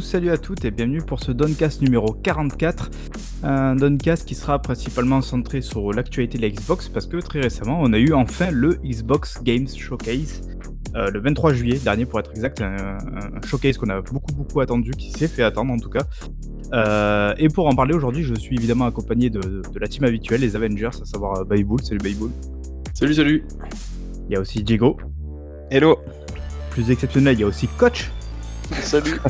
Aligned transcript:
Salut 0.00 0.30
à 0.30 0.36
tous, 0.36 0.46
salut 0.50 0.60
à 0.60 0.60
toutes 0.60 0.64
et 0.64 0.70
bienvenue 0.70 1.02
pour 1.02 1.18
ce 1.20 1.32
Doncast 1.32 1.82
numéro 1.82 2.12
44. 2.12 2.90
Un 3.42 3.74
Doncast 3.74 4.28
qui 4.28 4.34
sera 4.36 4.60
principalement 4.60 5.20
centré 5.22 5.60
sur 5.60 5.92
l'actualité 5.92 6.38
de 6.38 6.42
la 6.42 6.50
Xbox 6.50 6.88
parce 6.88 7.06
que 7.06 7.16
très 7.16 7.40
récemment 7.40 7.78
on 7.80 7.92
a 7.92 7.98
eu 7.98 8.12
enfin 8.12 8.50
le 8.52 8.74
Xbox 8.84 9.42
Games 9.42 9.66
Showcase. 9.66 10.42
euh, 10.94 11.10
le 11.10 11.20
23 11.20 11.52
juillet 11.52 11.78
dernier 11.82 12.06
pour 12.06 12.20
être 12.20 12.30
exact, 12.30 12.60
un, 12.60 12.76
un 12.76 13.40
showcase 13.46 13.76
qu'on 13.76 13.88
a 13.90 14.00
beaucoup 14.00 14.32
beaucoup 14.34 14.60
attendu, 14.60 14.92
qui 14.92 15.10
s'est 15.10 15.26
fait 15.28 15.42
attendre 15.42 15.72
en 15.72 15.78
tout 15.78 15.90
cas. 15.90 16.04
Euh, 16.74 17.34
et 17.38 17.48
pour 17.48 17.66
en 17.66 17.74
parler 17.74 17.94
aujourd'hui, 17.94 18.22
je 18.22 18.34
suis 18.34 18.56
évidemment 18.56 18.86
accompagné 18.86 19.30
de, 19.30 19.40
de 19.40 19.78
la 19.80 19.88
team 19.88 20.04
habituelle, 20.04 20.42
les 20.42 20.54
Avengers, 20.54 20.90
à 21.02 21.04
savoir 21.06 21.40
euh, 21.40 21.44
Baybull. 21.44 21.82
Salut 21.82 22.00
Baybull. 22.00 22.30
Salut, 22.94 23.14
salut. 23.14 23.44
Il 24.28 24.34
y 24.34 24.36
a 24.36 24.40
aussi 24.40 24.62
Diego. 24.62 24.96
Hello. 25.70 25.98
Plus 26.70 26.90
exceptionnel, 26.90 27.34
il 27.34 27.40
y 27.40 27.44
a 27.44 27.46
aussi 27.46 27.66
Coach. 27.78 28.10
Salut. 28.82 29.20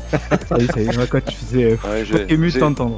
Salut, 0.49 0.67
salut, 0.67 0.97
moi, 0.97 1.07
Coach. 1.07 1.37
C'est 1.51 1.57
Ouais, 1.67 1.77
fort 1.77 1.91
j'ai- 2.05 2.33
ému 2.33 2.51
de 2.51 2.59
t'entendre. 2.59 2.97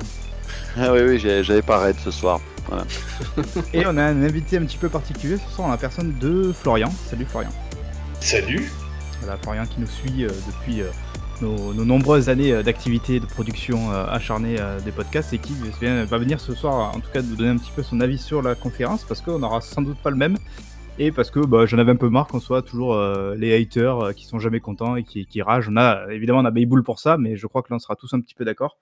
Ah 0.76 0.92
oui, 0.92 1.00
oui, 1.06 1.18
j'ai- 1.18 1.42
j'avais 1.44 1.62
pas 1.62 1.78
raid 1.80 1.96
ce 2.02 2.10
soir. 2.10 2.40
Et 3.74 3.84
on 3.86 3.96
a 3.96 4.04
un 4.04 4.22
invité 4.22 4.56
un 4.56 4.62
petit 4.64 4.76
peu 4.76 4.88
particulier 4.88 5.36
ce 5.38 5.54
soir 5.54 5.68
en 5.68 5.70
la 5.72 5.76
personne 5.76 6.14
de 6.20 6.52
Florian. 6.52 6.92
Salut 7.08 7.26
Florian. 7.28 7.50
Salut 8.20 8.70
Voilà, 9.22 9.36
Florian 9.42 9.66
qui 9.66 9.80
nous 9.80 9.86
suit 9.88 10.24
euh, 10.24 10.28
depuis 10.46 10.82
euh, 10.82 10.86
nos, 11.40 11.74
nos 11.74 11.84
nombreuses 11.84 12.28
années 12.28 12.52
euh, 12.52 12.62
d'activité 12.62 13.18
de 13.18 13.26
production 13.26 13.90
euh, 13.92 14.06
acharnée 14.08 14.56
euh, 14.60 14.78
des 14.80 14.92
podcasts 14.92 15.32
et 15.32 15.38
qui 15.38 15.54
vient- 15.80 16.04
va 16.04 16.18
venir 16.18 16.38
ce 16.38 16.54
soir 16.54 16.94
en 16.94 17.00
tout 17.00 17.10
cas 17.12 17.22
nous 17.22 17.34
donner 17.34 17.50
un 17.50 17.56
petit 17.56 17.72
peu 17.74 17.82
son 17.82 18.00
avis 18.00 18.18
sur 18.18 18.40
la 18.42 18.54
conférence 18.54 19.02
parce 19.04 19.20
qu'on 19.20 19.38
n'aura 19.40 19.60
sans 19.62 19.82
doute 19.82 19.98
pas 19.98 20.10
le 20.10 20.16
même 20.16 20.36
et 20.98 21.12
parce 21.12 21.30
que 21.30 21.40
bah, 21.40 21.66
j'en 21.66 21.78
avais 21.78 21.92
un 21.92 21.96
peu 21.96 22.08
marre 22.10 22.26
qu'on 22.26 22.40
soit 22.40 22.62
toujours 22.62 22.94
euh, 22.94 23.34
les 23.36 23.54
haters 23.60 23.98
euh, 24.00 24.12
qui 24.12 24.26
sont 24.26 24.38
jamais 24.38 24.60
contents 24.60 24.96
et 24.96 25.04
qui, 25.04 25.26
qui 25.26 25.40
ragent. 25.42 25.68
On 25.70 25.76
a, 25.76 26.06
évidemment 26.10 26.40
on 26.40 26.44
a 26.44 26.50
Baybull 26.50 26.82
pour 26.82 26.98
ça 26.98 27.16
mais 27.18 27.36
je 27.36 27.46
crois 27.46 27.62
que 27.62 27.70
là 27.70 27.76
on 27.76 27.78
sera 27.78 27.96
tous 27.96 28.12
un 28.14 28.20
petit 28.20 28.34
peu 28.34 28.44
d'accord. 28.44 28.78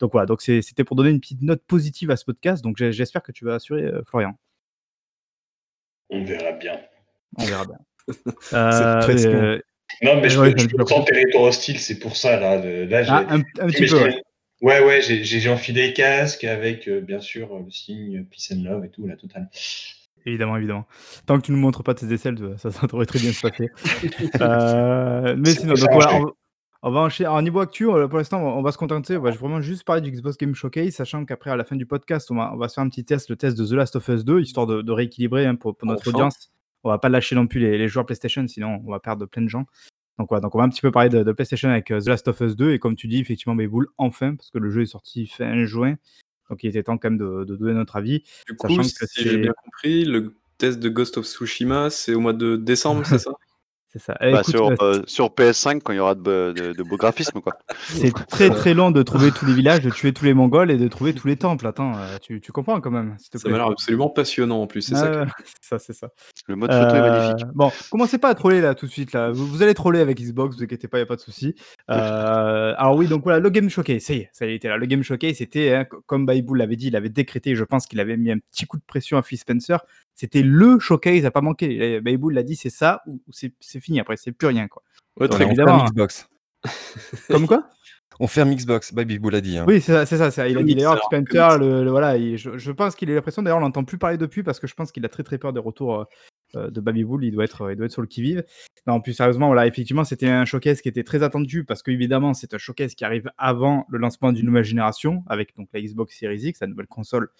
Donc 0.00 0.12
voilà, 0.12 0.26
donc 0.26 0.42
c'était 0.42 0.82
pour 0.84 0.96
donner 0.96 1.10
une 1.10 1.20
petite 1.20 1.42
note 1.42 1.62
positive 1.66 2.10
à 2.10 2.16
ce 2.16 2.24
podcast 2.24 2.62
donc 2.64 2.76
j'espère 2.78 3.22
que 3.22 3.32
tu 3.32 3.44
vas 3.44 3.54
assurer 3.54 3.84
euh, 3.84 4.02
Florian. 4.06 4.36
On 6.10 6.24
verra 6.24 6.52
bien. 6.52 6.78
On 7.38 7.44
verra 7.44 7.64
bien. 7.64 7.78
Euh, 8.52 9.58
Non, 10.02 10.20
mais 10.20 10.28
je, 10.28 10.38
Ouais, 10.38 10.52
je 10.58 10.68
ça 10.68 10.76
me 10.76 10.84
sens 10.84 11.04
territoire 11.06 11.44
hostile, 11.44 11.78
c'est 11.78 11.98
pour 11.98 12.16
ça, 12.16 12.38
là. 12.38 12.60
ah, 13.08 13.24
un, 13.30 13.38
un 13.38 13.66
petit 13.68 13.86
peu, 13.86 14.02
ouais. 14.02 14.22
Ouais, 14.60 14.80
ouais, 14.84 15.00
j'ai- 15.00 15.48
enfilé 15.48 15.88
les 15.88 15.92
casques 15.94 16.44
avec, 16.44 16.86
euh, 16.88 17.00
bien 17.00 17.20
sûr, 17.20 17.58
le 17.58 17.70
signe 17.70 18.24
Peace 18.24 18.52
and 18.52 18.62
Love 18.62 18.84
et 18.84 18.90
tout, 18.90 19.06
la 19.06 19.16
totale. 19.16 19.48
Évidemment, 20.26 20.56
évidemment. 20.56 20.86
Tant 21.26 21.38
que 21.38 21.44
tu 21.46 21.52
ne 21.52 21.56
montres 21.56 21.82
pas 21.82 21.94
tes 21.94 22.10
aisselles, 22.12 22.54
ça, 22.56 22.70
ça 22.70 22.86
devrait 22.86 23.04
très 23.06 23.18
bien 23.18 23.32
se 23.32 23.46
passer. 23.46 23.68
Euh, 24.40 25.34
mais 25.38 25.50
sinon, 25.50 25.74
donc 25.74 25.88
voilà, 25.92 26.14
on, 26.14 26.24
va- 26.24 26.32
on 26.82 26.90
va 26.90 27.00
enchaîner. 27.00 27.26
Alors, 27.26 27.42
niveau 27.42 27.60
actu, 27.60 27.88
euh, 27.88 28.08
pour 28.08 28.18
l'instant, 28.18 28.40
on 28.42 28.62
va- 28.62 28.72
se 28.72 28.78
contenter. 28.78 29.16
On 29.16 29.22
va 29.22 29.30
vraiment 29.32 29.60
juste 29.60 29.84
parler 29.84 30.02
du 30.02 30.10
Xbox 30.10 30.36
Game 30.36 30.54
Showcase, 30.54 30.94
sachant 30.94 31.24
qu'après, 31.24 31.50
à 31.50 31.56
la 31.56 31.64
fin 31.64 31.76
du 31.76 31.86
podcast, 31.86 32.30
on 32.30 32.36
va, 32.36 32.52
on 32.52 32.56
va 32.56 32.68
se 32.68 32.74
faire 32.74 32.84
un 32.84 32.88
petit 32.88 33.04
test, 33.04 33.28
le 33.30 33.36
test 33.36 33.56
de 33.58 33.66
The 33.66 33.72
Last 33.72 33.96
of 33.96 34.08
Us 34.08 34.24
2, 34.24 34.40
histoire 34.40 34.66
de, 34.66 34.82
de 34.82 34.92
rééquilibrer 34.92 35.46
hein, 35.46 35.54
pour, 35.56 35.76
pour 35.76 35.86
notre 35.88 36.08
Enfin. 36.08 36.16
audience. 36.18 36.50
On 36.84 36.90
va 36.90 36.98
pas 36.98 37.08
lâcher 37.08 37.34
non 37.34 37.46
plus 37.46 37.60
les, 37.60 37.78
les 37.78 37.88
joueurs 37.88 38.04
PlayStation, 38.04 38.46
sinon 38.46 38.82
on 38.86 38.90
va 38.90 39.00
perdre 39.00 39.24
plein 39.26 39.42
de 39.42 39.48
gens. 39.48 39.64
Donc 40.18 40.28
voilà, 40.28 40.40
donc 40.42 40.54
on 40.54 40.58
va 40.58 40.64
un 40.64 40.68
petit 40.68 40.82
peu 40.82 40.90
parler 40.90 41.08
de, 41.08 41.22
de 41.22 41.32
PlayStation 41.32 41.68
avec 41.70 41.90
euh, 41.90 42.00
The 42.00 42.08
Last 42.08 42.28
of 42.28 42.40
Us 42.40 42.56
2, 42.56 42.72
et 42.72 42.78
comme 42.78 42.94
tu 42.94 43.08
dis, 43.08 43.18
effectivement, 43.20 43.54
Baybull, 43.54 43.88
enfin, 43.98 44.36
parce 44.36 44.50
que 44.50 44.58
le 44.58 44.70
jeu 44.70 44.82
est 44.82 44.86
sorti 44.86 45.26
fin 45.26 45.64
juin, 45.64 45.94
donc 46.50 46.62
il 46.62 46.68
était 46.68 46.82
temps 46.82 46.98
quand 46.98 47.10
même 47.10 47.18
de, 47.18 47.44
de 47.44 47.56
donner 47.56 47.74
notre 47.74 47.96
avis. 47.96 48.22
Du 48.46 48.56
coup, 48.56 48.68
Sachant 48.68 48.82
si 48.82 48.94
que 48.94 49.06
j'ai 49.14 49.24
c'est- 49.24 49.36
bien 49.38 49.52
compris, 49.64 50.04
le 50.04 50.34
test 50.58 50.78
de 50.80 50.88
Ghost 50.88 51.18
of 51.18 51.26
Tsushima, 51.26 51.90
c'est 51.90 52.14
au 52.14 52.20
mois 52.20 52.32
de 52.32 52.56
décembre, 52.56 53.04
c'est 53.06 53.18
ça? 53.18 53.32
C'est 53.96 54.02
ça. 54.02 54.16
Eh, 54.20 54.32
Bah, 54.32 54.40
écoute, 54.40 54.56
sur, 54.56 54.68
euh, 54.70 54.74
euh, 54.82 55.02
sur 55.06 55.28
PS5 55.28 55.80
quand 55.80 55.92
il 55.92 55.96
y 55.96 56.00
aura 56.00 56.16
de, 56.16 56.52
de, 56.56 56.72
de 56.72 56.82
beaux 56.82 56.96
graphismes 56.96 57.40
quoi. 57.40 57.52
C'est 57.78 58.12
très 58.26 58.50
très 58.50 58.74
long 58.74 58.90
de 58.90 59.02
trouver 59.04 59.30
tous 59.30 59.46
les 59.46 59.54
villages, 59.54 59.82
de 59.82 59.90
tuer 59.90 60.12
tous 60.12 60.24
les 60.24 60.34
Mongols 60.34 60.72
et 60.72 60.76
de 60.76 60.88
trouver 60.88 61.14
tous 61.14 61.28
les 61.28 61.36
temples. 61.36 61.64
Attends, 61.64 61.92
euh, 61.96 62.16
tu, 62.20 62.40
tu 62.40 62.50
comprends 62.50 62.80
quand 62.80 62.90
même, 62.90 63.14
s'il 63.18 63.30
te 63.30 63.38
Ça 63.38 63.48
m'a 63.48 63.56
l'air 63.58 63.66
absolument 63.68 64.08
passionnant 64.08 64.60
en 64.62 64.66
plus, 64.66 64.82
c'est 64.82 64.96
ça. 64.96 65.12
Ah, 65.22 65.26
que- 65.26 65.30
c'est 65.44 65.68
ça, 65.68 65.78
c'est 65.78 65.92
ça. 65.92 66.08
Le 66.48 66.56
mode 66.56 66.72
photo 66.72 66.96
est 66.96 67.00
magnifique. 67.00 67.46
Bon, 67.54 67.70
commencez 67.90 68.18
pas 68.18 68.30
à 68.30 68.34
troller 68.34 68.60
là 68.60 68.74
tout 68.74 68.86
de 68.86 68.90
suite 68.90 69.12
là. 69.12 69.30
Vous, 69.30 69.46
vous 69.46 69.62
allez 69.62 69.74
troller 69.74 70.00
avec 70.00 70.18
Xbox, 70.20 70.56
vous 70.56 70.64
inquiétez 70.64 70.88
pas, 70.88 70.98
y 70.98 71.02
a 71.02 71.06
pas 71.06 71.14
de 71.16 71.20
souci. 71.20 71.54
Euh, 71.88 72.74
alors 72.76 72.96
oui, 72.96 73.06
donc 73.06 73.22
voilà, 73.22 73.38
le 73.38 73.50
Game 73.50 73.68
Showcase, 73.70 74.02
ça 74.02 74.14
y 74.14 74.18
est, 74.18 74.30
ça 74.32 74.46
y 74.46 74.54
était 74.54 74.68
là. 74.68 74.76
Le 74.76 74.86
Game 74.86 75.02
Showcase, 75.02 75.36
c'était 75.36 75.72
hein, 75.72 75.84
co- 75.84 76.02
comme 76.06 76.26
Baybull 76.26 76.58
l'avait 76.58 76.76
dit, 76.76 76.88
il 76.88 76.96
avait 76.96 77.08
décrété. 77.08 77.54
Je 77.54 77.64
pense 77.64 77.86
qu'il 77.86 78.00
avait 78.00 78.16
mis 78.16 78.30
un 78.32 78.38
petit 78.38 78.66
coup 78.66 78.76
de 78.76 78.82
pression 78.86 79.18
à 79.18 79.22
Phil 79.22 79.38
Spencer. 79.38 79.78
C'était 80.14 80.42
le 80.42 80.78
showcase 80.78 81.24
à 81.24 81.30
pas 81.30 81.40
manquer. 81.40 82.00
Baybull 82.00 82.34
l'a 82.34 82.42
dit, 82.42 82.56
c'est 82.56 82.70
ça 82.70 83.02
ou 83.06 83.20
c'est 83.30 83.52
fini. 83.80 84.00
Après, 84.00 84.16
c'est 84.16 84.32
plus 84.32 84.48
rien 84.48 84.68
quoi. 84.68 84.82
Ouais, 85.18 85.28
très 85.28 85.44
évidemment, 85.44 85.78
ferme 85.78 85.80
hein. 85.86 85.90
Xbox. 85.90 86.28
Comme 87.28 87.46
quoi? 87.46 87.68
On 88.20 88.28
ferme 88.28 88.54
Xbox, 88.54 88.94
Baby 88.94 89.18
Bull 89.18 89.34
a 89.34 89.40
dit. 89.40 89.58
hein. 89.58 89.64
Oui, 89.66 89.80
c'est 89.80 89.92
ça, 89.92 90.06
c'est 90.06 90.18
ça, 90.18 90.30
ça. 90.30 90.48
Il 90.48 90.56
a 90.56 90.62
dit 90.62 90.76
d'ailleurs, 90.76 91.02
Spencer, 91.04 91.58
le, 91.58 91.82
le- 91.82 91.90
voilà, 91.90 92.16
il- 92.16 92.36
je, 92.38 92.56
je 92.58 92.70
pense 92.70 92.94
qu'il 92.94 93.10
a 93.10 93.14
l'impression, 93.14 93.42
d'ailleurs, 93.42 93.58
on 93.58 93.62
l'entend 93.62 93.82
plus 93.82 93.98
parler 93.98 94.18
depuis 94.18 94.44
parce 94.44 94.60
que 94.60 94.68
je 94.68 94.74
pense 94.74 94.92
qu'il 94.92 95.04
a 95.04 95.08
très 95.08 95.24
très 95.24 95.36
peur 95.36 95.52
des 95.52 95.58
retours 95.58 96.00
euh, 96.00 96.04
euh, 96.54 96.70
de 96.70 96.80
Baby 96.80 97.02
Bull, 97.02 97.24
il 97.24 97.32
doit 97.32 97.42
être, 97.42 97.72
il 97.72 97.76
doit 97.76 97.86
être 97.86 97.92
sur 97.92 98.02
le 98.02 98.06
qui-vive. 98.06 98.44
Non, 98.86 99.00
plus 99.00 99.14
sérieusement, 99.14 99.48
voilà, 99.48 99.66
effectivement, 99.66 100.04
c'était 100.04 100.28
un 100.28 100.44
showcase 100.44 100.80
qui 100.80 100.88
était 100.88 101.02
très 101.02 101.24
attendu 101.24 101.64
parce 101.64 101.82
qu'évidemment, 101.82 102.34
c'est 102.34 102.54
un 102.54 102.58
showcase 102.58 102.94
qui 102.94 103.04
arrive 103.04 103.30
avant 103.36 103.84
le 103.88 103.98
lancement 103.98 104.30
d'une 104.30 104.46
nouvelle 104.46 104.62
génération 104.64 105.24
avec 105.26 105.56
donc 105.56 105.68
la 105.74 105.80
Xbox 105.80 106.16
Series 106.16 106.38
X, 106.42 106.60
la 106.60 106.68
nouvelle 106.68 106.86
console 106.86 107.30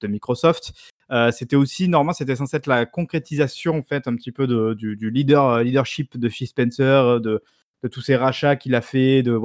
de 0.00 0.08
Microsoft. 0.08 0.72
Euh, 1.10 1.30
c'était 1.30 1.56
aussi, 1.56 1.88
normalement, 1.88 2.12
c'était 2.12 2.36
censé 2.36 2.56
être 2.56 2.66
la 2.66 2.86
concrétisation, 2.86 3.78
en 3.78 3.82
fait, 3.82 4.08
un 4.08 4.14
petit 4.16 4.32
peu 4.32 4.46
du, 4.46 4.96
euh, 4.96 5.62
leadership 5.62 6.16
de 6.16 6.28
Phil 6.28 6.46
Spencer, 6.46 6.82
euh, 6.82 7.18
de, 7.20 7.42
tous 7.90 8.00
ces 8.00 8.16
rachats 8.16 8.56
qu'il 8.56 8.74
a 8.74 8.80
fait, 8.80 9.22
de 9.22 9.38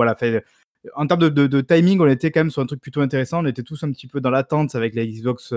en 0.95 1.07
termes 1.07 1.29
de, 1.29 1.61
timing, 1.61 1.99
on 1.99 2.07
était 2.07 2.31
quand 2.31 2.39
même 2.39 2.51
sur 2.51 2.61
un 2.61 2.65
truc 2.65 2.79
plutôt 2.81 3.01
intéressant. 3.01 3.43
On 3.43 3.45
était 3.45 3.63
tous 3.63 3.83
un 3.83 3.91
petit 3.91 4.07
peu 4.07 4.21
dans 4.21 4.29
l'attente 4.29 4.75
avec 4.75 4.95
la 4.95 5.05
Xbox, 5.05 5.51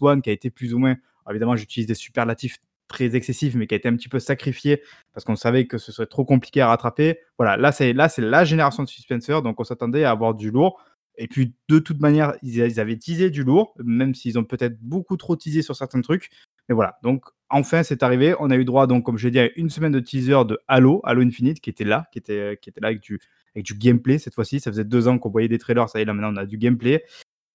One 0.00 0.22
qui 0.22 0.30
a 0.30 0.32
été 0.32 0.48
plus 0.48 0.72
ou 0.72 0.78
moins, 0.78 0.96
évidemment, 1.28 1.56
j'utilise 1.56 1.86
des 1.86 1.94
superlatifs 1.94 2.56
très 2.88 3.14
excessifs, 3.16 3.54
mais 3.54 3.66
qui 3.66 3.74
a 3.74 3.76
été 3.76 3.88
un 3.88 3.96
petit 3.96 4.08
peu 4.08 4.18
sacrifié 4.18 4.82
parce 5.12 5.24
qu'on 5.24 5.36
savait 5.36 5.66
que 5.66 5.78
ce 5.78 5.92
serait 5.92 6.06
trop 6.06 6.24
compliqué 6.24 6.60
à 6.60 6.68
rattraper. 6.68 7.18
Voilà, 7.38 7.56
là, 7.56 7.72
c'est 7.72 7.92
là, 7.92 8.08
c'est 8.08 8.22
la 8.22 8.44
génération 8.44 8.82
de 8.82 8.88
Phil 8.88 9.02
Spencer, 9.02 9.42
donc 9.42 9.60
on 9.60 9.64
s'attendait 9.64 10.04
à 10.04 10.10
avoir 10.10 10.34
du 10.34 10.50
lourd. 10.50 10.80
Et 11.18 11.28
puis, 11.28 11.54
de 11.68 11.78
toute 11.78 12.00
manière, 12.00 12.34
ils, 12.42 12.80
avaient 12.80 12.96
teasé 12.96 13.30
du 13.30 13.44
lourd, 13.44 13.74
même 13.78 14.14
s'ils 14.14 14.38
ont 14.38 14.44
peut-être 14.44 14.78
beaucoup 14.80 15.16
trop 15.16 15.36
teasé 15.36 15.62
sur 15.62 15.76
certains 15.76 16.00
trucs. 16.00 16.30
Mais 16.68 16.74
voilà, 16.74 16.98
donc 17.02 17.26
enfin, 17.50 17.82
c'est 17.82 18.02
arrivé. 18.02 18.34
On 18.38 18.50
a 18.50 18.56
eu 18.56 18.64
droit, 18.64 18.86
donc, 18.86 19.04
comme 19.04 19.18
je 19.18 19.26
l'ai 19.26 19.30
dit, 19.30 19.40
à 19.40 19.50
une 19.56 19.70
semaine 19.70 19.92
de 19.92 20.00
teaser 20.00 20.44
de 20.46 20.58
Halo, 20.68 21.00
Halo 21.04 21.22
Infinite, 21.22 21.60
qui 21.60 21.70
était 21.70 21.84
là, 21.84 22.06
qui 22.12 22.18
était, 22.18 22.58
qui 22.62 22.70
était 22.70 22.80
là 22.80 22.88
avec 22.88 23.00
du, 23.02 23.20
avec 23.54 23.66
du 23.66 23.74
gameplay 23.74 24.18
cette 24.18 24.34
fois-ci. 24.34 24.60
Ça 24.60 24.70
faisait 24.70 24.84
deux 24.84 25.08
ans 25.08 25.18
qu'on 25.18 25.30
voyait 25.30 25.48
des 25.48 25.58
trailers, 25.58 25.88
ça 25.88 25.98
y 25.98 26.02
est, 26.02 26.04
là 26.04 26.14
maintenant 26.14 26.32
on 26.32 26.36
a 26.36 26.46
du 26.46 26.58
gameplay. 26.58 27.04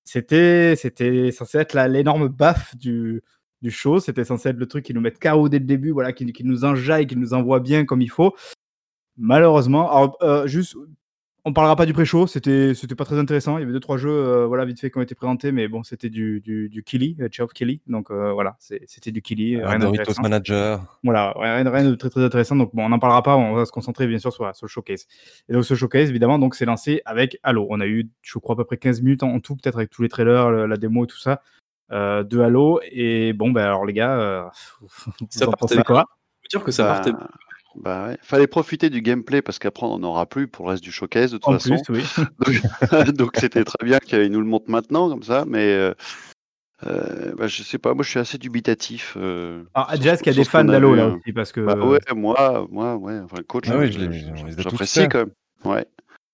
C'était, 0.04 0.76
c'était 0.76 1.32
censé 1.32 1.58
être 1.58 1.74
l'énorme 1.88 2.30
baffe 2.30 2.76
du, 2.78 3.24
du 3.62 3.72
show. 3.72 4.00
C'était 4.00 4.24
censé 4.24 4.50
être 4.50 4.58
le 4.58 4.68
truc 4.68 4.86
qui 4.86 4.94
nous 4.94 5.02
met 5.02 5.12
KO 5.12 5.50
dès 5.50 5.60
le 5.60 5.66
début, 5.66 5.92
voilà, 5.92 6.14
qui, 6.14 6.32
qui 6.32 6.44
nous 6.44 6.64
enjaille, 6.64 7.08
qui 7.08 7.18
nous 7.18 7.34
envoie 7.34 7.60
bien 7.60 7.86
comme 7.86 8.02
il 8.02 8.10
faut. 8.10 8.36
Malheureusement, 9.18 9.92
alors 9.92 10.18
euh, 10.22 10.48
juste, 10.48 10.78
on 11.48 11.54
parlera 11.54 11.76
pas 11.78 11.86
du 11.86 11.94
pré-show, 11.94 12.28
c'était, 12.28 12.74
c'était 12.76 12.94
pas 12.94 13.06
très 13.06 13.18
intéressant. 13.18 13.58
Il 13.58 13.62
y 13.62 13.64
avait 13.64 13.72
deux 13.72 13.80
trois 13.80 13.96
jeux, 13.98 14.10
euh, 14.12 14.46
voilà, 14.46 14.66
vite 14.66 14.80
fait 14.82 14.92
qui 14.92 14.98
ont 14.98 15.02
été 15.02 15.16
présentés, 15.16 15.54
mais 15.54 15.70
bon, 15.70 15.82
c'était 15.82 16.10
du, 16.10 16.42
du, 16.42 16.68
du 16.68 16.84
Killy, 16.84 17.16
euh, 17.22 17.30
Killy, 17.30 17.82
donc 17.88 18.12
euh, 18.12 18.34
voilà, 18.34 18.58
c'est- 18.60 18.82
c'était 18.86 19.12
du 19.12 19.22
Killy, 19.22 19.56
Un 19.56 19.68
rien 19.70 19.80
Doritos. 19.80 20.14
Manager. 20.22 21.00
Voilà, 21.04 21.34
rien, 21.38 21.70
rien 21.70 21.90
de 21.90 21.96
très 21.96 22.10
très 22.10 22.22
intéressant. 22.24 22.58
Donc 22.58 22.76
bon, 22.76 22.86
on 22.86 22.90
n'en 22.90 23.00
parlera 23.00 23.24
pas, 23.24 23.38
on 23.38 23.54
va 23.54 23.66
se 23.66 23.72
concentrer 23.72 24.08
bien 24.08 24.20
sûr 24.20 24.34
sur, 24.34 24.54
sur 24.54 24.66
le 24.66 24.70
showcase. 24.70 25.08
Et 25.48 25.54
donc 25.54 25.64
ce 25.64 25.74
showcase, 25.74 26.10
évidemment, 26.10 26.38
donc 26.38 26.54
c'est 26.54 26.66
lancé 26.66 27.02
avec 27.06 27.40
Halo. 27.44 27.66
On 27.70 27.80
a 27.80 27.88
eu, 27.88 28.10
je 28.22 28.38
crois, 28.40 28.54
à 28.54 28.58
peu 28.58 28.66
près 28.66 28.78
15 28.78 29.02
minutes 29.02 29.24
en, 29.24 29.30
en 29.34 29.40
tout, 29.40 29.56
peut-être 29.56 29.78
avec 29.78 29.90
tous 29.90 30.02
les 30.02 30.10
trailers, 30.10 30.52
le- 30.52 30.66
la 30.68 30.76
démo 30.76 31.06
et 31.06 31.08
tout 31.08 31.18
ça, 31.18 31.42
euh, 31.94 32.24
de 32.24 32.40
Halo. 32.42 32.82
Et 32.92 33.32
bon, 33.32 33.52
ben 33.52 33.64
alors 33.64 33.86
les 33.86 33.94
gars, 33.94 34.20
euh, 34.20 34.44
vous 34.82 34.88
Ça 35.30 35.48
en 35.48 35.54
pensez 35.54 35.82
quoi? 35.84 36.04
Je 36.42 36.56
veux 36.56 36.60
dire 36.60 36.66
que 36.66 36.72
ça 36.72 36.84
Bah, 36.88 36.94
partait. 36.96 37.12
Bah 37.82 38.08
ouais. 38.08 38.18
Fallait 38.22 38.48
profiter 38.48 38.90
du 38.90 39.02
gameplay 39.02 39.42
parce 39.42 39.60
qu'après 39.60 39.86
on 39.86 40.00
n'en 40.00 40.10
aura 40.10 40.26
plus 40.26 40.48
pour 40.48 40.66
le 40.66 40.72
reste 40.72 40.84
du 40.84 40.92
showcase 40.92 41.32
de 41.32 41.38
toute 41.38 41.48
En 41.48 41.54
façon. 41.60 41.78
plus, 41.84 42.04
oui. 42.48 42.60
Donc 43.14 43.32
c'était 43.38 43.64
très 43.64 43.86
bien 43.86 44.00
qu'il 44.00 44.32
nous 44.32 44.40
le 44.42 44.48
montre 44.48 44.70
maintenant 44.70 45.10
comme 45.10 45.24
ça, 45.24 45.46
mais 45.48 45.74
euh, 45.74 45.94
euh, 46.86 47.34
bah, 47.36 47.48
je 47.48 47.64
sais 47.64 47.78
pas, 47.80 47.94
moi 47.94 48.04
je 48.04 48.10
suis 48.10 48.20
assez 48.20 48.38
dubitatif. 48.38 49.16
euh, 49.18 49.64
Alors, 49.74 49.90
sur 49.90 49.98
déjà, 50.00 50.10
ce 50.10 50.14
est-ce 50.16 50.24
qu'il 50.24 50.34
y 50.34 50.36
a 50.36 50.40
des 50.44 50.50
fans 50.50 50.64
d'Halo 50.64 50.96
là 50.96 51.06
hein. 51.06 51.20
aussi 51.20 51.34
Parce 51.34 51.52
que 51.52 51.62
Bah 51.62 51.76
ouais, 51.76 52.00
moi, 52.16 52.68
moi, 52.70 52.96
ouais, 52.98 53.20
enfin 53.20 53.38
le 53.38 53.44
coach, 53.44 53.66
Ah 53.70 53.74
tous 53.88 54.62
j'apprécie 54.62 55.08
quand 55.10 55.20
même. 55.20 55.32
Ouais. 55.66 55.86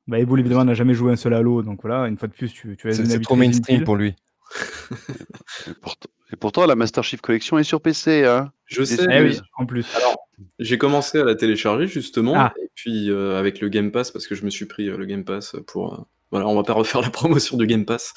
bah, 0.07 0.19
Eboul, 0.19 0.41
évidemment, 0.41 0.65
n'a 0.65 0.73
jamais 0.73 0.93
joué 0.93 1.13
un 1.13 1.15
seul 1.15 1.33
Halo. 1.33 1.61
Donc 1.61 1.81
voilà, 1.81 2.07
une 2.07 2.17
fois 2.17 2.27
de 2.27 2.33
plus, 2.33 2.51
tu, 2.51 2.75
tu 2.75 2.89
as 2.89 2.93
C'est 2.93 3.21
trop 3.21 3.35
mainstream 3.35 3.83
pour 3.83 3.95
lui. 3.95 4.15
Pourtant, 5.81 6.09
et 6.33 6.35
pourtant, 6.35 6.65
la 6.65 6.75
Master 6.75 7.03
Chief 7.03 7.21
Collection 7.21 7.57
est 7.59 7.63
sur 7.63 7.79
PC, 7.81 8.25
hein? 8.25 8.51
Je 8.65 8.79
Des 8.81 8.85
sais. 8.87 9.05
Eh 9.11 9.21
oui, 9.21 9.39
en 9.57 9.65
plus. 9.65 9.85
Alors, 9.95 10.17
j'ai 10.59 10.77
commencé 10.77 11.19
à 11.19 11.23
la 11.23 11.35
télécharger 11.35 11.87
justement, 11.87 12.33
Ah. 12.35 12.53
et 12.61 12.69
puis 12.75 13.09
euh, 13.11 13.39
avec 13.39 13.61
le 13.61 13.69
Game 13.69 13.91
Pass, 13.91 14.11
parce 14.11 14.27
que 14.27 14.35
je 14.35 14.43
me 14.43 14.49
suis 14.49 14.65
pris 14.65 14.89
euh, 14.89 14.97
le 14.97 15.05
Game 15.05 15.23
Pass 15.23 15.55
pour. 15.67 15.93
euh, 15.93 15.97
voilà, 16.31 16.47
on 16.47 16.55
va 16.55 16.63
pas 16.63 16.73
refaire 16.73 17.01
la 17.01 17.11
promotion 17.11 17.55
du 17.57 17.67
Game 17.67 17.85
Pass. 17.85 18.13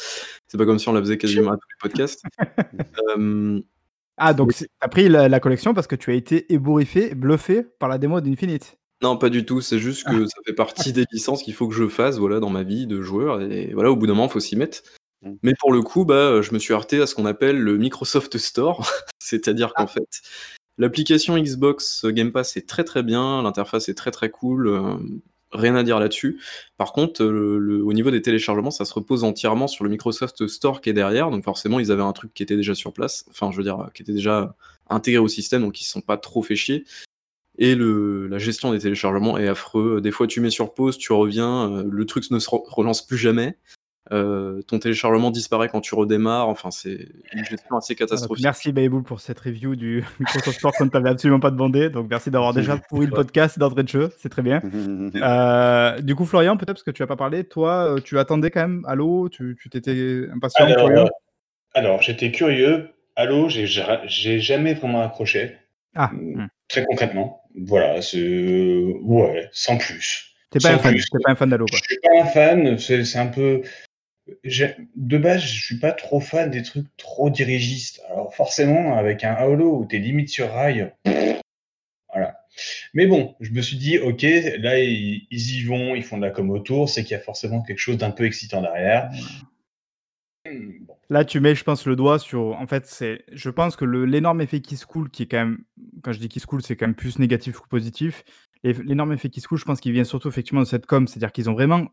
C'est 0.49 0.57
pas 0.57 0.65
comme 0.65 0.79
si 0.79 0.89
on 0.89 0.93
la 0.95 1.01
faisait 1.01 1.19
quasiment 1.19 1.51
à 1.53 1.57
tous 1.57 1.69
les 1.71 1.91
podcasts. 1.91 2.23
Euh, 3.19 3.61
Ah, 4.19 4.33
donc 4.33 4.53
c'est- 4.55 4.69
t'as 4.81 4.89
pris 4.89 5.11
la, 5.11 5.29
la 5.29 5.41
collection 5.41 5.75
parce 5.75 5.87
que 5.87 5.95
tu 5.97 6.11
as 6.11 6.15
été 6.15 6.51
ébouriffé, 6.53 7.15
bluffé 7.15 7.65
par 7.79 7.91
la 7.91 7.99
démo 7.99 8.23
d'Infinite. 8.23 8.79
Non, 9.03 9.19
pas 9.19 9.29
du 9.29 9.45
tout. 9.45 9.61
C'est 9.61 9.79
juste 9.79 10.05
Ah. 10.07 10.13
que 10.13 10.25
ça 10.27 10.39
fait 10.47 10.55
partie 10.55 10.95
des 10.95 11.05
licences 11.13 11.43
qu'il 11.43 11.53
faut 11.53 11.69
que 11.69 11.75
je 11.75 11.87
fasse, 11.87 12.17
voilà, 12.17 12.41
dans 12.41 12.49
ma 12.49 12.63
vie 12.63 12.87
de 12.87 13.03
joueur 13.03 13.43
et 13.43 13.73
voilà, 13.75 13.91
au 13.91 13.97
bout 13.97 14.07
d'un 14.07 14.15
moment, 14.15 14.29
faut 14.31 14.41
s'y 14.41 14.57
mettre. 14.57 14.79
Mmh. 15.23 15.33
Mais 15.43 15.55
pour 15.59 15.73
le 15.73 15.83
coup, 15.83 16.05
bah, 16.05 16.41
je 16.43 16.53
me 16.53 16.59
suis 16.59 16.73
heurté 16.75 17.01
à 17.01 17.07
ce 17.07 17.15
qu'on 17.15 17.27
appelle 17.27 17.59
le 17.59 17.77
Microsoft 17.79 18.37
Store. 18.39 18.79
C'est-à-dire 19.19 19.73
Ah. 19.77 19.83
qu'en 19.83 19.87
fait, 19.87 20.23
l'application 20.79 21.39
Xbox 21.39 22.05
Game 22.07 22.33
Pass 22.33 22.57
est 22.57 22.69
très, 22.69 22.85
très 22.85 23.03
bien, 23.03 23.43
l'interface 23.43 23.89
est 23.89 23.95
très, 23.95 24.11
très 24.11 24.31
cool, 24.31 24.69
heu, 24.69 24.83
rien 25.53 25.75
à 25.77 25.83
dire 25.83 25.99
là-dessus. 26.01 26.41
Par 26.77 26.93
contre, 26.93 27.25
le 27.25 27.83
au 27.85 27.93
niveau 27.95 28.11
des 28.11 28.23
téléchargements, 28.23 28.71
ça 28.71 28.85
se 28.85 28.95
repose 28.95 29.25
entièrement 29.25 29.69
sur 29.69 29.85
le 29.85 29.91
Microsoft 29.91 30.47
Store 30.49 30.81
qui 30.81 30.91
est 30.91 30.93
derrière, 30.93 31.31
donc 31.31 31.45
forcément, 31.45 31.81
ils 31.81 31.93
avaient 31.93 32.03
un 32.03 32.13
truc 32.13 32.35
qui 32.35 32.43
était 32.43 32.57
déjà 32.57 32.75
sur 32.75 32.93
place, 32.93 33.25
enfin, 33.31 33.51
je 33.53 33.57
veux 33.59 33.63
dire, 33.65 33.89
qui 33.95 34.03
était 34.03 34.13
déjà 34.13 34.55
intégré 34.91 35.19
au 35.19 35.29
système, 35.29 35.63
donc 35.63 35.81
ils 35.81 35.85
se 35.85 35.93
sont 35.93 36.01
pas 36.03 36.17
trop 36.19 36.43
fait 36.43 36.57
chier 36.57 36.85
et 37.59 37.75
le 37.75 38.27
la 38.29 38.39
gestion 38.39 38.73
des 38.73 38.79
téléchargements 38.81 39.39
est 39.39 39.49
affreux. 39.49 40.01
Des 40.03 40.11
fois, 40.13 40.27
tu 40.27 40.41
mets 40.41 40.51
sur 40.51 40.75
pause, 40.75 40.99
tu 40.99 41.13
reviens, 41.13 41.85
le 41.89 42.07
truc 42.07 42.31
ne 42.31 42.39
se 42.39 42.51
re 42.51 42.63
relance 42.69 43.07
plus 43.07 43.19
jamais. 43.19 43.59
Heu, 44.13 44.63
ton 44.69 44.79
téléchargement 44.79 45.31
disparaît 45.31 45.69
quand 45.69 45.81
tu 45.81 45.95
redémarres, 45.95 46.49
enfin, 46.49 46.71
c'est 46.71 47.09
une 47.33 47.45
gestion 47.45 47.77
assez 47.77 47.97
catastrophique. 47.97 48.45
merci 48.45 48.71
Babybull 48.73 49.03
pour 49.03 49.21
cette 49.21 49.41
review 49.41 49.75
du 49.75 50.05
Microsoft 50.21 50.59
Store 50.59 50.73
qu'on 50.75 50.85
ne 50.85 50.91
t'avait 50.91 51.09
absolument 51.11 51.41
pas 51.41 51.51
demandé. 51.51 51.91
Donc 51.91 52.09
merci 52.09 52.31
d'avoir 52.31 52.55
déjà 52.55 52.77
pourri 52.89 53.07
le 53.07 53.13
podcast 53.13 53.59
d'entrée 53.59 53.83
de 53.83 53.89
jeu, 53.89 54.13
c'est 54.19 54.29
très 54.29 54.43
bien. 54.43 54.61
Heu, 54.65 56.01
du 56.03 56.15
coup, 56.15 56.25
Florian, 56.25 56.57
peut-être 56.57 56.75
parce 56.75 56.85
que 56.85 56.91
tu 56.93 57.03
as 57.03 57.07
pas 57.07 57.17
parlé, 57.17 57.45
toi, 57.45 57.97
tu 58.05 58.19
attendais 58.19 58.51
quand 58.51 58.61
même 58.61 58.85
Halo, 58.87 59.29
tu 59.29 59.57
tu 59.61 59.71
t'étais 59.71 60.29
impatient, 60.33 60.67
Alors, 60.67 60.87
curieux? 60.89 61.05
alors 61.75 62.03
j'étais 62.03 62.31
curieux. 62.31 62.91
Halo, 63.17 63.49
j'ai 63.49 63.67
ja 63.67 64.03
j'ai 64.07 64.39
jamais 64.41 64.75
vraiment 64.75 65.03
accroché. 65.03 65.57
Ah, 65.97 66.11
mmh. 66.13 66.49
très 66.69 66.85
concrètement. 66.85 67.43
Voilà, 67.67 68.03
c'est 68.03 68.21
ouais, 69.03 69.49
sans 69.53 69.79
plus. 69.79 70.35
Tu 70.53 70.59
es 70.59 70.61
pas 70.61 70.69
Sans 70.69 70.75
un 70.75 70.79
fan, 70.79 70.95
pas 71.25 71.31
un 71.33 71.35
fan 71.35 71.49
d'Halo, 71.49 71.65
Je 71.67 71.73
quoi? 71.73 71.81
suis 71.83 71.99
pas 72.03 72.23
un 72.23 72.27
fan, 72.27 72.79
c'est 72.79 73.05
c'est 73.05 73.19
un 73.19 73.27
peu 73.27 73.63
de 74.45 75.19
base, 75.19 75.43
je 75.43 75.65
suis 75.65 75.79
pas 75.79 75.93
trop 75.93 76.21
fan 76.21 76.51
des 76.51 76.63
trucs 76.63 76.87
trop 76.97 77.31
dirigistes. 77.31 78.01
Alors 78.11 78.35
forcément, 78.35 78.97
avec 78.97 79.25
un 79.25 79.33
Halo 79.33 79.79
où 79.79 79.87
tu 79.87 79.97
es 79.97 79.99
limite 79.99 80.29
sur 80.29 80.51
rail, 80.51 80.93
voilà. 82.13 82.41
Mais 82.95 83.07
bon, 83.07 83.35
je 83.41 83.51
me 83.51 83.61
suis 83.61 83.77
dit: 83.77 83.99
«OK, 83.99 84.23
là, 84.23 84.79
ils 84.79 85.27
y 85.31 85.63
vont, 85.65 85.95
ils 85.95 86.03
font 86.03 86.17
de 86.17 86.23
la 86.23 86.31
com 86.31 86.51
autour, 86.51 86.89
c'est 86.89 87.03
qu'il 87.03 87.13
y 87.13 87.21
a 87.21 87.21
forcément 87.21 87.63
quelque 87.63 87.79
chose 87.79 87.99
d'un 87.99 88.11
peu 88.11 88.25
excitant 88.25 88.63
derrière». 88.63 89.11
Bon. 90.47 90.95
Là, 91.11 91.25
tu 91.25 91.41
mets, 91.41 91.57
je 91.57 91.65
pense, 91.65 91.87
le 91.87 91.97
doigt 91.97 92.21
sur 92.21 92.57
en 92.61 92.67
fait, 92.69 92.87
c'est 92.87 93.25
je 93.33 93.51
pense 93.51 93.75
que 93.75 93.85
l'énorme 93.85 94.41
effet 94.41 94.61
qui 94.61 94.77
se 94.77 94.87
coule, 94.87 95.11
qui 95.11 95.25
est 95.25 95.27
quand 95.27 95.39
même 95.39 95.59
quand 96.03 96.13
je 96.13 96.21
dis 96.21 96.29
qui 96.29 96.39
se 96.39 96.47
coule, 96.47 96.63
c'est 96.63 96.77
quand 96.77 96.87
même 96.87 96.95
plus 96.95 97.19
négatif 97.19 97.59
que 97.61 97.69
positif. 97.69 98.25
L'énorme 98.63 99.13
effet 99.13 99.29
qui 99.29 99.41
se 99.41 99.49
coule, 99.49 99.59
je 99.59 99.65
pense 99.65 99.81
qu'il 99.81 99.93
vient 99.93 100.05
surtout 100.05 100.29
effectivement 100.29 100.61
de 100.61 100.67
cette 100.67 100.87
com. 100.87 101.07
C'est-à-dire 101.07 101.33
qu'ils 101.33 101.51
ont 101.51 101.55
vraiment, 101.55 101.89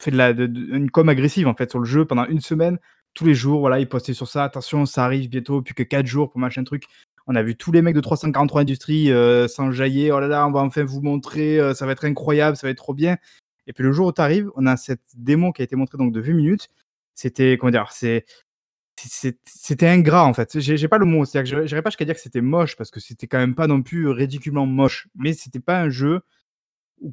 fait 0.00 0.10
de 0.10 0.16
la 0.16 0.30
une 0.30 0.90
com 0.90 1.08
agressive, 1.08 1.48
en 1.48 1.54
fait, 1.54 1.70
sur 1.70 1.78
le 1.80 1.84
jeu 1.86 2.04
pendant 2.04 2.26
une 2.26 2.40
semaine. 2.40 2.78
Tous 3.14 3.24
les 3.24 3.34
jours, 3.34 3.60
voilà, 3.60 3.80
ils 3.80 3.88
postaient 3.88 4.14
sur 4.14 4.28
ça: 4.28 4.44
«Attention, 4.44 4.86
ça 4.86 5.04
arrive 5.04 5.28
bientôt, 5.30 5.62
plus 5.62 5.74
que 5.74 5.82
4 5.82 6.06
jours 6.06 6.30
pour 6.30 6.40
machin 6.40 6.64
truc». 6.64 6.84
On 7.26 7.34
a 7.34 7.42
vu 7.42 7.56
tous 7.56 7.72
les 7.72 7.82
mecs 7.82 7.94
de 7.96 8.00
343 8.00 8.62
Industries, 8.62 9.10
heu, 9.10 9.48
s'enjailler: 9.48 10.12
«Oh 10.12 10.20
là 10.20 10.28
là, 10.28 10.46
on 10.46 10.52
va 10.52 10.60
enfin 10.60 10.84
vous 10.84 11.00
montrer, 11.02 11.58
heu, 11.60 11.74
ça 11.74 11.86
va 11.86 11.92
être 11.92 12.04
incroyable, 12.04 12.56
ça 12.56 12.66
va 12.66 12.70
être 12.72 12.78
trop 12.78 12.94
bien». 12.94 13.16
Et 13.68 13.72
puis 13.72 13.84
le 13.84 13.92
jour 13.92 14.08
où 14.08 14.12
tu 14.12 14.20
arrives, 14.22 14.50
on 14.56 14.66
a 14.66 14.76
cette 14.76 15.02
démo 15.16 15.52
qui 15.52 15.62
a 15.62 15.64
été 15.64 15.76
montrée 15.76 15.98
donc 15.98 16.12
de 16.12 16.20
20 16.20 16.34
minutes. 16.34 16.68
C'était 17.14 17.56
comment 17.58 17.72
dire? 17.72 17.88
C'est 17.92 18.24
c'était 19.44 19.88
ingrat, 19.88 20.24
en 20.24 20.34
fait. 20.34 20.58
J'ai 20.60 20.88
pas 20.88 20.98
le 20.98 21.06
mot. 21.06 21.24
C'est-à-dire 21.24 21.58
que 21.60 21.66
j'irais 21.66 21.82
pas 21.82 21.90
jusqu'à 21.90 22.04
dire 22.06 22.14
que 22.14 22.20
c'était 22.20 22.40
moche 22.40 22.76
parce 22.76 22.90
que 22.90 23.00
c'était 23.00 23.26
quand 23.26 23.38
même 23.38 23.54
pas 23.54 23.66
non 23.66 23.82
plus 23.82 24.08
ridiculement 24.08 24.66
moche. 24.66 25.08
Mais 25.16 25.32
c'était 25.34 25.60
pas 25.60 25.80
un 25.80 25.90
jeu 25.90 26.22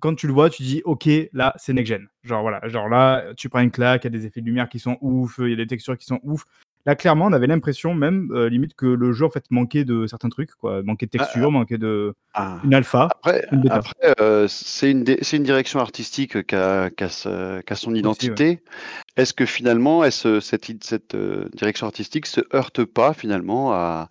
quand 0.01 0.15
tu 0.15 0.27
le 0.27 0.33
vois, 0.33 0.49
tu 0.49 0.63
dis: 0.63 0.81
«OK, 0.85 1.09
là, 1.33 1.53
c'est 1.57 1.73
next 1.73 1.89
gen». 1.93 2.07
Genre 2.23 2.41
voilà, 2.41 2.67
genre 2.69 2.89
là, 2.89 3.33
tu 3.37 3.49
prends 3.49 3.59
une 3.61 3.71
claque, 3.71 4.03
il 4.05 4.07
y 4.07 4.09
a 4.09 4.11
des 4.19 4.25
effets 4.25 4.41
de 4.41 4.45
lumière 4.45 4.69
qui 4.69 4.79
sont 4.79 4.97
ouf, 5.01 5.37
il 5.39 5.49
y 5.49 5.53
a 5.53 5.55
des 5.57 5.67
textures 5.67 5.97
qui 5.97 6.05
sont 6.05 6.19
ouf. 6.23 6.43
Là, 6.85 6.95
clairement, 6.95 7.25
on 7.27 7.33
avait 7.33 7.47
l'impression 7.47 7.93
même, 7.95 8.29
heu, 8.33 8.47
limite 8.47 8.75
que 8.75 8.85
le 8.87 9.11
jeu, 9.13 9.25
en 9.25 9.29
fait, 9.31 9.45
manquait 9.51 9.85
de 9.85 10.07
certains 10.07 10.29
trucs, 10.29 10.51
quoi. 10.55 10.83
Manquait 10.83 11.05
de 11.07 11.11
Ah, 11.17 11.23
texture, 11.23 11.51
manquait 11.51 11.77
de 11.77 12.13
Ah. 12.33 12.61
une 12.63 12.73
alpha, 12.73 13.17
Après 13.25 13.45
une 13.51 13.69
après, 13.69 14.13
heu, 14.19 14.47
c'est 14.49 14.91
une 14.91 15.03
dé 15.03 15.19
c'est 15.21 15.37
une 15.37 15.43
direction 15.43 15.79
artistique 15.79 16.45
qui 16.47 16.55
a 16.55 16.85
a 16.97 17.09
ce 17.09 17.61
son 17.75 17.93
ouais. 17.93 17.95
identité. 17.95 18.63
Est-ce 19.17 19.33
que 19.33 19.45
finalement, 19.45 20.03
elle 20.05 20.11
se 20.13 20.39
cette 20.41 20.83
cette, 20.83 21.15
heu, 21.15 21.49
direction 21.55 21.87
artistique 21.87 22.27
se 22.27 22.41
heurte 22.55 22.85
pas 22.85 23.13
finalement 23.13 23.73
à 23.73 24.09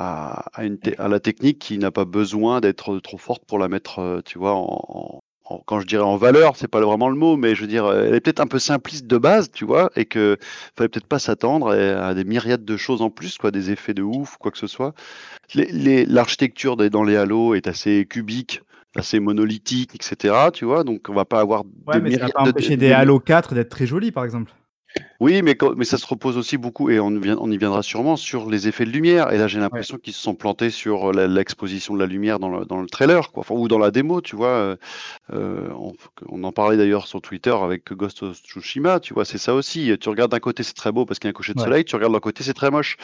à 0.00 0.44
à 0.54 0.64
une 0.64 0.78
té 0.78 0.96
à 0.98 1.08
la 1.08 1.20
technique 1.20 1.58
qui 1.58 1.78
n'a 1.78 1.90
pas 1.90 2.04
besoin 2.06 2.60
d'être 2.60 2.98
trop 3.00 3.18
forte 3.18 3.44
pour 3.46 3.58
la 3.58 3.68
mettre, 3.68 4.00
heu, 4.00 4.22
tu 4.24 4.38
vois, 4.38 4.54
en 4.54 5.20
quand 5.66 5.80
je 5.80 5.86
dirais 5.86 6.04
en 6.04 6.16
valeur, 6.16 6.56
c'est 6.56 6.68
pas 6.68 6.80
vraiment 6.80 7.08
le 7.08 7.16
mot, 7.16 7.36
mais 7.36 7.54
je 7.56 7.62
veux 7.62 7.66
dire, 7.66 7.90
elle 7.92 8.14
est 8.14 8.20
peut-être 8.20 8.40
un 8.40 8.46
peu 8.46 8.60
simpliste 8.60 9.06
de 9.06 9.18
base, 9.18 9.50
tu 9.50 9.64
vois? 9.64 9.90
Et 9.96 10.04
que 10.04 10.36
fallait 10.76 10.88
peut-être 10.88 11.08
pas 11.08 11.18
s'attendre 11.18 11.70
à 11.72 12.14
des 12.14 12.24
myriades 12.24 12.64
de 12.64 12.76
choses 12.76 13.02
en 13.02 13.10
plus, 13.10 13.36
quoi, 13.36 13.50
des 13.50 13.70
effets 13.72 13.94
de 13.94 14.02
ouf, 14.02 14.36
quoi 14.38 14.52
que 14.52 14.58
ce 14.58 14.68
soit. 14.68 14.94
Les 15.54 15.66
les 15.72 16.06
l'architecture 16.06 16.76
dans 16.76 17.02
les 17.02 17.16
Halo 17.16 17.54
est 17.54 17.66
assez 17.66 18.06
cubique, 18.08 18.62
assez 18.94 19.20
monolithique, 19.20 19.94
et 19.94 20.04
cetera, 20.04 20.50
tu 20.52 20.64
vois? 20.64 20.84
Donc 20.84 21.08
on 21.08 21.14
va 21.14 21.24
pas 21.24 21.40
avoir 21.40 21.64
Ouais, 21.86 21.94
des 21.94 22.00
mais 22.00 22.10
ça 22.10 22.18
myriades 22.18 22.32
pas 22.32 22.52
de 22.52 22.52
des 22.52 22.76
de 22.76 22.92
Halo 22.92 23.18
4 23.18 23.54
d'être 23.54 23.70
très 23.70 23.86
jolis, 23.86 24.12
par 24.12 24.24
exemple. 24.24 24.52
Oui, 25.20 25.42
mais 25.42 25.54
quand 25.54 25.74
mais 25.76 25.84
ça 25.84 25.98
se 25.98 26.06
repose 26.06 26.36
aussi 26.38 26.56
beaucoup 26.56 26.90
et 26.90 26.98
on 26.98 27.10
y 27.20 27.58
viendra 27.58 27.82
sûrement 27.82 28.16
sur 28.16 28.48
les 28.50 28.68
effets 28.68 28.84
de 28.86 28.90
lumière 28.90 29.32
et 29.32 29.38
là, 29.38 29.46
j'ai 29.48 29.60
Ouais. 29.70 29.84
l'impression 29.84 29.98
qu'ils 29.98 30.14
se 30.14 30.20
sont 30.22 30.34
plantés 30.34 30.70
sur, 30.70 31.12
la 31.12 31.26
l'exposition 31.28 31.94
de 31.94 32.00
la 32.00 32.06
lumière 32.06 32.38
dans 32.38 32.48
le 32.48 32.64
dans 32.64 32.80
le 32.80 32.86
trailer, 32.88 33.30
quoi, 33.30 33.40
enfin 33.42 33.54
ou 33.54 33.68
dans 33.68 33.78
la 33.78 33.90
démo, 33.90 34.20
tu 34.22 34.34
vois? 34.36 34.48
Heu 34.74 34.78
heu, 35.34 35.70
on 35.74 35.94
on 36.28 36.44
en 36.44 36.52
parlait 36.52 36.76
d'ailleurs 36.78 37.06
sur 37.08 37.22
Twitter 37.22 37.50
avec 37.62 37.92
Ghost 37.92 38.22
of 38.24 38.36
Tsushima, 38.38 39.00
tu 39.00 39.14
vois? 39.14 39.24
C'est 39.26 39.38
ça 39.38 39.54
aussi, 39.54 39.92
tu 40.00 40.08
regardes 40.10 40.32
d'un 40.32 40.40
côté, 40.40 40.62
c'est 40.64 40.74
très 40.74 40.92
beau 40.92 41.06
parce 41.06 41.18
qu'il 41.20 41.28
y 41.28 41.30
a 41.30 41.32
un 41.32 41.34
coucher 41.34 41.54
de 41.54 41.60
Ouais. 41.60 41.70
soleil, 41.70 41.84
tu 41.84 41.96
regardes 41.96 42.12
de 42.12 42.16
l'autre 42.16 42.24
côté, 42.24 42.44
c'est 42.44 42.54
très 42.54 42.70
moche. 42.70 42.96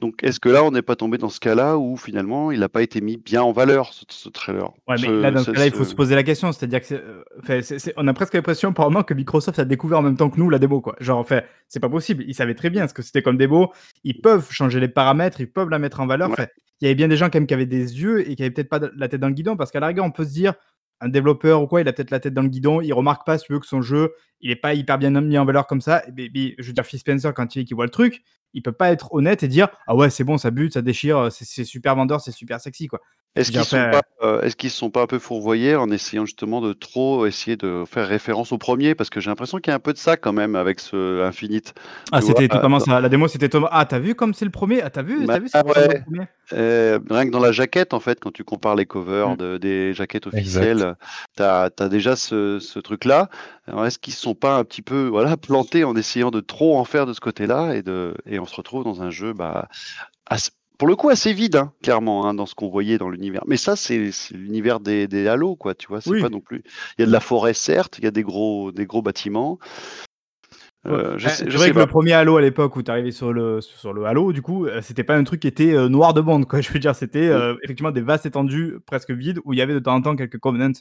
Donc 0.00 0.24
est-ce 0.24 0.40
que 0.40 0.48
là, 0.50 0.64
on 0.64 0.72
n'est 0.72 0.82
pas 0.82 0.96
tombé 0.96 1.18
dans 1.18 1.30
ce 1.30 1.40
cas-là 1.40 1.78
où 1.78 1.96
finalement, 1.96 2.52
il 2.52 2.62
a 2.62 2.68
pas 2.70 2.82
été 2.82 3.00
mis 3.02 3.16
bien 3.18 3.42
en 3.42 3.52
valeur 3.52 3.92
ce 3.94 4.04
ce 4.10 4.28
trailer? 4.30 4.70
Ouais, 4.86 4.98
mais 4.98 5.10
Ce 5.10 5.16
là, 5.16 5.30
dans 5.30 5.44
ce 5.44 5.46
ce 5.46 5.50
cas-là, 5.50 5.64
il 5.66 5.72
faut 5.72 5.84
se 5.84 5.94
poser 5.94 6.14
la 6.14 6.22
question. 6.22 6.52
C'est-à-dire 6.52 6.82
que 6.86 7.24
on 7.96 8.06
a 8.06 8.12
presque 8.12 8.34
l'impression 8.34 8.74
par 8.74 8.90
moment 8.90 9.02
que 9.02 9.14
Microsoft 9.14 9.58
a 9.58 9.64
découvert 9.64 9.98
en 10.00 10.02
même 10.02 10.16
temps 10.18 10.28
que 10.28 10.38
nous 10.38 10.50
la 10.50 10.58
démo, 10.58 10.82
quoi. 10.82 10.94
Genre, 11.00 11.23
enfin, 11.24 11.42
c'est 11.68 11.80
pas 11.80 11.88
possible. 11.88 12.24
Ils 12.26 12.34
savaient 12.34 12.54
très 12.54 12.70
bien 12.70 12.86
ce 12.86 12.94
que 12.94 13.02
c'était 13.02 13.22
comme 13.22 13.36
démo. 13.36 13.72
Ils 14.04 14.20
peuvent 14.20 14.50
changer 14.50 14.80
les 14.80 14.88
paramètres, 14.88 15.40
ils 15.40 15.50
peuvent 15.50 15.70
la 15.70 15.78
mettre 15.78 16.00
en 16.00 16.06
valeur. 16.06 16.28
Ouais. 16.28 16.34
Enfin, 16.34 16.46
il 16.80 16.84
y 16.84 16.88
avait 16.88 16.94
bien 16.94 17.08
des 17.08 17.16
gens 17.16 17.26
quand 17.26 17.38
même 17.38 17.46
qui 17.46 17.54
avaient 17.54 17.66
des 17.66 18.00
yeux 18.00 18.28
et 18.28 18.36
qui 18.36 18.42
avaient 18.42 18.50
peut-être 18.50 18.68
pas 18.68 18.80
la 18.96 19.08
tête 19.08 19.20
dans 19.20 19.28
le 19.28 19.34
guidon 19.34 19.56
parce 19.56 19.70
qu'à 19.70 19.80
la 19.80 19.88
rigueur, 19.88 20.04
on 20.04 20.10
peut 20.10 20.24
se 20.24 20.32
dire, 20.32 20.54
un 21.00 21.08
développeur 21.08 21.62
ou 21.62 21.66
quoi, 21.66 21.80
il 21.80 21.88
a 21.88 21.92
peut-être 21.92 22.10
la 22.10 22.20
tête 22.20 22.34
dans 22.34 22.42
le 22.42 22.48
guidon, 22.48 22.80
il 22.80 22.92
remarque 22.92 23.26
pas, 23.26 23.38
si 23.38 23.46
tu 23.46 23.52
veux, 23.52 23.60
que 23.60 23.66
son 23.66 23.82
jeu, 23.82 24.14
il 24.40 24.50
est 24.50 24.56
pas 24.56 24.74
hyper 24.74 24.98
bien 24.98 25.10
mis 25.20 25.38
en 25.38 25.44
valeur 25.44 25.66
comme 25.66 25.80
ça. 25.80 26.02
Et 26.16 26.54
je 26.58 26.66
veux 26.66 26.72
dire, 26.72 26.84
Phil 26.84 26.98
Spencer, 26.98 27.32
quand 27.34 27.56
il 27.56 27.62
est 27.62 27.64
qu'il 27.64 27.74
voit 27.74 27.84
le 27.84 27.90
truc, 27.90 28.22
il 28.54 28.62
peut 28.62 28.72
pas 28.72 28.90
être 28.92 29.12
honnête 29.14 29.42
et 29.42 29.48
dire: 29.48 29.68
«Ah 29.86 29.94
ouais, 29.96 30.10
c'est 30.10 30.24
bon, 30.24 30.38
ça 30.38 30.50
bute, 30.50 30.74
ça 30.74 30.82
déchire, 30.82 31.30
c'est 31.32 31.44
c'est 31.44 31.64
super 31.64 31.94
vendeur, 31.96 32.20
c'est 32.20 32.32
super 32.32 32.60
sexy, 32.60 32.86
quoi». 32.88 33.00
Est-ce 33.36 33.50
qu'ils 33.50 33.64
dire, 33.64 33.64
sont 33.64 33.84
pas, 33.84 34.02
heu, 34.22 34.44
est-ce 34.44 34.54
qu'ils 34.54 34.70
se 34.70 34.76
sont 34.78 34.90
pas 34.90 35.02
un 35.02 35.06
peu 35.08 35.18
fourvoyés 35.18 35.74
en 35.74 35.90
essayant 35.90 36.24
justement 36.24 36.60
de 36.60 36.72
trop 36.72 37.26
essayer 37.26 37.56
de 37.56 37.84
faire 37.84 38.06
référence 38.06 38.52
au 38.52 38.58
1er? 38.58 38.94
Parce 38.94 39.10
que 39.10 39.20
j'ai 39.20 39.28
l'impression 39.28 39.58
qu'il 39.58 39.70
y 39.70 39.72
a 39.72 39.76
un 39.76 39.80
peu 39.80 39.92
de 39.92 39.98
ça 39.98 40.16
quand 40.16 40.32
même 40.32 40.54
avec 40.54 40.78
ce 40.78 41.20
Infinite, 41.24 41.74
Ah, 42.12 42.20
c'était 42.20 42.48
totalement 42.48 42.78
dans 42.78 42.86
ça. 42.86 43.00
La 43.00 43.08
démo, 43.08 43.28
c'était 43.28 43.48
tom 43.48 43.68
«Ah, 43.70 43.86
tu 43.86 43.94
as 43.94 43.98
vu 43.98 44.14
comme 44.14 44.34
c'est 44.34 44.44
le 44.44 44.50
1er? 44.50 44.82
Ah, 44.82 44.90
tu 44.90 44.98
as 44.98 45.02
vu 45.02 45.26
Bah 45.26 45.36
as 45.36 45.40
vu, 45.40 45.48
ça 45.48 45.60
ressemble 45.64 45.88
ouais, 45.88 46.04
au 46.10 46.10
1er?» 46.10 46.26
heu, 46.52 47.00
rien 47.10 47.26
que 47.26 47.30
dans 47.30 47.38
la 47.40 47.52
jaquette, 47.52 47.94
en 47.94 48.00
fait, 48.00 48.18
quand 48.20 48.32
tu 48.32 48.42
compares 48.44 48.74
les 48.74 48.86
covers 48.86 49.30
Mmh. 49.30 49.36
de 49.36 49.58
des 49.58 49.94
jaquettes 49.94 50.26
officielles, 50.26 50.96
tu 51.36 51.42
as 51.42 51.70
déjà 51.88 52.16
ce 52.16 52.58
ce 52.58 52.78
truc-là. 52.80 53.28
Alors 53.66 53.86
est-ce 53.86 53.98
qu'ils 53.98 54.12
se 54.14 54.20
sont 54.22 54.34
pas 54.34 54.56
un 54.58 54.64
petit 54.64 54.82
peu, 54.82 55.06
voilà, 55.06 55.36
plantés 55.36 55.84
en 55.84 55.94
essayant 55.96 56.30
de 56.32 56.40
trop 56.40 56.76
en 56.78 56.84
faire 56.84 57.06
de 57.06 57.12
ce 57.12 57.20
côté-là 57.20 57.74
et 57.76 57.82
de 57.82 58.14
et 58.26 58.38
on 58.44 58.46
se 58.46 58.56
retrouve 58.56 58.84
dans 58.84 59.02
un 59.02 59.10
jeu, 59.10 59.32
bah, 59.32 59.68
pour 60.78 60.88
le 60.88 60.96
coup 60.96 61.08
assez 61.08 61.32
vide, 61.32 61.56
hein, 61.56 61.72
clairement, 61.82 62.26
hein, 62.26 62.34
dans 62.34 62.46
ce 62.46 62.54
qu'on 62.54 62.68
voyait 62.68 62.98
dans 62.98 63.08
l'univers. 63.08 63.42
Mais 63.46 63.56
ça, 63.56 63.74
c'est 63.76 64.10
l'univers 64.32 64.80
des 64.80 65.06
des 65.08 65.26
Halo, 65.28 65.56
quoi, 65.56 65.74
tu 65.74 65.86
vois? 65.88 66.00
C'est 66.00 66.20
pas 66.20 66.28
non 66.28 66.40
plus 66.40 66.62
il 66.98 67.02
y 67.02 67.04
a 67.04 67.06
de 67.06 67.12
la 67.12 67.20
forêt 67.20 67.54
certes, 67.54 67.98
il 67.98 68.04
y 68.04 68.06
a 68.06 68.10
des 68.10 68.22
gros 68.22 68.70
des 68.72 68.86
gros 68.86 69.02
bâtiments. 69.02 69.58
Heu, 70.86 71.14
je 71.16 71.28
sais 71.28 71.50
sais 71.50 71.72
que 71.72 71.78
le. 71.78 71.86
1er 71.86 72.12
Halo 72.12 72.36
à 72.36 72.42
l'époque 72.42 72.76
où 72.76 72.82
tu 72.82 72.90
arrivais 72.90 73.10
sur 73.10 73.32
le 73.32 73.60
sur 73.62 73.94
le 73.94 74.04
Halo, 74.04 74.32
du 74.32 74.42
coup, 74.42 74.66
heu, 74.66 74.80
c'était 74.82 75.04
pas 75.04 75.16
un 75.16 75.24
truc 75.24 75.40
qui 75.40 75.48
était, 75.48 75.72
heu, 75.72 75.88
noir 75.88 76.12
de 76.12 76.20
bande, 76.20 76.46
quoi. 76.46 76.60
Je 76.60 76.70
veux 76.72 76.78
dire, 76.78 76.94
c'était, 76.94 77.28
heu, 77.28 77.56
effectivement 77.62 77.90
des 77.90 78.02
vastes 78.02 78.26
étendues 78.26 78.76
presque 78.86 79.10
vides 79.10 79.40
où 79.44 79.54
il 79.54 79.58
y 79.58 79.62
avait 79.62 79.72
de 79.74 79.78
temps 79.78 79.94
en 79.94 80.02
temps 80.02 80.16
quelques 80.16 80.38
Covenants, 80.38 80.72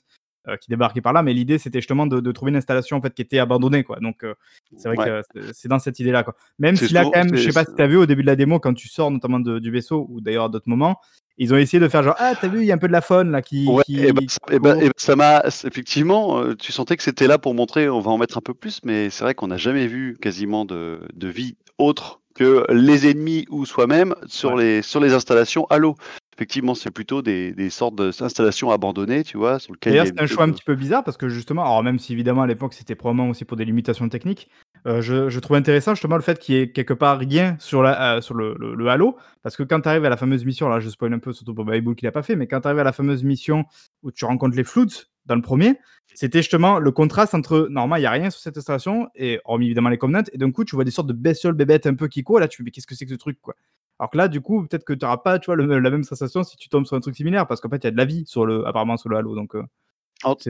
qui 0.62 0.70
débarquaient 0.70 1.02
par 1.02 1.14
là. 1.14 1.24
Mais 1.24 1.34
l'idée, 1.34 1.58
c'était 1.60 1.80
justement 1.82 2.08
de 2.08 2.20
de 2.20 2.32
trouver 2.32 2.52
une 2.52 2.58
installation, 2.58 2.98
en 2.98 3.02
fait, 3.02 3.14
qui 3.14 3.22
était 3.22 3.40
abandonnée, 3.40 3.84
quoi. 3.84 4.00
Donc, 4.02 4.24
heu, 4.24 4.36
c'est 4.76 4.90
vrai 4.90 4.98
Ouais. 4.98 5.14
que 5.14 5.22
c'est 5.34 5.54
c'est 5.54 5.68
dans 5.70 5.80
cette 5.80 6.00
idée-là, 6.00 6.24
quoi. 6.24 6.36
Même 6.60 6.78
si 6.78 6.94
là, 6.94 7.06
quand 7.06 7.20
même, 7.20 7.36
je 7.36 7.42
sais 7.44 7.54
pas 7.54 7.66
si 7.66 7.72
tu 7.76 7.82
as 7.84 7.88
vu 7.88 7.98
au 7.98 8.06
début 8.06 8.22
de 8.24 8.28
la 8.28 8.36
démo, 8.36 8.60
quand 8.60 8.74
tu 8.74 8.88
sors 8.90 9.12
notamment 9.12 9.40
de 9.40 9.60
du 9.60 9.72
vaisseau 9.72 10.08
ou 10.10 10.22
d'ailleurs 10.22 10.46
à 10.46 10.50
d'autres 10.50 10.70
moments, 10.70 11.00
ils 11.38 11.54
ont 11.54 11.58
essayé 11.58 11.80
de 11.82 11.88
faire 11.90 12.04
genre: 12.04 12.16
«Ah, 12.20 12.36
tu 12.36 12.46
as 12.46 12.50
vu, 12.50 12.62
il 12.62 12.66
y 12.68 12.72
a 12.72 12.76
un 12.76 12.78
peu 12.78 12.88
de 12.88 12.94
la 12.94 13.02
faune 13.02 13.32
là 13.32 13.42
qui 13.42 13.78
Ouais 13.78 13.84
qui 13.84 14.06
et 14.06 14.12
bah, 14.12 14.22
bah 14.60 14.76
court». 14.76 14.82
et 14.82 14.88
bah, 14.88 14.92
ça 14.98 15.16
m'a 15.16 15.42
effectivement, 15.64 16.54
tu 16.56 16.74
sentais 16.74 16.98
que 16.98 17.04
c'était 17.04 17.28
là 17.28 17.38
pour 17.40 17.54
montrer: 17.54 17.88
«On 17.90 18.02
va 18.02 18.12
en 18.12 18.18
mettre 18.18 18.38
un 18.38 18.42
peu 18.42 18.54
plus», 18.54 18.82
mais 18.84 19.10
c'est 19.10 19.24
vrai 19.24 19.36
qu'on 19.36 19.48
n'a 19.48 19.56
jamais 19.56 19.88
vu 19.88 20.18
quasiment 20.22 20.66
de 20.66 21.00
de 21.14 21.28
vie 21.30 21.56
autre 21.78 22.20
que 22.36 22.66
les 22.74 23.10
ennemis 23.10 23.46
ou 23.50 23.66
soi-même 23.66 24.16
sur 24.26 24.56
Ouais. 24.56 24.58
les 24.58 24.82
sur 24.82 25.00
les 25.00 25.14
installations 25.14 25.66
Halo. 25.70 25.96
Effectivement, 26.34 26.75
c'est 26.75 26.92
plutôt 26.92 27.22
des, 27.22 27.54
des 27.54 27.70
sortes 27.70 27.96
d'installations 27.96 28.72
abandonnées, 28.72 29.24
tu 29.24 29.38
vois, 29.38 29.60
sur 29.60 29.75
D'ailleurs, 29.86 30.06
a 30.06 30.08
c'est 30.08 30.22
un 30.22 30.28
choix 30.28 30.44
un 30.46 30.52
petit 30.52 30.63
peu 30.63 30.75
bizarre 30.75 31.04
parce 31.04 31.18
que 31.18 31.30
justement, 31.30 31.63
alors 31.63 31.84
même 31.84 32.00
si 32.00 32.13
évidemment 32.13 32.42
à 32.44 32.48
l'époque 32.48 32.74
c'était 32.74 32.96
probablement 32.96 33.30
aussi 33.30 33.46
pour 33.46 33.58
des 33.58 33.66
limitations 33.66 34.10
techniques, 34.10 34.50
euh, 34.86 35.02
je, 35.02 35.30
je 35.30 35.40
trouve 35.40 35.56
intéressant 35.56 35.94
justement 35.96 36.16
le 36.16 36.22
fait 36.22 36.40
qu'il 36.40 36.56
y 36.56 36.60
ait 36.60 36.72
quelque 36.72 36.94
part 36.94 37.18
rien 37.18 37.56
sur, 37.60 37.82
la, 37.84 38.16
euh, 38.18 38.22
sur 38.22 38.34
le, 38.36 38.56
le- 38.60 38.75
le 38.75 38.88
Halo. 38.90 39.16
Parce 39.42 39.56
que 39.56 39.63
quand 39.63 39.80
tu 39.82 39.88
arrives 39.90 40.06
à 40.06 40.10
la 40.10 40.18
fameuse 40.18 40.44
mission, 40.46 40.68
là 40.70 40.80
je 40.80 40.90
spoil 40.90 41.13
un 41.13 41.20
peu 41.20 41.32
surtout 41.34 41.54
pour 41.54 41.66
Bible 41.66 41.96
qui 41.96 42.06
l'a 42.06 42.12
pas 42.12 42.24
fait, 42.24 42.36
mais 42.36 42.48
quand 42.48 42.62
tu 42.62 42.68
arrives 42.68 42.80
à 42.80 42.84
la 42.84 42.92
fameuse 42.94 43.24
mission 43.24 43.66
où 44.02 44.12
tu 44.12 44.25
rencontres 44.25 44.56
les 44.58 44.63
Floods 44.63 45.06
dans 45.25 45.36
le 45.36 45.42
premier, 45.42 45.75
c'était 46.16 46.40
justement 46.40 46.80
le 46.80 46.92
contraste 46.92 47.34
entre 47.34 47.68
normalement 47.70 47.96
il 47.96 48.02
n'y 48.02 48.06
a 48.06 48.12
rien 48.12 48.30
sur 48.30 48.42
cette 48.42 48.58
installation, 48.58 49.08
et 49.16 49.40
hormis 49.46 49.68
évidemment 49.68 49.88
les 49.90 49.98
Covenants, 49.98 50.24
et 50.34 50.38
d'un 50.38 50.52
coup 50.52 50.66
tu 50.66 50.75
vois 50.75 50.84
des 50.84 50.92
sortes 50.92 51.08
de 51.08 51.13
bestioles 51.13 51.54
bébêtes 51.54 51.88
un 51.88 51.94
peu 51.96 52.10
qui 52.10 52.24
courent, 52.24 52.40
là 52.42 52.50
tu 52.50 52.58
fais 52.58 52.63
mais 52.63 52.72
qu'est-ce 52.72 52.88
que 52.88 52.96
c'est 52.96 53.06
que 53.06 53.12
ce 53.12 53.16
truc 53.18 53.38
quoi? 53.42 53.56
Alors 54.00 54.10
que 54.10 54.18
là, 54.18 54.28
du 54.28 54.42
coup, 54.42 54.66
peut-être 54.66 54.84
que 54.84 54.94
tu 54.94 55.06
n'auras 55.06 55.18
pas 55.18 55.40
tu 55.40 55.48
vois, 55.48 55.56
le- 55.56 55.80
la 55.80 55.90
même 55.90 56.04
sensation 56.04 56.44
si 56.44 56.58
tu 56.58 56.70
tombes 56.70 56.86
sur 56.86 56.96
un 56.96 57.00
truc 57.00 57.16
similaire, 57.16 57.48
parce 57.48 57.62
qu'en 57.62 57.70
fait, 57.70 57.78
il 57.78 57.84
y 57.86 57.88
a 57.88 57.92
de 57.92 57.98
la 57.98 58.06
vie 58.06 58.24
sur 58.26 58.46
le, 58.46 58.66
apparemment 58.68 58.98
sur 58.98 59.10
le 59.10 59.18
Halo. 59.18 59.36
Donc, 59.36 59.56
euh, 59.56 59.64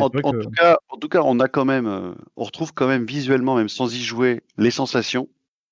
En, 0.01 0.09
tout 0.09 0.49
cas, 0.59 0.77
en 0.89 0.97
tout 0.97 1.09
cas, 1.09 1.21
on 1.23 1.39
a 1.39 1.47
quand 1.47 1.65
même, 1.65 1.87
euh, 1.87 2.13
on 2.37 2.43
retrouve 2.43 2.73
quand 2.73 2.87
même 2.87 3.05
visuellement, 3.05 3.55
même 3.55 3.69
sans 3.69 3.93
y 3.93 3.99
jouer, 3.99 4.41
les 4.57 4.71
sensations. 4.71 5.27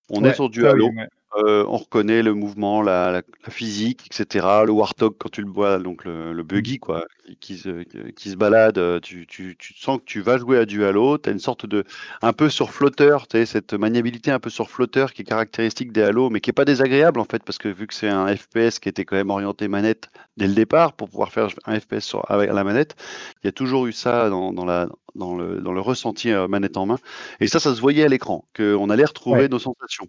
On 0.09 0.21
est 0.25 0.33
sur 0.33 0.49
du 0.49 0.61
oui, 0.63 0.67
Halo. 0.67 0.87
ouais. 0.89 1.07
Euh, 1.37 1.63
on 1.69 1.77
reconnaît 1.77 2.21
le 2.23 2.33
mouvement, 2.33 2.81
la, 2.81 3.09
la- 3.11 3.21
la 3.45 3.49
physique, 3.51 4.07
etc. 4.11 4.65
Le 4.65 4.71
Warthog, 4.73 5.15
quand 5.17 5.29
tu 5.29 5.41
le 5.41 5.49
vois, 5.49 5.79
donc 5.79 6.03
le, 6.03 6.33
le 6.33 6.43
buggy, 6.43 6.77
quoi, 6.77 7.05
qui, 7.39 7.57
se, 7.57 7.83
qui 8.11 8.29
se 8.31 8.35
balade, 8.35 8.77
euh, 8.77 8.99
tu, 8.99 9.25
tu, 9.27 9.55
tu 9.57 9.73
sens 9.75 9.99
que 9.99 10.03
tu 10.03 10.19
vas 10.19 10.37
jouer 10.37 10.57
à 10.57 10.65
du 10.65 10.83
Halo. 10.83 11.17
Tu 11.17 11.29
as 11.29 11.31
une 11.31 11.39
sorte 11.39 11.65
de. 11.65 11.85
un 12.21 12.33
peu 12.33 12.49
sur 12.49 12.71
flotteur, 12.71 13.27
tu 13.29 13.45
cette 13.45 13.73
maniabilité 13.73 14.29
un 14.31 14.39
peu 14.39 14.49
sur 14.49 14.69
flotteur 14.69 15.13
qui 15.13 15.21
est 15.21 15.25
caractéristique 15.25 15.93
des 15.93 16.01
Halo, 16.03 16.29
mais 16.29 16.41
qui 16.41 16.49
est 16.49 16.53
pas 16.53 16.65
désagréable, 16.65 17.19
en 17.21 17.25
fait, 17.25 17.43
parce 17.43 17.57
que 17.57 17.69
vu 17.69 17.87
que 17.87 17.93
c'est 17.93 18.09
un 18.09 18.27
FPS 18.35 18.79
qui 18.79 18.89
était 18.89 19.05
quand 19.05 19.15
même 19.15 19.29
orienté 19.29 19.69
manette 19.69 20.09
dès 20.35 20.47
le 20.47 20.53
départ, 20.53 20.91
pour 20.93 21.09
pouvoir 21.09 21.31
faire 21.31 21.47
un 21.65 21.79
FPS 21.79 22.03
sur, 22.05 22.29
avec 22.29 22.51
la 22.51 22.63
manette, 22.65 22.95
il 23.43 23.47
y 23.47 23.49
a 23.49 23.51
toujours 23.53 23.87
eu 23.87 23.93
ça 23.93 24.29
dans, 24.29 24.51
dans 24.53 24.65
la, 24.65 24.87
dans, 25.15 25.35
le, 25.37 25.61
dans 25.61 25.71
le 25.73 25.81
ressenti 25.81 26.31
euh, 26.31 26.47
manette 26.49 26.75
en 26.77 26.85
main. 26.87 26.97
Et 27.39 27.47
ça, 27.47 27.59
ça 27.61 27.73
se 27.73 27.79
voyait 27.81 28.03
à 28.03 28.07
l'écran, 28.09 28.45
qu'on 28.55 28.89
allait 28.89 29.05
retrouver 29.05 29.43
Ouais. 29.43 29.47
nos 29.47 29.59
sensations. 29.59 30.07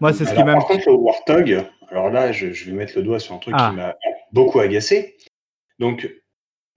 Moi, 0.00 0.12
c'est 0.12 0.24
ce 0.24 0.34
qui 0.34 0.42
m'a. 0.44 0.52
par 0.54 0.66
contre, 0.66 0.88
le 0.88 0.94
Warthog, 0.96 1.64
alors 1.90 2.10
là, 2.10 2.32
je, 2.32 2.52
je 2.52 2.64
vais 2.66 2.72
mettre 2.72 2.92
le 2.96 3.02
doigt 3.02 3.18
sur 3.18 3.34
un 3.34 3.38
truc 3.38 3.54
Ah. 3.56 3.70
qui 3.70 3.76
m'a 3.76 3.94
beaucoup 4.32 4.60
agacé. 4.60 5.16
Donc, 5.78 6.10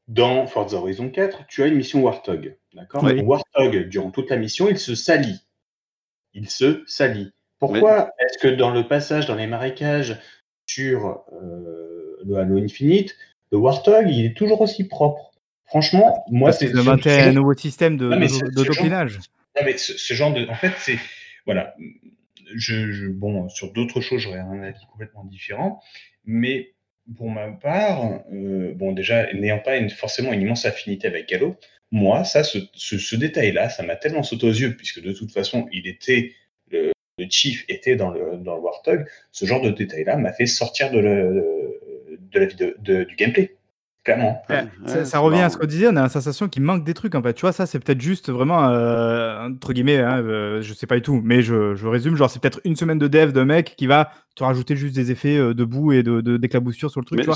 dans 0.08 0.48
Forza 0.48 0.78
Horizon 0.78 1.10
4, 1.10 1.46
tu 1.48 1.64
as 1.64 1.68
une 1.68 1.76
mission 1.76 2.02
Warthog. 2.02 2.56
D'accord? 2.74 3.04
Oui. 3.04 3.20
Warthog, 3.22 3.88
durant 3.90 4.12
toute 4.12 4.30
la 4.30 4.38
mission, 4.38 4.68
il 4.70 4.78
se 4.78 4.96
salit. 4.96 5.40
Il 6.34 6.50
se 6.50 6.84
salit. 6.86 7.32
Pourquoi 7.60 8.12
est-ce 8.20 8.38
que 8.38 8.48
dans 8.48 8.72
le 8.72 8.88
passage 8.88 9.26
dans 9.26 9.36
les 9.36 9.48
marécages 9.48 10.20
sur 10.68 11.24
euh, 11.34 12.18
le 12.26 12.36
Halo 12.38 12.58
Infinite, 12.58 13.16
le 13.52 13.58
Warthog, 13.58 14.10
il 14.10 14.26
est 14.26 14.38
toujours 14.38 14.62
aussi 14.62 14.88
propre? 14.88 15.32
Franchement, 15.66 16.24
moi, 16.30 16.52
c'est 16.54 16.74
inventé 16.76 17.10
ce- 17.10 17.30
un 17.30 17.34
nouveau 17.34 17.54
système 17.54 17.98
de, 17.98 18.08
Non, 18.08 18.18
mais 18.20 18.28
de- 18.28 18.32
c'est- 18.32 18.46
de 18.46 18.60
ce 18.60 18.64
genre- 18.64 18.76
dopinage. 18.76 19.20
non, 19.58 19.62
mais 19.66 19.78
ce, 19.78 19.98
ce 19.98 20.14
genre 20.14 20.32
de. 20.34 20.48
En 20.48 20.54
fait, 20.56 20.72
c'est. 20.78 20.98
Voilà. 21.46 21.74
Bon, 23.12 23.50
sur 23.50 23.74
d'autres 23.74 24.02
choses, 24.02 24.22
j'aurais 24.22 24.40
un 24.40 24.64
avis 24.64 24.86
complètement 24.92 25.26
différent. 25.26 25.82
Mais 26.26 26.74
pour 27.16 27.30
ma 27.30 27.52
part, 27.52 28.22
euh, 28.34 28.74
bon, 28.76 28.92
déjà, 28.92 29.32
n'ayant 29.34 29.60
pas 29.60 29.88
forcément 29.90 30.34
une 30.34 30.42
immense 30.42 30.66
affinité 30.66 31.08
avec 31.08 31.32
Halo, 31.32 31.56
moi, 31.92 32.24
ça, 32.26 32.44
ce, 32.44 33.16
détail-là, 33.16 33.70
ça 33.70 33.84
m'a 33.84 33.96
tellement 33.96 34.24
sauté 34.24 34.46
aux 34.46 34.52
yeux, 34.52 34.76
puisque 34.76 35.02
de 35.02 35.14
toute 35.14 35.32
façon, 35.32 35.68
il 35.72 35.88
était. 35.88 36.34
Le, 36.72 36.92
Chief 37.32 37.66
était 37.68 37.96
dans 37.96 38.12
le, 38.12 38.38
dans 38.38 38.56
le 38.56 38.62
Warthog. 38.62 39.08
Ce 39.32 39.46
genre 39.46 39.62
de 39.62 39.72
détail-là 39.72 40.18
m'a 40.18 40.34
fait 40.34 40.46
sortir 40.46 40.92
de, 40.92 41.00
le, 41.00 41.80
de 42.32 42.40
la 42.40 43.06
du 43.06 43.16
gameplay. 43.16 43.57
Clairement. 44.08 44.42
Ouais, 44.50 44.56
Ouais, 44.56 44.68
ça, 44.86 44.98
ouais, 45.00 45.06
ça 45.06 45.20
revient 45.20 45.42
à 45.42 45.50
ce 45.50 45.58
qu'on 45.58 45.66
disait, 45.68 45.88
on 45.90 45.96
a 45.98 46.04
la 46.04 46.08
sensation 46.08 46.48
qu'il 46.48 46.62
manque 46.64 46.86
des 46.86 46.94
trucs 46.94 47.14
en 47.14 47.22
fait. 47.22 47.34
Tu 47.34 47.42
vois, 47.42 47.52
ça 47.52 47.66
c'est 47.66 47.78
peut-être 47.78 48.00
juste 48.00 48.30
vraiment, 48.32 48.70
euh, 48.70 49.50
entre 49.50 49.74
guillemets, 49.74 49.98
hein, 49.98 50.20
euh, 50.24 50.62
je 50.62 50.74
sais 50.74 50.88
pas 50.88 50.96
du 50.96 51.02
tout, 51.02 51.20
mais 51.26 51.42
je, 51.42 51.76
je 51.76 51.88
résume, 51.88 52.16
genre 52.16 52.30
c'est 52.30 52.42
peut-être 52.42 52.62
une 52.64 52.78
semaine 52.78 53.00
de 53.00 53.10
dev 53.10 53.34
d'un 53.34 53.44
mec 53.44 53.74
qui 53.76 53.86
va 53.86 54.12
te 54.36 54.46
rajouter 54.46 54.78
juste 54.78 54.96
des 54.96 55.12
effets 55.12 55.36
euh, 55.38 55.54
de 55.54 55.66
boue 55.66 55.92
et 55.92 56.04
de, 56.04 56.22
de- 56.22 56.38
d'éclaboussure 56.38 56.90
sur 56.90 57.02
le 57.02 57.06
truc. 57.06 57.20
Tu 57.20 57.26
vois. 57.26 57.36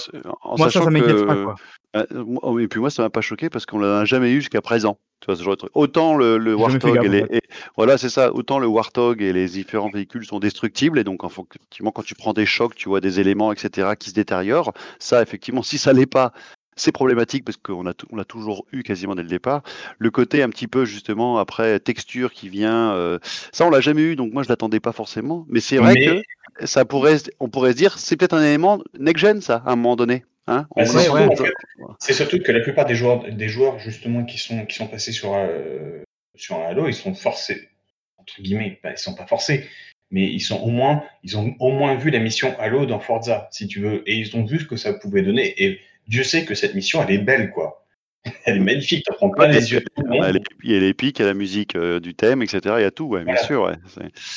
Moi 0.58 0.70
ça, 0.70 0.82
ça 0.82 0.90
m'inquiète 0.90 1.18
que- 1.18 1.24
pas 1.24 1.36
quoi. 1.44 1.56
Euh, 1.98 2.06
moi- 2.26 2.62
et 2.62 2.70
puis 2.70 2.80
moi, 2.80 2.90
ça 2.90 3.04
m'a 3.04 3.10
pas 3.10 3.20
choqué 3.20 3.50
parce 3.50 3.66
qu'on 3.66 3.80
l'a 3.80 4.06
jamais 4.06 4.32
eu 4.32 4.36
jusqu'à 4.36 4.62
présent. 4.62 4.98
Tu 5.20 5.26
vois, 5.26 5.36
ce 5.36 5.44
genre 5.44 5.54
de 5.54 5.58
truc. 5.58 5.72
Autant 5.76 6.16
le, 6.16 6.38
Warthog 6.56 6.96
gaffe, 6.96 7.04
et 7.06 7.10
les, 7.10 7.26
et- 7.38 7.42
voilà, 7.76 7.98
c'est 7.98 8.08
ça. 8.08 8.34
Autant 8.34 8.60
le 8.60 8.66
Warthog 8.68 9.22
et 9.22 9.34
les 9.34 9.46
différents 9.48 9.90
véhicules 9.90 10.26
sont 10.26 10.40
destructibles 10.40 10.98
et 11.00 11.04
donc, 11.04 11.20
effectivement, 11.26 11.92
quand 11.92 12.02
tu 12.04 12.16
prends 12.16 12.32
des 12.32 12.46
chocs, 12.46 12.76
tu 12.76 12.88
vois 12.88 13.02
des 13.02 13.20
éléments, 13.20 13.52
etc., 13.52 13.90
qui 14.00 14.10
se 14.12 14.16
détériorent. 14.16 14.72
Ça, 15.00 15.22
effectivement, 15.22 15.64
si 15.64 15.78
ça 15.78 15.92
l'est 15.92 16.06
pas, 16.06 16.32
c'est 16.76 16.92
problématique 16.92 17.44
parce 17.46 17.58
qu'on 17.58 17.86
a, 17.88 17.94
on 18.12 18.24
toujours 18.24 18.66
eu 18.72 18.84
quasiment 18.84 19.16
dès 19.16 19.24
le 19.24 19.28
départ. 19.30 19.62
Le 20.00 20.10
côté 20.12 20.42
un 20.42 20.50
petit 20.50 20.68
peu 20.68 20.86
justement 20.86 21.38
après 21.38 21.80
texture 21.80 22.32
qui 22.34 22.50
vient, 22.50 22.94
euh, 22.94 23.20
ça 23.52 23.66
on 23.66 23.70
l'a 23.70 23.82
jamais 23.82 24.02
eu, 24.04 24.16
donc 24.16 24.34
moi 24.34 24.44
je 24.44 24.50
l'attendais 24.50 24.80
pas 24.80 24.92
forcément. 24.92 25.46
Mais 25.50 25.60
c'est 25.60 25.78
vrai 25.78 25.94
Mais- 25.96 26.06
que 26.06 26.66
ça 26.66 26.86
pourrait, 26.86 27.20
se- 27.20 27.30
on 27.40 27.50
pourrait 27.50 27.72
se 27.72 27.78
dire, 27.78 27.98
c'est 27.98 28.16
peut-être 28.18 28.34
un 28.34 28.44
élément 28.44 28.82
next 29.00 29.22
gen 29.22 29.42
ça, 29.42 29.64
à 29.66 29.72
un 29.72 29.76
moment 29.76 29.96
donné. 29.96 30.24
Hein 30.48 30.68
Bah, 30.76 30.86
c'est 30.86 31.00
surtout, 31.00 31.44
ouais. 31.44 31.88
surtout 32.00 32.40
que 32.40 32.52
la 32.52 32.62
plupart 32.62 32.86
des 32.86 32.96
joueurs, 32.96 33.24
des 33.32 33.48
joueurs 33.48 33.78
justement 33.80 34.26
qui 34.26 34.38
sont, 34.40 34.66
qui 34.66 34.76
sont 34.76 34.88
passés 34.88 35.12
sur, 35.12 35.34
euh, 35.36 36.02
sur 36.36 36.58
un 36.58 36.64
Halo, 36.66 36.88
ils 36.88 36.94
sont 36.94 37.14
forcés, 37.14 37.70
entre 38.18 38.42
guillemets, 38.42 38.80
bah, 38.84 38.92
ils 38.92 38.98
sont 38.98 39.14
pas 39.14 39.28
forcés, 39.28 39.66
mais 40.10 40.26
ils 40.26 40.40
sont 40.40 40.60
au 40.62 40.70
moins, 40.70 41.04
ils 41.24 41.38
ont 41.38 41.54
au 41.60 41.72
moins 41.72 41.96
vu 41.96 42.10
la 42.10 42.20
mission 42.20 42.56
Halo 42.60 42.86
dans 42.86 43.00
Forza, 43.00 43.50
si 43.52 43.68
tu 43.68 43.82
veux, 43.82 44.02
et 44.10 44.16
ils 44.16 44.36
ont 44.36 44.44
vu 44.44 44.60
ce 44.60 44.66
que 44.66 44.78
ça 44.78 44.94
pouvait 44.94 45.22
donner. 45.22 45.54
Et 45.64 45.80
Dieu 46.08 46.24
sait 46.24 46.46
que 46.46 46.56
cette 46.56 46.76
mission, 46.76 47.04
elle 47.04 47.14
est 47.16 47.18
belle, 47.20 47.52
quoi. 47.52 47.78
Elle 48.46 48.58
est 48.58 48.60
magnifique, 48.60 49.04
t'en 49.06 49.16
prends 49.16 49.30
plein 49.32 49.48
Ouais, 49.48 49.54
les 49.54 49.72
yeux. 49.72 49.84
Il 49.98 50.16
y 50.16 50.20
a 50.24 50.32
les- 50.32 50.40
il 50.64 50.72
y 50.72 51.22
a 51.24 51.26
la 51.26 51.34
musique 51.34 51.76
euh, 51.76 52.00
du 52.00 52.14
thème, 52.14 52.44
etc. 52.44 52.60
Il 52.78 52.82
y 52.84 52.86
a 52.86 52.92
tout, 52.92 53.06
ouais, 53.06 53.24
bien 53.24 53.36
sûr. 53.38 53.64
Ouais. 53.64 53.74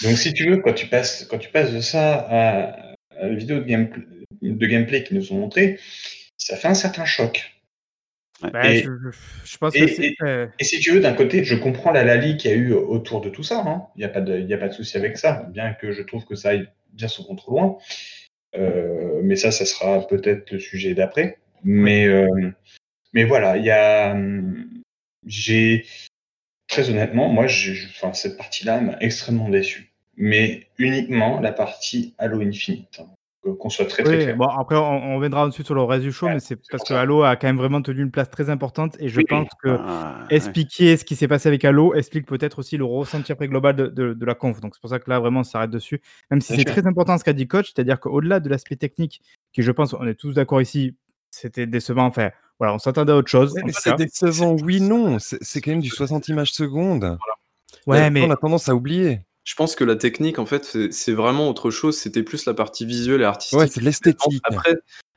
Donc, 0.03 0.17
si 0.17 0.33
tu 0.33 0.49
veux, 0.49 0.57
quand 0.57 0.73
tu 0.73 0.87
passes, 0.87 1.27
quand 1.29 1.37
tu 1.37 1.51
passes 1.51 1.71
de 1.71 1.81
ça 1.81 2.15
à, 2.15 2.95
à 3.19 3.27
la 3.29 3.35
vidéo 3.35 3.59
de, 3.59 3.65
game- 3.65 3.91
de 4.41 4.67
gameplay 4.67 5.03
qu'ils 5.05 5.19
nous 5.19 5.33
ont 5.35 5.37
montré, 5.39 5.79
ça 6.39 6.57
fait 6.57 6.69
un 6.69 6.75
certain 6.75 7.05
choc. 7.05 7.51
Et- 8.63 8.79
je, 8.79 8.91
je- 9.03 9.19
je 9.45 9.59
pense 9.59 9.77
et- 9.77 9.81
que 9.81 9.87
c'est. 9.87 10.07
et- 10.07 10.17
euh, 10.23 10.47
Et 10.59 10.65
si 10.65 10.81
tu 10.81 10.93
veux, 10.93 11.01
d'un 11.01 11.13
côté, 11.13 11.45
je 11.45 11.55
comprends 11.55 11.93
la 11.93 12.05
Lali 12.05 12.39
qu'il 12.39 12.51
y 12.51 12.55
a 12.55 12.57
eu 12.57 12.73
autour 12.73 13.21
de 13.21 13.29
tout 13.29 13.43
ça. 13.43 13.63
hein. 13.67 13.85
Il 13.97 13.99
n'y 13.99 14.05
a 14.05 14.09
pas 14.09 14.23
de, 14.23 14.39
il 14.39 14.47
y 14.49 14.55
a 14.55 14.59
pas 14.59 14.69
de 14.69 14.75
souci 14.75 14.97
avec 14.97 15.19
ça, 15.19 15.47
bien 15.53 15.75
que 15.75 15.93
je 15.93 16.03
trouve 16.03 16.25
que 16.25 16.35
ça 16.37 16.51
aille 16.51 16.69
bien 16.95 17.09
son 17.09 17.35
trop 17.37 17.53
loin. 17.53 17.77
Euh, 18.57 19.21
mais 19.23 19.37
ça, 19.37 19.51
ça 19.51 19.67
sera 19.67 20.07
peut-être 20.07 20.53
le 20.53 20.59
sujet 20.59 20.95
d'après. 20.95 21.39
Mais, 21.65 22.07
euh, 22.07 22.29
mais 23.13 23.25
voilà, 23.25 23.57
il 23.57 23.65
y 23.65 23.71
a, 23.71 24.17
j'ai 25.27 25.87
très 26.69 26.91
honnêtement, 26.91 27.29
moi, 27.29 27.47
enfin, 27.47 28.13
cette 28.13 28.37
partie-là 28.37 28.81
m'a 28.81 28.97
extrêmement 29.01 29.49
déçu. 29.49 29.91
Mais 30.17 30.69
uniquement 30.79 31.41
la 31.41 31.53
partie 31.53 32.15
Halo 32.19 32.41
Infinite. 32.41 33.01
hein. 33.01 33.09
Qu'on 33.61 33.69
soit 33.69 33.85
très 33.85 34.03
très 34.05 34.17
Oui, 34.17 34.23
clair. 34.25 34.37
bon, 34.39 34.47
après, 34.47 34.75
on, 34.77 34.81
on 35.13 35.17
reviendra 35.17 35.47
ensuite 35.47 35.67
sur 35.67 35.75
le 35.75 35.83
reste 35.83 36.03
du 36.03 36.13
show, 36.13 36.29
Ouais, 36.29 36.35
mais 36.35 36.41
c'est 36.41 36.57
parce 36.71 36.83
que. 36.83 36.95
Halo 36.95 37.25
a 37.25 37.37
quand 37.37 37.47
même 37.47 37.59
vraiment 37.59 37.83
tenu 37.83 38.01
une 38.01 38.11
place 38.11 38.31
très 38.31 38.49
importante 38.49 38.97
et 39.01 39.09
je 39.11 39.19
Oui, 39.19 39.27
pense 39.29 39.49
que 39.63 39.77
Ah, 39.79 40.21
ouais. 40.31 40.35
expliquer 40.37 40.97
ce 40.97 41.05
qui 41.05 41.15
s'est 41.15 41.29
passé 41.29 41.49
avec 41.51 41.63
Halo 41.63 41.95
explique 41.95 42.25
peut-être 42.27 42.61
aussi 42.61 42.79
le 42.79 42.87
ressenti 42.87 43.33
après 43.33 43.47
global 43.49 43.77
de, 43.77 43.87
de- 43.89 44.15
de 44.15 44.25
la 44.25 44.35
conf. 44.35 44.61
Donc 44.61 44.75
c'est 44.75 44.81
pour 44.81 44.89
ça 44.89 44.99
que 44.99 45.11
là, 45.11 45.21
vraiment, 45.21 45.41
on 45.41 45.45
s'arrête 45.45 45.71
dessus. 45.71 46.01
Même 46.31 46.41
si 46.41 46.55
c'est 46.57 46.65
très 46.65 46.87
important 46.87 47.19
ce 47.19 47.25
qu'a 47.25 47.35
dit 47.35 47.47
coach, 47.47 47.73
c'est-à-dire 47.75 48.01
qu'au-delà 48.01 48.41
de 48.41 48.49
l'aspect 48.49 48.77
technique, 48.77 49.21
qui 49.53 49.61
je 49.61 49.71
pense, 49.73 49.93
on 49.93 50.07
est 50.07 50.15
tous 50.15 50.33
d'accord 50.33 50.63
ici, 50.63 50.95
c'était 51.35 51.67
décevant. 51.67 52.07
Enfin, 52.07 52.31
voilà, 52.59 52.75
on 52.75 52.79
s'attendait 52.79 53.13
à 53.13 53.17
autre 53.17 53.29
chose. 53.29 53.53
Ouais, 53.55 53.63
mais 53.65 53.73
c'est 53.73 53.97
décevant, 53.97 54.57
oui, 54.63 54.81
non. 54.81 55.19
C'est 55.19 55.61
quand 55.61 55.73
même 55.73 55.81
du 55.81 55.91
60 55.91 56.29
images 56.29 56.53
secondes. 56.53 57.19
Ouais, 57.87 58.09
mais 58.11 58.23
On 58.23 58.31
a 58.31 58.37
tendance 58.37 58.69
à 58.69 58.75
oublier. 58.75 59.21
Je 59.43 59.55
pense 59.57 59.75
que 59.75 59.85
la 59.85 59.97
technique, 59.97 60.39
en 60.39 60.47
fait, 60.47 60.65
c'est- 60.91 61.13
vraiment 61.13 61.51
autre 61.51 61.71
chose. 61.71 61.99
C'était 61.99 62.23
plus 62.23 62.47
la 62.47 62.55
partie 62.55 62.87
visuelle 62.87 63.21
et 63.21 63.25
artistique. 63.25 63.59
Ouais, 63.59 63.67
c'est 63.67 63.83
l'esthétique. 63.83 64.41
Après, 64.45 64.75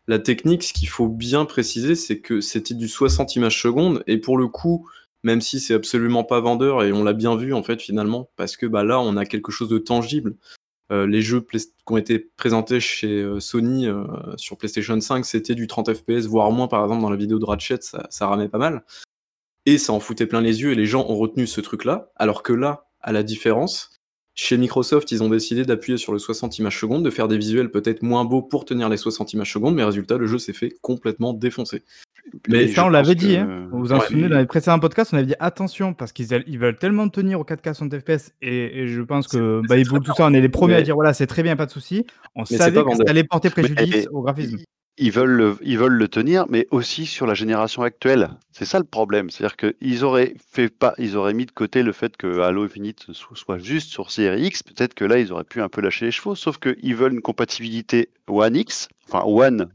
la 0.08 0.20
technique, 0.20 0.64
ce 0.64 0.74
qu'il 0.74 0.90
faut 0.90 1.08
bien 1.08 1.46
préciser, 1.46 1.96
c'est 1.96 2.20
que 2.20 2.42
c'était 2.42 2.74
du 2.74 2.90
60 2.90 3.36
images 3.36 3.62
secondes. 3.62 4.04
Et 4.08 4.18
pour 4.18 4.38
le 4.38 4.48
coup, 4.48 4.90
même 5.24 5.40
si 5.40 5.60
c'est 5.60 5.74
absolument 5.74 6.24
pas 6.24 6.42
vendeur, 6.42 6.84
et 6.84 6.92
on 6.92 7.04
l'a 7.04 7.14
bien 7.14 7.36
vu, 7.38 7.54
en 7.54 7.64
fait, 7.64 7.82
finalement, 7.82 8.30
parce 8.36 8.58
que 8.58 8.66
bah, 8.66 8.84
là, 8.84 9.00
on 9.00 9.16
a 9.16 9.26
quelque 9.26 9.52
chose 9.52 9.70
de 9.70 9.78
tangible. 9.78 10.36
Euh, 10.91 11.06
les 11.06 11.22
jeux 11.22 11.41
qui 11.41 11.67
ont 11.88 11.98
été 11.98 12.20
présentés 12.20 12.79
chez 12.79 13.22
euh, 13.22 13.39
Sony 13.39 13.88
euh, 13.88 14.06
sur 14.38 14.58
PlayStation 14.58 15.00
5, 15.00 15.25
c'était 15.25 15.56
du 15.56 15.67
30 15.67 15.94
FPS, 15.94 16.27
voire 16.27 16.51
moins, 16.51 16.67
par 16.67 16.84
exemple, 16.84 17.01
dans 17.01 17.10
la 17.10 17.17
vidéo 17.17 17.39
de 17.39 17.46
Ratchet, 17.46 17.79
ça, 17.82 18.08
ça 18.10 18.27
ramait 18.27 18.48
pas 18.48 18.58
mal. 18.58 18.84
Et 19.65 19.77
ça 19.77 19.91
en 19.91 20.00
foutait 20.00 20.27
plein 20.27 20.39
les 20.39 20.62
yeux, 20.62 20.72
et 20.72 20.75
les 20.75 20.86
gens 20.86 21.06
ont 21.10 21.17
retenu 21.17 21.46
ce 21.46 21.60
truc-là. 21.60 22.12
Alors 22.15 22.41
que 22.41 22.53
là, 22.53 22.88
à 23.01 23.12
la 23.12 23.24
différence, 23.24 23.98
chez 24.34 24.56
Microsoft, 24.56 25.12
ils 25.12 25.24
ont 25.24 25.29
décidé 25.29 25.65
d'appuyer 25.65 25.98
sur 25.98 26.13
le 26.13 26.20
60 26.20 26.58
images 26.60 26.79
secondes, 26.79 27.03
de 27.03 27.10
faire 27.10 27.27
des 27.27 27.38
visuels 27.38 27.70
peut-être 27.70 28.01
moins 28.01 28.24
beaux 28.24 28.41
pour 28.41 28.63
tenir 28.63 28.88
les 28.88 28.98
60 28.98 29.34
images 29.34 29.51
secondes, 29.51 29.75
mais 29.75 29.84
résultat, 29.84 30.17
le 30.17 30.27
jeu 30.27 30.38
s'est 30.38 30.53
fait 30.53 30.77
complètement 30.82 31.34
défoncer. 31.34 31.84
Mais 32.50 32.68
ça, 32.68 32.86
on 32.86 32.90
l'avait 32.90 33.16
dit. 33.16 33.34
que- 33.36 33.40
hein. 33.42 33.68
Vous 33.72 33.80
vous 33.80 33.92
en 33.94 34.00
Ouais. 34.00 34.06
souvenez, 34.08 34.30
dans 34.30 34.38
les 34.40 34.46
précédents 34.46 34.80
podcasts, 34.80 35.14
on 35.14 35.18
avait 35.18 35.26
dit 35.28 35.36
attention 35.40 35.94
parce 35.94 36.12
qu'ils 36.12 36.28
ils 36.48 36.60
veulent 36.60 36.78
tellement 36.78 37.08
tenir 37.10 37.40
au 37.40 37.44
4K 37.44 37.74
60 37.74 38.00
FPS. 38.00 38.34
Et, 38.42 38.82
et 38.82 38.88
je 38.88 39.02
pense 39.02 39.28
que 39.28 39.62
très 39.68 39.84
tout 39.84 40.14
ça, 40.16 40.26
on 40.28 40.34
est 40.34 40.42
les 40.42 40.50
premiers 40.50 40.76
à 40.76 40.82
dire 40.82 40.96
voilà, 40.96 41.14
c'est 41.14 41.28
très 41.28 41.44
bien, 41.44 41.56
pas 41.56 41.66
de 41.66 41.72
souci. 41.72 42.06
On 42.36 42.46
savait 42.46 42.84
que 42.84 42.96
ça 42.96 43.04
allait 43.08 43.24
porter 43.24 43.50
préjudice 43.50 43.96
Mais- 43.96 44.08
au 44.10 44.22
graphisme. 44.22 44.58
ils 44.98 45.12
veulent, 45.12 45.30
le, 45.32 45.58
ils 45.62 45.78
veulent 45.78 45.94
le 45.94 46.08
tenir, 46.08 46.46
mais 46.50 46.68
aussi 46.72 47.06
sur 47.06 47.28
la 47.28 47.34
génération 47.36 47.82
actuelle. 47.84 48.30
C'est 48.52 48.66
ça 48.66 48.80
le 48.80 48.86
problème. 48.86 49.30
C'est-à-dire 49.30 49.56
qu'ils 49.56 50.04
auraient 50.04 50.34
fait 50.52 50.70
pas, 50.70 50.94
ils 50.98 51.16
auraient 51.18 51.34
mis 51.36 51.46
de 51.46 51.52
côté 51.52 51.84
le 51.84 51.92
fait 51.92 52.18
que 52.18 52.40
Halo 52.42 52.64
Infinite 52.64 53.06
so- 53.14 53.36
soit 53.36 53.60
juste 53.60 53.90
sur 53.92 54.10
Series 54.12 54.44
X. 54.48 54.64
Peut-être 54.64 54.94
que 54.96 55.06
là, 55.06 55.20
ils 55.20 55.32
auraient 55.32 55.44
pu 55.44 55.62
un 55.62 55.70
peu 55.70 55.82
lâcher 55.82 56.06
les 56.06 56.12
chevaux. 56.12 56.34
Sauf 56.36 56.58
qu'ils 56.58 56.96
veulent 56.96 57.14
une 57.14 57.22
compatibilité 57.22 58.10
One 58.28 58.56
X, 58.56 58.90
enfin 59.08 59.24
One 59.26 59.70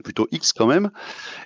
plutôt 0.00 0.28
X 0.30 0.52
quand 0.52 0.66
même. 0.66 0.90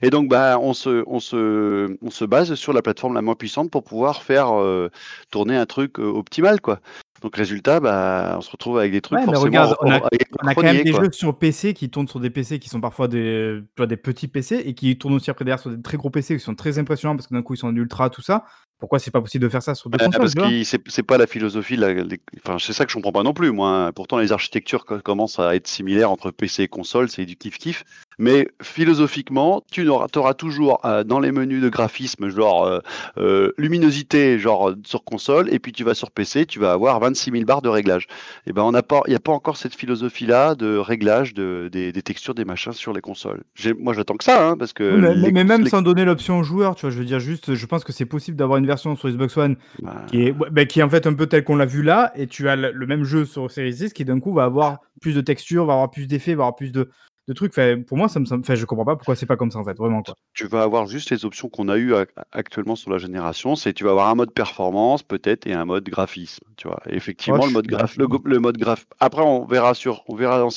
Et 0.02 0.10
donc, 0.10 0.28
bah, 0.28 0.58
on 0.60 0.74
se, 0.74 2.24
base 2.24 2.54
sur 2.54 2.72
la 2.72 2.82
plateforme 2.82 3.14
la 3.14 3.22
moins 3.22 3.34
puissante 3.34 3.70
pour 3.70 3.84
pouvoir 3.84 4.22
faire 4.22 4.58
euh, 4.60 4.90
tourner 5.30 5.56
un 5.56 5.66
truc 5.66 5.98
euh, 5.98 6.04
optimal, 6.04 6.60
quoi. 6.60 6.80
Donc, 7.24 7.34
résultat, 7.36 7.80
bah, 7.80 8.34
on 8.36 8.42
se 8.42 8.50
retrouve 8.50 8.78
avec 8.78 8.92
des 8.92 9.00
trucs 9.00 9.18
Ouais, 9.18 9.24
mais 9.26 9.36
regarde, 9.38 9.74
on 9.80 9.90
a- 9.90 9.94
avec 9.94 10.28
On 10.42 10.46
a 10.46 10.54
quand 10.54 10.62
même 10.62 10.82
des 10.82 10.90
quoi. 10.90 11.04
jeux 11.04 11.10
sur 11.10 11.38
PC 11.38 11.72
qui 11.72 11.88
tournent 11.88 12.06
sur 12.06 12.20
des 12.20 12.28
PC 12.28 12.58
qui 12.58 12.68
sont 12.68 12.82
parfois 12.82 13.08
des, 13.08 13.60
tu 13.62 13.66
vois, 13.78 13.86
des 13.86 13.96
petits 13.96 14.28
PC 14.28 14.56
et 14.56 14.74
qui 14.74 14.98
tournent 14.98 15.14
aussi 15.14 15.30
après 15.30 15.46
derrière 15.46 15.58
sur 15.58 15.70
des 15.70 15.80
très 15.80 15.96
gros 15.96 16.10
PC 16.10 16.36
qui 16.36 16.44
sont 16.44 16.54
très 16.54 16.78
impressionnants 16.78 17.16
parce 17.16 17.26
que 17.26 17.32
d'un 17.32 17.40
coup 17.40 17.54
ils 17.54 17.56
sont 17.56 17.68
en 17.68 17.74
ultra, 17.76 18.10
tout 18.10 18.20
ça. 18.20 18.44
Pourquoi 18.78 18.98
c'est 18.98 19.12
pas 19.12 19.22
possible 19.22 19.44
de 19.44 19.48
faire 19.48 19.62
ça 19.62 19.74
sur 19.74 19.88
deux 19.88 19.96
Ouais, 19.98 20.04
consoles 20.04 20.20
parce 20.20 20.34
que 20.34 20.90
c'est 20.90 21.02
pas 21.02 21.16
la 21.16 21.26
philosophie. 21.26 21.76
la- 21.76 21.94
les- 21.94 22.20
Enfin, 22.44 22.58
c'est 22.60 22.74
ça 22.74 22.84
que 22.84 22.90
je 22.90 22.96
comprends 22.96 23.12
pas 23.12 23.22
non 23.22 23.32
plus. 23.32 23.52
Moi, 23.52 23.90
pourtant 23.94 24.18
les 24.18 24.30
architectures 24.32 24.84
co- 24.84 24.98
commencent 25.00 25.38
à 25.38 25.54
être 25.56 25.66
similaires 25.68 26.10
entre 26.10 26.30
PC 26.30 26.64
et 26.64 26.68
console, 26.68 27.08
c'est 27.08 27.24
du 27.24 27.36
kiff 27.36 27.56
kiff. 27.56 27.84
Mais 28.18 28.48
philosophiquement, 28.60 29.62
tu 29.72 29.88
auras, 29.88 30.06
auras 30.16 30.34
toujours 30.34 30.84
euh, 30.84 31.04
dans 31.04 31.20
les 31.20 31.32
menus 31.32 31.62
de 31.62 31.68
graphisme, 31.68 32.28
genre 32.28 32.64
euh, 32.66 32.80
euh, 33.16 33.52
luminosité, 33.56 34.38
genre 34.38 34.72
sur 34.84 35.04
console, 35.04 35.52
et 35.52 35.58
puis 35.58 35.72
tu 35.72 35.84
vas 35.84 35.94
sur 35.94 36.10
PC, 36.10 36.44
tu 36.44 36.58
vas 36.58 36.72
avoir 36.72 36.96
26 37.14 37.30
000 37.30 37.44
barres 37.44 37.62
de 37.62 37.68
réglage. 37.68 38.06
Et 38.46 38.52
ben, 38.52 38.62
on 38.62 38.72
n'a 38.72 38.82
pas, 38.82 39.02
il 39.06 39.10
n'y 39.10 39.16
a 39.16 39.20
pas 39.20 39.32
encore 39.32 39.56
cette 39.56 39.74
philosophie-là 39.74 40.54
de 40.54 40.76
réglage 40.76 41.32
de, 41.34 41.68
des, 41.70 41.92
des 41.92 42.02
textures, 42.02 42.34
des 42.34 42.44
machins 42.44 42.72
sur 42.72 42.92
les 42.92 43.00
consoles. 43.00 43.44
Moi, 43.78 43.94
j'attends 43.94 44.16
que 44.16 44.24
ça, 44.24 44.48
hein, 44.48 44.56
parce 44.58 44.72
que 44.72 44.94
Oui, 44.96 45.00
mais, 45.00 45.14
les- 45.14 45.32
mais 45.32 45.44
même 45.44 45.62
les- 45.64 45.70
sans 45.70 45.82
donner 45.82 46.04
l'option 46.04 46.38
au 46.40 46.42
joueur, 46.42 46.74
tu 46.74 46.82
vois, 46.82 46.90
je 46.90 46.98
veux 46.98 47.04
dire 47.04 47.20
juste, 47.20 47.54
je 47.54 47.66
pense 47.66 47.84
que 47.84 47.92
c'est 47.92 48.04
possible 48.06 48.36
d'avoir 48.36 48.58
une 48.58 48.66
version 48.66 48.96
sur 48.96 49.08
Xbox 49.08 49.36
One 49.36 49.56
bah, 49.80 50.04
qui 50.08 50.22
est, 50.22 50.32
ouais, 50.32 50.48
bah, 50.50 50.64
qui 50.64 50.80
est 50.80 50.82
en 50.82 50.90
fait 50.90 51.06
un 51.06 51.14
peu 51.14 51.26
telle 51.26 51.44
qu'on 51.44 51.56
l'a 51.56 51.66
vu 51.66 51.82
là, 51.82 52.12
et 52.16 52.26
tu 52.26 52.48
as 52.48 52.56
le, 52.56 52.72
le 52.72 52.86
même 52.86 53.04
jeu 53.04 53.24
sur 53.24 53.50
Series 53.50 53.76
X 53.80 53.92
qui 53.92 54.04
d'un 54.04 54.18
coup 54.20 54.32
va 54.34 54.44
avoir 54.44 54.78
plus 55.00 55.14
de 55.14 55.20
textures, 55.20 55.66
va 55.66 55.74
avoir 55.74 55.90
plus 55.90 56.06
d'effets, 56.06 56.34
va 56.34 56.42
avoir 56.44 56.56
plus 56.56 56.72
de, 56.72 56.90
de 57.26 57.32
trucs. 57.32 57.52
Enfin, 57.52 57.80
pour 57.82 57.96
moi, 57.96 58.08
ça 58.08 58.20
me, 58.20 58.26
enfin, 58.32 58.54
je 58.54 58.64
comprends 58.64 58.84
pas 58.84 58.96
pourquoi 58.96 59.16
c'est 59.16 59.26
pas 59.26 59.36
comme 59.36 59.50
ça 59.50 59.58
en 59.58 59.64
fait, 59.64 59.76
vraiment 59.76 60.02
quoi. 60.02 60.14
tu 60.34 60.46
vas 60.46 60.62
avoir 60.62 60.86
juste 60.86 61.10
les 61.10 61.24
options 61.24 61.48
qu'on 61.48 61.68
a 61.68 61.76
eues 61.76 61.92
ac- 61.92 62.08
actuellement 62.32 62.76
sur 62.76 62.90
la 62.90 62.98
génération, 62.98 63.56
c'est 63.56 63.72
tu 63.72 63.84
vas 63.84 63.90
avoir 63.90 64.08
un 64.08 64.14
mode 64.14 64.32
performance 64.32 65.02
peut-être 65.02 65.46
et 65.46 65.52
un 65.52 65.64
mode 65.64 65.88
graphisme, 65.88 66.44
tu 66.56 66.68
vois. 66.68 66.80
Et 66.88 66.94
effectivement, 66.94 67.40
Oh, 67.42 67.46
le 67.46 67.52
mode 67.52 67.66
graph, 67.66 67.96
le, 67.96 68.06
mode 68.38 68.58
graph. 68.58 68.86
Après, 69.00 69.22
on 69.22 69.44
verra 69.46 69.74
sur, 69.74 70.04
on 70.08 70.14
verra 70.14 70.38
dans 70.38 70.50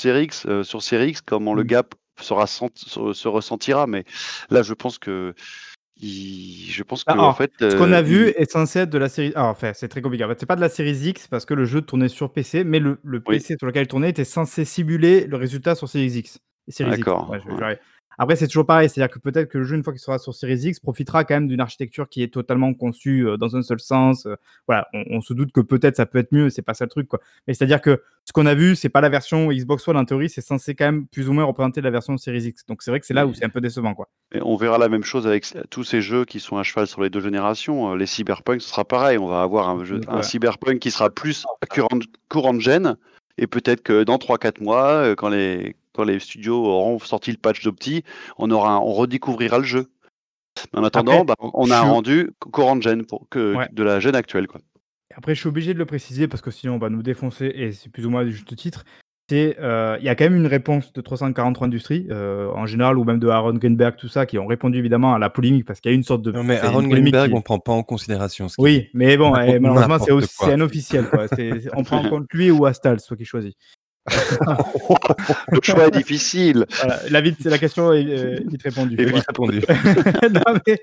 euh, 0.45 0.63
sur 0.63 0.81
comment 1.25 1.53
le 1.53 1.63
Mm. 1.63 1.67
gap 1.67 1.95
sera 2.19 2.47
sent- 2.47 2.71
se, 2.75 3.13
se 3.13 3.27
ressentira, 3.27 3.87
mais 3.87 4.03
là, 4.49 4.63
je 4.63 4.73
pense 4.73 4.97
que, 4.97 5.33
il- 5.99 6.69
je 6.69 6.83
pense 6.83 7.03
que 7.03 7.11
Ah, 7.11 7.21
en 7.23 7.33
fait, 7.33 7.51
Ce 7.59 7.75
qu'on 7.75 7.91
a 7.91 7.99
euh, 7.99 8.01
vu 8.03 8.27
est 8.29 8.51
censé 8.51 8.79
être 8.79 8.89
de 8.89 8.97
la 8.97 9.09
série. 9.09 9.31
Ah, 9.35 9.45
enfin, 9.49 9.71
c'est 9.73 9.87
très 9.87 10.01
compliqué. 10.01 10.23
En 10.23 10.27
fait, 10.29 10.39
c'est 10.39 10.45
pas 10.45 10.55
de 10.55 10.61
la 10.61 10.69
série 10.69 10.95
X 10.95 11.27
parce 11.27 11.45
que 11.45 11.53
le 11.53 11.65
jeu 11.65 11.81
tournait 11.81 12.09
sur 12.09 12.31
PC, 12.31 12.63
mais 12.63 12.79
le, 12.79 12.99
le 13.03 13.21
Oui. 13.25 13.37
PC 13.37 13.55
sur 13.57 13.67
lequel 13.67 13.83
il 13.83 13.87
tournait 13.87 14.09
était 14.09 14.25
censé 14.25 14.65
simuler 14.65 15.25
le 15.25 15.37
résultat 15.37 15.75
sur 15.75 15.89
Series 15.89 16.17
X. 16.19 16.39
Series 16.67 16.99
X. 16.99 17.07
Ouais, 17.07 17.39
je- 17.45 17.63
ouais. 17.63 17.79
Après, 18.19 18.35
c'est 18.35 18.47
toujours 18.47 18.65
pareil. 18.65 18.89
C'est-à-dire 18.89 19.13
que 19.13 19.19
peut-être 19.19 19.47
que 19.47 19.59
le 19.59 19.63
jeu, 19.63 19.75
une 19.75 19.83
fois 19.83 19.93
qu'il 19.93 19.99
sera 19.99 20.17
sur 20.17 20.33
Series 20.33 20.55
X, 20.69 20.79
profitera 20.79 21.23
quand 21.23 21.35
même 21.35 21.47
d'une 21.47 21.59
architecture 21.59 22.09
qui 22.09 22.23
est 22.23 22.33
totalement 22.33 22.73
conçue 22.73 23.27
euh, 23.27 23.37
dans 23.37 23.55
un 23.55 23.61
seul 23.61 23.79
sens. 23.79 24.25
euh, 24.25 24.33
voilà, 24.67 24.87
on, 24.91 25.03
on 25.17 25.21
se 25.21 25.35
doute 25.35 25.51
que 25.51 25.61
peut-être 25.61 25.95
ça 25.97 26.07
peut 26.07 26.17
être 26.17 26.31
mieux. 26.31 26.49
C'est 26.49 26.63
pas 26.63 26.73
ça 26.73 26.85
le 26.85 26.89
truc, 26.89 27.07
quoi. 27.07 27.19
Mais 27.47 27.53
c'est-à-dire 27.53 27.79
que 27.79 28.01
ce 28.25 28.33
qu'on 28.33 28.47
a 28.47 28.55
vu, 28.55 28.75
c'est 28.75 28.89
pas 28.89 29.01
la 29.01 29.09
version 29.09 29.49
Xbox 29.51 29.87
One. 29.87 29.97
En 29.97 30.03
théorie, 30.05 30.29
c'est 30.31 30.41
censé 30.41 30.73
quand 30.73 30.85
même 30.85 31.05
plus 31.05 31.29
ou 31.29 31.33
moins 31.33 31.43
représenter 31.43 31.79
la 31.79 31.91
version 31.91 32.17
Series 32.17 32.45
X. 32.45 32.65
Donc 32.65 32.81
c'est 32.81 32.89
vrai 32.89 32.99
que 32.99 33.05
c'est 33.05 33.13
là 33.13 33.27
où 33.27 33.35
c'est 33.35 33.45
un 33.45 33.49
peu 33.49 33.61
décevant, 33.61 33.93
quoi. 33.93 34.07
Et 34.33 34.39
on 34.41 34.55
verra 34.55 34.79
la 34.79 34.89
même 34.89 35.03
chose 35.03 35.27
avec 35.27 35.45
tous 35.69 35.83
ces 35.83 36.01
jeux 36.01 36.25
qui 36.25 36.39
sont 36.39 36.57
à 36.57 36.63
cheval 36.63 36.87
sur 36.87 37.03
les 37.03 37.11
deux 37.11 37.21
générations. 37.21 37.91
Euh, 37.93 37.97
Les 37.97 38.07
cyberpunk, 38.07 38.63
ce 38.63 38.69
sera 38.69 38.83
pareil. 38.83 39.19
On 39.19 39.27
va 39.27 39.43
avoir 39.43 39.69
un, 39.69 39.85
jeu, 39.85 40.01
un 40.07 40.23
cyberpunk 40.23 40.79
qui 40.79 40.89
sera 40.89 41.11
plus 41.11 41.45
courant, 41.69 41.99
courant 42.29 42.55
de 42.55 42.61
gêne. 42.61 42.97
Et 43.37 43.45
peut-être 43.45 43.83
que 43.83 44.03
dans 44.03 44.17
3-4 44.17 44.63
mois, 44.63 44.85
euh, 44.93 45.13
quand 45.15 45.29
les, 45.29 45.75
quand 45.97 46.05
les 46.05 46.19
studios 46.19 46.63
auront 46.63 46.99
sorti 46.99 47.31
le 47.31 47.37
patch 47.37 47.63
d'Opti, 47.63 48.03
on, 48.37 48.49
aura, 48.51 48.79
on 48.79 48.93
redécouvrira 48.93 49.57
le 49.57 49.65
jeu. 49.65 49.87
En 50.73 50.83
attendant, 50.83 51.23
Après, 51.23 51.25
bah, 51.25 51.35
on 51.53 51.69
a 51.69 51.77
un 51.77 51.81
rendu 51.81 52.31
courant 52.39 52.75
de 52.75 52.81
gêne 52.83 53.05
pour, 53.05 53.27
que, 53.29 53.55
Ouais. 53.55 53.67
de 53.71 53.83
la 53.83 53.99
gêne 53.99 54.15
actuelle. 54.15 54.47
Quoi. 54.47 54.61
Après, 55.15 55.35
je 55.35 55.39
suis 55.39 55.49
obligé 55.49 55.73
de 55.73 55.79
le 55.79 55.85
préciser 55.85 56.27
parce 56.27 56.41
que 56.41 56.51
sinon 56.51 56.75
on 56.75 56.79
va 56.79 56.89
nous 56.89 57.03
défoncer 57.03 57.51
et 57.53 57.71
c'est 57.73 57.91
plus 57.91 58.05
ou 58.05 58.09
moins 58.09 58.23
du 58.23 58.31
juste 58.31 58.55
titre. 58.55 58.85
C'est, 59.29 59.57
euh, 59.59 59.97
il 59.99 60.05
y 60.05 60.09
a 60.09 60.15
quand 60.15 60.23
même 60.23 60.37
une 60.37 60.47
réponse 60.47 60.93
de 60.93 61.01
343 61.01 61.67
Industries 61.67 62.07
euh, 62.11 62.49
en 62.55 62.65
général 62.65 62.97
ou 62.97 63.03
même 63.03 63.19
de 63.19 63.27
Aaron 63.27 63.55
Greenberg, 63.55 63.97
tout 63.97 64.07
ça, 64.07 64.25
qui 64.25 64.37
ont 64.39 64.47
répondu 64.47 64.77
évidemment 64.77 65.13
à 65.13 65.19
la 65.19 65.29
polémique 65.29 65.65
parce 65.65 65.81
qu'il 65.81 65.91
y 65.91 65.93
a 65.93 65.97
une 65.97 66.03
sorte 66.03 66.21
de. 66.21 66.31
Non, 66.31 66.43
mais 66.45 66.57
Aaron 66.59 66.83
Greenberg, 66.87 67.29
qui- 67.29 67.35
on 67.35 67.41
prend 67.41 67.59
pas 67.59 67.73
en 67.73 67.83
considération 67.83 68.47
ce 68.47 68.55
qu'il 68.55 68.63
Oui, 68.63 68.89
mais 68.93 69.17
bon, 69.17 69.35
eh, 69.35 69.59
malheureusement, 69.59 69.97
c'est 69.99 70.53
un 70.53 70.61
officiel. 70.61 71.09
Quoi. 71.09 71.25
On 71.75 71.83
prend 71.83 72.05
en 72.05 72.09
compte 72.09 72.27
lui 72.31 72.51
ou 72.51 72.65
Astal, 72.65 73.01
toi 73.01 73.17
qui 73.17 73.25
choisis. 73.25 73.53
Le 75.51 75.59
choix 75.61 75.87
est 75.87 75.91
difficile. 75.91 76.65
Voilà, 76.79 76.99
la, 77.09 77.21
vite, 77.21 77.43
la 77.45 77.57
question 77.57 77.93
est 77.93 78.05
euh, 78.07 78.39
vite 78.47 78.63
répondue. 78.63 78.95
Et 78.99 79.05
vite 79.05 79.25
répondu. 79.27 79.61
non, 80.31 80.59
mais 80.65 80.79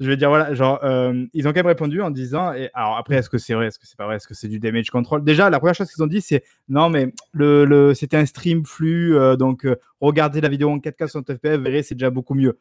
je 0.00 0.08
veux 0.08 0.16
dire, 0.16 0.30
voilà, 0.30 0.54
genre, 0.54 0.80
euh, 0.82 1.26
ils 1.34 1.46
ont 1.46 1.50
quand 1.50 1.58
même 1.58 1.66
répondu 1.66 2.00
en 2.00 2.10
disant, 2.10 2.54
et 2.54 2.70
alors 2.72 2.96
après, 2.96 3.16
est-ce 3.16 3.28
que 3.28 3.36
c'est 3.36 3.52
vrai, 3.52 3.66
est-ce 3.66 3.78
que 3.78 3.86
c'est 3.86 3.98
pas 3.98 4.06
vrai, 4.06 4.16
est-ce 4.16 4.26
que 4.26 4.32
c'est 4.32 4.48
du 4.48 4.58
damage 4.58 4.88
control? 4.88 5.22
Déjà, 5.22 5.50
la 5.50 5.58
première 5.58 5.74
chose 5.74 5.90
qu'ils 5.92 6.02
ont 6.02 6.06
dit, 6.06 6.22
c'est 6.22 6.42
non, 6.70 6.88
mais 6.88 7.12
le, 7.32 7.66
le, 7.66 7.92
c'était 7.92 8.16
un 8.16 8.24
stream 8.24 8.64
flux, 8.64 9.14
euh, 9.14 9.36
donc 9.36 9.66
euh, 9.66 9.76
regardez 10.00 10.40
la 10.40 10.48
vidéo 10.48 10.70
en 10.70 10.78
4K 10.78 11.08
60 11.08 11.34
FPS, 11.34 11.56
vous 11.56 11.62
verrez, 11.62 11.82
c'est 11.82 11.94
déjà 11.94 12.08
beaucoup 12.08 12.32
mieux. 12.34 12.58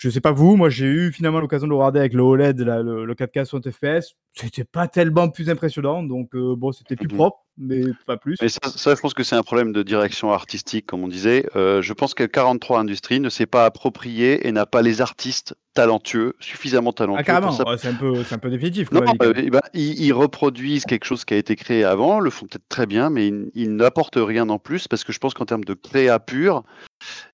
Je 0.00 0.08
sais 0.08 0.22
pas 0.22 0.32
vous, 0.32 0.56
moi 0.56 0.70
j'ai 0.70 0.86
eu 0.86 1.12
finalement 1.12 1.40
l'occasion 1.40 1.66
de 1.66 1.72
le 1.72 1.76
regarder 1.76 1.98
avec 2.00 2.14
le 2.14 2.22
OLED, 2.22 2.60
là, 2.60 2.82
le, 2.82 3.04
le 3.04 3.14
4K 3.14 3.44
60 3.44 3.70
FPS. 3.70 4.14
C'était 4.32 4.64
pas 4.64 4.88
tellement 4.88 5.28
plus 5.28 5.50
impressionnant, 5.50 6.02
donc 6.02 6.34
euh, 6.34 6.54
bon, 6.56 6.72
c'était 6.72 6.96
plus 6.96 7.06
Mhm. 7.08 7.16
propre, 7.16 7.40
mais 7.58 7.82
pas 8.06 8.16
plus. 8.16 8.36
Mais 8.40 8.48
ça, 8.48 8.60
ça, 8.64 8.94
je 8.94 9.00
pense 9.02 9.12
que 9.12 9.22
c'est 9.22 9.36
un 9.36 9.42
problème 9.42 9.72
de 9.74 9.82
direction 9.82 10.32
artistique, 10.32 10.86
comme 10.86 11.04
on 11.04 11.08
disait. 11.08 11.44
Euh, 11.54 11.82
je 11.82 11.92
pense 11.92 12.14
que 12.14 12.24
43 12.24 12.80
Industries 12.80 13.20
ne 13.20 13.28
s'est 13.28 13.44
pas 13.44 13.66
approprié 13.66 14.48
et 14.48 14.52
n'a 14.52 14.64
pas 14.64 14.80
les 14.80 15.02
artistes 15.02 15.54
talentueux, 15.74 16.32
suffisamment 16.40 16.94
talentueux 16.94 17.20
Ah, 17.20 17.22
carrément, 17.24 17.48
pour 17.48 17.56
ça. 17.58 17.68
Ouais, 17.68 17.76
c'est 17.76 17.88
un, 17.88 17.94
peu- 17.94 18.24
c'est 18.24 18.34
un 18.34 18.38
peu 18.38 18.48
définitif. 18.48 18.90
Non, 18.92 19.02
euh, 19.22 19.34
eh 19.36 19.50
ben, 19.50 19.60
ils, 19.74 20.02
ils 20.02 20.12
reproduisent 20.14 20.86
quelque 20.86 21.04
chose 21.04 21.26
qui 21.26 21.34
a 21.34 21.36
été 21.36 21.56
créé 21.56 21.84
avant, 21.84 22.20
le 22.20 22.30
font 22.30 22.46
peut-être 22.46 22.66
très 22.70 22.86
bien, 22.86 23.10
mais 23.10 23.28
ils, 23.28 23.50
ils 23.54 23.76
n'apportent 23.76 24.16
rien 24.18 24.48
en 24.48 24.58
plus 24.58 24.88
parce 24.88 25.04
que 25.04 25.12
je 25.12 25.18
pense 25.18 25.34
qu'en 25.34 25.44
termes 25.44 25.64
de 25.64 25.74
créa 25.74 26.18
pur, 26.20 26.64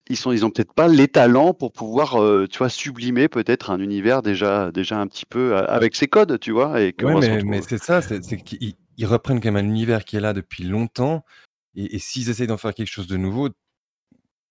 ils 0.08 0.16
sont, 0.16 0.32
ils 0.32 0.44
ont 0.44 0.50
peut-être 0.50 0.72
pas 0.72 0.88
les 0.88 1.08
talents 1.08 1.54
pour 1.54 1.72
pouvoir, 1.72 2.22
euh, 2.22 2.46
tu 2.48 2.58
vois, 2.58 2.68
sublimer 2.68 3.28
peut-être 3.28 3.70
un 3.70 3.80
univers 3.80 4.22
déjà, 4.22 4.70
déjà 4.70 4.98
un 4.98 5.06
petit 5.06 5.26
peu 5.26 5.54
euh, 5.54 5.66
avec 5.66 5.96
ses 5.96 6.06
codes, 6.06 6.38
tu 6.40 6.52
vois, 6.52 6.80
et 6.80 6.94
Ouais, 7.02 7.42
mais, 7.42 7.62
c'est 7.62 7.82
ça, 7.82 8.00
c'est 8.02 8.20
qu'ils 8.20 8.74
ils 8.96 9.06
reprennent 9.06 9.40
quand 9.40 9.52
même 9.52 9.64
un 9.64 9.68
univers 9.68 10.04
qui 10.04 10.16
est 10.16 10.20
là 10.20 10.32
depuis 10.32 10.64
longtemps. 10.64 11.24
Et, 11.74 11.96
et 11.96 11.98
s'ils 11.98 12.30
essayent 12.30 12.46
d'en 12.46 12.56
faire 12.56 12.72
quelque 12.74 12.90
chose 12.90 13.06
de 13.06 13.16
nouveau, 13.16 13.50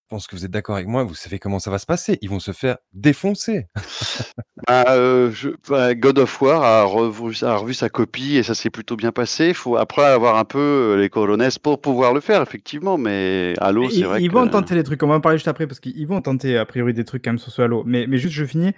pense 0.10 0.28
que 0.28 0.36
vous 0.36 0.46
êtes 0.46 0.52
d'accord 0.52 0.76
avec 0.76 0.88
moi, 0.88 1.04
vous 1.04 1.16
savez 1.16 1.40
comment 1.40 1.60
ça 1.60 1.72
va 1.72 1.80
se 1.80 1.86
passer. 1.86 2.18
Ils 2.22 2.30
vont 2.30 2.40
se 2.40 2.52
faire 2.52 2.78
défoncer. 2.94 3.68
Bah, 4.68 4.86
euh, 4.90 5.32
je- 5.32 5.50
bah, 5.70 5.94
God 5.94 6.18
of 6.18 6.42
War 6.42 6.64
a 6.64 6.84
revu, 6.86 7.36
a 7.44 7.58
revu 7.58 7.74
sa 7.74 7.90
copie 7.90 8.38
et 8.38 8.44
ça 8.44 8.56
s'est 8.56 8.70
plutôt 8.70 8.96
bien 8.96 9.12
passé. 9.12 9.50
Il 9.50 9.54
faut 9.54 9.76
après 9.76 10.06
avoir 10.06 10.38
un 10.38 10.46
peu 10.46 10.58
euh, 10.60 10.96
les 10.98 11.10
corones 11.10 11.48
pour 11.62 11.82
pouvoir 11.82 12.14
le 12.14 12.20
faire, 12.22 12.42
effectivement. 12.42 12.98
Mais 12.98 13.54
Halo, 13.60 13.90
c'est 13.90 13.98
ils, 13.98 14.06
vrai 14.06 14.24
ils 14.24 14.30
que... 14.30 14.34
vont 14.34 14.48
tenter 14.48 14.74
des 14.74 14.84
trucs, 14.84 15.04
on 15.04 15.08
va 15.08 15.16
en 15.16 15.22
parler 15.22 15.38
juste 15.38 15.50
après 15.50 15.68
parce 15.68 15.80
qu'ils 15.80 16.08
vont 16.08 16.22
tenter 16.22 16.58
a 16.58 16.66
priori 16.66 16.94
des 16.94 17.04
trucs 17.04 17.24
quand 17.24 17.32
même 17.32 17.38
sur 17.40 17.52
ce 17.52 17.62
Halo. 17.62 17.84
Mais, 17.86 18.08
mais 18.08 18.18
juste, 18.18 18.34
je 18.34 18.46
finis. 18.46 18.72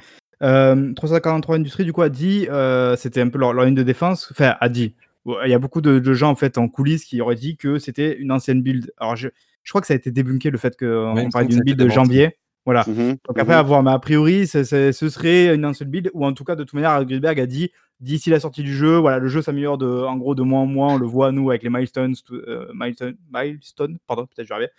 Euh, 0.44 0.94
343 0.94 1.56
Industries, 1.56 1.86
du 1.86 1.94
coup, 1.94 2.02
a 2.02 2.10
dit, 2.10 2.48
euh, 2.50 2.96
c'était 2.96 3.22
un 3.22 3.30
peu 3.30 3.38
leur, 3.40 3.54
leur 3.54 3.66
ligne 3.66 3.76
de 3.76 3.84
défense, 3.84 4.28
enfin, 4.32 4.56
a 4.60 4.70
dit. 4.70 4.94
Ouais, 5.28 5.48
Il 5.48 5.52
y 5.52 5.54
a 5.54 5.60
beaucoup 5.60 5.82
de, 5.82 6.00
de 6.00 6.14
gens 6.14 6.30
en 6.32 6.36
fait 6.36 6.58
en 6.58 6.68
coulisses 6.70 7.06
qui 7.06 7.22
auraient 7.22 7.36
dit 7.36 7.58
que 7.58 7.78
c'était 7.80 8.18
une 8.18 8.32
ancienne 8.32 8.62
build. 8.62 8.92
Alors, 8.98 9.16
je, 9.16 9.28
je 9.64 9.72
crois 9.72 9.82
que 9.82 9.88
ça 9.88 9.94
a 9.94 9.98
été 9.98 10.10
débunké 10.10 10.50
le 10.50 10.58
fait 10.58 10.76
qu'on 10.78 11.14
Ouais, 11.16 11.30
semble 11.30 11.48
que 11.48 11.54
ça 11.54 11.60
d'une 11.60 11.64
build 11.64 11.80
de 11.80 11.90
janvier. 11.90 12.38
Voilà. 12.66 12.84
Mhm, 12.88 13.18
Donc 13.28 13.38
après 13.40 13.54
mhm. 13.54 13.60
avoir, 13.60 13.84
mais 13.84 13.92
a 13.92 14.00
priori, 14.00 14.48
ce 14.48 14.64
serait 14.92 15.54
une 15.56 15.66
ancienne 15.66 15.90
build, 15.90 16.10
ou 16.14 16.26
en 16.26 16.34
tout 16.34 16.44
cas, 16.44 16.56
de 16.56 16.64
toute 16.64 16.74
manière, 16.74 17.04
Greenberg 17.06 17.40
a 17.40 17.46
dit, 17.46 17.72
d'ici 18.00 18.30
la 18.30 18.40
sortie 18.40 18.64
du 18.64 18.74
jeu, 18.76 18.98
voilà, 18.98 19.20
le 19.20 19.28
jeu 19.28 19.42
s'améliore 19.42 19.78
de, 19.78 19.88
en 19.88 20.18
gros, 20.18 20.36
de 20.36 20.44
mois 20.44 20.60
en 20.60 20.66
mois, 20.66 20.94
on 20.94 20.98
le 20.98 21.06
voit, 21.06 21.32
nous, 21.32 21.50
avec 21.50 21.64
les 21.64 21.70
milestones, 21.70 22.16
tout- 22.26 22.36
euh, 22.36 22.68
milestone, 22.74 23.16
milestone, 23.34 23.98
pardon, 24.06 24.26
peut-être 24.28 24.48
je 24.48 24.54
vais. 24.54 24.70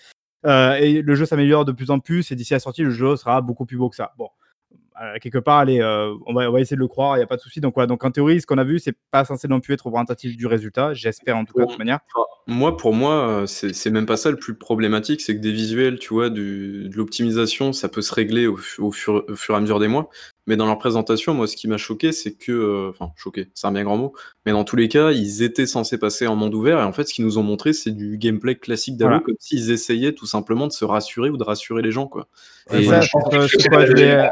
Euh, 0.47 0.75
et 0.75 1.03
le 1.03 1.15
jeu 1.15 1.25
s'améliore 1.27 1.65
de 1.65 1.73
plus 1.73 1.91
en 1.91 1.99
plus, 1.99 2.31
et 2.31 2.37
d'ici 2.37 2.53
la 2.53 2.61
sortie, 2.61 2.83
le 2.83 2.91
jeu 2.91 3.17
sera 3.17 3.41
beaucoup 3.41 3.65
plus 3.67 3.77
beau 3.77 3.89
que 3.89 3.97
ça. 3.97 4.13
Bon, 4.19 4.27
euh, 4.27 4.29
quelque 5.21 5.39
part, 5.39 5.59
allez, 5.59 5.81
euh, 5.81 6.15
on, 6.27 6.35
va, 6.35 6.49
on 6.49 6.53
va 6.53 6.61
essayer 6.61 6.77
de 6.77 6.81
le 6.81 6.89
croire, 6.89 7.17
il 7.17 7.21
n'y 7.21 7.25
a 7.25 7.27
pas 7.27 7.37
de 7.37 7.41
souci. 7.41 7.61
Donc, 7.61 7.75
voilà, 7.75 7.87
donc 7.87 8.05
en 8.05 8.11
théorie, 8.11 8.41
ce 8.41 8.47
qu'on 8.47 8.59
a 8.59 8.65
vu, 8.65 8.79
c'est 8.79 8.97
pas 9.11 9.25
censé 9.25 9.49
non 9.49 9.61
plus 9.61 9.75
être 9.75 9.87
représentatif 9.87 10.37
du 10.37 10.47
résultat, 10.47 10.95
j'espère 10.95 11.37
en 11.37 11.45
tout 11.45 11.55
cas 11.55 11.65
de 11.65 11.69
toute 11.69 11.79
manière. 11.79 12.01
Moi, 12.47 12.77
pour 12.79 12.95
moi, 12.95 13.45
c'est 13.47 13.91
même 13.91 14.07
pas 14.07 14.17
ça 14.17 14.31
le 14.31 14.39
plus 14.39 14.55
problématique, 14.55 15.21
c'est 15.21 15.37
que 15.37 15.41
des 15.41 15.53
visuels, 15.53 15.99
tu 15.99 16.15
vois, 16.15 16.31
du, 16.31 16.89
de 16.89 16.97
l'optimisation, 16.97 17.73
ça 17.73 17.89
peut 17.89 18.01
se 18.01 18.15
régler 18.15 18.47
au, 18.47 18.59
au 18.79 18.91
fur, 18.91 19.25
au 19.29 19.37
fur 19.37 19.55
et 19.55 19.59
à 19.59 19.61
mesure 19.61 19.79
des 19.79 19.89
mois. 19.89 20.09
Mais 20.47 20.57
dans 20.57 20.65
leur 20.65 20.79
présentation, 20.79 21.35
moi, 21.35 21.47
ce 21.47 21.57
qui 21.57 21.69
m'a 21.69 21.77
choqué, 21.77 22.11
c'est 22.11 22.33
que, 22.33 22.53
euh, 22.53 22.89
enfin, 22.89 23.13
choqué, 23.17 23.49
c'est 23.53 23.67
un 23.67 23.73
bien 23.73 23.85
grand 23.85 23.99
mot, 23.99 24.15
mais 24.47 24.53
dans 24.53 24.65
tous 24.65 24.77
les 24.77 24.89
cas, 24.89 25.11
ils 25.11 25.43
étaient 25.43 25.67
censés 25.67 25.99
passer 25.99 26.27
en 26.27 26.37
monde 26.37 26.55
ouvert, 26.55 26.79
et 26.81 26.85
en 26.85 26.93
fait, 26.93 27.05
ce 27.07 27.13
qu'ils 27.13 27.27
nous 27.27 27.37
ont 27.37 27.43
montré, 27.43 27.75
c'est 27.75 27.91
du 27.91 28.17
gameplay 28.17 28.55
classique 28.55 28.97
d'Halo, 28.97 29.11
Voilà. 29.11 29.25
comme 29.27 29.37
s'ils 29.39 29.71
essayaient 29.71 30.15
tout 30.15 30.25
simplement 30.25 30.67
de 30.67 30.73
se 30.73 30.87
rassurer 30.87 31.29
ou 31.29 31.37
de 31.37 31.45
rassurer 31.45 31.83
les 31.83 31.91
gens, 31.91 32.07
quoi. 32.07 32.29
Et 32.73 32.85
ça, 32.85 33.03
je 33.03 33.11
pense 33.13 33.35
je 33.45 33.93
vais-. 33.93 34.29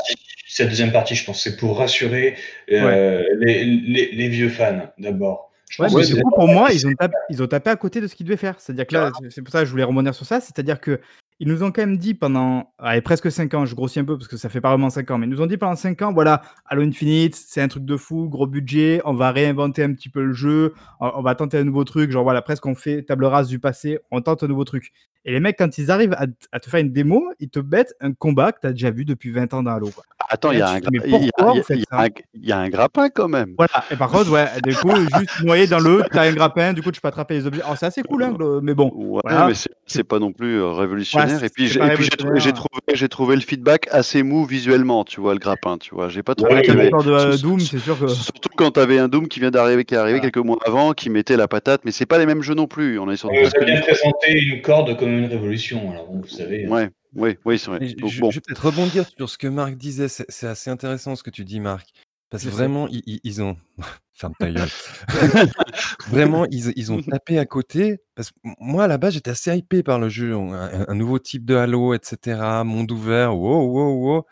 Cette 0.46 0.68
deuxième 0.68 0.92
partie, 0.92 1.14
je 1.14 1.24
pense, 1.24 1.42
c'est 1.42 1.56
pour 1.56 1.78
rassurer 1.78 2.37
euh, 2.70 3.24
les, 3.40 3.64
les- 3.64 4.11
les 4.12 4.28
vieux 4.28 4.48
fans 4.48 4.90
d'abord. 4.98 5.50
Ouais, 5.82 5.88
pour 6.37 6.48
moi, 6.48 6.68
ils 6.72 6.87
ont, 6.87 6.92
tapé, 6.94 7.14
ils 7.30 7.42
ont 7.42 7.46
tapé 7.48 7.70
à 7.70 7.76
côté 7.76 8.00
de 8.00 8.06
ce 8.06 8.14
qu'ils 8.14 8.24
devaient 8.24 8.37
faire. 8.37 8.54
C'est-à-dire 8.61 8.87
que 8.87 8.94
là, 9.00 9.11
c'est- 9.30 9.42
pour 9.42 9.50
ça 9.50 9.61
que 9.61 9.64
je 9.66 9.70
voulais 9.72 9.82
rebondir 9.82 10.14
sur 10.14 10.24
ça. 10.24 10.40
C'est-à-dire 10.40 10.80
que 10.80 11.00
ils 11.40 11.48
nous 11.48 11.62
ont 11.64 11.70
quand 11.72 11.82
même 11.82 11.98
dit 11.98 12.14
pendant 12.14 12.72
allez, 12.78 13.00
presque 13.02 13.30
5 13.30 13.52
ans, 13.52 13.66
je 13.66 13.74
grossis 13.74 13.98
un 13.98 14.04
peu 14.04 14.16
parce 14.16 14.28
que 14.28 14.37
ça 14.38 14.48
fait 14.48 14.61
pas 14.62 14.68
vraiment 14.70 14.88
5 14.88 15.11
ans, 15.11 15.18
mais 15.18 15.26
ils 15.26 15.30
nous 15.30 15.42
ont 15.42 15.46
dit 15.46 15.56
pendant 15.59 15.74
5 15.74 16.00
ans, 16.02 16.12
voilà, 16.14 16.40
Halo 16.66 16.82
Infinite, 16.82 17.35
c'est 17.35 17.61
un 17.61 17.68
truc 17.68 17.85
de 17.85 17.96
fou, 17.98 18.28
gros 18.28 18.46
budget, 18.46 19.02
on 19.04 19.12
va 19.12 19.32
réinventer 19.32 19.82
un 19.82 19.92
petit 19.92 20.09
peu 20.09 20.22
le 20.24 20.32
jeu, 20.32 20.72
on 21.00 21.20
va 21.20 21.35
tenter 21.35 21.59
un 21.59 21.64
nouveau 21.64 21.85
truc, 21.85 22.11
genre 22.11 22.22
voilà, 22.24 22.40
presque 22.40 22.64
on 22.64 22.74
fait 22.74 23.02
table 23.02 23.26
rase 23.26 23.48
du 23.48 23.59
passé, 23.59 23.98
on 24.11 24.22
tente 24.22 24.44
un 24.44 24.46
nouveau 24.46 24.64
truc. 24.64 24.92
Et 25.29 25.33
les 25.33 25.41
mecs, 25.41 25.57
quand 25.59 25.77
ils 25.77 25.91
arrivent 25.91 26.15
à, 26.15 26.27
à 26.53 26.61
te 26.61 26.71
faire 26.71 26.79
une 26.81 26.93
démo, 26.93 27.33
ils 27.41 27.49
te 27.51 27.59
bêtent 27.59 27.95
un 28.01 28.12
combat 28.12 28.53
que 28.53 28.61
tu 28.61 28.67
as 28.69 28.71
déjà 28.73 28.91
vu 28.93 29.05
depuis 29.05 29.33
20 29.33 29.53
ans 29.55 29.62
dans 29.65 29.73
Halo. 29.73 29.91
Quoi. 29.91 30.05
Attends, 30.29 30.53
il 30.53 30.59
y, 30.59 30.61
tu 30.61 30.65
y 30.65 30.69
y 32.49 32.53
a- 32.53 32.59
un- 32.59 32.69
grappin 32.69 33.09
quand 33.11 33.29
même. 33.29 33.55
Voilà, 33.57 33.85
et 33.91 33.97
par 33.97 34.09
contre, 34.11 34.31
ouais, 34.31 34.47
du 34.65 34.75
coup, 34.75 34.91
juste 35.21 35.43
noyé 35.43 35.67
dans 35.67 35.79
l'eau, 35.81 36.03
t'as 36.11 36.23
un 36.29 36.33
grappin, 36.33 36.73
du 36.73 36.83
coup, 36.83 36.91
tu 36.93 37.01
peux 37.01 37.09
attraper 37.09 37.35
les 37.35 37.47
objets. 37.47 37.62
Alors, 37.62 37.77
c'est 37.77 37.87
assez 37.87 38.03
cool, 38.03 38.23
hein, 38.25 38.35
le- 38.39 38.61
mais 38.61 38.75
bon. 38.75 38.91
Ouais, 38.95 39.21
Voilà. 39.25 39.49
mais 39.49 39.55
c'est- 39.55 40.05
pas 40.05 40.19
non 40.21 40.33
plus 40.33 40.61
euh, 40.61 40.71
révolutionnaire. 40.71 41.41
Ouais, 41.41 41.47
et 41.47 41.51
puis, 41.51 41.67
j'ai 41.69 43.09
trouvé, 43.09 43.35
le 43.35 43.41
feedback 43.41 43.89
assez 43.91 44.23
mou 44.23 44.45
visuellement, 44.45 45.05
tu 45.05 45.21
vois, 45.21 45.33
le 45.33 45.41
grappin, 45.41 45.79
tu 45.79 45.95
vois. 45.95 46.09
J'ai 46.09 46.23
pas 46.23 46.35
trouvé 46.37 46.55
Ouais, 46.55 46.71
avait- 46.71 46.91
de 46.91 46.95
euh, 47.11 47.33
surtout- 47.33 47.49
Doom, 47.49 47.61
c'est 47.61 47.79
sûr 47.79 47.99
que. 47.99 48.07
Surtout 48.09 48.49
quand 48.57 48.71
tu 48.73 48.81
avais 48.81 48.99
un 48.99 49.09
Doom 49.09 49.27
qui 49.29 49.41
vient 49.41 49.51
d'arriver, 49.51 49.85
qui 49.85 49.95
est 49.95 49.99
arrivé 49.99 50.19
Voilà. 50.19 50.31
quelques 50.31 50.45
mois 50.47 50.59
avant, 50.65 50.93
qui 50.93 51.11
mettait 51.11 51.37
la 51.37 51.49
patate, 51.49 51.81
mais 51.85 51.91
c'est 51.91 52.07
pas 52.07 52.19
les 52.19 52.27
mêmes 52.27 52.43
jeux 52.43 52.55
non 52.55 52.67
plus. 52.69 52.99
On 53.01 53.11
est 53.11 53.17
sur 53.17 53.29
a 53.31 53.33
bien 53.65 53.81
présenté 53.81 54.33
une 54.41 54.62
corde 54.62 54.97
comme 54.97 55.15
une 55.18 55.26
révolution. 55.26 55.90
Alors, 55.90 56.07
bon, 56.07 56.20
vous 56.20 56.29
savez. 56.29 56.66
Ouais, 56.68 56.90
oui, 57.14 57.37
oui, 57.44 57.59
c'est 57.59 57.70
vrai. 57.70 57.87
Je, 57.88 57.94
Donc, 57.96 58.11
je- 58.11 58.20
bon, 58.20 58.31
je 58.31 58.37
vais 58.37 58.40
peut-être 58.46 58.66
rebondir 58.66 59.05
sur 59.16 59.29
ce 59.31 59.38
que 59.38 59.46
Marc 59.48 59.74
disait. 59.76 60.09
C'est 60.09 60.26
c'est 60.29 60.46
assez 60.46 60.70
intéressant 60.70 61.16
ce 61.16 61.22
que 61.22 61.31
tu 61.31 61.44
dis, 61.44 61.61
Marc. 61.61 61.88
Parce 62.31 62.42
que 62.42 62.48
vraiment, 62.48 62.88
ils, 62.88 63.02
ils- 63.07 63.20
ils 63.24 63.42
ont. 63.42 63.57
Ferme 64.14 64.33
ta 64.38 64.50
gueule. 64.50 64.68
vraiment, 66.09 66.46
ils, 66.46 66.72
ils 66.76 66.90
ont 66.92 67.00
tapé 67.02 67.38
à 67.38 67.44
côté. 67.46 67.98
Parce 68.14 68.31
que 68.31 68.37
moi, 68.61 68.85
à 68.85 68.87
la 68.88 68.96
base, 68.98 69.14
j'étais 69.14 69.31
assez 69.31 69.55
hypé 69.57 69.83
par 69.83 69.98
le 69.98 70.09
jeu. 70.09 70.35
Un, 70.35 70.87
un 70.88 70.94
nouveau 70.94 71.18
type 71.18 71.44
de 71.44 71.55
Halo, 71.55 71.92
etc. 71.94 72.40
Monde 72.64 72.90
ouvert. 72.92 73.37
Wow, 73.37 73.66
wow, 73.66 73.92
wow. 74.16 74.24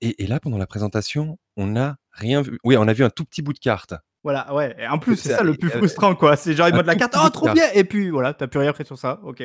Et, 0.00 0.22
et 0.22 0.26
là, 0.26 0.38
pendant 0.40 0.58
la 0.58 0.66
présentation, 0.68 1.38
on 1.56 1.66
n'a 1.66 1.96
rien 2.12 2.42
vu. 2.42 2.58
Oui, 2.64 2.76
on 2.76 2.86
a 2.86 2.92
vu 2.92 3.02
un 3.04 3.10
tout 3.10 3.24
petit 3.24 3.42
bout 3.42 3.52
de 3.52 3.58
carte. 3.58 3.94
Voilà, 4.24 4.52
ouais. 4.54 4.74
Et 4.78 4.86
en 4.86 4.98
plus, 4.98 5.16
c'est 5.16 5.34
ça 5.34 5.42
le 5.44 5.54
plus 5.54 5.70
frustrant, 5.70 6.14
quoi. 6.14 6.36
C'est 6.36 6.54
genre, 6.54 6.68
ils 6.68 6.72
un 6.74 6.76
montrent 6.76 6.88
la 6.88 6.96
carte, 6.96 7.14
oh, 7.24 7.30
trop 7.30 7.46
bien 7.52 7.64
Et 7.74 7.84
puis, 7.84 8.10
voilà, 8.10 8.34
t'as 8.34 8.46
plus 8.48 8.58
rien 8.58 8.72
fait 8.72 8.84
sur 8.84 8.98
ça, 8.98 9.20
ok. 9.22 9.42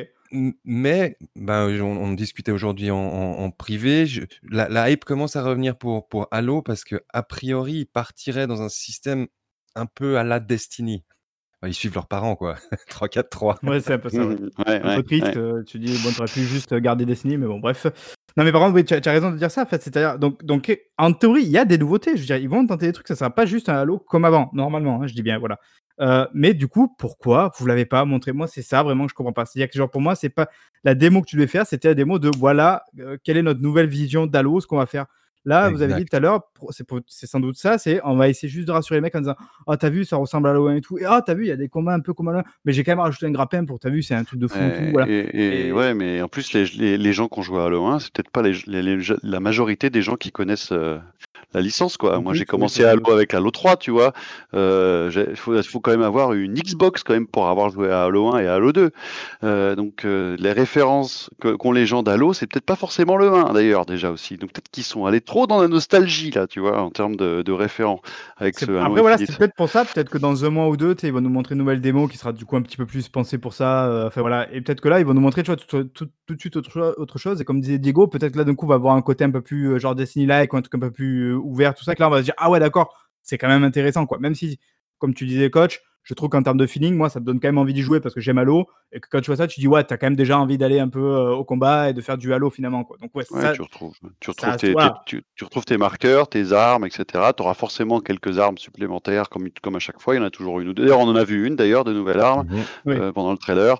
Mais 0.64 1.16
ben, 1.36 1.68
on, 1.80 1.84
on 1.96 2.12
discutait 2.12 2.50
aujourd'hui 2.52 2.90
en, 2.90 2.96
en- 2.96 3.38
en 3.44 3.50
privé. 3.50 4.04
je- 4.06 4.22
la, 4.42 4.68
la 4.68 4.90
hype 4.90 5.04
commence 5.04 5.36
à 5.36 5.42
revenir 5.42 5.76
pour, 5.76 6.08
pour 6.08 6.26
Halo 6.32 6.60
parce 6.60 6.82
que 6.84 7.02
a 7.12 7.22
priori, 7.22 7.72
ils 7.80 7.86
partiraient 7.86 8.46
dans 8.48 8.62
un 8.62 8.68
système 8.68 9.28
un 9.76 9.86
peu 9.86 10.18
à 10.18 10.24
la 10.24 10.40
Destiny. 10.40 11.04
Ils 11.66 11.74
suivent 11.74 11.94
leurs 11.94 12.06
parents, 12.06 12.36
quoi. 12.36 12.56
3-4-3. 12.90 13.56
Ouais, 13.62 13.80
c'est 13.80 13.94
un 13.94 13.98
peu 13.98 14.08
ça, 14.08 14.24
ouais. 14.24 14.36
ouais, 14.66 14.80
Un 14.82 14.88
ouais, 14.88 14.96
peu 14.96 15.02
triste, 15.02 15.36
euh, 15.36 15.62
tu 15.64 15.78
dis, 15.78 15.98
bon, 16.02 16.10
t'aurais 16.12 16.30
pu 16.30 16.40
juste 16.40 16.74
garder 16.74 17.04
Destiny, 17.04 17.36
mais 17.36 17.46
bon, 17.46 17.58
bref. 17.60 17.86
Non, 18.36 18.42
mais 18.44 18.50
par 18.50 18.60
contre, 18.60 18.74
oui, 18.74 18.84
tu 18.84 18.94
as, 18.94 19.12
raison 19.12 19.30
de 19.30 19.36
dire 19.36 19.50
ça, 19.50 19.62
en 19.62 19.66
fait. 19.66 19.82
C'est-à-dire, 19.82 20.18
donc, 20.18 20.44
donc, 20.44 20.76
en 20.98 21.12
théorie, 21.12 21.42
il 21.42 21.50
y 21.50 21.58
a 21.58 21.64
des 21.64 21.78
nouveautés. 21.78 22.16
Je 22.16 22.20
veux 22.20 22.26
dire, 22.26 22.36
ils 22.36 22.48
vont 22.48 22.66
tenter 22.66 22.86
des 22.86 22.92
trucs, 22.92 23.06
ça 23.08 23.14
sera 23.14 23.30
pas 23.30 23.46
juste 23.46 23.68
un 23.68 23.76
Halo 23.76 23.98
comme 23.98 24.24
avant, 24.24 24.50
normalement, 24.52 25.02
hein, 25.02 25.06
je 25.06 25.14
dis 25.14 25.22
bien, 25.22 25.38
voilà. 25.38 25.58
Euh, 26.00 26.26
mais 26.34 26.54
du 26.54 26.66
coup, 26.66 26.92
pourquoi 26.98 27.52
vous 27.56 27.66
l'avez 27.66 27.84
pas 27.84 28.04
montré? 28.04 28.32
Moi, 28.32 28.48
c'est 28.48 28.62
ça 28.62 28.82
vraiment 28.82 29.04
que 29.04 29.10
je 29.10 29.14
comprends 29.14 29.32
pas. 29.32 29.46
C'est-à-dire 29.46 29.70
que, 29.70 29.78
genre, 29.78 29.90
pour 29.90 30.00
moi, 30.00 30.16
c'est 30.16 30.28
pas 30.28 30.48
la 30.82 30.94
démo 30.94 31.22
que 31.22 31.26
tu 31.26 31.36
devais 31.36 31.46
faire, 31.46 31.66
c'était 31.66 31.88
la 31.88 31.94
démo 31.94 32.18
de 32.18 32.30
voilà, 32.36 32.84
euh, 32.98 33.16
quelle 33.22 33.36
est 33.36 33.42
notre 33.42 33.60
nouvelle 33.60 33.86
vision 33.86 34.26
d'Halo, 34.26 34.60
ce 34.60 34.66
qu'on 34.66 34.78
va 34.78 34.86
faire. 34.86 35.06
Là, 35.46 35.68
vous 35.70 35.82
avez 35.82 35.92
dit 35.94 36.04
tout 36.06 36.16
à 36.16 36.20
l'heure, 36.20 36.40
c'est 37.08 37.26
sans 37.26 37.40
doute 37.40 37.56
ça, 37.56 37.76
c'est 37.78 38.00
on 38.04 38.16
va 38.16 38.28
essayer 38.28 38.48
juste 38.48 38.66
de 38.66 38.72
rassurer 38.72 38.96
les 38.96 39.00
mecs 39.02 39.14
en 39.14 39.20
disant 39.20 39.34
Ah, 39.66 39.76
t'as 39.76 39.90
vu, 39.90 40.04
ça 40.04 40.16
ressemble 40.16 40.48
à 40.48 40.52
1 40.52 40.76
et 40.76 40.80
tout. 40.80 40.98
Et 40.98 41.04
ah, 41.04 41.22
t'as 41.24 41.34
vu, 41.34 41.44
il 41.44 41.48
y 41.48 41.52
a 41.52 41.56
des 41.56 41.68
combats 41.68 41.92
un 41.94 42.00
peu 42.00 42.14
comme 42.14 42.28
1, 42.28 42.42
mais 42.64 42.72
j'ai 42.72 42.82
quand 42.82 42.92
même 42.92 43.00
rajouté 43.00 43.26
un 43.26 43.30
grappin 43.30 43.64
pour, 43.64 43.78
t'as 43.78 43.90
vu, 43.90 44.02
c'est 44.02 44.14
un 44.14 44.24
truc 44.24 44.40
de 44.40 44.46
fou 44.48 44.58
et 44.58 44.72
tout. 44.78 44.82
Et, 44.84 44.90
Voilà. 44.92 45.08
et- 45.12 45.18
et- 45.32 45.66
Et- 45.68 45.72
ouais, 45.72 45.92
mais 45.94 46.22
en 46.22 46.28
plus, 46.28 46.52
les, 46.54 46.64
les, 46.66 46.96
les 46.98 47.12
gens 47.12 47.28
qui 47.28 47.38
ont 47.38 47.42
joué 47.42 47.60
à 47.60 47.66
1, 47.66 47.98
c'est 47.98 48.12
peut-être 48.12 48.30
pas 48.30 48.42
les- 48.42 48.62
la 49.22 49.40
majorité 49.40 49.90
des 49.90 50.02
gens 50.02 50.16
qui 50.16 50.32
connaissent 50.32 50.72
euh, 50.72 50.98
la 51.54 51.60
licence, 51.60 51.96
quoi. 51.96 52.18
Moi, 52.20 52.32
plus, 52.32 52.38
j'ai 52.40 52.44
commencé. 52.44 52.84
Halo 52.84 53.10
avec 53.12 53.32
Halo 53.32 53.50
3, 53.50 53.76
tu 53.76 53.90
vois. 53.90 54.12
Euh, 54.54 55.10
Il 55.30 55.36
faut, 55.36 55.60
faut 55.62 55.80
quand 55.80 55.92
même 55.92 56.02
avoir 56.02 56.32
une 56.32 56.54
Xbox 56.54 57.02
quand 57.02 57.14
même 57.14 57.26
pour 57.26 57.48
avoir 57.48 57.70
joué 57.70 57.90
à 57.90 58.02
Halo 58.04 58.34
1 58.34 58.38
et 58.40 58.46
à 58.46 58.54
Halo 58.54 58.72
2. 58.72 58.90
Euh, 59.44 59.74
donc, 59.76 60.04
euh, 60.04 60.36
les 60.38 60.52
références 60.52 61.30
qu'ont 61.40 61.72
les 61.72 61.86
gens 61.86 62.02
d'Halo, 62.02 62.32
c'est 62.32 62.46
peut-être 62.46 62.64
pas 62.66 62.76
forcément 62.76 63.16
le 63.16 63.32
1, 63.32 63.52
d'ailleurs, 63.52 63.86
déjà 63.86 64.10
aussi. 64.10 64.36
Donc, 64.36 64.52
peut-être 64.52 64.70
qu'ils 64.70 64.84
sont 64.84 65.06
allés 65.06 65.20
trop 65.20 65.46
dans 65.46 65.60
la 65.60 65.68
nostalgie, 65.68 66.30
là, 66.30 66.46
tu 66.46 66.60
vois, 66.60 66.80
en 66.80 66.90
termes 66.90 67.16
de, 67.16 67.42
de 67.42 67.52
référents 67.52 68.00
avec 68.36 68.58
ce 68.58 68.64
Après, 68.76 69.00
voilà, 69.00 69.18
c'est 69.18 69.36
peut-être 69.38 69.54
pour 69.56 69.68
ça. 69.68 69.84
Peut-être 69.84 70.10
que 70.10 70.18
dans 70.18 70.44
un 70.44 70.50
mois 70.50 70.68
ou 70.68 70.76
deux, 70.76 70.94
ils 71.02 71.12
vont 71.12 71.20
nous 71.20 71.30
montrer 71.30 71.54
une 71.54 71.60
nouvelle 71.60 71.80
démo 71.80 72.08
qui 72.08 72.18
sera 72.18 72.32
du 72.32 72.44
coup 72.44 72.56
un 72.56 72.62
petit 72.62 72.76
peu 72.76 72.86
plus 72.86 73.08
pensée 73.08 73.38
pour 73.38 73.54
ça. 73.54 73.86
euh, 73.86 74.06
Enfin 74.08 74.20
voilà. 74.20 74.52
Et 74.52 74.60
peut-être 74.60 74.80
que 74.80 74.88
là, 74.88 75.00
ils 75.00 75.06
vont 75.06 75.14
nous 75.14 75.20
montrer 75.20 75.42
tu 75.42 75.50
vois, 75.50 75.56
tout, 75.56 75.84
tout- 75.84 76.08
tout 76.26 76.34
de 76.34 76.40
suite 76.40 76.56
autre, 76.56 76.94
autre 76.98 77.18
chose. 77.18 77.40
Et 77.40 77.44
comme 77.44 77.60
disait 77.60 77.78
Diego, 77.78 78.06
peut-être 78.06 78.32
que 78.32 78.38
là, 78.38 78.44
d'un 78.44 78.54
coup, 78.54 78.64
on 78.66 78.68
va 78.70 78.76
avoir 78.76 78.94
un 78.96 79.02
côté 79.02 79.24
un 79.24 79.30
peu 79.30 79.42
plus 79.42 79.72
euh, 79.74 79.78
genre 79.78 79.94
Destiny-like 79.94 80.52
ou 80.52 80.56
un 80.56 80.62
truc 80.62 80.74
un 80.74 80.78
peu 80.78 80.90
plus 80.90 81.32
euh, 81.34 81.36
ouvert, 81.44 81.74
tout 81.74 81.84
ça. 81.84 81.94
Que 81.94 82.00
là, 82.00 82.08
on 82.08 82.10
va 82.10 82.18
se 82.18 82.24
dire, 82.24 82.34
ah 82.38 82.50
ouais, 82.50 82.58
d'accord, 82.60 82.94
c'est 83.22 83.38
quand 83.38 83.48
même 83.48 83.64
intéressant. 83.64 84.06
quoi. 84.06 84.18
Même 84.18 84.34
si, 84.34 84.58
comme 84.98 85.14
tu 85.14 85.26
disais, 85.26 85.50
coach, 85.50 85.80
je 86.02 86.12
trouve 86.12 86.28
qu'en 86.28 86.42
termes 86.42 86.58
de 86.58 86.66
feeling, 86.66 86.94
moi, 86.96 87.08
ça 87.08 87.18
me 87.18 87.24
donne 87.24 87.40
quand 87.40 87.48
même 87.48 87.56
envie 87.56 87.72
d'y 87.72 87.80
jouer 87.80 87.98
parce 87.98 88.14
que 88.14 88.20
j'aime 88.20 88.36
Halo. 88.36 88.66
Et 88.92 89.00
que 89.00 89.08
quand 89.10 89.20
tu 89.22 89.28
vois 89.28 89.36
ça, 89.36 89.46
tu 89.46 89.58
dis, 89.58 89.66
ouais, 89.66 89.82
t'as 89.84 89.96
quand 89.96 90.04
même 90.06 90.16
déjà 90.16 90.38
envie 90.38 90.58
d'aller 90.58 90.78
un 90.78 90.90
peu 90.90 91.00
euh, 91.00 91.30
au 91.34 91.44
combat 91.44 91.88
et 91.88 91.94
de 91.94 92.00
faire 92.02 92.18
du 92.18 92.34
Halo 92.34 92.50
finalement. 92.50 92.84
Quoi. 92.84 92.98
Donc, 93.00 93.10
ouais, 93.14 93.24
Ouais, 93.30 93.40
ça, 93.40 93.52
tu 93.52 93.62
retrouves, 93.62 93.94
tu, 94.20 94.30
ça, 94.38 94.48
retrouves 94.52 94.56
tes, 94.60 94.72
voilà. 94.72 95.02
tes- 95.06 95.16
tu, 95.16 95.22
tu 95.34 95.44
retrouves 95.44 95.64
tes 95.64 95.78
marqueurs, 95.78 96.28
tes 96.28 96.52
armes, 96.52 96.84
etc. 96.84 97.04
Tu 97.34 97.42
auras 97.42 97.54
forcément 97.54 98.00
quelques 98.00 98.38
armes 98.38 98.58
supplémentaires, 98.58 99.30
comme, 99.30 99.48
comme 99.62 99.76
à 99.76 99.78
chaque 99.78 99.98
fois. 99.98 100.14
Il 100.14 100.18
y 100.18 100.20
en 100.20 100.24
a 100.26 100.30
toujours 100.30 100.60
une 100.60 100.68
ou 100.68 100.74
deux. 100.74 100.82
D'ailleurs, 100.82 101.00
on 101.00 101.08
en 101.08 101.16
a 101.16 101.24
vu 101.24 101.46
une, 101.46 101.56
d'ailleurs, 101.56 101.84
de 101.84 101.94
nouvelles 101.94 102.20
armes 102.20 102.46
Mhm. 102.50 102.62
Oui. 102.84 102.96
euh, 102.98 103.10
pendant 103.12 103.32
le 103.32 103.38
trailer. 103.38 103.78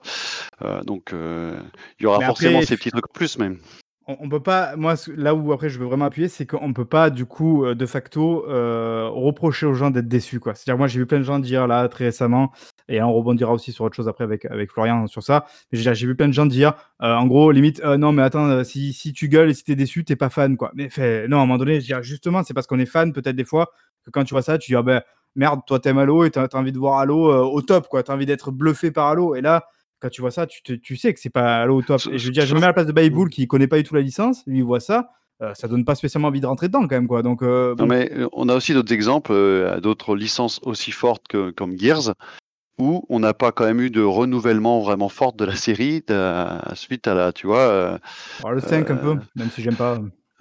Euh, 0.63 0.83
donc, 0.83 1.13
euh, 1.13 1.61
il 2.01 2.05
y 2.05 2.07
aura 2.07 2.21
Mais 2.21 2.25
forcément 2.27 2.57
après, 2.61 2.67
ces 2.67 2.77
petits 2.79 2.91
trucs 2.91 3.13
plus, 3.13 3.39
même. 3.39 3.59
On, 4.07 4.17
on 4.21 4.29
peut 4.29 4.43
pas. 4.43 4.77
Moi, 4.77 4.95
là 5.17 5.35
où 5.35 5.53
après 5.53 5.69
je 5.69 5.79
veux 5.79 5.87
vraiment 5.87 6.07
appuyer, 6.07 6.29
c'est 6.29 6.47
qu'on 6.47 6.73
peut 6.73 6.85
pas 6.85 7.11
du 7.11 7.27
coup 7.27 7.65
euh, 7.65 7.75
de 7.75 7.87
facto 7.87 8.47
euh, 8.49 9.09
reprocher 9.11 9.67
aux 9.67 9.75
gens 9.75 9.91
d'être 9.91 10.09
déçus, 10.09 10.41
quoi. 10.41 10.55
C'est-à-dire, 10.55 10.79
moi, 10.79 10.87
j'ai 10.87 10.99
vu 10.99 11.07
plein 11.07 11.19
de 11.19 11.25
gens 11.25 11.39
dire 11.39 11.67
là 11.67 11.89
très 11.89 12.07
récemment, 12.07 12.53
et 12.89 13.03
on 13.03 13.13
rebondira 13.13 13.53
aussi 13.53 13.73
sur 13.73 13.85
autre 13.85 13.97
chose 13.97 14.09
après 14.09 14.25
avec 14.25 14.45
avec 14.47 14.71
Florian 14.71 15.07
sur 15.07 15.23
ça. 15.23 15.47
Mais 15.73 15.79
j'ai 15.79 16.07
vu 16.07 16.15
plein 16.15 16.29
de 16.29 16.33
gens 16.33 16.47
dire, 16.47 16.75
euh, 17.03 17.15
en 17.15 17.27
gros, 17.27 17.51
limite, 17.51 17.83
non, 17.85 18.13
mais 18.13 18.23
attends, 18.23 18.65
si, 18.65 18.93
si 18.93 19.13
tu 19.13 19.29
gueules 19.29 19.51
et 19.51 19.55
si 19.55 19.65
t'es 19.65 19.77
déçu, 19.77 20.05
t'es 20.05 20.17
pas 20.17 20.31
fan, 20.31 20.57
quoi. 20.57 20.71
Mais 20.75 20.91
fait, 20.91 21.29
non, 21.29 21.39
à 21.39 21.41
un 21.43 21.47
moment 21.47 21.59
donné, 21.59 21.81
je 21.81 22.03
justement, 22.03 22.43
c'est 22.43 22.55
parce 22.55 22.67
qu'on 22.67 22.79
est 22.79 22.87
fan, 22.87 23.13
peut-être 23.13 23.37
des 23.37 23.45
fois, 23.45 23.71
que 24.05 24.11
quand 24.11 24.25
tu 24.25 24.35
vois 24.35 24.43
ça, 24.43 24.59
tu 24.59 24.73
dis, 24.73 24.77
ah 24.77 24.83
ben 24.83 25.03
merde, 25.37 25.61
toi 25.67 25.81
t'aimes 25.81 25.99
Halo 25.99 26.25
et 26.25 26.31
t'as 26.31 26.45
as 26.45 26.57
envie 26.57 26.73
de 26.73 26.79
voir 26.79 26.99
Halo 26.99 27.33
au 27.51 27.63
top, 27.63 27.89
quoi. 27.89 28.03
T'as 28.03 28.15
envie 28.15 28.27
d'être 28.27 28.51
bluffé 28.51 28.91
par 28.91 29.09
Halo, 29.09 29.35
et 29.35 29.41
là. 29.41 29.67
Quand 30.05 30.11
tu 30.11 30.21
vois 30.21 30.31
ça, 30.31 30.47
tu, 30.47 30.63
te- 30.63 30.75
tu 30.75 30.97
sais 30.99 31.15
que 31.15 31.19
c'est 31.21 31.31
pas 31.31 31.63
Halo 31.63 31.77
au 31.79 31.83
top. 31.83 31.99
Et 32.13 32.19
je 32.19 32.27
veux 32.27 32.31
dire, 32.31 32.45
je 32.45 32.55
me 32.55 32.61
mets 32.61 32.67
à 32.67 32.69
la 32.69 32.73
place 32.75 32.87
de 32.87 32.93
Bayboul 32.93 33.31
qui 33.31 33.47
connaît 33.47 33.67
pas 33.67 33.79
du 33.79 33.85
tout 33.85 33.95
la 33.95 34.03
licence. 34.03 34.43
Lui, 34.47 34.59
il 34.59 34.63
voit 34.65 34.79
ça. 34.81 35.09
euh, 35.41 35.55
ça 35.55 35.67
donne 35.67 35.87
pas 35.87 35.95
spécialement 35.95 36.29
envie 36.29 36.43
de 36.43 36.47
rentrer 36.47 36.69
dedans, 36.69 36.83
quand 36.83 36.91
même. 36.95 37.09
Quoi. 37.09 37.23
Donc, 37.23 37.43
euh, 37.43 37.71
Non, 37.71 37.85
bon, 37.85 37.87
mais 37.87 38.11
euh, 38.13 38.29
on 38.35 38.51
a 38.51 38.55
aussi 38.55 38.75
d'autres 38.75 38.93
exemples, 38.93 39.33
euh, 39.33 39.75
à 39.77 39.81
d'autres 39.81 40.15
licences 40.15 40.61
aussi 40.65 40.91
fortes 40.91 41.27
que, 41.27 41.51
comme 41.53 41.79
Gears, 41.79 42.13
où 42.79 43.07
on 43.09 43.19
n'a 43.19 43.33
pas 43.33 43.51
quand 43.51 43.65
même 43.65 43.81
eu 43.81 43.89
de 43.89 44.03
renouvellement 44.03 44.83
vraiment 44.83 45.09
fort 45.09 45.33
de 45.33 45.47
la 45.47 45.57
série 45.57 46.03
suite 46.75 47.07
à 47.09 47.15
la, 47.15 47.33
tu 47.33 47.47
vois. 47.47 47.99
alors 48.41 48.53
le 48.53 48.61
5 48.61 48.91
un 48.91 48.97
peu, 48.97 49.17
même 49.37 49.51
si 49.51 49.63
j'aime 49.63 49.77
pas. 49.77 49.99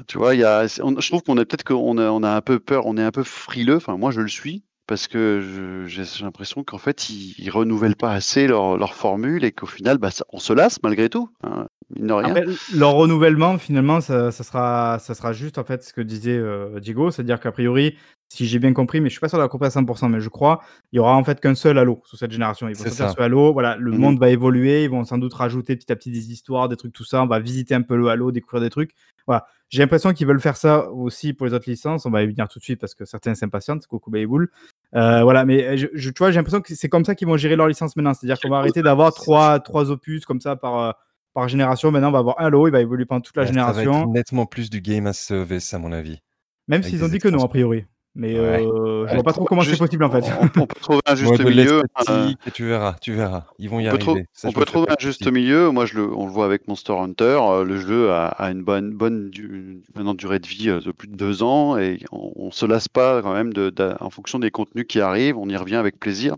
Tu 0.08 0.17
vois, 0.17 0.36
y 0.36 0.43
a, 0.43 0.65
on- 0.82 0.99
je 0.99 1.08
trouve 1.08 1.23
qu'on 1.23 1.38
est 1.38 1.45
peut-être 1.45 1.63
qu'on 1.63 1.97
a, 1.97 2.10
on 2.10 2.21
a 2.23 2.32
un 2.32 2.41
peu 2.41 2.60
peur, 2.60 2.86
on 2.88 2.97
est 2.97 3.04
un 3.04 3.12
peu 3.12 3.23
frileux. 3.23 3.78
Enfin, 3.78 3.95
moi, 3.95 4.12
je 4.12 4.19
le 4.21 4.28
suis 4.28 4.63
parce 4.87 5.07
que 5.07 5.85
j'ai 5.87 6.03
l'impression 6.21 6.63
qu'en 6.63 6.77
fait, 6.77 7.09
ils, 7.09 7.35
ils 7.37 7.49
renouvellent 7.49 7.95
pas 7.95 8.11
assez 8.11 8.47
leur, 8.47 8.77
leur 8.77 8.93
formule 8.95 9.43
et 9.45 9.51
qu'au 9.51 9.65
final, 9.65 9.97
bah, 9.97 10.11
ça- 10.11 10.25
on 10.33 10.39
se 10.39 10.53
lasse 10.53 10.79
malgré 10.83 11.09
tout. 11.09 11.29
Hein, 11.43 11.67
mine 11.95 12.07
de 12.07 12.13
rien. 12.13 12.29
Après, 12.29 12.45
leur 12.75 12.93
renouvellement, 12.93 13.57
finalement, 13.57 14.01
ça, 14.01 14.31
ça 14.31 14.43
sera, 14.43 14.99
ça 14.99 15.13
sera 15.15 15.31
juste 15.33 15.57
en 15.57 15.63
fait 15.63 15.83
ce 15.83 15.93
que 15.93 16.01
disait 16.01 16.37
euh, 16.37 16.79
Diego, 16.79 17.11
c'est-à-dire 17.11 17.39
qu'a 17.39 17.51
priori, 17.51 17.95
si 18.29 18.47
j'ai 18.47 18.57
bien 18.57 18.73
compris, 18.73 18.99
mais 18.99 19.09
je 19.09 19.13
suis 19.13 19.19
pas 19.19 19.29
sûr 19.29 19.37
d'avoir 19.37 19.51
compris 19.51 19.67
à 19.67 19.69
100%, 19.69 20.09
mais 20.09 20.19
je 20.19 20.29
crois, 20.29 20.61
il 20.91 20.95
y 20.97 20.99
aura 20.99 21.15
en 21.15 21.23
fait 21.23 21.39
qu'un 21.39 21.53
seul 21.55 21.77
Halo 21.77 22.01
sous 22.05 22.17
cette 22.17 22.31
génération. 22.31 22.67
Ils 22.67 22.75
vont 22.75 22.83
C'est 22.83 22.89
sortir 22.89 23.09
ça. 23.09 23.15
ce 23.15 23.21
Halo, 23.21 23.53
voilà, 23.53 23.75
le 23.77 23.91
Mhm. 23.91 23.97
monde 23.99 24.19
va 24.19 24.29
évoluer, 24.29 24.85
ils 24.85 24.89
vont 24.89 25.03
sans 25.03 25.19
doute 25.19 25.33
rajouter 25.35 25.75
petit 25.75 25.91
à 25.91 25.95
petit 25.95 26.09
des 26.11 26.31
histoires, 26.31 26.67
des 26.67 26.75
trucs, 26.75 26.93
tout 26.93 27.03
ça. 27.05 27.21
On 27.21 27.27
va 27.27 27.39
visiter 27.39 27.75
un 27.75 27.83
peu 27.83 27.95
le 27.95 28.07
Halo, 28.07 28.31
découvrir 28.31 28.61
des 28.61 28.69
trucs. 28.71 28.91
Voilà. 29.27 29.45
J'ai 29.69 29.79
l'impression 29.81 30.13
qu'ils 30.13 30.27
veulent 30.27 30.41
faire 30.41 30.57
ça 30.57 30.89
aussi 30.91 31.33
pour 31.33 31.45
les 31.47 31.53
autres 31.53 31.69
licences. 31.69 32.05
On 32.05 32.11
va 32.11 32.23
y 32.23 32.27
venir 32.27 32.47
tout 32.47 32.59
de 32.59 32.63
suite 32.63 32.79
parce 32.79 32.93
que 32.95 33.05
certains 33.05 33.33
s'impatientent. 33.35 33.85
Coucou 33.87 34.11
Babybull. 34.11 34.49
Euh, 34.95 35.23
voilà, 35.23 35.43
mais 35.45 35.77
je, 35.77 35.88
je- 35.93 36.10
tu 36.12 36.19
vois, 36.19 36.29
j'ai 36.32 36.38
l'impression 36.38 36.62
que 36.62 36.73
c'est 36.75 36.89
comme 36.89 37.03
ça 37.06 37.15
qu'ils 37.15 37.27
vont 37.27 37.38
gérer 37.38 37.56
leur 37.56 37.67
licence 37.67 37.95
maintenant. 37.95 38.13
C'est-à-dire 38.13 38.39
qu'on 38.39 38.49
va 38.49 38.58
arrêter 38.58 38.82
d'avoir 38.84 39.13
trois, 39.13 39.60
trois 39.60 39.89
opus 39.91 40.25
comme 40.25 40.39
ça 40.39 40.56
par, 40.56 40.79
euh, 40.79 40.91
par 41.34 41.47
génération. 41.47 41.89
Maintenant, 41.91 42.10
on 42.10 42.12
va 42.12 42.19
avoir 42.19 42.39
un 42.39 42.45
Halo, 42.45 42.67
il 42.67 42.71
va 42.71 42.82
évoluer 42.82 43.06
pendant 43.06 43.21
toute 43.21 43.36
la 43.36 43.43
Ouais, 43.43 43.47
Ça 43.47 43.53
va 43.53 43.69
être 43.71 43.75
génération. 43.79 44.12
nettement 44.12 44.45
plus 44.45 44.69
du 44.69 44.82
game 44.82 45.08
as 45.08 45.13
service, 45.13 45.73
à 45.73 45.79
mon 45.79 45.91
avis. 45.91 46.19
Même 46.67 46.84
s'ils 46.84 47.03
ont 47.03 47.08
dit 47.08 47.17
que 47.19 47.27
non, 47.27 47.43
a 47.43 47.47
priori. 47.49 47.86
Mais 48.15 48.39
Ouais. 48.39 48.63
euh, 48.63 49.06
je 49.08 49.10
Ouais, 49.10 49.13
vois 49.15 49.23
pas 49.23 49.34
trop 49.34 49.45
comment 49.45 49.63
c'est 49.63 49.76
possible 49.76 50.04
en 50.04 50.12
fait. 50.12 50.23
On, 50.39 50.45
on 50.62 50.67
peut 50.67 50.80
trouver 50.80 50.99
un 51.08 51.15
juste 51.15 51.32
Ouais, 51.39 51.43
milieu. 51.45 51.82
euh, 52.10 52.32
tu 52.54 52.65
verras, 52.67 52.95
tu 53.02 53.12
verras. 53.13 53.45
Ils 53.58 53.69
vont 53.71 53.80
y 53.80 53.89
On 53.89 53.97
peut, 53.97 54.04
arriver. 54.12 54.28
Ça, 54.34 54.49
on 54.49 54.52
peut 54.52 54.65
trouver 54.65 54.91
un 54.91 54.95
juste 54.99 55.26
milieu. 55.32 55.71
Moi, 55.71 55.88
je 55.88 55.95
le, 55.95 56.13
on 56.15 56.28
le 56.28 56.32
voit 56.32 56.45
avec 56.45 56.67
Monster 56.67 56.93
Hunter. 56.93 57.39
euh, 57.41 57.63
Le 57.63 57.78
jeu 57.80 58.12
a, 58.12 58.28
a 58.28 58.52
une 58.52 58.62
bonne, 58.63 58.91
bonne 58.91 59.32
du- 59.32 59.82
maintenant 59.95 60.13
durée 60.13 60.38
de 60.38 60.45
vie 60.45 60.69
euh, 60.69 60.80
de 60.80 60.91
plus 60.91 61.08
de 61.08 61.15
deux 61.15 61.41
ans 61.41 61.76
et 61.80 61.99
on, 62.12 62.32
on 62.36 62.52
se 62.52 62.67
lasse 62.67 62.88
pas 62.88 63.23
quand 63.23 63.34
même 63.34 63.52
de, 63.52 63.73
en 63.99 64.12
fonction 64.12 64.38
des 64.38 64.52
contenus 64.52 64.86
qui 64.88 65.02
arrivent. 65.02 65.38
On 65.39 65.49
y 65.49 65.58
revient 65.58 65.78
avec 65.78 65.99
plaisir. 65.99 66.36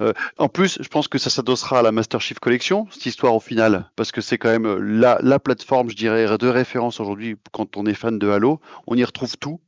Euh, 0.00 0.12
en 0.36 0.48
plus, 0.48 0.78
je 0.82 0.88
pense 0.88 1.06
que 1.06 1.18
ça 1.18 1.30
s'adossera 1.30 1.78
à 1.78 1.82
la 1.82 1.92
Master 1.92 2.20
Chief 2.20 2.40
Collection, 2.40 2.88
cette 2.90 3.06
histoire 3.06 3.36
au 3.36 3.40
final, 3.40 3.88
parce 3.94 4.10
que 4.10 4.20
c'est 4.20 4.36
quand 4.38 4.50
même 4.50 4.76
la, 4.78 5.18
la 5.22 5.38
plateforme, 5.38 5.90
je 5.90 5.96
dirais, 5.96 6.26
de 6.38 6.48
référence 6.48 6.98
aujourd'hui 6.98 7.36
quand 7.52 7.76
on 7.76 7.86
est 7.86 7.94
fan 7.94 8.18
de 8.18 8.28
Halo. 8.28 8.60
On 8.88 8.96
y 8.96 9.04
retrouve 9.04 9.36
tout. 9.36 9.60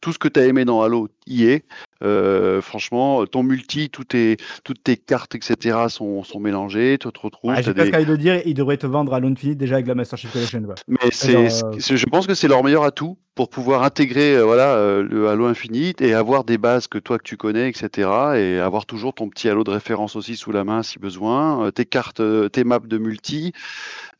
Tout 0.00 0.12
ce 0.14 0.18
que 0.18 0.28
tu 0.28 0.40
as 0.40 0.46
aimé 0.46 0.64
dans 0.64 0.80
Halo 0.82 1.08
y 1.26 1.44
est. 1.44 1.64
Euh, 2.02 2.62
franchement, 2.62 3.26
ton 3.26 3.42
multi, 3.42 3.90
tout 3.90 4.04
tes- 4.04 4.38
toutes 4.64 4.82
tes 4.82 4.96
cartes, 4.96 5.34
etc. 5.34 5.76
sont, 5.88 6.24
sont 6.24 6.40
mélangées. 6.40 6.96
Tu 6.98 7.08
te 7.12 7.20
retrouves. 7.20 7.54
J'ai 7.56 7.64
des- 7.74 7.74
presque 7.74 7.94
envie 7.94 8.06
de 8.06 8.16
dire, 8.16 8.40
ils 8.46 8.54
devraient 8.54 8.78
te 8.78 8.86
vendre 8.86 9.12
à 9.12 9.18
Infinite 9.18 9.58
déjà 9.58 9.74
avec 9.74 9.86
la 9.86 9.94
Master 9.94 10.18
Chief 10.18 10.32
Collection. 10.32 10.62
quoi. 10.62 10.74
Mais 10.88 11.10
c'est, 11.12 11.36
euh, 11.36 11.48
c'est- 11.78 11.96
je 11.98 12.06
pense 12.06 12.26
que 12.26 12.32
c'est 12.34 12.48
leur 12.48 12.64
meilleur 12.64 12.84
atout 12.84 13.18
pour 13.40 13.48
pouvoir 13.48 13.84
intégrer 13.84 14.36
euh, 14.36 14.44
voilà, 14.44 14.74
euh, 14.74 15.02
le 15.02 15.28
Halo 15.30 15.46
Infinite 15.46 16.02
et 16.02 16.12
avoir 16.12 16.44
des 16.44 16.58
bases 16.58 16.88
que 16.88 16.98
toi 16.98 17.16
que 17.16 17.22
tu 17.22 17.38
connais, 17.38 17.70
etc. 17.70 18.10
Et 18.36 18.58
avoir 18.58 18.84
toujours 18.84 19.14
ton 19.14 19.30
petit 19.30 19.48
Halo 19.48 19.64
de 19.64 19.70
référence 19.70 20.14
aussi 20.14 20.36
sous 20.36 20.52
la 20.52 20.62
main 20.62 20.82
si 20.82 20.98
besoin, 20.98 21.64
euh, 21.64 21.70
tes 21.70 21.86
cartes, 21.86 22.20
tes 22.52 22.64
maps 22.64 22.80
de 22.80 22.98
multi. 22.98 23.52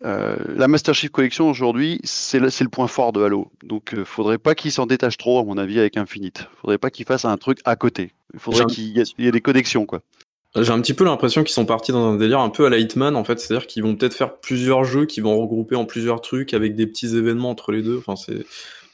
La 0.03 0.69
Master 0.69 0.95
Chief 0.95 1.11
Collection 1.11 1.51
aujourd'hui, 1.51 2.01
c'est 2.03 2.39
le, 2.39 2.47
le 2.47 2.69
point 2.71 2.87
fort 2.87 3.13
de 3.13 3.23
Halo. 3.23 3.51
Donc, 3.63 3.93
euh, 3.93 4.07
faudrait 4.07 4.39
pas 4.39 4.55
qu'ils 4.55 4.73
s'en 4.73 4.87
détachent 4.87 5.19
trop, 5.19 5.39
à 5.39 5.45
mon 5.45 5.59
avis, 5.59 5.79
avec 5.79 5.99
Infinite. 5.99 6.49
Faudrait 6.63 6.79
pas 6.79 6.89
qu'ils 6.89 7.05
fassent 7.05 7.27
un 7.27 7.37
truc 7.37 7.59
à 7.67 7.77
côté. 7.77 8.13
Il 8.33 8.41
faudrait 8.41 8.65
qu'il 8.65 8.85
y, 8.97 9.01
ait- 9.01 9.15
il 9.19 9.27
y 9.27 9.29
ait 9.29 9.33
des 9.33 9.43
connexions, 9.43 9.85
quoi. 9.85 10.01
J'ai 10.57 10.73
un 10.73 10.81
petit 10.81 10.95
peu 10.95 11.05
l'impression 11.05 11.45
qu'ils 11.45 11.53
sont 11.53 11.65
partis 11.67 11.93
dans 11.93 12.13
un 12.13 12.17
délire 12.17 12.41
un 12.41 12.49
peu 12.49 12.67
à 12.67 12.71
la 12.71 12.79
Hitman 12.79 13.15
en 13.15 13.23
fait, 13.23 13.39
c'est-à-dire 13.39 13.69
qu'ils 13.69 13.85
vont 13.85 13.95
peut-être 13.95 14.15
faire 14.15 14.35
plusieurs 14.39 14.83
jeux 14.83 15.05
qui 15.07 15.21
vont 15.21 15.41
regrouper 15.41 15.77
en 15.77 15.85
plusieurs 15.85 16.21
trucs 16.23 16.55
avec 16.55 16.75
des 16.75 16.89
petits 16.89 17.17
événements 17.17 17.51
entre 17.51 17.71
les 17.71 17.83
deux. 17.83 17.99
Enfin, 17.99 18.17
c'est, 18.17 18.45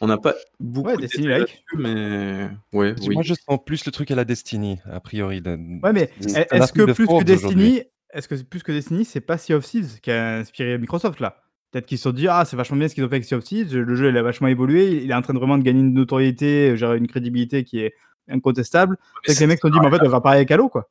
on 0.01 0.07
n'a 0.07 0.19
pas 0.19 0.35
beaucoup 0.61 0.89
Ouais, 0.89 0.97
de 0.97 1.01
Destiny 1.03 1.27
like. 1.29 1.65
mais 1.77 2.49
ouais, 2.73 2.95
oui. 3.03 3.15
Moi, 3.15 3.23
je 3.23 3.35
sens 3.35 3.59
plus 3.65 3.85
le 3.87 3.93
truc 3.93 4.11
à 4.11 4.15
la 4.15 4.25
Destiny, 4.25 4.79
a 4.91 5.01
priori. 5.01 5.41
de- 5.41 5.59
Ouais, 5.83 5.93
mais 5.93 6.11
est-ce 6.21 6.73
que 6.73 6.83
de 6.83 6.93
plus 6.93 7.07
que. 7.07 7.25
Destiny, 7.25 7.83
est-ce 8.13 8.29
que 8.29 8.35
plus 8.43 8.63
que 8.63 8.73
Destiny, 8.73 9.05
c'est 9.05 9.21
pas 9.21 9.39
Sea 9.39 9.55
of 9.55 9.65
Thieves 9.65 10.01
qui 10.01 10.11
a 10.11 10.37
inspiré 10.39 10.79
Microsoft 10.79 11.21
là? 11.21 11.37
Peut-être 11.73 11.87
qu'ils 11.87 11.99
se 11.99 12.05
sont 12.05 12.13
dit 12.13 12.29
ah 12.29 12.45
c'est 12.47 12.57
vachement 12.57 12.77
bien 12.79 12.89
ce 12.89 12.95
qu'ils 12.95 13.05
ont 13.05 13.09
fait 13.09 13.17
avec 13.17 13.25
Sea 13.25 13.35
of 13.35 13.45
Thieves, 13.45 13.77
le 13.77 13.95
jeu 13.97 14.09
il 14.09 14.17
a 14.17 14.23
vachement 14.23 14.49
évolué, 14.49 15.03
il 15.03 15.11
est 15.11 15.15
en 15.15 15.21
train 15.23 15.35
de 15.35 15.39
vraiment 15.39 15.59
de 15.59 15.63
gagner 15.65 15.81
une 15.81 15.93
notoriété, 15.93 16.77
gérer 16.77 16.97
une 16.97 17.09
crédibilité 17.09 17.65
qui 17.65 17.81
est 17.81 17.93
incontestable. 18.29 18.97
Peut-être 19.25 19.37
que 19.37 19.41
les 19.43 19.47
mecs 19.49 19.59
se 19.61 19.69
sont 19.69 19.73
dit 19.73 19.79
mais 19.81 19.89
en 19.89 19.91
fait 19.91 20.07
on 20.07 20.09
va 20.09 20.21
pareil 20.21 20.39
avec 20.39 20.51
Halo 20.51 20.69
quoi. 20.69 20.89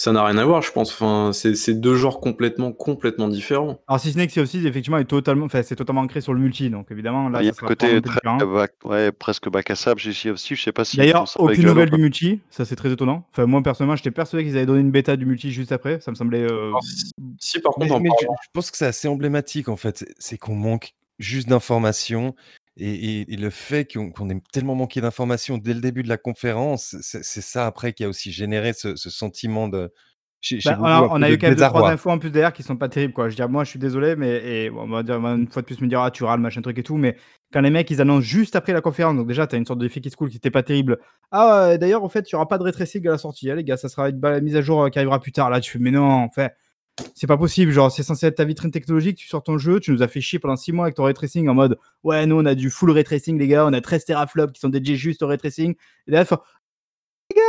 Ça 0.00 0.12
n'a 0.12 0.24
rien 0.24 0.38
à 0.38 0.44
voir, 0.44 0.62
je 0.62 0.70
pense. 0.70 0.92
Enfin, 0.92 1.32
c'est, 1.34 1.56
c'est 1.56 1.74
deux 1.74 1.96
genres 1.96 2.20
complètement, 2.20 2.70
complètement 2.72 3.26
différents. 3.26 3.80
Alors 3.88 3.98
si 3.98 4.12
ce 4.12 4.16
n'est 4.16 4.28
que 4.28 4.38
of 4.40 4.48
Thieves 4.48 4.64
effectivement 4.64 4.98
est 4.98 5.04
totalement, 5.06 5.46
enfin 5.46 5.64
c'est 5.64 5.74
totalement 5.74 6.02
ancré 6.02 6.20
sur 6.20 6.32
le 6.32 6.38
multi 6.38 6.70
donc 6.70 6.86
évidemment 6.92 7.28
là 7.28 7.42
il 7.42 7.46
y 7.46 7.48
a 7.48 7.52
ça 7.52 7.56
un 7.56 7.66
sera 7.66 7.66
côté 7.66 8.00
très, 8.00 8.20
bac- 8.46 8.74
ouais, 8.84 9.10
presque 9.10 9.50
bac 9.50 9.68
à 9.70 9.74
sable 9.74 9.98
chez 9.98 10.12
Thieves. 10.12 10.36
Je 10.38 10.54
sais 10.62 10.70
pas 10.70 10.84
si. 10.84 10.98
D'ailleurs, 10.98 11.24
aucune 11.36 11.64
nouvelle 11.66 11.90
du 11.90 11.98
multi, 12.00 12.38
ça 12.48 12.64
c'est 12.64 12.76
très 12.76 12.92
étonnant. 12.92 13.26
Enfin, 13.32 13.46
moi 13.46 13.60
personnellement, 13.60 13.96
j'étais 13.96 14.12
persuadé 14.12 14.44
qu'ils 14.44 14.56
avaient 14.56 14.66
donné 14.66 14.82
une 14.82 14.92
bêta 14.92 15.16
du 15.16 15.26
multi 15.26 15.50
juste 15.50 15.72
après. 15.72 15.98
Ça 16.00 16.12
me 16.12 16.16
semblait. 16.16 16.42
euh, 16.48 16.68
Alors, 16.68 16.82
si, 16.84 17.10
si, 17.40 17.58
par 17.60 17.72
Mais, 17.78 17.88
contre, 17.88 17.96
en 17.96 18.00
mais 18.00 18.10
je, 18.20 18.24
parlant- 18.26 18.36
je 18.40 18.48
pense 18.52 18.70
que 18.70 18.76
c'est 18.76 18.86
assez 18.86 19.08
emblématique 19.08 19.68
en 19.68 19.76
fait. 19.76 19.98
C'est- 19.98 20.14
C'est 20.20 20.38
qu'on 20.38 20.54
manque 20.54 20.92
juste 21.18 21.48
d'informations. 21.48 22.36
Et, 22.78 23.20
et- 23.20 23.32
et 23.34 23.36
le 23.36 23.50
fait 23.50 23.92
qu'on 23.92 24.30
ait 24.30 24.40
tellement 24.52 24.74
manqué 24.76 25.00
d'informations 25.00 25.58
dès 25.58 25.74
le 25.74 25.80
début 25.80 26.02
de 26.02 26.08
la 26.08 26.16
conférence, 26.16 26.96
c'est 27.00 27.22
ça 27.40 27.66
après 27.66 27.92
qui 27.92 28.04
a 28.04 28.08
aussi 28.08 28.30
généré 28.32 28.72
ce, 28.72 28.94
ce 28.96 29.10
sentiment 29.10 29.68
de. 29.68 29.92
Chez, 30.40 30.60
chez 30.60 30.70
Bah, 30.70 30.78
on 30.80 30.84
a, 30.84 30.88
un 30.90 31.00
on 31.02 31.18
peu 31.18 31.24
a 31.24 31.28
de 31.30 31.34
eu 31.34 31.38
quand 31.38 31.48
même 31.48 31.56
deux, 31.56 31.64
trois 31.66 31.90
infos 31.90 32.10
en 32.10 32.18
plus 32.20 32.30
derrière 32.30 32.52
qui 32.52 32.62
sont 32.62 32.76
pas 32.76 32.88
terribles. 32.88 33.12
Quoi. 33.12 33.24
Je 33.24 33.30
veux 33.30 33.36
dire, 33.36 33.48
moi, 33.48 33.64
je 33.64 33.70
suis 33.70 33.78
désolé, 33.80 34.14
mais 34.14 34.66
et, 34.66 34.70
bon, 34.70 34.82
on 34.82 34.88
va 34.90 35.02
dire, 35.02 35.16
une 35.16 35.48
fois 35.48 35.62
de 35.62 35.66
plus 35.66 35.80
me 35.80 35.88
dire, 35.88 36.00
ah, 36.00 36.12
tu 36.12 36.22
râles, 36.22 36.38
machin 36.38 36.62
truc 36.62 36.78
et 36.78 36.84
tout. 36.84 36.96
Mais 36.96 37.16
quand 37.52 37.60
les 37.60 37.70
mecs, 37.70 37.90
ils 37.90 38.00
annoncent 38.00 38.20
juste 38.20 38.54
après 38.54 38.72
la 38.72 38.80
conférence, 38.80 39.16
donc 39.16 39.26
déjà, 39.26 39.48
tu 39.48 39.56
as 39.56 39.58
une 39.58 39.66
sorte 39.66 39.80
de 39.80 39.88
qui 39.88 40.00
cool 40.12 40.30
qui 40.30 40.36
était 40.36 40.52
pas 40.52 40.62
terrible. 40.62 40.98
Ah, 41.32 41.70
euh, 41.70 41.76
d'ailleurs, 41.78 42.04
en 42.04 42.08
fait, 42.08 42.30
il 42.30 42.34
y 42.34 42.36
aura 42.36 42.46
pas 42.46 42.58
de 42.58 42.62
retracing 42.62 43.04
à 43.08 43.10
la 43.10 43.18
sortie, 43.18 43.50
hein, 43.50 43.56
les 43.56 43.64
gars. 43.64 43.76
Ça 43.76 43.88
sera 43.88 44.10
une 44.10 44.40
mise 44.42 44.54
à 44.54 44.62
jour 44.62 44.84
euh, 44.84 44.88
qui 44.90 45.00
arrivera 45.00 45.18
plus 45.18 45.32
tard. 45.32 45.50
Là, 45.50 45.60
tu 45.60 45.72
fais, 45.72 45.78
mais 45.80 45.90
non, 45.90 46.04
en 46.04 46.30
fait, 46.30 46.52
c'est 47.14 47.26
pas 47.26 47.36
possible. 47.38 47.70
Genre, 47.72 47.90
c'est 47.90 48.02
censé 48.02 48.26
être 48.26 48.36
ta 48.36 48.44
vitrine 48.44 48.70
technologique. 48.70 49.16
Tu 49.18 49.28
sors 49.28 49.42
ton 49.42 49.58
jeu, 49.58 49.80
tu 49.80 49.90
nous 49.92 50.02
as 50.02 50.08
fait 50.08 50.20
chier 50.20 50.38
pendant 50.38 50.56
6 50.56 50.72
mois 50.72 50.86
avec 50.86 50.96
ton 50.96 51.04
retracing 51.04 51.48
en 51.48 51.54
mode, 51.54 51.78
ouais, 52.04 52.26
nous, 52.26 52.36
on 52.36 52.44
a 52.46 52.54
du 52.54 52.70
full 52.70 52.90
retracing, 52.90 53.38
les 53.38 53.48
gars. 53.48 53.66
On 53.66 53.72
a 53.72 53.80
13 53.80 54.04
teraflops 54.04 54.52
qui 54.52 54.60
sont 54.60 54.68
dédiés 54.68 54.96
juste 54.96 55.22
au 55.22 55.28
retracing. 55.28 55.74
Et 56.06 56.10
là, 56.10 56.24
faut- 56.24 56.38
les 57.30 57.36
gars, 57.36 57.42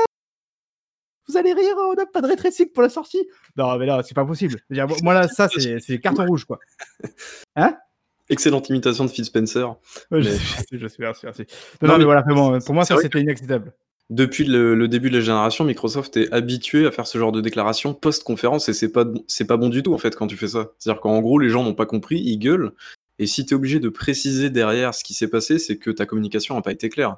vous 1.28 1.38
allez 1.38 1.54
rire, 1.54 1.76
on 1.78 1.94
n'a 1.94 2.06
pas 2.06 2.22
de 2.22 2.28
retracing 2.28 2.72
pour 2.72 2.84
la 2.84 2.90
sortie. 2.90 3.28
Non, 3.56 3.78
mais 3.78 3.86
là, 3.86 4.02
c'est 4.04 4.16
pas 4.16 4.26
possible. 4.26 4.60
Dire, 4.70 4.88
moi, 5.04 5.14
là, 5.14 5.28
ça, 5.28 5.48
c'est 5.50 6.00
carton 6.00 6.26
rouge, 6.26 6.46
quoi. 6.46 6.60
excellente 8.30 8.70
imitation 8.70 9.06
de 9.06 9.10
Phil 9.10 9.26
Spencer. 9.26 9.68
Ouais, 10.12 10.22
je, 10.22 10.30
Mais- 10.30 10.36
je 10.38 10.56
sais, 10.58 10.66
je 10.74 10.88
sais, 10.88 10.96
merci, 11.00 11.22
merci. 11.26 11.42
Non, 11.82 11.88
Non, 11.88 11.88
non, 11.88 11.94
mais 11.94 11.98
mais 12.00 12.06
voilà, 12.06 12.22
bon, 12.22 12.60
pour 12.60 12.76
moi, 12.76 12.86
ça, 12.86 12.96
c'était 12.98 13.20
inacceptable. 13.22 13.74
Depuis 14.10 14.44
le, 14.44 14.88
début 14.88 15.12
de 15.12 15.18
la 15.18 15.22
génération, 15.22 15.64
Microsoft 15.64 16.18
est 16.18 16.32
habitué 16.34 16.88
à 16.88 16.92
faire 16.92 17.06
ce 17.06 17.20
genre 17.20 17.32
de 17.32 17.42
déclaration 17.42 17.94
post-conférence 17.94 18.68
et 18.68 18.74
c'est 18.74 18.92
pas, 18.92 19.06
c'est 19.28 19.46
pas 19.46 19.58
bon 19.58 19.70
du 19.70 19.84
tout 19.84 19.94
en 19.94 20.00
fait 20.00 20.16
quand 20.16 20.26
tu 20.26 20.36
fais 20.36 20.48
ça. 20.48 20.72
C'est-à-dire 20.80 21.00
qu'en 21.00 21.20
gros, 21.22 21.38
les 21.38 21.50
gens 21.50 21.64
n'ont 21.64 21.76
pas 21.76 21.86
compris, 21.86 22.20
ils 22.20 22.40
gueulent. 22.40 22.74
Et 23.20 23.28
si 23.28 23.46
tu 23.46 23.54
es 23.54 23.56
obligé 23.56 23.80
de 23.80 23.90
préciser 23.90 24.50
derrière 24.50 24.96
ce 24.96 25.04
qui 25.04 25.14
s'est 25.14 25.28
passé, 25.28 25.60
c'est 25.60 25.78
que 25.78 25.92
ta 25.92 26.08
communication 26.08 26.56
n'a 26.56 26.62
pas 26.62 26.72
été 26.72 26.90
claire. 26.90 27.18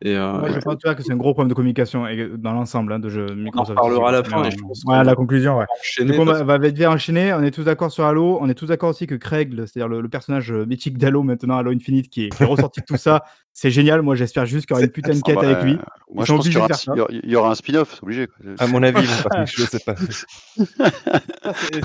Et 0.00 0.14
euh, 0.14 0.40
Ouais, 0.40 0.52
je 0.52 0.58
pense 0.60 0.76
que 0.76 1.02
c'est 1.02 1.12
un 1.12 1.16
gros 1.16 1.32
problème 1.34 1.48
de 1.48 1.54
communication 1.54 2.06
et- 2.06 2.30
dans 2.38 2.52
l'ensemble 2.52 2.92
hein, 2.92 3.00
de 3.00 3.08
jeux 3.08 3.26
Microsoft. 3.34 3.70
reparlera 3.70 4.10
à 4.10 4.12
la 4.12 4.22
fin, 4.22 4.38
on- 4.42 4.44
et 4.44 4.50
je 4.52 4.56
pense 4.56 4.84
la 4.86 5.14
conclusion, 5.16 5.58
ouais. 5.58 5.64
enchaîner 5.80 6.16
on 6.20 6.24
parce- 6.24 6.38
va, 6.38 6.44
va 6.56 6.58
vite 6.58 6.76
bien 6.76 6.92
enchaîner. 6.92 7.32
On 7.34 7.42
est 7.42 7.50
tous 7.50 7.64
d'accord 7.64 7.90
sur 7.90 8.04
Halo. 8.04 8.38
On 8.40 8.48
est 8.48 8.54
tous 8.54 8.66
d'accord 8.66 8.90
aussi 8.90 9.08
que 9.08 9.16
Craig, 9.16 9.52
c'est-à-dire 9.56 9.88
le, 9.88 10.00
le 10.00 10.08
personnage 10.08 10.52
euh, 10.52 10.64
mythique 10.66 10.98
d'Halo 10.98 11.24
maintenant, 11.24 11.56
Halo 11.58 11.72
Infinite, 11.72 12.10
qui 12.10 12.26
est, 12.26 12.28
qui 12.28 12.42
est 12.44 12.46
ressorti 12.46 12.80
de 12.80 12.86
tout 12.86 12.96
ça, 12.96 13.24
c'est 13.52 13.72
génial. 13.72 14.02
Moi, 14.02 14.14
j'espère 14.14 14.46
juste 14.46 14.66
qu'il 14.66 14.74
y 14.76 14.78
aura 14.78 14.84
une 14.84 14.92
putain 14.92 15.10
de 15.14 15.18
Ah 15.18 15.22
quête 15.26 15.34
bah, 15.40 15.48
avec 15.48 15.62
lui. 15.64 15.78
Moi, 16.14 16.24
je 16.24 16.32
pense 16.32 16.44
qu'il 16.44 16.52
y 16.54 16.56
aura, 16.58 16.68
un- 16.68 17.28
y 17.28 17.34
aura- 17.36 17.54
spin-off, 17.56 17.94
c'est 17.96 18.02
obligé. 18.04 18.26
quoi. 18.28 18.36
À 18.60 18.66
mon 18.68 18.84
avis, 18.84 19.04
chose, 19.46 19.66
c'est 19.68 19.84
pas. 19.84 19.96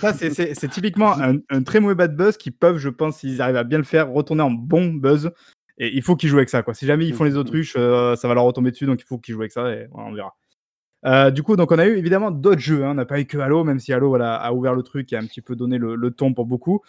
Ça, 0.02 0.14
c'est- 0.14 0.68
typiquement 0.70 1.14
un, 1.20 1.38
un 1.50 1.64
très 1.64 1.80
mauvais 1.80 1.96
bad 1.96 2.16
buzz 2.16 2.38
qui 2.38 2.52
peuvent, 2.52 2.78
je 2.78 2.90
pense, 2.90 3.18
s'ils 3.18 3.42
arrivent 3.42 3.56
à 3.58 3.64
bien 3.64 3.80
le 3.80 3.84
faire, 3.84 4.10
retourner 4.12 4.44
en 4.44 4.52
bon 4.52 4.94
buzz. 4.94 5.32
Et 5.84 5.94
il 5.94 6.02
faut 6.02 6.16
qu'ils 6.16 6.30
jouent 6.30 6.38
avec 6.38 6.50
ça. 6.50 6.64
Quoi. 6.64 6.74
Si 6.74 6.86
jamais 6.86 7.06
ils 7.06 7.14
font 7.14 7.26
les 7.26 7.36
autruches, 7.36 7.74
euh, 7.78 8.16
ça 8.16 8.30
va 8.30 8.34
leur 8.34 8.46
retomber 8.46 8.72
dessus. 8.72 8.86
Donc 8.86 9.02
il 9.02 9.06
faut 9.06 9.18
qu'ils 9.18 9.34
jouent 9.34 9.42
avec 9.42 9.52
ça 9.52 9.70
et 9.74 9.88
voilà, 9.92 10.10
on 10.10 10.14
verra. 10.14 10.36
Euh, 11.06 11.30
du 11.30 11.44
coup, 11.44 11.58
donc 11.58 11.72
on 11.74 11.78
a 11.80 11.86
eu 11.86 11.98
évidemment 11.98 12.32
d'autres 12.32 12.62
jeux. 12.62 12.86
hein. 12.86 12.92
On 12.92 12.94
n'a 12.94 13.06
pas 13.06 13.20
eu 13.20 13.26
que 13.26 13.38
Halo, 13.38 13.66
même 13.66 13.80
si 13.80 13.92
Halo 13.92 14.08
voilà, 14.08 14.36
a 14.36 14.54
ouvert 14.54 14.74
le 14.74 14.84
truc 14.84 15.12
et 15.12 15.18
a 15.18 15.20
un 15.20 15.26
petit 15.26 15.42
peu 15.42 15.58
donné 15.58 15.78
le, 15.78 15.96
le 15.96 16.12
ton 16.12 16.34
pour 16.34 16.46
beaucoup. 16.46 16.82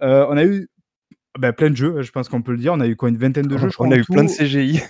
Euh, 0.00 0.24
on 0.30 0.36
a 0.38 0.44
eu 0.44 0.68
ben, 1.38 1.52
plein 1.52 1.68
de 1.68 1.76
jeux, 1.76 2.00
je 2.00 2.10
pense 2.10 2.30
qu'on 2.30 2.40
peut 2.40 2.52
le 2.52 2.58
dire. 2.58 2.72
On 2.72 2.80
a 2.80 2.86
eu 2.86 2.96
quoi, 2.96 3.10
une 3.10 3.18
vingtaine 3.18 3.46
de 3.46 3.58
jeux, 3.58 3.68
je 3.68 3.74
crois. 3.74 3.86
On 3.86 3.90
a 3.92 3.96
eu 3.96 4.04
plein 4.04 4.24
de. 4.24 4.30
CGI. 4.30 4.80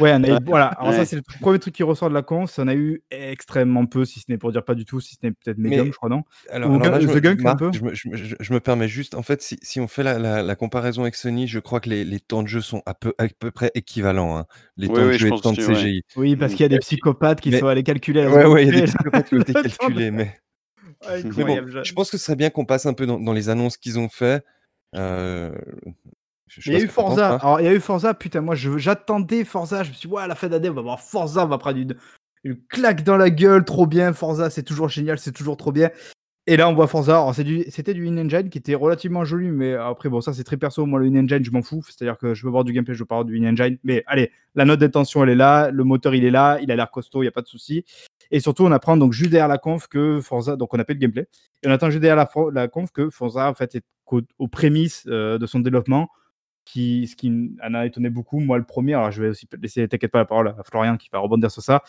Ouais, 0.00 0.12
on 0.14 0.24
a 0.24 0.28
eu, 0.28 0.38
voilà. 0.46 0.66
Alors 0.68 0.92
ça, 0.94 1.04
c'est 1.04 1.16
le 1.16 1.22
premier 1.40 1.58
truc 1.58 1.74
qui 1.74 1.82
ressort 1.82 2.08
de 2.08 2.14
la 2.14 2.22
conf. 2.22 2.58
On 2.58 2.66
a 2.68 2.74
eu 2.74 3.02
extrêmement 3.10 3.86
peu, 3.86 4.04
si 4.04 4.20
ce 4.20 4.24
n'est 4.28 4.38
pour 4.38 4.50
dire 4.52 4.64
pas 4.64 4.74
du 4.74 4.84
tout, 4.84 5.00
si 5.00 5.14
ce 5.14 5.18
n'est 5.22 5.32
peut-être 5.32 5.58
Medium, 5.58 5.86
je 5.86 5.92
crois, 5.92 6.08
non? 6.08 6.24
Alors, 6.50 6.70
Ou 6.70 6.74
alors 6.76 6.86
là, 6.92 6.98
Gun- 6.98 7.00
je, 7.00 7.06
The 7.06 7.14
me, 7.14 7.20
Gunk, 7.20 7.40
un 7.40 7.42
Marc, 7.42 7.58
peu? 7.58 7.70
je, 7.72 7.82
me, 7.82 7.94
je 7.94 8.08
me- 8.08 8.16
je- 8.16 8.36
je 8.40 8.52
me 8.52 8.60
permets 8.60 8.88
juste, 8.88 9.14
en 9.14 9.22
fait, 9.22 9.42
si, 9.42 9.58
si 9.62 9.78
on 9.80 9.86
fait 9.88 10.02
la, 10.02 10.18
la- 10.18 10.42
la 10.42 10.56
comparaison 10.56 11.02
avec 11.02 11.14
Sony, 11.14 11.46
je 11.46 11.58
crois 11.58 11.80
que 11.80 11.88
les, 11.90 12.04
les 12.04 12.18
temps 12.20 12.42
de 12.42 12.48
jeu 12.48 12.60
sont 12.60 12.82
à 12.86 12.94
peu, 12.94 13.12
à 13.18 13.26
peu 13.38 13.50
près 13.50 13.70
équivalents. 13.74 14.38
hein. 14.38 14.46
Les 14.76 14.88
Oui, 14.88 14.94
temps 14.94 15.00
de 15.02 15.06
oui, 15.08 15.12
je 15.14 15.18
jeu 15.18 15.26
et 15.28 15.30
les 15.30 15.40
temps 15.40 15.52
de 15.52 15.60
ouais. 15.64 15.74
CGI. 15.74 16.02
Oui, 16.16 16.36
parce 16.36 16.52
qu'il 16.52 16.62
y 16.62 16.64
a 16.64 16.68
des 16.68 16.78
psychopathes 16.78 17.40
qui 17.40 17.50
Mais- 17.50 17.58
sont 17.60 17.66
allés 17.66 17.82
calculer. 17.82 18.22
la 18.24 18.30
Ouais, 18.30 18.46
ouais, 18.46 18.62
il 18.66 18.74
y 18.74 18.76
a 18.76 18.80
des 18.80 18.86
psychopathes 18.86 19.28
qui 19.28 19.34
ont 19.34 19.40
été 19.40 19.52
calculés, 20.00 20.10
mais. 20.10 20.34
Ouais, 21.08 21.22
Mais 21.36 21.44
bon, 21.44 21.82
je- 21.82 21.92
pense 21.94 22.10
que 22.10 22.18
ce 22.18 22.24
serait 22.24 22.36
bien 22.36 22.50
qu'on 22.50 22.64
passe 22.66 22.84
un 22.86 22.92
peu 22.94 23.06
dans, 23.06 23.18
dans 23.20 23.32
les 23.32 23.48
annonces 23.48 23.76
qu'ils 23.76 23.98
ont 23.98 24.08
fait. 24.08 24.44
Euh, 24.96 25.52
Il 26.66 26.72
y 26.72 26.76
a 26.76 26.80
eu 26.80 26.88
Forza. 26.88 27.36
Alors, 27.36 27.60
il 27.60 27.64
y 27.64 27.68
a 27.68 27.72
eu 27.72 27.80
Forza. 27.80 28.14
Putain, 28.14 28.40
moi, 28.40 28.54
j'attendais 28.54 29.44
Forza. 29.44 29.82
Je 29.82 29.90
me 29.90 29.94
suis 29.94 30.08
dit, 30.08 30.14
ouais, 30.14 30.22
à 30.22 30.26
la 30.26 30.34
fin 30.34 30.48
d'année, 30.48 30.68
on 30.68 30.74
va 30.74 30.82
voir 30.82 31.00
Forza. 31.00 31.44
On 31.44 31.48
va 31.48 31.58
prendre 31.58 31.78
une, 31.78 31.94
une 32.44 32.56
claque 32.68 33.04
dans 33.04 33.16
la 33.16 33.30
gueule. 33.30 33.64
Trop 33.64 33.86
bien. 33.86 34.12
Forza, 34.12 34.50
c'est 34.50 34.62
toujours 34.62 34.88
génial. 34.88 35.18
C'est 35.18 35.32
toujours 35.32 35.56
trop 35.56 35.72
bien. 35.72 35.90
Et 36.46 36.56
là, 36.56 36.68
on 36.68 36.74
voit 36.74 36.88
Forza. 36.88 37.24
C'est 37.34 37.44
du- 37.44 37.64
c'était 37.68 37.94
du 37.94 38.08
in-engine 38.08 38.48
qui 38.48 38.58
était 38.58 38.74
relativement 38.74 39.24
joli. 39.24 39.50
Mais 39.50 39.74
après, 39.74 40.08
bon, 40.08 40.20
ça, 40.20 40.32
c'est 40.32 40.42
très 40.42 40.56
perso. 40.56 40.84
Moi, 40.86 40.98
le 40.98 41.06
in-engine, 41.06 41.44
je 41.44 41.50
m'en 41.50 41.62
fous. 41.62 41.84
C'est-à-dire 41.86 42.18
que 42.18 42.34
je 42.34 42.44
veux 42.44 42.50
voir 42.50 42.64
du 42.64 42.72
gameplay, 42.72 42.94
je 42.94 43.00
veux 43.00 43.06
pas 43.06 43.16
voir 43.16 43.24
du 43.24 43.38
in-engine. 43.38 43.78
Mais 43.84 44.02
allez, 44.06 44.32
la 44.54 44.64
note 44.64 44.80
d'intention, 44.80 45.22
elle 45.22 45.30
est 45.30 45.34
là. 45.36 45.70
Le 45.70 45.84
moteur, 45.84 46.14
il 46.14 46.24
est 46.24 46.30
là. 46.30 46.58
Il 46.62 46.72
a 46.72 46.76
l'air 46.76 46.90
costaud. 46.90 47.22
Il 47.22 47.26
n'y 47.26 47.28
a 47.28 47.32
pas 47.32 47.42
de 47.42 47.46
souci. 47.46 47.84
Et 48.32 48.40
surtout, 48.40 48.64
on 48.64 48.72
apprend 48.72 48.96
donc 48.96 49.12
juste 49.12 49.30
derrière 49.30 49.48
la 49.48 49.58
conf 49.58 49.86
que 49.86 50.20
Forza. 50.20 50.56
Donc, 50.56 50.72
on 50.74 50.78
a 50.78 50.84
pas 50.84 50.94
le 50.94 50.98
gameplay. 50.98 51.28
Et 51.62 51.68
on 51.68 51.70
attend 51.70 51.90
juste 51.90 52.00
derrière 52.00 52.16
la, 52.16 52.28
la 52.52 52.68
conf 52.68 52.90
que 52.90 53.10
Forza, 53.10 53.48
en 53.48 53.54
fait, 53.54 53.76
est 53.76 53.84
aux 54.38 54.48
prémices 54.48 55.04
euh, 55.08 55.38
de 55.38 55.46
son 55.46 55.60
développement. 55.60 56.08
Qui, 56.64 57.06
ce 57.06 57.16
qui 57.16 57.56
en 57.62 57.74
a 57.74 57.86
étonné 57.86 58.10
beaucoup, 58.10 58.40
moi 58.40 58.58
le 58.58 58.64
premier, 58.64 58.94
alors 58.94 59.10
je 59.10 59.22
vais 59.22 59.28
aussi 59.30 59.48
laisser, 59.60 59.86
t'inquiète 59.88 60.12
pas, 60.12 60.18
la 60.18 60.24
parole 60.24 60.48
à 60.48 60.62
Florian 60.64 60.96
qui 60.96 61.08
va 61.12 61.18
rebondir 61.18 61.50
sur 61.50 61.62
ça. 61.62 61.82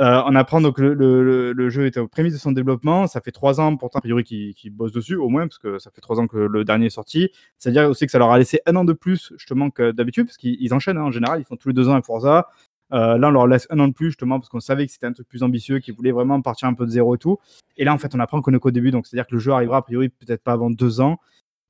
Euh, 0.00 0.22
on 0.26 0.36
apprend 0.36 0.60
donc 0.60 0.78
le, 0.78 1.70
jeu 1.70 1.86
était 1.86 1.98
au 1.98 2.06
prémices 2.06 2.34
de 2.34 2.38
son 2.38 2.52
développement. 2.52 3.06
Ça 3.06 3.20
fait 3.20 3.32
trois 3.32 3.60
ans, 3.60 3.76
pourtant, 3.76 3.98
a 3.98 4.02
priori, 4.02 4.22
qu'ils 4.22 4.54
qu 4.54 4.70
bossent 4.70 4.92
dessus, 4.92 5.16
au 5.16 5.28
moins, 5.28 5.48
parce 5.48 5.58
que 5.58 5.78
ça 5.78 5.90
fait 5.90 6.00
trois 6.00 6.20
ans 6.20 6.28
que 6.28 6.36
le 6.36 6.64
dernier 6.64 6.86
est 6.86 6.90
sorti. 6.90 7.30
C'est-à-dire 7.58 7.88
aussi 7.88 8.06
que 8.06 8.12
ça 8.12 8.18
leur 8.18 8.30
a 8.30 8.38
laissé 8.38 8.60
un 8.66 8.76
an 8.76 8.84
de 8.84 8.92
plus, 8.92 9.32
justement, 9.36 9.70
que 9.70 9.90
d'habitude, 9.90 10.26
parce 10.26 10.36
qu'ils 10.36 10.72
enchaînent 10.72 10.98
hein, 10.98 11.04
en 11.04 11.10
général. 11.10 11.40
Ils 11.40 11.44
font 11.44 11.56
tous 11.56 11.68
les 11.68 11.74
deux 11.74 11.88
ans 11.88 11.94
un 11.94 12.02
Forza. 12.02 12.48
Euh, 12.92 13.18
là, 13.18 13.28
on 13.28 13.30
leur 13.32 13.46
laisse 13.46 13.66
un 13.70 13.80
an 13.80 13.88
de 13.88 13.92
plus, 13.92 14.06
justement, 14.06 14.38
parce 14.38 14.48
qu'on 14.48 14.60
savait 14.60 14.86
que 14.86 14.92
c'était 14.92 15.06
un 15.06 15.12
truc 15.12 15.28
plus 15.28 15.42
ambitieux, 15.42 15.80
qu'ils 15.80 15.94
voulaient 15.94 16.12
vraiment 16.12 16.40
partir 16.42 16.68
un 16.68 16.74
peu 16.74 16.86
de 16.86 16.90
zéro 16.90 17.16
et 17.16 17.18
tout. 17.18 17.38
Et 17.76 17.84
là, 17.84 17.92
en 17.92 17.98
fait, 17.98 18.14
on 18.14 18.20
apprend 18.20 18.40
qu'on 18.40 18.54
est 18.54 18.58
qu'au 18.60 18.70
début. 18.70 18.92
Donc, 18.92 19.06
c'est-à-dire 19.06 19.26
que 19.26 19.34
le 19.34 19.40
jeu 19.40 19.52
arrivera, 19.52 19.78
a 19.78 19.82
priori, 19.82 20.10
peut-être 20.10 20.42
pas 20.42 20.52
avant 20.52 20.70
deux 20.70 21.00
ans. 21.00 21.18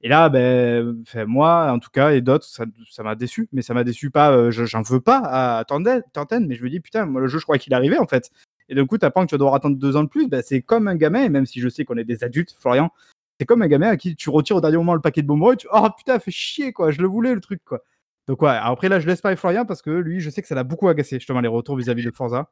Et 0.01 0.09
là, 0.09 0.29
ben, 0.29 1.05
moi, 1.27 1.73
en 1.73 1.79
tout 1.79 1.91
cas, 1.91 2.13
et 2.13 2.21
d'autres, 2.21 2.47
ça 2.47 3.03
m'a 3.03 3.15
déçu. 3.15 3.49
Mais 3.53 3.63
ça 3.63 3.75
m'a 3.75 3.85
déçu 3.85 4.11
pas, 4.11 4.31
euh, 4.33 4.51
j'en 4.51 4.83
veux 4.83 5.01
pas 5.01 5.23
à 5.25 5.65
Tenten, 5.65 6.47
mais 6.47 6.55
je 6.55 6.63
me 6.63 6.71
dis, 6.71 6.81
putain, 6.81 7.07
moi, 7.07 7.21
le 7.21 7.27
jeu, 7.27 7.39
je 7.39 7.45
crois 7.45 7.59
qu'il 7.59 7.75
arrivait, 7.75 7.99
en 7.99 8.07
fait. 8.07 8.31
Et 8.69 8.75
d'un 8.75 8.87
coup, 8.87 8.99
tu 8.99 9.07
apprends 9.07 9.23
que 9.25 9.31
tu 9.31 9.35
vas 9.35 9.39
devoir 9.39 9.55
attendre 9.55 9.77
deux 9.77 9.97
ans 9.97 10.05
de 10.05 10.09
plus. 10.09 10.29
Ben, 10.29 10.43
c'est 10.45 10.63
comme 10.63 10.89
un 10.89 10.95
gamin, 10.95 11.29
même 11.29 11.47
si 11.47 11.61
je 11.61 11.69
sais 11.69 11.85
qu'on 11.85 11.97
est 11.97 12.05
des 12.05 12.23
adultes, 12.23 12.55
Florian, 12.61 12.91
c'est 13.41 13.47
comme 13.47 13.63
un 13.63 13.69
gamin 13.69 13.89
à 13.89 13.97
qui 13.97 14.15
tu 14.15 14.31
retires 14.31 14.57
au 14.57 14.61
dernier 14.61 14.77
moment 14.77 14.95
le 14.95 15.01
paquet 15.01 15.23
de 15.23 15.27
bonbons 15.27 15.53
et 15.53 15.57
tu, 15.57 15.67
oh 15.73 15.89
putain, 15.97 16.19
fait 16.19 16.31
chier, 16.31 16.73
quoi, 16.73 16.91
je 16.91 17.01
le 17.01 17.09
voulais, 17.09 17.35
le 17.35 17.41
truc, 17.41 17.63
quoi. 17.65 17.83
Donc, 18.29 18.43
ouais, 18.43 18.51
après, 18.51 18.89
là, 18.89 19.01
je 19.01 19.07
laisse 19.07 19.23
pas 19.23 19.35
Florian 19.37 19.65
parce 19.65 19.81
que 19.81 19.91
lui, 19.91 20.21
je 20.21 20.29
sais 20.29 20.43
que 20.43 20.49
ça 20.49 20.55
l'a 20.55 20.65
beaucoup 20.65 20.89
agacé, 20.89 21.19
justement, 21.19 21.41
les 21.41 21.49
retours 21.49 21.77
vis-à-vis 21.77 22.05
de 22.05 22.11
Forza. 22.11 22.51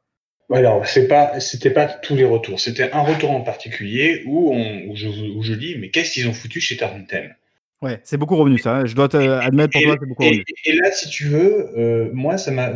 Ouais, 0.49 0.59
alors, 0.59 0.87
c'est 0.87 1.07
pas, 1.07 1.39
c'était 1.39 1.71
pas 1.71 1.87
tous 1.87 2.15
les 2.15 2.23
retours. 2.23 2.59
C'était 2.59 2.91
un 2.93 3.01
retour 3.01 3.31
en 3.31 3.41
particulier 3.41 4.23
où, 4.25 4.53
on, 4.53 4.89
où, 4.89 4.95
je, 4.95 5.07
où 5.07 5.43
je 5.43 5.53
dis, 5.53 5.75
mais 5.77 5.89
qu'est-ce 5.89 6.13
qu'ils 6.13 6.27
ont 6.27 6.33
foutu 6.33 6.61
chez 6.61 6.77
Tarnten 6.77 7.35
Ouais, 7.81 7.99
c'est 8.03 8.17
beaucoup 8.17 8.35
revenu 8.35 8.57
ça. 8.57 8.77
Hein. 8.77 8.85
Je 8.85 8.95
dois 8.95 9.13
admettre 9.13 9.73
pour 9.73 9.81
toi, 9.83 9.97
c'est 9.99 10.07
beaucoup 10.07 10.23
revenu. 10.23 10.43
Et, 10.65 10.73
là, 10.73 10.91
si 10.91 11.09
tu 11.09 11.25
veux, 11.25 11.77
euh, 11.77 12.09
moi, 12.13 12.37
ça 12.37 12.51
m'a, 12.51 12.73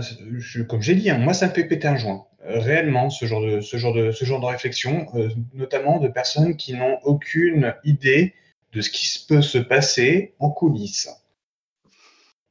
comme 0.68 0.82
j'ai 0.82 0.96
dit, 0.96 1.10
hein, 1.10 1.18
moi, 1.18 1.34
ça 1.34 1.48
me 1.48 1.54
fait 1.54 1.64
péter 1.64 1.88
un 1.88 1.98
joint. 1.98 2.28
Euh, 2.46 2.60
réellement, 2.60 3.10
ce 3.10 3.26
genre 3.26 3.42
de, 3.42 3.62
ce 3.62 3.78
genre 3.78 3.94
de, 3.94 4.12
ce 4.12 4.26
genre 4.26 4.40
de 4.40 4.46
réflexion, 4.46 5.08
euh, 5.16 5.30
notamment 5.54 6.00
de 6.00 6.08
personnes 6.08 6.56
qui 6.56 6.74
n'ont 6.74 7.00
aucune 7.04 7.74
idée 7.84 8.34
de 8.74 8.82
ce 8.82 8.90
qui 8.90 9.26
peut 9.28 9.42
se 9.42 9.58
passer 9.58 10.34
en 10.40 10.50
coulisses. 10.50 11.10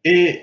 Et, 0.04 0.40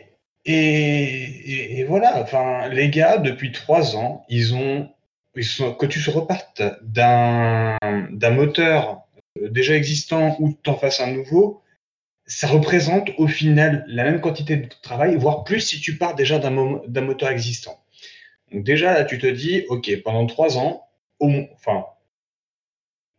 et, 0.48 1.84
voilà, 1.90 2.22
enfin, 2.22 2.70
les 2.70 2.90
gars, 2.90 3.18
depuis 3.18 3.52
trois 3.52 3.98
ans, 3.98 4.26
ils 4.30 4.56
ont, 4.56 4.90
que 5.36 5.86
tu 5.86 6.10
repartes 6.10 6.62
d'un 6.82 7.78
moteur 8.32 9.02
déjà 9.42 9.76
existant 9.76 10.38
ou 10.40 10.58
tu 10.64 10.70
en 10.70 10.76
fasses 10.76 11.02
un 11.02 11.12
nouveau, 11.12 11.62
ça 12.26 12.48
représente 12.48 13.12
au 13.18 13.28
final 13.28 13.86
la 13.88 14.04
même 14.04 14.22
quantité 14.22 14.58
de 14.58 14.68
travail, 14.82 15.16
voire 15.18 15.44
plus 15.44 15.62
si 15.62 15.80
tu 15.82 15.98
pars 15.98 16.16
déjà 16.16 16.40
d'un 16.40 17.02
moteur 17.02 17.30
existant. 17.30 17.84
Donc 18.52 18.64
déjà, 18.64 18.94
là, 18.94 19.04
tu 19.04 19.20
te 19.20 19.28
dis, 19.28 19.66
OK, 19.70 19.92
pendant 20.04 20.26
trois 20.26 20.58
ans, 20.58 20.88
enfin, 21.20 21.86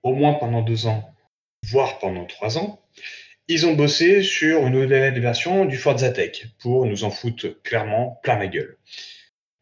au 0.03 0.15
moins 0.15 0.35
pendant 0.35 0.63
deux 0.63 0.87
ans, 0.87 1.15
voire 1.67 1.99
pendant 1.99 2.25
trois 2.25 2.57
ans, 2.57 2.81
ils 3.49 3.67
ont 3.67 3.75
bossé 3.75 4.23
sur 4.23 4.67
une 4.67 4.75
nouvelle 4.75 5.19
version 5.21 5.65
du 5.65 5.79
Forza 5.79 6.11
Tech 6.11 6.47
pour 6.59 6.85
nous 6.85 7.05
en 7.05 7.11
foutre 7.11 7.47
clairement 7.63 8.21
plein 8.23 8.39
la 8.39 8.47
gueule. 8.47 8.77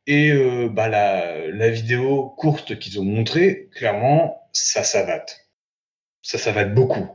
Et 0.09 0.31
euh, 0.31 0.68
bah, 0.68 0.88
la, 0.88 1.70
vidéo 1.70 2.35
courte 2.37 2.79
qu'ils 2.79 3.01
ont 3.01 3.05
montrée, 3.05 3.68
clairement, 3.75 4.49
ça 4.53 4.83
savate. 4.83 5.49
Ça 6.22 6.38
savate 6.38 6.75
beaucoup. 6.75 7.09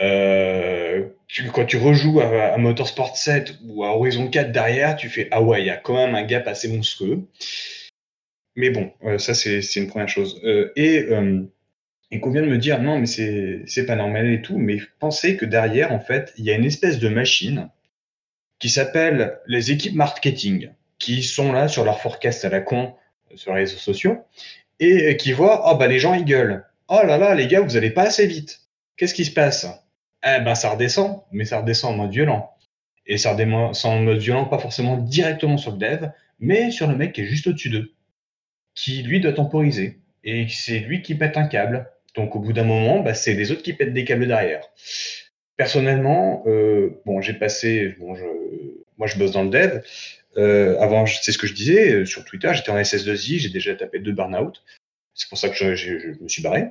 Euh, 0.00 1.08
quand 1.52 1.64
tu 1.64 1.76
rejoues 1.76 2.20
à, 2.20 2.56
Motorsport 2.58 3.16
7 3.16 3.54
ou 3.64 3.84
à 3.84 3.96
Horizon 3.96 4.28
4 4.28 4.52
derrière, 4.52 4.96
tu 4.96 5.08
fais 5.08 5.28
Ah 5.30 5.42
ouais, 5.42 5.62
il 5.62 5.66
y 5.66 5.70
a 5.70 5.76
quand 5.76 5.94
même 5.94 6.14
un 6.14 6.24
gap 6.24 6.46
assez 6.46 6.68
monstrueux. 6.68 7.26
Mais 8.56 8.70
bon, 8.70 8.92
euh, 9.04 9.18
ça 9.18 9.34
c'est 9.34 9.60
une 9.76 9.88
première 9.88 10.08
chose. 10.08 10.40
Et, 10.76 11.06
et 12.12 12.20
qu'on 12.20 12.30
vient 12.30 12.42
de 12.42 12.46
me 12.46 12.58
dire 12.58 12.80
Non, 12.80 12.98
mais 12.98 13.06
c'est 13.06 13.86
pas 13.86 13.96
normal 13.96 14.30
et 14.30 14.42
tout, 14.42 14.58
mais 14.58 14.76
pensez 15.00 15.36
que 15.36 15.46
derrière, 15.46 15.92
en 15.92 15.98
fait, 15.98 16.32
il 16.36 16.44
y 16.44 16.50
a 16.52 16.54
une 16.54 16.66
espèce 16.66 16.98
de 16.98 17.08
machine 17.08 17.70
qui 18.60 18.68
s'appelle 18.68 19.40
les 19.46 19.72
équipes 19.72 19.94
marketing, 19.94 20.70
qui 20.98 21.22
sont 21.22 21.52
là 21.52 21.66
sur 21.66 21.84
leur 21.84 22.00
forecast 22.00 22.44
à 22.44 22.50
la 22.50 22.60
con 22.60 22.94
sur 23.34 23.54
les 23.54 23.60
réseaux 23.60 23.78
sociaux, 23.78 24.18
et 24.78 25.16
qui 25.16 25.32
voient 25.32 25.72
Oh 25.72 25.76
bah 25.76 25.88
les 25.88 25.98
gens 25.98 26.12
ils 26.12 26.26
gueulent. 26.26 26.64
Oh 26.88 27.00
là 27.02 27.16
là, 27.16 27.34
les 27.34 27.46
gars, 27.46 27.60
vous 27.60 27.76
allez 27.78 27.90
pas 27.90 28.02
assez 28.02 28.26
vite. 28.26 28.60
Qu'est-ce 28.96 29.14
qui 29.14 29.24
se 29.24 29.32
passe? 29.32 29.66
Eh 30.22 30.40
ben, 30.40 30.54
ça 30.54 30.70
redescend, 30.70 31.22
mais 31.32 31.46
ça 31.46 31.60
redescend 31.60 31.94
en 31.94 31.96
mode 31.96 32.12
violent. 32.12 32.50
Et 33.06 33.16
ça 33.16 33.32
redescend 33.32 33.74
en 33.84 34.00
mode 34.02 34.18
violent, 34.18 34.44
pas 34.44 34.58
forcément 34.58 34.98
directement 34.98 35.56
sur 35.56 35.72
le 35.72 35.78
dev, 35.78 36.08
mais 36.40 36.70
sur 36.70 36.88
le 36.88 36.96
mec 36.96 37.14
qui 37.14 37.22
est 37.22 37.26
juste 37.26 37.46
au-dessus 37.46 37.70
d'eux, 37.70 37.94
qui 38.74 39.02
lui 39.02 39.20
doit 39.20 39.32
temporiser. 39.32 39.98
Et 40.24 40.46
c'est 40.48 40.78
lui 40.80 41.00
qui 41.00 41.14
pète 41.14 41.38
un 41.38 41.46
câble. 41.46 41.90
Donc 42.14 42.36
au 42.36 42.40
bout 42.40 42.52
d'un 42.52 42.64
moment, 42.64 43.00
bah, 43.00 43.14
c'est 43.14 43.34
les 43.34 43.50
autres 43.52 43.62
qui 43.62 43.72
pètent 43.72 43.94
des 43.94 44.04
câbles 44.04 44.26
derrière. 44.26 44.64
Personnellement, 45.56 46.42
euh, 46.46 47.00
bon, 47.06 47.20
j'ai 47.20 47.34
passé, 47.34 47.94
bon, 47.98 48.14
je, 48.14 48.24
moi 48.98 49.06
je 49.06 49.18
bosse 49.18 49.32
dans 49.32 49.44
le 49.44 49.50
dev. 49.50 49.80
Euh, 50.38 50.78
avant, 50.80 51.06
c'est 51.06 51.32
ce 51.32 51.38
que 51.38 51.46
je 51.46 51.54
disais 51.54 51.92
euh, 51.92 52.04
sur 52.06 52.24
Twitter, 52.24 52.50
j'étais 52.54 52.70
en 52.70 52.78
SS2I, 52.78 53.38
j'ai 53.38 53.50
déjà 53.50 53.74
tapé 53.74 53.98
deux 53.98 54.12
burn-out. 54.12 54.62
C'est 55.14 55.28
pour 55.28 55.38
ça 55.38 55.50
que 55.50 55.54
je, 55.54 55.74
je, 55.74 56.22
me 56.22 56.28
suis 56.28 56.42
barré. 56.42 56.68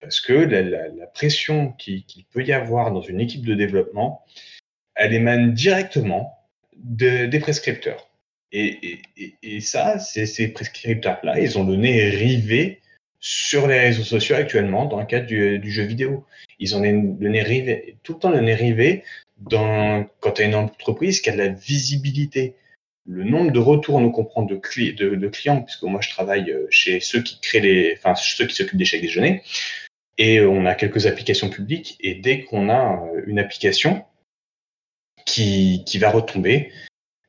Parce 0.00 0.20
que 0.20 0.32
la, 0.32 1.06
pression 1.08 1.72
qu'il 1.72 2.04
peut 2.32 2.42
y 2.42 2.52
avoir 2.52 2.92
dans 2.92 3.02
une 3.02 3.20
équipe 3.20 3.44
de 3.44 3.54
développement, 3.54 4.24
elle 4.94 5.12
émane 5.12 5.52
directement 5.52 6.38
des 6.76 7.38
prescripteurs. 7.40 8.08
Et, 8.52 9.02
ça, 9.60 9.98
ces 9.98 10.48
prescripteurs-là, 10.48 11.38
ils 11.38 11.58
ont 11.58 11.64
le 11.64 11.76
nez 11.76 12.08
rivé 12.10 12.79
sur 13.20 13.66
les 13.66 13.78
réseaux 13.78 14.02
sociaux 14.02 14.36
actuellement 14.36 14.86
dans 14.86 14.98
le 14.98 15.06
cadre 15.06 15.26
du, 15.26 15.70
jeu 15.70 15.84
vidéo. 15.84 16.24
Ils 16.58 16.74
ont 16.74 16.80
le 16.80 17.28
nez 17.28 17.96
tout 18.02 18.14
le 18.14 18.18
temps 18.18 18.30
le 18.30 18.40
nez 18.40 19.04
dans, 19.38 20.06
quand 20.20 20.32
tu 20.32 20.42
as 20.42 20.46
une 20.46 20.54
entreprise 20.54 21.20
qui 21.20 21.30
a 21.30 21.32
de 21.32 21.38
la 21.38 21.48
visibilité. 21.48 22.56
Le 23.06 23.24
nombre 23.24 23.50
de 23.50 23.58
retours, 23.58 24.00
nous 24.00 24.10
comprend 24.10 24.42
de, 24.42 24.56
clients, 24.56 25.62
puisque 25.62 25.82
moi 25.82 26.00
je 26.00 26.10
travaille 26.10 26.54
chez 26.70 27.00
ceux 27.00 27.22
qui 27.22 27.40
créent 27.40 27.60
les, 27.60 27.94
enfin 27.96 28.14
ceux 28.14 28.46
qui 28.46 28.54
s'occupent 28.54 28.78
des 28.78 28.84
chèques 28.84 29.02
déjeuner, 29.02 29.42
et 30.18 30.40
on 30.42 30.66
a 30.66 30.74
quelques 30.74 31.06
applications 31.06 31.48
publiques. 31.48 31.96
Et 32.00 32.14
dès 32.14 32.44
qu'on 32.44 32.68
a 32.68 33.02
euh, 33.02 33.22
une 33.26 33.38
application 33.38 34.04
qui, 35.24 35.82
qui 35.86 35.98
va 35.98 36.10
retomber, 36.10 36.70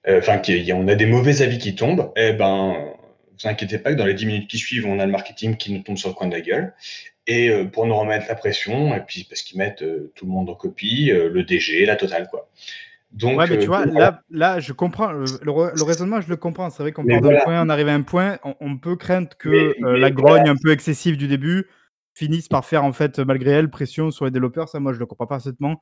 euh, 0.07 0.19
enfin, 0.19 0.41
on 0.73 0.87
a 0.87 0.95
des 0.95 1.05
mauvais 1.05 1.41
avis 1.41 1.57
qui 1.57 1.73
tombent, 1.73 2.11
eh 2.15 2.33
ben, 2.33 2.90
vous 3.43 3.49
inquiétez 3.49 3.77
pas 3.77 3.91
que 3.91 3.97
dans 3.97 4.05
les 4.05 4.13
10 4.13 4.25
minutes 4.25 4.49
qui 4.49 4.57
suivent, 4.57 4.85
on 4.85 4.99
a 4.99 5.05
le 5.05 5.11
marketing 5.11 5.57
qui 5.57 5.73
nous 5.73 5.81
tombe 5.81 5.97
sur 5.97 6.09
le 6.09 6.15
coin 6.15 6.27
de 6.27 6.33
la 6.33 6.41
gueule. 6.41 6.73
Et 7.27 7.49
euh, 7.49 7.65
pour 7.65 7.85
nous 7.85 7.95
remettre 7.95 8.25
la 8.27 8.35
pression, 8.35 8.95
et 8.95 9.01
puis 9.01 9.25
parce 9.29 9.41
qu'ils 9.41 9.57
mettent 9.57 9.83
tout 10.15 10.25
le 10.25 10.31
monde 10.31 10.49
en 10.49 10.55
copie, 10.55 11.11
le 11.11 11.43
DG, 11.43 11.85
la 11.85 11.95
totale, 11.95 12.27
quoi. 12.29 12.49
Donc, 13.11 13.37
ouais, 13.37 13.45
mais 13.49 13.59
tu 13.59 13.67
vois, 13.67 13.85
là, 13.85 14.21
là, 14.29 14.59
je 14.59 14.71
comprends, 14.71 15.11
le, 15.11 15.83
raisonnement, 15.83 16.21
je 16.21 16.29
le 16.29 16.37
comprends. 16.37 16.69
C'est 16.69 16.81
vrai 16.81 16.93
qu'on 16.93 17.05
part 17.05 17.19
d'un 17.19 17.39
point, 17.43 17.61
on 17.61 17.69
arrive 17.69 17.89
à 17.89 17.93
un 17.93 18.03
point, 18.03 18.39
on, 18.43 18.77
peut 18.77 18.95
craindre 18.95 19.29
que 19.37 19.75
la 19.81 20.11
grogne 20.11 20.47
un 20.47 20.55
peu 20.55 20.71
excessive 20.71 21.17
du 21.17 21.27
début 21.27 21.67
finissent 22.13 22.47
par 22.47 22.65
faire, 22.65 22.85
en 22.85 22.93
fait, 22.93 23.19
malgré 23.19 23.51
elles, 23.51 23.69
pression 23.69 24.11
sur 24.11 24.25
les 24.25 24.31
développeurs. 24.31 24.69
Ça, 24.69 24.79
moi, 24.79 24.93
je 24.93 24.99
le 24.99 25.05
comprends 25.05 25.27
parfaitement. 25.27 25.81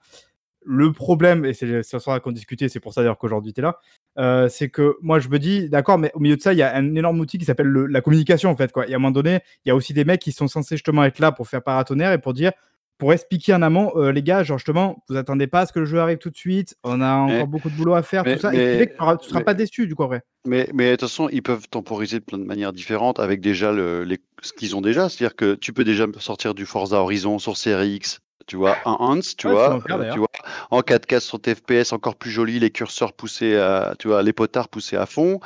Le 0.65 0.91
problème, 0.91 1.45
et 1.45 1.53
c'est 1.53 1.83
ce 1.83 1.99
soir 1.99 2.19
qu'on 2.21 2.31
discutait, 2.31 2.67
c'est 2.67 2.79
pour 2.79 2.93
ça 2.93 3.01
d'ailleurs 3.01 3.17
qu'aujourd'hui 3.17 3.53
tu 3.53 3.61
es 3.61 3.63
là, 3.63 3.79
euh, 4.17 4.49
c'est 4.49 4.69
que 4.69 4.95
moi 5.01 5.19
je 5.19 5.29
me 5.29 5.39
dis, 5.39 5.69
d'accord, 5.69 5.97
mais 5.97 6.11
au 6.13 6.19
milieu 6.19 6.35
de 6.35 6.41
ça, 6.41 6.53
il 6.53 6.59
y 6.59 6.63
a 6.63 6.75
un 6.75 6.95
énorme 6.95 7.19
outil 7.19 7.37
qui 7.37 7.45
s'appelle 7.45 7.67
la 7.67 8.01
communication 8.01 8.49
en 8.49 8.55
fait. 8.55 8.71
Quoi. 8.71 8.87
Et 8.87 8.93
à 8.93 8.95
un 8.95 8.99
moment 8.99 9.11
donné, 9.11 9.39
il 9.65 9.69
y 9.69 9.71
a 9.71 9.75
aussi 9.75 9.93
des 9.93 10.05
mecs 10.05 10.21
qui 10.21 10.31
sont 10.31 10.47
censés 10.47 10.75
justement 10.75 11.03
être 11.03 11.19
là 11.19 11.31
pour 11.31 11.47
faire 11.47 11.63
paratonnerre 11.63 12.11
et 12.11 12.17
pour 12.17 12.33
dire, 12.33 12.51
pour 12.97 13.13
expliquer 13.13 13.53
en 13.53 13.61
amont, 13.61 13.93
euh, 13.95 14.11
les 14.11 14.21
gars, 14.21 14.43
genre 14.43 14.57
justement, 14.57 15.03
vous 15.07 15.15
attendez 15.15 15.47
pas 15.47 15.61
à 15.61 15.65
ce 15.65 15.71
que 15.71 15.79
le 15.79 15.85
jeu 15.85 15.99
arrive 15.99 16.17
tout 16.17 16.29
de 16.29 16.35
suite, 16.35 16.75
on 16.83 16.99
a 16.99 17.13
encore 17.13 17.47
beaucoup 17.47 17.69
de 17.69 17.75
boulot 17.75 17.93
à 17.93 18.03
faire, 18.03 18.25
tout 18.25 18.37
ça, 18.37 18.53
et 18.53 18.87
tu 18.87 19.03
ne 19.03 19.17
seras 19.21 19.41
pas 19.41 19.53
déçu 19.53 19.87
du 19.87 19.95
coup, 19.95 20.05
vrai. 20.05 20.21
Mais, 20.45 20.69
mais 20.73 20.91
de 20.91 20.91
toute 20.91 21.01
façon, 21.07 21.29
ils 21.29 21.41
peuvent 21.41 21.67
temporiser 21.69 22.19
de 22.19 22.25
plein 22.25 22.37
de 22.37 22.43
manières 22.43 22.73
différentes 22.73 23.19
avec 23.19 23.39
déjà 23.39 23.71
le, 23.71 24.03
les, 24.03 24.19
ce 24.41 24.51
qu'ils 24.51 24.75
ont 24.75 24.81
déjà. 24.81 25.07
C'est-à-dire 25.07 25.35
que 25.35 25.55
tu 25.55 25.71
peux 25.71 25.85
déjà 25.85 26.07
sortir 26.19 26.53
du 26.53 26.65
Forza 26.65 26.97
Horizon 26.97 27.39
sur 27.39 27.55
Series 27.55 27.95
X 27.95 28.19
tu 28.49 28.57
vois, 28.57 28.77
un 28.85 28.97
Hans, 28.99 29.19
tu, 29.37 29.47
vois, 29.47 29.75
euh, 29.75 30.11
tu 30.11 30.17
vois, 30.17 30.27
en 30.71 30.79
4K 30.79 31.19
sur 31.19 31.39
TFPS 31.39 31.93
encore 31.93 32.15
plus 32.15 32.31
joli, 32.31 32.57
les 32.57 32.71
curseurs 32.71 33.13
poussés 33.13 33.55
à, 33.55 33.93
tu 33.99 34.07
vois, 34.07 34.23
les 34.23 34.33
potards 34.33 34.69
poussés 34.69 34.97
à 34.97 35.05
fond. 35.05 35.39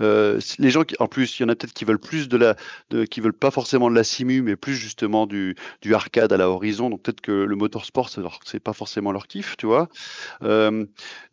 Euh, 0.00 0.40
les 0.58 0.70
gens 0.70 0.82
qui, 0.82 0.96
en 0.98 1.06
plus, 1.06 1.38
il 1.38 1.42
y 1.42 1.46
en 1.46 1.50
a 1.50 1.54
peut-être 1.54 1.72
qui 1.72 1.84
veulent 1.84 2.00
plus 2.00 2.28
de 2.28 2.36
la, 2.36 2.56
de, 2.90 3.04
qui 3.04 3.20
veulent 3.20 3.32
pas 3.32 3.52
forcément 3.52 3.88
de 3.88 3.94
la 3.94 4.02
simu, 4.02 4.42
mais 4.42 4.56
plus 4.56 4.74
justement 4.74 5.28
du, 5.28 5.54
du 5.82 5.94
arcade 5.94 6.32
à 6.32 6.36
la 6.36 6.50
horizon. 6.50 6.90
Donc 6.90 7.02
peut-être 7.02 7.20
que 7.20 7.30
le 7.30 7.54
motorsport, 7.54 8.10
c'est 8.44 8.58
pas 8.60 8.72
forcément 8.72 9.12
leur 9.12 9.28
kiff, 9.28 9.56
tu 9.56 9.66
vois. 9.66 9.88
Euh, 10.42 10.84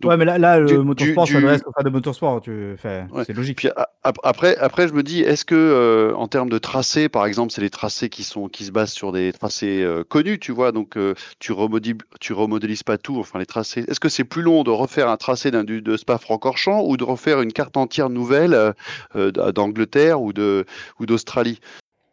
ouais, 0.03 0.17
mais 0.17 0.26
là, 0.26 0.38
là 0.38 0.59
le 0.59 0.84
motorsport 0.84 1.28
s'adresse 1.28 1.63
aux 1.65 1.71
fans 1.76 1.84
de 1.84 1.89
motorsport, 1.89 2.41
tu 2.41 2.76
c'est 2.84 3.34
logique. 3.34 3.57
Puis, 3.57 3.69
après, 4.03 4.55
après, 4.57 4.88
je 4.88 4.93
me 4.93 5.01
dis, 5.01 5.21
est-ce 5.21 5.43
que 5.43 6.13
en 6.15 6.28
termes 6.28 6.49
de 6.49 6.59
tracés, 6.59 7.09
par 7.09 7.26
exemple, 7.26 7.51
c'est 7.51 7.61
les 7.61 7.71
tracés 7.71 8.09
qui 8.09 8.21
sont, 8.21 8.47
qui 8.47 8.63
se 8.65 8.71
basent 8.71 8.93
sur 8.93 9.11
des 9.11 9.34
tracés 9.34 9.84
connus, 10.07 10.38
tu 10.38 10.51
vois, 10.51 10.71
donc 10.71 10.95
tu, 11.39 11.51
remodélises, 11.51 12.84
pas 12.84 12.97
tout, 12.97 13.18
enfin 13.20 13.39
les 13.39 13.45
tracés. 13.45 13.86
Est-ce 13.88 13.99
que 13.99 14.09
c'est 14.09 14.24
plus 14.24 14.41
long 14.41 14.63
de 14.63 14.72
refaire 14.72 15.09
un 15.09 15.18
tracé 15.18 15.51
d'un, 15.51 15.63
de 15.63 15.97
Spa-Francorchamps 15.97 16.84
ou 16.86 16.97
de 16.97 17.03
refaire 17.03 17.41
une 17.41 17.53
carte 17.53 17.78
entière 17.78 18.09
nouvelle 18.09 18.74
d'Angleterre 19.13 20.22
ou, 20.22 20.34
de, 20.34 20.66
ou 20.99 21.05
d'Australie? 21.05 21.59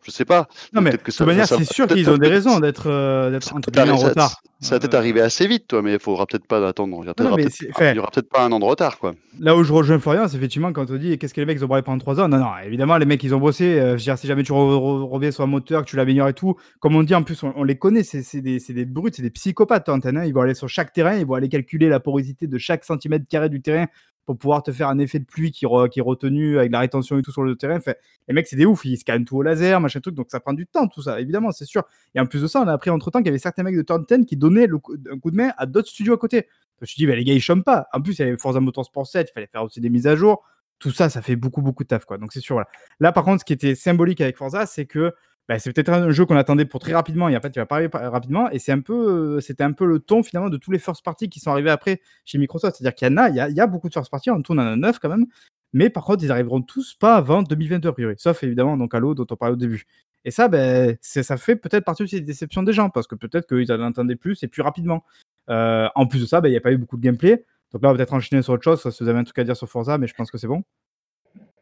Je 0.02 0.10
sais 0.10 0.24
pas. 0.24 0.48
Non, 0.72 0.80
mais 0.80 0.92
de 0.92 0.96
toute 0.96 1.20
manière, 1.20 1.46
c'est 1.46 1.64
sûr 1.64 1.86
qu'ils 1.86 2.10
ont 2.10 2.18
des 2.18 2.28
raisons 2.28 2.60
d'être 2.60 2.88
euh, 2.88 3.38
en 3.52 3.96
retard. 3.96 4.42
Ça 4.60 4.76
va 4.76 4.78
peut-être 4.78 4.94
arriver 4.94 5.20
assez 5.20 5.48
vite, 5.48 5.66
toi, 5.66 5.82
mais 5.82 5.94
il 5.94 5.98
faudra 5.98 6.24
peut-être 6.24 6.46
pas 6.46 6.66
attendre. 6.66 7.00
Il 7.02 7.06
y 7.06 7.98
aura 7.98 8.10
peut-être 8.10 8.28
pas 8.28 8.44
un 8.44 8.52
an 8.52 8.60
de 8.60 8.64
retard, 8.64 8.98
quoi. 8.98 9.12
Là 9.40 9.56
où 9.56 9.64
je 9.64 9.72
rejoins 9.72 9.98
Florian, 9.98 10.28
c'est 10.28 10.36
effectivement 10.36 10.72
quand 10.72 10.88
on 10.88 10.96
dit 10.96 11.18
qu'est-ce 11.18 11.34
que 11.34 11.40
les 11.40 11.46
mecs 11.46 11.58
ils 11.58 11.64
ont 11.64 11.68
bossé 11.68 11.82
pendant 11.82 11.98
3 11.98 12.20
ans? 12.20 12.28
Non, 12.28 12.38
non, 12.38 12.50
évidemment, 12.64 12.96
les 12.96 13.06
mecs 13.06 13.22
ils 13.24 13.34
ont 13.34 13.40
bossé. 13.40 13.80
Euh, 13.80 13.92
je 13.92 13.92
veux 13.92 13.98
dire, 13.98 14.18
si 14.18 14.28
jamais 14.28 14.44
tu 14.44 14.52
reviens 14.52 15.32
sur 15.32 15.42
un 15.42 15.48
moteur, 15.48 15.84
que 15.84 15.90
tu 15.90 15.96
l'améliores 15.96 16.28
et 16.28 16.34
tout, 16.34 16.54
comme 16.78 16.94
on 16.94 17.02
dit, 17.02 17.14
en 17.14 17.24
plus, 17.24 17.42
on, 17.42 17.64
les 17.64 17.76
connaît, 17.76 18.04
c'est 18.04 18.40
des, 18.40 18.58
des 18.58 18.84
brutes, 18.84 19.16
c'est 19.16 19.22
des 19.22 19.30
psychopathes, 19.30 19.88
Antenne. 19.88 20.18
Hein. 20.18 20.24
Ils 20.26 20.34
vont 20.34 20.42
aller 20.42 20.54
sur 20.54 20.68
chaque 20.68 20.92
terrain, 20.92 21.16
ils 21.16 21.26
vont 21.26 21.34
aller 21.34 21.48
calculer 21.48 21.88
la 21.88 21.98
porosité 21.98 22.46
de 22.46 22.58
chaque 22.58 22.84
centimètre 22.84 23.24
carré 23.28 23.48
du 23.48 23.62
terrain 23.62 23.86
pour 24.24 24.38
pouvoir 24.38 24.62
te 24.62 24.70
faire 24.70 24.88
un 24.88 24.98
effet 24.98 25.18
de 25.18 25.24
pluie 25.24 25.50
qui, 25.50 25.66
qui 25.90 25.98
est 25.98 26.02
retenu 26.02 26.58
avec 26.58 26.70
la 26.70 26.78
rétention 26.80 27.18
et 27.18 27.22
tout 27.22 27.32
sur 27.32 27.42
le 27.42 27.56
terrain. 27.56 27.80
Fait, 27.80 27.98
les 28.28 28.34
mecs, 28.34 28.46
c'est 28.46 28.56
des 28.56 28.64
ouf, 28.64 28.84
ils 28.84 28.96
scannent 28.96 29.24
tout 29.24 29.36
au 29.36 29.42
laser, 29.42 29.80
machin 29.80 30.00
truc, 30.00 30.14
donc 30.14 30.30
ça 30.30 30.40
prend 30.40 30.52
du 30.52 30.66
temps, 30.66 30.86
tout 30.86 31.02
ça, 31.02 31.20
évidemment, 31.20 31.50
c'est 31.50 31.64
sûr. 31.64 31.82
Et 32.14 32.20
en 32.20 32.26
plus 32.26 32.42
de 32.42 32.46
ça, 32.46 32.60
on 32.60 32.68
a 32.68 32.72
appris 32.72 32.90
entre 32.90 33.10
temps 33.10 33.18
qu'il 33.18 33.26
y 33.26 33.30
avait 33.30 33.38
certains 33.38 33.62
mecs 33.62 33.76
de 33.76 33.82
Turn 33.82 34.04
10 34.08 34.26
qui 34.26 34.36
donnaient 34.36 34.66
le 34.66 34.78
un 35.10 35.18
coup 35.18 35.30
de 35.30 35.36
main 35.36 35.52
à 35.56 35.66
d'autres 35.66 35.88
studios 35.88 36.14
à 36.14 36.18
côté. 36.18 36.46
Je 36.78 36.84
me 36.84 36.86
suis 36.86 36.96
dit, 36.96 37.06
bah, 37.06 37.16
les 37.16 37.24
gars, 37.24 37.32
ils 37.32 37.40
chôment 37.40 37.62
pas. 37.62 37.86
En 37.92 38.00
plus, 38.00 38.18
il 38.18 38.22
y 38.22 38.24
avait 38.24 38.36
Forza 38.36 38.60
Motorsport 38.60 39.06
7, 39.06 39.28
il 39.30 39.32
fallait 39.32 39.46
faire 39.46 39.62
aussi 39.62 39.80
des 39.80 39.90
mises 39.90 40.06
à 40.06 40.16
jour. 40.16 40.44
Tout 40.78 40.90
ça, 40.90 41.08
ça 41.08 41.22
fait 41.22 41.36
beaucoup, 41.36 41.62
beaucoup 41.62 41.84
de 41.84 41.88
taf, 41.88 42.04
quoi. 42.04 42.18
Donc 42.18 42.32
c'est 42.32 42.40
sûr. 42.40 42.60
Là, 43.00 43.12
par 43.12 43.24
contre, 43.24 43.40
ce 43.40 43.44
qui 43.44 43.52
était 43.52 43.74
symbolique 43.74 44.20
avec 44.20 44.36
Forza, 44.36 44.66
c'est 44.66 44.86
que 44.86 45.12
bah, 45.48 45.58
c'est 45.58 45.72
peut-être 45.72 45.88
un 45.88 46.10
jeu 46.10 46.24
qu'on 46.24 46.36
attendait 46.36 46.64
pour 46.64 46.80
très 46.80 46.94
rapidement 46.94 47.28
et 47.28 47.36
en 47.36 47.40
fait 47.40 47.48
il 47.54 47.58
va 47.58 47.66
pas 47.66 47.76
arriver 47.76 47.90
rapidement 47.92 48.48
et 48.50 48.58
c'est 48.60 48.70
un 48.70 48.80
peu 48.80 49.40
c'était 49.40 49.64
un 49.64 49.72
peu 49.72 49.86
le 49.86 49.98
ton 49.98 50.22
finalement 50.22 50.50
de 50.50 50.56
tous 50.56 50.70
les 50.70 50.78
first 50.78 51.04
party 51.04 51.28
qui 51.28 51.40
sont 51.40 51.50
arrivés 51.50 51.70
après 51.70 52.00
chez 52.24 52.38
Microsoft. 52.38 52.76
C'est-à-dire 52.76 52.94
qu'il 52.94 53.08
y 53.08 53.10
en 53.12 53.16
a 53.16 53.28
il 53.28 53.56
y 53.56 53.60
a, 53.60 53.66
beaucoup 53.66 53.88
de 53.88 53.94
first 53.94 54.10
tout 54.10 54.52
on 54.52 54.58
en 54.58 54.58
a 54.58 54.76
neuf 54.76 54.98
quand 55.00 55.08
même 55.08 55.26
mais 55.72 55.90
par 55.90 56.04
contre 56.04 56.22
ils 56.22 56.30
arriveront 56.30 56.62
tous 56.62 56.94
pas 56.94 57.16
avant 57.16 57.42
2022 57.42 57.88
a 57.88 57.92
priori 57.92 58.14
sauf 58.18 58.42
évidemment 58.44 58.76
donc 58.76 58.94
Halo 58.94 59.14
dont 59.14 59.26
on 59.30 59.36
parlait 59.36 59.54
au 59.54 59.56
début. 59.56 59.84
Et 60.24 60.30
ça 60.30 60.46
ben 60.46 60.96
ça 61.00 61.36
fait 61.36 61.56
peut-être 61.56 61.84
partie 61.84 62.04
aussi 62.04 62.14
des 62.16 62.20
déceptions 62.26 62.62
des 62.62 62.72
gens 62.72 62.90
parce 62.90 63.08
que 63.08 63.16
peut-être 63.16 63.48
qu'ils 63.48 63.72
en 63.72 63.82
attendaient 63.82 64.16
plus 64.16 64.42
et 64.44 64.48
plus 64.48 64.62
rapidement. 64.62 65.04
Euh, 65.50 65.88
en 65.96 66.06
plus 66.06 66.20
de 66.20 66.26
ça 66.26 66.40
ben, 66.40 66.48
il 66.48 66.52
n'y 66.52 66.56
a 66.56 66.60
pas 66.60 66.72
eu 66.72 66.78
beaucoup 66.78 66.96
de 66.96 67.02
gameplay. 67.02 67.44
Donc 67.72 67.82
là 67.82 67.88
on 67.88 67.92
va 67.92 67.96
peut-être 67.96 68.14
enchaîner 68.14 68.42
sur 68.42 68.52
autre 68.52 68.62
chose 68.62 68.80
si 68.88 69.02
vous 69.02 69.08
avez 69.08 69.18
un 69.18 69.24
truc 69.24 69.38
à 69.40 69.44
dire 69.44 69.56
sur 69.56 69.68
Forza 69.68 69.98
mais 69.98 70.06
je 70.06 70.14
pense 70.14 70.30
que 70.30 70.38
c'est 70.38 70.46
bon 70.46 70.62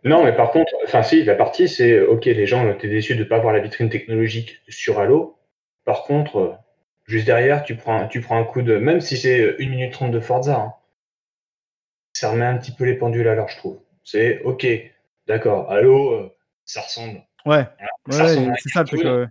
non, 0.05 0.25
mais 0.25 0.35
par 0.35 0.51
contre, 0.51 0.73
enfin 0.85 1.03
si, 1.03 1.25
la 1.25 1.35
partie 1.35 1.69
c'est 1.69 2.01
ok, 2.01 2.25
les 2.25 2.47
gens 2.47 2.69
étaient 2.71 2.89
déçus 2.89 3.15
de 3.15 3.21
ne 3.21 3.25
pas 3.25 3.37
avoir 3.37 3.53
la 3.53 3.61
vitrine 3.61 3.91
technologique 3.91 4.61
sur 4.69 4.99
Halo. 4.99 5.39
Par 5.85 6.05
contre, 6.05 6.59
juste 7.07 7.27
derrière, 7.27 7.65
tu 7.65 7.77
prends, 7.77 8.09
tu 8.09 8.21
prends 8.21 8.39
un 8.39 8.45
coup 8.45 8.63
de. 8.63 8.77
Même 8.77 9.01
si 9.01 9.17
c'est 9.17 9.57
1 9.61 9.69
minute 9.69 9.93
30 9.93 10.11
de 10.11 10.21
Forza, 10.21 10.57
hein, 10.57 10.75
ça 12.13 12.31
remet 12.31 12.47
un 12.47 12.57
petit 12.57 12.73
peu 12.73 12.85
les 12.85 12.95
pendules 12.95 13.29
à 13.29 13.35
l'heure, 13.35 13.49
je 13.49 13.57
trouve. 13.57 13.81
C'est 14.05 14.41
ok, 14.43 14.67
d'accord, 15.27 15.71
Halo, 15.71 16.13
euh, 16.13 16.35
ça 16.65 16.81
ressemble. 16.81 17.23
Ouais, 17.45 17.67
ouais 18.09 18.55
c'est 18.59 18.69
ça 18.71 18.83
le 18.83 18.87
truc. 18.87 19.31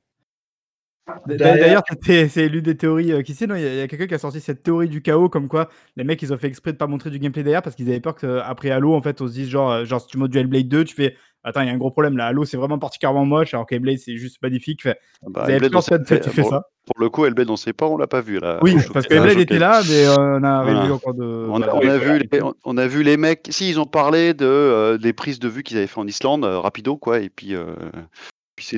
D'ailleurs, 1.25 1.83
c'est 2.01 2.49
l'une 2.49 2.61
des 2.61 2.77
théories 2.77 3.11
euh, 3.11 3.21
qui 3.21 3.33
sait, 3.33 3.47
non 3.47 3.55
Il 3.55 3.61
y 3.61 3.81
a, 3.81 3.87
quelqu'un 3.87 4.07
qui 4.07 4.13
a 4.13 4.19
sorti 4.19 4.39
cette 4.39 4.63
théorie 4.63 4.89
du 4.89 5.01
chaos, 5.01 5.29
comme 5.29 5.47
quoi 5.47 5.69
les 5.95 6.03
mecs 6.03 6.21
ils 6.21 6.33
ont 6.33 6.37
fait 6.37 6.47
exprès 6.47 6.71
de 6.71 6.77
pas 6.77 6.87
montrer 6.87 7.09
du 7.09 7.19
gameplay 7.19 7.43
derrière 7.43 7.61
parce 7.61 7.75
qu'ils 7.75 7.89
avaient 7.89 7.99
peur 7.99 8.15
qu'après 8.15 8.71
Halo, 8.71 8.93
en 8.93 9.01
fait, 9.01 9.21
on 9.21 9.27
se 9.27 9.33
dise 9.33 9.49
genre, 9.49 9.71
euh, 9.71 9.85
genre 9.85 10.01
si 10.01 10.07
tu 10.07 10.17
montes 10.17 10.31
du 10.31 10.39
Hellblade 10.39 10.67
2, 10.67 10.83
tu 10.85 10.95
fais 10.95 11.15
Attends, 11.41 11.61
il 11.61 11.67
y 11.67 11.69
a 11.69 11.73
un 11.73 11.77
gros 11.77 11.91
problème 11.91 12.17
là. 12.17 12.27
Halo, 12.27 12.43
c'est 12.43 12.57
vraiment 12.57 12.79
particulièrement 12.79 13.23
moche, 13.23 13.53
alors 13.53 13.65
qu'Hellblade, 13.65 13.97
c'est 13.97 14.17
juste 14.17 14.41
magnifique. 14.41 14.83
Fait, 14.83 14.99
ah 15.23 15.27
bah, 15.29 15.43
vous 15.45 15.51
avez 15.51 15.69
peur 15.69 15.83
fait, 15.83 16.19
tu 16.19 16.29
fais 16.29 16.43
ça. 16.43 16.63
Pour 16.85 16.99
le 16.99 17.09
coup, 17.09 17.25
Hellblade, 17.25 17.49
on 17.49 17.55
sait 17.55 17.71
pas, 17.71 17.87
on 17.87 17.97
l'a 17.97 18.07
pas 18.07 18.19
vu 18.19 18.39
là. 18.39 18.59
Oui, 18.61 18.75
parce 18.93 19.07
que 19.07 19.13
Hellblade 19.13 19.39
était 19.39 19.57
là, 19.57 19.81
mais 19.87 20.05
on 20.17 20.43
a 20.43 20.63
révélé 20.63 20.91
encore 20.91 21.13
de. 21.13 21.47
On 21.49 21.61
a, 21.61 21.97
vu 21.97 22.19
les, 22.19 22.41
on 22.65 22.77
a 22.77 22.87
vu 22.87 23.03
les 23.03 23.15
mecs. 23.15 23.47
Si, 23.51 23.69
ils 23.69 23.79
ont 23.79 23.85
parlé 23.85 24.33
de, 24.33 24.45
euh, 24.45 24.97
des 24.97 25.13
prises 25.13 25.39
de 25.39 25.47
vue 25.47 25.63
qu'ils 25.63 25.77
avaient 25.77 25.87
fait 25.87 25.99
en 25.99 26.07
Islande, 26.07 26.43
rapido, 26.43 26.97
quoi, 26.97 27.19
et 27.19 27.29
puis. 27.29 27.55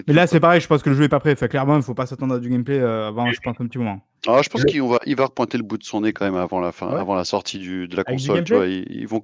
Mais 0.08 0.14
là, 0.14 0.28
c'est 0.28 0.40
pareil, 0.40 0.62
je 0.62 0.68
pense 0.68 0.82
que 0.82 0.90
le 0.90 0.96
jeu 0.96 1.04
est 1.04 1.10
pas 1.10 1.20
prêt. 1.20 1.36
Fait, 1.36 1.48
clairement, 1.48 1.74
il 1.74 1.80
ne 1.80 1.84
faut 1.84 1.94
pas 1.94 2.06
s'attendre 2.06 2.36
à 2.36 2.40
du 2.40 2.50
gameplay 2.50 2.80
euh, 2.80 3.08
avant, 3.08 3.32
je 3.32 3.40
pense, 3.40 3.56
un 3.60 3.68
petit 3.68 3.78
moment. 3.78 4.02
Ah, 4.28 4.42
je 4.44 4.50
pense 4.50 4.66
qu'il 4.66 4.82
va, 4.84 5.00
il 5.06 5.16
va 5.16 5.26
repointer 5.26 5.58
le 5.58 5.64
bout 5.64 5.78
de 5.78 5.84
son 5.84 6.02
nez 6.02 6.14
quand 6.14 6.26
même 6.26 6.36
avant 6.36 6.60
la, 6.60 6.72
fin, 6.72 6.90
avant 6.90 7.16
la 7.16 7.26
sortie 7.26 7.60
du, 7.60 7.88
de 7.88 7.96
la 7.96 8.04
console. 8.04 8.44
Tu 8.44 8.54
vois, 8.54 8.68
ils, 8.68 9.08
vont, 9.08 9.24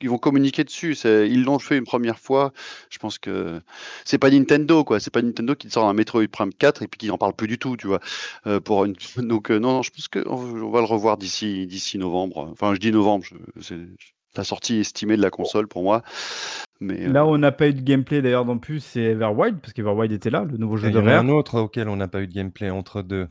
ils 0.00 0.08
vont 0.08 0.18
communiquer 0.18 0.62
dessus. 0.62 0.96
Ils 1.04 1.42
l'ont 1.42 1.58
fait 1.58 1.76
une 1.76 1.84
première 1.84 2.18
fois. 2.18 2.52
Je 2.90 2.98
pense 2.98 3.18
que 3.18 3.60
c'est 4.04 4.18
pas 4.18 4.30
Nintendo, 4.30 4.84
quoi. 4.84 5.00
C'est 5.00 5.12
pas 5.12 5.22
Nintendo 5.22 5.54
qui 5.54 5.68
sort 5.70 5.88
un 5.88 5.94
Metroid 5.94 6.28
Prime 6.28 6.52
4 6.52 6.82
et 6.82 6.86
puis 6.86 6.98
qui 6.98 7.06
n'en 7.08 7.18
parle 7.18 7.34
plus 7.34 7.48
du 7.48 7.58
tout, 7.58 7.76
tu 7.76 7.88
vois. 7.88 8.00
Euh, 8.46 8.60
pour 8.60 8.84
une... 8.84 8.94
Donc, 9.16 9.50
euh, 9.50 9.58
non, 9.58 9.72
non, 9.72 9.82
je 9.82 9.90
pense 9.90 10.08
qu'on 10.08 10.70
va 10.70 10.80
le 10.80 10.86
revoir 10.86 11.16
d'ici, 11.16 11.66
d'ici 11.66 11.98
novembre. 11.98 12.48
Enfin, 12.52 12.74
je 12.74 12.78
dis 12.78 12.92
novembre, 12.92 13.26
c'est 13.60 13.78
la 14.36 14.44
sortie 14.44 14.78
estimée 14.78 15.16
de 15.16 15.22
la 15.22 15.30
console 15.30 15.66
pour 15.66 15.82
moi. 15.82 16.02
Mais, 16.80 17.08
là 17.08 17.24
où 17.24 17.30
on 17.30 17.38
n'a 17.38 17.52
pas 17.52 17.68
eu 17.68 17.74
de 17.74 17.80
gameplay 17.80 18.20
d'ailleurs 18.20 18.44
non 18.44 18.58
plus, 18.58 18.80
c'est 18.80 19.02
Everwild, 19.02 19.58
parce 19.60 19.72
qu'Everwild 19.72 20.12
était 20.12 20.30
là, 20.30 20.44
le 20.44 20.58
nouveau 20.58 20.76
jeu 20.76 20.90
de. 20.90 21.00
Il 21.00 21.04
y 21.04 21.08
a 21.08 21.18
un 21.18 21.28
autre 21.28 21.60
auquel 21.60 21.88
on 21.88 21.96
n'a 21.96 22.08
pas 22.08 22.20
eu 22.20 22.26
de 22.26 22.32
gameplay 22.32 22.70
entre 22.70 23.02
deux. 23.02 23.28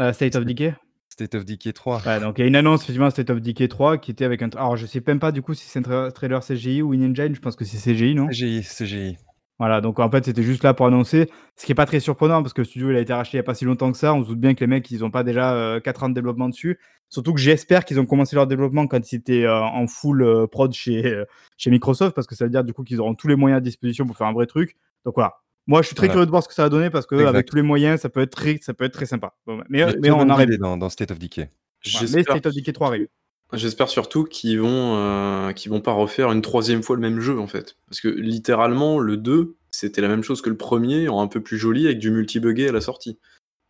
Euh, 0.00 0.12
State 0.12 0.36
of 0.36 0.44
Decay 0.44 0.74
State 1.08 1.34
of 1.34 1.44
Decay 1.44 1.72
3. 1.72 2.02
Ouais, 2.06 2.20
donc 2.20 2.38
il 2.38 2.42
y 2.42 2.44
a 2.44 2.46
une 2.46 2.56
annonce 2.56 2.82
effectivement 2.82 3.10
State 3.10 3.30
of 3.30 3.40
Decay 3.40 3.68
3 3.68 3.98
qui 3.98 4.10
était 4.10 4.24
avec 4.24 4.42
un. 4.42 4.48
Alors 4.56 4.76
je 4.76 4.86
sais 4.86 5.02
même 5.06 5.18
pas 5.18 5.32
du 5.32 5.42
coup 5.42 5.54
si 5.54 5.66
c'est 5.66 5.86
un 5.86 6.10
trailer 6.10 6.40
CGI 6.40 6.82
ou 6.82 6.92
in-engine, 6.92 7.34
je 7.34 7.40
pense 7.40 7.56
que 7.56 7.64
c'est 7.64 7.78
CGI, 7.78 8.14
non? 8.14 8.28
CGI, 8.28 8.62
CGI. 8.62 9.16
Voilà, 9.60 9.82
donc 9.82 9.98
en 9.98 10.10
fait, 10.10 10.24
c'était 10.24 10.42
juste 10.42 10.64
là 10.64 10.72
pour 10.72 10.86
annoncer, 10.86 11.28
ce 11.54 11.66
qui 11.66 11.72
est 11.72 11.74
pas 11.74 11.84
très 11.84 12.00
surprenant 12.00 12.42
parce 12.42 12.54
que 12.54 12.62
le 12.62 12.64
studio 12.64 12.88
il 12.92 12.96
a 12.96 13.00
été 13.00 13.12
racheté 13.12 13.36
il 13.36 13.40
n'y 13.40 13.40
a 13.40 13.44
pas 13.44 13.52
si 13.52 13.66
longtemps 13.66 13.92
que 13.92 13.98
ça. 13.98 14.14
On 14.14 14.22
se 14.22 14.28
doute 14.28 14.40
bien 14.40 14.54
que 14.54 14.60
les 14.60 14.66
mecs, 14.66 14.90
ils 14.90 15.00
n'ont 15.00 15.10
pas 15.10 15.22
déjà 15.22 15.78
4 15.84 16.02
euh, 16.02 16.06
ans 16.06 16.08
de 16.08 16.14
développement 16.14 16.48
dessus. 16.48 16.80
Surtout 17.10 17.34
que 17.34 17.40
j'espère 17.40 17.84
qu'ils 17.84 18.00
ont 18.00 18.06
commencé 18.06 18.34
leur 18.34 18.46
développement 18.46 18.86
quand 18.86 19.12
ils 19.12 19.16
étaient 19.16 19.44
euh, 19.44 19.60
en 19.60 19.86
full 19.86 20.22
euh, 20.22 20.46
prod 20.46 20.72
chez, 20.72 21.24
chez 21.58 21.70
Microsoft 21.70 22.14
parce 22.14 22.26
que 22.26 22.34
ça 22.34 22.46
veut 22.46 22.50
dire 22.50 22.64
du 22.64 22.72
coup 22.72 22.84
qu'ils 22.84 23.02
auront 23.02 23.14
tous 23.14 23.28
les 23.28 23.36
moyens 23.36 23.58
à 23.58 23.60
disposition 23.60 24.06
pour 24.06 24.16
faire 24.16 24.28
un 24.28 24.32
vrai 24.32 24.46
truc. 24.46 24.78
Donc 25.04 25.16
voilà. 25.16 25.34
Moi, 25.66 25.82
je 25.82 25.88
suis 25.88 25.94
très 25.94 26.08
curieux 26.08 26.24
de 26.24 26.30
voir 26.30 26.42
ce 26.42 26.48
que 26.48 26.54
ça 26.54 26.62
va 26.62 26.70
donner 26.70 26.88
parce 26.88 27.04
que 27.04 27.16
avec 27.26 27.44
tous 27.44 27.56
les 27.56 27.62
moyens, 27.62 28.00
ça 28.00 28.08
peut 28.08 28.22
être 28.22 28.32
très, 28.32 28.56
ça 28.62 28.72
peut 28.72 28.84
être 28.84 28.94
très 28.94 29.04
sympa. 29.04 29.34
mais, 29.68 29.84
mais 30.00 30.10
on 30.10 30.26
arrive. 30.30 30.58
Dans, 30.58 30.78
dans 30.78 30.88
State 30.88 31.10
of 31.10 31.18
Decay. 31.18 31.50
mais 31.84 32.22
State 32.22 32.46
of 32.46 32.54
Decay 32.54 32.72
3 32.72 32.86
arrive. 32.88 33.08
J'espère 33.52 33.88
surtout 33.88 34.24
qu'ils 34.24 34.60
vont, 34.60 34.96
euh, 34.96 35.52
vont 35.68 35.80
pas 35.80 35.92
refaire 35.92 36.30
une 36.32 36.42
troisième 36.42 36.82
fois 36.82 36.96
le 36.96 37.02
même 37.02 37.20
jeu 37.20 37.38
en 37.38 37.46
fait. 37.46 37.76
Parce 37.88 38.00
que 38.00 38.08
littéralement, 38.08 38.98
le 38.98 39.16
2, 39.16 39.56
c'était 39.70 40.00
la 40.00 40.08
même 40.08 40.22
chose 40.22 40.42
que 40.42 40.50
le 40.50 40.56
premier, 40.56 41.08
en 41.08 41.20
un 41.20 41.26
peu 41.26 41.40
plus 41.40 41.58
joli, 41.58 41.86
avec 41.86 41.98
du 41.98 42.10
multi-buggé 42.10 42.68
à 42.68 42.72
la 42.72 42.80
sortie. 42.80 43.18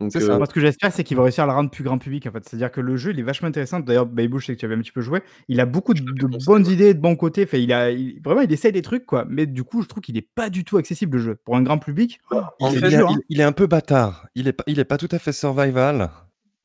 Donc, 0.00 0.12
ça. 0.12 0.18
Euh, 0.18 0.44
ce 0.46 0.52
que 0.52 0.60
j'espère, 0.60 0.92
c'est 0.92 1.04
qu'il 1.04 1.16
va 1.16 1.24
réussir 1.24 1.44
à 1.44 1.46
le 1.46 1.52
rendre 1.52 1.70
plus 1.70 1.84
grand 1.84 1.98
public 1.98 2.26
en 2.26 2.32
fait. 2.32 2.42
C'est-à-dire 2.48 2.72
que 2.72 2.80
le 2.80 2.96
jeu, 2.96 3.10
il 3.10 3.20
est 3.20 3.22
vachement 3.22 3.48
intéressant. 3.48 3.80
D'ailleurs, 3.80 4.06
Baby 4.06 4.38
je 4.38 4.46
sais 4.46 4.54
que 4.54 4.60
tu 4.60 4.64
avais 4.64 4.74
un 4.74 4.80
petit 4.80 4.92
peu 4.92 5.02
joué. 5.02 5.20
Il 5.48 5.60
a 5.60 5.66
beaucoup 5.66 5.92
de, 5.92 6.02
bonnes 6.46 6.66
idées, 6.66 6.94
de 6.94 7.00
bons 7.00 7.16
côtés. 7.16 7.44
Fait, 7.44 7.62
il 7.62 7.72
a, 7.72 7.90
vraiment, 8.24 8.40
il 8.40 8.52
essaye 8.52 8.72
des 8.72 8.82
trucs 8.82 9.04
quoi. 9.04 9.26
Mais 9.28 9.46
du 9.46 9.62
coup, 9.62 9.82
je 9.82 9.88
trouve 9.88 10.02
qu'il 10.02 10.16
est 10.16 10.26
pas 10.34 10.48
du 10.48 10.64
tout 10.64 10.78
accessible 10.78 11.18
le 11.18 11.22
jeu 11.22 11.34
pour 11.44 11.56
un 11.56 11.62
grand 11.62 11.78
public. 11.78 12.18
en 12.30 12.70
fait, 12.70 12.94
hein. 12.94 13.08
il, 13.28 13.40
est 13.40 13.44
un 13.44 13.52
peu 13.52 13.66
bâtard. 13.66 14.26
Il 14.34 14.48
est, 14.48 14.58
il 14.66 14.78
est 14.78 14.84
pas 14.84 14.96
tout 14.96 15.08
à 15.10 15.18
fait 15.18 15.32
survival. 15.32 16.10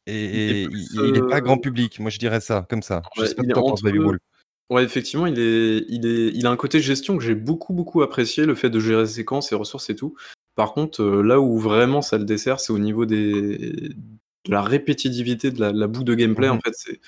Et, 0.08 0.64
il, 0.64 1.12
n'est 1.12 1.22
pas 1.22 1.42
grand 1.42 1.58
public, 1.58 2.00
moi 2.00 2.12
je 2.12 2.20
dirais 2.20 2.40
ça, 2.40 2.66
comme 2.70 2.84
ça. 2.84 3.02
Je 3.18 3.26
sais 3.26 3.36
pas 3.36 3.44
Ouais, 4.72 4.84
effectivement, 4.84 5.28
il 5.28 5.40
est, 5.40 5.86
il 5.90 6.08
est, 6.08 6.32
il 6.34 6.48
a 6.48 6.50
un 6.50 6.56
côté 6.56 6.80
gestion 6.80 7.18
que 7.18 7.24
j'ai 7.24 7.36
beaucoup, 7.36 7.74
beaucoup 7.74 8.02
apprécié, 8.02 8.46
le 8.48 8.56
fait 8.56 8.72
de 8.72 8.80
gérer 8.80 9.06
ses 9.06 9.14
séquences, 9.14 9.50
ses 9.50 9.56
ressources 9.56 9.92
et 9.92 9.96
tout. 9.96 10.16
Par 10.56 10.74
contre, 10.74 11.04
là 11.04 11.40
où 11.40 11.60
vraiment 11.60 12.02
ça 12.02 12.18
le 12.18 12.26
dessert, 12.26 12.60
c'est 12.60 12.74
au 12.74 12.80
niveau 12.80 13.06
des, 13.06 13.94
de 14.46 14.52
la 14.52 14.64
répétitivité 14.64 15.52
de 15.52 15.60
la, 15.62 15.88
boue 15.88 16.04
de 16.04 16.16
gameplay. 16.16 16.50
En 16.50 16.56
mmh 16.56 16.62
fait, 16.66 16.74
c'est, 16.74 17.00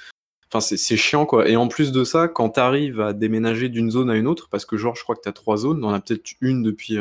enfin, 0.52 0.60
c'est, 0.60 0.98
chiant 0.98 1.26
quoi. 1.26 1.50
Et 1.50 1.56
en 1.56 1.68
plus 1.68 1.92
de 1.92 2.04
ça, 2.04 2.28
quand 2.28 2.52
tu 2.52 2.60
arrives 2.60 3.02
à 3.02 3.14
déménager 3.14 3.70
d'une 3.70 3.90
zone 3.90 4.12
à 4.12 4.16
une 4.16 4.28
autre, 4.28 4.50
parce 4.50 4.66
que 4.66 4.78
genre, 4.78 4.96
je 4.96 5.02
crois 5.02 5.16
que 5.16 5.22
tu 5.22 5.30
as 5.30 5.34
trois 5.34 5.58
zones, 5.58 5.84
on 5.84 5.90
a 5.90 6.00
peut-être 6.00 6.30
une 6.42 6.62
depuis 6.62 7.00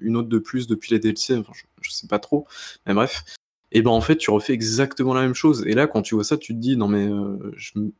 une 0.00 0.16
autre 0.16 0.28
de 0.28 0.38
plus 0.38 0.68
depuis 0.68 0.92
les 0.92 1.00
DLC, 1.00 1.36
enfin, 1.36 1.52
je, 1.52 1.64
je 1.80 1.90
sais 1.90 2.06
pas 2.06 2.20
trop, 2.20 2.46
mais 2.86 2.94
bref 2.94 3.24
et 3.72 3.82
ben 3.82 3.90
en 3.90 4.00
fait 4.00 4.16
tu 4.16 4.30
refais 4.30 4.52
exactement 4.52 5.14
la 5.14 5.22
même 5.22 5.34
chose. 5.34 5.64
Et 5.66 5.72
là 5.72 5.86
quand 5.86 6.02
tu 6.02 6.14
vois 6.14 6.24
ça, 6.24 6.36
tu 6.36 6.54
te 6.54 6.58
dis 6.58 6.76
non 6.76 6.88
mais 6.88 7.06
euh, 7.06 7.52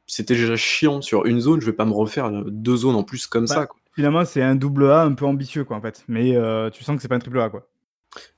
c'était 0.07 0.35
déjà 0.35 0.57
chiant 0.57 1.03
sur 1.03 1.27
une 1.27 1.41
zone, 1.41 1.61
je 1.61 1.67
vais 1.67 1.73
pas 1.73 1.85
me 1.85 1.93
refaire 1.93 2.27
euh, 2.27 2.45
deux 2.47 2.77
zones 2.77 2.97
en 2.97 3.03
plus 3.03 3.27
comme 3.27 3.47
ça. 3.47 3.61
Bah, 3.61 3.69
finalement 3.95 4.25
c'est 4.25 4.43
un 4.43 4.55
double 4.55 4.91
A 4.91 5.03
un 5.03 5.15
peu 5.15 5.25
ambitieux 5.25 5.65
quoi 5.65 5.77
en 5.77 5.81
fait, 5.81 6.05
mais 6.09 6.37
euh, 6.37 6.71
tu 6.71 6.85
sens 6.85 6.97
que 6.97 7.03
c'est 7.03 7.09
pas 7.09 7.17
un 7.17 7.21
triple 7.21 7.41
A 7.41 7.51
quoi. 7.51 7.67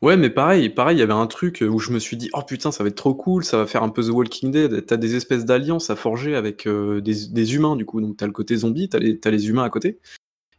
Ouais, 0.03 0.17
mais 0.17 0.29
pareil, 0.29 0.71
pareil, 0.71 0.97
il 0.97 1.01
y 1.01 1.05
avait 1.05 1.13
un 1.13 1.29
truc 1.29 1.63
où 1.63 1.79
je 1.79 1.93
me 1.93 2.01
suis 2.01 2.17
dit, 2.17 2.31
oh 2.33 2.43
putain, 2.43 2.73
ça 2.73 2.83
va 2.83 2.89
être 2.89 2.97
trop 2.97 3.15
cool, 3.15 3.45
ça 3.45 3.59
va 3.59 3.65
faire 3.65 3.85
un 3.85 3.91
peu 3.91 4.03
The 4.03 4.09
Walking 4.09 4.51
Dead. 4.51 4.85
T'as 4.87 4.97
des 4.97 5.15
espèces 5.15 5.45
d'alliances 5.45 5.89
à 5.89 5.95
forger 5.95 6.35
avec 6.35 6.67
des, 6.67 7.55
humains, 7.55 7.77
du 7.77 7.85
coup. 7.85 8.01
Donc 8.01 8.17
t'as 8.17 8.27
le 8.27 8.33
côté 8.33 8.57
zombie, 8.57 8.89
t'as 8.89 8.99
les, 8.99 9.21
as 9.25 9.31
les 9.31 9.49
humains 9.49 9.63
à 9.63 9.71
côté 9.71 10.01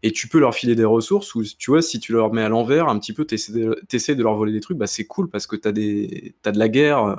et 0.03 0.11
tu 0.11 0.27
peux 0.27 0.39
leur 0.39 0.53
filer 0.55 0.75
des 0.75 0.85
ressources 0.85 1.35
ou 1.35 1.43
tu 1.43 1.71
vois 1.71 1.81
si 1.81 1.99
tu 1.99 2.13
leur 2.13 2.33
mets 2.33 2.41
à 2.43 2.49
l'envers 2.49 2.87
un 2.87 2.97
petit 2.99 3.13
peu 3.13 3.25
t'essaies 3.25 3.51
de, 3.53 4.13
de 4.13 4.23
leur 4.23 4.35
voler 4.35 4.51
des 4.53 4.61
trucs 4.61 4.77
bah 4.77 4.87
c'est 4.87 5.05
cool 5.05 5.29
parce 5.29 5.45
que 5.47 5.55
t'as 5.55 5.71
des 5.71 6.35
as 6.45 6.51
de 6.51 6.59
la 6.59 6.69
guerre 6.69 7.03
euh, 7.03 7.15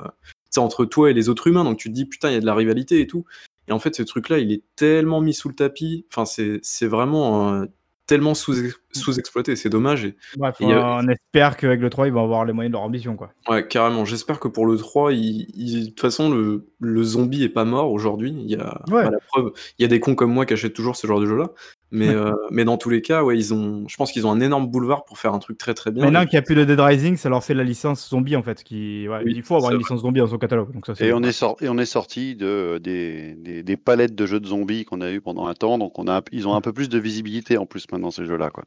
entre 0.57 0.85
toi 0.85 1.11
et 1.11 1.15
les 1.15 1.29
autres 1.29 1.47
humains 1.47 1.65
donc 1.65 1.79
tu 1.79 1.89
te 1.91 1.95
dis 1.95 2.07
putain 2.07 2.31
il 2.31 2.35
y 2.35 2.37
a 2.37 2.41
de 2.41 2.47
la 2.47 2.55
rivalité 2.55 3.01
et 3.01 3.07
tout 3.07 3.25
et 3.69 3.73
en 3.73 3.79
fait 3.79 3.95
ce 3.95 4.03
truc 4.03 4.29
là 4.31 4.39
il 4.39 4.51
est 4.53 4.63
tellement 4.77 5.21
mis 5.21 5.35
sous 5.35 5.49
le 5.49 5.55
tapis 5.55 6.07
enfin 6.11 6.25
c'est 6.25 6.87
vraiment 6.87 7.65
tellement 8.11 8.35
sous- 8.35 8.73
sous-exploité, 8.91 9.55
c'est 9.55 9.69
dommage. 9.69 10.05
Et, 10.05 10.17
on 10.61 11.07
espère 11.07 11.57
qu'avec 11.57 11.81
le 11.81 11.91
3, 11.91 12.09
ils 12.09 12.13
vont 12.13 12.25
avoir 12.25 12.45
les 12.45 12.53
moyens 12.53 12.73
de 12.73 12.77
leur 12.77 12.83
ambition. 12.83 13.15
Quoi. 13.15 13.33
Ouais, 13.49 13.65
carrément. 13.65 14.05
J'espère 14.05 14.41
que 14.41 14.49
pour 14.49 14.67
le 14.67 14.77
3, 14.77 15.13
il- 15.13 15.47
il- 15.55 15.85
de 15.85 15.89
toute 15.91 16.01
façon, 16.01 16.29
le, 16.29 16.67
le 16.81 17.05
zombie 17.05 17.45
est 17.45 17.49
pas 17.49 17.65
mort 17.65 17.93
aujourd'hui. 17.93 18.35
Il 18.37 18.51
y 18.51 18.57
a 18.57 18.83
Ouais. 18.89 19.05
bah, 19.05 19.11
la 19.13 19.19
preuve. 19.29 19.53
Il 19.79 19.83
y 19.83 19.85
a 19.85 19.89
des 19.89 20.01
cons 20.01 20.17
comme 20.17 20.33
moi 20.33 20.45
qui 20.45 20.55
achètent 20.55 20.73
toujours 20.75 20.97
ce 20.97 21.07
genre 21.07 21.21
de 21.21 21.27
jeu-là. 21.27 21.53
Mais, 21.93 22.09
euh, 22.09 22.33
mais 22.53 22.65
dans 22.65 22.77
tous 22.77 22.89
les 22.89 23.03
cas, 23.03 23.25
ouais, 23.25 23.37
ils 23.37 23.53
ont. 23.53 23.85
Je 23.89 23.97
pense 23.97 24.13
qu'ils 24.13 24.25
ont 24.27 24.31
un 24.31 24.41
énorme 24.41 24.69
boulevard 24.69 25.05
pour 25.05 25.19
faire 25.19 25.35
un 25.35 25.41
truc 25.41 25.59
très 25.59 25.75
très 25.75 25.91
bien. 25.91 26.05
Maintenant 26.05 26.23
qu'il 26.23 26.35
n'y 26.35 26.39
a 26.39 26.43
plus 26.43 26.55
de 26.55 26.65
Dead 26.65 26.79
Rising, 26.79 27.17
ça 27.17 27.29
leur 27.29 27.43
fait 27.43 27.53
la 27.55 27.65
licence 27.65 28.09
zombie 28.09 28.37
en 28.37 28.45
fait. 28.45 28.63
Qui... 28.63 29.09
ouais, 29.09 29.23
Oui, 29.25 29.33
il 29.35 29.43
faut 29.43 29.57
avoir 29.57 29.73
une 29.73 29.79
licence 29.79 30.03
zombie 30.03 30.21
dans 30.21 30.29
son 30.29 30.39
catalogue. 30.39 30.73
Donc 30.73 30.87
ça, 30.87 30.93
Et 31.01 31.13
on 31.13 31.23
est, 31.23 31.33
sor- 31.33 31.57
et 31.61 31.69
on 31.69 31.79
est 31.79 31.87
sorti 31.87 32.37
de, 32.37 32.79
des, 32.79 33.35
des, 33.35 33.65
des 33.65 33.77
palettes 33.77 34.15
de 34.15 34.25
jeux 34.25 34.39
de 34.39 34.47
zombies 34.47 34.85
qu'on 34.85 35.01
a 35.01 35.11
eu 35.11 35.21
pendant 35.21 35.49
un 35.49 35.55
temps, 35.55 35.79
donc 35.79 35.99
on 35.99 36.07
a, 36.07 36.23
ils 36.31 36.47
ont 36.47 36.55
un 36.55 36.61
peu 36.61 36.73
plus 36.73 36.89
de 36.89 36.99
visibilité 36.99 37.59
en 37.59 37.67
plus 37.67 37.87
maintenant 37.91 38.13
ces 38.13 38.25
jeux-là. 38.25 38.51
Quoi. 38.51 38.65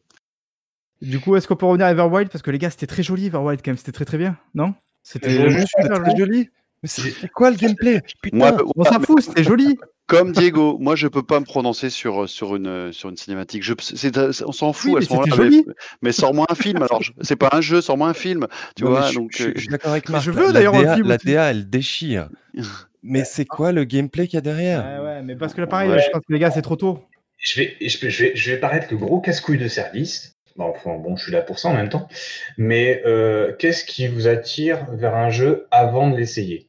Du 1.02 1.20
coup, 1.20 1.36
est-ce 1.38 1.48
qu'on 1.48 1.56
peut 1.56 1.66
revenir 1.66 1.86
à 1.88 1.92
Everwild? 1.92 2.30
Parce 2.30 2.42
que 2.42 2.52
les 2.52 2.58
gars, 2.58 2.70
c'était 2.70 2.88
très 2.88 3.04
joli 3.04 3.28
Everwild 3.28 3.62
quand 3.64 3.72
même. 3.72 3.78
C'était 3.78 3.92
très 3.94 4.06
très 4.06 4.18
bien, 4.18 4.38
non? 4.54 4.74
C'était 5.02 5.32
C'était 5.32 5.66
super 5.66 6.02
très 6.02 6.18
joli. 6.18 6.50
Mais 6.84 6.90
c'est 6.90 7.30
quoi 7.30 7.50
le 7.50 7.56
gameplay? 7.56 8.02
Putain. 8.22 8.38
Moi, 8.38 8.58
On 8.76 8.84
s'en 8.84 9.00
fout, 9.00 9.22
c'était 9.22 9.44
joli. 9.44 9.78
Comme 10.06 10.34
Diego, 10.34 10.78
moi 10.82 10.98
je 10.98 11.08
peux 11.08 11.24
pas 11.24 11.40
me 11.40 11.46
prononcer 11.46 11.90
sur, 11.90 12.28
sur, 12.30 12.58
une, 12.58 12.92
sur 12.92 13.08
une 13.10 13.16
cinématique. 13.16 13.64
Je, 13.64 13.74
on 14.46 14.52
s'en 14.52 14.74
fout 14.74 14.92
Oui, 14.96 15.02
à 15.02 15.06
ce 15.06 15.10
moment-là. 15.14 15.32
c'était 15.32 15.44
Mais, 15.46 15.52
joli. 15.52 15.66
mais 16.02 16.12
sors-moi 16.12 16.46
un 16.50 16.56
film 16.56 16.84
alors. 16.84 17.02
je- 17.02 17.14
C'est 17.22 17.38
pas 17.38 17.50
un 17.54 17.62
jeu, 17.62 17.80
sors-moi 17.80 18.10
un 18.10 18.14
film. 18.14 18.46
Tu 18.76 18.84
Non, 18.84 18.90
vois, 18.92 19.08
je, 19.10 19.16
donc. 19.16 19.32
je- 19.34 19.46
euh, 19.48 19.52
je 19.56 19.60
suis 19.62 19.70
d'accord 19.70 19.94
avec 19.94 20.10
Marc. 20.10 20.22
je 20.26 20.32
veux 20.32 20.52
d'ailleurs 20.52 20.76
un 20.76 20.96
film 20.96 21.08
La. 21.08 21.18
DA, 21.18 21.52
elle 21.52 21.70
déchire. 21.70 22.28
Mais 23.02 23.24
c'est 23.26 23.46
quoi 23.46 23.72
le 23.72 23.86
gameplay 23.86 24.28
qu'il 24.28 24.36
y 24.36 24.38
a 24.40 24.42
derrière? 24.42 24.84
Ouais, 24.84 25.06
ouais, 25.06 25.22
mais 25.24 25.38
parce 25.38 25.54
que 25.54 25.62
là, 25.62 25.68
pareil, 25.68 25.90
Ouais. 25.90 26.02
je 26.02 26.10
pense 26.12 26.22
que 26.28 26.34
les 26.34 26.40
gars, 26.40 26.52
c'est 26.52 26.62
trop 26.62 26.76
tôt. 26.76 27.00
Je 27.38 27.62
vais, 27.62 27.78
je, 27.80 27.98
vais, 28.00 28.10
je 28.10 28.24
vais- 28.26 28.36
je 28.36 28.52
vais 28.52 28.58
paraître 28.58 28.88
le 28.92 28.98
gros 28.98 29.22
casse-couille 29.22 29.58
de 29.58 29.70
service. 29.70 30.36
Bon, 30.58 30.66
enfin, 30.66 30.98
bon, 30.98 31.16
je 31.16 31.24
suis 31.24 31.32
là 31.32 31.42
pour 31.42 31.60
ça 31.60 31.70
en 31.70 31.74
même 31.76 31.90
temps. 31.90 32.10
Mais 32.58 33.02
euh, 33.06 33.54
qu'est-ce 33.58 33.86
qui 33.86 34.08
vous 34.10 34.28
attire 34.28 34.86
vers 34.92 35.16
un 35.16 35.30
jeu 35.30 35.66
avant 35.72 36.10
de 36.10 36.18
l'essayer, 36.18 36.68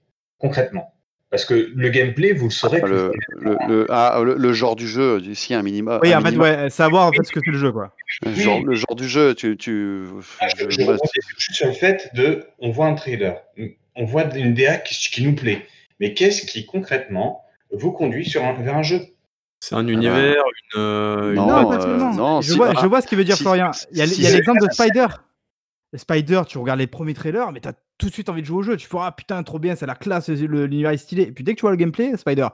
concrètement 0.48 0.92
Parce 1.30 1.44
que 1.46 1.54
le 1.74 1.88
gameplay, 1.88 2.32
vous 2.32 2.46
le 2.46 2.50
saurez. 2.50 2.80
plus 2.80 2.90
le, 2.92 3.12
le, 3.40 3.56
le- 3.68 3.86
ah, 3.88 4.20
le, 4.24 4.34
le 4.36 4.52
genre 4.52 4.76
du 4.76 4.86
jeu, 4.86 5.20
ici 5.22 5.54
un 5.54 5.62
minima. 5.62 5.98
Oui, 6.02 6.12
un 6.12 6.20
en 6.20 6.24
fait, 6.24 6.36
ouais, 6.36 6.70
savoir 6.70 7.06
en 7.06 7.12
fait 7.12 7.24
ce 7.24 7.32
que 7.32 7.40
c'est 7.44 7.50
le 7.50 7.58
jeu, 7.58 7.72
quoi. 7.72 7.92
le 8.24 8.34
genre, 8.34 8.62
le 8.62 8.74
genre 8.74 8.94
du 8.94 9.08
jeu, 9.08 9.34
tu. 9.34 9.56
tu 9.56 10.04
Ah, 10.40 10.46
je, 10.48 10.70
sur 11.52 11.66
le 11.66 11.72
fait 11.72 12.10
de, 12.14 12.44
on 12.58 12.70
voit 12.70 12.86
un 12.86 12.94
trailer, 12.94 13.40
on 13.96 14.04
voit 14.04 14.24
une 14.36 14.54
DA 14.54 14.76
qui, 14.76 14.94
qui 15.10 15.24
nous 15.26 15.34
plaît, 15.34 15.66
mais 15.98 16.14
qu'est-ce 16.14 16.46
qui 16.46 16.66
concrètement 16.66 17.42
vous 17.72 17.90
conduit 17.92 18.24
sur 18.28 18.44
un- 18.44 18.52
vers 18.52 18.76
un 18.76 18.82
jeu? 18.82 19.00
C'est 19.60 19.74
un 19.76 19.88
univers, 19.88 20.44
une. 20.74 20.80
euh, 20.80 21.30
une- 21.30 21.36
Non, 21.36 21.46
Non, 21.46 21.72
euh, 21.72 21.96
non, 21.96 22.40
je, 22.42 22.50
si, 22.52 22.56
vois, 22.58 22.72
ah, 22.76 22.80
je 22.82 22.86
vois 22.86 23.00
ce 23.00 23.06
qu'il 23.06 23.16
veut 23.18 23.24
dire, 23.24 23.36
si- 23.36 23.42
Florian. 23.42 23.70
Il 23.92 23.98
y 23.98 24.02
a, 24.02 24.06
si 24.06 24.26
a 24.26 24.30
l'exemple 24.30 24.60
de 24.60 24.70
Spider. 24.70 25.06
Spider, 25.96 26.42
tu 26.46 26.58
regardes 26.58 26.80
les 26.80 26.86
premiers 26.88 27.14
trailers, 27.14 27.50
mais 27.52 27.60
t'as 27.60 27.72
tout 27.98 28.08
de 28.08 28.12
suite 28.12 28.28
envie 28.28 28.42
de 28.42 28.46
jouer 28.46 28.58
au 28.58 28.62
jeu. 28.62 28.76
Tu 28.76 28.86
fais, 28.86 28.96
ah 29.00 29.12
putain, 29.12 29.42
trop 29.42 29.58
bien, 29.58 29.76
c'est 29.76 29.86
la 29.86 29.94
classe, 29.94 30.28
l'univers 30.28 30.90
est 30.90 30.96
stylé. 30.96 31.22
Et 31.24 31.32
puis 31.32 31.44
dès 31.44 31.52
que 31.54 31.58
tu 31.58 31.62
vois 31.62 31.70
le 31.70 31.76
gameplay, 31.76 32.16
Spider, 32.16 32.48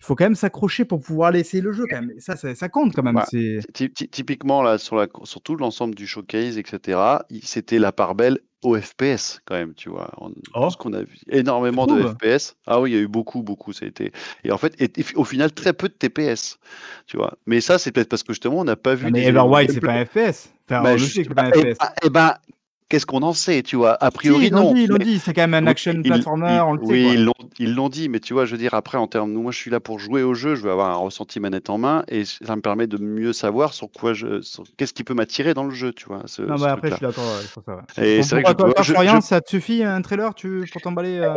il 0.00 0.04
faut 0.06 0.14
quand 0.16 0.24
même 0.24 0.34
s'accrocher 0.34 0.84
pour 0.84 1.00
pouvoir 1.00 1.34
essayer 1.34 1.62
le 1.62 1.72
jeu, 1.72 1.84
quand 1.88 1.96
même. 2.00 2.10
Et 2.16 2.20
ça, 2.20 2.36
ça, 2.36 2.54
ça 2.54 2.68
compte 2.68 2.94
quand 2.94 3.02
même. 3.02 3.16
Ouais. 3.16 3.22
C'est... 3.30 3.60
Ty- 3.72 3.90
ty- 3.90 4.08
Typiquement, 4.08 4.62
là, 4.62 4.76
sur, 4.78 4.96
la, 4.96 5.06
sur 5.22 5.40
tout 5.40 5.56
l'ensemble 5.56 5.94
du 5.94 6.06
showcase, 6.06 6.58
etc., 6.58 6.98
c'était 7.42 7.78
la 7.78 7.92
part 7.92 8.14
belle 8.14 8.38
au 8.62 8.76
FPS, 8.78 9.40
quand 9.46 9.54
même, 9.54 9.74
tu 9.74 9.88
vois. 9.90 10.10
On- 10.18 10.32
Oh. 10.54 10.68
Ce 10.70 10.76
qu'on 10.76 10.92
a 10.92 11.02
vu. 11.02 11.16
Énormément 11.30 11.86
de 11.86 12.02
FPS. 12.02 12.56
Ah 12.66 12.80
oui, 12.80 12.90
il 12.90 12.94
y 12.94 12.98
a 12.98 13.00
eu 13.02 13.08
beaucoup, 13.08 13.42
beaucoup. 13.42 13.72
Ça 13.72 13.84
a 13.86 13.88
été... 13.88 14.10
Et 14.42 14.50
en 14.52 14.58
fait, 14.58 14.74
et- 14.80 14.92
et 15.00 15.04
au 15.16 15.24
final, 15.24 15.52
très 15.52 15.72
peu 15.72 15.88
de 15.88 15.94
TPS, 15.94 16.58
tu 17.06 17.16
vois. 17.16 17.34
Mais 17.46 17.60
ça, 17.62 17.78
c'est 17.78 17.92
peut-être 17.92 18.08
parce 18.08 18.22
que 18.22 18.32
justement, 18.32 18.58
on 18.60 18.64
n'a 18.64 18.76
pas 18.76 18.94
vu. 18.94 19.04
Non, 19.06 19.10
mais 19.12 19.24
Everwild, 19.24 19.70
c'est 19.70 19.80
gameplay. 19.80 20.04
pas 20.04 20.20
un 20.22 20.30
FPS. 20.32 20.50
Enfin, 20.68 20.82
Bah, 20.82 20.88
on 20.90 20.92
le 20.92 20.98
je- 20.98 21.04
c'est 21.22 21.24
pas 21.34 21.42
un 21.44 21.50
eh 21.54 21.60
FPS. 21.60 21.78
ben- 21.78 21.88
eh 22.04 22.10
ben, 22.10 22.34
qu'est-ce 22.88 23.06
qu'on 23.06 23.22
en 23.22 23.32
sait, 23.32 23.62
tu 23.62 23.76
vois? 23.76 23.96
A 24.02 24.10
Si, 24.10 24.16
priori, 24.16 24.46
ils 24.46 24.52
non. 24.52 24.72
dit, 24.72 24.82
ils 24.82 24.88
l'ont 24.88 24.96
mais- 24.98 25.04
dit, 25.04 25.18
c'est 25.18 25.32
quand 25.34 25.42
même 25.42 25.54
un 25.54 25.62
Oui, 25.64 25.70
action 25.70 25.92
ils- 25.92 26.02
platformer, 26.02 26.60
on 26.60 26.72
le 26.74 26.80
sait. 26.84 26.92
Oui, 26.92 27.02
quoi. 27.04 27.12
ils 27.14 27.24
l'ont, 27.24 27.32
ils 27.58 27.74
l'ont 27.74 27.88
dit, 27.88 28.08
mais 28.08 28.20
tu 28.20 28.32
vois, 28.34 28.44
je 28.44 28.52
veux 28.52 28.58
dire, 28.58 28.74
après, 28.74 28.98
en 28.98 29.06
termes, 29.06 29.32
moi, 29.32 29.52
je 29.52 29.58
suis 29.58 29.70
là 29.70 29.80
pour 29.80 29.98
jouer 29.98 30.22
au 30.22 30.34
jeu, 30.34 30.54
je 30.54 30.62
veux 30.62 30.70
avoir 30.70 30.90
un 30.90 30.96
ressenti 30.96 31.40
manette 31.40 31.70
en 31.70 31.78
main, 31.78 32.04
et 32.08 32.24
ça 32.24 32.54
me 32.56 32.60
permet 32.60 32.86
de 32.86 32.98
mieux 32.98 33.32
savoir 33.32 33.74
sur 33.74 33.90
quoi 33.90 34.12
je, 34.14 34.40
sur- 34.42 34.64
qu'est-ce 34.76 34.92
qui 34.94 35.04
peut 35.04 35.14
m'attirer 35.14 35.54
dans 35.54 35.64
le 35.64 35.74
jeu, 35.74 35.92
tu 35.92 36.06
vois. 36.06 36.22
Ce, 36.26 36.42
Non, 36.42 36.56
ce 36.56 36.62
bah 36.62 36.72
après, 36.72 36.90
je 36.90 36.96
suis 36.96 37.06
d'accord 37.06 37.24
ouais, 37.24 37.46
sur 37.46 37.62
ça. 37.64 37.76
ouais. 37.76 38.18
Et 38.18 38.22
c'est 38.22 38.34
vrai 38.36 38.42
que 38.44 38.48
je, 38.50 38.54
toi, 38.54 38.64
dois- 38.66 38.74
toi, 38.74 38.84
je- 38.84 38.92
Florian, 38.92 39.16
je- 39.16 39.26
ça 39.26 39.40
te 39.40 39.48
suffit 39.50 39.82
un 39.82 40.00
trailer 40.02 40.34
tu, 40.34 40.64
pour 40.72 40.80
t'emballer 40.82 41.18
euh? 41.18 41.34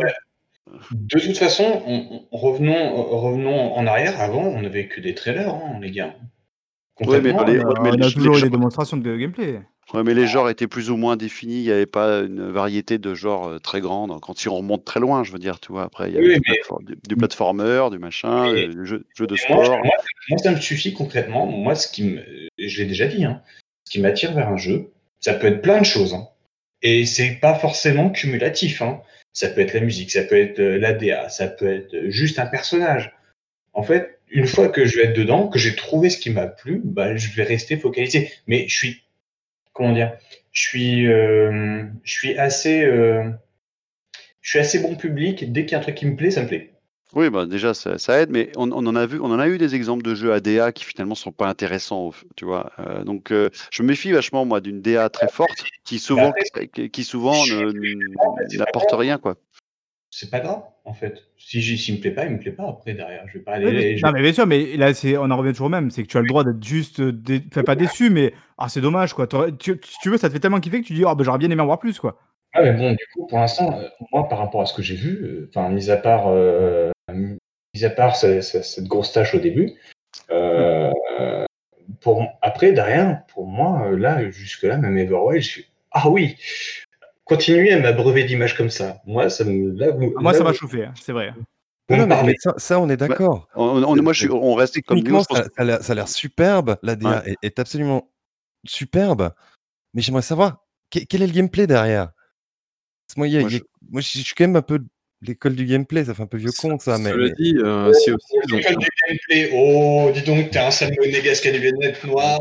De 0.90 1.18
toute 1.18 1.38
façon, 1.38 1.64
on- 1.86 2.26
on- 2.30 2.36
revenons, 2.36 2.94
revenons 3.04 3.72
en 3.74 3.86
arrière. 3.86 4.20
Avant, 4.20 4.42
on 4.42 4.60
n'avait 4.60 4.86
que 4.86 5.00
des 5.00 5.14
trailers, 5.14 5.54
hein, 5.54 5.78
les 5.80 5.90
gars. 5.90 6.14
Mais 7.00 7.20
les- 7.20 7.32
On 7.32 7.38
a, 7.38 7.44
ouais, 7.46 7.54
mais 7.56 7.64
on 7.64 7.84
a 7.92 7.96
les- 7.96 8.12
toujours 8.12 8.36
les 8.36 8.50
démonstrations 8.50 8.96
de 8.98 9.16
gameplay. 9.16 9.62
Ouais, 9.94 10.02
mais 10.02 10.14
les 10.14 10.26
genres 10.26 10.48
étaient 10.50 10.66
plus 10.66 10.90
ou 10.90 10.96
moins 10.96 11.16
définis, 11.16 11.56
il 11.58 11.62
n'y 11.64 11.70
avait 11.70 11.86
pas 11.86 12.20
une 12.20 12.50
variété 12.50 12.98
de 12.98 13.14
genres 13.14 13.48
euh, 13.48 13.58
très 13.58 13.80
grande. 13.80 14.18
Quand 14.20 14.38
si 14.38 14.48
on 14.48 14.56
remonte 14.56 14.84
très 14.84 15.00
loin, 15.00 15.24
je 15.24 15.32
veux 15.32 15.38
dire, 15.38 15.60
tu 15.60 15.72
vois, 15.72 15.84
après, 15.84 16.08
il 16.10 16.14
y 16.14 16.18
avait 16.18 16.26
Oui, 16.26 16.34
du, 16.34 16.40
mais- 16.48 16.54
platform- 16.56 16.84
du, 16.84 16.96
du 17.08 17.16
platformer, 17.16 17.88
du 17.90 17.98
machin, 17.98 18.52
Mais- 18.52 18.68
du 18.68 18.86
jeu, 18.86 19.04
jeu 19.16 19.26
de 19.26 19.36
sport. 19.36 19.68
moi, 19.84 19.94
moi, 20.28 20.38
ça 20.38 20.50
me 20.52 20.60
suffit 20.60 20.92
concrètement. 20.94 21.46
Moi, 21.46 21.74
ce 21.74 21.88
qui 21.88 22.04
me, 22.04 22.22
je 22.58 22.82
l'ai 22.82 22.86
déjà 22.88 23.06
dit, 23.06 23.24
hein, 23.24 23.42
ce 23.84 23.92
qui 23.92 24.00
m'attire 24.00 24.32
vers 24.34 24.48
un 24.48 24.56
jeu, 24.56 24.90
ça 25.20 25.34
peut 25.34 25.46
être 25.48 25.62
plein 25.62 25.78
de 25.80 25.86
choses. 25.86 26.14
hein. 26.14 26.28
Et 26.82 27.06
c'est 27.06 27.38
pas 27.40 27.54
forcément 27.54 28.10
cumulatif. 28.10 28.82
hein. 28.82 29.00
Ça 29.32 29.48
peut 29.48 29.60
être 29.60 29.74
la 29.74 29.80
musique, 29.80 30.10
ça 30.10 30.22
peut 30.24 30.36
être 30.38 30.58
euh, 30.58 30.78
l'ADA, 30.78 31.28
ça 31.28 31.46
peut 31.48 31.68
être 31.72 31.94
euh, 31.94 32.10
juste 32.10 32.38
un 32.38 32.46
personnage. 32.46 33.12
En 33.72 33.82
fait, 33.82 34.18
une 34.30 34.46
fois 34.46 34.68
que 34.68 34.84
je 34.84 34.96
vais 34.96 35.04
être 35.06 35.16
dedans, 35.16 35.48
que 35.48 35.58
j'ai 35.58 35.76
trouvé 35.76 36.10
ce 36.10 36.18
qui 36.18 36.30
m'a 36.30 36.46
plu, 36.46 36.80
bah, 36.84 37.14
je 37.16 37.30
vais 37.34 37.44
rester 37.44 37.76
focalisé. 37.76 38.32
Mais 38.46 38.66
je 38.68 38.76
suis, 38.76 39.02
comment 39.78 39.92
dire, 39.92 40.12
je 40.52 40.60
suis, 40.60 41.06
euh, 41.06 41.84
je 42.02 42.12
suis 42.12 42.36
assez, 42.36 42.84
euh, 42.84 43.30
je 44.42 44.50
suis 44.50 44.58
assez 44.58 44.80
bon 44.80 44.96
public. 44.96 45.50
Dès 45.52 45.64
qu'il 45.64 45.72
y 45.72 45.74
a 45.76 45.78
un 45.78 45.82
truc 45.82 45.94
qui 45.94 46.06
me 46.06 46.16
plaît, 46.16 46.30
ça 46.30 46.42
me 46.42 46.48
plaît. 46.48 46.74
Oui, 47.14 47.30
bah 47.30 47.46
déjà 47.46 47.72
ça, 47.72 47.96
ça 47.96 48.20
aide, 48.20 48.28
mais 48.28 48.50
on, 48.56 48.70
on 48.70 48.86
en 48.86 48.94
a 48.94 49.06
vu, 49.06 49.18
on 49.18 49.30
en 49.30 49.38
a 49.38 49.48
eu 49.48 49.56
des 49.56 49.74
exemples 49.74 50.02
de 50.02 50.14
jeux 50.14 50.30
ADA 50.34 50.72
qui 50.72 50.84
finalement 50.84 51.14
sont 51.14 51.32
pas 51.32 51.48
intéressants, 51.48 52.12
tu 52.36 52.44
vois. 52.44 52.70
Euh, 52.80 53.02
donc 53.02 53.30
je 53.30 53.82
me 53.82 53.88
méfie 53.88 54.12
vachement 54.12 54.44
moi 54.44 54.60
d'une 54.60 54.82
DA 54.82 55.08
très 55.08 55.28
forte 55.28 55.64
qui 55.84 55.98
souvent, 55.98 56.32
qui, 56.74 56.90
qui 56.90 57.04
souvent 57.04 57.32
n'apporte 58.58 58.92
rien 58.92 59.16
quoi. 59.16 59.36
C'est 60.10 60.30
pas 60.30 60.40
grave, 60.40 60.62
en 60.84 60.94
fait. 60.94 61.22
Si 61.36 61.60
s'il 61.76 61.96
me 61.96 62.00
plaît 62.00 62.10
pas, 62.12 62.24
il 62.24 62.32
me 62.32 62.38
plaît 62.38 62.52
pas. 62.52 62.68
Après, 62.68 62.94
derrière, 62.94 63.24
je 63.28 63.34
vais 63.38 63.44
pas 63.44 63.52
aller. 63.52 63.66
Oui, 63.66 63.72
mais- 63.72 63.96
je- 63.98 64.06
Non, 64.06 64.12
mais 64.12 64.22
bien 64.22 64.32
sûr, 64.32 64.46
mais 64.46 64.76
là, 64.76 64.94
c'est, 64.94 65.16
on 65.16 65.30
en 65.30 65.36
revient 65.36 65.52
toujours 65.52 65.66
au 65.66 65.70
même. 65.70 65.90
C'est 65.90 66.02
que 66.02 66.08
tu 66.08 66.16
as 66.16 66.20
le 66.22 66.26
droit 66.28 66.44
d'être 66.44 66.62
juste, 66.64 67.00
euh, 67.00 67.12
dé- 67.12 67.42
enfin, 67.50 67.62
pas 67.62 67.74
déçu, 67.74 68.08
mais 68.10 68.32
ah, 68.56 68.68
c'est 68.68 68.80
dommage, 68.80 69.12
quoi. 69.14 69.26
Tu, 69.26 69.78
si 69.84 69.98
tu 70.02 70.10
veux, 70.10 70.16
ça 70.18 70.28
te 70.28 70.32
fait 70.34 70.40
tellement 70.40 70.60
kiffer 70.60 70.80
que 70.80 70.86
tu 70.86 70.94
dis, 70.94 71.04
ah, 71.06 71.14
bah, 71.14 71.24
j'aurais 71.24 71.38
bien 71.38 71.50
aimé 71.50 71.60
en 71.62 71.66
voir 71.66 71.78
plus, 71.78 71.98
quoi. 72.00 72.18
Ah, 72.54 72.62
mais 72.62 72.72
bon, 72.72 72.92
du 72.92 73.04
coup, 73.12 73.26
pour 73.26 73.38
l'instant, 73.38 73.78
euh, 73.78 73.88
moi, 74.12 74.26
par 74.28 74.38
rapport 74.38 74.62
à 74.62 74.66
ce 74.66 74.72
que 74.74 74.82
j'ai 74.82 74.96
vu, 74.96 75.22
euh, 75.22 75.50
enfin, 75.50 75.68
mis 75.68 75.90
à 75.90 75.96
part, 75.98 76.28
euh, 76.28 76.90
mis 77.12 77.84
à 77.84 77.90
part 77.90 78.16
ce- 78.16 78.40
ce- 78.40 78.62
cette 78.62 78.86
grosse 78.86 79.12
tâche 79.12 79.34
au 79.34 79.38
début, 79.38 79.74
euh, 80.30 80.90
pour, 82.00 82.26
après, 82.42 82.72
derrière, 82.72 83.22
pour 83.26 83.46
moi, 83.46 83.90
là, 83.96 84.30
jusque-là, 84.30 84.78
même 84.78 84.96
Everwild, 84.96 85.42
je 85.42 85.48
suis, 85.48 85.66
ah 85.92 86.08
oui, 86.08 86.36
continuez 87.28 87.72
à 87.72 87.80
m'abreuver 87.80 88.24
d'images 88.24 88.56
comme 88.56 88.70
ça. 88.70 89.00
Moi, 89.06 89.28
ça 89.30 89.44
me, 89.44 89.72
là, 89.78 89.90
vous, 89.92 90.12
Ah, 90.16 90.20
moi, 90.20 90.32
là, 90.32 90.38
ça 90.38 90.44
m'a 90.44 90.50
vous- 90.50 90.56
chauffé, 90.56 90.84
hein, 90.84 90.94
c'est 91.00 91.12
vrai. 91.12 91.32
Non, 91.90 92.06
me 92.06 92.26
mais, 92.26 92.34
ça, 92.38 92.52
ça, 92.58 92.80
on 92.80 92.88
est 92.90 92.98
d'accord. 92.98 93.48
On, 93.54 93.82
on- 93.82 94.02
moi 94.02 94.12
je 94.12 94.20
suis, 94.26 94.30
on 94.30 94.54
reste 94.54 94.80
comme 94.82 94.98
nous. 94.98 95.20
Ça, 95.22 95.26
ça 95.36 95.48
a 95.56 95.64
l'air- 95.64 95.82
ça 95.82 95.92
a 95.92 95.94
l'air 95.94 96.08
superbe. 96.08 96.76
La 96.82 96.96
DA 96.96 97.22
est, 97.26 97.36
est 97.42 97.58
absolument 97.58 98.10
superbe. 98.66 99.30
Mais 99.94 100.02
j'aimerais 100.02 100.20
savoir 100.22 100.58
que- 100.90 100.98
quel 101.08 101.22
est 101.22 101.26
le 101.26 101.32
gameplay 101.32 101.66
derrière? 101.66 102.10
Moi, 103.16 103.28
il 103.28 103.32
y 103.34 103.38
a- 103.38 103.40
Moi, 103.40 103.48
il 103.50 103.52
y 103.54 103.56
a- 103.56 103.58
je- 103.60 103.90
moi, 103.90 104.00
je, 104.02 104.18
je 104.18 104.22
suis 104.22 104.34
quand 104.34 104.44
même 104.44 104.56
un 104.56 104.60
peu 104.62 104.80
de 104.80 104.86
l'école 105.22 105.54
du 105.54 105.64
gameplay. 105.64 106.04
Ça 106.04 106.12
fait 106.12 106.22
un 106.22 106.26
peu 106.26 106.36
vieux 106.36 106.50
con, 106.60 106.78
ça. 106.78 106.98
Mais, 106.98 107.08
Cela 107.10 107.24
mais- 107.28 107.32
dit, 107.38 107.56
euh, 107.56 107.90
si 107.94 108.10
aussi, 108.12 108.34
L'école 108.54 108.76
du 108.76 108.88
gameplay. 109.08 109.50
Oh, 109.54 110.10
dis 110.12 110.22
donc, 110.24 110.50
t'es 110.50 110.58
un 110.58 110.70
sale 110.70 110.94
monégasque 111.00 111.46
à 111.46 111.52
lunettes 111.52 112.04
noires. 112.04 112.38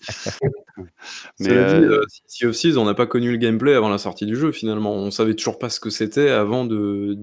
mais, 1.38 1.48
dit, 1.48 1.54
euh, 1.54 2.00
euh, 2.00 2.04
Sea 2.26 2.46
of 2.46 2.56
Thieves, 2.56 2.78
on 2.78 2.84
n'a 2.84 2.94
pas 2.94 3.06
connu 3.06 3.30
le 3.30 3.36
gameplay 3.36 3.74
avant 3.74 3.88
la 3.88 3.98
sortie 3.98 4.26
du 4.26 4.36
jeu 4.36 4.52
finalement. 4.52 4.94
On 4.94 5.10
savait 5.10 5.34
toujours 5.34 5.58
pas 5.58 5.70
ce 5.70 5.80
que 5.80 5.90
c'était 5.90 6.30
avant 6.30 6.64
de 6.64 7.18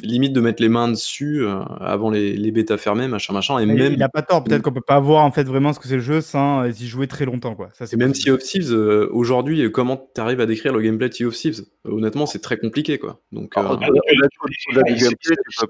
limite 0.00 0.32
de 0.32 0.40
mettre 0.40 0.62
les 0.62 0.68
mains 0.68 0.88
dessus 0.88 1.44
euh, 1.44 1.62
avant 1.80 2.10
les, 2.10 2.36
les 2.36 2.50
bêtas 2.50 2.76
fermées, 2.76 3.08
machin 3.08 3.32
machin. 3.32 3.58
Et 3.58 3.66
Mais 3.66 3.74
même 3.74 3.92
Il 3.92 4.02
a 4.02 4.08
pas 4.08 4.22
tort, 4.22 4.44
peut-être 4.44 4.62
qu'on 4.62 4.72
peut 4.72 4.80
pas 4.80 5.00
voir, 5.00 5.24
en 5.24 5.30
fait, 5.30 5.44
vraiment 5.44 5.72
ce 5.72 5.80
que 5.80 5.88
c'est 5.88 5.96
le 5.96 6.02
jeu 6.02 6.20
sans 6.20 6.62
euh, 6.62 6.68
y 6.68 6.86
jouer 6.86 7.06
très 7.06 7.24
longtemps, 7.24 7.54
quoi. 7.54 7.68
Ça, 7.72 7.86
c'est 7.86 7.94
Et 7.94 7.98
même. 7.98 8.14
Sea 8.14 8.30
of 8.30 8.42
Thieves, 8.42 8.72
euh, 8.72 9.08
aujourd'hui, 9.12 9.70
comment 9.72 10.08
tu 10.14 10.20
arrives 10.20 10.40
à 10.40 10.46
décrire 10.46 10.72
le 10.72 10.80
gameplay 10.80 11.08
de 11.08 11.14
Sea 11.14 11.24
of 11.24 11.34
Thieves? 11.34 11.62
Honnêtement, 11.84 12.26
c'est 12.26 12.38
très 12.38 12.58
compliqué, 12.58 12.98
quoi. 12.98 13.20
Donc, 13.32 13.54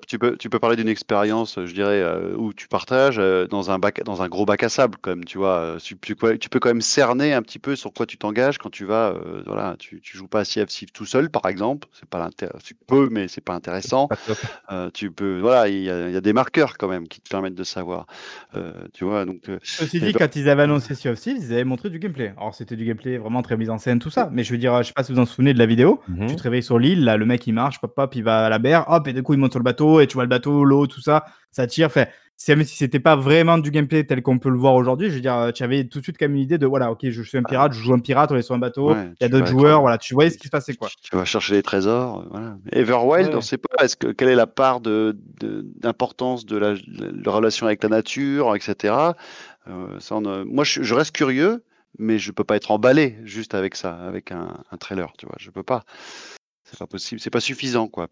tu 0.07 0.19
peux, 0.19 0.59
parler 0.59 0.77
d'une 0.77 0.89
expérience, 0.89 1.59
je 1.65 1.73
dirais, 1.73 2.03
euh, 2.03 2.35
où 2.37 2.53
tu 2.53 2.69
partages 2.69 3.19
euh, 3.19 3.47
dans, 3.47 3.71
un 3.71 3.79
bac, 3.79 4.03
dans 4.05 4.21
un 4.21 4.29
gros 4.29 4.45
bac 4.45 4.63
à 4.63 4.69
sable, 4.69 4.99
quand 5.01 5.13
même, 5.13 5.25
tu 5.25 5.39
vois. 5.39 5.77
Tu, 5.83 5.97
tu, 5.97 6.15
tu 6.39 6.49
peux 6.51 6.61
quand 6.61 6.69
même 6.69 6.83
cerner 6.83 7.33
un 7.33 7.41
petit 7.41 7.59
peu 7.59 7.77
sur 7.77 7.95
quoi 7.95 8.05
tu 8.05 8.19
t'engages 8.19 8.59
quand 8.59 8.69
tu 8.69 8.85
vas, 8.85 9.15
euh, 9.15 9.43
voilà, 9.47 9.77
tu, 9.79 10.03
tu 10.03 10.19
joues 10.19 10.29
pas 10.29 10.41
à 10.41 10.45
Sea 10.45 10.61
of 10.61 10.69
Thieves 10.69 10.93
tout 10.93 11.07
seul, 11.07 11.31
par 11.31 11.47
exemple. 11.47 11.89
C'est 11.93 12.09
pas 12.09 12.19
l'intérêt. 12.19 12.53
Tu 12.63 12.75
peux, 12.75 13.09
mais 13.11 13.27
c'est 13.27 13.41
pas 13.41 13.55
intéressant. 13.55 14.02
Différent. 14.11 14.43
Euh, 14.71 14.91
tu 14.93 15.11
peux, 15.11 15.41
voilà, 15.41 15.69
il 15.69 15.83
y, 15.83 15.91
a, 15.91 16.09
il 16.09 16.15
y, 16.15 16.17
a 16.17 16.21
des 16.21 16.33
marqueurs 16.33 16.79
quand 16.79 16.89
même 16.89 17.09
qui 17.09 17.21
te 17.21 17.29
permettent 17.29 17.55
de 17.55 17.65
savoir. 17.65 18.07
Euh, 18.55 18.73
tu 18.93 19.05
vois, 19.05 19.25
donc. 19.25 19.49
Euh, 19.49 19.59
Ceci 19.63 20.01
dit, 20.01 20.13
quand 20.13 20.35
ils 20.37 20.49
avaient 20.49 20.63
annoncé 20.63 20.95
Sea 20.95 21.09
of 21.11 21.21
Thieves, 21.21 21.39
ils 21.41 21.53
avaient 21.53 21.65
montré 21.65 21.91
du 21.91 21.99
gameplay. 21.99 22.35
Alors 22.37 22.55
c'était 22.55 22.77
du 22.77 22.85
gameplay 22.85 23.19
vraiment 23.19 23.43
très 23.43 23.57
mis 23.57 23.69
en 23.71 23.79
scène, 23.79 23.99
tout 23.99 24.11
ça. 24.11 24.29
Mais 24.33 24.45
je 24.45 24.53
veux 24.53 24.59
dire, 24.59 24.83
je 24.83 24.89
sais 24.89 24.93
pas 24.93 25.05
si 25.05 25.13
vous 25.13 25.19
en 25.19 25.27
souvenez 25.27 25.53
de 25.55 25.59
la 25.59 25.67
vidéo. 25.67 26.01
Mm 26.09 26.25
-hmm. 26.25 26.29
Tu 26.29 26.37
te 26.37 26.43
réveilles 26.43 26.63
sur 26.63 26.79
l'île, 26.79 27.05
là, 27.05 27.17
le 27.17 27.27
mec 27.27 27.47
il 27.47 27.53
marche, 27.53 27.81
pop, 27.81 27.95
pop, 27.95 28.15
il 28.15 28.25
va 28.25 28.47
à 28.47 28.49
la 28.49 28.59
mer, 28.59 28.85
hop, 28.89 29.09
et 29.09 29.13
du 29.13 29.23
coup 29.23 29.35
il 29.35 29.41
monte 29.41 29.53
sur 29.53 29.61
le 29.61 29.65
bateau 29.65 30.01
et 30.01 30.07
tu 30.07 30.15
vois 30.15 30.25
le 30.25 30.31
bateau, 30.37 30.65
l'eau, 30.65 30.87
tout 30.87 31.01
ça, 31.01 31.25
ça 31.51 31.67
tire. 31.67 31.91
Fait, 31.91 32.09
même 32.49 32.65
si 32.65 32.77
c'était 32.77 33.01
pas 33.01 33.17
vraiment 33.17 33.59
du 33.59 33.71
gameplay 33.71 34.05
tel 34.05 34.23
qu'on 34.23 34.39
peut 34.39 34.51
le 34.51 34.59
voir 34.59 34.75
aujourd'hui, 34.75 35.11
je 35.11 35.15
veux 35.15 35.21
dire, 35.21 35.53
tu 35.55 35.63
avais 35.63 35.85
tout 35.85 35.99
de 35.99 36.05
suite 36.05 36.19
comme 36.19 36.35
une 36.35 36.41
idée 36.41 36.59
de 36.59 36.67
voilà, 36.67 36.91
ok, 36.91 37.09
je 37.09 37.23
suis 37.23 37.39
un 37.39 37.43
pirate, 37.43 37.73
je 37.73 37.81
joue 37.81 37.93
un 37.93 38.01
pirate, 38.01 38.33
on 38.33 38.37
est 38.37 38.43
sur 38.43 38.55
un 38.55 38.59
bateau, 38.59 38.91
il 38.91 38.97
ouais, 38.97 39.11
y 39.21 39.25
a 39.25 39.29
d'autres 39.29 39.47
joueurs, 39.47 39.81
voilà, 39.81 39.99
tu 39.99 40.15
voyais 40.15 40.31
ce 40.31 40.39
qui 40.39 40.47
se 40.47 40.51
passait 40.51 40.75
quoi. 40.75 40.89
Tu 41.03 41.17
vas 41.17 41.25
chercher 41.25 41.55
les 41.55 41.63
trésors, 41.63 42.27
voilà. 42.31 42.57
Everwild, 42.73 43.29
ouais. 43.29 43.37
on 43.37 43.41
sait 43.41 43.59
pas, 43.59 43.85
est-ce 43.85 43.97
que 43.97 44.09
quelle 44.09 44.29
est 44.29 44.35
la 44.35 44.47
part 44.47 44.81
de 44.81 45.17
d'importance 45.41 46.47
de, 46.47 46.55
de, 46.55 46.59
la, 46.59 46.75
de, 46.75 47.23
la, 47.25 47.33
relation 47.33 47.67
avec 47.67 47.83
la 47.83 47.89
nature, 47.89 48.55
etc. 48.57 48.95
Euh, 49.69 50.01
ça 50.01 50.19
moi, 50.21 50.65
je, 50.65 50.83
je, 50.83 50.95
reste 50.95 51.15
curieux, 51.15 51.65
mais 51.99 52.19
je 52.19 52.33
peux 52.33 52.45
pas 52.45 52.57
être 52.57 52.71
emballé 52.71 53.19
juste 53.25 53.55
avec 53.55 53.77
ça, 53.77 53.95
avec 53.95 54.33
un, 54.33 54.63
un 54.71 54.77
trailer, 54.77 55.13
tu 55.19 55.27
vois, 55.27 55.37
je 55.39 55.51
peux 55.51 55.63
pas. 55.63 55.85
C'est 56.65 56.79
pas 56.79 56.87
possible, 56.87 57.21
c'est 57.21 57.31
pas 57.31 57.41
suffisant, 57.41 57.89
quoi. 57.89 58.09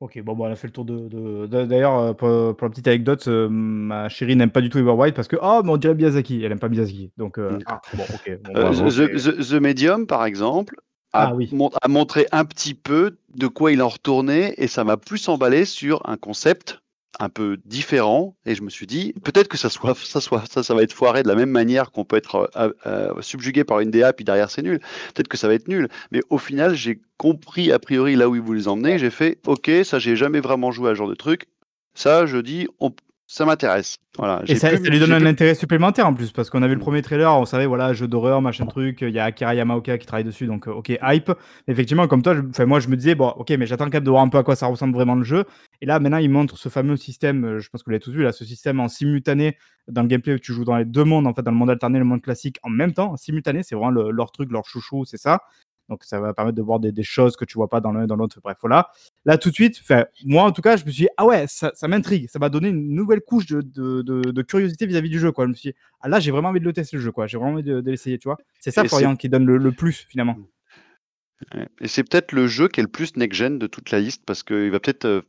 Ok, 0.00 0.20
bon, 0.22 0.34
bon, 0.34 0.46
on 0.46 0.52
a 0.52 0.56
fait 0.56 0.66
le 0.66 0.72
tour 0.72 0.84
de. 0.84 1.46
D'ailleurs, 1.46 2.08
de, 2.08 2.12
pour, 2.12 2.56
pour, 2.56 2.66
la 2.66 2.70
petite 2.70 2.86
anecdote, 2.86 3.26
euh, 3.28 3.48
ma 3.48 4.10
chérie 4.10 4.36
n'aime 4.36 4.50
pas 4.50 4.60
du 4.60 4.68
tout 4.68 4.78
Everwild 4.78 5.14
parce 5.14 5.26
que, 5.26 5.36
oh, 5.40 5.62
mais 5.64 5.70
on 5.70 5.78
dirait 5.78 5.94
Miyazaki. 5.94 6.42
Elle 6.42 6.50
n'aime 6.50 6.58
pas 6.58 6.68
Miyazaki. 6.68 7.12
Donc, 7.16 7.38
euh, 7.38 7.58
ah, 7.64 7.80
bon, 7.94 8.02
ok. 8.02 8.38
Bon, 8.42 8.56
euh, 8.56 8.72
the, 8.72 9.16
the, 9.16 9.50
the, 9.50 9.54
Medium, 9.54 10.06
par 10.06 10.26
exemple, 10.26 10.76
a, 11.14 11.28
ah, 11.28 11.34
oui. 11.34 11.50
a, 11.80 11.88
montré 11.88 12.26
un 12.30 12.44
petit 12.44 12.74
peu 12.74 13.16
de 13.34 13.46
quoi 13.46 13.72
il 13.72 13.80
en 13.80 13.88
retournait 13.88 14.54
et 14.58 14.66
ça 14.66 14.84
m'a 14.84 14.98
plus 14.98 15.26
emballé 15.30 15.64
sur 15.64 16.06
un 16.06 16.18
concept 16.18 16.82
un 17.18 17.28
peu 17.28 17.58
différent 17.64 18.36
et 18.46 18.54
je 18.54 18.62
me 18.62 18.70
suis 18.70 18.86
dit 18.86 19.14
peut-être 19.24 19.48
que 19.48 19.56
ça 19.56 19.70
soit 19.70 19.94
ça 19.96 20.20
soit 20.20 20.44
ça 20.50 20.62
ça 20.62 20.74
va 20.74 20.82
être 20.82 20.92
foiré 20.92 21.22
de 21.22 21.28
la 21.28 21.34
même 21.34 21.50
manière 21.50 21.90
qu'on 21.90 22.04
peut 22.04 22.16
être 22.16 22.50
euh, 22.56 22.70
euh, 22.86 23.20
subjugué 23.22 23.64
par 23.64 23.80
une 23.80 23.90
DA 23.90 24.12
puis 24.12 24.24
derrière 24.24 24.50
c'est 24.50 24.62
nul. 24.62 24.80
Peut-être 25.14 25.28
que 25.28 25.36
ça 25.36 25.48
va 25.48 25.54
être 25.54 25.68
nul. 25.68 25.88
Mais 26.10 26.20
au 26.30 26.38
final 26.38 26.74
j'ai 26.74 27.00
compris 27.16 27.72
a 27.72 27.78
priori 27.78 28.16
là 28.16 28.28
où 28.28 28.34
ils 28.34 28.40
voulaient 28.40 28.60
les 28.60 28.68
emmener. 28.68 28.98
J'ai 28.98 29.10
fait 29.10 29.38
ok 29.46 29.70
ça 29.84 29.98
j'ai 29.98 30.16
jamais 30.16 30.40
vraiment 30.40 30.72
joué 30.72 30.90
à 30.90 30.92
ce 30.92 30.98
genre 30.98 31.08
de 31.08 31.14
truc. 31.14 31.46
Ça 31.94 32.26
je 32.26 32.38
dis 32.38 32.68
on, 32.80 32.92
ça 33.26 33.44
m'intéresse. 33.44 33.98
Voilà, 34.16 34.42
et 34.46 34.54
ça, 34.54 34.68
plus, 34.68 34.84
ça, 34.84 34.90
lui 34.90 34.98
donne 34.98 35.12
un 35.12 35.18
plus... 35.18 35.28
intérêt 35.28 35.54
supplémentaire 35.54 36.06
en 36.06 36.14
plus, 36.14 36.30
parce 36.30 36.48
qu'on 36.48 36.62
a 36.62 36.68
vu 36.68 36.74
le 36.74 36.80
premier 36.80 37.02
trailer, 37.02 37.36
on 37.36 37.44
savait, 37.44 37.66
voilà, 37.66 37.92
jeu 37.92 38.06
d'horreur, 38.06 38.40
machin 38.40 38.66
truc, 38.66 38.98
il 39.02 39.10
y 39.10 39.18
a 39.18 39.24
Akira 39.24 39.54
Yamaoka 39.54 39.98
qui 39.98 40.06
travaille 40.06 40.24
dessus, 40.24 40.46
donc 40.46 40.68
ok, 40.68 40.96
hype. 41.02 41.32
Effectivement, 41.66 42.06
comme 42.06 42.22
toi, 42.22 42.34
je, 42.34 42.62
moi 42.62 42.80
je 42.80 42.88
me 42.88 42.96
disais, 42.96 43.14
bon, 43.14 43.28
ok, 43.28 43.50
mais 43.58 43.66
j'attends 43.66 43.86
quand 43.86 43.94
même 43.94 44.04
de 44.04 44.10
voir 44.10 44.22
un 44.22 44.28
peu 44.28 44.38
à 44.38 44.42
quoi 44.42 44.56
ça 44.56 44.66
ressemble 44.66 44.94
vraiment 44.94 45.16
le 45.16 45.24
jeu. 45.24 45.44
Et 45.80 45.86
là, 45.86 45.98
maintenant, 45.98 46.18
il 46.18 46.30
montre 46.30 46.56
ce 46.56 46.68
fameux 46.68 46.96
système, 46.96 47.58
je 47.58 47.68
pense 47.68 47.82
que 47.82 47.86
vous 47.86 47.90
l'avez 47.90 48.02
tous 48.02 48.12
vu, 48.12 48.22
là, 48.22 48.32
ce 48.32 48.44
système 48.44 48.80
en 48.80 48.88
simultané 48.88 49.58
dans 49.88 50.02
le 50.02 50.08
gameplay 50.08 50.34
où 50.34 50.38
tu 50.38 50.52
joues 50.52 50.64
dans 50.64 50.76
les 50.76 50.84
deux 50.84 51.04
mondes, 51.04 51.26
en 51.26 51.34
fait, 51.34 51.42
dans 51.42 51.50
le 51.50 51.56
monde 51.56 51.70
alterné 51.70 51.96
et 51.96 52.00
le 52.00 52.06
monde 52.06 52.22
classique 52.22 52.58
en 52.62 52.70
même 52.70 52.92
temps, 52.92 53.12
en 53.12 53.16
simultané, 53.16 53.62
c'est 53.62 53.74
vraiment 53.74 53.90
le, 53.90 54.10
leur 54.10 54.30
truc, 54.30 54.50
leur 54.52 54.64
chouchou, 54.66 55.04
c'est 55.04 55.18
ça. 55.18 55.40
Donc 55.88 56.04
ça 56.04 56.20
va 56.20 56.34
permettre 56.34 56.56
de 56.56 56.62
voir 56.62 56.80
des, 56.80 56.92
des 56.92 57.02
choses 57.02 57.36
que 57.36 57.44
tu 57.44 57.54
vois 57.54 57.68
pas 57.68 57.80
dans 57.80 57.92
l'un 57.92 58.04
et 58.04 58.06
dans 58.06 58.16
l'autre. 58.16 58.40
Bref, 58.42 58.58
voilà. 58.60 58.90
Là, 59.24 59.38
tout 59.38 59.50
de 59.50 59.54
suite, 59.54 59.80
moi 60.24 60.44
en 60.44 60.52
tout 60.52 60.62
cas, 60.62 60.76
je 60.76 60.84
me 60.84 60.90
suis 60.90 61.04
dit, 61.04 61.08
ah 61.16 61.26
ouais, 61.26 61.46
ça, 61.46 61.72
ça 61.74 61.88
m'intrigue. 61.88 62.28
Ça 62.28 62.38
m'a 62.38 62.48
donné 62.48 62.68
une 62.68 62.94
nouvelle 62.94 63.20
couche 63.20 63.46
de, 63.46 63.60
de, 63.60 64.02
de, 64.02 64.30
de 64.30 64.42
curiosité 64.42 64.86
vis-à-vis 64.86 65.08
-vis 65.08 65.12
du 65.12 65.18
jeu. 65.20 65.32
Quoi. 65.32 65.44
Je 65.44 65.50
me 65.50 65.54
suis 65.54 65.70
dit, 65.70 65.76
ah 66.00 66.08
là, 66.08 66.20
j'ai 66.20 66.30
vraiment 66.30 66.48
envie 66.48 66.60
de 66.60 66.64
le 66.64 66.72
tester 66.72 66.96
le 66.96 67.02
jeu. 67.02 67.12
J'ai 67.26 67.36
vraiment 67.38 67.52
envie 67.52 67.62
de, 67.62 67.82
l'essayer, 67.90 68.18
tu 68.18 68.28
vois. 68.28 68.38
C'est 68.60 68.70
ça, 68.70 68.84
et 68.84 68.88
Florian, 68.88 69.16
qui 69.16 69.28
donne 69.28 69.46
le, 69.46 69.58
le, 69.58 69.72
plus 69.72 70.06
finalement. 70.08 70.36
Et 71.80 71.88
c'est 71.88 72.02
peut-être 72.02 72.32
le 72.32 72.46
jeu 72.46 72.68
qui 72.68 72.80
est 72.80 72.82
le 72.82 72.88
plus 72.88 73.16
next-gen 73.16 73.58
de 73.58 73.66
toute 73.66 73.90
la 73.90 74.00
liste 74.00 74.22
parce 74.24 74.42
qu'il 74.42 74.70
va 74.70 74.80
peut-être 74.80 75.04
euh, 75.04 75.22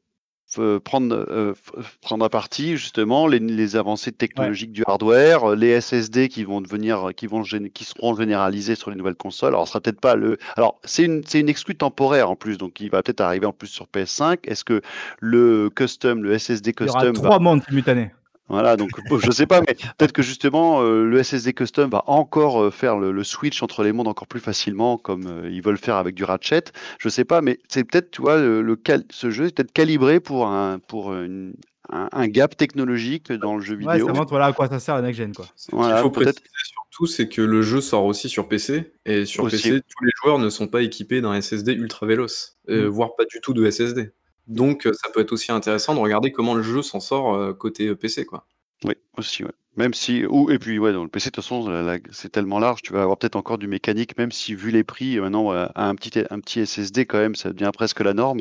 prendre, 0.84 1.16
euh, 1.30 1.54
prendre 2.02 2.24
à 2.26 2.30
partie 2.30 2.78
justement 2.78 3.28
les, 3.28 3.40
les 3.40 3.76
avancées 3.76 4.12
technologiques 4.12 4.70
ouais. 4.70 4.76
du 4.76 4.84
hardware, 4.88 5.56
les 5.56 5.80
SSD 5.80 6.30
qui 6.30 6.44
vont 6.44 6.62
devenir, 6.62 7.10
qui 7.16 7.28
vont 7.28 7.44
qui 7.74 7.84
seront 7.84 8.16
généralisés 8.16 8.76
sur 8.76 8.90
les 8.90 8.96
nouvelles 8.96 9.16
consoles. 9.16 9.50
Alors, 9.50 9.68
ce 9.68 9.74
sera 9.74 9.82
peut-être 9.82 10.02
pas 10.02 10.16
le. 10.16 10.38
Alors, 10.56 10.80
c'est 10.84 11.04
une, 11.04 11.24
c'est 11.26 11.40
une 11.40 11.50
exclue 11.50 11.76
temporaire 11.76 12.30
en 12.32 12.36
plus, 12.36 12.58
donc 12.58 12.80
il 12.80 12.90
va 12.90 13.04
peut-être 13.04 13.22
arriver 13.22 13.46
en 13.46 13.54
plus 13.54 13.68
sur 13.68 13.88
PS5. 13.94 14.40
Est-ce 14.46 14.64
que 14.64 14.82
le 15.20 15.70
custom, 15.70 16.24
le 16.24 16.38
SSD 16.38 16.74
custom, 16.74 17.02
il 17.02 17.06
y 17.06 17.10
aura 17.10 17.14
trois 17.14 17.30
va... 17.38 17.40
mondes 17.40 17.64
simultanés. 17.64 18.12
Voilà, 18.50 18.78
donc 18.78 18.92
je 19.20 19.32
sais 19.32 19.46
pas, 19.46 19.60
mais 19.60 19.76
peut-être 19.98 20.14
que 20.14 20.22
justement 20.22 20.82
euh, 20.82 21.04
le 21.04 21.22
SSD 21.22 21.54
Custom 21.54 21.90
va 21.90 22.04
encore 22.08 22.64
euh, 22.64 22.72
faire 22.72 22.98
le, 22.98 23.12
le, 23.12 23.24
switch 23.26 23.62
entre 23.62 23.84
les 23.84 23.92
mondes 23.92 24.08
encore 24.08 24.28
plus 24.28 24.40
facilement, 24.40 24.98
comme 24.98 25.28
euh, 25.28 25.50
ils 25.52 25.62
veulent 25.62 25.78
faire 25.78 25.98
avec 25.98 26.16
du 26.16 26.24
Ratchet. 26.24 26.64
Je 26.98 27.10
sais 27.10 27.26
pas, 27.26 27.42
mais 27.42 27.60
c'est 27.68 27.84
peut-être, 27.84 28.10
tu 28.12 28.22
vois, 28.22 28.38
le, 28.38 28.62
le 28.62 28.80
ce 29.10 29.32
jeu 29.32 29.48
est 29.48 29.56
peut-être 29.56 29.74
calibré 29.74 30.22
pour 30.22 30.48
un 30.48 30.80
pour 30.80 31.14
une, 31.14 31.56
un, 31.90 32.08
un, 32.10 32.28
gap 32.30 32.56
technologique 32.56 33.34
dans 33.34 33.58
le 33.58 33.62
jeu 33.62 33.76
vidéo. 33.76 33.92
Ouais, 33.92 34.00
ça 34.00 34.14
montre 34.14 34.30
voilà 34.30 34.46
à 34.46 34.54
quoi 34.54 34.68
ça 34.70 34.80
sert 34.80 34.96
la 34.96 35.02
next 35.02 35.20
gen 35.20 35.34
quoi. 35.34 35.46
Voilà, 35.74 36.00
il 36.00 36.04
faut 36.04 36.10
préciser 36.10 36.40
surtout, 36.64 37.06
c'est 37.06 37.28
que 37.28 37.42
le 37.42 37.62
jeu 37.62 37.82
sort 37.82 38.06
aussi 38.06 38.30
sur 38.30 38.48
PC 38.48 38.94
et 39.06 39.26
sur 39.26 39.44
aussi. 39.44 39.58
PC, 39.58 39.82
tous 39.82 40.06
les 40.06 40.12
joueurs 40.24 40.40
ne 40.40 40.50
sont 40.50 40.68
pas 40.68 40.84
équipés 40.84 41.20
d'un 41.20 41.40
SSD 41.42 41.74
ultra 41.74 42.06
véloce, 42.06 42.58
mm. 42.70 42.86
voire 42.86 43.16
pas 43.18 43.26
du 43.26 43.42
tout 43.42 43.54
de 43.54 43.70
SSD. 43.70 44.14
Donc, 44.48 44.84
ça 44.84 45.10
peut 45.14 45.22
être 45.22 45.32
aussi 45.34 45.52
intéressant 45.52 45.94
de 45.94 46.00
regarder 46.00 46.32
comment 46.32 46.54
le 46.54 46.64
jeu 46.64 46.82
s'en 46.82 47.00
sort 47.00 47.58
côté 47.58 47.94
PC, 47.96 48.26
quoi. 48.26 48.46
Oui, 48.84 48.94
aussi, 49.18 49.44
ouais. 49.44 49.52
Même 49.76 49.94
si, 49.94 50.26
ou, 50.26 50.50
et 50.50 50.58
puis, 50.58 50.80
ouais, 50.80 50.92
dans 50.92 51.04
le 51.04 51.10
PC, 51.10 51.30
de 51.30 51.36
toute 51.36 51.44
façon, 51.44 51.70
la, 51.70 51.84
la, 51.84 51.98
c'est 52.12 52.32
tellement 52.32 52.58
large, 52.58 52.82
tu 52.82 52.94
vas 52.94 53.04
avoir 53.04 53.18
peut-être 53.18 53.36
encore 53.36 53.60
du 53.60 53.68
mécanique, 53.68 54.18
même 54.18 54.32
si, 54.32 54.56
vu 54.56 54.72
les 54.72 54.84
prix, 54.84 55.20
maintenant, 55.20 55.52
un 55.52 55.96
petit, 55.96 56.20
un 56.32 56.40
petit 56.40 56.66
SSD, 56.66 57.06
quand 57.06 57.20
même, 57.20 57.36
ça 57.36 57.54
devient 57.54 57.70
presque 57.72 58.00
la 58.00 58.14
norme. 58.14 58.40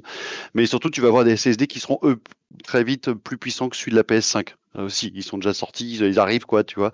Mais 0.55 0.65
surtout, 0.65 0.89
tu 0.89 1.03
vas 1.03 1.09
avoir 1.09 1.25
des 1.25 1.37
SSD 1.37 1.67
qui 1.67 1.79
seront, 1.79 1.99
eux, 2.05 2.21
très 2.65 2.85
vite 2.85 3.13
plus 3.13 3.37
puissants 3.37 3.69
que 3.69 3.77
celui 3.77 3.93
de 3.93 3.97
la 3.97 4.03
PS5. 4.03 4.55
Là 4.75 4.85
aussi, 4.85 5.13
ils 5.15 5.23
sont 5.23 5.37
déjà 5.37 5.53
sortis, 5.53 5.97
ils, 5.97 6.19
arrivent, 6.19 6.47
quoi, 6.47 6.65
tu 6.65 6.77
vois. 6.77 6.93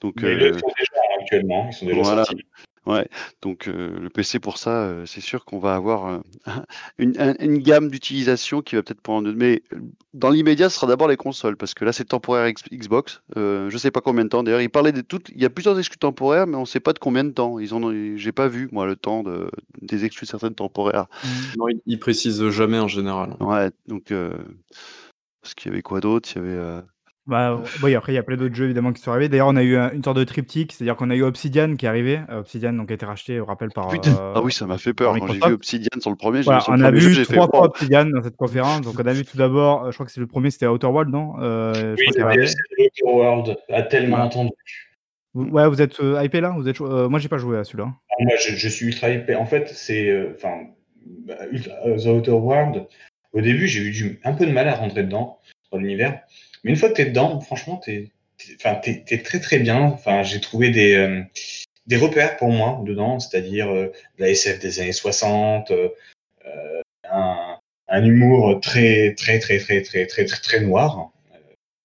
Donc, 0.00 0.22
Mais 0.22 0.28
euh, 0.28 0.52
ils 0.54 0.58
sont 0.58 0.72
déjà 0.76 1.02
actuellement, 1.20 1.68
ils 1.70 1.74
sont 1.74 1.86
déjà 1.86 2.02
voilà. 2.02 2.24
sortis. 2.24 2.44
Ouais, 2.86 3.08
donc 3.40 3.66
euh, 3.66 3.98
le 3.98 4.10
PC 4.10 4.40
pour 4.40 4.58
ça, 4.58 4.84
euh, 4.84 5.06
c'est 5.06 5.22
sûr 5.22 5.46
qu'on 5.46 5.58
va 5.58 5.74
avoir 5.74 6.06
euh, 6.06 6.18
une, 6.98 7.18
un, 7.18 7.34
une, 7.40 7.58
gamme 7.58 7.88
d'utilisation 7.88 8.60
qui 8.60 8.76
va 8.76 8.82
peut-être 8.82 9.00
prendre. 9.00 9.32
Mais 9.32 9.62
dans 10.12 10.28
l'immédiat, 10.28 10.68
ce 10.68 10.76
sera 10.76 10.86
d'abord 10.86 11.08
les 11.08 11.16
consoles, 11.16 11.56
parce 11.56 11.72
que 11.72 11.86
là, 11.86 11.92
c'est 11.92 12.04
temporaire 12.04 12.52
Xbox. 12.72 13.22
je 13.36 13.72
ne 13.72 13.78
sais 13.78 13.90
pas 13.90 14.02
combien 14.02 14.24
de 14.24 14.28
temps. 14.28 14.42
D'ailleurs, 14.42 14.60
il 14.60 14.68
parlait 14.68 14.92
de 14.92 15.00
toutes. 15.00 15.30
Il 15.30 15.40
y 15.40 15.46
a 15.46 15.50
plusieurs 15.50 15.78
exclus 15.78 15.98
temporaires, 15.98 16.46
mais 16.46 16.56
on 16.56 16.62
ne 16.62 16.66
sait 16.66 16.80
pas 16.80 16.92
de 16.92 16.98
combien 16.98 17.24
de 17.24 17.30
temps. 17.30 17.58
Ils 17.58 17.74
ont. 17.74 18.16
J'ai 18.16 18.32
pas 18.32 18.48
vu 18.48 18.68
moi 18.70 18.86
le 18.86 18.96
temps 18.96 19.22
de, 19.22 19.50
des 19.80 20.04
exclus 20.04 20.26
certaines 20.26 20.54
temporaires. 20.54 21.06
Non, 21.56 21.68
ils 21.68 21.80
il 21.86 21.98
précisent 21.98 22.50
jamais 22.50 22.78
en 22.78 22.88
général. 22.88 23.36
Ouais, 23.40 23.70
donc 23.86 24.12
parce 25.40 25.54
qu'il 25.54 25.70
y 25.70 25.72
avait 25.72 25.82
quoi 25.82 26.00
d'autre? 26.00 26.28
Il 26.34 26.42
y 26.42 26.44
avait. 26.44 26.82
Bah, 27.26 27.62
oui, 27.82 27.94
après, 27.94 28.12
il 28.12 28.16
y 28.16 28.18
a 28.18 28.22
plein 28.22 28.36
d'autres 28.36 28.54
jeux 28.54 28.66
évidemment 28.66 28.92
qui 28.92 29.00
sont 29.00 29.10
arrivés. 29.10 29.30
D'ailleurs, 29.30 29.48
on 29.48 29.56
a 29.56 29.62
eu 29.62 29.76
un, 29.76 29.90
une 29.92 30.04
sorte 30.04 30.18
de 30.18 30.24
triptyque, 30.24 30.72
c'est-à-dire 30.72 30.94
qu'on 30.94 31.08
a 31.08 31.14
eu 31.14 31.22
Obsidian 31.22 31.74
qui 31.74 31.86
est 31.86 31.88
arrivé. 31.88 32.20
Euh, 32.28 32.40
Obsidian 32.40 32.74
donc, 32.74 32.90
a 32.90 32.94
été 32.94 33.06
racheté, 33.06 33.40
on 33.40 33.46
rappelle, 33.46 33.70
par. 33.70 33.88
Euh, 33.88 34.32
ah 34.34 34.42
oui, 34.42 34.52
ça 34.52 34.66
m'a 34.66 34.76
fait 34.76 34.92
peur 34.92 35.18
quand 35.18 35.28
j'ai 35.28 35.38
vu 35.38 35.54
Obsidian 35.54 36.00
sur 36.00 36.10
le 36.10 36.16
premier. 36.16 36.42
Voilà, 36.42 36.60
sur 36.60 36.74
on 36.74 36.80
a 36.80 36.92
premier 36.92 37.00
vu 37.00 37.24
trois 37.24 37.48
fois. 37.48 37.64
Obsidian 37.64 38.04
dans 38.04 38.22
cette 38.22 38.36
conférence. 38.36 38.82
Donc, 38.82 38.96
on 39.02 39.06
a 39.06 39.12
vu 39.14 39.24
tout 39.24 39.38
d'abord, 39.38 39.84
euh, 39.84 39.90
je 39.90 39.96
crois 39.96 40.04
que 40.04 40.12
c'est 40.12 40.20
le 40.20 40.26
premier, 40.26 40.50
c'était 40.50 40.66
Outer 40.66 40.86
World, 40.88 41.10
non? 41.10 41.36
Euh, 41.40 41.96
Oui, 41.98 42.06
Outer 42.10 43.04
World 43.04 43.56
a 43.70 43.82
tellement 43.82 44.18
ouais. 44.18 44.22
entendu. 44.22 44.50
Vous, 45.32 45.44
ouais, 45.46 45.66
vous 45.66 45.80
êtes 45.80 45.98
euh, 46.00 46.22
hypé 46.22 46.42
là? 46.42 46.54
Vous 46.58 46.68
êtes, 46.68 46.80
euh, 46.82 47.08
Moi, 47.08 47.20
j'ai 47.20 47.30
pas 47.30 47.38
joué 47.38 47.56
à 47.56 47.64
celui-là. 47.64 47.88
Ah, 47.88 48.14
moi, 48.20 48.34
je, 48.38 48.54
je, 48.54 48.68
suis 48.68 48.86
ultra 48.86 49.08
hypé. 49.08 49.34
En 49.34 49.46
fait, 49.46 49.70
c'est. 49.70 50.34
Enfin, 50.34 50.66
The 51.26 52.06
Outer 52.06 52.32
World, 52.32 52.86
au 53.32 53.40
début, 53.40 53.66
j'ai 53.66 53.80
eu 53.80 53.90
du, 53.92 54.20
un 54.24 54.34
peu 54.34 54.44
de 54.44 54.52
mal 54.52 54.68
à 54.68 54.74
rentrer 54.74 55.04
dedans, 55.04 55.38
dans 55.72 55.78
l'univers. 55.78 56.20
Mais 56.64 56.70
une 56.70 56.76
fois 56.76 56.88
que 56.88 56.94
tu 56.94 57.02
es 57.02 57.06
dedans, 57.06 57.40
franchement, 57.40 57.80
tu 57.82 57.92
es, 57.92 58.10
enfin, 58.56 58.80
es, 58.84 59.04
es, 59.08 59.22
très 59.22 59.38
très 59.38 59.58
bien. 59.58 59.82
Enfin, 59.82 60.22
j'ai 60.22 60.40
trouvé 60.40 60.70
des, 60.70 60.94
euh, 60.94 61.22
des 61.86 61.96
repères 61.96 62.36
pour 62.36 62.50
moi 62.50 62.80
dedans, 62.84 63.20
c'est-à-dire 63.20 63.70
euh, 63.70 63.92
la 64.18 64.30
SF 64.30 64.58
des 64.60 64.80
années 64.80 64.92
60, 64.92 65.70
euh, 65.70 65.88
un, 67.10 67.58
un, 67.88 68.04
humour 68.04 68.60
très 68.60 69.14
très 69.14 69.38
très 69.38 69.58
très 69.58 69.82
très 69.82 70.06
très 70.06 70.24
très, 70.24 70.40
très 70.40 70.60
noir. 70.60 71.10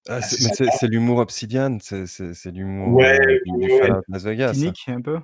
Ah, 0.08 0.22
c'est 0.22 0.88
l'humour 0.88 1.20
obsidian, 1.20 1.78
c'est 1.82 2.52
l'humour 2.52 2.96
ouais, 2.96 3.20
du, 3.46 3.52
ouais, 3.52 3.68
du 3.68 3.74
ouais. 3.74 3.90
Las 4.08 4.24
Vegas. 4.24 4.54
Cynique 4.54 4.86
un 4.88 5.02
peu. 5.02 5.20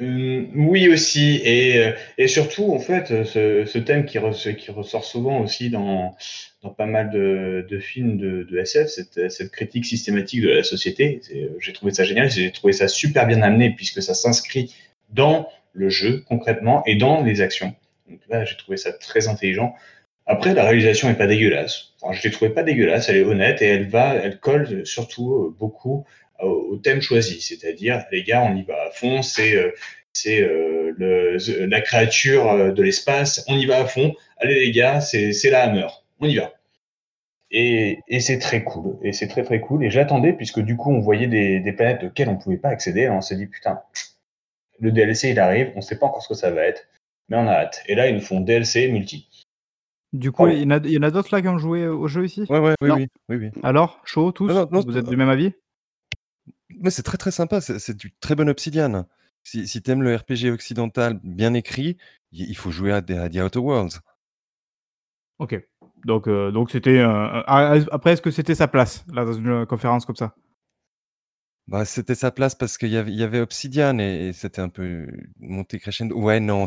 Euh, 0.00 0.46
oui 0.54 0.88
aussi 0.88 1.40
et, 1.44 1.92
et 2.18 2.28
surtout 2.28 2.72
en 2.72 2.78
fait 2.78 3.24
ce, 3.24 3.78
thème 3.78 4.04
qui, 4.04 4.18
re, 4.18 4.32
qui, 4.56 4.70
ressort 4.70 5.04
souvent 5.04 5.40
aussi 5.40 5.70
dans, 5.70 6.14
pas 6.76 6.86
mal 6.86 7.10
de, 7.10 7.78
films 7.80 8.16
de, 8.16 8.58
SF 8.58 8.86
cette, 8.86 9.30
cette, 9.30 9.50
critique 9.50 9.84
systématique 9.84 10.42
de 10.42 10.50
la 10.50 10.62
société 10.62 11.20
j'ai 11.58 11.72
trouvé 11.72 11.92
ça 11.92 12.04
génial 12.04 12.30
j'ai 12.30 12.52
trouvé 12.52 12.72
ça 12.72 12.86
super 12.86 13.26
bien 13.26 13.42
amené 13.42 13.74
puisque 13.74 14.00
ça 14.00 14.14
s'inscrit 14.14 14.72
dans 15.10 15.48
le 15.72 15.88
jeu 15.88 16.24
concrètement 16.26 16.82
et 16.86 16.96
dans 16.96 17.22
les 17.22 17.40
actions. 17.40 17.74
Donc 18.08 18.20
là 18.28 18.44
j'ai 18.44 18.56
trouvé 18.56 18.76
ça 18.76 18.92
très 18.92 19.28
intelligent. 19.28 19.74
Après 20.26 20.52
la 20.52 20.64
réalisation 20.64 21.08
est 21.08 21.14
pas 21.14 21.26
dégueulasse. 21.26 21.94
Enfin, 22.00 22.12
je 22.12 22.22
l'ai 22.22 22.30
trouvé 22.30 22.50
pas 22.50 22.62
dégueulasse 22.62 23.08
elle 23.08 23.16
est 23.16 23.24
honnête 23.24 23.62
et 23.62 23.66
elle 23.66 23.88
va 23.88 24.14
elle 24.14 24.38
colle 24.38 24.84
surtout 24.86 25.54
beaucoup 25.58 26.04
au 26.46 26.76
thème 26.78 27.00
choisi, 27.00 27.40
c'est-à-dire 27.40 28.04
les 28.12 28.22
gars, 28.22 28.42
on 28.42 28.56
y 28.56 28.62
va 28.62 28.74
à 28.86 28.90
fond, 28.90 29.22
c'est 29.22 29.56
euh, 29.56 29.72
c'est 30.12 30.40
euh, 30.42 30.92
le- 30.96 31.66
la 31.66 31.80
créature 31.80 32.50
euh, 32.50 32.72
de 32.72 32.82
l'espace. 32.82 33.44
On 33.48 33.56
y 33.56 33.66
va 33.66 33.80
à 33.80 33.86
fond. 33.86 34.14
Allez 34.38 34.54
les 34.66 34.70
gars, 34.72 35.00
c'est 35.00 35.32
c'est 35.32 35.50
la 35.50 35.64
Hammer. 35.64 35.86
On 36.20 36.26
y 36.26 36.36
va. 36.36 36.52
Et, 37.50 37.98
et 38.08 38.20
c'est 38.20 38.38
très 38.38 38.62
cool. 38.62 38.98
Et 39.02 39.12
c'est 39.12 39.26
très 39.28 39.42
très 39.42 39.60
cool. 39.60 39.84
Et 39.84 39.90
j'attendais 39.90 40.32
puisque 40.34 40.60
du 40.60 40.76
coup 40.76 40.92
on 40.92 41.00
voyait 41.00 41.28
des, 41.28 41.60
des 41.60 41.72
planètes 41.72 42.04
auxquelles 42.04 42.28
on 42.28 42.36
pouvait 42.36 42.58
pas 42.58 42.68
accéder. 42.68 43.02
Et 43.02 43.10
on 43.10 43.20
s'est 43.20 43.36
dit 43.36 43.46
putain, 43.46 43.80
le 44.80 44.92
DLC 44.92 45.30
il 45.30 45.38
arrive. 45.40 45.72
On 45.76 45.80
sait 45.80 45.98
pas 45.98 46.06
encore 46.06 46.22
ce 46.22 46.28
que 46.28 46.34
ça 46.34 46.50
va 46.50 46.62
être, 46.62 46.86
mais 47.28 47.36
on 47.36 47.46
a 47.48 47.52
hâte. 47.52 47.82
Et 47.86 47.94
là 47.94 48.08
ils 48.08 48.14
nous 48.14 48.20
font 48.20 48.40
DLC 48.40 48.88
multi. 48.88 49.28
Du 50.14 50.32
coup, 50.32 50.44
Oh. 50.46 50.48
il 50.48 50.62
y 50.62 50.64
en 50.98 51.02
a, 51.02 51.10
d'autres 51.10 51.34
là 51.34 51.42
qui 51.42 51.48
ont 51.48 51.58
joué 51.58 51.86
au 51.86 52.08
jeu 52.08 52.24
ici? 52.24 52.46
Ouais, 52.48 52.58
ouais, 52.58 52.72
oui, 52.80 52.90
oui, 52.90 53.08
oui, 53.28 53.36
oui. 53.36 53.50
Alors, 53.62 54.00
chaud, 54.06 54.32
tous 54.32 54.46
Non, 54.48 54.54
non, 54.54 54.68
non, 54.72 54.80
Vous 54.80 54.92
c'est- 54.92 55.00
êtes 55.00 55.08
du 55.08 55.18
même 55.18 55.28
avis? 55.28 55.52
Mais 56.70 56.90
c'est 56.90 57.02
très 57.02 57.18
très 57.18 57.30
sympa, 57.30 57.60
c'est 57.60 57.96
du 57.96 58.12
très 58.20 58.34
bon 58.34 58.48
Obsidian. 58.48 59.06
Si, 59.42 59.66
si 59.66 59.82
t'aimes 59.82 60.02
le 60.02 60.14
RPG 60.14 60.50
occidental 60.52 61.18
bien 61.22 61.54
écrit, 61.54 61.96
il 62.32 62.56
faut 62.56 62.70
jouer 62.70 62.92
à, 62.92 63.00
des- 63.00 63.16
à 63.16 63.28
The 63.28 63.36
Outer 63.36 63.58
Worlds. 63.60 64.00
Ok. 65.38 65.56
Donc, 66.04 66.28
euh, 66.28 66.50
donc 66.50 66.70
c'était. 66.70 66.98
euh, 66.98 67.08
euh, 67.08 67.42
ah, 67.46 67.74
après, 67.92 68.12
est-ce 68.12 68.22
que 68.22 68.30
c'était 68.30 68.54
sa 68.54 68.68
place 68.68 69.04
là 69.12 69.24
dans 69.24 69.32
une 69.32 69.66
conférence 69.66 70.04
comme 70.04 70.16
ça? 70.16 70.34
Bah, 71.66 71.84
c'était 71.84 72.14
sa 72.14 72.30
place 72.30 72.54
parce 72.54 72.78
qu'il 72.78 72.88
y 72.88 72.96
avait, 72.96 73.12
il 73.12 73.18
y 73.18 73.22
avait 73.22 73.40
Obsidian 73.40 73.98
et, 73.98 74.28
et 74.28 74.32
c'était 74.32 74.62
un 74.62 74.70
peu 74.70 75.06
monté 75.38 75.78
crescendo. 75.78 76.16
Ouais, 76.18 76.40
non, 76.40 76.66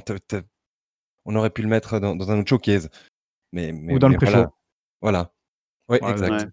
on 1.25 1.35
aurait 1.35 1.49
pu 1.49 1.61
le 1.61 1.67
mettre 1.67 1.99
dans, 1.99 2.15
dans 2.15 2.31
un 2.31 2.39
autre 2.39 2.49
showcase. 2.49 2.89
Mais, 3.51 3.71
mais, 3.71 3.95
Ou 3.95 3.99
dans 3.99 4.09
le 4.09 4.15
pré-show. 4.15 4.33
voilà. 4.33 4.51
Voilà. 5.01 5.33
Ouais, 5.89 6.01
Ouais, 6.03 6.11
exact. 6.11 6.31
Ouais. 6.31 6.47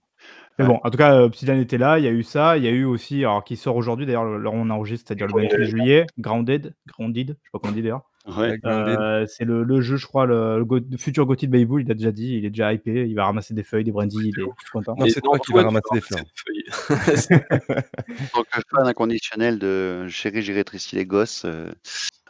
Mais 0.58 0.66
bon, 0.66 0.80
en 0.82 0.90
tout 0.90 0.98
cas, 0.98 1.14
euh, 1.14 1.26
Obsidian 1.26 1.58
était 1.58 1.78
là, 1.78 1.98
il 1.98 2.04
y 2.04 2.08
a 2.08 2.10
eu 2.10 2.22
ça, 2.24 2.56
il 2.56 2.64
y 2.64 2.66
a 2.66 2.70
eu 2.70 2.84
aussi, 2.84 3.18
alors 3.24 3.44
qui 3.44 3.56
sort 3.56 3.76
aujourd'hui, 3.76 4.06
d'ailleurs, 4.06 4.24
on 4.24 4.70
enregistre, 4.70 5.06
c'est-à-dire 5.08 5.28
le 5.28 5.42
28 5.42 5.64
juillet, 5.64 6.06
Grounded, 6.18 6.74
Grounded, 6.88 7.28
je 7.28 7.32
sais 7.32 7.50
pas 7.52 7.58
comment 7.60 7.72
on 7.72 7.76
dit 7.76 7.82
d'ailleurs. 7.82 8.02
Ouais. 8.26 8.48
Avec 8.48 8.62
Grounded. 8.62 8.98
Euh, 8.98 9.26
c'est 9.28 9.44
le, 9.44 9.62
le 9.62 9.80
jeu, 9.80 9.96
je 9.96 10.06
crois, 10.06 10.26
le, 10.26 10.66
futur 10.98 11.26
Gotti 11.26 11.46
de 11.46 11.52
Babyball, 11.52 11.82
il 11.82 11.90
a 11.90 11.94
déjà 11.94 12.10
dit, 12.10 12.38
il 12.38 12.44
est 12.44 12.50
déjà 12.50 12.72
hypé, 12.72 13.06
il 13.08 13.14
va 13.14 13.26
ramasser 13.26 13.54
des 13.54 13.62
feuilles, 13.62 13.84
des 13.84 13.92
brindilles, 13.92 14.32
il 14.36 14.40
est 14.42 14.70
content. 14.72 14.96
Non, 14.98 15.06
c'est 15.08 15.20
toi 15.20 15.38
qui 15.38 15.52
vas 15.52 15.62
ramasser 15.62 15.88
des 15.92 16.00
feuilles. 16.00 16.24
En 18.34 18.42
tant 18.42 18.60
que 18.60 18.60
fan 18.70 18.86
inconditionnel 18.86 19.58
de 19.58 20.06
Chérie, 20.08 20.42
j'ai 20.42 20.52
rétréci 20.52 20.96
les 20.96 21.06
gosses. 21.06 21.44
euh, 21.44 21.70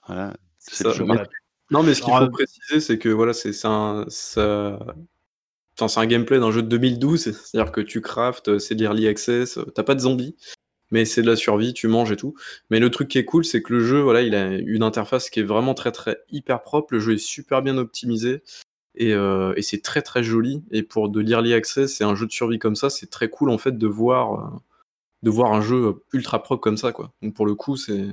voilà. 0.06 0.34
C'est 0.58 0.84
le 0.84 0.92
jeu. 0.92 1.04
Non, 1.04 1.14
Non, 1.70 1.82
mais 1.82 1.94
ce 1.94 2.02
qu'il 2.02 2.12
faut 2.12 2.28
préciser, 2.28 2.80
c'est 2.80 2.98
que 2.98 3.08
voilà, 3.08 3.32
c'est 3.32 3.52
un, 3.64 4.04
ça- 4.08 4.78
c'est 5.86 6.00
un 6.00 6.06
gameplay 6.06 6.40
d'un 6.40 6.50
jeu 6.50 6.62
de 6.62 6.68
2012, 6.68 7.20
c'est-à-dire 7.22 7.70
que 7.70 7.80
tu 7.80 8.00
craftes, 8.00 8.58
c'est 8.58 8.74
de 8.74 8.80
l'early 8.80 9.06
access, 9.06 9.58
t'as 9.74 9.84
pas 9.84 9.94
de 9.94 10.00
zombies, 10.00 10.34
mais 10.90 11.04
c'est 11.04 11.22
de 11.22 11.26
la 11.28 11.36
survie, 11.36 11.74
tu 11.74 11.88
manges 11.88 12.12
et 12.12 12.16
tout. 12.16 12.34
Mais 12.70 12.80
le 12.80 12.90
truc 12.90 13.08
qui 13.08 13.18
est 13.18 13.24
cool, 13.24 13.44
c'est 13.44 13.62
que 13.62 13.72
le 13.74 13.80
jeu, 13.80 14.00
voilà, 14.00 14.22
il 14.22 14.34
a 14.34 14.48
une 14.56 14.82
interface 14.82 15.30
qui 15.30 15.40
est 15.40 15.44
vraiment 15.44 15.74
très 15.74 15.92
très 15.92 16.18
hyper 16.30 16.62
propre, 16.62 16.94
le 16.94 17.00
jeu 17.00 17.14
est 17.14 17.18
super 17.18 17.62
bien 17.62 17.78
optimisé. 17.78 18.42
Et, 18.94 19.14
euh, 19.14 19.54
c'est 19.62 19.82
très 19.82 20.02
très 20.02 20.22
joli. 20.22 20.64
Et 20.72 20.82
pour 20.82 21.08
de 21.08 21.20
l'early 21.20 21.54
access 21.54 22.00
et 22.00 22.04
un 22.04 22.14
jeu 22.14 22.26
de 22.26 22.32
survie 22.32 22.58
comme 22.58 22.76
ça, 22.76 22.90
c'est 22.90 23.10
très 23.10 23.28
cool 23.30 23.50
en 23.50 23.58
fait 23.58 23.78
de 23.78 23.86
voir, 23.86 24.32
euh, 24.34 24.58
de 25.22 25.30
voir 25.30 25.52
un 25.52 25.60
jeu 25.60 26.02
ultra 26.12 26.42
propre 26.42 26.62
comme 26.62 26.76
ça. 26.76 26.92
Quoi. 26.92 27.12
Donc 27.22 27.34
pour 27.34 27.46
le 27.46 27.54
coup, 27.54 27.76
c'est. 27.76 28.06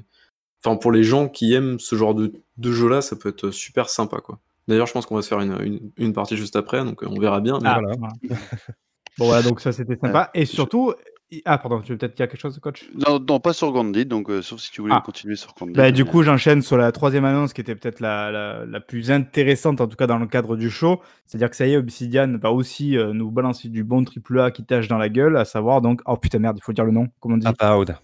Enfin, 0.64 0.78
pour 0.78 0.92
les 0.92 1.04
gens 1.04 1.30
qui 1.30 1.54
aiment 1.54 1.80
ce 1.80 1.96
genre 1.96 2.16
de, 2.16 2.34
de 2.58 2.72
jeu-là, 2.72 3.02
ça 3.02 3.16
peut 3.16 3.30
être 3.30 3.52
super 3.52 3.90
sympa. 3.90 4.20
quoi. 4.22 4.40
D'ailleurs, 4.68 4.88
je 4.88 4.94
pense 4.94 5.06
qu'on 5.06 5.16
va 5.16 5.22
se 5.22 5.28
faire 5.28 5.40
une, 5.42 5.58
une, 5.62 5.92
une 5.98 6.14
partie 6.14 6.38
juste 6.38 6.56
après, 6.56 6.84
donc 6.84 7.04
euh, 7.04 7.08
on 7.10 7.20
verra 7.20 7.40
bien. 7.42 7.60
mais- 7.62 7.70
Ah, 7.70 7.80
voilà. 7.82 7.96
bon, 9.18 9.26
voilà, 9.28 9.42
donc 9.44 9.62
ça 9.62 9.72
c'était 9.72 9.96
sympa. 9.98 10.32
Et 10.34 10.46
surtout, 10.46 10.94
i- 11.32 11.42
ah, 11.46 11.58
pardon, 11.58 11.82
tu 11.82 11.92
veux 11.92 11.98
peut-être 11.98 12.16
dire 12.18 12.28
quelque 12.28 12.40
chose, 12.40 12.58
coach? 12.60 12.90
Non, 12.96 13.20
non, 13.20 13.40
pas 13.40 13.54
sur 13.54 13.72
Gandhi, 13.72 14.06
donc 14.06 14.30
euh, 14.30 14.42
sauf 14.42 14.60
si 14.60 14.72
tu 14.72 14.82
voulais 14.82 14.96
Ah. 14.98 15.04
continuer 15.06 15.36
sur 15.36 15.54
Gandhi. 15.60 15.74
Bah, 15.74 15.92
du 15.92 16.04
coup, 16.06 16.24
j'enchaîne 16.24 16.62
sur 16.64 16.78
la 16.78 16.92
troisième 16.92 17.26
annonce 17.26 17.54
qui 17.54 17.62
était 17.62 17.76
peut-être 17.76 18.00
la, 18.00 18.32
la, 18.32 18.66
la 18.66 18.80
plus 18.80 19.12
intéressante, 19.12 19.82
en 19.82 19.88
tout 19.88 19.96
cas 19.98 20.08
dans 20.08 20.18
le 20.18 20.28
cadre 20.28 20.56
du 20.56 20.70
show. 20.72 21.00
C'est-à-dire 21.28 21.50
que 21.52 21.56
ça 21.56 21.68
y 21.68 21.74
est, 21.74 21.78
Obsidian 21.78 22.38
va 22.40 22.52
aussi 22.52 22.98
euh, 22.98 23.14
nous 23.14 23.30
balancer 23.32 23.70
du 23.70 23.84
bon 23.84 24.04
triple 24.04 24.40
A 24.40 24.50
qui 24.52 24.64
tâche 24.66 24.88
dans 24.88 24.98
la 24.98 25.10
gueule, 25.10 25.38
à 25.38 25.46
savoir 25.46 25.82
donc. 25.82 26.02
Oh 26.06 26.18
putain, 26.18 26.40
merde, 26.40 26.58
il 26.60 26.64
faut 26.64 26.74
dire 26.74 26.86
le 26.86 26.92
nom. 26.92 27.08
Comment 27.20 27.36
on 27.36 27.38
dit? 27.38 27.48
Avowed. 27.60 27.96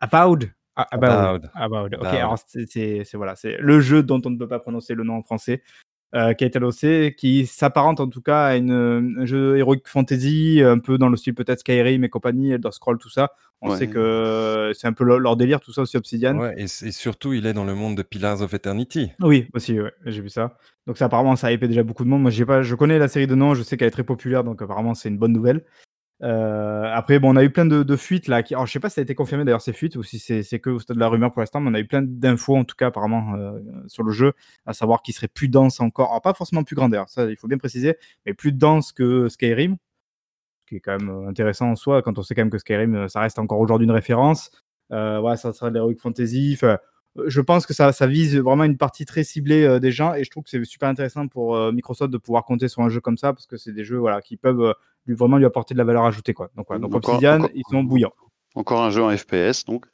Avowed. 0.00 0.50
Ah, 0.80 0.86
Avowed. 0.92 1.10
Avowed. 1.10 1.50
Avowed. 1.54 1.94
Ok, 1.96 2.06
alors 2.06 2.38
c'est- 2.46 2.66
c'est 2.70 3.02
c'est- 3.04 3.16
voilà, 3.16 3.34
c'est 3.34 3.56
le 3.58 3.80
jeu 3.80 4.04
dont 4.04 4.20
on 4.24 4.30
ne 4.30 4.36
peut 4.38 4.46
pas 4.46 4.60
prononcer 4.60 4.94
le 4.94 5.02
nom 5.02 5.14
en 5.16 5.22
français. 5.24 5.60
Euh, 6.14 6.32
qui 6.32 6.44
a 6.44 6.46
été 6.46 6.56
annoncé, 6.56 7.14
qui 7.18 7.46
s'apparente 7.46 8.00
en 8.00 8.08
tout 8.08 8.22
cas 8.22 8.46
à 8.46 8.56
une, 8.56 9.16
un 9.18 9.26
jeu 9.26 9.58
Heroic 9.58 9.82
Fantasy, 9.84 10.62
un 10.64 10.78
peu 10.78 10.98
dans 10.98 11.08
le 11.08 11.16
style 11.16 11.34
peut-être 11.34 11.60
Skyrim 11.60 12.04
et 12.04 12.08
compagnie, 12.08 12.52
Elder 12.52 12.70
Scroll, 12.72 12.98
tout 12.98 13.10
ça. 13.10 13.30
On 13.60 13.70
Ouais. 13.70 13.76
sait 13.76 13.88
que 13.88 14.70
c'est 14.74 14.86
un 14.86 14.92
peu 14.92 15.04
leur, 15.04 15.36
délire, 15.36 15.60
tout 15.60 15.72
ça 15.72 15.82
aussi 15.82 15.96
Obsidian. 15.96 16.38
Ouais, 16.38 16.54
et, 16.56 16.66
surtout, 16.68 17.32
il 17.32 17.44
est 17.44 17.52
dans 17.52 17.64
le 17.64 17.74
monde 17.74 17.96
de 17.96 18.02
Pillars 18.02 18.40
of 18.40 18.54
Eternity. 18.54 19.10
Oui, 19.20 19.48
aussi, 19.52 19.80
ouais, 19.80 19.92
j'ai 20.06 20.22
vu 20.22 20.28
ça. 20.28 20.56
Donc 20.86 20.96
ça, 20.96 21.06
apparemment, 21.06 21.34
ça 21.34 21.48
a 21.48 21.52
hypé 21.52 21.66
déjà 21.66 21.82
beaucoup 21.82 22.04
de 22.04 22.08
monde. 22.08 22.22
Moi, 22.22 22.30
j'ai 22.30 22.46
pas, 22.46 22.62
je 22.62 22.74
connais 22.76 22.98
la 22.98 23.08
série 23.08 23.26
de 23.26 23.34
noms, 23.34 23.54
je 23.54 23.62
sais 23.62 23.76
qu'elle 23.76 23.88
est 23.88 23.92
très 23.92 24.04
populaire, 24.04 24.44
donc 24.44 24.62
apparemment, 24.62 24.94
c'est 24.94 25.08
une 25.08 25.18
bonne 25.18 25.32
nouvelle. 25.32 25.64
Euh, 26.22 26.90
après, 26.92 27.18
bon, 27.20 27.32
on 27.32 27.36
a 27.36 27.44
eu 27.44 27.50
plein 27.50 27.64
de, 27.64 27.96
fuites 27.96 28.28
là. 28.28 28.42
Qui... 28.42 28.54
Alors, 28.54 28.66
je 28.66 28.72
sais 28.72 28.80
pas 28.80 28.88
si 28.88 28.96
ça 28.96 29.00
a 29.00 29.04
été 29.04 29.14
confirmé 29.14 29.44
d'ailleurs 29.44 29.60
ces 29.60 29.72
fuites 29.72 29.96
ou 29.96 30.02
si 30.02 30.18
c'est 30.18 30.58
que 30.58 30.70
au 30.70 30.78
de 30.78 30.98
la 30.98 31.08
rumeur 31.08 31.32
pour 31.32 31.40
l'instant, 31.40 31.60
mais 31.60 31.70
on 31.70 31.74
a 31.74 31.80
eu 31.80 31.86
plein 31.86 32.02
d'infos 32.02 32.56
en 32.56 32.64
tout 32.64 32.76
cas 32.76 32.88
apparemment 32.88 33.34
euh, 33.36 33.60
sur 33.86 34.02
le 34.02 34.12
jeu, 34.12 34.32
à 34.66 34.72
savoir 34.72 35.02
qu'il 35.02 35.14
serait 35.14 35.28
plus 35.28 35.48
dense 35.48 35.80
encore. 35.80 36.08
Alors, 36.10 36.22
pas 36.22 36.34
forcément 36.34 36.64
plus 36.64 36.76
grand 36.76 36.88
d'ailleurs, 36.88 37.08
ça 37.08 37.24
il 37.26 37.36
faut 37.36 37.48
bien 37.48 37.58
préciser, 37.58 37.96
mais 38.26 38.34
plus 38.34 38.52
dense 38.52 38.92
que 38.92 39.28
Skyrim, 39.28 39.76
ce 40.60 40.66
qui 40.66 40.76
est 40.76 40.80
quand 40.80 40.98
même 40.98 41.08
euh, 41.08 41.28
intéressant 41.28 41.70
en 41.70 41.76
soi 41.76 42.02
quand 42.02 42.18
on 42.18 42.22
sait 42.22 42.34
quand 42.34 42.42
même 42.42 42.50
que 42.50 42.58
Skyrim, 42.58 43.08
ça 43.08 43.20
reste 43.20 43.38
encore 43.38 43.60
aujourd'hui 43.60 43.86
une 43.86 43.92
référence. 43.92 44.50
Euh, 44.90 45.36
ça 45.36 45.52
sera 45.52 45.70
de 45.70 45.74
l'heroic 45.74 45.96
fantasy. 45.98 46.58
Je 47.26 47.40
pense 47.40 47.66
que 47.66 47.74
ça, 47.74 47.92
ça 47.92 48.06
vise 48.06 48.36
vraiment 48.38 48.64
une 48.64 48.76
partie 48.76 49.04
très 49.04 49.24
ciblée 49.24 49.64
euh, 49.64 49.78
des 49.80 49.90
gens 49.92 50.14
et 50.14 50.24
je 50.24 50.30
trouve 50.30 50.44
que 50.44 50.50
c'est 50.50 50.64
super 50.64 50.88
intéressant 50.88 51.26
pour 51.28 51.56
euh, 51.56 51.72
Microsoft 51.72 52.10
de 52.12 52.18
pouvoir 52.18 52.44
compter 52.44 52.68
sur 52.68 52.82
un 52.82 52.88
jeu 52.88 53.00
comme 53.00 53.16
ça 53.16 53.32
parce 53.32 53.46
que 53.46 53.56
c'est 53.56 53.72
des 53.72 53.84
jeux 53.84 53.98
voilà, 53.98 54.20
qui 54.20 54.36
peuvent 54.36 54.60
euh, 54.60 54.72
lui, 55.06 55.14
vraiment 55.14 55.36
lui 55.38 55.44
apporter 55.46 55.74
de 55.74 55.78
la 55.78 55.84
valeur 55.84 56.04
ajoutée. 56.04 56.34
Quoi. 56.34 56.50
Donc, 56.56 56.66
voilà. 56.68 56.80
Donc 56.80 56.94
Encore- 56.94 57.14
Obsidian, 57.14 57.36
encore- 57.38 57.50
ils 57.54 57.62
sont 57.70 57.82
bouillants. 57.82 58.12
Encore 58.54 58.82
un 58.82 58.90
jeu 58.90 59.02
en 59.04 59.14
FPS, 59.16 59.64
donc. 59.66 59.86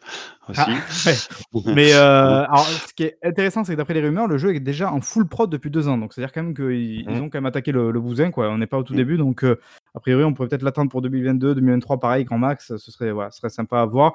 Aussi. 0.48 0.60
Ah, 1.54 1.58
Mais 1.74 1.92
euh, 1.92 2.44
alors, 2.48 2.64
ce 2.66 2.94
qui 2.94 3.02
est 3.02 3.18
intéressant, 3.22 3.62
c'est 3.64 3.72
que 3.72 3.76
d'après 3.76 3.94
les 3.94 4.00
rumeurs, 4.00 4.26
le 4.28 4.38
jeu 4.38 4.54
est 4.54 4.60
déjà 4.60 4.90
en 4.92 5.00
full 5.00 5.26
prod 5.28 5.50
depuis 5.50 5.70
deux 5.70 5.88
ans. 5.88 5.98
Donc, 5.98 6.14
c'est-à-dire 6.14 6.32
quand 6.32 6.42
même 6.42 6.54
qu'ils 6.54 7.00
ils 7.02 7.20
ont 7.20 7.28
quand 7.28 7.38
même 7.38 7.46
attaqué 7.46 7.72
le, 7.72 7.90
le 7.90 8.00
bousin. 8.00 8.30
Quoi. 8.30 8.48
On 8.48 8.56
n'est 8.58 8.66
pas 8.66 8.78
au 8.78 8.82
tout 8.82 8.92
Mhm. 8.94 8.98
début. 8.98 9.16
Donc, 9.18 9.42
a 9.44 10.00
priori, 10.00 10.24
on 10.24 10.32
pourrait 10.32 10.48
peut-être 10.48 10.62
l'attendre 10.62 10.90
pour 10.90 11.02
2022, 11.02 11.54
2023, 11.56 11.98
pareil, 12.00 12.24
grand 12.24 12.38
max. 12.38 12.76
Ce 12.76 12.90
serait, 12.90 13.10
voilà, 13.10 13.30
ce 13.32 13.38
serait 13.38 13.50
sympa 13.50 13.80
à 13.80 13.84
voir. 13.86 14.14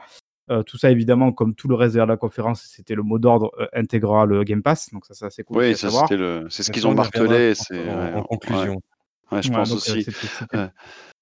Euh, 0.52 0.64
tout 0.64 0.78
ça, 0.78 0.90
évidemment, 0.90 1.32
comme 1.32 1.54
tout 1.54 1.68
le 1.68 1.76
reste 1.76 1.96
de 1.96 2.02
la 2.02 2.18
conférence, 2.18 2.64
c'était 2.64 2.96
le 2.96 3.04
mot 3.04 3.20
d'ordre 3.20 3.52
euh, 3.60 3.68
intégrera 3.74 4.26
le 4.26 4.44
Game 4.44 4.64
Pass. 4.64 4.92
Donc, 4.92 5.06
ça, 5.06 5.14
c'est 5.14 5.26
assez 5.26 5.44
cool 5.44 5.58
Oui, 5.58 5.70
le, 5.70 5.76
c'est 6.50 6.64
ce 6.64 6.70
Mais 6.70 6.74
qu'ils 6.74 6.88
ont 6.88 6.94
martelé. 6.96 7.54
C'est 7.54 7.78
en, 7.78 7.84
ouais, 7.84 8.14
en 8.14 8.16
ouais, 8.18 8.24
conclusion. 8.28 8.82
ouais, 9.32 9.42
je 9.44 9.50
Ouais, 9.50 9.56
pense 9.56 9.70
donc, 9.70 9.80
euh, 9.90 9.98
aussi. 10.00 10.10
Ouais. 10.54 10.70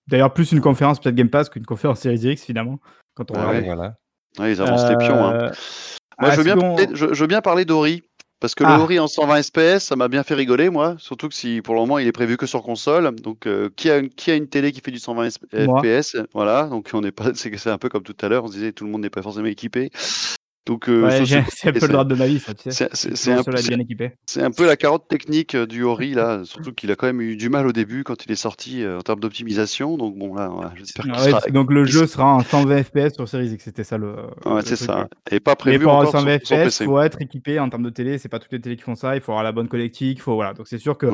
D'ailleurs, 0.07 0.33
plus 0.33 0.53
une 0.53 0.61
conférence 0.61 0.99
peut-être 1.01 1.15
Game 1.15 1.29
Pass 1.29 1.49
qu'une 1.49 1.65
conférence 1.65 1.99
Series 1.99 2.31
X, 2.31 2.43
finalement. 2.45 2.79
Quand 3.15 3.29
on 3.31 3.35
Ah 3.35 3.49
ouais. 3.49 3.61
voilà. 3.63 3.95
Ouais, 4.39 4.53
ils 4.53 4.61
avancent 4.61 4.89
les 4.89 4.95
pions. 4.97 5.25
hein. 5.25 5.33
Euh, 5.33 5.51
Moi, 6.19 6.31
je 6.31 6.41
veux, 6.41 6.47
est-ce 6.47 6.55
bien 6.55 6.87
je, 6.93 7.13
je 7.13 7.21
veux 7.21 7.27
bien 7.27 7.41
parler 7.41 7.65
d'Ori. 7.65 8.03
Parce 8.39 8.53
que 8.53 8.63
Ah. 8.63 8.77
le 8.77 8.83
Ori 8.83 8.99
en 8.99 9.07
120 9.07 9.41
FPS, 9.41 9.79
ça 9.83 9.95
m'a 9.95 10.07
bien 10.07 10.23
fait 10.23 10.35
rigoler, 10.35 10.69
moi. 10.69 10.95
Surtout 10.99 11.27
que 11.27 11.33
si 11.33 11.61
pour 11.63 11.73
le 11.73 11.81
moment 11.81 11.97
il 11.97 12.07
est 12.07 12.11
prévu 12.11 12.37
que 12.37 12.45
sur 12.45 12.61
console. 12.61 13.15
Donc, 13.15 13.47
euh, 13.47 13.69
qui, 13.75 13.89
a 13.89 13.97
une, 13.97 14.09
qui 14.09 14.29
a 14.31 14.35
une 14.35 14.47
télé 14.47 14.71
qui 14.71 14.79
fait 14.81 14.91
du 14.91 14.99
120 14.99 15.25
S- 15.25 15.39
Moi. 15.53 15.81
FPS 15.81 16.15
Voilà. 16.33 16.65
Donc, 16.67 16.89
on 16.93 17.01
n'est 17.01 17.11
pas. 17.11 17.25
C'est 17.35 17.49
que 17.49 17.57
c'est 17.57 17.71
un 17.71 17.77
peu 17.79 17.89
comme 17.89 18.03
tout 18.03 18.15
à 18.21 18.29
l'heure. 18.29 18.43
On 18.43 18.47
se 18.47 18.53
disait 18.53 18.71
tout 18.73 18.85
le 18.85 18.91
monde 18.91 19.01
n'est 19.01 19.09
pas 19.09 19.23
forcément 19.23 19.47
équipé. 19.47 19.89
Donc, 20.67 20.89
euh, 20.89 21.03
Ouais, 21.03 21.25
c'est- 21.49 21.69
un 21.69 21.71
peu 21.71 21.87
le 21.87 21.93
drame 21.93 22.07
de 22.09 22.15
ma 22.15 22.27
vie, 22.27 22.39
ça, 22.39 22.53
tu 22.53 22.69
sais. 22.71 22.89
c'est- 22.93 23.31
un 23.31 23.41
peu- 23.41 24.63
un 24.65 24.65
la 24.67 24.75
carotte 24.75 25.07
technique 25.07 25.55
euh, 25.55 25.65
du 25.65 25.83
Ori 25.83 26.13
là, 26.13 26.41
surtout 26.43 26.73
qu'il 26.73 26.91
a 26.91 26.95
quand 26.95 27.07
même 27.07 27.21
eu 27.21 27.37
du 27.37 27.49
mal 27.49 27.65
au 27.65 27.71
début 27.71 28.03
quand 28.03 28.25
il 28.25 28.31
est 28.31 28.35
sorti 28.35 28.83
euh, 28.83 28.99
en 28.99 29.01
termes 29.01 29.21
d'optimisation. 29.21 29.97
Donc 29.97 30.17
bon 30.17 30.35
là, 30.35 30.51
j'espère 30.75 31.05
ouais, 31.05 31.31
sera. 31.31 31.39
donc 31.51 31.71
le 31.71 31.85
jeu 31.85 32.05
sera 32.05 32.25
en 32.35 32.41
120 32.41 32.83
FPS 32.83 33.13
sur 33.15 33.27
Series 33.29 33.47
X, 33.53 33.63
c'était 33.63 33.85
ça 33.85 33.97
le. 33.97 34.13
Ouais, 34.45 34.61
c'est 34.63 34.75
ça. 34.75 35.07
Et 35.31 35.39
pas 35.39 35.51
Mais 35.51 35.55
prévu 35.55 35.83
pour 35.85 35.93
encore 35.93 36.11
120 36.11 36.39
sur, 36.45 36.47
sur 36.47 36.57
FPS, 36.57 36.79
il 36.81 36.85
faut 36.85 36.99
être 37.01 37.21
équipé 37.21 37.59
en 37.59 37.69
termes 37.69 37.83
de 37.83 37.89
télé. 37.89 38.17
C'est 38.17 38.29
pas 38.29 38.39
toutes 38.39 38.51
les 38.51 38.61
télés 38.61 38.75
qui 38.75 38.83
font 38.83 38.95
ça. 38.95 39.15
Il 39.15 39.21
faut 39.21 39.31
avoir 39.31 39.43
la 39.43 39.53
bonne 39.53 39.69
connectique. 39.69 40.21
Faut 40.21 40.35
voilà. 40.35 40.53
Donc 40.53 40.67
c'est 40.67 40.79
sûr 40.79 40.97
que 40.97 41.07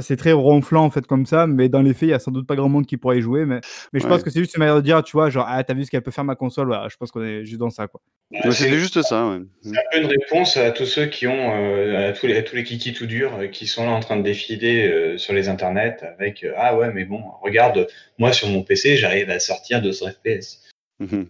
c'est 0.00 0.16
très 0.16 0.32
ronflant 0.32 0.84
en 0.84 0.90
fait 0.90 1.06
comme 1.06 1.26
ça, 1.26 1.46
mais 1.46 1.68
dans 1.68 1.82
les 1.82 1.92
faits, 1.94 2.02
il 2.02 2.08
y 2.10 2.12
a 2.14 2.18
sans 2.18 2.30
doute 2.30 2.46
pas 2.46 2.56
grand 2.56 2.68
monde 2.68 2.86
qui 2.86 2.96
pourrait 2.96 3.18
y 3.18 3.20
jouer. 3.22 3.44
Mais, 3.44 3.60
mais 3.92 4.00
je 4.00 4.04
Ouais. 4.04 4.10
pense 4.10 4.22
que 4.22 4.30
c'est 4.30 4.40
juste 4.40 4.54
une 4.56 4.60
manière 4.60 4.76
de 4.76 4.80
dire, 4.80 5.02
tu 5.02 5.12
vois, 5.12 5.30
genre 5.30 5.44
ah 5.48 5.62
t'as 5.64 5.74
vu 5.74 5.84
ce 5.84 5.90
qu'elle 5.90 6.02
peut 6.02 6.10
faire 6.10 6.24
ma 6.24 6.34
console. 6.36 6.66
Voilà, 6.68 6.88
je 6.88 6.96
pense 6.96 7.10
qu'on 7.10 7.22
est 7.22 7.44
juste 7.44 7.58
dans 7.60 7.70
ça 7.70 7.86
quoi. 7.88 8.00
Ouais, 8.30 8.40
C'est 8.44 8.52
C'était 8.52 8.78
juste 8.78 9.00
ça. 9.02 9.28
ouais. 9.28 9.38
c'est 9.62 9.70
un 9.70 9.80
peu 9.92 9.98
une 10.00 10.06
réponse 10.06 10.56
à 10.56 10.70
tous 10.70 10.86
ceux 10.86 11.06
qui 11.06 11.26
ont, 11.26 11.54
euh, 11.54 12.10
à 12.10 12.12
tous 12.12 12.26
les, 12.26 12.36
à 12.36 12.42
tous 12.42 12.56
les 12.56 12.64
kikis 12.64 12.92
tout 12.94 13.06
durs, 13.06 13.34
euh, 13.38 13.46
qui 13.46 13.66
sont 13.66 13.84
là 13.86 13.92
en 13.92 14.00
train 14.00 14.16
de 14.16 14.22
défiler 14.22 14.86
euh, 14.88 15.18
sur 15.18 15.32
les 15.34 15.48
internets 15.48 15.96
avec 16.18 16.44
euh, 16.44 16.52
ah 16.56 16.76
ouais 16.76 16.92
mais 16.92 17.04
bon 17.04 17.22
regarde 17.42 17.86
moi 18.18 18.32
sur 18.32 18.48
mon 18.48 18.62
PC 18.62 18.96
j'arrive 18.96 19.30
à 19.30 19.38
sortir 19.38 19.80
200 19.82 20.06
FPS. 20.12 20.62
Mhm. 21.00 21.26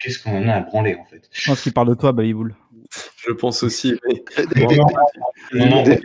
Qu'est-ce 0.00 0.18
qu'on 0.20 0.36
en 0.36 0.48
a 0.48 0.54
à 0.54 0.60
branler 0.60 0.96
en 0.96 1.04
fait? 1.04 1.28
Je 1.30 1.48
pense 1.48 1.60
qu'il 1.60 1.72
parle 1.72 1.88
de 1.90 1.94
toi, 1.94 2.10
Babyboul. 2.10 2.56
Je 3.24 3.32
pense 3.32 3.62
aussi. 3.62 3.94
mais- 4.08 4.24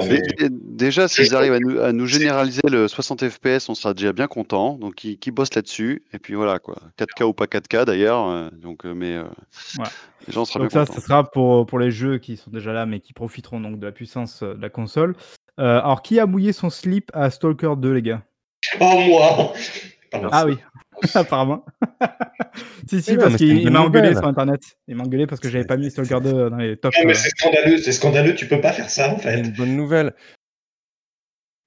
Des- 0.00 0.22
Mais, 0.40 0.48
déjà, 0.50 1.08
s'ils 1.08 1.34
arrivent 1.34 1.52
à 1.52 1.58
nous, 1.60 1.80
à 1.80 1.92
nous 1.92 2.06
généraliser 2.06 2.62
le 2.68 2.88
60 2.88 3.28
FPS, 3.28 3.68
on 3.68 3.74
sera 3.74 3.94
déjà 3.94 4.12
bien 4.12 4.26
content. 4.26 4.74
Donc, 4.78 5.04
ils, 5.04 5.18
bossent 5.30 5.54
là-dessus. 5.54 6.02
Et 6.12 6.18
puis 6.18 6.34
voilà, 6.34 6.58
quoi. 6.58 6.76
4K 6.98 7.24
ou 7.24 7.32
pas 7.32 7.46
4K 7.46 7.84
d'ailleurs. 7.84 8.28
euh, 8.28 8.48
donc, 8.52 8.84
euh, 8.86 8.94
mais 8.94 9.14
euh, 9.16 9.24
Ouais. 9.78 9.84
les 10.26 10.32
gens 10.32 10.44
seront 10.44 10.60
Donc 10.60 10.70
bien 10.70 10.80
ça, 10.80 10.86
contents. 10.86 11.00
ce 11.00 11.06
sera 11.06 11.30
pour, 11.30 11.66
pour 11.66 11.78
les 11.78 11.90
jeux 11.90 12.18
qui 12.18 12.36
sont 12.36 12.50
déjà 12.50 12.72
là, 12.72 12.86
mais 12.86 13.00
qui 13.00 13.12
profiteront 13.12 13.60
donc 13.60 13.78
de 13.78 13.86
la 13.86 13.92
puissance 13.92 14.42
de 14.42 14.60
la 14.60 14.70
console. 14.70 15.14
Euh, 15.60 15.78
alors, 15.80 16.02
qui 16.02 16.18
a 16.18 16.26
mouillé 16.26 16.52
son 16.52 16.70
slip 16.70 17.10
à 17.14 17.30
Stalker 17.30 17.74
2, 17.76 17.92
les 17.92 18.02
gars? 18.02 18.22
Oh, 18.80 19.00
moi. 19.06 19.52
Ah 20.32 20.44
oui, 20.46 20.56
apparemment. 21.14 21.64
si, 22.88 23.02
si, 23.02 23.12
Mais 23.12 23.18
parce 23.18 23.36
qu'il 23.36 23.70
m'a 23.70 23.80
engueulé 23.80 24.08
nouvelle. 24.08 24.16
sur 24.18 24.26
Internet. 24.26 24.62
Il 24.88 24.96
m'a 24.96 25.04
engueulé 25.04 25.26
parce 25.26 25.40
que 25.40 25.48
j'avais 25.48 25.64
pas 25.64 25.76
mis 25.76 25.90
Stalker 25.90 26.20
2 26.22 26.50
dans 26.50 26.56
les 26.56 26.76
tops. 26.76 26.96
Euh. 27.04 27.12
c'est 27.14 27.30
scandaleux, 27.30 27.78
c'est 27.78 27.92
scandaleux, 27.92 28.34
tu 28.34 28.46
peux 28.46 28.60
pas 28.60 28.72
faire 28.72 28.90
ça 28.90 29.12
en 29.12 29.18
C'est 29.18 29.22
fait. 29.32 29.40
une 29.40 29.52
bonne 29.52 29.76
nouvelle. 29.76 30.14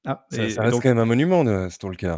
Ah, 0.06 0.26
Ça, 0.32 0.44
et- 0.44 0.50
ça 0.50 0.62
et 0.62 0.66
reste 0.66 0.74
donc, 0.74 0.84
quand 0.84 0.90
même 0.90 1.00
un 1.00 1.06
monument 1.06 1.44
de 1.44 1.68
Stalker. 1.70 2.18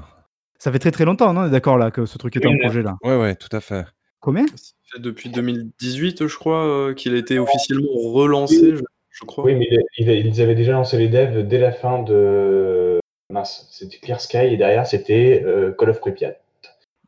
ça 0.59 0.71
fait 0.71 0.79
très 0.79 0.91
très 0.91 1.05
longtemps, 1.05 1.33
non 1.33 1.41
On 1.41 1.47
est 1.47 1.51
d'accord 1.51 1.77
là 1.77 1.91
que 1.91 2.05
ce 2.05 2.17
truc 2.17 2.35
était 2.37 2.47
Oui, 2.47 2.55
en 2.55 2.57
projet 2.59 2.83
là. 2.83 2.95
Ouais, 3.03 3.17
ouais, 3.17 3.35
tout 3.35 3.53
à 3.55 3.59
fait. 3.61 3.85
Combien? 4.19 4.45
Ça 4.47 4.73
fait 4.93 4.99
depuis 5.01 5.29
2018, 5.29 6.27
je 6.27 6.35
crois, 6.37 6.65
euh, 6.65 6.93
qu'il 6.93 7.15
a 7.15 7.17
été 7.17 7.39
officiellement 7.39 7.87
relancé, 8.11 8.75
je, 8.75 8.81
je 9.09 9.25
crois. 9.25 9.45
Oui, 9.45 9.55
mais 9.55 9.67
ils 9.97 10.41
avaient 10.41 10.55
déjà 10.55 10.73
lancé 10.73 10.97
les 10.97 11.07
devs 11.07 11.47
dès 11.47 11.57
la 11.59 11.71
fin 11.71 12.03
de. 12.03 12.99
Mince, 13.31 13.67
c'était 13.71 13.97
Clear 13.97 14.19
Sky 14.19 14.37
et 14.37 14.57
derrière 14.57 14.85
c'était 14.87 15.41
euh, 15.45 15.71
Call 15.77 15.91
of 15.91 15.99
Pripyat. 15.99 16.35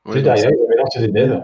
Ouais, 0.05 0.13
Juste 0.13 0.25
derrière, 0.25 0.47
avaient 0.47 0.77
lancé 0.77 0.99
des 0.99 1.07
devs. 1.07 1.43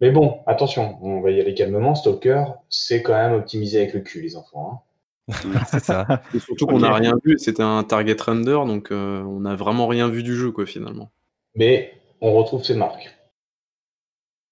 Mais 0.00 0.10
bon, 0.10 0.38
attention, 0.46 0.96
on 1.02 1.20
va 1.20 1.30
y 1.30 1.40
aller 1.40 1.54
calmement. 1.54 1.94
Stalker, 1.94 2.44
c'est 2.68 3.02
quand 3.02 3.12
même 3.12 3.32
optimisé 3.34 3.78
avec 3.78 3.92
le 3.94 4.00
cul, 4.00 4.22
les 4.22 4.36
enfants. 4.36 4.84
hein. 5.28 5.60
C'est 5.66 5.84
ça. 5.84 6.22
Et 6.34 6.38
surtout 6.38 6.66
qu'on 6.66 6.78
n'a 6.78 6.94
rien 6.94 7.14
vu, 7.24 7.38
c'était 7.38 7.62
un 7.62 7.84
target 7.84 8.16
render, 8.20 8.60
donc 8.66 8.90
euh, 8.90 9.22
on 9.22 9.40
n'a 9.40 9.54
vraiment 9.54 9.86
rien 9.86 10.08
vu 10.08 10.22
du 10.22 10.34
jeu, 10.34 10.50
quoi, 10.52 10.66
finalement. 10.66 11.10
Mais 11.54 11.92
on 12.20 12.32
retrouve 12.32 12.64
ses 12.64 12.74
marques. 12.74 13.14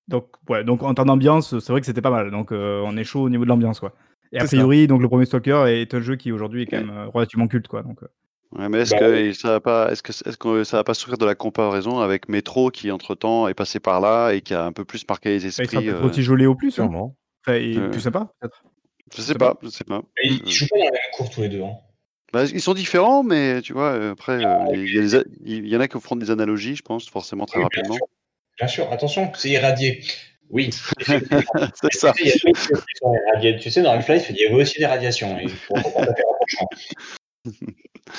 Donc, 0.09 0.27
ouais, 0.49 0.65
donc 0.65 0.83
en 0.83 0.95
termes 0.95 1.09
d'ambiance, 1.09 1.59
c'est 1.59 1.73
vrai 1.73 1.81
que 1.81 1.87
c'était 1.87 2.01
pas 2.03 2.11
mal. 2.11 2.31
Donc, 2.31 2.53
euh, 2.53 2.83
on 2.85 2.97
est 2.97 3.05
chaud 3.05 3.23
au 3.23 3.31
niveau 3.31 3.45
de 3.45 3.49
l'ambiance, 3.49 3.81
quoi. 3.81 3.93
Et 4.33 4.39
a 4.39 4.41
ça. 4.41 4.47
priori, 4.49 4.87
donc 4.87 5.01
le 5.01 5.09
premier 5.09 5.25
Stalker 5.25 5.65
est 5.69 5.95
un 5.95 6.01
jeu 6.01 6.17
qui 6.17 6.33
aujourd'hui 6.33 6.63
est 6.63 6.67
quand 6.67 6.79
même 6.79 6.91
euh, 6.91 7.07
relativement 7.09 7.47
culte, 7.47 7.69
quoi. 7.69 7.83
Donc, 7.83 8.03
euh. 8.03 8.09
Ouais, 8.57 8.69
mais 8.71 8.79
est-ce 8.81 8.93
Bah 8.95 9.01
que 9.01 9.33
ça 9.35 9.49
va 9.51 9.61
pas, 9.61 9.93
est-ce 9.93 10.03
que, 10.03 10.11
est-ce 10.11 10.37
que 10.39 10.65
ça 10.65 10.79
va 10.79 10.85
pas 10.85 10.95
souffrir 10.95 11.19
de 11.19 11.27
la 11.27 11.35
comparaison 11.35 11.99
avec 12.01 12.29
Metro 12.29 12.71
qui 12.71 12.91
entre 12.91 13.15
temps 13.15 13.47
est 13.47 13.55
passé 13.55 13.79
par 13.79 14.01
là 14.01 14.33
et 14.33 14.41
qui 14.41 14.55
a 14.55 14.65
un 14.65 14.73
peu 14.73 14.85
plus 14.87 15.05
marqué 15.09 15.31
les 15.39 15.51
sera 15.51 15.63
esprits 15.65 15.89
euh, 15.91 16.03
aussi 16.03 16.23
joli 16.23 16.47
au 16.47 16.55
plus, 16.55 16.69
hein. 16.79 16.85
Sûrement. 16.85 17.15
Et 17.49 17.77
Euh. 17.77 17.91
plus 17.91 18.01
sympa, 18.01 18.33
peut-être. 18.41 18.63
Je 19.15 19.23
sais 19.23 19.35
pas, 19.35 19.57
je 19.63 19.69
sais 19.69 19.85
pas. 19.85 20.03
Et 20.23 20.29
ils, 20.29 20.43
ils 20.47 20.51
jouent 20.53 20.67
pas 20.71 20.79
dans 20.79 20.85
la 20.85 20.91
même 20.93 21.01
cour 21.15 21.31
tous 21.31 21.41
les 21.43 21.49
deux. 21.49 21.63
Hein. 21.63 21.73
Bah, 22.33 22.45
ils 22.45 22.61
sont 22.61 22.75
différents, 22.75 23.23
mais 23.23 23.61
tu 23.63 23.73
vois, 23.73 23.93
euh, 23.93 24.13
après, 24.13 24.45
euh, 24.45 24.57
il 24.75 24.95
y, 24.95 24.99
a 24.99 25.01
des 25.03 25.15
a- 25.17 25.25
il 25.45 25.67
y 25.69 25.77
en 25.77 25.81
a 25.81 25.89
qui 25.89 25.99
feront 26.01 26.17
des 26.17 26.31
analogies, 26.31 26.77
je 26.77 26.83
pense, 26.83 27.09
forcément 27.09 27.47
très 27.47 27.59
Oui, 27.59 27.67
bien 27.71 27.81
rapidement. 27.83 27.97
sûr. 27.97 28.07
Bien 28.59 28.67
sûr, 28.69 28.93
attention, 28.93 29.31
c'est 29.35 29.51
irradié. 29.51 30.03
Oui. 30.51 30.71
C'est 31.83 31.93
ça. 31.93 32.13
Tu 32.15 33.71
sais, 33.71 33.83
dans 33.83 33.93
Half-Life, 33.93 34.27
il 34.31 34.37
y 34.37 34.47
avait 34.47 34.55
aussi 34.55 34.79
des 34.79 34.87
radiations. 34.87 35.39
Et 35.39 35.47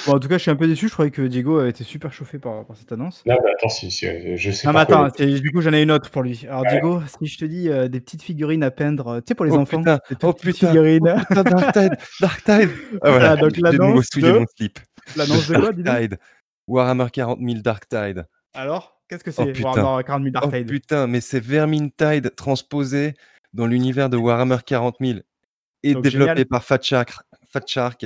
Bon, 0.05 0.13
en 0.13 0.19
tout 0.19 0.27
cas, 0.27 0.37
je 0.37 0.43
suis 0.43 0.51
un 0.51 0.55
peu 0.55 0.67
déçu. 0.67 0.87
Je 0.87 0.93
croyais 0.93 1.09
que 1.09 1.23
Diego 1.23 1.57
avait 1.57 1.71
été 1.71 1.83
super 1.83 2.13
chauffé 2.13 2.37
par, 2.37 2.63
par 2.65 2.77
cette 2.77 2.91
annonce. 2.91 3.23
Non, 3.25 3.35
mais 3.43 3.51
attends, 3.51 3.69
si, 3.69 3.89
si, 3.89 4.05
je 4.37 4.51
sais 4.51 4.67
Non, 4.67 4.73
mais 4.73 4.81
attends, 4.81 5.07
du 5.17 5.51
coup, 5.51 5.61
j'en 5.61 5.73
ai 5.73 5.81
une 5.81 5.89
autre 5.91 6.11
pour 6.11 6.21
lui. 6.21 6.45
Alors, 6.47 6.61
Ouais. 6.61 6.69
Diego, 6.69 7.01
si 7.19 7.25
je 7.25 7.37
te 7.39 7.45
dis 7.45 7.69
euh, 7.69 7.87
des 7.87 7.99
petites 7.99 8.21
figurines 8.21 8.61
à 8.63 8.69
peindre, 8.69 9.07
euh, 9.07 9.19
tu 9.19 9.25
sais, 9.29 9.35
pour 9.35 9.45
les 9.45 9.51
Oh, 9.51 9.57
enfants, 9.57 9.79
putain, 9.79 9.99
des 10.09 10.15
oh, 10.23 10.33
petites 10.33 10.53
putain, 10.53 10.67
figurines. 10.67 11.15
Putain, 11.27 11.43
Dark 11.43 11.73
Tide, 11.73 11.93
Dark 12.21 12.43
Tide. 12.43 12.69
Ah, 13.01 13.09
Voilà, 13.09 13.35
voilà, 13.35 13.35
donc 13.37 13.57
l'annonce 13.57 14.09
de- 14.11 14.31
mon 14.31 14.45
slip. 14.55 14.79
L'annonce 15.15 15.47
de 15.47 15.55
quoi, 15.55 15.71
Dark 15.73 16.01
Tide. 16.01 16.19
Warhammer 16.67 17.07
40 17.11 17.39
000 17.41 17.53
Dark 17.61 17.87
Tide. 17.89 18.25
Alors, 18.53 19.01
qu'est-ce 19.09 19.23
que 19.23 19.31
Oh, 19.31 19.33
c'est 19.43 19.53
putain. 19.53 19.69
Warhammer 19.73 20.03
40 20.03 20.21
000 20.23 20.31
Dark 20.33 20.45
Oh 20.47 20.51
Tide? 20.55 20.67
putain, 20.69 21.07
mais 21.07 21.19
c'est 21.21 21.39
Vermintide 21.39 22.35
transposé 22.35 23.15
dans 23.53 23.65
l'univers 23.65 24.09
de 24.11 24.17
Warhammer 24.17 24.57
40 24.63 24.97
000 25.01 25.19
et 25.81 25.93
Donc, 25.95 26.03
développé 26.03 26.29
génial. 26.31 26.45
par 26.45 26.63
Fat 26.63 26.79
Shark. 26.83 27.11
Fat 27.51 27.61
Shark, 27.65 28.05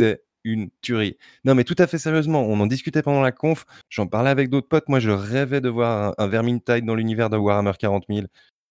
c'est 0.00 0.22
une 0.44 0.70
tuerie. 0.82 1.16
Non, 1.44 1.54
mais 1.54 1.64
tout 1.64 1.76
à 1.78 1.86
fait 1.86 1.98
sérieusement, 1.98 2.42
on 2.42 2.58
en 2.60 2.66
discutait 2.66 3.02
pendant 3.02 3.22
la 3.22 3.32
conf, 3.32 3.64
j'en 3.88 4.06
parlais 4.06 4.30
avec 4.30 4.48
d'autres 4.50 4.68
potes. 4.68 4.88
Moi, 4.88 5.00
je 5.00 5.10
rêvais 5.10 5.60
de 5.60 5.68
voir 5.68 6.14
un, 6.18 6.24
un 6.24 6.26
Vermintide 6.28 6.84
dans 6.84 6.94
l'univers 6.94 7.30
de 7.30 7.36
Warhammer 7.36 7.72
40 7.78 8.04
000. 8.08 8.26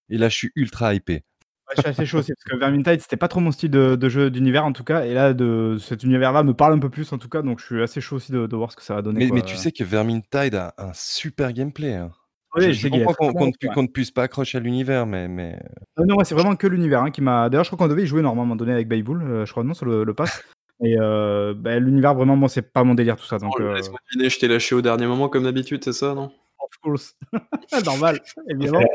Et 0.09 0.17
là, 0.17 0.29
je 0.29 0.35
suis 0.35 0.51
ultra 0.55 0.93
hypé. 0.93 1.13
Ouais, 1.13 1.75
je 1.77 1.81
suis 1.81 1.89
assez 1.89 2.05
chaud 2.05 2.17
aussi, 2.17 2.33
parce 2.33 2.43
que 2.45 2.59
Vermintide, 2.59 2.99
c'était 3.01 3.17
pas 3.17 3.27
trop 3.27 3.39
mon 3.41 3.51
style 3.51 3.69
de, 3.69 3.95
de 3.95 4.09
jeu 4.09 4.31
d'univers, 4.31 4.65
en 4.65 4.73
tout 4.73 4.83
cas. 4.83 5.05
Et 5.05 5.13
là, 5.13 5.33
de, 5.33 5.77
cet 5.79 6.03
univers-là 6.03 6.41
me 6.43 6.53
parle 6.55 6.73
un 6.73 6.79
peu 6.79 6.89
plus, 6.89 7.13
en 7.13 7.19
tout 7.19 7.29
cas. 7.29 7.43
Donc, 7.43 7.59
je 7.59 7.65
suis 7.65 7.81
assez 7.83 8.01
chaud 8.01 8.15
aussi 8.15 8.31
de, 8.31 8.47
de 8.47 8.55
voir 8.55 8.71
ce 8.71 8.75
que 8.77 8.83
ça 8.83 8.95
va 8.95 9.03
donner. 9.03 9.19
Mais, 9.19 9.27
quoi. 9.27 9.35
mais 9.37 9.43
tu 9.43 9.55
sais 9.55 9.71
que 9.71 9.83
Vermintide 9.83 10.55
a 10.55 10.73
un 10.79 10.93
super 10.93 11.53
gameplay. 11.53 11.93
hein. 11.93 12.11
Oui, 12.55 12.63
je, 12.63 12.71
je 12.71 12.87
comprends 12.87 13.31
qu'on 13.31 13.83
ne, 13.83 13.87
puisse 13.87 14.09
pas 14.09 14.23
accrocher 14.23 14.57
à 14.57 14.61
l'univers, 14.61 15.05
mais, 15.05 15.27
mais 15.27 15.59
Euh, 15.99 16.05
non, 16.05 16.15
ouais, 16.15 16.25
c'est 16.25 16.33
vraiment 16.33 16.55
que 16.55 16.65
l'univers 16.65 17.03
hein, 17.03 17.11
qui 17.11 17.21
m'a. 17.21 17.49
D'ailleurs, 17.49 17.63
je 17.63 17.69
crois 17.69 17.77
qu'on 17.77 17.89
devait 17.89 18.03
y 18.03 18.07
jouer 18.07 18.23
normalement 18.23 18.41
à 18.41 18.45
un 18.45 18.47
moment 18.47 18.55
donné 18.55 18.73
avec 18.73 18.87
Baybull, 18.87 19.21
euh, 19.21 19.45
je 19.45 19.51
crois, 19.51 19.63
non, 19.63 19.75
sur 19.75 19.85
le, 19.85 20.03
le 20.03 20.13
pass. 20.15 20.43
Et 20.83 20.95
euh, 20.97 21.53
bah, 21.55 21.77
l'univers, 21.79 22.15
vraiment, 22.15 22.35
moi, 22.35 22.47
c'est 22.49 22.61
pas 22.73 22.83
mon 22.83 22.93
délire, 22.95 23.15
tout 23.17 23.25
ça. 23.25 23.37
Donc, 23.37 23.53
Oh, 23.57 23.61
euh, 23.61 23.75
Laisse-moi 23.75 23.99
deviner, 24.13 24.29
je 24.29 24.39
t'ai 24.39 24.47
lâché 24.47 24.75
au 24.75 24.81
dernier 24.81 25.07
moment, 25.07 25.27
comme 25.29 25.43
d'habitude, 25.43 25.83
c'est 25.83 25.93
ça, 25.93 26.13
non? 26.13 26.31
Of 26.59 26.77
course. 26.81 27.15
Normal, 27.85 28.19
évidemment. 28.49 28.85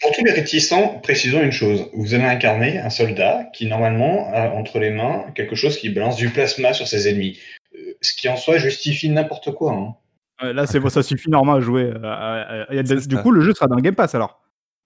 Pour 0.00 0.12
tous 0.12 0.24
les 0.24 0.32
réticents, 0.32 0.98
précisons 1.02 1.40
une 1.42 1.52
chose. 1.52 1.88
Vous 1.94 2.14
allez 2.14 2.24
incarner 2.24 2.78
un 2.78 2.90
soldat 2.90 3.44
qui, 3.54 3.66
normalement, 3.66 4.28
a 4.32 4.50
entre 4.50 4.78
les 4.78 4.90
mains 4.90 5.24
quelque 5.34 5.54
chose 5.54 5.76
qui 5.78 5.90
balance 5.90 6.16
du 6.16 6.28
plasma 6.28 6.72
sur 6.72 6.86
ses 6.88 7.08
ennemis. 7.08 7.38
Euh, 7.74 7.78
Ce 8.00 8.12
qui 8.14 8.28
en 8.28 8.36
soi 8.36 8.58
justifie 8.58 9.08
n'importe 9.08 9.52
quoi. 9.52 9.72
hein. 9.72 10.52
Là, 10.52 10.66
c'est 10.66 10.80
bon, 10.80 10.88
ça 10.88 11.02
suffit 11.04 11.30
normalement 11.30 11.58
à 11.58 11.60
jouer. 11.60 11.92
euh, 11.94 12.82
du 12.82 13.00
ça. 13.16 13.22
coup, 13.22 13.30
le 13.30 13.40
jeu 13.42 13.54
sera 13.54 13.68
dans 13.68 13.76
le 13.76 13.82
Game 13.82 13.94
Pass 13.94 14.14
alors. 14.14 14.40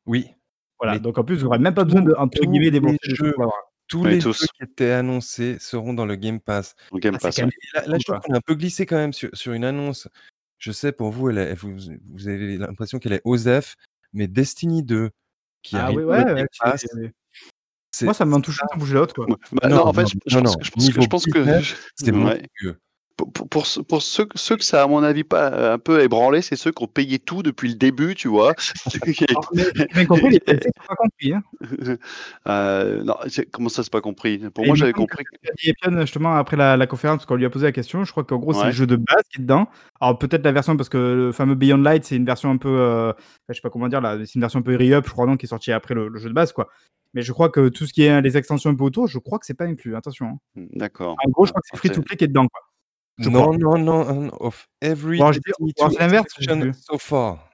oui. 0.07 0.27
Voilà, 0.79 0.93
Mais 0.93 1.01
donc 1.01 1.17
en 1.17 1.25
plus, 1.25 1.37
vous 1.37 1.45
n'aurez 1.45 1.59
même 1.59 1.73
pas 1.73 1.85
besoin 1.85 2.03
de, 2.03 2.15
entre 2.19 2.39
guillemets, 2.45 2.71
des 2.71 2.81
jeux 3.03 3.33
pour 3.33 3.41
l'avoir. 3.45 3.73
Tous 3.89 4.03
Oui, 4.03 4.11
les 4.13 4.19
tous. 4.19 4.41
jeux 4.41 4.47
qui 4.57 4.65
étaient 4.65 4.91
annoncés 4.91 5.59
seront 5.61 5.95
dans 5.95 6.07
le 6.07 6.17
Game 6.17 6.41
Pass. 6.41 6.75
Donc, 6.91 7.01
Game 7.03 7.15
Ah, 7.17 7.19
Pass, 7.21 7.39
ouais. 7.39 7.45
là, 7.75 7.83
je 7.85 7.91
trouve 7.91 8.03
quoi. 8.07 8.21
qu'on 8.21 8.35
est 8.35 8.37
un 8.37 8.41
peu 8.41 8.55
glissé 8.55 8.85
quand 8.87 8.97
même 8.97 9.13
sur, 9.13 9.31
sur 9.33 9.53
une 9.53 9.65
annonce. 9.65 10.09
Je 10.59 10.73
sais, 10.73 10.91
pour 10.93 11.11
vous, 11.11 11.31
elle 11.31 11.39
est- 11.39 11.55
vous, 11.55 11.77
vous 12.11 12.29
avez 12.29 12.57
l'impression 12.57 12.99
qu'elle 12.99 13.13
est 13.13 13.21
OSEF, 13.25 13.77
mais 14.13 14.27
Destiny 14.27 14.83
2, 14.83 15.11
qui 15.63 15.77
Ah 15.77 15.85
arrive 15.85 15.99
oui, 15.99 16.03
dans 16.05 16.09
ouais, 16.11 16.25
le 16.25 16.33
ouais, 16.33 16.35
Game 16.41 16.47
Pass, 16.61 16.87
Moi, 18.03 18.15
ça 18.15 18.25
m'a 18.25 18.41
touché 18.41 18.59
ça, 18.61 18.67
sans 18.73 18.79
bouger 18.79 18.95
l'autre, 18.95 19.15
quoi. 19.15 19.27
Bah, 19.53 19.69
Non, 19.69 19.77
non, 19.77 19.83
en 19.87 19.93
fait, 19.93 20.03
non, 20.03 20.09
je, 20.27 20.39
pense, 20.41 20.57
que- 20.57 20.65
je 20.65 20.71
pense 20.71 20.85
que, 20.85 20.91
Niveau 20.91 21.03
je 21.03 21.07
pense 21.09 21.25
que, 21.27 21.39
business, 21.39 21.75
c'est 21.95 22.11
ouais. 22.11 22.17
monstrueux. 22.19 22.79
Pour, 23.17 23.33
pour, 23.33 23.49
pour 23.89 24.03
ceux- 24.03 24.27
que 24.27 24.65
ça, 24.65 24.83
à 24.83 24.87
mon 24.87 25.03
avis, 25.03 25.25
pas 25.25 25.51
euh, 25.51 25.75
un 25.75 25.79
peu 25.79 26.03
ébranlé, 26.03 26.43
c'est 26.43 26.55
ceux 26.57 26.71
qui 26.71 26.83
ont 26.85 26.87
payé 26.87 27.19
tout 27.19 27.43
depuis 27.43 27.69
le 27.71 27.75
début, 27.75 28.15
tu 28.15 28.29
vois. 28.29 28.53
Alors, 29.31 29.51
mais 29.55 29.63
j'ai 29.75 29.87
bien 29.87 30.05
compris, 30.05 30.31
les 30.33 30.39
DLC, 30.39 30.69
sont 30.77 30.87
pas 30.87 30.95
compris. 30.97 31.33
Hein. 31.33 31.43
Euh, 32.49 33.03
non, 33.03 33.17
comment 33.51 33.69
ça, 33.69 33.83
c'est 33.83 33.93
pas 33.93 34.01
compris? 34.01 34.39
Pour 34.51 34.65
Et 34.65 34.69
moi, 34.69 34.77
j'avais 34.77 34.93
compris. 34.93 35.25
que- 35.25 35.31
Epion, 35.69 35.99
justement, 36.03 36.37
après 36.37 36.57
la, 36.57 36.77
la 36.77 36.87
conférence, 36.87 37.17
parce 37.19 37.27
qu'on 37.27 37.35
lui 37.37 37.45
a 37.47 37.51
posé 37.51 37.67
la 37.67 37.73
question, 37.73 38.05
je 38.05 38.13
crois 38.13 38.25
qu'en 38.25 38.37
gros, 38.39 38.53
c'est 38.53 38.67
le 38.67 38.73
jeu 38.73 38.87
de 38.87 38.97
base 38.97 39.23
qui 39.33 39.41
est 39.41 39.43
dedans. 39.43 39.67
Alors, 40.01 40.19
peut-être 40.19 40.45
la 40.45 40.53
version, 40.53 40.77
parce 40.77 40.89
que 40.89 40.97
le 40.99 41.33
fameux 41.33 41.55
Beyond 41.55 41.79
Light, 41.79 42.05
c'est 42.05 42.17
une 42.17 42.25
version 42.27 42.51
un 42.51 42.57
peu. 42.59 42.69
euh, 42.69 43.13
je 43.49 43.55
sais 43.55 43.61
pas 43.63 43.71
comment 43.71 43.89
dire, 43.89 44.01
c'est 44.27 44.35
une 44.35 44.41
version 44.43 44.59
un 44.61 44.63
peu 44.63 44.77
re-up, 44.77 45.05
je 45.07 45.13
crois, 45.13 45.27
non, 45.27 45.37
qui 45.37 45.47
est 45.47 45.49
sortie 45.49 45.73
après 45.73 45.95
le, 45.95 46.09
le 46.09 46.19
jeu 46.19 46.29
de 46.29 46.35
base, 46.35 46.53
quoi. 46.53 46.69
Mais 47.15 47.23
je 47.23 47.33
crois 47.33 47.49
que 47.49 47.69
tout 47.69 47.87
ce 47.87 47.93
qui 47.93 48.03
est 48.03 48.21
les 48.21 48.37
extensions 48.37 48.71
un 48.71 48.75
peu 48.75 48.85
autour, 48.85 49.07
je 49.09 49.19
crois 49.19 49.39
que 49.39 49.47
c'est 49.47 49.55
pas 49.55 49.65
inclus, 49.65 49.97
attention. 49.97 50.39
hein. 50.57 50.63
D'accord. 50.75 51.17
En 51.27 51.31
gros, 51.31 51.47
je 51.47 51.53
crois 51.53 51.63
que 51.63 51.69
c'est 51.71 51.77
free 51.79 51.89
to 51.91 52.03
play 52.03 52.17
qui 52.17 52.25
est 52.25 52.29
dedans, 52.29 52.47
quoi. 52.47 52.61
Je 53.19 53.31
Non, 53.31 53.43
crois. 53.43 53.57
non, 53.57 53.79
non, 53.79 54.15
non, 54.23 54.31
of 54.41 54.69
every 54.83 55.19
Bon, 55.19 55.33
je 55.33 55.39
dis- 55.39 55.45
Destiny 55.47 55.73
bon, 55.79 55.89
2 55.89 55.93
c'est 55.95 56.01
l'inverse, 56.01 56.77
so 56.89 56.99
far. 56.99 57.49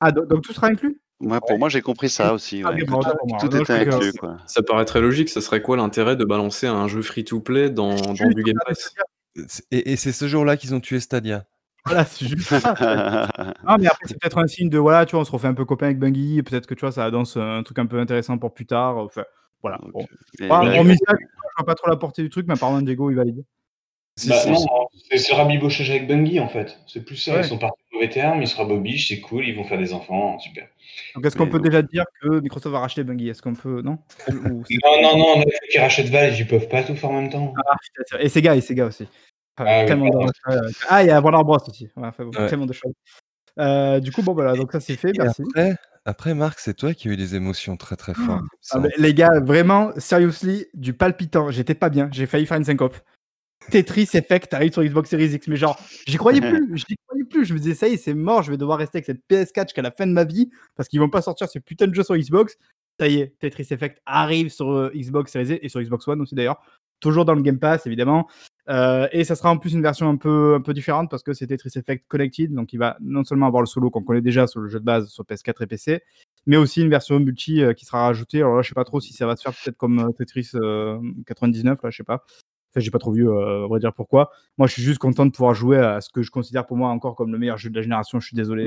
Ah, 0.00 0.10
donc, 0.10 0.26
donc 0.26 0.42
tout 0.42 0.52
sera 0.52 0.68
inclus? 0.68 1.00
Ouais, 1.20 1.38
pour 1.46 1.58
moi, 1.58 1.68
j'ai 1.68 1.82
compris 1.82 2.08
ça 2.08 2.32
aussi. 2.32 2.62
Ah, 2.64 2.70
ouais, 2.72 2.82
bon, 2.84 2.98
tout, 3.00 3.10
tout 3.48 3.56
était 3.56 3.72
inclus, 3.72 4.12
quoi. 4.14 4.38
Ça 4.46 4.62
paraît 4.62 4.84
très 4.84 5.00
logique, 5.00 5.28
ça 5.28 5.40
serait 5.40 5.62
quoi 5.62 5.76
l'intérêt 5.76 6.16
de 6.16 6.24
balancer 6.24 6.66
un 6.66 6.88
jeu 6.88 7.02
free-to-play 7.02 7.70
dans, 7.70 7.94
dans 7.94 8.30
du 8.30 8.42
Game 8.42 8.56
Pass? 8.66 8.94
Et, 9.70 9.92
et 9.92 9.96
c'est 9.96 10.12
ce 10.12 10.26
jour-là 10.26 10.56
qu'ils 10.56 10.74
ont 10.74 10.80
tué 10.80 10.98
Stadia. 10.98 11.44
Voilà, 11.86 12.04
c'est 12.04 12.26
juste 12.26 12.58
ça. 12.58 12.74
Non, 13.64 13.76
mais 13.78 13.86
après, 13.86 14.06
c'est 14.06 14.18
peut-être 14.20 14.38
un 14.38 14.46
signe 14.46 14.68
de 14.68 14.78
voilà, 14.78 15.06
tu 15.06 15.12
vois, 15.12 15.20
on 15.20 15.24
se 15.24 15.30
refait 15.30 15.46
un 15.46 15.54
peu 15.54 15.64
copain 15.64 15.86
avec 15.86 15.98
Bungie, 15.98 16.38
et 16.38 16.42
peut-être 16.42 16.66
que 16.66 16.74
tu 16.74 16.80
vois, 16.80 16.92
ça 16.92 17.04
annonce 17.04 17.36
un 17.36 17.62
truc 17.62 17.78
un 17.78 17.86
peu 17.86 17.98
intéressant 18.00 18.38
pour 18.38 18.52
plus 18.54 18.66
tard. 18.66 18.96
Enfin, 18.98 19.24
voilà. 19.62 19.78
Bon. 19.92 20.04
Voilà, 20.40 20.70
là, 20.70 20.78
hormis 20.78 20.96
ça, 20.96 21.14
je 21.18 21.26
vois 21.58 21.66
pas 21.66 21.74
trop 21.74 21.88
la 21.88 21.96
portée 21.96 22.22
du 22.22 22.30
truc, 22.30 22.46
mais 22.48 22.54
apparemment, 22.54 22.82
Diego, 22.82 23.10
il 23.10 23.16
valide. 23.16 23.44
Si, 24.16 24.28
Bah, 24.28 24.36
si, 24.40 24.50
non, 24.50 24.56
si. 24.56 24.66
c'est 25.10 25.18
c'est 25.18 25.34
rabibochage 25.34 25.90
avec 25.90 26.06
Bungie 26.06 26.40
en 26.40 26.48
fait. 26.48 26.78
C'est 26.86 27.04
plus 27.04 27.16
ça. 27.16 27.34
Ouais. 27.34 27.40
Ils 27.40 27.44
sont 27.48 27.58
partis 27.58 27.80
au 27.92 27.96
mauvais 27.96 28.08
terme, 28.10 28.42
ils 28.42 28.48
se 28.48 28.56
rabobichent, 28.56 29.08
c'est 29.08 29.20
cool, 29.20 29.46
ils 29.46 29.54
vont 29.56 29.64
faire 29.64 29.78
des 29.78 29.92
enfants, 29.92 30.38
super. 30.38 30.66
Donc, 31.14 31.24
est-ce 31.24 31.36
qu'on 31.36 31.48
peut 31.48 31.60
déjà 31.60 31.80
dire 31.82 32.04
que 32.20 32.40
Microsoft 32.40 32.72
va 32.72 32.80
racheter 32.80 33.02
Bungie? 33.04 33.28
Est-ce 33.30 33.40
qu'on 33.42 33.54
peut. 33.54 33.80
Non? 33.82 33.98
Ou- 34.28 34.62
Non, 34.84 35.02
non, 35.02 35.18
non, 35.18 35.42
faut 35.42 35.48
qu'ils 35.70 35.80
rachètent 35.80 36.08
Valve, 36.08 36.34
ils 36.38 36.46
peuvent 36.46 36.68
pas 36.68 36.82
tout 36.82 36.94
faire 36.96 37.10
en 37.10 37.20
même 37.22 37.30
temps. 37.30 37.54
Ah, 37.66 37.76
Et 38.20 38.28
Sega, 38.28 38.54
et 38.56 38.60
Sega 38.60 38.86
aussi. 38.86 39.06
Enfin, 39.58 39.70
Ah 39.70 39.94
oui, 39.94 40.10
de 40.10 40.72
Ah, 40.88 41.02
il 41.02 41.06
y 41.06 41.10
a 41.10 41.20
Warner 41.20 41.44
Bros 41.44 41.58
aussi. 41.68 41.84
Ouais, 41.96 42.08
enfin, 42.08 42.24
bon, 42.24 42.38
Ouais. 42.38 42.48
Tellement 42.48 42.66
de 42.66 42.72
choses. 42.72 42.92
Euh, 43.58 44.00
du 44.00 44.12
coup, 44.12 44.22
bon, 44.22 44.32
voilà, 44.32 44.54
donc 44.54 44.72
ça 44.72 44.80
c'est 44.80 44.96
fait, 44.96 45.10
Et 45.10 45.18
merci. 45.18 45.42
après, 45.42 45.74
après, 46.04 46.34
Marc, 46.34 46.58
c'est 46.60 46.74
toi 46.74 46.94
qui 46.94 47.08
as 47.08 47.12
eu 47.12 47.16
des 47.16 47.34
émotions 47.34 47.76
très 47.76 47.96
très 47.96 48.14
fortes. 48.14 48.42
Ah, 48.72 48.78
les 48.98 49.12
gars, 49.14 49.40
vraiment, 49.40 49.90
seriously, 49.98 50.66
du 50.74 50.92
palpitant. 50.94 51.50
J'étais 51.50 51.74
pas 51.74 51.90
bien, 51.90 52.08
j'ai 52.12 52.26
failli 52.26 52.46
faire 52.46 52.56
une 52.56 52.64
syncope. 52.64 52.96
Tetris 53.70 54.08
Effect 54.14 54.52
arrive 54.54 54.72
sur 54.72 54.82
Xbox 54.82 55.10
Series 55.10 55.34
X. 55.34 55.48
Mais 55.48 55.56
genre, 55.56 55.78
j'y 56.06 56.16
croyais 56.16 56.40
plus, 56.68 56.76
j'y 56.76 56.96
croyais 57.06 57.24
plus. 57.24 57.44
Je 57.44 57.54
me 57.54 57.58
disais, 57.58 57.74
ça 57.74 57.88
y 57.88 57.94
est, 57.94 57.96
c'est 57.96 58.14
mort, 58.14 58.42
je 58.42 58.50
vais 58.50 58.56
devoir 58.56 58.78
rester 58.78 58.98
avec 58.98 59.06
cette 59.06 59.22
PS4 59.28 59.68
jusqu'à 59.68 59.82
la 59.82 59.90
fin 59.90 60.06
de 60.06 60.12
ma 60.12 60.24
vie 60.24 60.50
parce 60.76 60.88
qu'ils 60.88 61.00
vont 61.00 61.10
pas 61.10 61.22
sortir 61.22 61.48
ce 61.48 61.58
putain 61.58 61.86
de 61.86 61.94
jeu 61.94 62.02
sur 62.02 62.16
Xbox. 62.16 62.56
Ça 62.98 63.08
y 63.08 63.20
est, 63.20 63.38
Tetris 63.38 63.66
Effect 63.70 64.02
arrive 64.04 64.50
sur 64.50 64.70
euh, 64.70 64.92
Xbox 64.94 65.32
Series 65.32 65.54
X 65.54 65.60
et 65.62 65.68
sur 65.68 65.80
Xbox 65.80 66.06
One 66.06 66.20
aussi 66.20 66.34
d'ailleurs. 66.34 66.60
Toujours 67.00 67.24
dans 67.24 67.34
le 67.34 67.40
Game 67.40 67.58
Pass, 67.58 67.86
évidemment. 67.86 68.28
Euh, 68.68 69.08
et 69.10 69.24
ça 69.24 69.34
sera 69.34 69.50
en 69.50 69.56
plus 69.56 69.72
une 69.72 69.82
version 69.82 70.08
un 70.08 70.16
peu, 70.16 70.54
un 70.54 70.60
peu 70.60 70.72
différente 70.72 71.10
parce 71.10 71.22
que 71.22 71.32
c'est 71.32 71.46
Tetris 71.46 71.72
Effect 71.76 72.04
Connected. 72.08 72.52
Donc 72.52 72.72
il 72.72 72.78
va 72.78 72.96
non 73.00 73.24
seulement 73.24 73.46
avoir 73.46 73.62
le 73.62 73.66
solo 73.66 73.90
qu'on 73.90 74.02
connaît 74.02 74.20
déjà 74.20 74.46
sur 74.46 74.60
le 74.60 74.68
jeu 74.68 74.78
de 74.78 74.84
base 74.84 75.08
sur 75.08 75.24
PS4 75.24 75.62
et 75.62 75.66
PC, 75.66 76.02
mais 76.46 76.56
aussi 76.56 76.82
une 76.82 76.90
version 76.90 77.18
multi 77.18 77.62
euh, 77.62 77.72
qui 77.72 77.84
sera 77.84 78.02
rajoutée. 78.04 78.38
Alors 78.38 78.56
là, 78.56 78.62
je 78.62 78.68
sais 78.68 78.74
pas 78.74 78.84
trop 78.84 79.00
si 79.00 79.12
ça 79.12 79.26
va 79.26 79.34
se 79.34 79.42
faire 79.42 79.52
peut-être 79.52 79.76
comme 79.76 80.12
Tetris 80.16 80.50
euh, 80.54 80.98
99, 81.26 81.82
là, 81.82 81.90
je 81.90 81.96
sais 81.96 82.04
pas. 82.04 82.24
Enfin, 82.72 82.80
j'ai 82.80 82.90
pas 82.90 82.98
trop 82.98 83.12
vu, 83.12 83.28
euh, 83.28 83.64
à 83.64 83.66
vrai 83.68 83.80
dire 83.80 83.92
pourquoi. 83.92 84.30
Moi, 84.58 84.66
je 84.68 84.72
suis 84.74 84.82
juste 84.82 84.98
content 84.98 85.26
de 85.26 85.32
pouvoir 85.32 85.54
jouer 85.54 85.78
à 85.78 86.00
ce 86.00 86.08
que 86.10 86.22
je 86.22 86.30
considère 86.30 86.66
pour 86.66 86.76
moi 86.76 86.90
encore 86.90 87.16
comme 87.16 87.32
le 87.32 87.38
meilleur 87.38 87.58
jeu 87.58 87.70
de 87.70 87.74
la 87.76 87.82
génération. 87.82 88.20
Je 88.20 88.26
suis 88.26 88.36
désolé. 88.36 88.64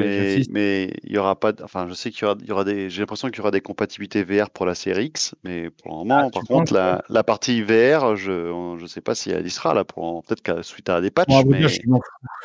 Mais 0.51 0.91
il 1.03 1.11
y 1.11 1.17
aura 1.17 1.39
pas. 1.39 1.51
d- 1.53 1.63
Enfin, 1.63 1.87
je 1.87 1.93
sais 1.93 2.11
qu'il 2.11 2.23
y 2.23 2.25
aura, 2.25 2.35
il 2.41 2.47
y 2.47 2.51
aura 2.51 2.63
des. 2.63 2.89
J'ai 2.89 3.01
l'impression 3.01 3.29
qu'il 3.29 3.37
y 3.37 3.41
aura 3.41 3.51
des 3.51 3.61
compatibilités 3.61 4.23
VR 4.23 4.49
pour 4.49 4.65
la 4.65 4.75
série 4.75 5.05
X, 5.05 5.35
mais 5.43 5.69
pour 5.69 5.91
le 5.91 5.97
moment, 5.99 6.27
Ah, 6.27 6.29
par 6.33 6.43
contre, 6.43 6.73
la, 6.73 7.03
la 7.09 7.23
partie 7.23 7.61
VR, 7.61 8.15
je 8.15 8.75
je 8.79 8.85
sais 8.87 9.01
pas 9.01 9.15
si 9.15 9.29
elle 9.31 9.45
y 9.45 9.49
sera 9.49 9.73
là. 9.73 9.83
Pour 9.85 10.23
peut-être 10.23 10.41
qu'à 10.41 10.63
suite 10.63 10.89
à 10.89 10.99
des 11.01 11.11
patchs, 11.11 11.29
Bon, 11.29 11.37
à 11.37 11.41
vrai 11.43 11.51
mais 11.51 11.59
dire, 11.59 11.69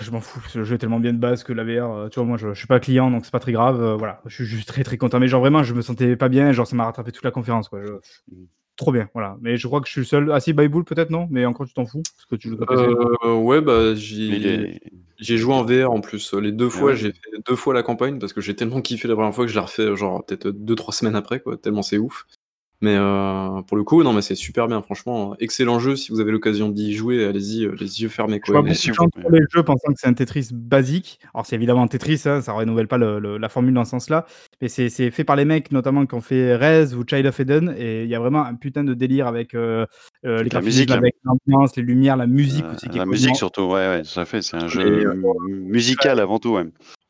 je 0.00 0.10
m'en 0.10 0.20
fous. 0.20 0.40
Le 0.54 0.64
jeu 0.64 0.74
est 0.76 0.78
tellement 0.78 1.00
bien 1.00 1.12
de 1.12 1.18
base 1.18 1.42
que 1.42 1.52
la 1.52 1.64
VR, 1.64 1.90
euh, 1.92 2.08
tu 2.08 2.20
vois, 2.20 2.24
moi, 2.28 2.36
je, 2.36 2.48
je 2.54 2.58
suis 2.58 2.66
pas 2.68 2.80
client, 2.80 3.10
donc 3.10 3.24
c'est 3.24 3.32
pas 3.32 3.40
très 3.40 3.52
grave. 3.52 3.80
euh, 3.82 3.96
voilà, 3.96 4.20
je 4.26 4.34
suis 4.34 4.44
juste 4.44 4.68
très 4.68 4.84
très 4.84 4.96
content. 4.98 5.18
Mais 5.18 5.28
genre 5.28 5.40
vraiment, 5.40 5.62
je 5.62 5.74
me 5.74 5.82
sentais 5.82 6.16
pas 6.16 6.28
bien. 6.28 6.52
Genre, 6.52 6.66
ça 6.66 6.76
m'a 6.76 6.84
rattrapé 6.84 7.10
toute 7.12 7.24
la 7.24 7.30
conférence, 7.30 7.68
quoi. 7.68 7.80
Je- 7.84 7.92
Mm. 8.30 8.44
Trop 8.78 8.92
bien, 8.92 9.08
voilà. 9.12 9.36
Mais 9.40 9.56
je 9.56 9.66
crois 9.66 9.80
que 9.80 9.88
je 9.88 9.92
suis 9.92 10.00
le 10.02 10.06
seul. 10.06 10.30
Ah 10.32 10.38
si, 10.38 10.52
Bible 10.52 10.84
peut-être 10.84 11.10
non, 11.10 11.26
mais 11.32 11.44
encore 11.44 11.66
tu 11.66 11.74
t'en 11.74 11.84
fous? 11.84 12.02
Parce 12.14 12.26
que 12.26 12.36
tu. 12.36 12.56
Euh, 12.70 13.34
ouais, 13.34 13.60
bah 13.60 13.94
J'ai 13.96 15.36
joué 15.36 15.52
en 15.52 15.64
VR 15.64 15.90
en 15.90 16.00
plus. 16.00 16.32
Les 16.34 16.52
deux 16.52 16.68
fois, 16.68 16.90
ouais. 16.90 16.96
j'ai 16.96 17.10
fait 17.10 17.42
deux 17.44 17.56
fois 17.56 17.74
la 17.74 17.82
campagne 17.82 18.20
parce 18.20 18.32
que 18.32 18.40
j'ai 18.40 18.54
tellement 18.54 18.80
kiffé 18.80 19.08
la 19.08 19.14
première 19.16 19.34
fois 19.34 19.46
que 19.46 19.50
je 19.50 19.56
l'ai 19.56 19.60
refait 19.60 19.96
genre 19.96 20.24
peut-être 20.24 20.48
deux 20.50 20.76
trois 20.76 20.94
semaines 20.94 21.16
après 21.16 21.40
quoi. 21.40 21.56
Tellement 21.56 21.82
c'est 21.82 21.98
ouf. 21.98 22.24
Mais 22.80 22.94
euh, 22.96 23.60
pour 23.62 23.76
le 23.76 23.82
coup, 23.82 24.04
non 24.04 24.12
mais 24.12 24.22
c'est 24.22 24.36
super 24.36 24.68
bien. 24.68 24.80
Franchement, 24.82 25.34
excellent 25.40 25.80
jeu. 25.80 25.96
Si 25.96 26.12
vous 26.12 26.20
avez 26.20 26.30
l'occasion 26.30 26.68
d'y 26.68 26.94
jouer, 26.94 27.24
allez-y 27.24 27.64
euh, 27.64 27.74
les 27.80 28.02
yeux 28.02 28.08
fermés 28.08 28.36
Je 28.36 28.52
quoi. 28.52 28.60
vois 28.60 28.62
mais 28.62 28.68
beaucoup 28.68 28.80
si 28.80 28.90
de 28.90 28.94
vous- 28.96 29.30
les 29.32 29.40
jeux 29.52 29.64
pensant 29.64 29.92
que 29.92 29.98
c'est 29.98 30.06
un 30.06 30.12
Tetris 30.12 30.50
basique. 30.52 31.18
Alors 31.34 31.44
c'est 31.44 31.56
évidemment 31.56 31.82
un 31.82 31.88
Tetris, 31.88 32.22
hein, 32.26 32.40
ça 32.40 32.52
renouvelle 32.52 32.86
pas 32.86 32.98
le- 32.98 33.18
le- 33.18 33.36
la 33.36 33.48
formule 33.48 33.74
dans 33.74 33.84
ce 33.84 33.90
sens-là, 33.90 34.26
mais 34.62 34.68
c'est 34.68 34.88
fait 35.10 35.24
par 35.24 35.34
les 35.34 35.44
mecs 35.44 35.72
notamment 35.72 36.06
qui 36.06 36.14
ont 36.14 36.20
fait 36.20 36.54
Rez 36.54 36.94
ou 36.94 37.02
Child 37.08 37.26
of 37.26 37.40
Eden, 37.40 37.74
et 37.76 38.04
il 38.04 38.08
y 38.08 38.14
a 38.14 38.20
vraiment 38.20 38.44
un 38.44 38.54
putain 38.54 38.84
de 38.84 38.94
délire 38.94 39.26
avec 39.26 39.54
euh, 39.56 39.84
euh, 40.24 40.38
les 40.38 40.44
la 40.44 40.48
graphismes, 40.48 40.66
musique, 40.66 40.90
avec 40.92 41.16
l'ambiance, 41.24 41.74
les 41.76 41.82
lumières, 41.82 42.16
la 42.16 42.28
musique 42.28 42.64
euh, 42.64 42.74
aussi. 42.74 42.88
Qui 42.88 42.96
est 42.96 43.00
la 43.00 43.06
musique 43.06 43.34
surtout, 43.34 43.62
ouais, 43.62 43.72
ouais, 43.88 44.02
tout 44.02 44.20
à 44.20 44.24
fait. 44.24 44.40
C'est 44.40 44.56
un 44.56 44.66
Et, 44.66 44.68
jeu 44.68 44.80
euh, 45.08 45.14
mu- 45.48 45.54
musical 45.62 46.20
avant 46.20 46.38
tout, 46.38 46.50
ouais. 46.50 46.64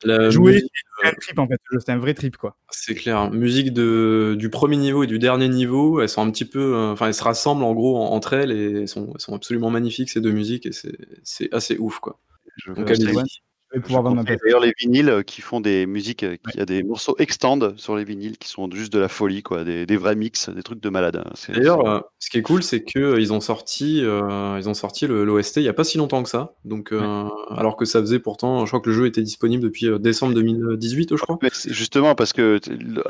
La 0.05 0.31
Jouer, 0.31 0.53
musique, 0.53 0.71
c'est 1.03 1.09
un 1.09 1.13
trip 1.13 1.39
en 1.41 1.47
fait, 1.49 1.61
ce 1.69 1.75
jeu, 1.75 1.81
c'est 1.85 1.93
un 1.93 1.99
vrai 1.99 2.15
trip 2.15 2.37
quoi. 2.37 2.57
c'est 2.71 2.95
clair. 2.95 3.31
Musique 3.33 3.73
de 3.73 4.37
du 4.39 4.49
premier 4.49 4.77
niveau 4.77 5.03
et 5.03 5.07
du 5.09 5.19
dernier 5.19 5.49
niveau, 5.49 6.01
elles 6.01 6.09
sont 6.09 6.23
un 6.23 6.31
petit 6.31 6.45
peu, 6.45 6.75
euh, 6.77 6.93
enfin 6.93 7.07
elles 7.09 7.15
se 7.15 7.25
rassemblent 7.25 7.65
en 7.65 7.75
gros 7.75 7.97
en- 7.97 8.11
entre 8.13 8.33
elles 8.35 8.53
et 8.53 8.73
elles 8.83 8.89
sont, 8.89 9.11
elles 9.15 9.21
sont 9.21 9.35
absolument 9.35 9.71
magnifiques 9.71 10.11
ces 10.11 10.21
deux 10.21 10.31
musiques 10.31 10.67
et 10.67 10.73
c'est 10.73 10.97
c'est 11.25 11.53
assez 11.53 11.77
ouf 11.79 11.99
quoi. 11.99 12.19
Je 12.59 12.73
Donc 12.73 12.87
veux- 12.89 12.95
allez-y. 12.95 13.41
Je 13.75 13.81
pouvoir 13.81 14.03
vendre 14.03 14.25
d'ailleurs 14.25 14.61
les 14.61 14.73
vinyles 14.79 15.11
euh, 15.11 15.23
qui 15.23 15.43
font 15.43 15.61
des 15.61 15.85
musiques, 15.87 16.23
euh, 16.23 16.37
il 16.55 16.59
y 16.59 16.63
a 16.63 16.65
des 16.65 16.83
morceaux 16.83 17.15
extend 17.19 17.59
sur 17.77 17.97
les 17.97 18.05
vinyles 18.05 18.39
qui 18.39 18.49
sont 18.49 18.69
juste 18.73 18.93
de 18.93 18.99
la 18.99 19.09
folie, 19.09 19.43
quoi, 19.43 19.63
des, 19.65 19.85
des 19.85 19.97
vrais 19.97 20.17
mix, 20.17 20.49
des 20.49 20.63
trucs 20.63 20.81
de 20.81 20.89
malade. 20.89 21.17
hein. 21.17 21.31
D'ailleurs, 21.53 21.87
euh, 21.87 22.01
ce 22.19 22.31
qui 22.31 22.39
est 22.39 22.43
cool, 22.43 22.63
c'est 22.63 22.83
que 22.83 22.99
euh, 22.99 23.21
ils 23.21 23.33
ont 23.33 23.41
sorti, 23.41 24.03
euh, 24.03 24.57
ils 24.59 24.69
ont 24.69 24.75
sorti 24.75 25.07
le- 25.07 25.25
l'OST 25.25 25.59
il 25.59 25.65
y 25.65 25.69
a 25.69 25.75
pas 25.75 25.85
si 25.85 25.99
longtemps 25.99 26.23
que 26.23 26.31
ça. 26.31 26.55
Donc, 26.65 26.93
euh, 26.93 27.29
alors 27.51 27.77
que 27.77 27.85
ça 27.85 28.01
faisait 28.01 28.19
pourtant, 28.19 28.65
je 28.65 28.71
crois 28.71 28.81
que 28.81 28.89
le 28.89 28.95
jeu 28.97 29.07
était 29.07 29.23
disponible 29.23 29.63
depuis 29.63 29.87
décembre 30.01 30.35
2018, 30.35 31.15
je 31.17 31.23
crois. 31.23 31.39
Mais 31.43 31.51
justement 31.67 32.15
parce 32.15 32.33
que 32.33 32.61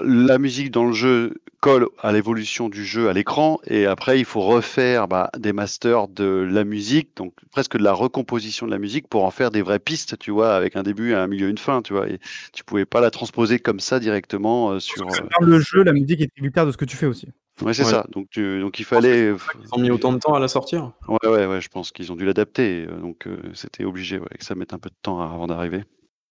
la 0.03 0.39
musique 0.39 0.71
dans 0.71 0.87
le 0.87 0.93
jeu 0.93 1.35
colle 1.61 1.89
à 2.01 2.13
l'évolution 2.13 2.69
du 2.69 2.85
jeu 2.85 3.09
à 3.09 3.13
l'écran 3.13 3.59
et 3.67 3.87
après 3.87 4.19
il 4.21 4.25
faut 4.25 4.41
refaire 4.41 5.09
bah, 5.09 5.31
des 5.37 5.53
masters 5.53 6.07
de 6.09 6.47
la 6.49 6.65
musique, 6.65 7.11
donc 7.17 7.33
presque 7.51 7.77
de 7.77 7.83
la 7.83 7.93
recomposition 7.93 8.67
de 8.67 8.71
la 8.71 8.79
musique 8.79 9.09
pour 9.09 9.25
en 9.25 9.31
faire 9.31 9.51
des 9.51 9.63
vraies 9.63 9.79
pistes, 9.81 10.19
tu 10.19 10.31
vois, 10.31 10.48
avec 10.57 10.77
un 10.77 10.83
début, 10.83 11.15
un 11.15 11.27
milieu, 11.27 11.49
une 11.49 11.59
fin, 11.59 11.83
tu 11.83 11.93
vois. 11.93 12.09
Et 12.09 12.19
tu 12.53 12.65
pouvais 12.65 12.85
pas 12.87 13.01
la 13.01 13.11
transposer 13.11 13.59
comme 13.59 13.81
ça 13.81 14.01
directement 14.01 14.71
euh, 14.73 14.81
sur. 14.81 15.07
euh, 15.09 15.27
le 15.41 15.61
jeu, 15.61 15.83
la 15.85 15.93
musique 15.93 16.21
est 16.21 16.29
tributaire 16.29 16.67
de 16.67 16.73
ce 16.73 16.77
que 16.77 16.85
tu 16.85 16.97
fais 16.97 17.07
aussi. 17.07 17.29
Ouais, 17.63 17.75
c'est 17.75 17.85
Ouais. 17.85 17.91
ça. 17.91 18.07
Donc, 18.13 18.29
tu- 18.31 18.61
donc 18.61 18.79
il 18.79 18.85
fallait. 18.85 19.31
Ils 19.31 19.69
ont 19.73 19.81
mis 19.81 19.91
autant 19.91 20.13
de 20.13 20.19
temps 20.19 20.35
à 20.35 20.39
la 20.41 20.47
sortir. 20.49 20.93
Ouais, 21.09 21.29
ouais, 21.29 21.47
ouais, 21.47 21.61
je 21.61 21.69
pense 21.69 21.91
qu'ils 21.91 22.13
ont 22.13 22.17
dû 22.17 22.25
l'adapter. 22.25 22.87
euh, 22.89 23.01
Donc 23.01 23.27
euh, 23.27 23.37
c'était 23.55 23.85
obligé 23.85 24.19
ouais, 24.19 24.29
que 24.39 24.45
ça 24.45 24.55
mette 24.55 24.73
un 24.73 24.79
peu 24.79 24.91
de 24.91 24.95
temps 25.03 25.21
avant 25.21 25.47
d'arriver. 25.49 25.85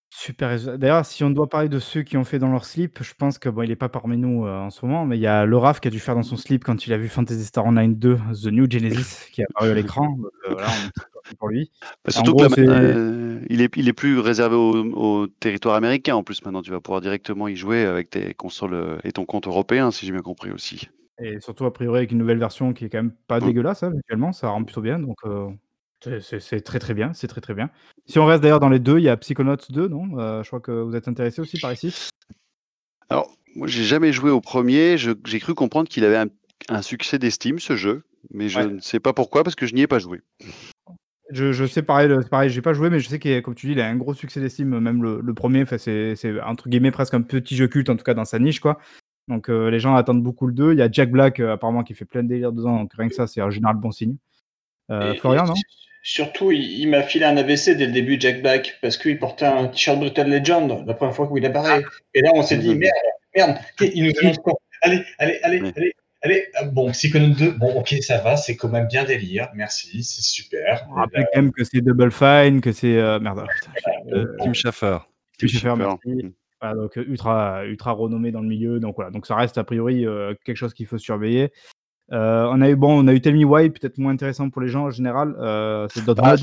Super. 0.10 0.58
D'ailleurs, 0.78 1.06
si 1.06 1.26
on 1.26 1.30
doit 1.30 1.50
parler 1.50 1.68
de 1.68 1.80
ceux 1.80 2.02
qui 2.02 2.16
ont 2.16 2.24
fait 2.24 2.40
dans 2.40 2.48
leur 2.50 2.64
slip, 2.64 3.04
je 3.04 3.14
pense 3.14 3.38
que 3.38 3.50
bon, 3.50 3.64
il 3.64 3.72
est 3.72 3.76
pas 3.76 3.90
parmi 3.90 4.18
nous 4.18 4.46
euh, 4.46 4.58
en 4.58 4.70
ce 4.70 4.86
moment, 4.86 5.06
mais 5.06 5.18
il 5.18 5.22
y 5.22 5.28
a 5.28 5.46
Loraf 5.46 5.82
qui 5.82 5.90
a 5.90 5.92
dû 5.92 6.00
faire 6.00 6.16
dans 6.16 6.24
son 6.24 6.38
slip 6.38 6.64
quand 6.64 6.88
il 6.88 6.94
a 6.94 6.98
vu 6.98 7.10
Fantasy 7.10 7.44
Star 7.44 7.66
Online 7.66 7.94
2, 7.94 8.18
The 8.42 8.46
New 8.48 8.72
Genesis, 8.72 9.30
qui 9.34 9.42
est 9.42 9.46
apparu 9.50 9.72
à 9.72 9.74
l'écran. 9.74 10.18
Euh, 10.48 10.52
voilà, 10.54 10.70
pour 11.36 11.50
lui. 11.50 11.72
Bah, 11.82 12.12
surtout 12.12 12.34
gros, 12.34 12.48
que 12.48 12.62
là, 12.62 12.82
euh, 12.82 13.40
il, 13.50 13.62
est, 13.62 13.76
il 13.78 13.88
est 13.88 13.94
plus 13.94 14.20
réservé 14.20 14.56
au, 14.56 14.74
au 14.96 15.28
territoire 15.28 15.76
américain 15.76 16.16
en 16.16 16.24
plus 16.24 16.44
maintenant. 16.44 16.62
Tu 16.62 16.72
vas 16.72 16.80
pouvoir 16.80 17.02
directement 17.02 17.48
y 17.48 17.56
jouer 17.56 17.86
avec 17.86 18.10
tes 18.10 18.34
consoles 18.34 18.74
euh, 18.74 18.98
et 19.04 19.12
ton 19.12 19.26
compte 19.26 19.48
européen, 19.48 19.92
si 19.92 20.06
j'ai 20.06 20.12
bien 20.12 20.22
compris 20.22 20.52
aussi. 20.52 20.90
Et 21.20 21.40
surtout, 21.40 21.66
a 21.66 21.74
priori, 21.74 21.98
avec 21.98 22.12
une 22.12 22.20
nouvelle 22.20 22.38
version 22.38 22.74
qui 22.74 22.86
est 22.86 22.90
quand 22.90 23.00
même 23.00 23.14
pas 23.28 23.40
Mm. 23.40 23.46
dégueulasse, 23.46 23.84
hein, 23.84 23.92
visuellement, 23.92 24.34
ça 24.34 24.50
rend 24.50 24.64
plutôt 24.64 24.82
bien. 24.82 25.00
Donc, 25.00 25.18
euh, 25.26 25.50
c'est- 26.22 26.62
très 26.62 26.80
très 26.80 26.94
bien. 26.94 27.14
C'est 27.14 27.28
très 27.28 27.42
très 27.42 27.56
bien. 27.56 27.70
Si 28.06 28.20
on 28.20 28.26
reste 28.26 28.44
d'ailleurs 28.44 28.60
dans 28.60 28.70
les 28.70 28.80
deux, 28.80 29.00
il 29.00 29.04
y 29.04 29.10
a 29.10 29.18
Psychonauts 29.18 29.56
2, 29.70 29.88
non? 29.88 30.20
Euh, 30.20 30.44
Je 30.44 30.48
crois 30.48 30.60
que 30.60 30.72
vous 30.72 30.96
êtes 30.96 31.08
intéressé 31.08 31.42
aussi 31.42 31.60
par 31.60 31.74
ici. 31.74 31.94
Alors, 33.10 33.32
moi, 33.56 33.68
j'ai 33.68 33.84
jamais 33.84 34.14
joué 34.14 34.30
au 34.30 34.42
premier. 34.42 34.98
J'ai 34.98 35.40
cru 35.40 35.56
comprendre 35.56 35.90
qu'il 35.90 36.06
avait 36.06 36.18
un, 36.18 36.28
un 36.70 36.82
succès 36.82 37.18
d'estime, 37.18 37.58
ce 37.60 37.76
jeu, 37.76 38.04
mais 38.32 38.48
je 38.50 38.60
Ouais. 38.60 38.68
ne 38.68 38.80
sais 38.80 39.00
pas 39.00 39.14
pourquoi 39.14 39.44
parce 39.44 39.56
que 39.56 39.66
je 39.66 39.74
n'y 39.74 39.82
ai 39.82 39.88
pas 39.88 40.00
joué. 40.00 40.22
Je, 41.32 41.52
je 41.52 41.66
sais 41.66 41.82
pareil, 41.84 42.10
c'est 42.22 42.30
pareil, 42.30 42.50
j'ai 42.50 42.62
pas 42.62 42.74
joué, 42.74 42.90
mais 42.90 43.00
je 43.00 43.10
sais 43.10 43.20
qu'il 43.20 43.32
est- 43.32 43.42
comme 43.42 43.56
tu 43.56 43.68
dis, 43.68 43.74
il 43.74 43.82
a 43.82 43.88
un 43.88 43.96
gros 43.96 44.14
succès 44.14 44.40
d'estime, 44.40 44.80
même 44.80 45.04
le, 45.04 45.20
le 45.22 45.34
premier. 45.34 45.66
C'est 45.78 46.16
c'est, 46.16 46.42
entre 46.42 46.70
guillemets 46.70 46.92
presque 46.92 47.14
un 47.14 47.22
petit 47.22 47.56
jeu 47.56 47.68
culte, 47.68 47.90
en 47.90 47.96
tout 47.98 48.04
cas 48.04 48.14
dans 48.14 48.26
sa 48.26 48.40
niche, 48.40 48.60
quoi. 48.60 48.80
Donc 49.28 49.50
euh, 49.50 49.70
les 49.70 49.80
gens 49.80 49.96
attendent 49.96 50.24
beaucoup 50.24 50.48
le 50.48 50.54
2. 50.54 50.72
Il 50.74 50.80
y 50.80 50.82
a 50.82 50.90
Jack 50.90 51.12
Black 51.12 51.40
euh, 51.42 51.54
apparemment 51.54 51.84
qui 51.84 51.94
fait 51.96 52.06
plein 52.06 52.24
de 52.24 52.30
délire 52.30 52.54
dedans, 52.54 52.78
donc 52.80 52.92
rien 52.98 53.10
que 53.10 53.16
ça, 53.16 53.28
c'est 53.28 53.42
en 53.42 53.50
général 53.50 53.76
bon 53.76 53.92
signe. 53.92 54.16
Euh, 54.90 55.14
Et- 55.14 55.18
Florian, 55.18 55.44
et 55.46 55.48
non 55.50 55.54
Surtout, 56.04 56.54
il, 56.54 56.62
il 56.62 56.90
m'a 56.90 57.04
filé 57.04 57.26
un 57.26 57.36
AVC 57.36 57.76
dès 57.76 57.88
le 57.88 57.92
début, 57.92 58.16
Jack 58.18 58.42
Black, 58.42 58.78
parce 58.82 58.96
qu'il 58.96 59.20
portait 59.20 59.46
un 59.46 59.68
t-shirt 59.68 60.00
Brutal 60.00 60.30
Legend 60.30 60.86
la 60.88 60.94
première 60.94 61.14
fois 61.14 61.30
où 61.30 61.38
il 61.38 61.46
apparaît. 61.46 61.84
Et 62.14 62.22
là, 62.22 62.30
on 62.34 62.44
s'est 62.44 62.58
dit, 62.58 62.70
Mhm. 62.70 62.78
merde, 62.80 62.94
merde, 63.36 63.58
il 63.82 64.04
nous 64.06 64.12
annonce 64.22 64.38
quoi? 64.38 64.54
Allez, 64.84 65.04
allez, 65.20 65.38
allez, 65.44 65.60
allez, 65.76 65.94
allez. 66.22 66.46
Ah, 66.56 66.66
Bon, 66.66 66.92
Psychonaut 66.92 67.34
2, 67.36 67.52
bon, 67.52 67.74
ok, 67.80 67.96
ça 68.02 68.20
va, 68.20 68.38
c'est 68.38 68.56
quand 68.56 68.70
même 68.70 68.88
bien 68.88 69.04
délire, 69.04 69.50
merci, 69.56 70.04
c'est 70.04 70.22
super. 70.22 70.86
On 70.92 70.96
rappelle 70.96 71.28
quand 71.34 71.42
même 71.42 71.52
que 71.52 71.64
c'est 71.64 71.82
Double 71.82 72.12
Fine, 72.12 72.62
que 72.62 72.72
c'est. 72.72 72.98
euh, 72.98 73.20
merde, 73.20 73.46
putain, 73.60 73.72
Euh, 74.12 74.26
Tim 74.40 74.54
Schafer. 74.54 74.98
Tim 75.38 75.48
Schafer, 75.48 75.76
merci. 75.78 76.00
Mm. 76.26 76.32
Voilà, 76.60 76.76
donc 76.76 76.98
euh, 76.98 77.04
ultra, 77.08 77.66
ultra 77.66 77.92
renommé 77.92 78.32
dans 78.32 78.42
le 78.42 78.48
milieu. 78.48 78.80
Donc 78.80 78.96
voilà, 78.96 79.12
donc 79.12 79.28
ça 79.28 79.36
reste 79.36 79.58
a 79.60 79.64
priori 79.64 80.06
euh, 80.08 80.34
quelque 80.44 80.56
chose 80.56 80.74
qu'il 80.74 80.88
faut 80.88 80.98
surveiller. 80.98 81.52
Euh, 82.14 82.48
on 82.52 82.62
a 82.62 82.70
eu 82.70 82.76
bon, 82.76 83.04
on 83.04 83.08
a 83.08 83.14
eu 83.14 83.20
Tell 83.20 83.36
Me 83.36 83.44
Why, 83.44 83.70
peut-être 83.70 83.98
moins 83.98 84.14
intéressant 84.14 84.50
pour 84.50 84.62
les 84.62 84.70
gens 84.70 84.86
en 84.86 84.92
général. 84.92 85.36
Euh, 85.40 85.88
c'est 85.94 86.02
Ah. 86.20 86.36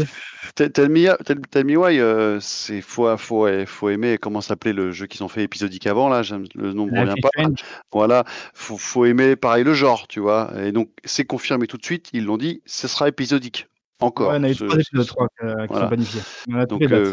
Tell 0.55 0.91
me, 0.91 1.23
Tell- 1.25 1.41
Tell 1.51 1.65
me 1.65 1.77
why, 1.77 1.99
euh, 2.01 2.39
c'est 2.41 2.83
faut, 2.83 3.17
faut, 3.17 3.49
faut 3.67 3.89
aimer 3.89 4.19
comment 4.19 4.43
s'appelait 4.43 4.75
le 4.75 4.93
jeu 4.93 5.07
qu'ils 5.07 5.25
ont 5.25 5.29
fait 5.29 5.43
épisodique 5.43 5.87
avant 5.87 6.09
là. 6.11 6.21
Le 6.55 6.73
nom 6.75 6.87
ne 6.87 7.01
revient 7.01 7.21
pas. 7.23 7.29
Strange. 7.39 7.59
Voilà, 7.93 8.25
faut, 8.53 8.77
faut 8.77 9.07
aimer 9.07 9.37
pareil 9.37 9.65
le 9.65 9.73
genre, 9.73 10.07
tu 10.07 10.21
vois. 10.21 10.51
Et 10.63 10.71
donc 10.73 10.91
c'est 11.05 11.25
confirmé 11.25 11.67
tout 11.67 11.79
de 11.79 11.85
suite. 11.85 12.11
Ils 12.13 12.25
l'ont 12.27 12.37
dit, 12.37 12.61
ce 12.67 12.87
sera 12.87 13.09
épisodique. 13.09 13.67
Encore. 14.01 14.31
Ouais, 14.33 14.37
on 14.39 14.43
a 14.43 14.51
eu 14.51 14.55
trois 14.57 14.75
épisodes, 14.75 15.03
ce- 15.03 15.09
je 15.09 15.13
crois, 15.15 15.29
que- 15.39 15.47
qui 15.63 15.67
voilà. 15.69 15.83
sont 15.85 15.89
planifiés. 15.89 16.21
Donc, 16.69 16.83
euh, 16.93 17.13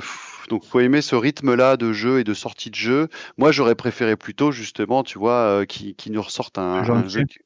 donc 0.50 0.66
faut 0.66 0.80
aimer 0.82 1.02
ce 1.02 1.16
rythme-là 1.16 1.78
de 1.78 1.94
jeu 1.94 2.20
et 2.20 2.24
de 2.26 2.34
sortie 2.34 2.70
de 2.70 2.76
jeu. 2.76 3.08
Moi, 3.38 3.52
j'aurais 3.54 3.76
préféré 3.76 4.18
plutôt 4.18 4.52
justement, 4.52 5.04
tu 5.04 5.18
vois, 5.20 5.34
euh, 5.62 5.66
qui, 5.66 5.96
qui 5.96 6.12
nous 6.12 6.22
ressortent 6.22 6.58
un, 6.58 6.84
Un 6.84 7.08
jeu 7.08 7.24
qui- 7.24 7.38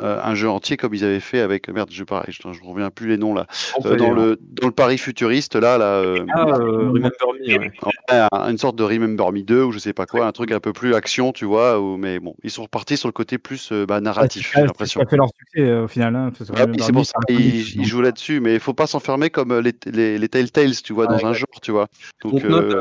euh, 0.00 0.18
un 0.22 0.34
jeu 0.34 0.48
entier 0.48 0.76
comme 0.76 0.94
ils 0.94 1.04
avaient 1.04 1.20
fait 1.20 1.40
avec 1.40 1.68
merde, 1.68 1.90
je 1.92 2.02
pareil, 2.04 2.32
je, 2.32 2.40
je 2.52 2.64
reviens 2.64 2.90
plus 2.90 3.08
les 3.08 3.18
noms 3.18 3.34
là. 3.34 3.46
Euh, 3.84 3.96
dans 3.96 4.12
aller, 4.12 4.20
hein. 4.22 4.26
le 4.30 4.38
dans 4.40 4.66
le 4.68 4.72
Paris 4.72 4.96
futuriste 4.98 5.54
là, 5.54 5.76
là, 5.76 5.96
euh, 5.96 6.24
Ah, 6.34 6.46
euh, 6.60 6.88
Remember 6.88 7.10
Me, 7.40 7.58
ouais. 7.58 7.70
un- 8.08 8.50
une 8.50 8.58
sorte 8.58 8.76
de 8.76 8.84
Remember 8.84 9.32
Me 9.32 9.42
2 9.42 9.62
ou 9.64 9.72
je 9.72 9.78
sais 9.78 9.92
pas 9.92 10.06
quoi, 10.06 10.26
un 10.26 10.32
truc 10.32 10.50
un 10.52 10.60
peu 10.60 10.72
plus 10.72 10.94
action, 10.94 11.32
tu 11.32 11.44
vois. 11.44 11.78
Ou, 11.80 11.96
mais 11.96 12.20
bon, 12.20 12.34
ils 12.42 12.50
sont 12.50 12.62
repartis 12.62 12.96
sur 12.96 13.08
le 13.08 13.12
côté 13.12 13.36
plus 13.38 13.70
euh, 13.72 13.84
bah, 13.86 14.00
narratif, 14.00 14.50
j'ai 14.54 14.60
c'est- 14.60 14.66
l'impression. 14.66 15.00
Ça 15.00 15.06
fait 15.06 15.16
leur 15.16 15.28
succès 15.38 15.60
euh, 15.68 15.84
au 15.84 15.88
final. 15.88 16.16
hein, 16.16 16.32
c'est 16.36 16.92
pour 16.92 17.04
ça 17.04 17.18
qu'ils 17.28 17.76
donc. 17.76 17.84
jouent 17.86 18.00
là-dessus, 18.00 18.40
mais 18.40 18.54
il 18.54 18.60
faut 18.60 18.74
pas 18.74 18.86
s'enfermer 18.86 19.30
comme 19.30 19.58
les, 19.60 19.72
les, 19.86 20.18
les 20.18 20.28
Telltales, 20.28 20.80
tu 20.82 20.92
vois, 20.92 21.06
dans 21.06 21.26
un 21.26 21.32
genre, 21.34 21.60
tu 21.60 21.70
vois. 21.70 21.88
Donc, 22.24 22.42
note 22.44 22.74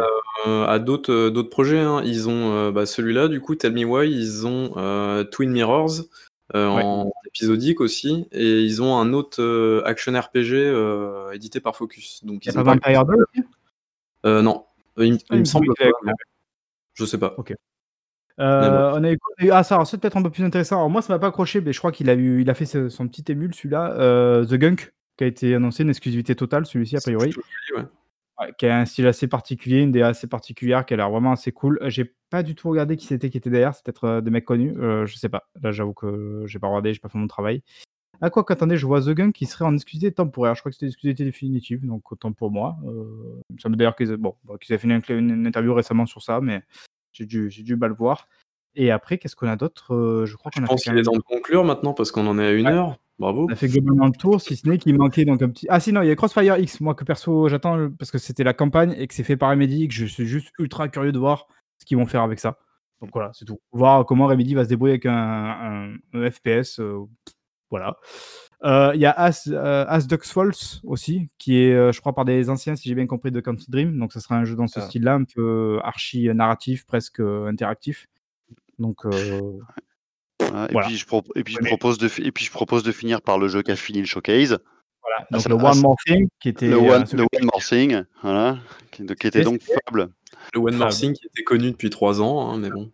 à 0.45 0.79
d'autres 0.79 1.29
d'autres 1.29 1.49
projets. 1.49 1.79
hein. 1.79 2.01
Ils 2.05 2.29
ont 2.29 2.53
euh, 2.53 2.71
bah, 2.71 2.85
celui-là, 2.85 3.27
du 3.27 3.41
coup, 3.41 3.55
Tell 3.55 3.73
Me 3.73 3.83
Why. 3.83 4.09
Ils 4.09 4.47
ont 4.47 4.71
euh, 4.77 5.23
Twin 5.23 5.51
Mirrors. 5.51 5.91
Euh, 6.55 6.75
Ouais. 6.75 6.81
en 6.83 7.11
épisodique 7.27 7.79
aussi, 7.81 8.27
et 8.31 8.61
ils 8.61 8.81
ont 8.81 8.97
un 8.97 9.13
autre 9.13 9.41
euh, 9.41 9.81
action 9.85 10.11
RPG 10.19 10.53
euh, 10.53 11.31
édité 11.31 11.59
par 11.59 11.75
Focus. 11.75 12.23
Donc 12.25 12.45
Il 12.45 12.49
y 12.49 12.53
ils 12.53 12.57
a 12.57 12.61
ont 12.61 12.63
pas 12.65 12.75
pas- 12.77 12.91
Vampire 12.93 13.05
2 13.05 13.13
aussi? 13.13 13.45
Euh, 14.25 14.41
non, 14.41 14.65
il, 14.97 15.17
Ah, 15.29 15.35
me 15.35 15.39
me 15.39 15.45
semble 15.45 15.73
pas. 15.77 15.85
non. 16.03 16.13
Je 16.93 17.05
sais 17.05 17.17
pas. 17.17 17.35
Euh, 18.39 18.91
on 18.95 19.03
a 19.03 19.11
eu, 19.11 19.17
ah 19.51 19.63
ça, 19.63 19.75
alors, 19.75 19.87
c'est 19.87 19.97
peut-être 19.97 20.17
un 20.17 20.23
peu 20.23 20.29
plus 20.29 20.43
intéressant. 20.43 20.77
Alors 20.77 20.89
moi, 20.89 21.01
ça 21.01 21.13
m'a 21.13 21.19
pas 21.19 21.27
accroché, 21.27 21.61
mais 21.61 21.73
je 21.73 21.77
crois 21.79 21.91
qu'il 21.91 22.09
a 22.09 22.13
eu, 22.15 22.41
il 22.41 22.49
a 22.49 22.53
fait 22.53 22.65
son 22.65 23.07
petit 23.07 23.23
émule 23.31 23.53
celui-là, 23.53 23.91
euh, 23.99 24.45
The 24.45 24.53
Gunk, 24.55 24.93
qui 25.17 25.23
a 25.23 25.27
été 25.27 25.53
annoncé 25.55 25.83
une 25.83 25.89
exclusivité 25.89 26.35
totale, 26.35 26.65
celui-ci 26.65 26.97
a 26.97 27.01
priori, 27.01 27.31
joli, 27.31 27.45
ouais. 27.77 27.87
Qui 28.57 28.67
a 28.67 28.79
un 28.79 28.85
style 28.85 29.07
assez 29.07 29.27
particulier, 29.27 29.81
une 29.81 29.91
DA 29.91 30.07
assez 30.07 30.27
particulière, 30.27 30.85
qui 30.85 30.93
a 30.93 30.97
l'air 30.97 31.09
vraiment 31.09 31.31
assez 31.31 31.51
cool. 31.51 31.79
Euh, 31.81 31.89
J'ai 31.89 32.15
pas 32.29 32.43
du 32.43 32.55
tout 32.55 32.69
regardé 32.69 32.97
qui 32.97 33.05
c'était 33.05 33.29
qui 33.29 33.37
était 33.37 33.49
derrière, 33.49 33.75
c'est 33.75 33.83
peut-être 33.85 34.05
euh, 34.05 34.21
des 34.21 34.31
mecs 34.31 34.45
connus, 34.45 34.75
euh, 34.77 35.05
je 35.05 35.17
sais 35.17 35.29
pas. 35.29 35.47
Là, 35.61 35.71
j'avoue 35.71 35.93
que 35.93 36.43
j'ai 36.45 36.59
pas 36.59 36.67
regardé, 36.67 36.93
j'ai 36.93 36.99
pas 36.99 37.09
fait 37.09 37.17
mon 37.17 37.27
travail. 37.27 37.61
À 38.21 38.29
quoi 38.29 38.43
qu'attendez, 38.43 38.77
je 38.77 38.85
vois 38.85 39.01
The 39.01 39.09
Gun 39.09 39.31
qui 39.31 39.45
serait 39.45 39.65
en 39.65 39.73
exclusivité 39.73 40.13
temporaire. 40.13 40.55
Je 40.55 40.61
crois 40.61 40.71
que 40.71 40.75
c'était 40.75 40.87
exclusivité 40.87 41.23
définitive, 41.23 41.85
donc 41.85 42.11
autant 42.11 42.33
pour 42.33 42.51
moi. 42.51 42.77
Il 42.83 43.55
me 43.55 43.59
semble 43.59 43.75
d'ailleurs 43.77 43.95
qu'ils 43.95 44.15
bon, 44.17 44.35
bon, 44.43 44.57
qu'ils 44.57 44.73
avaient 44.73 44.81
fait 44.81 45.17
une, 45.17 45.47
interview 45.47 45.73
récemment 45.73 46.05
sur 46.05 46.21
ça, 46.21 46.39
mais 46.39 46.61
j'ai 47.13 47.25
dû, 47.25 47.49
j'ai 47.49 47.63
dû 47.63 47.75
mal 47.75 47.93
voir. 47.93 48.27
Et 48.75 48.91
après, 48.91 49.17
qu'est-ce 49.17 49.35
qu'on 49.35 49.47
a 49.47 49.55
d'autre 49.55 49.93
Euh, 49.93 50.25
Je 50.25 50.35
crois 50.37 50.51
Je 50.53 50.59
qu'on 50.59 50.65
a 50.65 50.67
pense 50.67 50.83
fait 50.83 50.89
qu'il 50.91 50.99
est 50.99 51.03
temps 51.03 51.11
de 51.13 51.19
conclure 51.19 51.63
maintenant 51.65 51.93
parce 51.93 52.11
qu'on 52.11 52.25
en 52.27 52.39
est 52.39 52.45
à 52.47 52.51
une 52.51 52.67
Ouais. 52.67 52.73
heure. 52.73 52.97
Bravo. 53.19 53.45
on 53.47 53.51
a 53.53 53.55
fait 53.55 53.67
globalement 53.67 54.07
le 54.07 54.13
tour, 54.13 54.41
si 54.41 54.55
ce 54.55 54.67
n'est 54.67 54.79
qu'il 54.79 54.97
manquait 54.97 55.25
donc 55.25 55.43
un 55.43 55.49
petit. 55.49 55.67
Ah 55.69 55.79
si 55.79 55.93
non, 55.93 56.01
il 56.01 56.07
y 56.07 56.11
a 56.11 56.15
Crossfire 56.15 56.57
X, 56.57 56.81
moi 56.81 56.95
que 56.95 57.03
perso 57.03 57.47
j'attends 57.49 57.77
euh, 57.77 57.89
parce 57.99 58.09
que 58.09 58.17
c'était 58.17 58.43
la 58.43 58.53
campagne 58.53 58.95
et 58.97 59.05
que 59.05 59.13
c'est 59.13 59.23
fait 59.23 59.37
par 59.37 59.51
Remedy, 59.51 59.83
et 59.83 59.87
que 59.87 59.93
je 59.93 60.05
suis 60.07 60.25
juste 60.25 60.49
ultra 60.57 60.87
curieux 60.87 61.11
de 61.11 61.19
voir 61.19 61.45
ce 61.77 61.85
qu'ils 61.85 61.97
vont 61.97 62.07
faire 62.07 62.23
avec 62.23 62.39
ça. 62.39 62.57
Donc 62.99 63.11
voilà, 63.13 63.29
c'est 63.33 63.45
tout. 63.45 63.59
Voir 63.73 64.07
comment 64.07 64.25
Remedy 64.25 64.55
va 64.55 64.63
se 64.63 64.69
débrouiller 64.69 64.93
avec 64.93 65.05
un, 65.05 65.13
un- 65.13 65.95
un 66.13 66.31
FPS. 66.31 66.79
euh, 66.79 66.97
voilà. 67.69 67.97
Euh, 68.63 68.91
Il 68.95 69.01
y 69.01 69.05
a 69.05 69.11
As, 69.11 69.47
euh, 69.51 69.85
As 69.87 70.07
Ducks 70.07 70.25
Falls 70.25 70.79
aussi, 70.83 71.29
qui 71.37 71.57
est, 71.59 71.93
je 71.93 71.99
crois, 71.99 72.13
par 72.13 72.25
des 72.25 72.49
anciens, 72.49 72.75
si 72.75 72.89
j'ai 72.89 72.95
bien 72.95 73.05
compris, 73.07 73.31
de 73.31 73.39
Quantic 73.39 73.69
Dream. 73.69 73.97
Donc, 73.99 74.13
ça 74.13 74.19
sera 74.19 74.35
un 74.35 74.45
jeu 74.45 74.55
dans 74.55 74.67
ce 74.67 74.79
Ah. 74.79 74.83
style-là, 74.83 75.13
un 75.15 75.23
peu 75.25 75.79
archi 75.83 76.27
narratif, 76.33 76.85
presque 76.87 77.19
interactif. 77.19 78.07
Donc, 78.81 78.97
euh, 79.05 79.41
et, 80.41 80.45
Voilà. 80.71 80.87
puis 80.87 80.97
je 80.97 81.05
pro- 81.05 81.23
et, 81.35 81.43
puis 81.43 81.53
je 81.53 81.59
Ouais, 81.59 81.63
mais- 81.63 81.69
propose 81.69 81.97
de 81.99 82.07
fi- 82.07 82.23
et 82.23 82.31
puis 82.31 82.45
je 82.45 82.51
propose 82.51 82.83
de 82.83 82.91
finir 82.91 83.21
par 83.21 83.37
le 83.37 83.47
jeu 83.47 83.61
qui 83.61 83.71
a 83.71 83.75
fini 83.75 83.99
le 83.99 84.05
showcase, 84.05 84.57
voilà. 85.01 85.17
Ah, 85.19 85.25
Donc, 85.37 85.47
le 85.47 85.55
One 85.55 85.79
More 85.81 85.95
Thing, 86.05 86.27
qui 86.39 86.49
était. 86.49 86.67
le 86.67 86.77
One, 86.77 87.05
celui- 87.05 87.23
le 87.31 87.39
one 87.39 87.45
More 87.45 87.61
Thing, 87.63 88.03
voilà, 88.23 88.57
qui, 88.91 89.05
qui 89.05 89.27
était 89.27 89.41
Et 89.41 89.43
donc 89.43 89.61
fable. 89.61 90.09
Le 90.53 90.59
One 90.59 90.75
More 90.75 90.89
Thing 90.89 91.13
qui 91.13 91.27
était 91.27 91.43
connu 91.43 91.71
depuis 91.71 91.89
trois 91.91 92.21
ans, 92.21 92.49
hein, 92.49 92.57
mais 92.57 92.69
bon. 92.69 92.91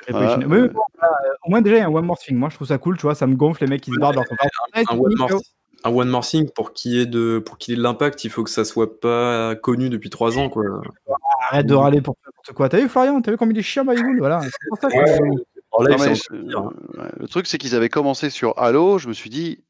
Secret 0.00 0.12
Voilà, 0.12 0.34
Position. 0.34 0.50
Oui, 0.50 0.56
oui, 0.58 0.64
euh, 0.64 0.68
bon, 0.68 0.80
voilà, 0.98 1.14
euh, 1.26 1.34
au 1.46 1.50
moins, 1.50 1.60
déjà, 1.62 1.76
il 1.76 1.78
y 1.78 1.82
a 1.82 1.86
un 1.86 1.92
One 1.94 2.06
More 2.06 2.18
Thing. 2.18 2.36
Moi, 2.36 2.48
je 2.48 2.54
trouve 2.56 2.66
ça 2.68 2.78
cool, 2.78 2.96
tu 2.96 3.02
vois, 3.02 3.14
ça 3.14 3.26
me 3.26 3.36
gonfle 3.36 3.62
les 3.64 3.70
mecs 3.70 3.82
qui 3.82 3.90
se 3.92 3.98
barrent 4.00 4.12
dans 4.14 4.22
leur 4.22 4.32
Un, 4.74 4.80
un 4.94 4.98
One 4.98 5.14
More, 5.16 5.40
un 5.84 5.90
One 5.90 6.08
More 6.08 6.24
Thing, 6.26 6.50
pour 6.50 6.72
qu'il 6.72 6.98
ait 6.98 7.06
de, 7.06 7.38
pour 7.44 7.58
qu'il 7.58 7.74
ait 7.74 7.76
de 7.76 7.82
l'impact, 7.82 8.24
il 8.24 8.30
faut 8.30 8.44
que 8.44 8.50
ça 8.50 8.64
soit 8.64 9.00
pas 9.00 9.54
connu 9.56 9.88
depuis 9.88 10.10
trois 10.10 10.38
ans, 10.38 10.48
quoi. 10.48 10.64
Arrête 11.50 11.66
de 11.66 11.74
râler 11.74 12.00
pour 12.00 12.16
n'importe 12.26 12.52
quoi. 12.52 12.68
T'as 12.68 12.78
vu, 12.80 12.88
Florian? 12.88 13.20
T'as 13.22 13.30
vu 13.32 13.36
comme 13.36 13.50
il 13.50 13.58
est 13.58 13.62
chiant, 13.62 13.84
Maïgoul 13.84 14.18
Voilà. 14.18 14.40
C'est 14.42 14.50
pour 14.68 14.78
ça 14.78 14.88
que- 14.90 14.96
Ouais, 14.96 15.44
En 15.72 15.82
live, 15.84 15.96
Non, 15.98 16.04
mais 16.04 16.14
c'est 16.16 16.22
je- 16.34 16.48
encore 16.56 16.72
pire, 16.72 17.00
ouais, 17.02 17.10
le 17.18 17.28
truc, 17.28 17.46
c'est 17.46 17.56
qu'ils 17.58 17.74
avaient 17.76 17.88
commencé 17.88 18.28
sur 18.28 18.58
Halo. 18.58 18.98
Je 18.98 19.08
me 19.08 19.12
suis 19.12 19.30
dit, 19.30 19.62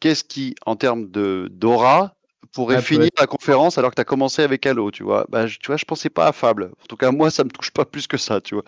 qu'est-ce 0.00 0.22
qui, 0.24 0.54
en 0.66 0.76
termes 0.76 1.10
de 1.10 1.48
d'aura, 1.52 2.14
pourrait 2.52 2.76
peut 2.76 2.82
finir 2.82 3.10
la 3.18 3.26
conférence 3.26 3.78
alors 3.78 3.90
que 3.90 3.96
tu 3.96 4.00
as 4.00 4.04
commencé 4.04 4.42
avec 4.42 4.64
Halo, 4.66 4.90
tu 4.90 5.02
vois 5.02 5.26
bah, 5.28 5.46
je, 5.46 5.58
Tu 5.58 5.66
vois, 5.68 5.76
je 5.76 5.84
pensais 5.84 6.10
pas 6.10 6.26
à 6.26 6.32
Fable. 6.32 6.70
En 6.82 6.86
tout 6.86 6.96
cas, 6.96 7.10
moi, 7.10 7.30
ça 7.30 7.44
me 7.44 7.50
touche 7.50 7.70
pas 7.70 7.84
plus 7.84 8.06
que 8.06 8.16
ça, 8.16 8.40
tu 8.40 8.54
vois. 8.54 8.64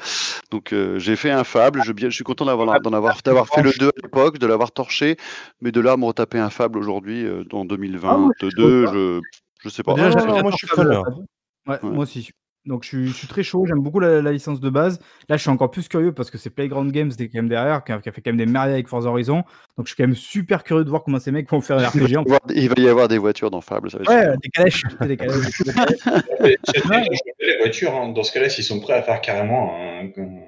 Donc, 0.51 0.73
euh, 0.73 0.99
j'ai 0.99 1.17
fait 1.17 1.31
un 1.31 1.45
Fable. 1.45 1.83
Je, 1.83 2.11
suis 2.11 2.25
content 2.25 2.45
d'avoir 2.47 2.81
d'en 2.81 2.93
avoir, 2.93 3.21
d'avoir 3.23 3.49
fait 3.49 3.63
le 3.63 3.73
2 3.73 3.89
à 3.89 4.01
l'époque, 4.03 4.39
de 4.39 4.47
l'avoir 4.47 4.73
torché, 4.73 5.17
mais 5.61 5.73
de 5.73 5.81
là, 5.81 5.97
me 5.97 6.05
retaper 6.05 6.39
un 6.39 6.51
Fable 6.51 6.79
aujourd'hui, 6.79 7.25
euh, 7.25 7.45
en 7.53 7.63
Ah, 7.63 8.17
moi, 8.17 8.33
je 8.41 8.47
suis 8.47 8.57
2022, 8.57 8.87
chaud, 8.87 8.93
je, 8.93 9.21
je 9.65 9.69
sais 9.69 9.83
pas. 9.83 9.95
Déjà, 9.95 10.09
non, 10.09 10.19
j'avais- 10.19 10.33
non, 10.33 10.43
moi, 10.43 10.51
je 10.51 10.57
suis 10.57 10.67
Fable, 10.67 10.83
preneur. 10.83 11.05
Fable. 11.05 11.27
Ouais, 11.67 11.79
Ouais. 11.83 11.95
moi 11.95 12.03
aussi. 12.03 12.31
Donc 12.67 12.83
je 12.83 12.89
suis, 12.89 13.09
je 13.09 13.13
suis 13.13 13.27
très 13.29 13.43
chaud, 13.43 13.67
j'aime 13.67 13.81
beaucoup 13.81 14.01
la, 14.01 14.23
la 14.23 14.33
licence 14.33 14.59
de 14.59 14.71
base. 14.71 14.99
Là, 15.29 15.37
je 15.37 15.43
suis 15.43 15.51
encore 15.51 15.71
plus 15.71 15.87
curieux 15.87 16.13
parce 16.13 16.31
que 16.31 16.39
c'est 16.39 16.49
Playground 16.49 16.91
Games 16.93 17.11
qui 17.11 17.25
est 17.25 17.29
quand 17.29 17.39
même 17.39 17.49
derrière, 17.49 17.85
qui 17.85 17.93
a, 17.93 17.99
qui 17.99 18.09
a 18.09 18.13
fait 18.13 18.23
quand 18.23 18.31
même 18.31 18.39
des 18.39 18.47
merveilles 18.47 18.73
avec 18.75 18.89
Forza 18.89 19.11
Horizon. 19.11 19.45
Donc 19.77 19.87
je 19.87 19.89
suis 19.89 19.97
quand 19.97 20.05
même 20.07 20.17
super 20.17 20.65
curieux 20.65 20.83
de 20.85 20.89
voir 20.89 21.03
comment 21.05 21.19
ces 21.19 21.31
mecs 21.31 21.51
vont 21.51 21.61
faire 21.61 21.77
un 21.77 21.81
Il 21.95 22.01
va, 22.01 22.07
RPG. 22.07 22.11
y 22.13 22.17
en 22.17 22.23
avoir, 22.23 22.41
il 22.55 22.69
va 22.71 22.75
y 22.79 22.89
avoir 22.89 23.09
des 23.09 23.19
voitures 23.19 23.51
dans 23.51 23.61
Fable, 23.61 23.91
ça 23.91 23.99
va 23.99 24.05
être 24.05 24.11
Ouais, 24.31 24.37
des 24.43 24.49
calèches. 24.49 24.83
des 25.03 25.17
calèches, 25.17 25.63
les 27.41 27.59
voitures. 27.59 27.95
hein. 27.95 28.09
Dans 28.13 28.23
ce 28.23 28.33
cas-là, 28.33 28.49
s'ils 28.49 28.65
sont 28.65 28.81
prêts 28.81 28.95
à 28.95 29.03
faire 29.03 29.21
carrément 29.21 29.75
un, 29.77 30.07
un- 30.07 30.41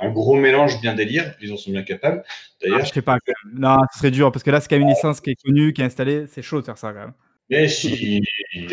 un 0.00 0.10
gros 0.10 0.34
mélange 0.36 0.80
bien 0.80 0.94
délire, 0.94 1.34
ils 1.40 1.52
en 1.52 1.56
sont 1.56 1.70
bien 1.70 1.82
capables. 1.82 2.22
Ah, 2.26 2.30
D'ailleurs, 2.62 2.84
je 2.84 2.92
sais 2.92 3.02
pas. 3.02 3.18
Non, 3.52 3.76
ce 3.92 3.98
serait 4.00 4.10
dur 4.10 4.32
parce 4.32 4.42
que 4.42 4.50
là, 4.50 4.60
c'est 4.60 4.68
quand 4.68 4.76
même 4.76 4.82
une 4.88 4.88
licence 4.94 5.20
qui 5.20 5.30
est 5.30 5.36
connue, 5.42 5.72
qui 5.72 5.82
est 5.82 5.84
installée. 5.84 6.24
C'est 6.28 6.42
chaud 6.42 6.60
de 6.60 6.66
faire 6.66 6.78
ça 6.78 6.92
quand 6.92 6.98
même. 7.00 7.12
mais 7.48 7.68
si, 7.68 8.20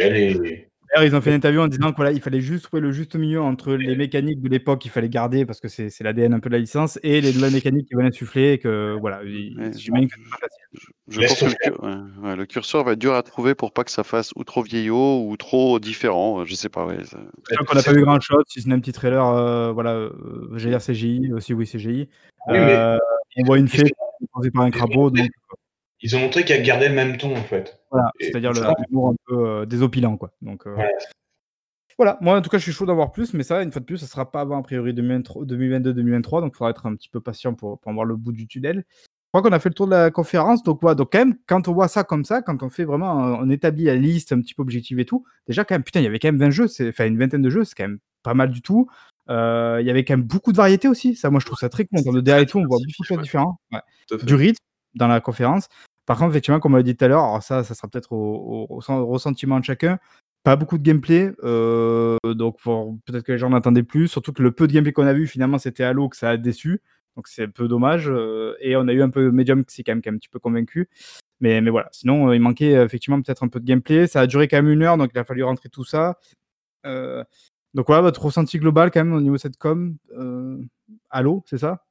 allez, 0.01 0.67
D'ailleurs, 0.93 1.07
ils 1.09 1.15
ont 1.15 1.21
fait 1.21 1.29
une 1.29 1.37
interview 1.37 1.61
en 1.61 1.67
disant 1.67 1.93
qu'il 1.93 2.21
fallait 2.21 2.41
juste 2.41 2.65
trouver 2.65 2.81
le 2.81 2.91
juste 2.91 3.15
milieu 3.15 3.41
entre 3.41 3.73
les 3.75 3.95
mécaniques 3.95 4.41
de 4.41 4.49
l'époque 4.49 4.79
qu'il 4.79 4.91
fallait 4.91 5.07
garder 5.07 5.45
parce 5.45 5.61
que 5.61 5.69
c'est 5.69 5.89
c'est 5.89 6.03
l'ADN 6.03 6.33
un 6.33 6.39
peu 6.41 6.49
de 6.49 6.55
la 6.55 6.59
licence 6.59 6.99
et 7.01 7.21
les 7.21 7.31
nouvelles 7.33 7.53
mécaniques 7.53 7.87
qui 7.87 7.93
venaient 7.95 8.09
insuffler. 8.09 8.53
Et 8.53 8.57
que 8.59 8.97
voilà, 8.99 9.21
j'imagine 9.25 10.09
que 10.09 10.15
c'est 10.17 10.29
pas 10.29 10.37
facile. 10.37 10.91
Je 11.07 11.19
pense 11.21 11.39
que 11.39 11.45
le, 11.45 11.51
tomber. 11.51 11.55
cur- 11.63 11.83
ouais, 11.83 12.29
ouais, 12.29 12.35
le 12.35 12.45
curseur 12.45 12.83
va 12.83 12.91
être 12.93 12.99
dur 12.99 13.13
à 13.13 13.23
trouver 13.23 13.55
pour 13.55 13.71
pas 13.71 13.83
que 13.85 13.91
ça 13.91 14.03
fasse 14.03 14.31
ou 14.35 14.43
trop 14.43 14.63
vieillot 14.63 15.25
ou 15.29 15.37
trop 15.37 15.79
différent. 15.79 16.41
euh, 16.41 16.45
Je 16.45 16.55
sais 16.55 16.69
pas. 16.69 16.85
Ouais, 16.85 17.03
ça- 17.05 17.19
qu'on 17.67 17.75
n'a 17.75 17.83
pas 17.83 17.93
vu 17.93 18.01
grand 18.01 18.19
chose, 18.19 18.43
si 18.47 18.61
ce 18.61 18.67
n'est 18.67 18.75
un 18.75 18.79
petit 18.79 18.91
trailer, 18.91 19.25
euh, 19.25 19.71
voilà, 19.71 19.93
euh, 19.93 20.11
j'allais 20.57 20.71
dire 20.77 20.81
CGI, 20.81 21.31
aussi 21.33 21.53
oui 21.53 21.65
CGI. 21.67 22.09
Oui, 22.47 22.57
mais- 22.57 22.75
Euh, 22.75 22.97
on 23.37 23.43
voit 23.45 23.59
une 23.59 23.67
fée 23.69 23.83
posée 24.33 24.51
par 24.51 24.63
un 24.63 24.71
crapaud, 24.71 25.09
donc 25.09 25.29
ils 26.01 26.15
ont 26.15 26.19
montré 26.19 26.43
qu'elle 26.45 26.63
gardait 26.63 26.89
le 26.89 26.95
même 26.95 27.17
ton 27.17 27.33
en 27.35 27.43
fait. 27.43 27.79
voilà, 27.91 28.11
c'est-à-dire 28.19 28.51
le 28.53 28.61
humour 28.89 29.09
un 29.09 29.15
peu 29.27 29.47
euh, 29.47 29.65
désopilant, 29.65 30.17
quoi. 30.17 30.31
Donc, 30.41 30.65
euh, 30.67 30.75
Ouais. 30.75 30.91
Voilà, 31.97 32.17
moi 32.21 32.37
en 32.37 32.41
tout 32.41 32.49
cas 32.49 32.57
je 32.57 32.63
suis 32.63 32.71
chaud 32.71 32.85
d'avoir 32.87 33.11
plus, 33.11 33.33
mais 33.33 33.43
ça, 33.43 33.61
une 33.61 33.71
fois 33.71 33.79
de 33.79 33.85
plus, 33.85 33.97
ça 33.97 34.07
sera 34.07 34.31
pas 34.31 34.41
avant 34.41 34.57
a 34.57 34.63
priori 34.63 34.93
2022-2023, 34.93 36.41
donc 36.41 36.53
il 36.53 36.57
faudra 36.57 36.71
être 36.71 36.85
un 36.87 36.95
petit 36.95 37.09
peu 37.09 37.19
patient 37.21 37.53
pour, 37.53 37.79
pour 37.79 37.91
en 37.91 37.93
voir 37.93 38.05
le 38.05 38.15
bout 38.15 38.31
du 38.31 38.47
tunnel. 38.47 38.85
Je 38.89 39.39
crois 39.39 39.47
qu'on 39.47 39.55
a 39.55 39.59
fait 39.59 39.69
le 39.69 39.75
tour 39.75 39.85
de 39.85 39.91
la 39.91 40.09
conférence, 40.09 40.63
donc 40.63 40.79
voilà, 40.81 40.95
donc 40.95 41.11
quand 41.11 41.19
même, 41.19 41.35
quand 41.47 41.67
on 41.67 41.73
voit 41.73 41.87
ça 41.87 42.03
comme 42.03 42.25
ça, 42.25 42.41
quand 42.41 42.63
on 42.63 42.69
fait 42.69 42.85
vraiment, 42.85 43.13
on 43.39 43.49
établit 43.49 43.83
la 43.85 43.95
liste 43.95 44.31
un 44.33 44.41
petit 44.41 44.53
peu 44.55 44.61
objective 44.63 44.99
et 44.99 45.05
tout, 45.05 45.25
déjà 45.47 45.63
quand 45.63 45.75
même, 45.75 45.83
putain, 45.83 45.99
il 45.99 46.03
y 46.03 46.07
avait 46.07 46.17
quand 46.19 46.29
même 46.29 46.39
20 46.39 46.49
jeux, 46.49 46.67
c'est- 46.67 46.89
enfin 46.89 47.05
une 47.05 47.17
vingtaine 47.19 47.41
de 47.41 47.49
jeux, 47.49 47.63
c'est 47.65 47.75
quand 47.75 47.83
même 47.87 47.99
pas 48.23 48.33
mal 48.33 48.49
du 48.51 48.61
tout. 48.61 48.87
Euh, 49.29 49.77
Il 49.79 49.85
y 49.87 49.89
avait 49.91 50.03
quand 50.03 50.13
même 50.17 50.25
beaucoup 50.25 50.51
de 50.51 50.57
variétés 50.57 50.87
aussi, 50.87 51.15
ça 51.15 51.29
moi 51.29 51.39
je 51.39 51.45
trouve 51.45 51.59
ça 51.59 51.69
très 51.69 51.85
cool, 51.85 51.99
en 51.99 52.03
termes 52.03 52.15
de 52.15 52.21
DA 52.21 52.41
et 52.41 52.45
tout, 52.45 52.57
on 52.57 52.65
voit 52.65 52.77
beaucoup 52.79 53.03
de 53.03 53.05
choses 53.05 53.21
différentes. 53.21 53.57
Ouais 53.71 53.79
du 54.23 54.35
rythme 54.35 54.57
dans 54.95 55.07
la 55.07 55.21
conférence. 55.21 55.67
Par 56.05 56.17
contre, 56.17 56.31
effectivement, 56.31 56.59
comme 56.59 56.73
on 56.73 56.77
l'a 56.77 56.83
dit 56.83 56.95
tout 56.95 57.05
à 57.05 57.07
l'heure, 57.07 57.23
alors 57.23 57.43
ça, 57.43 57.63
ça 57.63 57.73
sera 57.75 57.87
peut-être 57.87 58.11
au, 58.11 58.67
au- 58.69 58.75
au 58.77 58.81
sen- 58.81 58.99
ressentiment 59.01 59.59
de 59.59 59.65
chacun. 59.65 59.99
Pas 60.43 60.55
beaucoup 60.55 60.77
de 60.79 60.83
gameplay, 60.83 61.31
euh, 61.43 62.17
donc 62.25 62.57
peut-être 63.05 63.23
que 63.23 63.31
les 63.31 63.37
gens 63.37 63.49
en 63.49 63.53
attendaient 63.53 63.83
plus. 63.83 64.07
Surtout 64.07 64.33
que 64.33 64.41
le 64.41 64.51
peu 64.51 64.67
de 64.67 64.73
gameplay 64.73 64.91
qu'on 64.91 65.05
a 65.05 65.13
vu, 65.13 65.27
finalement, 65.27 65.59
c'était 65.59 65.83
Halo 65.83 66.09
que 66.09 66.17
ça 66.17 66.31
a 66.31 66.37
déçu. 66.37 66.81
Donc 67.15 67.27
c'est 67.27 67.43
un 67.43 67.49
peu 67.49 67.67
dommage. 67.67 68.09
euh, 68.09 68.55
et 68.59 68.75
on 68.75 68.87
a 68.87 68.93
eu 68.93 69.01
un 69.03 69.09
peu 69.09 69.29
Medium 69.31 69.63
qui 69.63 69.75
s'est 69.75 69.83
quand 69.83 69.91
même, 69.93 70.01
un 70.15 70.17
petit 70.17 70.29
peu 70.29 70.39
convaincu. 70.39 70.89
Mais, 71.41 71.61
voilà, 71.69 71.89
sinon, 71.91 72.29
euh, 72.29 72.35
il 72.35 72.41
manquait 72.41 72.71
effectivement 72.73 73.21
peut-être 73.21 73.43
un 73.43 73.49
peu 73.49 73.59
de 73.59 73.65
gameplay. 73.65 74.07
Ça 74.07 74.21
a 74.21 74.27
duré 74.27 74.47
quand 74.47 74.57
même 74.57 74.69
une 74.71 74.81
heure, 74.83 74.97
donc 74.97 75.11
il 75.13 75.19
a 75.19 75.23
fallu 75.23 75.43
rentrer 75.43 75.69
tout 75.69 75.83
ça. 75.85 76.17
Donc 77.73 77.87
voilà, 77.87 78.01
votre 78.01 78.21
ressenti 78.23 78.57
global 78.59 78.91
quand 78.91 79.03
même 79.05 79.13
au 79.13 79.21
niveau 79.21 79.35
de 79.35 79.41
cette 79.41 79.57
com. 79.57 79.95
Halo, 81.11 81.43
c'est 81.47 81.59
ça? 81.59 81.85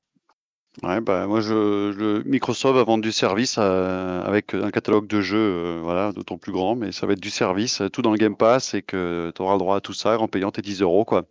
Ouais, 0.82 1.00
bah, 1.00 1.26
moi, 1.26 1.40
je, 1.40 1.92
je- 1.92 2.22
Microsoft 2.28 2.76
va 2.76 2.84
vendre 2.84 3.02
du 3.02 3.10
service 3.12 3.56
euh, 3.58 4.22
avec 4.22 4.54
un 4.54 4.70
catalogue 4.70 5.08
de 5.08 5.20
jeux, 5.20 5.36
euh, 5.36 5.80
voilà, 5.82 6.12
d'autant 6.12 6.38
plus 6.38 6.52
grand, 6.52 6.76
mais 6.76 6.92
ça 6.92 7.06
va 7.06 7.14
être 7.14 7.20
du 7.20 7.28
service, 7.30 7.80
euh, 7.80 7.88
tout 7.88 8.02
dans 8.02 8.12
le 8.12 8.16
Game 8.18 8.36
Pass 8.36 8.72
et 8.74 8.82
que 8.82 9.32
tu 9.34 9.42
auras 9.42 9.55
le 9.55 9.59
droit 9.59 9.76
à 9.76 9.80
tout 9.80 9.92
ça 9.92 10.18
en 10.18 10.28
payant 10.28 10.52
tes 10.52 10.62
10 10.62 10.80
euros, 10.80 11.05
quoi. 11.05 11.24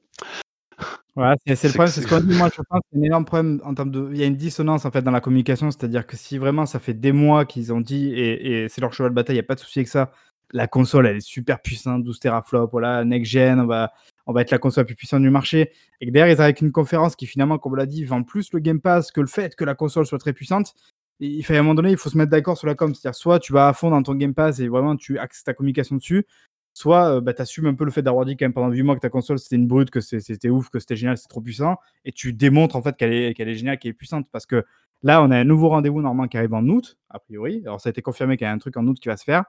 Voilà, 1.16 1.36
c'est 1.46 1.64
le 1.64 1.70
problème, 1.74 1.92
c'est 1.92 2.02
ce 2.02 2.08
qu'on 2.08 2.20
dit. 2.20 2.34
Moi, 2.34 2.50
je 2.56 2.62
pense 2.70 2.82
qu'il 2.92 3.00
y 3.00 3.02
a 3.02 3.06
un 3.06 3.08
énorme 3.08 3.26
problème 3.26 3.60
en 3.64 3.74
termes 3.74 3.92
de. 3.92 4.10
Il 4.12 4.18
y 4.18 4.24
a 4.24 4.26
une 4.26 4.36
dissonance 4.36 4.86
en 4.86 4.92
fait 4.92 5.02
dans 5.02 5.12
la 5.12 5.22
communication, 5.22 5.72
c'est-à-dire 5.72 6.06
que 6.06 6.16
si 6.16 6.38
vraiment 6.38 6.66
ça 6.66 6.80
fait 6.80 6.94
des 6.94 7.12
mois 7.12 7.46
qu'ils 7.46 7.74
ont 7.74 7.82
dit 7.82 8.14
et, 8.14 8.64
et 8.64 8.70
c'est 8.70 8.80
leur 8.82 8.94
cheval 8.94 9.12
de 9.12 9.16
bataille, 9.16 9.36
il 9.36 9.40
n'y 9.40 9.44
a 9.44 9.48
pas 9.48 9.56
de 9.56 9.60
souci 9.60 9.80
avec 9.80 9.90
ça. 9.90 10.12
La 10.52 10.68
console, 10.68 11.08
elle 11.08 11.18
est 11.18 11.22
super 11.22 11.62
puissante, 11.62 12.04
12 12.04 12.20
teraflops, 12.20 12.72
voilà, 12.72 13.04
next 13.06 13.32
gen, 13.32 13.60
on 13.60 13.66
va, 13.66 13.92
on 14.30 14.32
va 14.32 14.42
être 14.42 14.52
la 14.52 14.60
console 14.60 14.84
la 14.84 14.86
plus 14.86 14.96
puissante 14.96 15.24
du 15.24 15.32
marché. 15.32 15.72
Et 16.02 16.12
derrière, 16.12 16.28
ils 16.28 16.40
arrivent 16.40 16.42
avec 16.42 16.62
une 16.62 16.72
conférence 16.72 17.16
qui 17.16 17.26
finalement, 17.26 17.58
comme 17.58 17.74
on 17.74 17.76
l'a 17.76 17.88
dit, 17.88 18.06
vend 18.06 18.22
plus 18.22 18.54
le 18.54 18.60
Game 18.60 18.80
Pass 18.80 19.12
que 19.12 19.22
le 19.22 19.28
fait 19.28 19.56
que 19.56 19.66
la 19.66 19.74
console 19.74 20.06
soit 20.06 20.20
très 20.20 20.34
puissante. 20.34 20.76
Il 21.20 21.44
fait 21.44 21.58
à 21.58 21.60
un 21.60 21.64
moment 21.64 21.74
donné, 21.74 21.90
il 21.90 21.98
faut 21.98 22.12
se 22.12 22.18
mettre 22.18 22.30
d'accord 22.30 22.56
sur 22.56 22.68
la 22.68 22.76
com, 22.76 22.94
c'est-à-dire 22.94 23.16
soit 23.16 23.40
tu 23.40 23.54
vas 23.54 23.68
à 23.68 23.74
fond 23.74 23.90
dans 23.90 24.04
ton 24.04 24.14
Game 24.14 24.36
Pass 24.36 24.60
et 24.60 24.68
vraiment 24.68 24.96
tu 24.96 25.18
axes 25.18 25.44
ta 25.44 25.56
communication 25.56 25.96
dessus, 25.96 26.28
soit 26.76 27.16
euh, 27.16 27.22
bah, 27.22 27.34
tu 27.34 27.42
assumes 27.42 27.66
un 27.66 27.74
peu 27.74 27.86
le 27.86 27.92
fait 27.92 28.04
d'avoir 28.04 28.24
dit 28.24 28.38
quand 28.38 28.46
même 28.46 28.54
pendant 28.54 28.70
8 28.70 28.84
mois 28.84 28.96
que 28.96 29.02
ta 29.02 29.10
console 29.10 29.40
c'était 29.40 29.56
une 29.56 29.68
brute, 29.68 29.90
que 29.90 30.00
c'était 30.00 30.50
ouf, 30.50 30.70
que 30.70 30.78
c'était 30.80 30.96
génial, 30.96 31.18
c'est 31.18 31.28
trop 31.28 31.42
puissant, 31.42 31.78
et 32.06 32.12
tu 32.12 32.32
démontres 32.32 32.76
en 32.76 32.84
fait 32.84 32.96
qu'elle 32.98 33.12
est, 33.12 33.34
qu'elle 33.34 33.50
est 33.50 33.56
géniale, 33.56 33.80
qu'elle 33.80 33.90
est 33.90 33.94
puissante. 33.94 34.28
Parce 34.32 34.46
que 34.46 34.64
là, 35.02 35.24
on 35.24 35.32
a 35.32 35.38
un 35.38 35.44
nouveau 35.44 35.70
rendez-vous 35.70 36.02
normalement 36.02 36.28
qui 36.28 36.38
arrive 36.38 36.54
en 36.54 36.66
août, 36.68 36.98
a 37.10 37.18
priori. 37.18 37.64
Alors 37.66 37.82
ça 37.82 37.90
a 37.90 37.92
été 37.92 38.04
confirmé 38.04 38.38
qu'il 38.38 38.46
y 38.46 38.48
a 38.48 38.54
un 38.54 38.60
truc 38.60 38.78
en 38.78 38.86
août 38.86 39.00
qui 39.02 39.10
va 39.10 39.18
se 39.18 39.24
faire. 39.24 39.44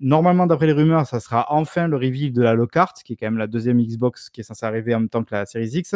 Normalement, 0.00 0.46
d'après 0.46 0.66
les 0.66 0.72
rumeurs, 0.72 1.06
ça 1.06 1.20
sera 1.20 1.46
enfin 1.52 1.86
le 1.86 1.96
reveal 1.96 2.32
de 2.32 2.42
la 2.42 2.54
Lockhart, 2.54 2.94
qui 3.04 3.12
est 3.12 3.16
quand 3.16 3.26
même 3.26 3.38
la 3.38 3.46
deuxième 3.46 3.80
Xbox 3.82 4.30
qui 4.30 4.40
est 4.40 4.44
censée 4.44 4.66
arriver 4.66 4.94
en 4.94 5.00
même 5.00 5.08
temps 5.10 5.22
que 5.24 5.34
la 5.34 5.46
Series 5.46 5.68
X. 5.74 5.94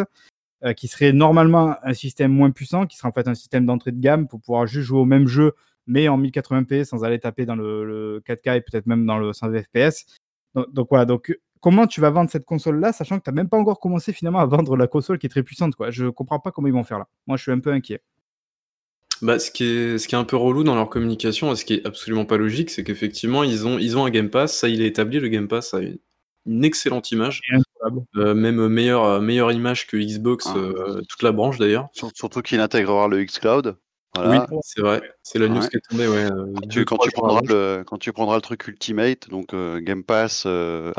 euh, 0.65 0.73
qui 0.73 0.89
serait 0.89 1.13
normalement 1.13 1.77
un 1.83 1.95
système 1.95 2.33
moins 2.33 2.51
puissant, 2.51 2.87
qui 2.87 2.97
serait 2.97 3.09
en 3.09 3.13
fait 3.13 3.29
un 3.29 3.35
système 3.35 3.67
d'entrée 3.67 3.93
de 3.93 4.01
gamme 4.01 4.29
pour 4.29 4.41
pouvoir 4.41 4.67
juste 4.67 4.87
jouer 4.87 5.01
au 5.01 5.05
même 5.05 5.27
jeu, 5.29 5.53
mais 5.87 6.09
en 6.09 6.19
1080p 6.19 6.85
sans 6.85 7.05
aller 7.05 7.19
taper 7.19 7.47
dans 7.47 7.57
le, 7.57 7.85
le 7.85 8.23
4K 8.27 8.57
et 8.59 8.61
peut-être 8.63 8.87
même 8.87 9.05
dans 9.07 9.19
le 9.19 9.33
100 9.33 9.53
FPS. 9.53 10.07
Donc, 10.55 10.73
donc 10.73 10.89
voilà, 10.91 11.05
donc 11.05 11.37
comment 11.61 11.87
tu 11.87 12.01
vas 12.03 12.11
vendre 12.11 12.31
cette 12.31 12.45
console-là, 12.45 12.93
sachant 12.93 13.19
que 13.19 13.25
tu 13.25 13.31
n'as 13.31 13.35
même 13.35 13.49
pas 13.49 13.57
encore 13.59 13.81
commencé 13.81 14.13
finalement 14.13 14.41
à 14.41 14.47
vendre 14.47 14.77
la 14.77 14.87
console 14.87 15.19
qui 15.19 15.27
est 15.27 15.31
très 15.31 15.43
puissante. 15.43 15.75
Quoi. 15.77 15.91
Je 15.91 16.07
comprends 16.09 16.39
pas 16.39 16.51
comment 16.51 16.69
ils 16.69 16.75
vont 16.75 16.85
faire 16.85 16.99
là. 16.99 17.09
Moi, 17.27 17.37
je 17.39 17.43
suis 17.43 17.53
un 17.53 17.61
peu 17.61 17.73
inquiet. 17.73 18.03
Bah, 19.23 19.39
ce, 19.39 19.51
qui 19.51 19.65
est, 19.65 19.99
ce 19.99 20.09
qui 20.09 20.15
est 20.15 20.19
un 20.19 20.25
peu 20.25 20.37
relou 20.37 20.65
dans 20.65 20.75
leur 20.75 20.91
communication, 20.91 21.53
et 21.53 21.57
ce 21.57 21.65
qui 21.65 21.75
est 21.75 21.87
absolument 21.87 22.25
pas 22.25 22.37
logique, 22.37 22.71
c'est 22.71 22.85
qu'effectivement, 22.85 23.43
ils 23.45 23.67
ont, 23.67 23.79
ils 23.79 23.97
ont 23.97 24.05
un 24.05 24.11
Game 24.11 24.29
Pass, 24.29 24.57
ça 24.57 24.69
il 24.69 24.83
est 24.83 24.87
établi, 24.89 25.21
le 25.21 25.29
Game 25.29 25.49
Pass 25.49 25.73
a 25.73 25.79
une, 25.81 25.99
une 26.47 26.65
excellente 26.65 27.11
image, 27.13 27.41
euh, 28.17 28.35
même 28.35 28.67
meilleure, 28.69 29.23
meilleure 29.23 29.53
image 29.53 29.87
que 29.87 29.97
Xbox, 29.97 30.47
Ah. 30.49 30.57
euh, 30.59 31.01
toute 31.09 31.23
la 31.23 31.33
branche 31.33 31.59
d'ailleurs. 31.59 31.89
Sur- 31.93 32.11
Surtout 32.15 32.43
qu'il 32.43 32.61
intégrera 32.61 33.09
le 33.09 33.23
xCloud. 33.25 33.77
Oui, 34.17 34.23
Voilà. 34.25 34.47
c'est 34.63 34.81
vrai, 34.81 35.03
c'est 35.23 35.39
la 35.41 35.49
news 35.49 35.61
Ouais. 35.61 35.69
qui 35.69 35.77
est 35.77 35.81
tombée, 35.91 36.07
ouais. 36.07 36.25
euh, 36.31 36.53
Quand 36.55 36.69
tu, 36.69 36.85
quand, 36.85 36.97
prendras 37.15 37.41
le, 37.49 37.83
quand 37.87 37.99
tu 37.99 38.13
prendras 38.13 38.37
le 38.37 38.43
truc 38.43 38.67
Ultimate, 38.69 39.29
donc 39.29 39.55
euh, 39.55 39.81
Game 39.81 40.05
Pass, 40.05 40.45
euh, 40.47 40.93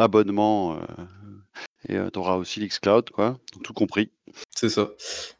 abonnement, 1.89 2.03
euh, 2.03 2.07
et 2.07 2.11
tu 2.11 2.19
auras 2.19 2.35
aussi 2.35 2.59
l'xCloud, 2.59 3.09
quoi, 3.09 3.37
tout 3.63 3.73
compris. 3.73 4.09
C'est 4.55 4.69
ça. 4.69 4.91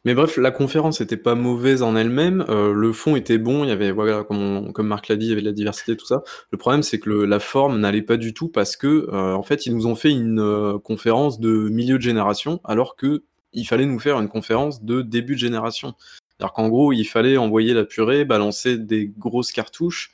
Mais 0.04 0.14
bref, 0.14 0.36
la 0.38 0.50
conférence 0.50 1.00
était 1.00 1.16
pas 1.18 1.34
mauvaise 1.34 1.82
en 1.82 1.96
elle-même. 1.96 2.44
euh, 2.48 2.72
le 2.72 2.92
fond 2.92 3.14
était 3.16 3.38
bon. 3.38 3.64
Il 3.64 3.68
y 3.68 3.72
avait, 3.72 3.90
voilà, 3.90 4.24
comme, 4.24 4.38
on- 4.38 4.82
Marc 4.82 5.08
l'a 5.08 5.16
dit, 5.16 5.26
il 5.26 5.28
y 5.30 5.32
avait 5.32 5.42
de 5.42 5.46
la 5.46 5.52
diversité, 5.52 5.96
tout 5.96 6.06
ça. 6.06 6.22
Le 6.50 6.58
problème, 6.58 6.82
c'est 6.82 6.98
que 6.98 7.10
la 7.10 7.40
forme 7.40 7.78
n'allait 7.78 8.02
pas 8.02 8.16
du 8.16 8.32
tout 8.32 8.48
parce 8.48 8.76
que, 8.76 9.08
euh, 9.12 9.34
en 9.34 9.42
fait, 9.42 9.66
ils 9.66 9.74
nous 9.74 9.86
ont 9.86 9.96
fait 9.96 10.10
une 10.10 10.40
euh, 10.40 10.78
conférence 10.78 11.40
de 11.40 11.68
milieu 11.68 11.98
de 11.98 12.02
génération, 12.02 12.60
alors 12.64 12.96
que 12.96 13.24
il 13.52 13.64
fallait 13.64 13.86
nous 13.86 13.98
faire 13.98 14.18
une 14.20 14.28
conférence 14.28 14.82
de 14.82 15.02
début 15.02 15.34
de 15.34 15.40
génération. 15.40 15.94
C'est-à-dire 16.38 16.52
qu'en 16.52 16.68
gros, 16.68 16.92
il 16.92 17.04
fallait 17.04 17.38
envoyer 17.38 17.72
la 17.72 17.84
purée, 17.84 18.24
balancer 18.26 18.76
des 18.76 19.10
grosses 19.18 19.52
cartouches. 19.52 20.12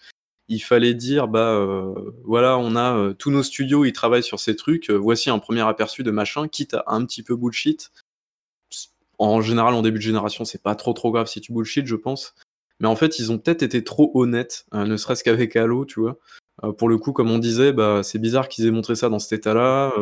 Il 0.52 0.58
fallait 0.60 0.92
dire, 0.92 1.28
bah 1.28 1.48
euh, 1.54 1.94
voilà, 2.24 2.58
on 2.58 2.76
a 2.76 2.94
euh, 2.94 3.12
tous 3.14 3.30
nos 3.30 3.42
studios, 3.42 3.86
ils 3.86 3.92
travaillent 3.94 4.22
sur 4.22 4.38
ces 4.38 4.54
trucs. 4.54 4.90
euh, 4.90 4.94
voici 4.96 5.30
un 5.30 5.38
premier 5.38 5.62
aperçu 5.66 6.02
de 6.02 6.10
machin, 6.10 6.46
quitte 6.46 6.74
à 6.74 6.84
un 6.88 7.06
petit 7.06 7.22
peu 7.22 7.34
bullshit 7.36 7.90
en 9.18 9.40
général, 9.40 9.74
en 9.74 9.82
début 9.82 9.98
de 9.98 10.02
génération, 10.02 10.44
c'est 10.44 10.62
pas 10.62 10.74
trop 10.74 10.92
trop 10.92 11.10
grave 11.12 11.26
si 11.28 11.40
tu 11.40 11.52
bullshit, 11.52 11.86
je 11.86 11.96
pense. 11.96 12.34
Mais 12.80 12.88
en 12.88 12.96
fait, 12.96 13.18
ils 13.18 13.30
ont 13.30 13.38
peut-être 13.38 13.62
été 13.62 13.84
trop 13.84 14.10
honnêtes, 14.14 14.66
ne 14.72 14.96
serait-ce 14.96 15.22
qu'avec 15.22 15.54
Halo, 15.56 15.84
tu 15.84 16.00
vois. 16.00 16.18
Pour 16.76 16.88
le 16.88 16.98
coup, 16.98 17.12
comme 17.12 17.30
on 17.30 17.38
disait, 17.38 17.72
bah, 17.72 18.02
c'est 18.02 18.18
bizarre 18.18 18.48
qu'ils 18.48 18.66
aient 18.66 18.70
montré 18.72 18.94
ça 18.96 19.08
dans 19.08 19.18
cet 19.20 19.32
état-là. 19.38 19.92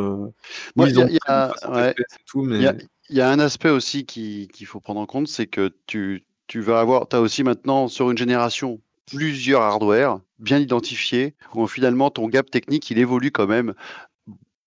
Il 0.76 0.88
ils 0.88 0.96
y 0.96 1.02
a- 1.02 1.04
ont 1.04 1.08
y 1.08 1.18
a- 1.26 1.46
montré 1.48 1.66
une 1.68 1.74
ouais. 1.74 1.94
60 1.94 1.94
FPS 1.94 2.14
et 2.18 2.24
tout, 2.26 2.42
mais 2.42 2.56
Il 2.56 2.62
y 2.62 2.66
a, 2.66 2.74
il 3.10 3.16
y 3.16 3.20
a 3.20 3.30
un 3.30 3.38
aspect 3.38 3.68
aussi 3.70 4.06
qui- 4.06 4.48
qu'il 4.52 4.66
faut 4.66 4.80
prendre 4.80 5.00
en 5.00 5.06
compte, 5.06 5.28
c'est 5.28 5.46
que 5.46 5.70
tu, 5.86 6.24
tu 6.46 6.60
vas 6.60 6.80
avoir, 6.80 7.06
tu 7.08 7.16
as 7.16 7.20
aussi 7.20 7.44
maintenant 7.44 7.88
sur 7.88 8.10
une 8.10 8.18
génération 8.18 8.80
plusieurs 9.10 9.62
hardware 9.62 10.20
bien 10.38 10.58
identifiés, 10.58 11.34
où 11.54 11.66
finalement 11.66 12.10
ton 12.10 12.28
gap 12.28 12.50
technique, 12.50 12.90
il 12.90 12.98
évolue 12.98 13.30
quand 13.30 13.46
même 13.46 13.74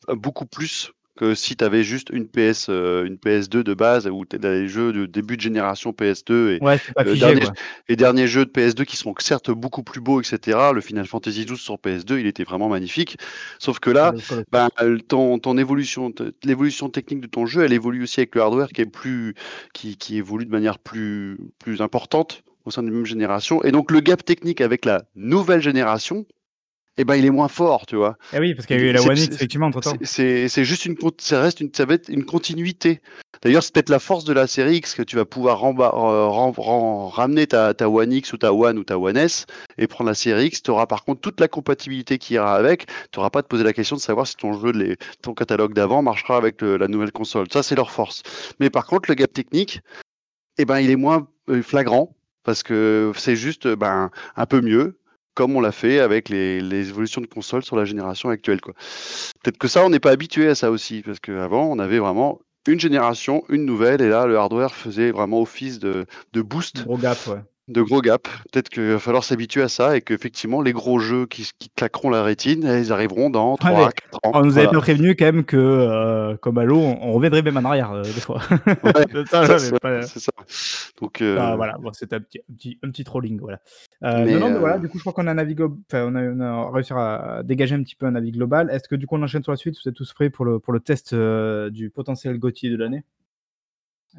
beaucoup 0.07 0.45
plus 0.45 0.93
que 1.15 1.35
si 1.35 1.55
tu 1.55 1.63
avais 1.63 1.83
juste 1.83 2.09
une 2.09 2.27
PS, 2.27 2.67
euh, 2.69 3.05
une 3.05 3.17
PS2 3.17 3.61
de 3.61 3.73
base, 3.73 4.07
où 4.07 4.25
tu 4.25 4.35
as 4.35 4.51
les 4.51 4.67
jeux 4.67 4.91
de 4.91 5.05
début 5.05 5.37
de 5.37 5.41
génération 5.41 5.91
PS2 5.91 6.53
et 6.53 6.63
Ouais, 6.63 6.79
pas 6.95 7.05
figé. 7.05 7.19
dernier, 7.19 7.45
les 7.87 7.95
derniers 7.95 8.27
jeux 8.27 8.45
de 8.45 8.49
PS2 8.49 8.83
qui 8.83 8.97
sont 8.97 9.13
certes 9.19 9.51
beaucoup 9.51 9.83
plus 9.83 10.01
beaux, 10.01 10.19
etc. 10.21 10.57
Le 10.73 10.81
Final 10.81 11.05
Fantasy 11.05 11.45
XII 11.45 11.57
sur 11.57 11.75
PS2, 11.75 12.19
il 12.19 12.25
était 12.25 12.43
vraiment 12.43 12.67
magnifique. 12.67 13.17
Sauf 13.59 13.79
que 13.79 13.91
là, 13.91 14.13
ben, 14.51 14.69
ton, 15.07 15.37
ton 15.37 15.57
évolution, 15.57 16.11
l'évolution 16.43 16.89
technique 16.89 17.21
de 17.21 17.27
ton 17.27 17.45
jeu, 17.45 17.63
elle 17.63 17.73
évolue 17.73 18.03
aussi 18.03 18.19
avec 18.19 18.33
le 18.33 18.41
hardware 18.41 18.69
qui 18.69 18.81
est 18.81 18.87
plus, 18.87 19.35
qui, 19.73 19.97
qui 19.97 20.17
évolue 20.17 20.45
de 20.45 20.51
manière 20.51 20.79
plus, 20.79 21.37
plus 21.59 21.81
importante 21.81 22.43
au 22.65 22.71
sein 22.71 22.83
d'une 22.83 22.93
même 22.93 23.05
génération. 23.05 23.63
Et 23.63 23.71
donc 23.71 23.91
le 23.91 23.99
gap 23.99 24.23
technique 24.23 24.61
avec 24.61 24.85
la 24.85 25.03
nouvelle 25.15 25.61
génération, 25.61 26.25
eh 26.97 27.05
ben, 27.05 27.15
il 27.15 27.25
est 27.25 27.31
moins 27.31 27.47
fort, 27.47 27.87
tu 27.87 27.95
vois. 27.95 28.17
Eh 28.33 28.39
oui, 28.39 28.53
parce 28.53 28.67
qu'il 28.67 28.75
y 28.77 28.79
a 28.79 28.83
eu 28.83 28.91
la 28.91 29.01
One 29.01 29.17
X, 29.17 29.35
effectivement, 29.35 29.65
entre 29.65 29.79
temps. 29.81 29.97
C'est- 30.03 30.63
juste 30.63 30.85
une, 30.85 30.95
ça 31.17 31.41
reste 31.41 31.59
une, 31.59 31.71
ça 31.73 31.85
va 31.85 31.95
être 31.95 32.07
une 32.07 32.23
continuité. 32.23 33.01
D'ailleurs, 33.41 33.63
c'est 33.63 33.73
peut-être 33.73 33.89
la 33.89 33.97
force 33.97 34.25
de 34.25 34.31
la 34.33 34.45
série 34.45 34.75
X 34.75 34.93
que 34.93 35.01
tu 35.01 35.15
vas 35.15 35.25
pouvoir 35.25 35.59
ramba- 35.59 35.91
euh, 35.95 36.27
ram- 36.27 36.53
ram- 36.55 37.07
ramener 37.07 37.47
ta, 37.47 37.73
ta 37.73 37.89
One 37.89 38.13
X 38.13 38.31
ou 38.33 38.37
ta 38.37 38.53
One 38.53 38.77
ou 38.77 38.83
ta 38.83 38.99
One 38.99 39.17
S 39.17 39.47
et 39.79 39.87
prendre 39.87 40.07
la 40.09 40.13
série 40.13 40.45
X. 40.45 40.61
Tu 40.61 40.69
auras 40.69 40.85
par 40.85 41.03
contre 41.03 41.19
toute 41.21 41.39
la 41.39 41.47
compatibilité 41.47 42.19
qui 42.19 42.35
ira 42.35 42.55
avec. 42.55 42.85
Tu 43.11 43.17
n'auras 43.17 43.31
pas 43.31 43.39
à 43.39 43.41
te 43.43 43.47
poser 43.47 43.63
la 43.63 43.73
question 43.73 43.95
de 43.95 44.01
savoir 44.01 44.27
si 44.27 44.35
ton 44.35 44.53
jeu, 44.61 44.71
les, 44.71 44.95
ton 45.23 45.33
catalogue 45.33 45.73
d'avant 45.73 46.03
marchera 46.03 46.37
avec 46.37 46.61
le- 46.61 46.77
la 46.77 46.87
nouvelle 46.87 47.11
console. 47.11 47.47
Ça, 47.51 47.63
c'est 47.63 47.75
leur 47.75 47.89
force. 47.89 48.21
Mais 48.59 48.69
par 48.69 48.85
contre, 48.85 49.09
le 49.09 49.15
gap 49.15 49.33
technique, 49.33 49.81
eh 50.59 50.65
ben, 50.65 50.79
il 50.79 50.91
est 50.91 50.95
moins 50.95 51.27
euh, 51.49 51.63
flagrant 51.63 52.15
parce 52.43 52.63
que 52.63 53.11
c'est 53.15 53.35
juste 53.35 53.67
ben, 53.67 54.11
un 54.35 54.45
peu 54.45 54.61
mieux 54.61 54.97
comme 55.33 55.55
on 55.55 55.61
l'a 55.61 55.71
fait 55.71 55.99
avec 55.99 56.29
les, 56.29 56.61
les 56.61 56.89
évolutions 56.89 57.21
de 57.21 57.25
consoles 57.27 57.63
sur 57.63 57.75
la 57.75 57.85
génération 57.85 58.29
actuelle. 58.29 58.61
Peut-être 58.61 59.57
que 59.57 59.67
ça, 59.67 59.83
on 59.83 59.89
n'est 59.89 59.99
pas 59.99 60.11
habitué 60.11 60.47
à 60.47 60.55
ça 60.55 60.69
aussi, 60.71 61.01
parce 61.01 61.19
qu'avant, 61.19 61.65
on 61.65 61.79
avait 61.79 61.99
vraiment 61.99 62.39
une 62.67 62.79
génération, 62.79 63.43
une 63.49 63.65
nouvelle, 63.65 64.01
et 64.01 64.09
là, 64.09 64.25
le 64.25 64.37
hardware 64.37 64.73
faisait 64.73 65.11
vraiment 65.11 65.41
office 65.41 65.79
de, 65.79 66.05
de 66.33 66.41
boost, 66.41 66.85
ouais. 67.27 67.39
De 67.67 67.81
gros 67.81 68.01
gap. 68.01 68.27
Peut-être 68.51 68.69
qu'il 68.69 68.83
va 68.83 68.99
falloir 68.99 69.23
s'habituer 69.23 69.61
à 69.61 69.69
ça, 69.69 69.95
et 69.95 70.01
qu'effectivement, 70.01 70.61
les 70.61 70.73
gros 70.73 70.99
jeux 70.99 71.25
qui, 71.25 71.49
qui 71.59 71.69
claqueront 71.69 72.09
la 72.09 72.21
rétine, 72.23 72.63
ils 72.63 72.91
arriveront 72.91 73.29
dans 73.29 73.55
3 73.55 73.71
mais 73.71 73.77
4 73.77 74.15
ans. 74.23 74.31
On 74.33 74.41
nous 74.41 74.57
avait 74.57 74.65
Voilà. 74.67 74.79
prévenu 74.81 75.15
quand 75.15 75.25
même 75.25 75.43
que, 75.45 75.55
euh, 75.57 76.35
comme 76.37 76.57
Halo, 76.57 76.77
on, 76.77 76.97
on 77.01 77.13
reviendrait 77.13 77.41
même 77.41 77.57
en 77.57 77.63
arrière, 77.63 77.91
euh, 77.91 78.03
des 78.03 78.09
fois. 78.11 78.41
Ouais, 78.83 78.91
j'avais 79.31 79.59
c'est 79.59 79.79
pas- 79.79 80.01
ça. 80.01 80.31
Donc, 81.01 81.21
euh, 81.21 81.37
Ah, 81.39 81.55
voilà, 81.55 81.77
bon, 81.79 81.91
c'était 81.93 82.15
un 82.17 82.21
petit, 82.21 82.39
un, 82.49 82.53
petit, 82.53 82.79
un 82.83 82.89
petit 82.89 83.03
trolling, 83.03 83.39
voilà. 83.39 83.59
Euh, 84.03 84.25
Mais, 84.25 84.33
non, 84.33 84.39
non, 84.41 84.49
mais 84.49 84.55
euh, 84.55 84.59
voilà, 84.59 84.77
du 84.77 84.89
coup, 84.89 84.97
je 84.97 85.03
crois 85.03 85.13
qu'on 85.13 85.27
a, 85.27 85.33
glo- 85.45 85.77
enfin, 85.91 86.05
on 86.11 86.15
a, 86.15 86.21
on 86.23 86.39
a 86.41 86.71
réussi 86.71 86.93
à 86.93 87.41
dégager 87.43 87.75
un 87.75 87.83
petit 87.83 87.95
peu 87.95 88.05
un 88.05 88.15
avis 88.15 88.31
global. 88.31 88.69
Est-ce 88.71 88.87
que 88.89 88.95
du 88.95 89.07
coup, 89.07 89.15
on 89.15 89.23
enchaîne 89.23 89.43
sur 89.43 89.51
la 89.53 89.57
suite 89.57 89.75
Vous 89.81 89.89
êtes 89.89 89.95
tous 89.95 90.11
prêts 90.13 90.29
pour 90.29 90.43
le, 90.45 90.59
pour 90.59 90.73
le 90.73 90.79
test 90.81 91.13
euh, 91.13 91.69
du 91.69 91.89
potentiel 91.89 92.37
GOTY 92.39 92.69
de 92.69 92.75
l'année? 92.77 93.03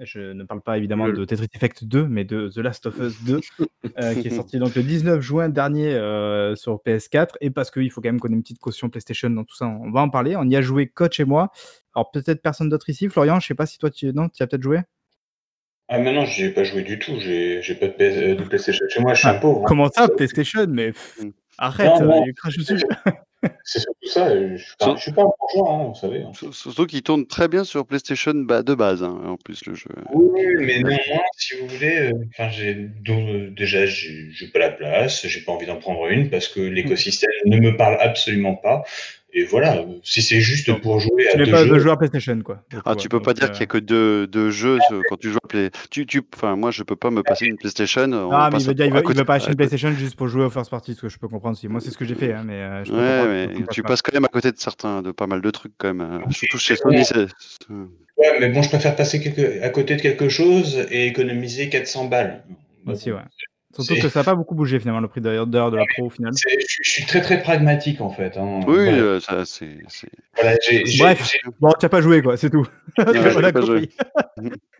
Je 0.00 0.32
ne 0.32 0.42
parle 0.44 0.60
pas 0.60 0.76
évidemment 0.76 1.06
Le- 1.06 1.12
de 1.12 1.24
Tetris 1.24 1.48
Effect 1.54 1.84
2, 1.84 2.06
mais 2.08 2.24
de 2.24 2.48
The 2.48 2.58
Last 2.58 2.86
of 2.86 2.98
Us 2.98 3.22
2, 3.24 3.40
euh, 3.98 4.14
qui 4.14 4.26
est 4.28 4.30
sorti 4.34 4.58
donc 4.58 4.74
le 4.74 4.82
19 4.82 5.20
juin 5.20 5.48
dernier 5.48 5.94
euh, 5.94 6.56
sur 6.56 6.80
PS4. 6.84 7.34
Et 7.40 7.50
parce 7.50 7.70
qu'il 7.70 7.90
faut 7.92 8.00
quand 8.00 8.08
même 8.08 8.18
qu'on 8.18 8.28
ait 8.30 8.34
une 8.34 8.42
petite 8.42 8.58
caution 8.58 8.88
PlayStation 8.90 9.30
dans 9.30 9.44
tout 9.44 9.54
ça, 9.54 9.66
on 9.66 9.90
va 9.92 10.00
en 10.00 10.10
parler. 10.10 10.34
On 10.36 10.44
y 10.48 10.56
a 10.56 10.62
joué 10.62 10.88
coach 10.88 11.20
et 11.20 11.24
moi. 11.24 11.52
Alors 11.94 12.10
peut-être 12.10 12.42
personne 12.42 12.68
d'autre 12.68 12.90
ici. 12.90 13.08
Florian, 13.08 13.38
je 13.38 13.46
sais 13.46 13.54
pas 13.54 13.66
si 13.66 13.78
toi, 13.78 13.90
tu... 13.90 14.12
non, 14.12 14.28
tu 14.28 14.42
as 14.42 14.46
peut-être 14.48 14.62
joué? 14.64 14.80
Ah, 15.88 15.98
mais 15.98 16.12
non, 16.14 16.24
j'ai 16.24 16.50
pas 16.50 16.64
joué 16.64 16.82
du 16.82 16.98
tout. 16.98 17.12
J'ai 17.20 17.60
pas 17.78 17.86
de, 17.86 17.92
PS 17.92 18.00
euh, 18.16 18.34
de 18.34 18.42
PlayStation 18.44 18.84
chez 18.88 19.00
moi. 19.00 19.14
Je 19.14 19.20
suis 19.20 19.28
un 19.28 19.34
pauvre. 19.34 19.60
hein. 19.60 19.64
Comment 19.68 19.88
ça, 19.90 20.08
PlayStation? 20.08 20.66
Mais 20.68 20.92
pff, 20.92 21.20
Mm. 21.22 21.30
arrête, 21.58 22.00
Non, 22.00 22.06
non. 22.06 22.26
euh, 22.26 22.32
crache 22.36 22.56
dessus. 22.56 22.82
C'est 23.64 23.80
surtout 23.80 24.06
ça. 24.06 24.26
euh, 24.28 24.56
Je 24.56 24.64
suis 24.64 24.76
pas, 24.78 24.84
Sur- 24.86 24.96
je 24.96 25.02
suis 25.02 25.12
pas 25.12 25.22
un 25.22 25.30
bourgeois, 25.38 25.72
hein, 25.72 25.84
vous 25.88 25.94
savez. 25.94 26.22
hein. 26.22 26.32
sur- 26.34 26.54
Surtout 26.54 26.86
qu'il 26.86 27.02
tourne 27.02 27.26
très 27.26 27.48
bien 27.48 27.64
sur 27.64 27.86
PlayStation 27.86 28.32
de 28.34 28.74
base, 28.74 29.02
hein, 29.02 29.18
en 29.26 29.36
plus, 29.36 29.64
le 29.66 29.74
jeu. 29.74 29.88
Oui, 30.12 30.40
mais 30.58 30.78
néanmoins, 30.78 31.22
si 31.36 31.56
vous 31.56 31.66
voulez, 31.68 32.12
euh, 32.12 32.12
enfin, 32.38 32.50
donc, 33.04 33.54
déjà, 33.54 33.86
j'ai 33.86 34.30
pas 34.52 34.58
la 34.58 34.70
place, 34.70 35.26
j'ai 35.26 35.40
pas 35.40 35.52
envie 35.52 35.66
d'en 35.66 35.76
prendre 35.76 36.06
une 36.08 36.30
parce 36.30 36.48
que 36.48 36.60
l'écosystème 36.60 37.30
ne 37.46 37.58
me 37.58 37.76
parle 37.76 37.96
absolument 38.00 38.54
pas. 38.56 38.84
Et 39.36 39.44
voilà, 39.46 39.78
euh, 39.78 39.98
si 40.04 40.22
c'est 40.22 40.40
juste 40.40 40.72
pour 40.80 41.00
jouer 41.00 41.26
à 41.28 41.32
Tu 41.32 41.38
n'es 41.38 41.44
deux 41.46 41.50
pas 41.50 41.64
jeux, 41.66 41.78
joueur 41.80 41.98
PlayStation, 41.98 42.40
quoi. 42.42 42.62
Ah, 42.84 42.94
tu 42.94 43.08
peux 43.08 43.18
pas 43.20 43.34
dire 43.34 43.46
euh, 43.46 43.48
qu'il 43.48 43.60
y 43.60 43.62
a 43.64 43.66
que 43.66 43.78
deux, 43.78 44.28
deux 44.28 44.50
jeux 44.50 44.78
sur- 44.86 45.02
quand 45.08 45.16
tu 45.16 45.30
joues 45.32 45.38
à 45.42 45.48
Play. 45.48 45.70
Tu, 45.90 46.06
tu, 46.06 46.22
enfin, 46.36 46.54
moi, 46.54 46.70
je 46.70 46.84
peux 46.84 46.94
pas 46.94 47.10
me 47.10 47.22
passer 47.24 47.46
une 47.46 47.56
PlayStation. 47.56 48.04
on 48.12 48.30
Ah, 48.30 48.44
mais 48.48 48.52
passe 48.52 48.62
il 48.62 48.68
veut 48.68 48.74
dire, 48.74 48.86
il 48.86 48.92
à 48.92 49.00
veut, 49.00 49.02
il 49.10 49.16
veut 49.16 49.24
pas 49.24 49.34
acheter 49.34 49.48
à 49.48 49.50
une 49.50 49.56
PlayStation 49.56 49.90
juste 49.92 50.14
pour 50.14 50.28
jouer 50.28 50.44
au 50.44 50.50
first 50.50 50.70
party, 50.70 50.94
ce 50.94 51.00
que 51.00 51.08
je 51.08 51.18
peux 51.18 51.26
comprendre 51.26 51.56
aussi. 51.56 51.66
Moi, 51.66 51.80
c'est 51.80 51.90
ce 51.90 51.98
que 51.98 52.04
j'ai 52.04 52.14
fait, 52.14 52.32
hein, 52.32 52.44
mais 52.46 52.54
euh, 52.54 52.84
je 52.84 52.92
Ouais, 52.92 53.48
mais 53.48 53.64
tu 53.72 53.82
passe 53.82 53.90
passes 53.90 54.02
quand 54.02 54.14
même 54.14 54.24
à 54.24 54.28
côté 54.28 54.52
de 54.52 54.56
certains, 54.58 55.02
de 55.02 55.10
pas 55.10 55.26
mal 55.26 55.40
de 55.40 55.50
trucs 55.50 55.72
quand 55.78 55.92
même. 55.92 56.00
hein. 56.00 56.30
Surtout 56.30 56.58
chez. 56.58 56.76
Sony. 56.76 57.02
ouais, 58.18 58.38
mais 58.40 58.48
bon, 58.50 58.62
je 58.62 58.68
préfère 58.68 58.94
passer 58.94 59.20
quelque- 59.20 59.60
à 59.62 59.68
côté 59.70 59.96
de 59.96 60.00
quelque 60.00 60.28
chose 60.28 60.86
et 60.92 61.06
économiser 61.06 61.68
400 61.68 62.04
balles. 62.04 62.44
Aussi, 62.86 63.10
ouais. 63.10 63.18
Surtout 63.74 64.00
que 64.00 64.08
ça 64.08 64.20
n'a 64.20 64.24
pas 64.24 64.34
beaucoup 64.34 64.54
bougé 64.54 64.78
finalement 64.78 65.00
le 65.00 65.08
prix 65.08 65.20
d'heure 65.20 65.46
de 65.46 65.76
la 65.76 65.84
pro 65.94 66.06
au 66.06 66.10
final. 66.10 66.32
Je, 66.36 66.56
je 66.82 66.90
suis 66.90 67.04
très 67.06 67.20
très 67.20 67.42
pragmatique 67.42 68.00
en 68.00 68.10
fait. 68.10 68.36
hein. 68.36 68.60
Oui, 68.66 68.74
Voilà. 68.84 68.92
euh, 68.98 69.20
ça, 69.20 69.44
c'est. 69.44 69.78
Voilà, 70.40 70.56
Bref. 70.98 71.32
Bon, 71.60 71.70
tu 71.78 71.84
n'as 71.84 71.88
pas 71.88 72.00
joué, 72.00 72.22
quoi, 72.22 72.36
c'est 72.36 72.50
tout. 72.50 72.66
Ouais, 72.98 73.04
On 73.06 73.10
a 73.10 73.30
j'ai 73.32 73.52
pas 73.52 73.52
compris. 73.52 73.90
joué. 74.36 74.50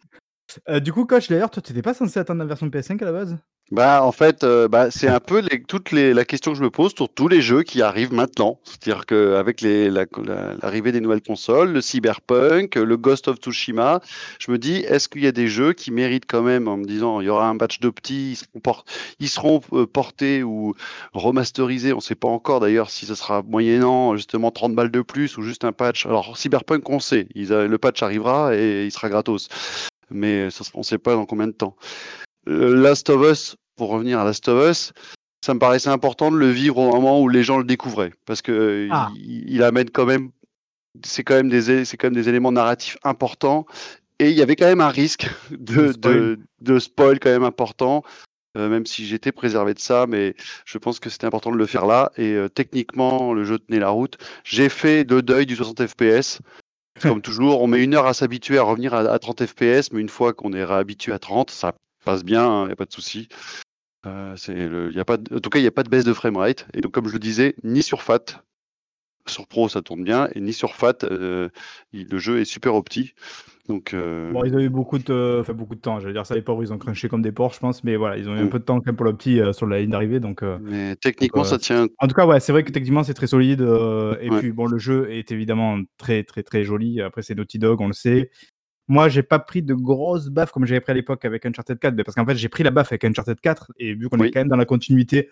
Euh, 0.68 0.80
du 0.80 0.92
coup, 0.92 1.04
coach, 1.04 1.28
d'ailleurs, 1.28 1.50
toi, 1.50 1.62
tu 1.62 1.72
n'étais 1.72 1.82
pas 1.82 1.94
censé 1.94 2.18
attendre 2.18 2.40
la 2.40 2.46
version 2.46 2.68
PS5 2.68 3.00
à 3.02 3.04
la 3.04 3.12
base? 3.12 3.38
Bah, 3.70 4.04
en 4.04 4.12
fait, 4.12 4.44
euh, 4.44 4.68
bah, 4.68 4.90
c'est 4.90 5.08
un 5.08 5.20
peu 5.20 5.40
les, 5.40 5.62
les, 5.92 6.12
la 6.12 6.24
question 6.26 6.52
que 6.52 6.58
je 6.58 6.62
me 6.62 6.70
pose 6.70 6.94
sur 6.94 7.08
tous 7.08 7.28
les 7.28 7.40
jeux 7.40 7.62
qui 7.62 7.80
arrivent 7.80 8.12
maintenant. 8.12 8.60
C'est-à-dire 8.62 9.06
qu'avec 9.06 9.62
l'arrivée 9.62 10.92
des 10.92 11.00
nouvelles 11.00 11.22
consoles, 11.22 11.72
le 11.72 11.80
Cyberpunk, 11.80 12.74
le 12.76 12.96
Ghost 12.98 13.26
of 13.26 13.38
Tsushima, 13.38 14.00
je 14.38 14.50
me 14.50 14.58
dis, 14.58 14.76
est-ce 14.76 15.08
qu'il 15.08 15.24
y 15.24 15.26
a 15.26 15.32
des 15.32 15.48
jeux 15.48 15.72
qui 15.72 15.90
méritent 15.92 16.26
quand 16.28 16.42
même, 16.42 16.68
en 16.68 16.76
me 16.76 16.84
disant, 16.84 17.20
il 17.20 17.26
y 17.26 17.30
aura 17.30 17.48
un 17.48 17.54
batch 17.54 17.80
de 17.80 17.88
petits, 17.88 18.38
ils 19.18 19.28
seront, 19.28 19.62
euh, 19.72 19.86
portés 19.86 20.42
ou 20.42 20.74
remasterisés, 21.14 21.94
on 21.94 21.96
ne 21.96 22.02
sait 22.02 22.14
pas 22.14 22.28
encore 22.28 22.60
d'ailleurs 22.60 22.90
si 22.90 23.06
ce 23.06 23.14
sera 23.14 23.42
moyennant 23.42 24.14
justement 24.14 24.50
30 24.50 24.74
balles 24.74 24.90
de 24.90 25.00
plus 25.00 25.38
ou 25.38 25.42
juste 25.42 25.64
un 25.64 25.72
patch. 25.72 26.04
Alors, 26.04 26.36
Cyberpunk, 26.36 26.88
on 26.90 27.00
sait, 27.00 27.28
le 27.34 27.76
patch 27.78 28.02
arrivera 28.02 28.54
et 28.54 28.84
il 28.84 28.92
sera 28.92 29.08
gratos. 29.08 29.48
Mais 30.10 30.48
on 30.74 30.78
ne 30.78 30.84
sait 30.84 30.98
pas 30.98 31.14
dans 31.14 31.26
combien 31.26 31.46
de 31.46 31.52
temps. 31.52 31.76
Last 32.46 33.10
of 33.10 33.30
Us, 33.30 33.56
pour 33.76 33.90
revenir 33.90 34.18
à 34.18 34.24
Last 34.24 34.48
of 34.48 34.70
Us, 34.70 34.92
ça 35.44 35.54
me 35.54 35.58
paraissait 35.58 35.90
important 35.90 36.30
de 36.30 36.36
le 36.36 36.50
vivre 36.50 36.78
au 36.78 36.90
moment 36.90 37.20
où 37.20 37.28
les 37.28 37.42
gens 37.42 37.58
le 37.58 37.64
découvraient, 37.64 38.12
parce 38.24 38.42
que 38.42 38.88
ah. 38.90 39.10
il, 39.16 39.62
amène 39.62 39.90
quand 39.90 40.06
même, 40.06 40.30
c'est 41.04 41.22
quand 41.22 41.34
même 41.34 41.50
des, 41.50 41.84
c'est 41.84 41.96
quand 41.96 42.06
même 42.06 42.14
des 42.14 42.28
éléments 42.28 42.52
narratifs 42.52 42.96
importants, 43.04 43.66
et 44.18 44.30
il 44.30 44.36
y 44.36 44.42
avait 44.42 44.56
quand 44.56 44.66
même 44.66 44.80
un 44.80 44.90
risque 44.90 45.28
de, 45.50 45.92
de, 45.92 46.38
de 46.60 46.78
spoil 46.78 47.18
quand 47.18 47.30
même 47.30 47.44
important. 47.44 48.02
Euh, 48.56 48.68
même 48.68 48.86
si 48.86 49.04
j'étais 49.04 49.32
préservé 49.32 49.74
de 49.74 49.80
ça, 49.80 50.06
mais 50.06 50.36
je 50.64 50.78
pense 50.78 51.00
que 51.00 51.10
c'était 51.10 51.26
important 51.26 51.50
de 51.50 51.56
le 51.56 51.66
faire 51.66 51.86
là. 51.86 52.12
Et 52.16 52.34
euh, 52.34 52.48
techniquement, 52.48 53.34
le 53.34 53.42
jeu 53.42 53.58
tenait 53.58 53.80
la 53.80 53.88
route. 53.88 54.16
J'ai 54.44 54.68
fait 54.68 55.02
le 55.10 55.22
deuil 55.22 55.44
du 55.44 55.56
60 55.56 55.84
FPS. 55.88 56.38
Comme 57.00 57.22
toujours, 57.22 57.60
on 57.60 57.66
met 57.66 57.82
une 57.82 57.94
heure 57.94 58.06
à 58.06 58.14
s'habituer 58.14 58.58
à 58.58 58.62
revenir 58.62 58.94
à, 58.94 59.18
30 59.18 59.46
FPS, 59.46 59.92
mais 59.92 60.00
une 60.00 60.08
fois 60.08 60.32
qu'on 60.32 60.52
est 60.52 60.64
réhabitué 60.64 61.12
à 61.12 61.18
30, 61.18 61.50
ça 61.50 61.74
passe 62.04 62.24
bien, 62.24 62.44
il 62.44 62.46
hein, 62.46 62.66
n'y 62.66 62.72
a 62.72 62.76
pas 62.76 62.84
de 62.84 62.92
souci. 62.92 63.28
Euh, 64.06 64.36
en 64.36 65.40
tout 65.40 65.50
cas, 65.50 65.58
il 65.58 65.62
n'y 65.62 65.68
a 65.68 65.72
pas 65.72 65.82
de 65.82 65.88
baisse 65.88 66.04
de 66.04 66.12
framerate. 66.12 66.66
Et 66.74 66.80
donc, 66.80 66.92
comme 66.92 67.08
je 67.08 67.14
le 67.14 67.18
disais, 67.18 67.56
ni 67.64 67.82
sur 67.82 68.02
FAT, 68.02 68.44
sur 69.26 69.46
Pro 69.46 69.68
ça 69.68 69.80
tourne 69.80 70.04
bien, 70.04 70.28
et 70.34 70.40
ni 70.40 70.52
sur 70.52 70.76
FAT, 70.76 70.98
le 71.02 71.50
jeu 71.92 72.40
est 72.40 72.44
super 72.44 72.74
opti. 72.74 73.14
Donc, 73.68 73.94
euh, 73.94 74.30
Bon, 74.30 74.44
ils 74.44 74.54
ont 74.54 74.58
eu 74.58 74.68
beaucoup 74.68 74.98
de, 74.98 75.38
enfin, 75.40 75.54
beaucoup 75.54 75.74
de 75.74 75.80
temps. 75.80 75.98
J'allais 75.98 76.12
dire 76.12 76.26
ça, 76.26 76.34
les 76.34 76.42
pauvres, 76.42 76.62
ils 76.62 76.72
ont 76.72 76.78
crunché 76.78 77.08
comme 77.08 77.22
des 77.22 77.32
porcs, 77.32 77.54
je 77.54 77.60
pense. 77.60 77.82
Mais 77.82 77.96
voilà, 77.96 78.18
ils 78.18 78.28
ont 78.28 78.34
eu 78.34 78.38
un 78.38 78.44
mm. 78.44 78.50
peu 78.50 78.58
de 78.58 78.64
temps 78.64 78.76
quand 78.76 78.86
même 78.86 78.96
pour 78.96 79.06
le 79.06 79.16
petit 79.16 79.40
euh, 79.40 79.52
sur 79.52 79.66
la 79.66 79.80
ligne 79.80 79.90
d'arrivée. 79.90 80.20
Donc, 80.20 80.42
euh, 80.42 80.58
mais 80.60 80.96
techniquement, 80.96 81.44
ça 81.44 81.58
tient. 81.58 81.86
En 81.98 82.06
tout 82.06 82.14
cas, 82.14 82.26
ouais, 82.26 82.40
c'est 82.40 82.52
vrai 82.52 82.62
que 82.62 82.72
techniquement, 82.72 83.02
c'est 83.02 83.14
très 83.14 83.26
solide. 83.26 83.62
et 84.20 84.28
puis, 84.28 84.52
bon, 84.52 84.66
le 84.66 84.78
jeu 84.78 85.10
est 85.10 85.32
évidemment 85.32 85.78
très, 85.96 86.24
très, 86.24 86.42
très 86.42 86.64
joli. 86.64 87.00
Après, 87.00 87.22
c'est 87.22 87.34
Naughty 87.34 87.58
Dog, 87.58 87.80
on 87.80 87.86
le 87.86 87.94
sait. 87.94 88.30
Moi, 88.86 89.08
j'ai 89.08 89.22
pas 89.22 89.38
pris 89.38 89.62
de 89.62 89.72
grosses 89.72 90.28
baffes 90.28 90.52
comme 90.52 90.66
j'avais 90.66 90.80
pris 90.80 90.92
à 90.92 90.94
l'époque 90.94 91.24
avec 91.24 91.46
Uncharted 91.46 91.78
4. 91.78 91.96
Parce 92.02 92.14
qu'en 92.14 92.26
fait, 92.26 92.36
j'ai 92.36 92.50
pris 92.50 92.64
la 92.64 92.70
baffe 92.70 92.92
avec 92.92 93.04
Uncharted 93.04 93.40
4. 93.40 93.72
Et 93.78 93.94
vu 93.94 94.10
qu'on 94.10 94.18
est 94.18 94.30
quand 94.30 94.40
même 94.40 94.48
dans 94.48 94.56
la 94.56 94.66
continuité, 94.66 95.30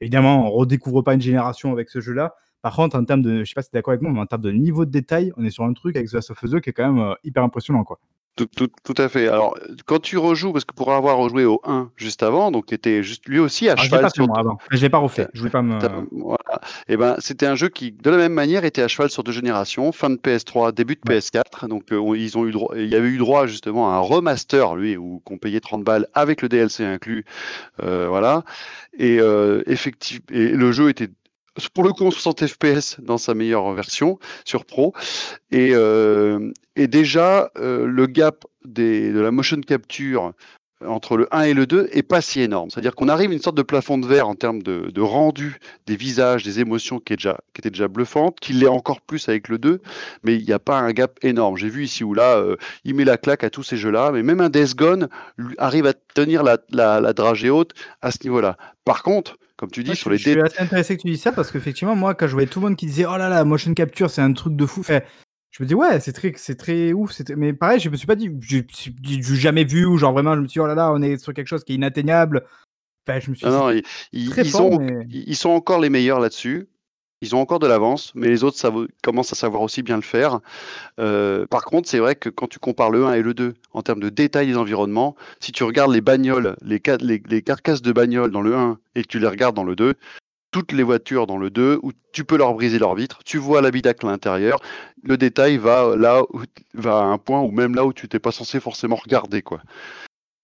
évidemment, 0.00 0.46
on 0.46 0.50
redécouvre 0.52 1.02
pas 1.02 1.14
une 1.14 1.20
génération 1.20 1.72
avec 1.72 1.88
ce 1.88 2.00
jeu-là. 2.00 2.36
Par 2.62 2.74
contre, 2.74 2.96
en 2.96 3.04
termes 3.04 3.22
de, 3.22 3.44
je 3.44 3.48
sais 3.48 3.54
pas 3.54 3.62
si 3.62 3.70
tu 3.70 3.76
es 3.76 3.78
d'accord 3.78 3.92
avec 3.92 4.02
moi, 4.02 4.12
mais 4.12 4.20
en 4.20 4.26
termes 4.26 4.42
de 4.42 4.52
niveau 4.52 4.84
de 4.84 4.90
détail, 4.90 5.32
on 5.36 5.44
est 5.44 5.50
sur 5.50 5.64
un 5.64 5.72
truc 5.72 5.96
avec 5.96 6.08
The 6.08 6.14
Last 6.14 6.30
of 6.30 6.42
Us 6.42 6.50
2 6.50 6.60
qui 6.60 6.70
est 6.70 6.72
quand 6.72 6.92
même 6.92 7.14
hyper 7.24 7.42
impressionnant, 7.42 7.84
quoi. 7.84 7.98
Tout, 8.34 8.94
à 8.96 9.10
fait. 9.10 9.28
Alors, 9.28 9.58
quand 9.84 10.00
tu 10.00 10.16
rejoues, 10.16 10.52
parce 10.52 10.64
que 10.64 10.72
pour 10.72 10.90
avoir 10.94 11.18
rejoué 11.18 11.44
au 11.44 11.60
1 11.64 11.90
juste 11.96 12.22
avant, 12.22 12.50
donc 12.50 12.64
tu 12.64 12.74
étais 12.74 13.02
juste 13.02 13.28
lui 13.28 13.38
aussi 13.38 13.68
à 13.68 13.74
ah, 13.76 13.82
cheval 13.82 14.10
sur. 14.10 14.26
Je 14.70 14.80
l'ai 14.80 14.88
pas 14.88 14.98
refait. 14.98 15.28
Je 15.34 15.40
voulais 15.40 15.50
pas 15.50 15.60
me. 15.60 15.78
Voilà. 16.12 16.38
Et 16.88 16.94
eh 16.94 16.96
ben, 16.96 17.16
c'était 17.18 17.44
un 17.44 17.56
jeu 17.56 17.68
qui, 17.68 17.92
de 17.92 18.10
la 18.10 18.16
même 18.16 18.32
manière, 18.32 18.64
était 18.64 18.80
à 18.80 18.88
cheval 18.88 19.10
sur 19.10 19.22
deux 19.22 19.32
générations, 19.32 19.92
fin 19.92 20.08
de 20.08 20.16
PS3, 20.16 20.72
début 20.72 20.96
de 20.96 21.00
PS4. 21.00 21.68
Donc, 21.68 21.92
euh, 21.92 22.16
ils 22.16 22.38
ont 22.38 22.46
eu 22.46 22.52
droit, 22.52 22.74
il 22.74 22.88
y 22.88 22.94
avait 22.94 23.08
eu 23.08 23.18
droit 23.18 23.46
justement 23.46 23.92
à 23.92 23.96
un 23.96 24.00
remaster, 24.00 24.76
lui, 24.76 24.96
où 24.96 25.20
qu'on 25.26 25.36
payait 25.36 25.60
30 25.60 25.84
balles 25.84 26.06
avec 26.14 26.40
le 26.40 26.48
DLC 26.48 26.84
inclus. 26.84 27.26
Euh, 27.82 28.06
voilà. 28.08 28.44
Et 28.98 29.20
euh, 29.20 29.62
effectivement, 29.66 30.24
et 30.30 30.48
le 30.48 30.72
jeu 30.72 30.88
était 30.88 31.10
pour 31.74 31.84
le 31.84 31.92
coup 31.92 32.10
60 32.10 32.46
FPS 32.46 32.96
dans 33.00 33.18
sa 33.18 33.34
meilleure 33.34 33.72
version 33.72 34.18
sur 34.44 34.64
Pro. 34.64 34.92
Et, 35.50 35.70
euh, 35.72 36.50
déjà, 36.76 37.50
euh, 37.58 37.86
le 37.86 38.06
gap 38.06 38.44
de 38.64 39.18
la 39.18 39.30
motion 39.30 39.60
capture 39.60 40.32
entre 40.84 41.16
le 41.16 41.28
1 41.32 41.42
et 41.42 41.54
le 41.54 41.66
2 41.66 41.90
est 41.92 42.02
pas 42.02 42.20
si 42.20 42.40
énorme. 42.40 42.68
C'est-à-dire 42.68 42.96
qu'on 42.96 43.08
arrive 43.08 43.30
à 43.30 43.34
une 43.34 43.40
sorte 43.40 43.56
de 43.56 43.62
plafond 43.62 43.98
de 43.98 44.06
verre 44.06 44.26
en 44.26 44.34
termes 44.34 44.62
de, 44.62 45.00
rendu 45.00 45.60
des 45.86 45.94
visages, 45.94 46.42
des 46.42 46.58
émotions 46.58 46.98
qui, 46.98 47.12
est 47.12 47.16
déjà, 47.16 47.38
qui 47.54 47.60
était 47.60 47.70
déjà 47.70 47.86
bluffante, 47.86 48.40
qui 48.40 48.52
l'est 48.52 48.66
encore 48.66 49.00
plus 49.00 49.28
avec 49.28 49.48
le 49.48 49.58
2, 49.58 49.80
mais 50.24 50.34
il 50.34 50.44
n'y 50.44 50.52
a 50.52 50.58
pas 50.58 50.78
un 50.78 50.90
gap 50.92 51.18
énorme. 51.22 51.56
J'ai 51.56 51.68
vu 51.68 51.84
ici 51.84 52.02
ou 52.02 52.14
là, 52.14 52.36
euh, 52.36 52.56
il 52.84 52.96
met 52.96 53.04
la 53.04 53.16
claque 53.16 53.44
à 53.44 53.50
tous 53.50 53.62
ces 53.62 53.76
jeux-là, 53.76 54.10
mais 54.12 54.24
même 54.24 54.40
un 54.40 54.48
Death 54.48 54.74
Gone 54.74 55.08
arrive 55.58 55.86
à 55.86 55.92
tenir 55.92 56.42
la 56.42 57.12
dragée 57.12 57.50
haute 57.50 57.74
à 58.00 58.10
ce 58.10 58.18
niveau-là. 58.24 58.56
Par 58.84 59.04
contre, 59.04 59.36
comme 59.62 59.70
tu 59.70 59.84
dis, 59.84 59.94
sur 59.94 60.10
les 60.10 60.18
Je 60.18 60.28
suis 60.28 60.40
assez 60.40 60.58
intéressé 60.58 60.96
que 60.96 61.02
tu 61.02 61.08
dises 61.08 61.22
ça 61.22 61.30
parce 61.30 61.52
qu'effectivement, 61.52 61.94
moi, 61.94 62.16
quand 62.16 62.26
je 62.26 62.32
voyais 62.32 62.48
tout 62.48 62.58
le 62.58 62.66
monde 62.66 62.76
qui 62.76 62.86
disait 62.86 63.04
Oh 63.06 63.16
là 63.16 63.28
là, 63.28 63.44
motion 63.44 63.72
capture, 63.74 64.10
c'est 64.10 64.20
un 64.20 64.32
truc 64.32 64.56
de 64.56 64.66
fou. 64.66 64.82
Je 64.84 65.62
me 65.62 65.68
dis 65.68 65.74
Ouais, 65.76 66.00
c'est 66.00 66.12
très, 66.12 66.32
c'est 66.34 66.56
très 66.56 66.92
ouf. 66.92 67.12
Mais 67.36 67.52
pareil, 67.52 67.78
je 67.78 67.88
me 67.88 67.94
suis 67.94 68.08
pas 68.08 68.16
dit, 68.16 68.28
je 68.40 68.58
n'ai 68.58 69.22
jamais 69.22 69.62
vu, 69.62 69.86
ou 69.86 69.98
genre 69.98 70.12
vraiment, 70.12 70.34
je 70.34 70.40
me 70.40 70.48
suis 70.48 70.54
dit 70.54 70.60
Oh 70.60 70.66
là 70.66 70.74
là, 70.74 70.90
on 70.92 71.00
est 71.00 71.16
sur 71.16 71.32
quelque 71.32 71.46
chose 71.46 71.62
qui 71.62 71.74
est 71.74 71.76
inatteignable. 71.76 72.42
Enfin, 73.06 73.20
je 73.20 73.30
me 73.30 73.36
suis 73.36 73.46
non, 73.46 73.70
dit, 73.70 73.84
ils, 74.10 74.50
sont, 74.50 74.84
ils 75.08 75.36
sont 75.36 75.50
encore 75.50 75.78
les 75.78 75.90
meilleurs 75.90 76.18
là-dessus. 76.18 76.66
Ils 77.22 77.36
ont 77.36 77.40
encore 77.40 77.60
de 77.60 77.68
l'avance, 77.68 78.12
mais 78.16 78.26
les 78.26 78.42
autres 78.42 78.58
commencent 79.00 79.32
à 79.32 79.36
savoir 79.36 79.62
aussi 79.62 79.82
bien 79.82 79.94
le 79.94 80.02
faire. 80.02 80.40
Euh, 80.98 81.46
par 81.46 81.64
contre, 81.64 81.88
c'est 81.88 82.00
vrai 82.00 82.16
que 82.16 82.28
quand 82.28 82.48
tu 82.48 82.58
compares 82.58 82.90
le 82.90 83.06
1 83.06 83.14
et 83.14 83.22
le 83.22 83.32
2 83.32 83.54
en 83.72 83.82
termes 83.82 84.00
de 84.00 84.08
détail 84.08 84.48
des 84.48 84.56
environnements, 84.56 85.14
si 85.38 85.52
tu 85.52 85.62
regardes 85.62 85.92
les 85.92 86.00
bagnoles, 86.00 86.56
les, 86.62 86.82
les, 87.00 87.42
carcasses 87.42 87.80
de 87.80 87.92
bagnoles 87.92 88.32
dans 88.32 88.42
le 88.42 88.56
1 88.56 88.76
et 88.96 89.02
que 89.02 89.06
tu 89.06 89.20
les 89.20 89.28
regardes 89.28 89.54
dans 89.54 89.62
le 89.62 89.76
2, 89.76 89.94
toutes 90.50 90.72
les 90.72 90.82
voitures 90.82 91.28
dans 91.28 91.38
le 91.38 91.48
2 91.48 91.78
où 91.84 91.92
tu 92.12 92.24
peux 92.24 92.36
leur 92.36 92.54
briser 92.54 92.80
leurs 92.80 92.96
vitres, 92.96 93.20
tu 93.24 93.38
vois 93.38 93.62
l'habitacle 93.62 94.04
à 94.08 94.10
l'intérieur, 94.10 94.58
le 95.04 95.16
détail 95.16 95.58
va 95.58 95.94
là 95.96 96.22
va 96.74 96.98
à 96.98 97.04
un 97.04 97.18
point 97.18 97.40
où 97.40 97.52
même 97.52 97.76
là 97.76 97.86
où 97.86 97.92
tu 97.92 98.08
t'es 98.08 98.18
pas 98.18 98.32
censé 98.32 98.58
forcément 98.58 98.96
regarder 98.96 99.42
quoi. 99.42 99.62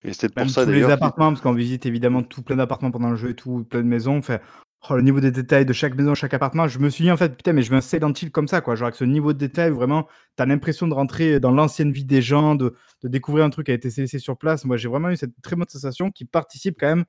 Et 0.05 0.13
c'est 0.13 0.33
pour 0.33 0.49
ça 0.49 0.65
les 0.65 0.85
appartements 0.85 1.31
parce 1.31 1.41
qu'on 1.41 1.53
visite 1.53 1.87
évidemment 1.87 2.23
tout 2.23 2.43
plein 2.43 2.55
d'appartements 2.55 2.93
pendant 2.93 3.11
le 3.11 3.17
jeu 3.17 3.31
et 3.31 3.35
tout 3.35 3.67
plein 3.69 3.81
de 3.81 3.87
maisons, 3.89 4.23
fait 4.23 4.41
Oh, 4.89 4.95
le 4.95 5.03
niveau 5.03 5.19
des 5.21 5.33
détails 5.33 5.67
de 5.67 5.73
chaque 5.73 5.97
maison, 5.97 6.15
chaque 6.15 6.35
appartement, 6.35 6.69
je 6.69 6.79
me 6.79 6.89
suis 6.89 7.03
dit 7.03 7.11
en 7.11 7.17
fait, 7.17 7.37
putain, 7.37 7.53
mais 7.53 7.63
je 7.63 7.71
veux 7.71 7.77
un 7.77 7.81
Silent 7.81 8.13
Hill 8.13 8.31
comme 8.31 8.47
ça, 8.47 8.61
quoi. 8.61 8.77
Genre 8.77 8.87
avec 8.87 8.95
ce 8.95 9.05
niveau 9.05 9.33
de 9.33 9.39
détail, 9.39 9.71
vraiment, 9.71 10.07
tu 10.37 10.43
as 10.43 10.47
l'impression 10.47 10.87
de 10.87 10.95
rentrer 10.95 11.41
dans 11.41 11.51
l'ancienne 11.51 11.91
vie 11.91 12.05
des 12.05 12.23
gens, 12.23 12.55
de, 12.55 12.75
découvrir 13.03 13.45
un 13.45 13.51
truc 13.51 13.67
qui 13.67 13.73
a 13.73 13.75
été 13.75 13.89
laissé 13.97 14.19
sur 14.21 14.37
place. 14.37 14.65
Moi, 14.65 14.77
j'ai 14.77 14.89
vraiment 14.89 15.11
eu 15.11 15.17
cette 15.17 15.33
très 15.43 15.57
bonne 15.57 15.69
sensation 15.69 16.13
qui 16.13 16.25
participe 16.25 16.77
quand 16.79 16.87
même 16.87 17.05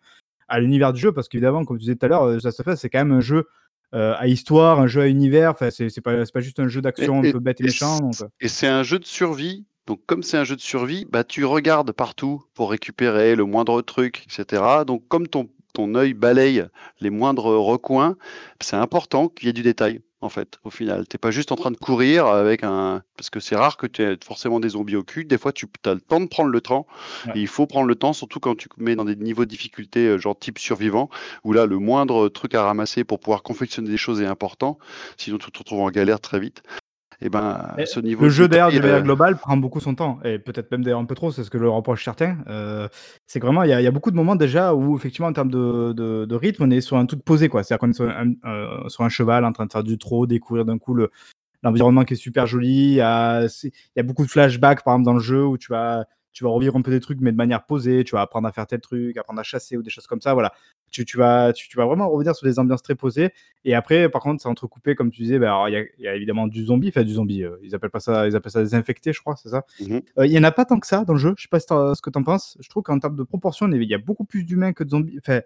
à 0.47 0.59
l'univers 0.59 0.93
du 0.93 0.99
jeu, 0.99 1.11
parce 1.11 1.27
qu'évidemment, 1.27 1.63
comme 1.63 1.77
tu 1.77 1.81
disais 1.81 1.95
tout 1.95 2.05
à 2.07 2.09
l'heure, 2.09 2.41
ça 2.41 2.51
se 2.51 2.63
fait, 2.63 2.75
c'est 2.75 2.89
quand 2.89 2.99
même 2.99 3.11
un 3.11 3.21
jeu 3.21 3.45
euh, 3.93 4.13
à 4.17 4.27
histoire, 4.27 4.79
un 4.79 4.87
jeu 4.87 5.01
à 5.01 5.07
univers. 5.07 5.51
Enfin, 5.51 5.69
c'est 5.69 6.01
pas, 6.01 6.23
pas 6.25 6.41
juste 6.41 6.59
un 6.59 6.67
jeu 6.67 6.81
d'action 6.81 7.19
un 7.19 7.31
peu 7.31 7.39
bête 7.39 7.61
et, 7.61 7.65
méchant. 7.65 8.09
Euh. 8.21 8.27
Et 8.41 8.47
c'est 8.47 8.67
un 8.67 8.83
jeu 8.83 8.97
de 8.97 9.05
survie. 9.05 9.65
Donc, 9.87 10.01
comme 10.05 10.21
c'est 10.21 10.37
un 10.37 10.43
jeu 10.43 10.55
de 10.55 10.61
survie, 10.61 11.05
bah, 11.09 11.23
tu 11.23 11.45
regardes 11.45 11.91
partout 11.91 12.43
pour 12.53 12.69
récupérer 12.69 13.35
le 13.35 13.45
moindre 13.45 13.81
truc, 13.81 14.25
etc. 14.27 14.63
Donc, 14.85 15.07
comme 15.07 15.27
ton 15.27 15.49
ton 15.73 15.95
œil 15.95 16.13
balaye 16.13 16.65
les 16.99 17.09
moindres 17.09 17.45
recoins, 17.45 18.15
c'est 18.59 18.75
important 18.75 19.29
qu'il 19.29 19.47
y 19.47 19.49
ait 19.49 19.53
du 19.53 19.61
détail, 19.61 20.01
en 20.21 20.29
fait, 20.29 20.59
au 20.63 20.69
final. 20.69 21.07
Tu 21.07 21.15
n'es 21.15 21.19
pas 21.19 21.31
juste 21.31 21.51
en 21.51 21.55
train 21.55 21.71
de 21.71 21.77
courir 21.77 22.27
avec 22.27 22.63
un. 22.63 23.01
Parce 23.15 23.29
que 23.29 23.39
c'est 23.39 23.55
rare 23.55 23.77
que 23.77 23.87
tu 23.87 24.01
aies 24.01 24.17
forcément 24.23 24.59
des 24.59 24.69
zombies 24.69 24.95
au 24.95 25.03
cul. 25.03 25.25
Des 25.25 25.37
fois, 25.37 25.51
tu 25.51 25.67
as 25.85 25.93
le 25.93 26.01
temps 26.01 26.19
de 26.19 26.27
prendre 26.27 26.49
le 26.49 26.61
temps. 26.61 26.87
il 27.35 27.47
faut 27.47 27.67
prendre 27.67 27.87
le 27.87 27.95
temps, 27.95 28.13
surtout 28.13 28.39
quand 28.39 28.55
tu 28.55 28.67
mets 28.77 28.95
dans 28.95 29.05
des 29.05 29.15
niveaux 29.15 29.45
de 29.45 29.49
difficulté, 29.49 30.07
euh, 30.07 30.17
genre 30.17 30.37
type 30.37 30.59
survivant, 30.59 31.09
où 31.43 31.53
là, 31.53 31.65
le 31.65 31.77
moindre 31.77 32.29
truc 32.29 32.55
à 32.55 32.63
ramasser 32.63 33.03
pour 33.03 33.19
pouvoir 33.19 33.43
confectionner 33.43 33.89
des 33.89 33.97
choses 33.97 34.21
est 34.21 34.25
important. 34.25 34.77
Sinon, 35.17 35.37
tu 35.37 35.51
te 35.51 35.59
retrouves 35.59 35.81
en 35.81 35.89
galère 35.89 36.19
très 36.19 36.39
vite 36.39 36.63
et 37.21 37.25
eh 37.25 37.29
ben, 37.29 37.75
ce 37.85 37.99
niveau 37.99 38.23
le 38.23 38.29
jeu 38.29 38.47
d'ailleurs 38.47 38.71
du 38.71 38.79
euh, 38.81 39.01
global 39.01 39.35
prend 39.35 39.57
beaucoup 39.57 39.81
son 39.81 39.93
temps 39.93 40.19
et 40.23 40.39
peut-être 40.39 40.71
même 40.71 40.85
d'ailleurs 40.85 41.01
un 41.01 41.05
peu 41.05 41.15
trop, 41.15 41.31
c'est 41.31 41.43
ce 41.43 41.49
que 41.49 41.57
le 41.57 41.69
reproche 41.69 42.05
certains. 42.05 42.37
Euh, 42.47 42.87
c'est 43.27 43.41
vraiment 43.41 43.63
il 43.63 43.69
y, 43.69 43.73
a 43.73 43.91
beaucoup 43.91 44.09
de 44.09 44.15
moments 44.15 44.37
déjà 44.37 44.73
où 44.73 44.95
effectivement 44.95 45.27
en 45.27 45.33
termes 45.33 45.51
de, 45.51 45.91
de, 45.91 46.35
rythme 46.35 46.63
on 46.63 46.71
est 46.71 46.79
sur 46.79 46.95
un 46.95 47.05
truc 47.05 47.21
posé 47.25 47.49
quoi, 47.49 47.61
c'est-à-dire 47.61 47.79
qu'on 47.81 47.89
est 47.89 47.93
sur 47.93 48.09
un, 48.09 48.31
euh, 48.45 48.87
sur 48.87 49.03
un, 49.03 49.09
cheval 49.09 49.43
en 49.43 49.51
train 49.51 49.65
de 49.65 49.71
faire 49.71 49.83
du 49.83 49.97
trot, 49.97 50.27
découvrir 50.27 50.63
d'un 50.63 50.77
coup 50.77 50.95
l'environnement 51.61 52.05
qui 52.05 52.13
est 52.13 52.17
super 52.17 52.47
joli. 52.47 52.91
Il 52.91 52.93
y, 52.93 53.01
a, 53.01 53.47
il 53.65 53.71
y 53.97 53.99
a 53.99 54.03
beaucoup 54.03 54.23
de 54.23 54.31
flashbacks 54.31 54.85
par 54.85 54.93
exemple 54.93 55.05
dans 55.05 55.13
le 55.13 55.19
jeu 55.19 55.45
où 55.45 55.57
tu 55.57 55.73
vas 55.73 56.05
tu 56.39 56.45
vas 56.45 56.51
revivre 56.51 56.77
un 56.77 56.81
peu 56.81 56.91
des 56.91 57.01
trucs, 57.01 57.19
mais 57.19 57.33
de 57.33 57.35
manière 57.35 57.65
posée. 57.65 58.05
Tu 58.05 58.15
vas 58.15 58.21
apprendre 58.21 58.47
à 58.47 58.53
faire 58.53 58.65
tel 58.65 58.79
truc, 58.79 59.17
apprendre 59.17 59.41
à 59.41 59.43
chasser 59.43 59.75
ou 59.75 59.83
des 59.83 59.89
choses 59.89 60.07
comme 60.07 60.21
ça. 60.21 60.33
Voilà. 60.33 60.53
Tu, 60.89 61.03
tu 61.03 61.17
vas, 61.17 61.51
tu, 61.51 61.75
vas 61.75 61.85
vraiment 61.85 62.09
revenir 62.09 62.33
sur 62.33 62.47
des 62.47 62.59
ambiances 62.59 62.81
très 62.81 62.95
posées. 62.95 63.33
Et 63.65 63.75
après, 63.75 64.07
par 64.07 64.21
contre, 64.21 64.41
c'est 64.41 64.47
entrecoupé, 64.47 64.95
comme 64.95 65.11
tu 65.11 65.23
disais. 65.23 65.37
Bah, 65.37 65.65
il 65.67 65.85
y, 65.97 66.07
a 66.07 66.15
évidemment 66.15 66.47
du 66.47 66.63
zombie, 66.63 66.87
enfin 66.87 67.03
du 67.03 67.11
zombie. 67.11 67.43
Euh, 67.43 67.57
ils 67.61 67.75
appellent 67.75 67.89
pas 67.89 67.99
ça, 67.99 68.25
ils 68.25 68.37
appellent 68.37 68.53
ça 68.53 68.63
des 68.63 68.73
infectés, 68.73 69.11
je 69.11 69.19
crois, 69.19 69.35
c'est 69.35 69.49
ça. 69.49 69.65
Mmh 69.81 69.97
euh, 70.17 70.25
il 70.25 70.31
y 70.31 70.39
en 70.39 70.45
a 70.45 70.51
pas 70.53 70.63
tant 70.63 70.79
que 70.79 70.87
ça 70.87 71.03
dans 71.03 71.11
le 71.11 71.19
jeu. 71.19 71.33
Je 71.35 71.41
sais 71.41 71.49
pas 71.49 71.59
ce 71.59 72.01
que 72.01 72.09
tu 72.09 72.17
en 72.17 72.23
penses. 72.23 72.57
Je 72.61 72.69
trouve 72.69 72.83
qu'en 72.83 72.99
termes 72.99 73.17
de 73.17 73.23
proportion, 73.23 73.69
il 73.69 73.83
y 73.83 73.93
a 73.93 73.97
beaucoup 73.97 74.23
plus 74.23 74.45
d'humains 74.45 74.71
que 74.71 74.85
de 74.85 74.91
zombies. 74.91 75.17
Enfin, 75.19 75.41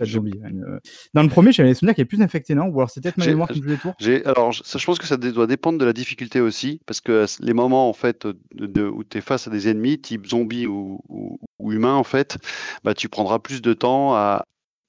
Euh. 0.00 0.78
Dans 1.14 1.22
le 1.22 1.28
premier, 1.28 1.52
j'avais 1.52 1.70
le 1.70 1.74
souvenir 1.74 1.94
qu'il 1.94 2.02
y 2.02 2.02
avait 2.02 2.08
plus 2.08 2.18
d'infectés, 2.18 2.54
non? 2.54 2.66
Ou 2.66 2.78
alors 2.78 2.90
c'est 2.90 3.00
peut-être 3.00 3.16
ma 3.16 3.26
mémoire 3.26 3.48
qui 3.48 3.62
me 3.62 3.76
tour 3.76 3.94
Alors, 4.24 4.52
je 4.52 4.84
pense 4.84 4.98
que 4.98 5.06
ça 5.06 5.16
doit 5.16 5.46
dépendre 5.46 5.78
de 5.78 5.84
la 5.84 5.92
difficulté 5.92 6.40
aussi, 6.40 6.80
parce 6.86 7.00
que 7.00 7.26
les 7.40 7.52
moments 7.52 7.88
en 7.88 7.92
fait 7.92 8.26
de, 8.54 8.84
où 8.84 9.04
tu 9.04 9.18
es 9.18 9.20
face 9.20 9.48
à 9.48 9.50
des 9.50 9.68
ennemis, 9.68 9.98
type 9.98 10.26
zombies 10.26 10.66
ou, 10.66 11.00
ou, 11.08 11.72
humains, 11.72 11.94
en 11.94 12.04
fait, 12.04 12.38
bah, 12.84 12.94
tu 12.94 13.08
prendras 13.08 13.38
plus 13.38 13.60
de 13.60 13.72
temps 13.74 14.14
à, 14.14 14.44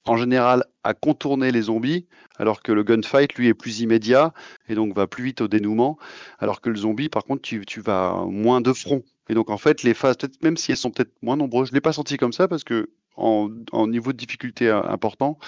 en 0.06 0.16
général, 0.16 0.64
à 0.84 0.94
contourner 0.94 1.52
les 1.52 1.62
zombies, 1.62 2.06
alors 2.38 2.62
que 2.62 2.72
le 2.72 2.82
gunfight, 2.82 3.34
lui, 3.34 3.48
est 3.48 3.54
plus 3.54 3.80
immédiat 3.80 4.32
et 4.68 4.74
donc 4.74 4.94
va 4.94 5.06
plus 5.06 5.24
vite 5.24 5.40
au 5.40 5.48
dénouement, 5.48 5.98
alors 6.38 6.60
que 6.60 6.70
le 6.70 6.76
zombie, 6.76 7.08
par 7.08 7.24
contre, 7.24 7.42
tu, 7.42 7.64
tu 7.66 7.80
vas 7.80 8.24
moins 8.26 8.60
de 8.60 8.72
front. 8.72 9.02
Et 9.28 9.34
donc, 9.34 9.50
en 9.50 9.58
fait, 9.58 9.82
les 9.82 9.94
phases, 9.94 10.16
même 10.42 10.56
si 10.56 10.72
elles 10.72 10.76
sont 10.76 10.90
peut-être 10.90 11.12
moins 11.22 11.36
nombreuses, 11.36 11.68
je 11.68 11.72
ne 11.72 11.76
l'ai 11.76 11.80
pas 11.80 11.92
senti 11.92 12.16
comme 12.16 12.32
ça 12.32 12.48
parce 12.48 12.64
que 12.64 12.90
en, 13.16 13.50
niveau 13.86 14.12
de 14.12 14.16
difficulté 14.16 14.68
euh, 14.68 14.82
important, 14.82 15.38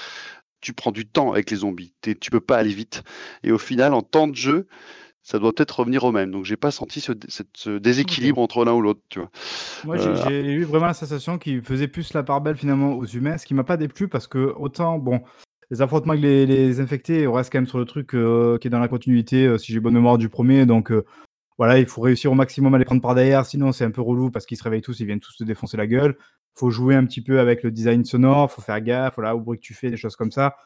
tu 0.60 0.72
prends 0.72 0.92
du 0.92 1.06
temps 1.06 1.32
avec 1.32 1.50
les 1.50 1.58
zombies. 1.58 1.94
Tu 2.02 2.30
peux 2.30 2.40
pas 2.40 2.56
aller 2.58 2.72
vite. 2.72 3.02
Et 3.42 3.52
au 3.52 3.58
final, 3.58 3.94
en 3.94 4.02
temps 4.02 4.28
de 4.28 4.36
jeu, 4.36 4.66
ça 5.22 5.38
doit 5.38 5.52
peut-être 5.52 5.80
revenir 5.80 6.04
au 6.04 6.12
même. 6.12 6.30
Donc 6.30 6.44
j'ai 6.44 6.56
pas 6.56 6.70
senti 6.70 7.00
ce, 7.00 7.12
ce 7.54 7.78
déséquilibre 7.78 8.40
entre 8.40 8.64
l'un 8.64 8.72
ou 8.72 8.80
l'autre, 8.80 9.00
tu 9.08 9.18
vois. 9.20 9.30
Moi, 9.84 9.96
j'ai 9.96 10.52
eu 10.52 10.64
vraiment 10.64 10.86
la 10.86 10.94
sensation 10.94 11.38
qu'il 11.38 11.62
faisait 11.62 11.88
plus 11.88 12.12
la 12.12 12.22
part 12.22 12.40
belle 12.40 12.56
finalement 12.56 12.94
aux 12.94 13.06
humains, 13.06 13.38
ce 13.38 13.46
qui 13.46 13.54
m'a 13.54 13.64
pas 13.64 13.76
déplu 13.76 14.08
parce 14.08 14.26
que 14.26 14.52
autant, 14.56 14.98
bon, 14.98 15.20
les 15.70 15.82
affrontements 15.82 16.12
avec 16.12 16.24
les, 16.24 16.80
infectés, 16.80 17.26
on 17.26 17.32
reste 17.32 17.50
quand 17.50 17.58
même 17.58 17.66
sur 17.66 17.78
le 17.78 17.84
truc 17.84 18.10
qui 18.10 18.16
est 18.66 18.70
dans 18.70 18.80
la 18.80 18.88
continuité, 18.88 19.56
si 19.58 19.72
j'ai 19.72 19.80
bonne 19.80 19.94
mémoire 19.94 20.18
du 20.18 20.28
premier, 20.28 20.66
donc 20.66 20.92
voilà, 21.58 21.78
il 21.78 21.86
faut 21.86 22.00
réussir 22.00 22.32
au 22.32 22.34
maximum 22.34 22.74
à 22.74 22.78
les 22.78 22.84
prendre 22.84 23.00
par 23.00 23.14
derrière, 23.14 23.46
sinon 23.46 23.72
c'est 23.72 23.84
un 23.84 23.90
peu 23.90 24.00
relou 24.00 24.30
parce 24.30 24.46
qu'ils 24.46 24.56
se 24.56 24.64
réveillent 24.64 24.82
tous, 24.82 24.98
ils 25.00 25.06
viennent 25.06 25.20
tous 25.20 25.32
se 25.32 25.44
défoncer 25.44 25.76
la 25.76 25.86
gueule. 25.86 26.16
Faut 26.54 26.70
jouer 26.70 26.94
un 26.94 27.04
petit 27.04 27.22
peu 27.22 27.40
avec 27.40 27.62
le 27.62 27.70
design 27.70 28.04
sonore, 28.04 28.50
faut 28.50 28.62
faire 28.62 28.80
gaffe, 28.80 29.14
voilà, 29.16 29.34
au 29.34 29.40
bruit 29.40 29.58
que 29.58 29.64
tu 29.64 29.74
fais, 29.74 29.90
des 29.90 29.96
choses 29.96 30.16
comme 30.16 30.30
ça. 30.30 30.56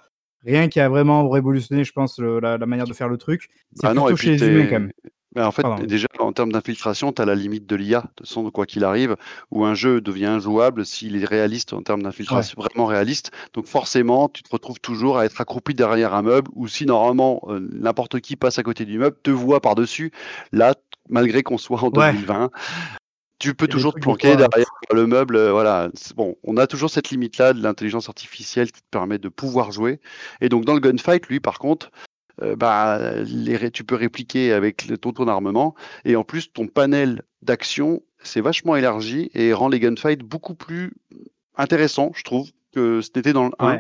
Rien 0.45 0.69
qui 0.69 0.81
a 0.81 0.89
vraiment 0.89 1.29
révolutionné, 1.29 1.85
je 1.85 1.93
pense, 1.93 2.19
la, 2.19 2.59
manière 2.59 2.87
de 2.87 2.93
faire 2.93 3.09
le 3.09 3.17
truc. 3.17 3.49
C'est 3.75 3.87
ah 3.87 3.91
plutôt 3.91 4.17
chez 4.17 4.37
les 4.37 4.47
humains 4.47 4.67
quand 4.67 4.81
même. 4.81 4.93
Mais 5.37 5.43
en 5.43 5.53
fait, 5.53 5.67
déjà, 5.87 6.09
en 6.19 6.33
termes 6.33 6.51
d'infiltration, 6.51 7.13
tu 7.13 7.21
as 7.21 7.27
la 7.27 7.35
limite 7.35 7.67
de 7.67 7.77
l'IA, 7.77 8.05
de 8.17 8.25
son, 8.25 8.51
quoi 8.51 8.65
qu'il 8.65 8.85
arrive, 8.85 9.17
où 9.51 9.67
un 9.67 9.75
jeu 9.75 10.01
devient 10.01 10.27
injouable 10.27 10.87
s'il 10.87 11.23
est 11.23 11.27
réaliste 11.27 11.75
en 11.75 11.83
termes 11.83 12.03
d'infiltration, 12.03 12.59
vraiment 12.59 12.87
réaliste. 12.87 13.33
Donc 13.53 13.67
forcément, 13.67 14.31
tu 14.31 14.43
te 14.43 14.49
retrouves 14.51 14.81
toujours 14.81 15.19
à 15.19 15.27
être 15.27 15.39
accroupi 15.39 15.75
derrière 15.75 16.15
un 16.15 16.23
meuble, 16.23 16.51
ou 16.55 16.69
si 16.69 16.87
normalement 16.87 17.43
euh, 17.49 17.61
n'importe 17.71 18.21
qui 18.21 18.37
passe 18.37 18.59
à 18.59 18.63
côté 18.63 18.87
du 18.87 18.99
meuble, 18.99 19.17
te 19.23 19.31
voit 19.31 19.61
par-dessus. 19.61 20.11
Là, 20.53 20.75
malgré 21.11 21.43
qu'on 21.43 21.59
soit 21.59 21.85
en 21.85 21.91
2020. 21.91 22.51
Tu 23.39 23.55
peux 23.55 23.69
toujours 23.69 23.95
te 23.95 24.01
planquer 24.01 24.37
derrière 24.37 24.67
le 24.93 25.07
meuble. 25.07 25.37
Euh, 25.37 25.53
voilà. 25.53 25.91
Bon, 26.15 26.37
on 26.43 26.57
a 26.57 26.67
toujours 26.67 26.91
cette 26.91 27.11
limite-là 27.11 27.53
de 27.53 27.63
l'intelligence 27.63 28.09
artificielle 28.09 28.73
qui 28.73 28.81
te 28.81 28.89
permet 28.91 29.19
de 29.19 29.29
pouvoir 29.29 29.73
jouer. 29.73 30.01
Et 30.41 30.49
donc, 30.49 30.65
dans 30.65 30.75
le 30.75 30.81
gunfight, 30.81 31.27
lui, 31.27 31.41
par 31.41 31.59
contre, 31.59 31.91
euh, 32.43 32.57
bah, 32.57 32.99
tu 33.73 33.85
peux 33.85 33.95
répliquer 33.95 34.53
avec 34.53 34.91
ton, 35.01 35.13
ton 35.13 35.29
armement. 35.29 35.75
Et 36.05 36.17
en 36.17 36.25
plus, 36.25 36.53
ton 36.53 36.67
panel 36.67 37.23
d'action, 37.43 38.03
c'est 38.23 38.41
vachement 38.41 38.77
élargi 38.77 39.31
et 39.35 39.53
rend 39.53 39.69
les 39.69 39.81
gunfights 39.81 40.23
beaucoup 40.23 40.55
plus 40.55 40.93
intéressants, 41.57 42.13
je 42.15 42.23
trouve, 42.23 42.51
que 42.73 43.01
c'était 43.01 43.33
dans 43.33 43.47
le 43.47 43.53
1. 43.59 43.79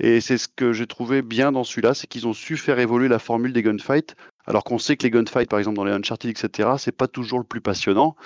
Et 0.00 0.20
c'est 0.20 0.38
ce 0.38 0.48
que 0.48 0.72
j'ai 0.72 0.86
trouvé 0.86 1.22
bien 1.22 1.52
dans 1.52 1.64
celui-là, 1.64 1.94
c'est 1.94 2.06
qu'ils 2.06 2.26
ont 2.26 2.32
su 2.32 2.56
faire 2.56 2.78
évoluer 2.78 3.08
la 3.08 3.18
formule 3.18 3.52
des 3.52 3.62
gunfights 3.62 4.16
alors 4.46 4.64
qu'on 4.64 4.78
sait 4.78 4.96
que 4.96 5.04
les 5.04 5.10
gunfights, 5.10 5.48
par 5.48 5.58
exemple, 5.58 5.76
dans 5.76 5.84
les 5.84 5.92
Uncharted, 5.92 6.30
etc., 6.30 6.70
c'est 6.78 6.96
pas 6.96 7.08
toujours 7.08 7.38
le 7.38 7.44
plus 7.44 7.60
passionnant. 7.60 8.16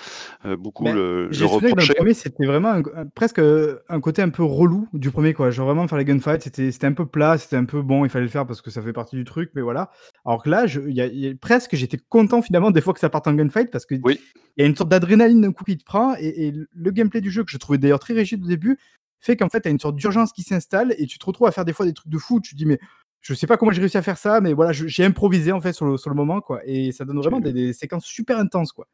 Euh, 0.45 0.57
beaucoup 0.57 0.85
le, 0.85 1.29
le 1.29 1.45
reprochaient. 1.45 1.73
Dans 1.73 1.81
le 1.81 1.93
premier, 1.95 2.13
c'était 2.13 2.45
vraiment 2.45 2.81
presque 3.15 3.39
un 3.39 3.99
côté 4.01 4.21
un 4.21 4.29
peu 4.29 4.43
relou 4.43 4.87
du 4.93 5.11
premier, 5.11 5.33
quoi. 5.33 5.51
Genre 5.51 5.65
vraiment 5.65 5.87
faire 5.87 5.97
les 5.97 6.05
gunfights, 6.05 6.43
c'était 6.43 6.87
un 6.87 6.93
peu 6.93 7.05
plat, 7.05 7.37
c'était 7.37 7.55
un 7.55 7.65
peu 7.65 7.81
bon, 7.81 8.05
il 8.05 8.09
fallait 8.09 8.25
le 8.25 8.31
faire 8.31 8.45
parce 8.45 8.61
que 8.61 8.71
ça 8.71 8.81
fait 8.81 8.93
partie 8.93 9.15
du 9.15 9.23
truc, 9.23 9.51
mais 9.55 9.61
voilà. 9.61 9.91
Alors 10.25 10.43
que 10.43 10.49
là, 10.49 10.67
je, 10.67 10.81
y 10.81 11.01
a, 11.01 11.33
presque, 11.39 11.75
j'étais 11.75 11.97
content 11.97 12.41
finalement 12.41 12.71
des 12.71 12.81
fois 12.81 12.93
que 12.93 12.99
ça 12.99 13.09
parte 13.09 13.27
en 13.27 13.33
gunfight 13.33 13.71
parce 13.71 13.85
que 13.85 13.95
il 13.95 14.17
y 14.57 14.63
a 14.63 14.65
une 14.65 14.75
sorte 14.75 14.89
d'adrénaline 14.89 15.41
d'un 15.41 15.53
coup 15.53 15.63
qui 15.63 15.77
te 15.77 15.85
prend 15.85 16.15
et, 16.19 16.53
le 16.73 16.91
gameplay 16.91 17.21
du 17.21 17.31
jeu 17.31 17.43
que 17.43 17.51
je 17.51 17.57
trouvais 17.57 17.77
d'ailleurs 17.77 17.99
très 17.99 18.13
rigide 18.13 18.43
au 18.43 18.47
début 18.47 18.77
fait 19.19 19.35
qu'en 19.35 19.49
fait, 19.49 19.61
tu 19.61 19.67
as 19.67 19.71
une 19.71 19.79
sorte 19.79 19.95
d'urgence 19.95 20.31
qui 20.31 20.43
s'installe 20.43 20.95
et 20.97 21.05
tu 21.05 21.19
te 21.19 21.25
retrouves 21.25 21.47
à 21.47 21.51
faire 21.51 21.65
des 21.65 21.73
fois 21.73 21.85
des 21.85 21.93
trucs 21.93 22.11
de 22.11 22.17
fou. 22.17 22.39
Tu 22.39 22.53
te 22.53 22.57
dis, 22.57 22.65
mais 22.65 22.79
je 23.21 23.33
sais 23.33 23.47
pas 23.47 23.57
comment 23.57 23.71
j'ai 23.71 23.81
réussi 23.81 23.97
à 23.97 24.01
faire 24.01 24.17
ça, 24.17 24.41
mais 24.41 24.53
voilà, 24.53 24.71
j'ai 24.71 25.03
improvisé 25.03 25.51
en 25.51 25.61
fait 25.61 25.73
sur 25.73 25.85
le, 25.85 25.97
sur 25.97 26.09
le 26.09 26.15
moment, 26.15 26.41
quoi. 26.41 26.61
Et 26.65 26.91
ça 26.91 27.05
donne 27.05 27.17
vraiment 27.17 27.39
des, 27.39 27.73
séquences 27.73 28.05
super 28.05 28.37
intenses, 28.37 28.71
quoi. 28.71 28.87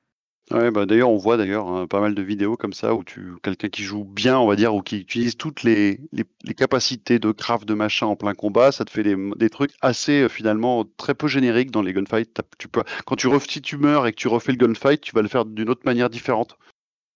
Ouais, 0.52 0.70
bah 0.70 0.86
d'ailleurs, 0.86 1.10
on 1.10 1.18
voit 1.18 1.38
d'ailleurs 1.38 1.68
hein, 1.68 1.88
pas 1.88 2.00
mal 2.00 2.14
de 2.14 2.22
vidéos 2.22 2.56
comme 2.56 2.74
ça 2.74 2.94
où 2.94 3.04
tu 3.04 3.34
quelqu'un 3.42 3.70
qui 3.70 3.82
joue 3.82 4.04
bien, 4.04 4.38
on 4.38 4.46
va 4.46 4.56
dire, 4.56 4.76
ou 4.76 4.84
qui 4.84 5.00
utilise 5.00 5.38
toutes 5.38 5.64
les, 5.64 6.00
les, 6.12 6.54
capacités 6.54 7.18
de 7.18 7.32
craft 7.32 7.68
de 7.68 7.74
machin 7.74 8.06
en 8.06 8.16
plein 8.16 8.36
combat, 8.36 8.72
ça 8.72 8.86
te 8.86 8.92
fait 8.92 9.02
des, 9.02 9.16
des 9.38 9.50
trucs 9.50 9.72
assez 9.82 10.22
euh, 10.22 10.30
finalement 10.30 10.86
très 10.98 11.16
peu 11.16 11.28
génériques 11.28 11.72
dans 11.72 11.82
les 11.82 11.94
gunfights. 11.94 12.42
Tu 12.60 12.68
peux, 12.68 12.84
quand 13.08 13.16
tu 13.16 13.28
si 13.50 13.62
tu 13.62 13.78
meurs 13.78 14.06
et 14.06 14.12
que 14.12 14.18
tu 14.18 14.28
refais 14.28 14.52
le 14.52 14.60
gunfight, 14.60 15.02
tu 15.02 15.16
vas 15.16 15.24
le 15.24 15.30
faire 15.30 15.46
d'une 15.46 15.70
autre 15.70 15.82
manière 15.84 16.12
différente. 16.12 16.60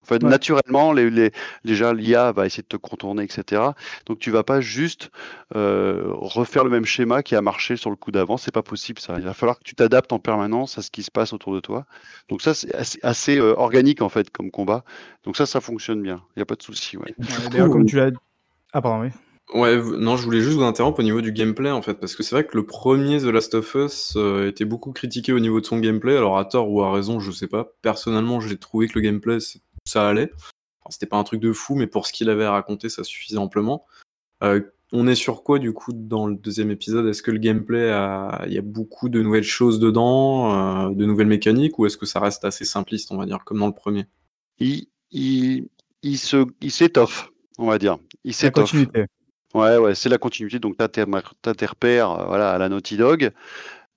En 0.04 0.06
fait, 0.06 0.24
naturellement, 0.24 0.94
les, 0.94 1.10
les, 1.10 1.32
déjà, 1.66 1.94
l'IA 1.94 2.32
va 2.32 2.46
essayer 2.46 2.64
de 2.64 2.68
te 2.68 2.78
contourner, 2.78 3.24
etc. 3.24 3.62
Donc, 4.06 4.20
tu 4.20 4.32
vas 4.32 4.44
pas 4.44 4.62
juste 4.62 5.12
euh, 5.56 6.04
refaire 6.14 6.64
le 6.64 6.70
même 6.70 6.86
schéma 6.86 7.22
qui 7.22 7.36
a 7.36 7.42
marché 7.42 7.76
sur 7.76 7.90
le 7.90 7.96
coup 7.96 8.12
d'avant. 8.12 8.38
C'est 8.38 8.54
pas 8.54 8.64
possible, 8.64 9.00
ça. 9.00 9.16
Il 9.18 9.24
va 9.24 9.34
falloir 9.34 9.60
que 9.60 9.64
tu 9.64 9.76
t'adaptes 9.76 10.14
en 10.14 10.20
permanence 10.20 10.78
à 10.78 10.82
ce 10.82 10.90
qui 10.90 11.04
se 11.04 11.12
passe 11.12 11.34
autour 11.34 11.54
de 11.54 11.60
toi. 11.60 11.86
Donc, 12.30 12.42
ça, 12.42 12.54
c'est 12.54 12.74
assez, 13.04 13.38
euh, 13.38 13.54
organique, 13.58 14.02
en 14.02 14.10
fait, 14.10 14.30
comme 14.30 14.52
combat. 14.52 14.84
Donc, 15.26 15.36
ça, 15.36 15.46
ça 15.46 15.62
fonctionne 15.62 16.02
bien. 16.02 16.24
Il 16.36 16.40
n'y 16.40 16.44
a 16.44 16.46
pas 16.46 16.56
de 16.56 16.64
souci. 16.64 16.98
Ouais. 16.98 17.14
D'ailleurs, 17.52 17.70
comme 17.70 17.86
tu 17.86 17.98
l'as. 17.98 18.12
Ah, 18.74 18.82
pardon, 18.82 19.02
oui. 19.04 19.10
Ouais, 19.54 19.82
non, 19.98 20.16
je 20.16 20.24
voulais 20.24 20.42
juste 20.42 20.58
vous 20.58 20.64
interrompre 20.64 21.00
au 21.00 21.04
niveau 21.04 21.22
du 21.22 21.32
gameplay 21.32 21.72
en 21.72 21.82
fait, 21.82 21.96
parce 21.96 22.16
que 22.16 22.22
c'est 22.22 22.36
vrai 22.36 22.46
que 22.46 22.56
le 22.56 22.68
premier 22.68 23.18
The 23.18 23.24
Last 23.24 23.56
of 23.56 23.74
Us 23.74 24.14
euh, 24.16 24.48
était 24.48 24.64
beaucoup 24.64 24.92
critiqué 24.92 25.34
au 25.34 25.40
niveau 25.40 25.60
de 25.60 25.66
son 25.66 25.80
gameplay, 25.80 26.16
alors 26.16 26.38
à 26.38 26.46
tort 26.46 26.70
ou 26.70 26.84
à 26.84 26.94
raison, 26.94 27.20
je 27.20 27.32
sais 27.32 27.48
pas. 27.48 27.68
Personnellement, 27.82 28.40
j'ai 28.40 28.58
trouvé 28.58 28.88
que 28.88 28.94
le 28.94 29.02
gameplay 29.02 29.40
ça 29.90 30.08
allait. 30.08 30.32
c'était 30.90 31.06
pas 31.06 31.18
un 31.18 31.24
truc 31.24 31.42
de 31.42 31.52
fou, 31.52 31.76
mais 31.76 31.88
pour 31.88 32.08
ce 32.08 32.14
qu'il 32.14 32.30
avait 32.30 32.46
à 32.46 32.52
raconter, 32.52 32.90
ça 32.90 33.04
suffisait 33.04 33.38
amplement. 33.38 33.86
Euh, 34.44 34.62
on 34.92 35.08
est 35.08 35.16
sur 35.16 35.44
quoi 35.44 35.60
du 35.60 35.74
coup 35.74 35.92
dans 35.94 36.28
le 36.28 36.36
deuxième 36.36 36.72
épisode? 36.72 37.06
Est-ce 37.08 37.22
que 37.22 37.32
le 37.32 37.38
gameplay, 37.38 37.90
il 38.48 38.54
y 38.54 38.58
a 38.58 38.62
beaucoup 38.62 39.10
de 39.10 39.22
nouvelles 39.22 39.44
choses 39.44 39.80
dedans, 39.80 40.88
euh, 40.90 40.94
de 40.94 41.06
nouvelles 41.06 41.28
mécaniques, 41.28 41.78
ou 41.78 41.86
est-ce 41.86 41.98
que 41.98 42.06
ça 42.06 42.20
reste 42.20 42.44
assez 42.46 42.66
simpliste, 42.66 43.12
on 43.12 43.18
va 43.18 43.26
dire, 43.26 43.44
comme 43.44 43.60
dans 43.60 43.68
le 43.68 43.74
premier? 43.74 44.06
Il, 44.58 44.88
il, 45.12 45.68
il, 46.02 46.18
se, 46.18 46.46
il 46.62 46.72
s'étoffe, 46.72 47.30
on 47.58 47.68
va 47.68 47.78
dire. 47.78 47.98
Il 48.24 48.34
s'étoffe. 48.34 48.74
Ouais, 49.56 49.78
ouais, 49.78 49.96
c'est 49.96 50.10
la 50.10 50.20
continuité. 50.20 50.60
Donc, 50.60 50.78
tu 50.78 50.84
as 50.84 50.88
tes, 50.88 51.04
repères 51.66 52.12
euh, 52.12 52.26
voilà, 52.26 52.52
à 52.52 52.58
la 52.58 52.70
Naughty 52.70 52.98
Dog 52.98 53.32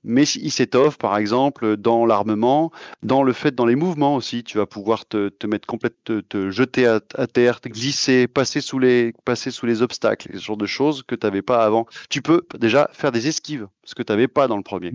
mais 0.05 0.25
il 0.25 0.51
s'étoffe, 0.51 0.99
par 0.99 1.17
exemple, 1.17 1.77
dans 1.77 2.07
l'armement, 2.07 2.71
dans 3.03 3.23
le 3.23 3.33
fait, 3.33 3.55
dans 3.55 3.67
les 3.67 3.77
mouvements 3.77 4.17
aussi. 4.17 4.45
Tu 4.45 4.59
vas 4.59 4.67
pouvoir 4.67 5.07
te, 5.07 5.29
te 5.29 5.47
mettre 5.47 5.67
complètement, 5.67 6.21
te, 6.29 6.51
jeter 6.51 6.87
à, 6.87 7.01
terre, 7.27 7.61
te 7.61 7.69
glisser, 7.69 8.27
passer 8.27 8.61
sous 8.61 8.79
les, 8.79 9.13
passer 9.25 9.51
sous 9.51 9.67
les 9.67 9.83
obstacles, 9.83 10.31
ce 10.35 10.39
genre 10.39 10.57
de 10.57 10.67
choses 10.67 11.03
que 11.03 11.15
tu 11.15 11.27
n'avais 11.27 11.43
pas 11.43 11.65
avant. 11.65 11.87
Tu 12.11 12.23
peux 12.23 12.43
déjà 12.59 12.89
faire 12.93 13.13
des 13.13 13.29
esquives, 13.29 13.69
ce 13.85 13.95
que 13.95 14.03
tu 14.03 14.13
n'avais 14.13 14.29
pas 14.29 14.49
dans 14.49 14.57
le 14.57 14.63
premier. 14.63 14.93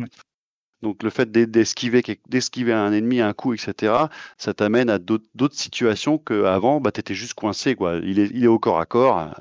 Donc 0.83 1.01
le 1.01 1.09
fait 1.09 1.31
d'esquiver 1.31 2.03
d'esquiver 2.27 2.73
un 2.73 2.91
ennemi 2.91 3.19
un 3.19 3.33
coup, 3.33 3.53
etc., 3.53 3.93
ça 4.37 4.53
t'amène 4.53 4.89
à 4.89 4.99
d'autres 4.99 5.55
situations 5.55 6.17
qu'avant, 6.19 6.79
bah, 6.79 6.91
tu 6.91 6.99
étais 6.99 7.15
juste 7.15 7.33
coincé. 7.33 7.75
Quoi. 7.75 7.95
Il, 8.03 8.19
est, 8.19 8.29
il 8.33 8.43
est 8.43 8.47
au 8.47 8.59
corps 8.59 8.79
à 8.79 8.85
corps, 8.85 9.33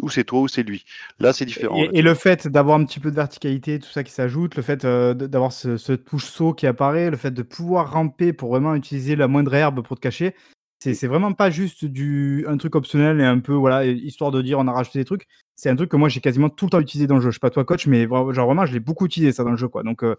ou 0.00 0.08
c'est 0.08 0.24
toi 0.24 0.40
ou 0.40 0.48
c'est 0.48 0.62
lui. 0.62 0.84
Là, 1.20 1.32
c'est 1.32 1.44
différent. 1.44 1.76
Et, 1.92 2.00
le 2.00 2.14
fait 2.14 2.48
d'avoir 2.48 2.78
un 2.78 2.84
petit 2.84 3.00
peu 3.00 3.10
de 3.10 3.16
verticalité, 3.16 3.78
tout 3.78 3.90
ça 3.90 4.02
qui 4.02 4.12
s'ajoute, 4.12 4.56
le 4.56 4.62
fait 4.62 4.84
euh, 4.84 5.12
d'avoir 5.12 5.52
ce, 5.52 5.76
ce 5.76 5.92
touche-saut 5.92 6.54
qui 6.54 6.66
apparaît, 6.66 7.10
le 7.10 7.16
fait 7.18 7.32
de 7.32 7.42
pouvoir 7.42 7.92
ramper 7.92 8.32
pour 8.32 8.50
vraiment 8.50 8.74
utiliser 8.74 9.14
la 9.14 9.28
moindre 9.28 9.54
herbe 9.54 9.82
pour 9.82 9.96
te 9.96 10.00
cacher, 10.00 10.34
c'est 10.80 11.06
vraiment 11.06 11.32
pas 11.32 11.50
juste 11.50 11.84
du, 11.84 12.44
un 12.48 12.56
truc 12.56 12.76
optionnel 12.76 13.20
et 13.20 13.24
un 13.24 13.40
peu, 13.40 13.54
voilà, 13.54 13.84
histoire 13.84 14.30
de 14.30 14.40
dire 14.42 14.58
on 14.58 14.68
a 14.68 14.72
rajouté 14.72 15.00
des 15.00 15.04
trucs. 15.04 15.26
C'est 15.60 15.70
un 15.70 15.74
truc 15.74 15.90
que 15.90 15.96
moi 15.96 16.08
j'ai 16.08 16.20
quasiment 16.20 16.50
tout 16.50 16.66
le 16.66 16.70
temps 16.70 16.78
utilisé 16.78 17.08
dans 17.08 17.16
le 17.16 17.20
jeu. 17.20 17.30
Je 17.30 17.34
sais 17.34 17.40
pas 17.40 17.50
toi, 17.50 17.64
coach, 17.64 17.88
mais 17.88 18.06
genre 18.06 18.46
vraiment, 18.46 18.64
je 18.64 18.72
l'ai 18.72 18.78
beaucoup 18.78 19.06
utilisé 19.06 19.32
ça 19.32 19.42
dans 19.42 19.50
le 19.50 19.56
jeu, 19.56 19.66
quoi. 19.66 19.82
Donc, 19.82 20.04
euh, 20.04 20.14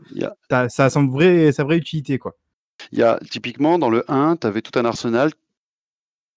ça 0.50 0.68
a 0.84 0.90
son 0.90 1.08
vrai, 1.08 1.54
sa 1.54 1.64
vraie 1.64 1.78
utilité, 1.78 2.18
quoi. 2.18 2.36
Il 2.92 3.00
y 3.00 3.04
a, 3.04 3.18
typiquement, 3.32 3.80
dans 3.80 3.90
le 3.90 4.04
1, 4.12 4.36
tu 4.36 4.48
avais 4.48 4.62
tout 4.62 4.78
un 4.78 4.84
arsenal 4.84 5.32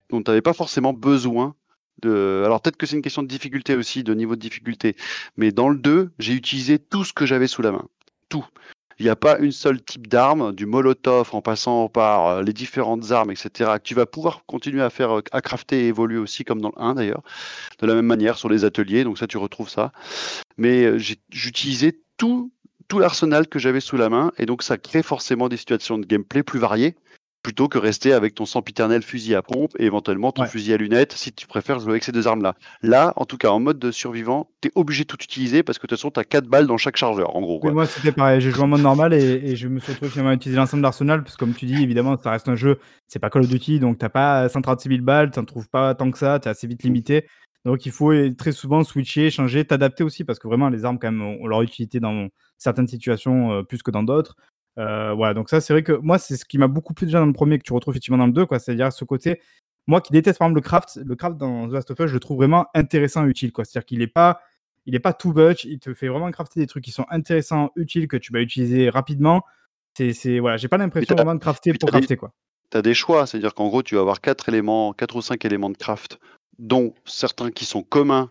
dont 0.09 0.23
tu 0.23 0.31
n'avais 0.31 0.41
pas 0.41 0.53
forcément 0.53 0.93
besoin 0.93 1.57
de... 2.01 2.43
Alors 2.45 2.63
peut-être 2.63 2.77
que 2.77 2.87
c'est 2.87 2.95
une 2.95 3.03
question 3.03 3.25
de 3.25 3.29
difficulté 3.29 3.75
aussi, 3.75 4.05
de 4.05 4.15
niveau 4.15 4.37
de 4.37 4.41
difficulté, 4.41 4.95
mais 5.37 5.51
dans 5.51 5.69
le 5.69 5.79
2, 5.79 6.13
j'ai 6.21 6.35
utilisé 6.35 6.79
tout 6.79 7.03
ce 7.03 7.13
que 7.13 7.27
j'avais 7.27 7.49
sous 7.49 7.63
la 7.63 7.73
main. 7.73 7.89
Tout. 8.29 8.47
Il 9.03 9.07
n'y 9.07 9.11
a 9.11 9.17
pas 9.17 9.37
une 9.41 9.51
seule 9.51 9.83
type 9.83 10.07
d'arme, 10.07 10.53
du 10.55 10.65
molotov 10.65 11.31
en 11.33 11.43
passant 11.43 11.89
par 11.89 12.27
euh, 12.29 12.43
les 12.45 12.53
différentes 12.53 13.11
armes, 13.11 13.33
etc., 13.33 13.73
tu 13.83 13.97
vas 13.97 14.07
pouvoir 14.07 14.45
continuer 14.47 14.81
à 14.81 14.91
faire, 14.91 15.19
euh, 15.19 15.23
à 15.33 15.41
crafter 15.41 15.87
et 15.87 15.89
évoluer 15.89 16.19
aussi, 16.19 16.45
comme 16.45 16.61
dans 16.61 16.69
le 16.69 16.81
1 16.81 16.95
d'ailleurs, 16.95 17.23
de 17.81 17.87
la 17.89 17.97
même 17.97 18.07
manière 18.07 18.39
sur 18.39 18.49
les 18.49 18.65
ateliers, 18.65 19.03
donc 19.03 19.19
ça 19.19 19.27
tu 19.27 19.39
retrouves 19.39 19.69
ça. 19.69 19.91
Mais 20.57 20.85
euh, 20.85 20.99
j'utilisais 21.31 21.99
tout, 22.17 22.53
tout 22.87 23.01
l'arsenal 23.01 23.49
que 23.49 23.59
j'avais 23.59 23.81
sous 23.81 23.97
la 23.97 24.09
main, 24.09 24.31
et 24.39 24.47
donc 24.47 24.63
ça 24.63 24.79
crée 24.79 25.03
forcément 25.03 25.49
des 25.49 25.57
situations 25.57 25.99
de 25.99 26.07
gameplay 26.07 26.45
plus 26.45 26.61
variées 26.61 26.95
plutôt 27.43 27.69
que 27.69 27.79
rester 27.79 28.13
avec 28.13 28.35
ton 28.35 28.47
sempiternel 28.47 29.03
fusil 29.03 29.35
à 29.35 29.43
pompe 29.43 29.73
et 29.79 29.85
éventuellement 29.85 30.33
ton 30.33 30.45
fusil 30.45 30.73
à 30.73 30.77
lunettes 30.77 31.13
si 31.13 31.33
tu 31.33 31.47
préfères 31.47 31.81
jouer 31.81 31.91
avec 31.91 32.05
ces 32.05 32.13
deux 32.13 32.29
armes-là. 32.29 32.55
Là, 32.83 33.13
en 33.17 33.25
tout 33.25 33.37
cas, 33.37 33.49
en 33.49 33.59
mode 33.59 33.79
de 33.79 33.91
survivant, 33.91 34.49
tu 34.61 34.69
es 34.69 34.73
obligé 34.75 35.05
de 35.05 35.09
tout 35.09 35.23
utiliser 35.23 35.63
parce 35.63 35.79
que 35.79 35.87
de 35.87 35.89
toute 35.89 35.99
façon, 35.99 36.11
tu 36.11 36.21
as 36.21 36.25
4 36.25 36.47
balles 36.47 36.67
dans 36.67 36.77
chaque 36.77 36.97
chargeur, 36.97 37.35
en 37.35 37.41
gros. 37.41 37.61
Moi, 37.71 37.87
c'était 37.87 38.13
pareil. 38.13 38.41
J'ai 38.41 38.51
joué 38.51 38.63
en 38.63 38.69
mode 38.69 38.83
normal 38.83 39.13
et, 39.13 39.57
je 39.57 39.69
me 39.69 39.81
suis 39.81 39.93
retrouvé 39.93 40.11
finalement 40.11 40.31
à 40.31 40.35
utiliser 40.35 40.59
l'ensemble 40.59 40.83
d'arsenal 40.83 41.23
parce 41.23 41.37
que, 41.37 41.41
comme 41.41 41.55
tu 41.55 41.67
dis, 41.67 41.83
évidemment, 41.83 42.17
ça 42.23 42.31
reste 42.31 42.49
un 42.49 42.57
jeu, 42.57 42.79
c'est 43.09 43.19
pas 43.19 43.31
Call 43.31 43.43
of 43.43 43.49
Duty, 43.49 43.81
donc 43.81 43.99
t'as 43.99 44.09
pas 44.09 44.49
136 44.49 44.89
000 44.89 45.03
balles, 45.03 45.31
tu 45.31 45.39
n'en 45.39 45.45
trouves 45.45 45.69
pas 45.69 45.95
tant 45.95 46.11
que 46.11 46.19
ça, 46.19 46.39
tu 46.39 46.49
es 46.49 46.51
assez 46.51 46.67
vite 46.67 46.83
limité. 46.83 47.27
Donc, 47.65 47.87
il 47.87 47.93
faut 47.93 48.13
très 48.37 48.53
souvent 48.53 48.83
switcher, 48.83 49.31
changer, 49.31 49.65
t'adapter 49.65 50.03
aussi 50.03 50.25
parce 50.25 50.39
que 50.39 50.49
vraiment, 50.49 50.69
les 50.69 50.85
armes, 50.85 50.99
quand 50.99 51.13
même, 51.13 51.23
ont 51.23 51.47
leur 51.47 51.63
utilité 51.63 52.01
dans 52.01 52.29
certaines 52.59 52.89
situations 52.89 53.53
euh, 53.53 53.63
plus 53.63 53.83
que 53.83 53.91
dans 53.91 54.03
d'autres. 54.03 54.37
Euh, 54.79 55.13
voilà, 55.13 55.35
donc 55.35 55.51
ça, 55.51 55.61
c'est 55.61 55.73
vrai 55.73 55.83
que 55.83 55.93
moi, 55.93 56.19
c'est 56.19 56.37
ce 56.37 56.45
qui 56.45 56.59
m'a 56.59 56.69
beaucoup 56.69 56.95
plu 56.95 57.07
déjà 57.07 57.21
dans 57.21 57.27
le 57.27 57.33
premier 57.33 57.59
que 57.59 57.65
tu 57.65 57.73
retrouves 57.73 57.93
effectivement 57.95 58.19
dans 58.19 58.27
le 58.27 58.33
2, 58.33 58.47
quoi. 58.47 58.59
C'est-à-dire 58.59 58.93
ce 58.93 59.05
côté, 59.05 59.41
moi 59.87 60.01
qui 60.01 60.13
déteste 60.13 60.39
par 60.39 60.47
exemple 60.49 60.61
le 60.61 60.63
craft, 60.65 61.01
le 61.05 61.15
craft 61.17 61.37
dans 61.37 61.69
The 61.69 61.73
Last 61.73 61.91
of 61.91 61.99
Us, 62.01 62.07
je 62.07 62.15
le 62.15 62.21
trouve 62.21 62.39
vraiment 62.39 62.67
intéressant, 62.75 63.27
utile, 63.27 63.53
quoi. 63.53 63.65
C'est-à-dire 63.65 63.85
qu'il 63.87 63.99
n'est 63.99 64.07
pas, 64.07 64.41
il 64.87 64.95
est 64.95 65.01
pas 65.01 65.13
too 65.13 65.33
much, 65.35 65.65
il 65.65 65.79
te 65.79 65.93
fait 65.95 66.09
vraiment 66.09 66.31
crafter 66.31 66.61
des 66.61 66.67
trucs 66.67 66.85
qui 66.85 66.91
sont 66.91 67.07
intéressants, 67.11 67.71
utiles, 67.77 68.09
que 68.09 68.17
tu 68.17 68.33
vas 68.33 68.41
utiliser 68.41 68.89
rapidement. 68.91 69.43
c'est 69.97 70.39
voilà, 70.39 70.57
j'ai 70.57 70.69
pas 70.69 70.79
l'impression 70.79 71.15
t'as- 71.15 71.23
vraiment 71.23 71.35
de 71.35 71.41
crafter 71.41 71.73
pour 71.73 71.81
t'as 71.81 71.87
des- 71.87 71.91
crafter 72.01 72.17
quoi. 72.17 72.33
Tu 72.71 72.79
as 72.79 72.83
des 72.83 72.95
choix, 72.95 73.27
c'est-à-dire 73.27 73.53
qu'en 73.55 73.69
gros, 73.69 73.83
tu 73.83 73.95
vas 73.97 74.01
avoir 74.01 74.23
quatre 74.23 74.49
éléments, 74.49 74.95
quatre 74.95 75.17
ou 75.17 75.21
cinq 75.21 75.45
éléments 75.45 75.69
de 75.69 75.77
craft, 75.77 76.19
dont 76.59 76.95
certains 77.05 77.51
qui 77.51 77.67
sont 77.67 77.83
communs 77.83 78.31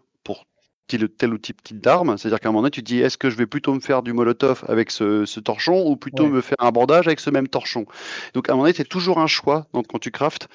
tel, 0.97 1.09
tel 1.09 1.33
ou 1.33 1.37
type 1.37 1.61
type 1.63 1.79
d'arme. 1.81 2.17
C'est-à-dire 2.17 2.39
qu'à 2.39 2.49
un 2.49 2.51
moment 2.51 2.61
donné, 2.63 2.71
tu 2.71 2.81
te 2.83 2.87
dis, 2.87 2.99
est-ce 2.99 3.17
que 3.17 3.29
je 3.29 3.35
vais 3.37 3.45
plutôt 3.47 3.73
me 3.73 3.79
faire 3.79 4.03
du 4.03 4.13
molotov 4.13 4.63
avec 4.67 4.91
ce, 4.91 5.25
ce 5.25 5.39
torchon 5.39 5.85
ou 5.87 5.95
plutôt 5.95 6.27
Ouais. 6.27 6.29
me 6.29 6.41
faire 6.41 6.57
un 6.59 6.71
bandage 6.71 7.07
avec 7.07 7.19
ce 7.19 7.29
même 7.29 7.47
torchon? 7.47 7.85
Donc 8.33 8.49
à 8.49 8.53
un 8.53 8.55
moment 8.55 8.65
donné, 8.65 8.75
c'est 8.75 8.85
toujours 8.85 9.19
un 9.19 9.27
choix 9.27 9.67
donc, 9.73 9.87
quand 9.87 9.99
tu 9.99 10.11
craftes. 10.11 10.47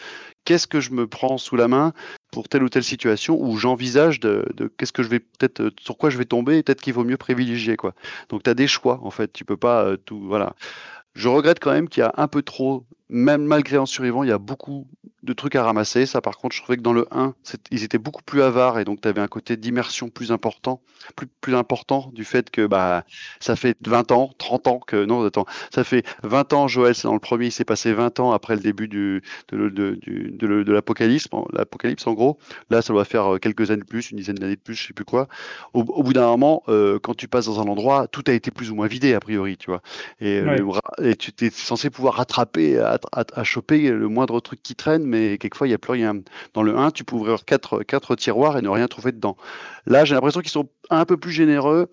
Qu'est-ce 0.44 0.66
que 0.68 0.80
je 0.80 0.90
me 0.92 1.06
prends 1.08 1.38
sous 1.38 1.56
la 1.56 1.68
main 1.68 1.92
pour 2.30 2.48
telle 2.48 2.62
ou 2.62 2.68
telle 2.68 2.84
situation 2.84 3.36
où 3.40 3.56
j'envisage 3.56 4.20
de, 4.20 4.46
de 4.54 4.68
qu'est-ce 4.68 4.92
que 4.92 5.02
je 5.02 5.08
vais 5.08 5.20
peut-être 5.20 5.60
euh, 5.60 5.70
sur 5.80 5.96
quoi 5.98 6.10
je 6.10 6.18
vais 6.18 6.24
tomber 6.24 6.58
et 6.58 6.62
peut-être 6.62 6.80
qu'il 6.80 6.92
vaut 6.94 7.04
mieux 7.04 7.16
privilégier 7.16 7.76
quoi. 7.76 7.94
Donc 8.28 8.42
tu 8.44 8.50
as 8.50 8.54
des 8.54 8.66
choix 8.68 9.00
en 9.02 9.10
fait, 9.10 9.32
tu 9.32 9.44
peux 9.44 9.56
pas 9.56 9.84
euh, 9.84 9.96
tout 9.96 10.20
voilà. 10.26 10.54
Je 11.14 11.28
regrette 11.28 11.60
quand 11.60 11.72
même 11.72 11.88
qu'il 11.88 12.02
y 12.02 12.04
a 12.04 12.12
un 12.16 12.28
peu 12.28 12.42
trop, 12.42 12.86
même 13.08 13.44
malgré 13.44 13.78
en 13.78 13.86
survivant, 13.86 14.22
il 14.24 14.28
y 14.28 14.32
a 14.32 14.38
beaucoup 14.38 14.86
de 15.22 15.32
trucs 15.32 15.54
à 15.56 15.64
ramasser. 15.64 16.06
Ça, 16.06 16.20
par 16.20 16.38
contre, 16.38 16.54
je 16.56 16.62
trouvais 16.62 16.76
que 16.76 16.82
dans 16.82 16.92
le 16.92 17.06
1, 17.10 17.34
c'est- 17.42 17.60
ils 17.70 17.82
étaient 17.84 17.98
beaucoup 17.98 18.22
plus 18.22 18.42
avares 18.42 18.78
et 18.78 18.84
donc 18.84 19.00
tu 19.00 19.08
avais 19.08 19.20
un 19.20 19.28
côté 19.28 19.56
d'immersion 19.56 20.08
plus 20.08 20.32
important, 20.32 20.80
plus, 21.16 21.26
plus 21.40 21.54
important 21.54 22.10
du 22.14 22.24
fait 22.24 22.50
que 22.50 22.66
bah, 22.66 23.04
ça 23.40 23.56
fait 23.56 23.76
20 23.86 24.10
ans, 24.12 24.30
30 24.38 24.66
ans 24.66 24.78
que. 24.80 25.04
Non, 25.04 25.24
attends, 25.24 25.46
ça 25.74 25.84
fait 25.84 26.04
20 26.22 26.52
ans, 26.52 26.68
Joël, 26.68 26.94
c'est 26.94 27.08
dans 27.08 27.14
le 27.14 27.20
premier, 27.20 27.46
il 27.46 27.52
s'est 27.52 27.64
passé 27.64 27.92
20 27.92 28.18
ans 28.20 28.32
après 28.32 28.54
le 28.54 28.60
début 28.62 28.88
du, 28.88 29.22
de, 29.52 30.72
l'apocalypse, 30.72 31.28
en- 31.32 31.46
l'apocalypse 31.52 32.06
en 32.06 32.14
gros. 32.14 32.38
Là, 32.70 32.82
ça 32.82 32.92
doit 32.92 33.04
faire 33.04 33.34
euh, 33.34 33.38
quelques 33.38 33.70
années 33.70 33.82
de 33.82 33.86
plus, 33.86 34.10
une 34.10 34.18
dizaine 34.18 34.36
d'années 34.36 34.56
de 34.56 34.60
plus, 34.60 34.74
je 34.74 34.86
sais 34.88 34.92
plus 34.92 35.04
quoi. 35.04 35.28
Au, 35.74 35.80
au 35.80 36.02
bout 36.02 36.12
d'un 36.12 36.26
moment, 36.26 36.62
euh, 36.68 36.98
quand 36.98 37.14
tu 37.14 37.28
passes 37.28 37.46
dans 37.46 37.60
un 37.60 37.66
endroit, 37.68 38.06
tout 38.08 38.22
a 38.26 38.32
été 38.32 38.50
plus 38.50 38.70
ou 38.70 38.74
moins 38.74 38.86
vidé, 38.86 39.14
a 39.14 39.20
priori, 39.20 39.56
tu 39.56 39.66
vois. 39.70 39.82
Et, 40.20 40.38
euh, 40.40 40.62
Ouais. 40.62 41.10
et 41.10 41.16
tu 41.16 41.32
es 41.44 41.50
censé 41.50 41.90
pouvoir 41.90 42.14
rattraper, 42.14 42.78
à, 42.78 42.95
à- 43.12 43.44
choper 43.44 43.90
le 43.90 44.08
moindre 44.08 44.40
truc 44.40 44.62
qui 44.62 44.74
traîne, 44.74 45.04
mais 45.04 45.38
quelquefois, 45.38 45.66
il 45.66 45.70
n'y 45.70 45.74
a 45.74 45.78
plus 45.78 45.92
rien. 45.92 46.20
Dans 46.54 46.62
le 46.62 46.76
1, 46.76 46.90
tu 46.90 47.04
peux 47.04 47.16
ouvrir 47.16 47.44
quatre, 47.44 47.82
quatre 47.82 48.16
tiroirs 48.16 48.56
et 48.58 48.62
ne 48.62 48.68
rien 48.68 48.88
trouver 48.88 49.12
dedans. 49.12 49.36
Là, 49.86 50.04
j'ai 50.04 50.14
l'impression 50.14 50.40
qu'ils 50.40 50.50
sont 50.50 50.68
un 50.90 51.04
peu 51.04 51.16
plus 51.16 51.32
généreux 51.32 51.90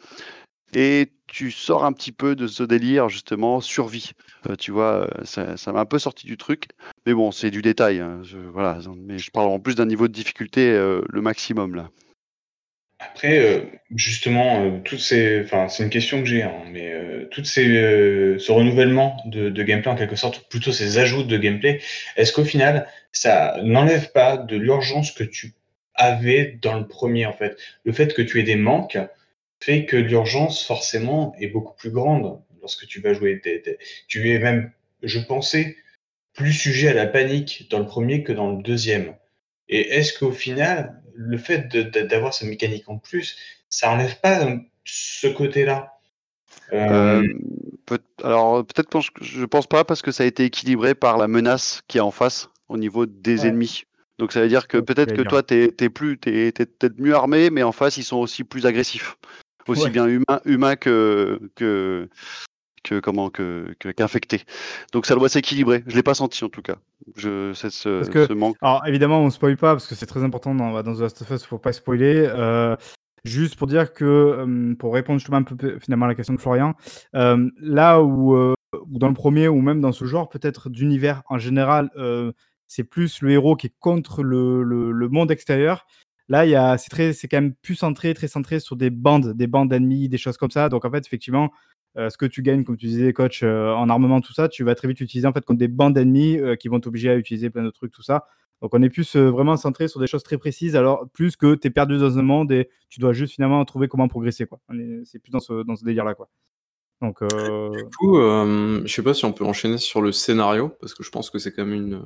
et 0.76 1.12
tu 1.28 1.52
sors 1.52 1.86
un 1.86 1.94
petit 1.94 2.12
peu 2.12 2.36
de 2.36 2.48
ce 2.48 2.64
délire, 2.64 3.10
justement, 3.10 3.60
survie. 3.62 4.12
Euh, 4.50 4.56
tu 4.56 4.72
vois, 4.72 5.08
euh, 5.20 5.56
ça 5.56 5.72
m'a 5.72 5.80
un 5.82 5.86
peu 5.86 6.00
sorti 6.00 6.26
du 6.28 6.38
truc. 6.38 6.68
Mais 7.06 7.14
bon, 7.14 7.32
c'est 7.32 7.52
du 7.52 7.62
détail. 7.62 8.00
hein, 8.00 8.22
voilà, 8.52 8.80
mais 8.96 9.18
je 9.18 9.32
parle 9.32 9.48
en 9.50 9.60
plus 9.60 9.76
d'un 9.76 9.86
niveau 9.86 10.08
de 10.08 10.14
difficulté 10.14 10.72
euh, 10.72 11.02
le 11.10 11.22
maximum, 11.22 11.76
là. 11.76 11.90
Après, 13.12 13.40
euh, 13.40 13.62
justement, 13.96 14.66
euh, 14.66 14.80
toutes 14.84 15.00
ces, 15.00 15.42
enfin, 15.44 15.68
c'est 15.68 15.84
une 15.84 15.90
question 15.90 16.20
que 16.20 16.26
j'ai, 16.26 16.44
hein, 16.44 16.64
mais 16.72 16.92
euh, 16.92 17.28
toutes 17.32 17.46
ces, 17.46 17.68
euh, 17.68 18.38
ce 18.40 18.52
renouvellement 18.52 19.18
de, 19.26 19.50
gameplay 19.64 19.92
en 19.92 19.96
quelque 19.96 20.16
sorte, 20.16 20.48
plutôt 20.50 20.72
ces 20.72 20.98
ajouts 20.98 21.24
de 21.24 21.38
gameplay, 21.38 21.80
est-ce 22.16 22.34
qu'au 22.34 22.46
final, 22.46 22.88
ça 23.12 23.60
n'enlève 23.64 24.12
pas 24.12 24.38
de 24.38 24.56
l'urgence 24.58 25.12
que 25.12 25.24
tu 25.24 25.54
avais 25.96 26.58
dans 26.62 26.78
le 26.78 26.88
premier 26.88 27.26
en 27.26 27.34
fait? 27.34 27.58
Le 27.84 27.94
fait 27.94 28.14
que 28.14 28.22
tu 28.22 28.40
aies 28.40 28.44
des 28.44 28.56
manques 28.56 28.98
fait 29.60 29.86
que 29.86 29.98
l'urgence 29.98 30.66
forcément 30.66 31.36
est 31.40 31.48
beaucoup 31.48 31.76
plus 31.76 31.92
grande 31.92 32.42
lorsque 32.62 32.88
tu 32.88 33.00
vas 33.00 33.14
jouer. 33.14 33.42
Tu 34.08 34.32
es 34.32 34.40
même, 34.40 34.72
je 35.04 35.20
pensais, 35.20 35.78
plus 36.34 36.54
sujet 36.54 36.90
à 36.90 36.94
la 36.94 37.06
panique 37.06 37.68
dans 37.70 37.80
le 37.80 37.86
premier 37.86 38.24
que 38.24 38.34
dans 38.34 38.52
le 38.52 38.64
deuxième. 38.64 39.16
Et 39.70 39.96
est-ce 39.96 40.18
qu'au 40.18 40.32
final, 40.32 41.02
le 41.16 41.38
fait 41.38 41.68
d'avoir 41.78 42.34
cette 42.34 42.50
mécanique 42.50 42.88
en 42.90 42.98
plus, 42.98 43.38
ça 43.70 43.92
enlève 43.92 44.20
pas 44.22 44.48
ce 44.86 45.28
côté-là 45.28 45.90
Euh, 46.72 47.22
Euh, 47.22 47.24
peut- 47.86 48.00
alors 48.24 48.66
peut-être 48.66 48.90
pense 48.90 49.10
que 49.10 49.24
je 49.24 49.46
pense 49.46 49.68
pas 49.68 49.84
parce 49.84 50.02
que 50.02 50.12
ça 50.12 50.24
a 50.24 50.28
été 50.28 50.44
équilibré 50.46 50.94
par 50.96 51.18
la 51.18 51.28
menace 51.28 51.82
qui 51.88 51.98
est 51.98 52.02
en 52.02 52.12
face 52.12 52.50
au 52.70 52.78
niveau 52.78 53.06
des 53.06 53.42
Ouais. 53.42 53.48
ennemis. 53.50 53.84
Donc 54.20 54.32
ça 54.32 54.42
veut 54.42 54.48
dire 54.48 54.68
que 54.68 54.78
peut-être 54.78 55.14
que 55.14 55.22
toi 55.24 55.42
t'es 55.44 55.74
es 55.80 55.90
plus 55.90 56.18
t'es 56.20 56.52
t'es 56.52 56.66
peut-être 56.66 57.00
mieux 57.00 57.16
armé, 57.16 57.50
mais 57.50 57.64
en 57.64 57.72
face 57.72 57.98
ils 57.98 58.04
sont 58.04 58.18
aussi 58.18 58.44
plus 58.44 58.66
agressifs, 58.66 59.18
aussi 59.68 59.84
Ouais. 59.84 59.90
bien 59.90 60.08
humains 60.08 60.42
humains 60.46 60.76
que 60.76 61.40
que 61.56 62.10
que 62.84 63.00
comment 63.00 63.30
que 63.30 63.74
qu'infectés. 63.96 64.42
Donc 64.92 65.06
ça 65.06 65.16
doit 65.16 65.30
s'équilibrer. 65.30 65.84
Je 65.88 65.96
l'ai 65.96 66.04
pas 66.04 66.14
senti 66.14 66.44
en 66.44 66.50
tout 66.50 66.62
cas. 66.62 66.76
Je 67.16 67.54
c'est 67.54 67.70
ce, 67.70 68.08
que- 68.10 68.28
ce 68.28 68.34
manque. 68.34 68.56
Alors 68.62 68.86
évidemment, 68.88 69.20
on 69.22 69.30
spoil 69.30 69.58
pas 69.58 69.74
parce 69.74 69.88
que 69.88 69.96
c'est 69.96 70.06
très 70.06 70.24
important 70.24 70.54
dans, 70.54 70.84
dans 70.84 70.96
The 70.96 71.00
Last 71.00 71.22
of 71.22 71.30
Us, 71.32 71.44
faut 71.44 71.58
pas 71.58 71.74
spoiler. 71.74 72.28
Euh, 72.30 72.76
juste 73.26 73.56
pour 73.56 73.68
dire 73.68 73.94
que, 73.94 74.04
euh, 74.06 74.76
pour 74.76 74.94
répondre 74.94 75.20
justement 75.20 75.38
un 75.38 75.44
peu 75.44 75.80
finalement 75.80 76.06
à 76.06 76.10
la 76.10 76.16
question 76.16 76.34
de 76.34 76.40
Florian, 76.42 76.76
euh, 77.16 77.50
là 77.60 78.02
où, 78.02 78.36
euh, 78.36 78.54
où 78.74 79.00
dans 79.00 79.08
le 79.08 79.14
premier 79.14 79.48
ou 79.48 79.62
même 79.62 79.82
dans 79.82 79.92
ce 79.94 80.06
genre 80.06 80.30
peut-être 80.30 80.70
d'univers 80.70 81.24
en 81.30 81.38
général, 81.40 81.90
euh, 81.98 82.32
c'est 82.68 82.84
plus 82.84 83.22
le 83.22 83.32
héros 83.32 83.56
qui 83.56 83.68
est 83.68 83.74
contre 83.80 84.24
le, 84.24 84.64
le- 84.64 84.92
le 84.92 85.10
monde 85.10 85.32
extérieur. 85.32 85.86
Là, 86.30 86.46
il 86.46 86.52
y 86.52 86.56
a, 86.56 86.78
c'est 86.78 86.90
très, 86.90 87.12
c'est 87.14 87.28
quand 87.28 87.38
même 87.38 87.54
plus 87.54 87.76
centré, 87.76 88.14
très 88.14 88.30
centré 88.30 88.60
sur 88.62 88.78
des 88.78 88.90
bandes, 88.90 89.34
des 89.34 89.46
bandes 89.46 89.70
d'ennemis, 89.70 90.08
des 90.08 90.18
choses 90.18 90.38
comme 90.38 90.52
ça. 90.52 90.70
Donc 90.70 90.86
en 90.86 90.90
fait, 90.90 91.06
effectivement, 91.06 91.52
euh, 91.98 92.10
ce 92.10 92.18
que 92.18 92.26
tu 92.26 92.42
gagnes, 92.42 92.64
comme 92.64 92.78
tu 92.78 92.88
disais, 92.88 93.14
coach, 93.14 93.42
euh, 93.44 93.72
en 93.74 93.90
armement, 93.90 94.22
tout 94.22 94.34
ça, 94.34 94.50
tu 94.50 94.64
vas 94.64 94.76
très 94.76 94.88
vite 94.88 95.00
utiliser 95.00 95.28
en 95.28 95.34
fait 95.34 95.46
contre 95.46 95.60
des 95.60 95.68
bandes 95.68 95.94
d'ennemis 95.94 96.40
euh, 96.40 96.56
qui 96.56 96.68
vont 96.68 96.80
t'obliger 96.80 97.10
à 97.10 97.16
utiliser 97.16 97.50
plein 97.50 97.64
de 97.64 97.70
trucs, 97.70 97.92
tout 97.92 98.02
ça. 98.02 98.26
Donc 98.62 98.74
on 98.74 98.82
est 98.82 98.90
plus 98.90 99.18
vraiment 99.18 99.58
centré 99.58 99.90
sur 99.90 100.00
des 100.00 100.08
choses 100.08 100.24
très 100.24 100.38
précises, 100.38 100.78
alors 100.78 101.08
plus 101.12 101.36
que 101.36 101.54
tu 101.56 101.68
es 101.68 101.70
perdu 101.70 101.98
dans 101.98 102.18
un 102.18 102.22
monde 102.22 102.50
et 102.52 102.70
tu 102.90 103.02
dois 103.02 103.12
juste 103.12 103.34
finalement 103.34 103.64
trouver 103.66 103.90
comment 103.90 104.08
progresser. 104.08 104.46
quoi. 104.46 104.60
C'est 105.04 105.20
plus 105.20 105.32
dans 105.32 105.42
ce, 105.42 105.64
dans 105.64 105.76
ce 105.76 105.84
délire-là. 105.84 106.16
quoi. 106.16 106.30
Donc, 107.02 107.20
Du 107.22 107.84
coup, 107.98 108.16
je 108.16 108.84
sais 108.88 109.04
pas 109.04 109.14
si 109.14 109.26
on 109.26 109.34
peut 109.34 109.44
enchaîner 109.44 109.78
sur 109.78 110.02
le 110.02 110.14
scénario, 110.14 110.70
parce 110.80 110.94
que 110.94 111.04
je 111.04 111.10
pense 111.10 111.30
que 111.30 111.40
c'est 111.40 111.52
quand 111.52 111.66
même 111.66 111.74
une, 111.74 112.02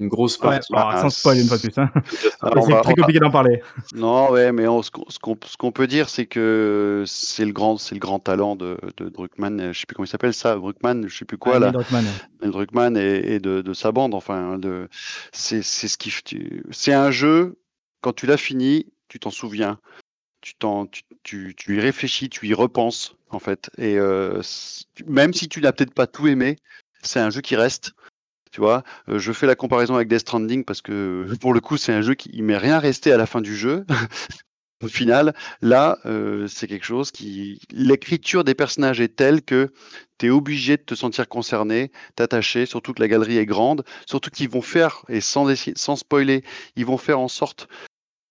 une 0.00 0.08
grosse 0.08 0.38
ouais, 0.38 0.50
partie. 0.50 0.74
alors, 0.74 0.98
sans 0.98 1.10
spoil 1.10 1.38
une 1.38 1.46
fois 1.48 1.56
de 1.56 1.62
plus. 1.62 1.78
hein. 1.78 1.90
C'est 2.66 2.80
très 2.82 2.94
compliqué 2.94 3.18
d'en 3.18 3.30
parler. 3.30 3.62
Non, 3.94 4.30
ouais, 4.30 4.52
mais 4.52 4.66
on- 4.68 4.82
ce 4.82 4.90
qu'on 4.90 5.72
peut 5.72 5.86
dire, 5.86 6.08
c'est 6.08 6.26
que 6.26 7.02
c'est 7.06 7.44
le 7.44 7.52
grand, 7.52 7.78
c'est 7.78 7.94
le 7.94 8.00
grand 8.00 8.18
talent 8.20 8.56
de, 8.56 8.78
de 8.96 9.08
Druckmann. 9.08 9.60
euh, 9.60 9.72
Je 9.72 9.80
sais 9.80 9.86
plus 9.86 9.94
comment 9.96 10.04
il 10.06 10.08
s'appelle 10.10 10.34
ça, 10.34 10.54
Druckmann, 10.56 11.08
je 11.08 11.16
sais 11.18 11.24
plus 11.24 11.38
quoi 11.38 11.56
Ah, 11.56 11.58
là, 11.58 11.70
Druckmann. 11.72 12.04
Druckmann 12.42 12.96
et, 12.96 13.34
et 13.34 13.40
de, 13.40 13.60
de 13.60 13.72
sa 13.74 13.90
bande. 13.92 14.14
Enfin, 14.14 14.58
de, 14.58 14.88
c'est 15.32 15.62
ce 15.62 15.98
qui, 15.98 16.12
c'est 16.70 16.92
un 16.92 17.10
jeu. 17.10 17.58
Quand 18.00 18.12
tu 18.12 18.26
l'as 18.26 18.36
fini, 18.36 18.86
tu 19.08 19.18
t'en 19.18 19.30
souviens. 19.30 19.78
Tu, 20.40 20.54
t'en, 20.54 20.86
tu, 20.86 21.02
tu, 21.24 21.54
tu 21.56 21.76
y 21.76 21.80
réfléchis, 21.80 22.28
tu 22.28 22.46
y 22.46 22.54
repenses 22.54 23.16
en 23.30 23.40
fait. 23.40 23.70
Et 23.76 23.98
euh, 23.98 24.40
même 25.06 25.34
si 25.34 25.48
tu 25.48 25.60
n'as 25.60 25.72
peut-être 25.72 25.92
pas 25.92 26.06
tout 26.06 26.28
aimé, 26.28 26.56
c'est 27.02 27.18
un 27.18 27.30
jeu 27.30 27.40
qui 27.40 27.56
reste. 27.56 27.92
Tu 28.50 28.60
vois, 28.60 28.82
Euh, 29.08 29.18
je 29.18 29.32
fais 29.32 29.46
la 29.46 29.54
comparaison 29.54 29.94
avec 29.94 30.08
Death 30.08 30.20
Stranding 30.20 30.64
parce 30.64 30.82
que 30.82 31.26
pour 31.40 31.52
le 31.52 31.60
coup, 31.60 31.76
c'est 31.76 31.92
un 31.92 32.02
jeu 32.02 32.14
qui 32.14 32.30
il 32.32 32.42
m'est 32.44 32.56
rien 32.56 32.78
resté 32.78 33.12
à 33.12 33.16
la 33.16 33.26
fin 33.26 33.40
du 33.40 33.56
jeu. 33.56 33.84
Au 34.80 34.86
final, 34.86 35.34
là, 35.60 35.98
euh, 36.06 36.46
c'est 36.46 36.68
quelque 36.68 36.86
chose 36.86 37.10
qui. 37.10 37.60
L'écriture 37.72 38.44
des 38.44 38.54
personnages 38.54 39.00
est 39.00 39.16
telle 39.16 39.42
que 39.42 39.72
tu 40.18 40.26
es 40.26 40.30
obligé 40.30 40.76
de 40.76 40.82
te 40.82 40.94
sentir 40.94 41.28
concerné, 41.28 41.90
t'attacher, 42.14 42.64
surtout 42.64 42.92
que 42.94 43.00
la 43.00 43.08
galerie 43.08 43.38
est 43.38 43.46
grande, 43.46 43.84
surtout 44.06 44.30
qu'ils 44.30 44.48
vont 44.48 44.62
faire, 44.62 45.02
et 45.08 45.20
sans, 45.20 45.52
sans 45.74 45.96
spoiler, 45.96 46.44
ils 46.76 46.86
vont 46.86 46.96
faire 46.96 47.18
en 47.18 47.26
sorte 47.26 47.68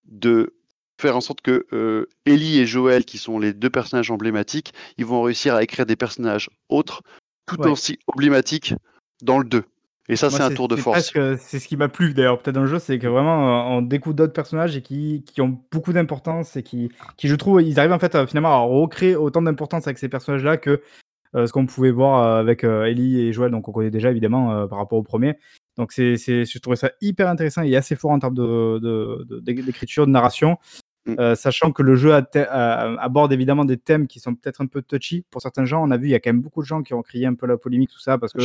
de 0.06 0.54
faire 0.98 1.16
en 1.16 1.20
sorte 1.20 1.42
que 1.42 1.66
euh, 1.74 2.06
Ellie 2.24 2.58
et 2.58 2.66
Joël, 2.66 3.04
qui 3.04 3.18
sont 3.18 3.38
les 3.38 3.52
deux 3.52 3.70
personnages 3.70 4.10
emblématiques, 4.10 4.72
ils 4.96 5.04
vont 5.04 5.20
réussir 5.20 5.54
à 5.54 5.62
écrire 5.62 5.84
des 5.84 5.96
personnages 5.96 6.48
autres, 6.70 7.02
tout 7.46 7.60
Ouais. 7.60 7.70
aussi 7.70 7.98
emblématiques 8.06 8.72
dans 9.22 9.38
le 9.38 9.44
2. 9.44 9.64
Et 10.08 10.16
ça, 10.16 10.30
c'est 10.30 10.42
un 10.42 10.48
tour 10.54 10.68
de 10.68 10.76
force. 10.76 11.10
presque- 11.12 11.38
C'est 11.42 11.58
ce 11.58 11.68
qui 11.68 11.76
m'a 11.76 11.88
plu 11.88 12.14
d'ailleurs, 12.14 12.38
peut-être 12.40 12.54
dans 12.54 12.62
le 12.62 12.66
jeu, 12.66 12.78
c'est 12.78 12.98
que 12.98 13.06
vraiment 13.06 13.72
euh, 13.72 13.76
on 13.76 13.82
découvre 13.82 14.14
d'autres 14.16 14.32
personnages 14.32 14.76
et 14.76 14.82
qui, 14.82 15.22
qui 15.26 15.40
ont 15.42 15.60
beaucoup 15.70 15.92
d'importance 15.92 16.56
et 16.56 16.62
qui, 16.62 16.90
qui, 17.16 17.28
je 17.28 17.34
trouve, 17.34 17.60
ils 17.62 17.78
arrivent 17.78 17.92
en 17.92 17.98
fait 17.98 18.14
à, 18.14 18.26
finalement 18.26 18.52
à 18.54 18.58
recréer 18.60 19.16
autant 19.16 19.42
d'importance 19.42 19.86
avec 19.86 19.98
ces 19.98 20.08
personnages-là 20.08 20.56
que 20.56 20.80
euh, 21.36 21.46
ce 21.46 21.52
qu'on 21.52 21.66
pouvait 21.66 21.90
voir 21.90 22.22
euh, 22.22 22.40
avec 22.40 22.64
euh, 22.64 22.84
Ellie 22.86 23.20
et 23.20 23.32
Joel, 23.34 23.50
donc 23.50 23.68
on 23.68 23.72
connaît 23.72 23.90
déjà 23.90 24.10
évidemment 24.10 24.50
euh, 24.52 24.66
par 24.66 24.78
rapport 24.78 24.98
au 24.98 25.02
premier. 25.02 25.34
Donc 25.76 25.92
c'est, 25.92 26.16
je 26.16 26.58
trouvais 26.58 26.76
ça 26.76 26.90
hyper 27.02 27.28
intéressant 27.28 27.62
et 27.62 27.76
assez 27.76 27.94
fort 27.94 28.10
en 28.12 28.18
termes 28.18 28.34
de, 28.34 28.78
de- 28.78 29.26
de- 29.28 29.40
d'écriture, 29.40 30.06
de 30.06 30.10
narration. 30.10 30.56
Mm. 31.08 31.14
Euh, 31.18 31.34
sachant 31.34 31.72
que 31.72 31.82
le 31.82 31.96
jeu 31.96 32.14
a- 32.14 32.22
a- 32.34 33.02
aborde 33.02 33.32
évidemment 33.32 33.64
des 33.64 33.76
thèmes 33.78 34.06
qui 34.06 34.20
sont 34.20 34.34
peut-être 34.34 34.60
un 34.60 34.66
peu 34.66 34.82
touchy 34.82 35.24
pour 35.30 35.40
certains 35.42 35.64
gens. 35.64 35.82
On 35.82 35.90
a 35.90 35.96
vu, 35.96 36.08
il 36.08 36.10
y 36.10 36.14
a 36.14 36.20
quand 36.20 36.30
même 36.30 36.42
beaucoup 36.42 36.60
de 36.62 36.66
gens 36.66 36.82
qui 36.82 36.94
ont 36.94 37.02
crié 37.02 37.26
un 37.26 37.34
peu 37.34 37.46
la 37.46 37.56
polémique, 37.56 37.90
tout 37.90 37.98
ça, 38.00 38.18
parce 38.18 38.32
que 38.32 38.42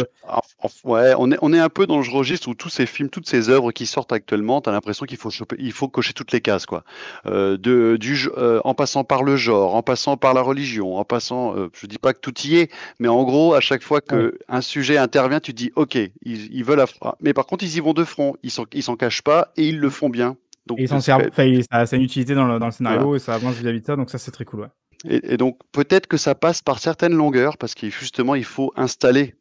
ouais, 0.86 1.14
on 1.18 1.32
est, 1.32 1.38
on 1.42 1.54
est 1.54 1.60
un 1.60 1.70
peu 1.70 1.86
dans 1.88 2.00
le 2.00 2.10
registre 2.10 2.48
où 2.48 2.54
tous 2.56 2.70
ces 2.70 2.86
films, 2.86 3.10
toutes 3.10 3.28
ces 3.28 3.50
œuvres 3.50 3.72
qui 3.72 3.86
sortent 3.86 4.12
actuellement, 4.14 4.62
tu 4.62 4.70
as 4.70 4.72
l'impression 4.72 5.06
qu'il 5.06 5.18
faut, 5.18 5.30
choper- 5.30 5.58
il 5.60 5.72
faut 5.72 5.88
cocher 5.88 6.14
toutes 6.14 6.32
les 6.32 6.42
cases. 6.42 6.66
Quoi. 6.66 6.84
Euh, 7.26 7.58
de, 7.58 7.98
du, 8.00 8.18
euh, 8.38 8.62
en 8.64 8.74
passant 8.74 9.04
par 9.04 9.24
le 9.24 9.36
genre, 9.36 9.76
en 9.76 9.84
passant 9.84 10.18
par 10.18 10.34
la 10.34 10.42
religion, 10.42 10.96
en 10.98 11.04
passant, 11.06 11.56
je 11.74 11.88
dis 11.88 11.98
pas 11.98 12.14
que 12.14 12.20
tout 12.20 12.34
y 12.46 12.56
est, 12.58 12.72
mais 13.00 13.08
en 13.08 13.24
gros, 13.24 13.54
à 13.54 13.60
chaque 13.60 13.84
fois 13.84 14.00
que 14.02 14.38
un 14.48 14.62
sujet 14.62 14.98
intervient, 14.98 15.40
tu 15.40 15.52
te 15.54 15.58
dis, 15.58 15.72
ok, 15.76 15.96
ils, 15.96 16.12
ils 16.56 16.64
veulent 16.64 16.80
affr- 16.80 17.16
Mais 17.20 17.34
par 17.34 17.46
contre, 17.46 17.64
ils 17.64 17.76
y 17.76 17.80
vont 17.80 17.94
de 17.94 18.04
front, 18.04 18.36
ils 18.44 18.52
s'en 18.52 18.66
ils 18.74 18.84
s'en 18.84 18.96
cachent 18.96 19.22
pas 19.22 19.52
et 19.58 19.68
ils 19.68 19.80
le 19.80 19.90
font 19.90 20.10
bien. 20.10 20.38
Donc, 20.66 20.80
Et 20.80 20.88
ça, 20.88 21.02
ça 21.02 21.16
a 21.18 21.96
une 21.96 22.02
utilité 22.02 22.36
dans 22.36 22.46
le, 22.46 22.60
dans 22.60 22.68
le 22.68 22.72
scénario 22.72 23.16
et 23.16 23.20
ça 23.20 23.34
avance 23.34 23.56
vis-à-vis 23.56 23.82
de 23.82 23.86
ça, 23.86 23.96
donc 23.96 24.10
ça 24.10 24.18
c'est 24.18 24.32
très 24.32 24.46
cool. 24.46 24.62
Ouais. 24.62 24.68
Et, 25.06 25.34
et 25.34 25.38
donc 25.38 25.60
peut-être 25.72 26.08
que 26.08 26.18
ça 26.18 26.36
passe 26.36 26.62
par 26.62 26.80
certaines 26.80 27.14
longueurs 27.14 27.58
parce 27.58 27.76
qu'il 27.76 27.92
justement 27.92 28.36
il 28.36 28.46
faut 28.46 28.72
installer 28.78 29.36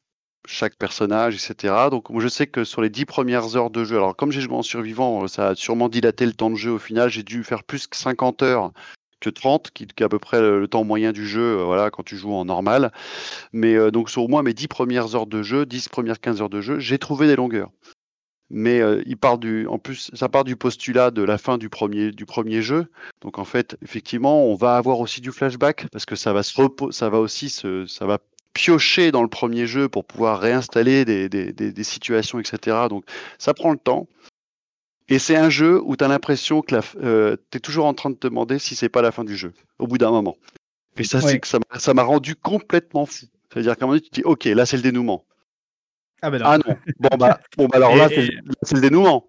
chaque 0.47 0.77
personnage, 0.77 1.35
etc. 1.35 1.75
Donc 1.91 2.11
moi 2.11 2.23
je 2.23 2.29
sais 2.29 2.47
que 2.47 2.65
sur 2.65 2.83
les 2.83 2.91
10 2.91 3.05
premières 3.05 3.57
heures 3.57 3.71
de 3.71 3.85
jeu, 3.85 3.97
alors 3.97 4.17
comme 4.17 4.33
j'ai 4.33 4.41
joué 4.41 4.55
en 4.55 4.63
survivant, 4.63 5.27
ça 5.29 5.51
a 5.51 5.55
sûrement 5.55 5.89
dilaté 5.89 6.27
le 6.27 6.33
temps 6.33 6.51
de 6.51 6.57
jeu 6.57 6.73
au 6.73 6.79
final, 6.79 7.09
j'ai 7.09 7.23
dû 7.23 7.45
faire 7.45 7.63
plus 7.63 7.87
que 7.87 7.97
50 7.97 8.43
heures 8.43 8.73
que 9.21 9.31
30, 9.31 9.71
qui, 9.71 9.85
est 9.85 10.03
à 10.03 10.09
peu 10.09 10.19
près 10.19 10.41
le, 10.41 10.67
temps 10.69 10.85
moyen 10.85 11.13
du 11.13 11.27
jeu, 11.27 11.61
euh, 11.61 11.65
voilà, 11.65 11.91
quand 11.91 12.03
tu 12.03 12.17
joues 12.17 12.35
en 12.35 12.45
normal. 12.45 12.93
Mais 13.53 13.75
euh, 13.75 13.91
donc 13.91 14.11
sur 14.11 14.25
au 14.25 14.29
moins 14.29 14.43
mes 14.43 14.53
10 14.53 14.69
premières 14.69 15.15
heures 15.15 15.27
de 15.27 15.43
jeu, 15.43 15.65
10 15.65 15.89
premières 15.89 16.21
15 16.21 16.43
heures 16.43 16.51
de 16.51 16.61
jeu, 16.61 16.81
j'ai 16.81 16.99
trouvé 16.99 17.27
des 17.29 17.37
longueurs. 17.37 17.71
Mais 18.55 18.81
euh, 18.81 19.03
il 19.07 19.17
part 19.17 19.39
du, 19.39 19.67
en 19.67 19.79
plus, 19.79 20.11
ça 20.13 20.29
part 20.29 20.45
du 20.45 20.57
postulat 20.57 21.11
de 21.11 21.23
la 21.23 21.39
fin 21.39 21.57
du 21.57 21.71
premier, 21.71 22.13
du 22.13 22.27
premier 22.27 22.61
jeu. 22.61 22.87
Donc 23.23 23.39
en 23.39 23.47
fait, 23.47 23.77
effectivement, 23.83 24.45
on 24.45 24.55
va 24.55 24.77
avoir 24.77 25.01
aussi 25.01 25.23
du 25.23 25.33
flashback 25.33 25.87
parce 25.91 26.05
que 26.05 26.17
ça 26.17 26.35
va 26.35 26.43
se 26.43 26.53
ça 26.91 27.09
va 27.09 27.19
aussi 27.19 27.49
se, 27.49 27.87
ça 27.87 28.05
va 28.05 28.19
piocher 28.53 29.11
dans 29.11 29.23
le 29.23 29.29
premier 29.29 29.67
jeu 29.67 29.89
pour 29.89 30.05
pouvoir 30.05 30.39
réinstaller 30.39 31.07
des, 31.07 31.85
situations, 31.85 32.39
etc. 32.39 32.77
Donc 32.91 33.05
ça 33.39 33.55
prend 33.55 33.71
le 33.71 33.79
temps. 33.79 34.07
Et 35.09 35.19
c'est 35.19 35.37
un 35.37 35.49
jeu 35.49 35.81
où 35.83 35.97
tu 35.97 36.05
as 36.05 36.09
l'impression 36.09 36.61
que 36.61 36.77
euh, 37.03 37.37
tu 37.51 37.57
es 37.57 37.61
toujours 37.61 37.87
en 37.87 37.95
train 37.95 38.11
de 38.11 38.17
te 38.17 38.27
demander 38.27 38.59
si 38.59 38.77
c'est 38.77 38.91
pas 38.91 39.03
la 39.03 39.13
fin 39.13 39.25
du 39.25 39.37
jeu, 39.37 39.55
au 39.79 39.87
bout 39.87 39.97
d'un 39.99 40.11
moment. 40.11 40.37
Et 40.99 41.05
ça, 41.05 41.23
c'est 41.23 41.41
que 41.41 41.49
ça 41.49 41.95
m'a 41.95 42.03
rendu 42.03 42.37
complètement 42.37 43.07
fou. 43.07 43.27
C'est-à-dire 43.51 43.77
qu'à 43.77 43.85
un 43.85 43.89
moment 43.89 43.97
donné, 43.97 44.03
tu 44.03 44.11
te 44.11 44.15
dis, 44.17 44.25
ok, 44.25 44.45
là 44.45 44.67
c'est 44.67 44.77
le 44.77 44.83
dénouement. 44.83 45.25
Ah, 46.23 46.31
ben 46.31 46.39
non. 46.39 46.45
ah 46.47 46.59
non. 46.59 46.77
Bon 46.99 47.17
bah, 47.19 47.41
bon, 47.57 47.67
bah 47.67 47.77
alors 47.77 47.97
là, 47.97 48.09
c'est 48.09 48.75
le 48.75 48.81
dénouement. 48.81 49.29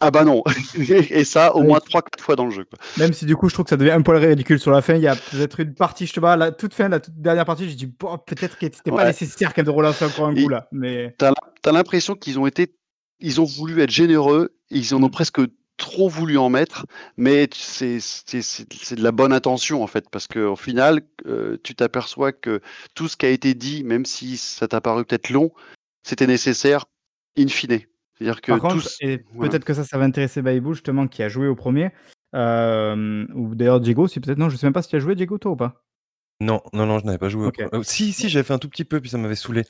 Ah 0.00 0.10
bah 0.10 0.24
non. 0.24 0.42
et 0.90 1.24
ça, 1.24 1.54
au 1.54 1.62
moins 1.62 1.78
3-4 1.78 2.20
fois 2.20 2.36
dans 2.36 2.44
le 2.44 2.50
jeu. 2.50 2.64
Quoi. 2.64 2.78
Même 2.98 3.12
si 3.12 3.24
du 3.24 3.36
coup, 3.36 3.48
je 3.48 3.54
trouve 3.54 3.64
que 3.64 3.70
ça 3.70 3.76
devient 3.76 3.92
un 3.92 4.02
poil 4.02 4.22
ridicule 4.22 4.58
sur 4.58 4.70
la 4.70 4.82
fin. 4.82 4.94
Il 4.96 5.02
y 5.02 5.08
a 5.08 5.16
peut-être 5.16 5.60
une 5.60 5.74
partie, 5.74 6.06
je 6.06 6.12
te 6.12 6.20
vois, 6.20 6.36
la 6.36 6.52
toute 6.52 6.74
fin, 6.74 6.88
la 6.88 7.00
toute 7.00 7.14
dernière 7.14 7.44
partie, 7.44 7.68
j'ai 7.68 7.74
dit, 7.74 7.86
bon, 7.86 8.18
peut-être 8.18 8.58
que 8.58 8.66
c'était 8.66 8.90
pas 8.90 9.06
nécessaire 9.06 9.52
de 9.56 9.70
relancer 9.70 10.04
encore 10.04 10.26
un 10.26 10.34
coup 10.34 10.48
là. 10.48 10.68
Mais... 10.72 11.14
T'as 11.18 11.32
as, 11.64 11.72
l'impression 11.72 12.14
qu'ils 12.14 12.38
ont 12.38 12.46
été. 12.46 12.74
Ils 13.20 13.40
ont 13.40 13.44
voulu 13.44 13.80
être 13.80 13.90
généreux, 13.90 14.54
ils 14.70 14.94
en 14.94 15.02
ont 15.02 15.08
presque 15.08 15.40
trop 15.76 16.08
voulu 16.08 16.36
en 16.38 16.50
mettre, 16.50 16.86
mais 17.16 17.48
c'est 17.52 17.96
de 17.96 19.02
la 19.02 19.12
bonne 19.12 19.32
intention 19.32 19.82
en 19.82 19.86
fait, 19.86 20.08
parce 20.10 20.26
qu'au 20.26 20.56
final, 20.56 21.00
euh, 21.26 21.56
tu 21.62 21.74
t'aperçois 21.74 22.32
que 22.32 22.60
tout 22.94 23.08
ce 23.08 23.16
qui 23.16 23.26
a 23.26 23.30
été 23.30 23.54
dit, 23.54 23.82
même 23.82 24.04
si 24.04 24.36
ça 24.36 24.68
t'a 24.68 24.80
paru 24.80 25.04
peut-être 25.04 25.30
long, 25.30 25.52
c'était 26.04 26.28
nécessaire 26.28 26.84
in 27.36 27.48
fine. 27.48 27.80
C'est-à-dire 28.14 28.40
que 28.40 28.52
Par 28.52 28.60
contre, 28.60 28.86
et 29.00 29.18
peut-être 29.40 29.64
que 29.64 29.74
ça, 29.74 29.82
ça 29.82 29.98
va 29.98 30.04
intéresser 30.04 30.40
Baibou, 30.40 30.74
justement, 30.74 31.08
qui 31.08 31.22
a 31.24 31.28
joué 31.28 31.48
au 31.48 31.56
premier. 31.56 31.90
Euh, 32.34 33.26
ou 33.34 33.54
d'ailleurs 33.54 33.80
Diego, 33.80 34.06
si 34.06 34.20
peut-être 34.20 34.38
non, 34.38 34.48
je 34.48 34.56
sais 34.56 34.66
même 34.66 34.72
pas 34.72 34.82
si 34.82 34.88
tu 34.88 34.96
as 34.96 35.00
joué 35.00 35.14
Diego 35.14 35.38
toi 35.38 35.52
ou 35.52 35.56
pas. 35.56 35.84
Non, 36.40 36.60
non, 36.72 36.84
non, 36.84 36.98
je 36.98 37.06
n'avais 37.06 37.18
pas 37.18 37.28
joué. 37.28 37.48
Oh, 37.72 37.82
si, 37.84 38.12
si, 38.12 38.28
j'avais 38.28 38.42
fait 38.42 38.52
un 38.52 38.58
tout 38.58 38.68
petit 38.68 38.84
peu, 38.84 39.00
puis 39.00 39.08
ça 39.08 39.18
m'avait 39.18 39.36
saoulé. 39.36 39.64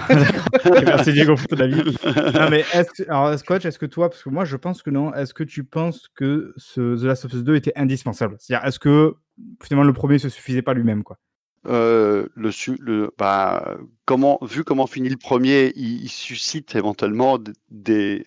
Merci 0.84 1.12
Diego 1.12 1.36
pour 1.36 1.46
ton 1.46 1.60
avis. 1.60 1.82
non, 2.34 2.50
mais 2.50 2.64
est-ce 2.74 2.90
que, 2.90 3.08
alors, 3.08 3.38
Scotch, 3.38 3.64
est-ce 3.64 3.78
que 3.78 3.86
toi, 3.86 4.10
parce 4.10 4.22
que 4.22 4.28
moi, 4.28 4.44
je 4.44 4.56
pense 4.56 4.82
que 4.82 4.90
non, 4.90 5.14
est-ce 5.14 5.32
que 5.32 5.44
tu 5.44 5.64
penses 5.64 6.08
que 6.14 6.52
ce 6.56 7.00
The 7.00 7.04
Last 7.04 7.24
of 7.24 7.32
Us 7.32 7.44
2 7.44 7.54
était 7.54 7.72
indispensable? 7.76 8.36
C'est-à-dire, 8.38 8.66
est-ce 8.66 8.80
que 8.80 9.14
finalement 9.62 9.86
le 9.86 9.92
premier 9.92 10.18
se 10.18 10.28
suffisait 10.28 10.62
pas 10.62 10.74
lui-même, 10.74 11.04
quoi? 11.04 11.18
Euh, 11.66 12.26
le, 12.34 12.50
le, 12.78 13.10
bah, 13.18 13.76
comment, 14.06 14.38
vu 14.42 14.64
comment 14.64 14.86
finit 14.86 15.08
le 15.08 15.16
premier, 15.16 15.72
il, 15.76 16.08
suscite 16.08 16.74
éventuellement 16.74 17.38
des, 17.70 18.24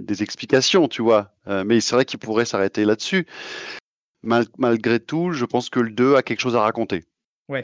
des 0.00 0.22
explications, 0.22 0.88
tu 0.88 1.02
vois. 1.02 1.32
Euh, 1.48 1.64
mais 1.66 1.80
c'est 1.80 1.94
vrai 1.94 2.04
qu'il 2.04 2.18
pourrait 2.18 2.44
s'arrêter 2.44 2.84
là-dessus. 2.84 3.26
malgré 4.22 5.00
tout, 5.00 5.32
je 5.32 5.44
pense 5.44 5.70
que 5.70 5.80
le 5.80 5.90
2 5.90 6.14
a 6.14 6.22
quelque 6.22 6.40
chose 6.40 6.56
à 6.56 6.60
raconter. 6.60 7.04
Ouais. 7.48 7.62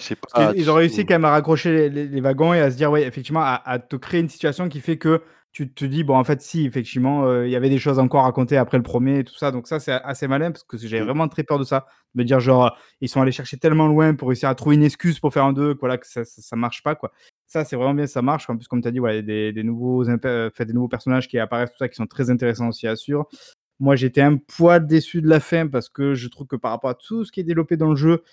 ils 0.56 0.70
ont 0.70 0.74
réussi 0.74 1.04
quand 1.04 1.14
même 1.14 1.26
à 1.26 1.30
raccrocher 1.30 1.90
les, 1.90 2.20
wagons 2.22 2.54
et 2.54 2.60
à 2.60 2.70
se 2.70 2.76
dire, 2.76 2.90
ouais, 2.90 3.02
effectivement, 3.02 3.42
à, 3.42 3.78
te 3.78 3.96
créer 3.96 4.20
une 4.20 4.30
situation 4.30 4.68
qui 4.68 4.80
fait 4.80 4.96
que 4.96 5.20
tu 5.54 5.72
te 5.72 5.84
dis, 5.84 6.02
bon, 6.02 6.16
en 6.16 6.24
fait, 6.24 6.42
si, 6.42 6.66
effectivement, 6.66 7.26
euh, 7.26 7.46
il 7.46 7.52
y 7.52 7.54
avait 7.54 7.70
des 7.70 7.78
choses 7.78 8.00
encore 8.00 8.22
à 8.22 8.24
raconter 8.24 8.56
après 8.56 8.76
le 8.76 8.82
premier 8.82 9.20
et 9.20 9.24
tout 9.24 9.36
ça. 9.36 9.52
Donc, 9.52 9.68
ça, 9.68 9.78
c'est 9.78 9.92
assez 9.92 10.26
malin 10.26 10.50
parce 10.50 10.64
que 10.64 10.76
j'avais 10.76 11.02
mmh. 11.02 11.06
vraiment 11.06 11.28
très 11.28 11.44
peur 11.44 11.60
de 11.60 11.64
ça. 11.64 11.86
De 12.16 12.22
me 12.22 12.24
dire, 12.26 12.40
genre, 12.40 12.76
ils 13.00 13.08
sont 13.08 13.22
allés 13.22 13.30
chercher 13.30 13.56
tellement 13.56 13.86
loin 13.86 14.16
pour 14.16 14.28
réussir 14.28 14.48
à 14.48 14.56
trouver 14.56 14.74
une 14.74 14.82
excuse 14.82 15.20
pour 15.20 15.32
faire 15.32 15.44
un 15.44 15.52
2, 15.52 15.76
voilà, 15.78 15.96
que 15.96 16.08
ça, 16.08 16.24
ça, 16.24 16.56
marche 16.56 16.82
pas, 16.82 16.96
quoi. 16.96 17.12
Ça, 17.46 17.64
c'est 17.64 17.76
vraiment 17.76 17.94
bien, 17.94 18.08
ça 18.08 18.20
marche. 18.20 18.50
En 18.50 18.56
plus, 18.56 18.66
comme 18.66 18.82
tu 18.82 18.88
as 18.88 18.90
dit, 18.90 18.98
ouais, 18.98 19.22
des, 19.22 19.52
des, 19.52 19.62
nouveaux, 19.62 20.02
euh, 20.08 20.50
fait, 20.52 20.64
des 20.64 20.72
nouveaux 20.72 20.88
personnages 20.88 21.28
qui 21.28 21.38
apparaissent, 21.38 21.70
tout 21.70 21.78
ça, 21.78 21.88
qui 21.88 21.94
sont 21.94 22.06
très 22.06 22.30
intéressants 22.30 22.66
aussi, 22.66 22.88
à 22.88 22.96
suivre. 22.96 23.28
Moi, 23.78 23.94
j'étais 23.94 24.22
un 24.22 24.38
poil 24.38 24.84
déçu 24.84 25.22
de 25.22 25.28
la 25.28 25.38
fin 25.38 25.68
parce 25.68 25.88
que 25.88 26.14
je 26.14 26.26
trouve 26.26 26.48
que 26.48 26.56
par 26.56 26.72
rapport 26.72 26.90
à 26.90 26.94
tout 26.94 27.24
ce 27.24 27.30
qui 27.30 27.38
est 27.38 27.44
développé 27.44 27.76
dans 27.76 27.90
le 27.90 27.96
jeu, 27.96 28.24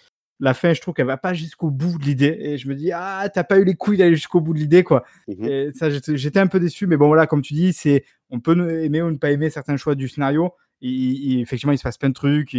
la 0.42 0.56
fin, 0.56 0.74
je 0.74 0.82
trouve 0.82 0.96
qu'elle 0.96 1.06
va 1.06 1.18
pas 1.18 1.34
jusqu'au 1.34 1.70
bout 1.70 2.00
de 2.00 2.04
l'idée. 2.04 2.36
Et 2.40 2.58
je 2.58 2.68
me 2.68 2.76
dis, 2.76 2.92
ah, 2.92 3.30
t'as 3.34 3.44
pas 3.44 3.60
eu 3.60 3.64
les 3.64 3.76
couilles 3.76 3.98
d'aller 3.98 4.16
jusqu'au 4.16 4.42
bout 4.42 4.54
de 4.54 4.60
l'idée, 4.60 4.84
quoi. 4.84 5.06
Mmh 5.28 5.46
et 5.46 5.70
ça, 5.74 5.90
j'étais 5.90 6.40
un 6.40 6.48
peu 6.48 6.60
déçu. 6.60 6.88
Mais 6.88 6.98
bon, 6.98 7.08
voilà, 7.08 7.28
comme 7.28 7.44
tu 7.44 7.54
dis, 7.54 7.74
c'est, 7.74 8.04
on 8.32 8.40
peut 8.40 8.84
aimer 8.84 9.04
ou 9.04 9.12
ne 9.12 9.18
pas 9.18 9.32
aimer 9.32 9.52
certains 9.52 9.78
choix 9.78 9.94
du 9.94 10.10
scénario. 10.10 10.52
Et, 10.82 11.40
effectivement, 11.40 11.74
il 11.74 11.78
se 11.78 11.84
passe 11.84 12.00
plein 12.00 12.10
de 12.10 12.16
trucs. 12.16 12.58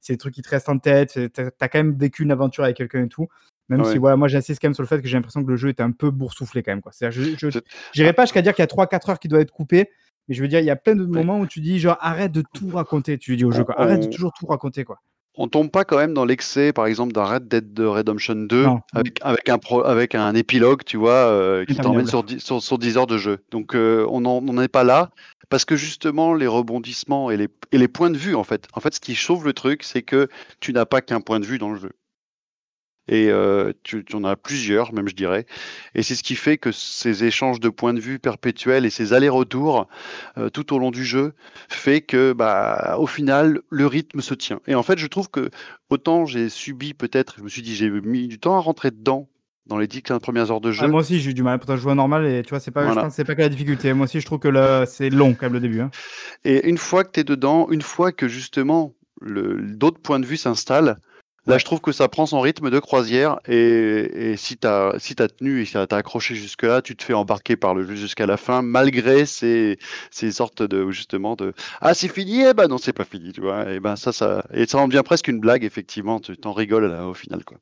C'est 0.00 0.14
des 0.14 0.16
trucs 0.16 0.34
qui 0.34 0.42
te 0.42 0.48
restent 0.48 0.70
en 0.70 0.78
tête. 0.78 1.18
T'as 1.34 1.50
as 1.60 1.68
quand 1.68 1.78
même 1.78 1.98
vécu 1.98 2.22
une 2.22 2.32
aventure 2.32 2.64
avec 2.64 2.78
quelqu'un 2.78 3.04
et 3.04 3.08
tout. 3.08 3.28
Même 3.68 3.84
si, 3.84 3.98
voilà, 3.98 4.16
moi, 4.16 4.28
j'insiste 4.28 4.62
quand 4.62 4.68
même 4.68 4.74
sur 4.74 4.82
le 4.82 4.88
fait 4.88 5.02
que 5.02 5.06
j'ai 5.06 5.18
l'impression 5.18 5.44
que 5.44 5.50
le 5.50 5.56
jeu 5.56 5.68
est 5.68 5.82
un 5.82 5.90
peu 5.90 6.10
boursouflé 6.10 6.62
quand 6.62 6.72
même, 6.72 6.80
quoi. 6.80 6.92
Je 6.98 8.00
n'irai 8.00 8.12
pas 8.14 8.24
jusqu'à 8.24 8.40
dire 8.40 8.54
qu'il 8.54 8.62
y 8.62 8.68
a 8.68 8.68
3-4 8.68 9.10
heures 9.10 9.18
qui 9.18 9.28
doivent 9.28 9.42
être 9.42 9.52
coupées. 9.52 9.90
Mais 10.28 10.34
je 10.34 10.40
veux 10.42 10.48
dire, 10.48 10.60
il 10.60 10.66
y 10.66 10.70
a 10.70 10.76
plein 10.76 10.94
de 10.94 11.04
moments 11.04 11.40
où 11.40 11.46
tu 11.46 11.60
dis, 11.60 11.78
genre, 11.78 11.98
arrête 12.00 12.32
de 12.32 12.42
tout 12.54 12.70
raconter. 12.70 13.18
Tu 13.18 13.36
dis 13.36 13.44
au 13.44 13.52
jeu, 13.52 13.64
quoi. 13.64 13.78
Arrête 13.78 14.00
de 14.00 14.06
toujours 14.06 14.32
tout 14.32 14.46
raconter, 14.46 14.84
quoi 14.84 15.00
on 15.38 15.46
tombe 15.48 15.70
pas 15.70 15.84
quand 15.84 15.96
même 15.96 16.12
dans 16.12 16.24
l'excès, 16.24 16.72
par 16.72 16.86
exemple, 16.86 17.12
d'un 17.12 17.24
Red 17.24 17.48
Dead 17.48 17.78
Redemption 17.78 18.34
2 18.34 18.66
avec, 18.92 19.20
avec, 19.22 19.48
un 19.48 19.58
avec 19.84 20.14
un 20.14 20.34
épilogue, 20.34 20.82
tu 20.84 20.96
vois, 20.96 21.12
euh, 21.12 21.64
qui 21.64 21.76
t'emmène 21.76 22.06
sur, 22.06 22.24
sur, 22.38 22.78
10 22.78 22.98
heures 22.98 23.06
de 23.06 23.18
jeu. 23.18 23.38
Donc 23.50 23.74
euh, 23.74 24.04
on 24.10 24.20
n'en 24.20 24.62
est 24.62 24.68
pas 24.68 24.84
là 24.84 25.10
parce 25.48 25.64
que 25.64 25.76
justement 25.76 26.34
les 26.34 26.46
rebondissements 26.46 27.30
et 27.30 27.36
les, 27.36 27.48
et 27.72 27.78
les 27.78 27.88
points 27.88 28.10
de 28.10 28.18
vue, 28.18 28.34
en 28.34 28.44
fait, 28.44 28.66
en 28.74 28.80
fait, 28.80 28.94
ce 28.94 29.00
qui 29.00 29.14
sauve 29.14 29.44
le 29.44 29.52
truc, 29.52 29.82
c'est 29.84 30.02
que 30.02 30.28
tu 30.60 30.72
n'as 30.72 30.84
pas 30.84 31.00
qu'un 31.00 31.20
point 31.20 31.40
de 31.40 31.46
vue 31.46 31.58
dans 31.58 31.70
le 31.70 31.78
jeu 31.78 31.92
et 33.08 33.30
euh, 33.30 33.72
tu, 33.82 34.04
en 34.12 34.24
as 34.24 34.36
plusieurs, 34.36 34.92
même 34.92 35.08
je 35.08 35.14
dirais. 35.14 35.46
Et 35.94 36.02
c'est 36.02 36.14
ce 36.14 36.22
qui 36.22 36.36
fait 36.36 36.58
que 36.58 36.72
ces 36.72 37.24
échanges 37.24 37.60
de 37.60 37.68
points 37.68 37.94
de 37.94 38.00
vue 38.00 38.18
perpétuels 38.18 38.84
et 38.84 38.90
ces 38.90 39.12
allers-retours 39.12 39.88
euh, 40.36 40.50
tout 40.50 40.74
au 40.74 40.78
long 40.78 40.90
du 40.90 41.04
jeu 41.04 41.32
fait 41.68 42.02
que, 42.02 42.32
bah, 42.32 42.96
au 42.98 43.06
final, 43.06 43.60
le 43.70 43.86
rythme 43.86 44.20
se 44.20 44.34
tient. 44.34 44.60
Et 44.66 44.74
en 44.74 44.82
fait, 44.82 44.98
je 44.98 45.06
trouve 45.06 45.30
que 45.30 45.50
autant 45.90 46.26
j'ai 46.26 46.48
subi 46.48 46.94
peut-être, 46.94 47.36
je 47.38 47.42
me 47.42 47.48
suis 47.48 47.62
dit, 47.62 47.74
j'ai 47.74 47.90
mis 47.90 48.28
du 48.28 48.38
temps 48.38 48.56
à 48.56 48.60
rentrer 48.60 48.90
dedans 48.90 49.28
dans 49.66 49.78
les 49.78 49.86
10 49.86 50.02
15 50.02 50.20
premières 50.20 50.50
heures 50.50 50.60
de 50.60 50.72
jeu. 50.72 50.84
Ah, 50.84 50.88
moi 50.88 51.00
aussi, 51.00 51.20
j'ai 51.20 51.30
eu 51.30 51.34
du 51.34 51.42
mal. 51.42 51.58
Pourtant, 51.58 51.76
je 51.76 51.82
joue 51.82 51.94
normal 51.94 52.26
et 52.26 52.42
tu 52.42 52.50
vois, 52.50 52.60
c'est 52.60 52.70
pas, 52.70 53.10
c'est 53.10 53.24
pas 53.24 53.34
que 53.34 53.42
la 53.42 53.48
difficulté. 53.48 53.92
Moi 53.92 54.04
aussi, 54.04 54.20
je 54.20 54.26
trouve 54.26 54.38
que 54.38 54.84
c'est 54.86 55.10
long 55.10 55.34
quand 55.34 55.46
même 55.46 55.54
le 55.54 55.60
début. 55.60 55.80
Hein. 55.80 55.90
Et 56.44 56.68
une 56.68 56.78
fois 56.78 57.04
que 57.04 57.10
tu 57.12 57.20
es 57.20 57.24
dedans, 57.24 57.68
une 57.70 57.82
fois 57.82 58.12
que 58.12 58.28
justement 58.28 58.94
d'autres 59.20 60.00
points 60.00 60.20
de 60.20 60.26
vue 60.26 60.36
s'installent, 60.36 60.98
Là, 61.48 61.56
je 61.56 61.64
trouve 61.64 61.80
que 61.80 61.92
ça 61.92 62.08
prend 62.08 62.26
son 62.26 62.40
rythme 62.40 62.68
de 62.68 62.78
croisière 62.78 63.40
et, 63.48 64.34
si 64.36 64.58
tu 64.58 64.66
as, 64.66 64.92
si 64.98 65.14
as 65.18 65.28
tenu 65.28 65.62
et 65.62 65.64
si 65.64 65.72
tu 65.72 65.78
as 65.78 65.86
accroché 65.96 66.34
jusque-là, 66.34 66.82
tu 66.82 66.94
te 66.94 67.02
fais 67.02 67.14
embarquer 67.14 67.56
par 67.56 67.74
le 67.74 67.86
jeu 67.86 67.94
jusqu'à 67.94 68.26
la 68.26 68.36
fin, 68.36 68.60
malgré 68.60 69.24
ces, 69.24 69.78
ces 70.10 70.30
sortes 70.30 70.62
de, 70.62 70.90
justement, 70.90 71.36
de 71.36 71.54
Ah, 71.80 71.94
c'est 71.94 72.12
fini 72.12 72.42
Eh 72.42 72.52
ben 72.52 72.68
non, 72.68 72.76
c'est 72.76 72.92
pas 72.92 73.06
fini, 73.06 73.32
tu 73.32 73.40
vois. 73.40 73.72
Et 73.72 73.80
ben 73.80 73.96
ça, 73.96 74.12
ça, 74.12 74.44
et 74.52 74.66
ça 74.66 74.76
en 74.76 74.88
devient 74.88 75.00
presque 75.02 75.28
une 75.28 75.40
blague, 75.40 75.64
effectivement, 75.64 76.20
tu 76.20 76.36
t'en 76.36 76.52
rigoles 76.52 76.84
là, 76.84 77.06
au 77.06 77.14
final, 77.14 77.42
quoi. 77.46 77.56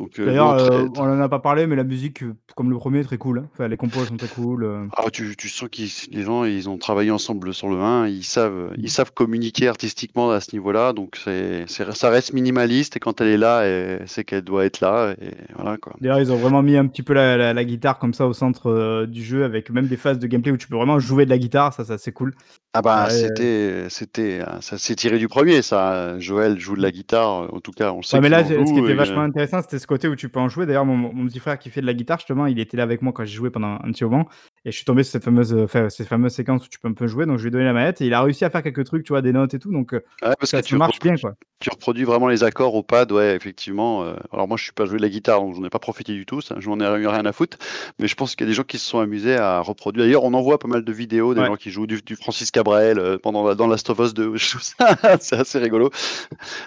Euh, 0.00 0.26
D'ailleurs, 0.26 0.52
euh, 0.52 0.86
on 0.96 1.06
n'en 1.06 1.20
a 1.20 1.28
pas 1.28 1.38
parlé, 1.38 1.66
mais 1.66 1.76
la 1.76 1.84
musique, 1.84 2.22
euh, 2.22 2.34
comme 2.56 2.70
le 2.70 2.76
premier, 2.76 3.00
est 3.00 3.04
très 3.04 3.18
cool. 3.18 3.40
Hein. 3.40 3.48
Enfin, 3.52 3.68
les 3.68 3.76
compos 3.76 4.04
sont 4.04 4.16
très 4.16 4.28
cool. 4.28 4.88
Ah, 4.96 5.04
tu, 5.12 5.36
tu 5.36 5.48
sens 5.48 5.68
que 5.68 5.82
les 6.14 6.22
gens, 6.22 6.44
ils 6.44 6.68
ont 6.68 6.78
travaillé 6.78 7.10
ensemble 7.10 7.52
sur 7.54 7.68
le 7.68 7.76
1, 7.76 8.08
ils 8.08 8.24
savent, 8.24 8.72
ils 8.76 8.84
mmh. 8.84 8.88
savent 8.88 9.12
communiquer 9.12 9.68
artistiquement 9.68 10.30
à 10.30 10.40
ce 10.40 10.54
niveau-là, 10.54 10.92
donc 10.92 11.16
c'est, 11.22 11.64
ça 11.68 12.10
reste 12.10 12.32
minimaliste, 12.32 12.96
et 12.96 13.00
quand 13.00 13.20
elle 13.20 13.28
est 13.28 13.38
là, 13.38 13.62
c'est 14.06 14.24
qu'elle 14.24 14.42
doit 14.42 14.64
être 14.64 14.80
là, 14.80 15.14
et 15.20 15.30
voilà 15.56 15.76
quoi. 15.76 15.94
D'ailleurs, 16.00 16.20
ils 16.20 16.32
ont 16.32 16.36
vraiment 16.36 16.62
mis 16.62 16.76
un 16.76 16.86
petit 16.86 17.02
peu 17.02 17.14
la, 17.14 17.64
guitare 17.64 17.98
comme 17.98 18.14
ça 18.14 18.26
au 18.26 18.32
centre 18.32 19.04
du 19.06 19.22
jeu, 19.22 19.44
avec 19.44 19.70
même 19.70 19.86
des 19.86 19.96
phases 19.96 20.18
de 20.18 20.26
gameplay 20.26 20.52
où 20.52 20.56
tu 20.56 20.68
peux 20.68 20.76
vraiment 20.76 20.98
jouer 20.98 21.24
de 21.24 21.30
la 21.30 21.38
guitare, 21.38 21.72
ça, 21.72 21.84
ça 21.84 21.98
c'est 21.98 22.12
cool. 22.12 22.34
Ah 22.74 22.82
bah 22.82 23.08
c'était 23.08 23.86
c'était 23.88 24.40
ça 24.60 24.76
s'est 24.76 24.94
tiré 24.94 25.18
du 25.18 25.26
premier 25.26 25.62
ça. 25.62 26.18
Joël 26.18 26.60
joue 26.60 26.76
de 26.76 26.82
la 26.82 26.90
guitare 26.90 27.52
en 27.52 27.60
tout 27.60 27.72
cas 27.72 27.92
on 27.92 28.02
sait. 28.02 28.20
mais 28.20 28.28
là 28.28 28.44
ce 28.44 28.52
qui 28.52 28.78
était 28.78 28.94
vachement 28.94 29.22
intéressant 29.22 29.62
c'était 29.62 29.78
ce 29.78 29.86
côté 29.88 30.08
où 30.08 30.16
tu 30.16 30.28
peux 30.28 30.40
en 30.40 30.48
jouer. 30.48 30.66
D'ailleurs 30.66 30.84
mon, 30.84 31.26
petit 31.26 31.40
frère 31.40 31.58
qui 31.58 31.70
fait 31.70 31.80
de 31.80 31.86
la 31.86 31.94
guitare 31.94 32.18
justement 32.18 32.46
il 32.46 32.58
était 32.60 32.76
là 32.76 32.84
avec 32.84 33.02
moi 33.02 33.12
quand 33.12 33.24
j'ai 33.24 33.34
joué 33.34 33.50
pendant 33.50 33.74
un 33.82 33.90
petit 33.92 34.04
moment 34.04 34.28
et 34.64 34.70
je 34.70 34.76
suis 34.76 34.84
tombé 34.84 35.02
sur 35.02 35.12
cette 35.12 35.24
fameuse 35.24 35.66
cette 35.88 36.06
fameuse 36.06 36.32
séquence 36.32 36.64
où 36.64 36.68
tu 36.68 36.78
peux 36.78 36.88
un 36.88 36.92
peu 36.92 37.06
jouer 37.06 37.26
donc 37.26 37.38
je 37.38 37.42
lui 37.42 37.48
ai 37.48 37.50
donné 37.50 37.64
la 37.64 37.72
manette 37.72 38.00
et 38.00 38.06
il 38.06 38.14
a 38.14 38.22
réussi 38.22 38.44
à 38.44 38.50
faire 38.50 38.62
quelques 38.62 38.84
trucs 38.84 39.04
tu 39.04 39.12
vois 39.12 39.22
des 39.22 39.32
notes 39.32 39.54
et 39.54 39.58
tout 39.58 39.72
donc 39.72 39.94
parce 40.20 40.50
ça, 40.50 40.62
que 40.62 40.66
tu 40.66 40.76
marche 40.76 41.00
bien 41.00 41.16
quoi. 41.16 41.34
Tu 41.60 41.70
reproduis 41.70 42.04
vraiment 42.04 42.28
les 42.28 42.44
accords 42.44 42.74
au 42.74 42.82
pad 42.82 43.10
ouais 43.10 43.34
effectivement. 43.34 44.04
Euh, 44.04 44.14
alors 44.32 44.46
moi 44.46 44.56
je 44.56 44.62
suis 44.62 44.72
pas 44.72 44.84
joué 44.84 44.98
de 44.98 45.02
la 45.02 45.08
guitare 45.08 45.40
donc 45.40 45.54
j'en 45.56 45.64
ai 45.64 45.70
pas 45.70 45.80
profité 45.80 46.12
du 46.12 46.24
tout 46.24 46.40
ça 46.40 46.56
je 46.58 46.68
m'en 46.68 46.78
ai 46.78 46.86
rien 46.86 47.26
à 47.26 47.32
foutre 47.32 47.58
mais 47.98 48.06
je 48.06 48.14
pense 48.14 48.36
qu'il 48.36 48.46
y 48.46 48.48
a 48.48 48.50
des 48.50 48.54
gens 48.54 48.62
qui 48.62 48.78
se 48.78 48.86
sont 48.86 49.00
amusés 49.00 49.36
à 49.36 49.60
reproduire. 49.60 50.06
D'ailleurs 50.06 50.24
on 50.24 50.34
en 50.34 50.42
voit 50.42 50.58
pas 50.58 50.68
mal 50.68 50.84
de 50.84 50.92
vidéos 50.92 51.34
des 51.34 51.44
gens 51.44 51.56
qui 51.56 51.70
jouent 51.70 51.86
du, 51.86 52.00
du 52.02 52.16
Francis 52.16 52.50
Cabrel 52.50 52.98
euh, 52.98 53.18
pendant 53.18 53.54
dans 53.54 53.66
Last 53.66 53.90
of 53.90 53.98
Us 53.98 54.14
2. 54.14 54.34
c'est 55.20 55.36
assez 55.36 55.58
rigolo. 55.58 55.90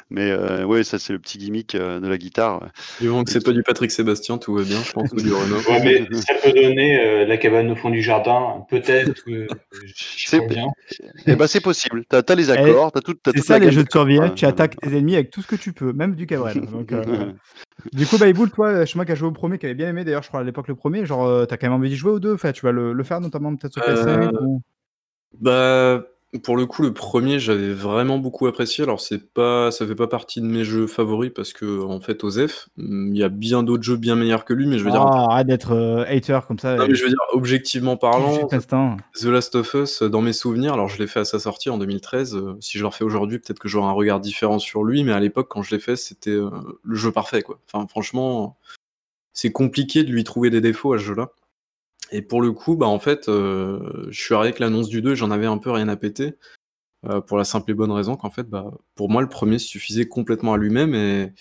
Mais 0.10 0.32
euh, 0.32 0.64
oui, 0.64 0.84
ça 0.84 1.00
c'est 1.00 1.14
le 1.14 1.20
petit 1.20 1.38
gimmick 1.38 1.76
euh, 1.76 2.00
de 2.00 2.08
la 2.08 2.18
guitare. 2.18 2.70
Et 3.02 3.08
moment 3.12 3.24
que 3.24 3.32
c'est 3.32 3.44
pas 3.44 3.52
du 3.52 3.64
Patrick 3.64 3.92
Sébastien, 3.92 4.38
tout 4.38 4.54
va 4.56 4.64
bien, 4.64 4.82
je 4.84 4.92
pense, 4.92 5.12
ou 5.12 5.16
du 5.18 5.32
Renault. 5.34 5.58
Ouais, 5.70 5.82
mais 6.10 6.18
ça 6.20 6.34
peut 6.44 6.52
donner 6.52 7.00
euh, 7.00 7.26
la 7.26 7.38
cabane 7.38 7.70
au 7.72 7.76
fond 7.76 7.90
du 7.90 8.02
jardin. 8.02 8.66
Peut-être 8.70 9.24
j'y 9.26 10.28
C'est- 10.28 10.48
bien. 10.48 10.68
Eh 11.28 11.36
ben, 11.36 11.48
c'est 11.48 11.62
possible. 11.62 12.04
T'as 12.10 12.22
as 12.28 12.36
les 12.36 12.50
accords, 12.50 12.92
t'as 12.92 13.02
tout. 13.02 13.16
C'est 13.26 13.42
ça 13.44 13.60
la 13.60 13.66
les 13.66 13.72
jeux 13.72 13.84
de 13.84 13.92
survie, 13.92 14.18
hein. 14.18 14.32
tu 14.36 14.46
hein. 14.46 14.50
attaques 14.50 14.78
tes 14.80 14.90
ennemis 14.96 15.16
avec 15.16 15.30
tout 15.32 15.42
ce 15.42 15.48
que 15.48 15.56
tu 15.56 15.74
peux, 15.74 15.94
même 15.94 16.16
du 16.16 16.26
Cabrel. 16.28 16.62
Donc, 16.66 16.92
euh, 16.92 17.04
du 17.94 18.06
coup, 18.06 18.18
Bayboul, 18.18 18.50
toi, 18.52 18.86
chez 18.86 18.98
moi 18.98 19.06
qui 19.06 19.12
a 19.12 19.16
joué 19.16 19.28
au 19.28 19.32
premier, 19.32 19.58
qui 19.58 19.66
avait 19.66 19.76
bien 19.76 19.90
aimé 19.90 20.04
d'ailleurs, 20.04 20.24
je 20.24 20.28
crois 20.30 20.40
à 20.42 20.44
l'époque 20.44 20.68
le 20.68 20.76
premier, 20.76 21.06
genre 21.06 21.26
euh, 21.26 21.46
t'as 21.46 21.58
quand 21.58 21.68
même 21.68 21.78
envie 21.78 21.90
d'y 21.90 21.96
jouer 21.96 22.12
aux 22.12 22.20
deux, 22.20 22.34
enfin, 22.34 22.52
tu 22.52 22.66
vas 22.66 22.72
le, 22.72 22.94
le 22.94 23.04
faire 23.04 23.22
notamment 23.22 23.56
peut-être 23.56 23.74
sur 23.74 23.82
PS5 23.84 24.08
Euh, 24.08 24.32
ou- 24.42 24.62
Bah, 25.40 26.04
pour 26.40 26.56
le 26.56 26.66
coup, 26.66 26.82
le 26.82 26.94
premier, 26.94 27.40
j'avais 27.40 27.74
vraiment 27.74 28.18
beaucoup 28.18 28.48
apprécié. 28.48 28.86
Alors, 28.86 29.02
c'est 29.02 29.34
pas, 29.34 29.70
ça 29.70 29.86
fait 29.86 29.96
pas 29.96 30.08
partie 30.08 30.40
de 30.40 30.46
mes 30.46 30.64
jeux 30.64 30.88
favoris 30.88 31.32
parce 31.36 31.52
que, 31.52 31.84
en 31.84 32.00
fait, 32.00 32.24
Osef, 32.24 32.70
il 32.78 33.18
y 33.18 33.24
a 33.24 33.28
bien 33.28 33.64
d'autres 33.64 33.84
jeux 33.84 33.98
bien 33.98 34.16
meilleurs 34.16 34.46
que 34.46 34.54
lui, 34.54 34.66
mais 34.66 34.78
je 34.80 34.86
veux 34.86 34.92
dire, 34.92 35.02
Ah, 35.02 35.28
arrête 35.32 35.48
d'être 35.48 35.74
euh, 35.74 36.06
hater 36.08 36.40
comme 36.48 36.58
ça. 36.58 36.78
non, 36.78 36.88
mais 36.88 36.96
je 36.96 37.04
veux 37.04 37.10
dire, 37.10 37.20
objectivement 37.34 37.98
parlant. 37.98 38.48
The 39.14 39.26
Last 39.26 39.56
of 39.56 39.74
Us, 39.74 40.04
dans 40.04 40.22
mes 40.22 40.32
souvenirs, 40.32 40.74
alors 40.74 40.88
je 40.88 41.00
l'ai 41.00 41.08
fait 41.08 41.20
à 41.20 41.26
sa 41.26 41.38
sortie 41.38 41.70
en 41.70 41.78
2013. 41.78 42.36
euh, 42.36 42.56
si 42.62 42.78
je 42.78 42.84
le 42.84 42.88
refais 42.88 43.04
aujourd'hui, 43.04 43.40
peut-être 43.40 43.60
que 43.60 43.68
j'aurai 43.68 43.88
un 43.88 43.94
regard 43.94 44.22
différent 44.22 44.60
sur 44.60 44.86
lui, 44.86 45.04
mais 45.04 45.12
à 45.12 45.20
l'époque, 45.20 45.48
quand 45.50 45.64
je 45.64 45.76
l'ai 45.76 45.82
fait, 45.82 45.98
c'était 45.98 46.32
euh, 46.32 46.50
le 46.82 46.96
jeu 46.96 47.12
parfait, 47.12 47.42
quoi. 47.42 47.60
Enfin, 47.72 47.86
franchement, 47.88 48.56
c'est 49.34 49.52
compliqué 49.52 50.06
de 50.06 50.12
lui 50.12 50.24
trouver 50.24 50.50
des 50.50 50.62
défauts 50.62 50.94
à 50.94 50.98
ce 50.98 51.04
jeu-là. 51.04 51.32
Et 52.12 52.22
pour 52.22 52.42
le 52.42 52.52
coup, 52.52 52.76
bah 52.76 52.88
en 52.88 53.00
fait, 53.00 53.30
euh, 53.30 54.08
je 54.10 54.22
suis 54.22 54.34
arrivé 54.36 54.50
avec 54.50 54.60
l'annonce 54.60 54.90
du 54.90 55.02
2 55.02 55.14
et 55.14 55.16
j'en 55.16 55.32
avais 55.32 55.46
un 55.46 55.58
peu 55.58 55.72
rien 55.72 55.88
à 55.88 55.96
péter. 55.96 56.36
euh, 57.10 57.22
pour 57.22 57.38
la 57.38 57.46
simple 57.46 57.72
et 57.72 57.74
bonne 57.76 57.92
raison 57.92 58.16
qu'en 58.18 58.30
fait, 58.32 58.44
bah, 58.50 58.72
pour 58.96 59.10
moi, 59.10 59.22
le 59.24 59.30
premier 59.30 59.60
suffisait 59.60 60.08
complètement 60.08 60.54
à 60.54 60.58
lui-même 60.58 60.96
et, 60.96 61.34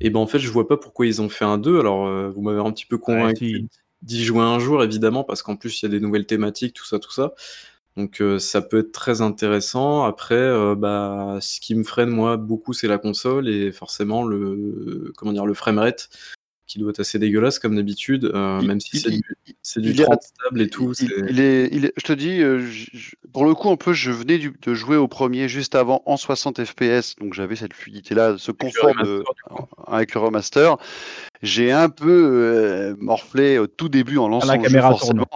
et 0.00 0.10
ben 0.10 0.20
en 0.20 0.26
fait, 0.26 0.38
je 0.40 0.50
vois 0.50 0.68
pas 0.68 0.76
pourquoi 0.78 1.06
ils 1.06 1.22
ont 1.22 1.28
fait 1.30 1.44
un 1.44 1.58
2. 1.58 1.80
Alors, 1.80 2.06
euh, 2.06 2.30
vous 2.30 2.42
m'avez 2.42 2.60
un 2.60 2.72
petit 2.72 2.86
peu 2.86 2.98
convaincu 2.98 3.68
d'y 4.02 4.24
jouer 4.24 4.42
un 4.42 4.58
jour, 4.60 4.82
évidemment, 4.84 5.24
parce 5.24 5.42
qu'en 5.42 5.56
plus, 5.56 5.82
il 5.82 5.86
y 5.86 5.88
a 5.88 5.90
des 5.90 6.00
nouvelles 6.00 6.26
thématiques, 6.26 6.74
tout 6.74 6.86
ça, 6.86 6.98
tout 6.98 7.12
ça. 7.12 7.34
Donc, 7.96 8.22
ça 8.38 8.62
peut 8.62 8.80
être 8.80 8.92
très 8.92 9.20
intéressant. 9.22 10.04
Après, 10.04 10.74
bah, 10.76 11.38
ce 11.40 11.60
qui 11.60 11.74
me 11.74 11.84
freine, 11.84 12.10
moi, 12.10 12.36
beaucoup, 12.38 12.72
c'est 12.72 12.88
la 12.88 12.98
console 12.98 13.48
et 13.48 13.72
forcément 13.72 14.24
le, 14.24 15.12
comment 15.16 15.32
dire, 15.32 15.46
le 15.46 15.54
framerate 15.54 16.08
qui 16.70 16.78
doit 16.78 16.90
être 16.90 17.00
assez 17.00 17.18
dégueulasse 17.18 17.58
comme 17.58 17.74
d'habitude, 17.74 18.30
euh, 18.32 18.62
même 18.62 18.78
si 18.78 19.00
c'est 19.00 19.10
du, 19.10 19.22
du 19.44 19.90
il 19.90 20.00
est 20.00 20.04
30 20.04 20.22
stable 20.22 20.62
et 20.62 20.68
tout. 20.70 20.92
Il, 20.92 20.94
c'est- 21.08 21.14
il 21.28 21.40
est, 21.40 21.68
il 21.72 21.84
est- 21.86 21.92
je 21.96 22.04
te 22.04 22.12
dis, 22.12 22.40
euh, 22.40 22.60
je- 22.60 22.86
je- 22.92 23.10
pour 23.32 23.44
le 23.44 23.54
coup, 23.54 23.70
un 23.70 23.76
peu, 23.76 23.92
je 23.92 24.12
venais 24.12 24.38
du- 24.38 24.54
de 24.62 24.74
jouer 24.74 24.96
au 24.96 25.08
premier 25.08 25.48
juste 25.48 25.74
avant 25.74 26.00
en 26.06 26.16
60 26.16 26.64
FPS, 26.64 27.16
donc 27.20 27.34
j'avais 27.34 27.56
cette 27.56 27.74
fluidité-là, 27.74 28.36
ce 28.38 28.52
confort 28.52 28.90
remaster, 28.90 29.32
avec 29.88 30.14
le 30.14 30.20
remaster. 30.20 30.76
J'ai 31.42 31.72
un 31.72 31.88
peu 31.88 32.08
euh, 32.08 32.94
morflé 33.00 33.58
au 33.58 33.66
tout 33.66 33.88
début 33.88 34.18
en 34.18 34.28
lançant 34.28 34.46
la 34.46 34.54
le 34.56 34.62
jeu, 34.62 34.68
caméra 34.68 34.90
forcément. 34.90 35.26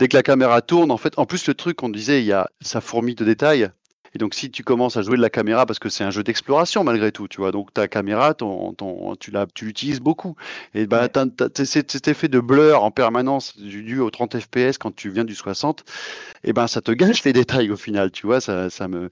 Dès 0.00 0.08
que 0.08 0.16
la 0.16 0.24
caméra 0.24 0.62
tourne, 0.62 0.90
en 0.90 0.96
fait, 0.96 1.16
en 1.16 1.26
plus 1.26 1.46
le 1.46 1.54
truc, 1.54 1.80
on 1.84 1.90
disait, 1.90 2.20
il 2.22 2.26
y 2.26 2.32
a, 2.32 2.48
ça 2.60 2.80
fourmille 2.80 3.14
de 3.14 3.24
détails. 3.24 3.70
Et 4.14 4.18
donc, 4.18 4.34
si 4.34 4.50
tu 4.50 4.62
commences 4.62 4.96
à 4.96 5.02
jouer 5.02 5.16
de 5.16 5.22
la 5.22 5.30
caméra, 5.30 5.64
parce 5.66 5.78
que 5.78 5.88
c'est 5.88 6.04
un 6.04 6.10
jeu 6.10 6.22
d'exploration 6.22 6.84
malgré 6.84 7.12
tout, 7.12 7.28
tu 7.28 7.38
vois, 7.38 7.50
donc 7.52 7.72
ta 7.72 7.88
caméra, 7.88 8.34
ton, 8.34 8.72
ton- 8.74 9.16
tu 9.16 9.30
la- 9.30 9.46
tu 9.54 9.64
l'utilises 9.64 10.00
beaucoup. 10.00 10.36
Et 10.74 10.86
bah, 10.86 11.08
t'as- 11.08 11.26
t'as 11.26 11.64
cet 11.64 12.08
effet 12.08 12.28
de 12.28 12.40
blur 12.40 12.82
en 12.82 12.90
permanence 12.90 13.56
dû 13.58 14.00
au 14.00 14.10
30 14.10 14.38
FPS 14.38 14.78
quand 14.78 14.94
tu 14.94 15.10
viens 15.10 15.24
du 15.24 15.34
60, 15.34 15.84
et 16.44 16.52
ben 16.52 16.66
ça 16.66 16.80
te 16.80 16.92
gâche 16.92 17.24
les 17.24 17.32
détails 17.32 17.70
au 17.70 17.76
final, 17.76 18.10
tu 18.10 18.26
vois, 18.26 18.40
ça, 18.40 18.68
ça 18.70 18.88
me. 18.88 19.08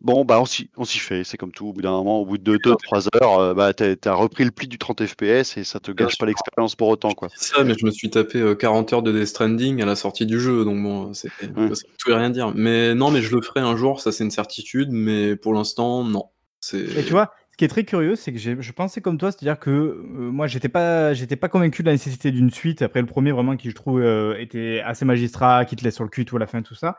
Bon, 0.00 0.24
bah 0.24 0.40
on 0.40 0.44
s'y 0.46 0.70
on 0.76 0.84
s'y 0.84 0.98
fait, 1.00 1.24
c'est 1.24 1.36
comme 1.36 1.50
tout. 1.52 1.68
Au 1.68 1.72
bout 1.72 1.82
d'un 1.82 1.90
moment, 1.90 2.20
au 2.20 2.24
bout 2.26 2.38
de 2.38 2.56
2-3 2.56 3.08
heures, 3.16 3.38
euh, 3.40 3.54
bah, 3.54 3.74
t'as 3.74 3.94
as 4.04 4.14
repris 4.14 4.44
le 4.44 4.50
pli 4.52 4.68
du 4.68 4.78
30 4.78 5.04
FPS 5.04 5.56
et 5.56 5.64
ça 5.64 5.80
te 5.80 5.90
gâche 5.90 6.16
pas 6.18 6.26
l'expérience 6.26 6.76
pour 6.76 6.88
autant, 6.88 7.10
quoi. 7.12 7.28
C'est 7.34 7.54
ça, 7.56 7.64
mais 7.64 7.74
je 7.78 7.84
me 7.84 7.90
suis 7.90 8.08
tapé 8.10 8.38
euh, 8.40 8.54
40 8.54 8.92
heures 8.92 9.02
de 9.02 9.12
Death 9.12 9.26
Stranding 9.26 9.82
à 9.82 9.86
la 9.86 9.96
sortie 9.96 10.24
du 10.26 10.38
jeu, 10.40 10.64
donc 10.64 10.80
bon, 10.82 11.12
c'est 11.14 11.28
Ouais. 11.56 11.74
ça 11.74 11.82
et 12.08 12.14
rien 12.14 12.30
dire. 12.30 12.52
Mais 12.54 12.94
non, 12.94 13.10
mais 13.10 13.22
je 13.22 13.34
le 13.34 13.42
ferai 13.42 13.60
un 13.60 13.76
jour, 13.76 14.00
ça 14.00 14.12
c'est 14.12 14.24
une 14.24 14.30
certitude, 14.38 14.90
mais 14.92 15.34
pour 15.34 15.52
l'instant, 15.52 16.04
non. 16.04 16.26
Et 16.72 17.04
tu 17.04 17.10
vois, 17.10 17.32
ce 17.50 17.56
qui 17.56 17.64
est 17.64 17.68
très 17.68 17.84
curieux, 17.84 18.14
c'est 18.14 18.32
que 18.32 18.38
je 18.38 18.72
pensais 18.72 19.00
comme 19.00 19.18
toi, 19.18 19.32
c'est-à-dire 19.32 19.58
que 19.58 19.70
euh, 19.70 20.04
moi, 20.30 20.46
j'étais 20.46 20.68
pas, 20.68 21.12
pas 21.40 21.48
convaincu 21.48 21.82
de 21.82 21.88
la 21.88 21.92
nécessité 21.92 22.30
d'une 22.30 22.50
suite 22.50 22.82
après 22.82 23.00
le 23.00 23.06
premier, 23.06 23.32
vraiment, 23.32 23.56
qui 23.56 23.70
je 23.70 23.74
trouve 23.74 24.00
euh, 24.00 24.38
était 24.38 24.80
assez 24.84 25.04
magistrat, 25.04 25.64
qui 25.64 25.74
te 25.74 25.82
laisse 25.82 25.96
sur 25.96 26.04
le 26.04 26.10
cul 26.10 26.24
tout 26.24 26.36
à 26.36 26.40
la 26.40 26.46
fin, 26.46 26.62
tout 26.62 26.74
ça. 26.76 26.98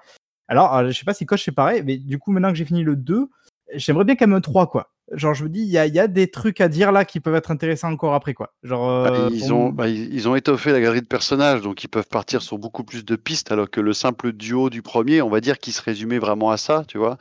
Alors, 0.50 0.76
euh, 0.76 0.88
je 0.90 0.98
sais 0.98 1.06
pas 1.06 1.14
si 1.14 1.26
Coach 1.26 1.46
c'est 1.46 1.54
pareil, 1.54 1.84
mais 1.86 1.98
du 1.98 2.18
coup, 2.18 2.32
maintenant 2.32 2.50
que 2.50 2.58
j'ai 2.58 2.66
fini 2.66 2.84
le 2.84 2.96
2, 2.96 3.30
j'aimerais 3.74 4.06
bien 4.06 4.16
même 4.20 4.34
un 4.34 4.42
3, 4.42 4.68
quoi. 4.68 4.92
Genre, 5.12 5.34
je 5.34 5.44
me 5.46 5.50
dis, 5.50 5.62
il 5.62 5.68
y 5.68 5.72
y 5.72 6.00
a 6.00 6.08
des 6.08 6.30
trucs 6.32 6.62
à 6.62 6.68
dire 6.70 6.92
là 6.92 7.06
qui 7.06 7.20
peuvent 7.20 7.36
être 7.36 7.52
intéressants 7.52 7.92
encore 7.92 8.14
après, 8.14 8.34
quoi. 8.34 8.54
Genre, 8.64 8.90
Bah, 9.02 9.12
euh, 9.14 9.30
ils, 9.32 9.40
pour 9.40 9.52
ont, 9.54 9.70
bah, 9.70 9.88
ils 9.88 10.14
ils 10.14 10.28
ont 10.28 10.36
étoffé 10.36 10.72
la 10.74 10.82
galerie 10.82 11.02
de 11.02 11.06
personnages, 11.08 11.62
donc 11.62 11.84
ils 11.84 11.88
peuvent 11.88 12.08
partir 12.10 12.42
sur 12.42 12.58
beaucoup 12.58 12.84
plus 12.84 13.06
de 13.06 13.16
pistes, 13.16 13.50
alors 13.52 13.70
que 13.70 13.80
le 13.80 13.94
simple 13.94 14.34
duo 14.34 14.70
du 14.70 14.82
premier, 14.82 15.22
on 15.22 15.30
va 15.30 15.40
dire, 15.40 15.58
qui 15.60 15.72
se 15.72 15.82
résumait 15.82 16.20
vraiment 16.20 16.52
à 16.52 16.58
ça, 16.58 16.84
tu 16.86 16.98
vois, 16.98 17.18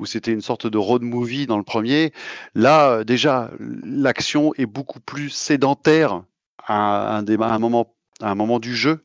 où 0.00 0.06
c'était 0.06 0.32
une 0.32 0.42
sorte 0.42 0.66
de 0.66 0.78
road 0.78 1.02
movie 1.02 1.46
dans 1.46 1.58
le 1.58 1.64
premier. 1.64 2.12
Là, 2.54 2.90
euh, 2.92 3.04
déjà, 3.04 3.50
l'action 3.84 4.52
est 4.58 4.66
beaucoup 4.66 5.00
plus 5.00 5.30
sédentaire 5.30 6.22
à 6.66 7.18
un, 7.18 7.22
des- 7.24 7.36
à 7.40 7.54
un 7.54 7.58
moment, 7.60 7.94
à 8.22 8.30
un 8.30 8.34
moment 8.36 8.60
du 8.60 8.74
jeu. 8.76 9.04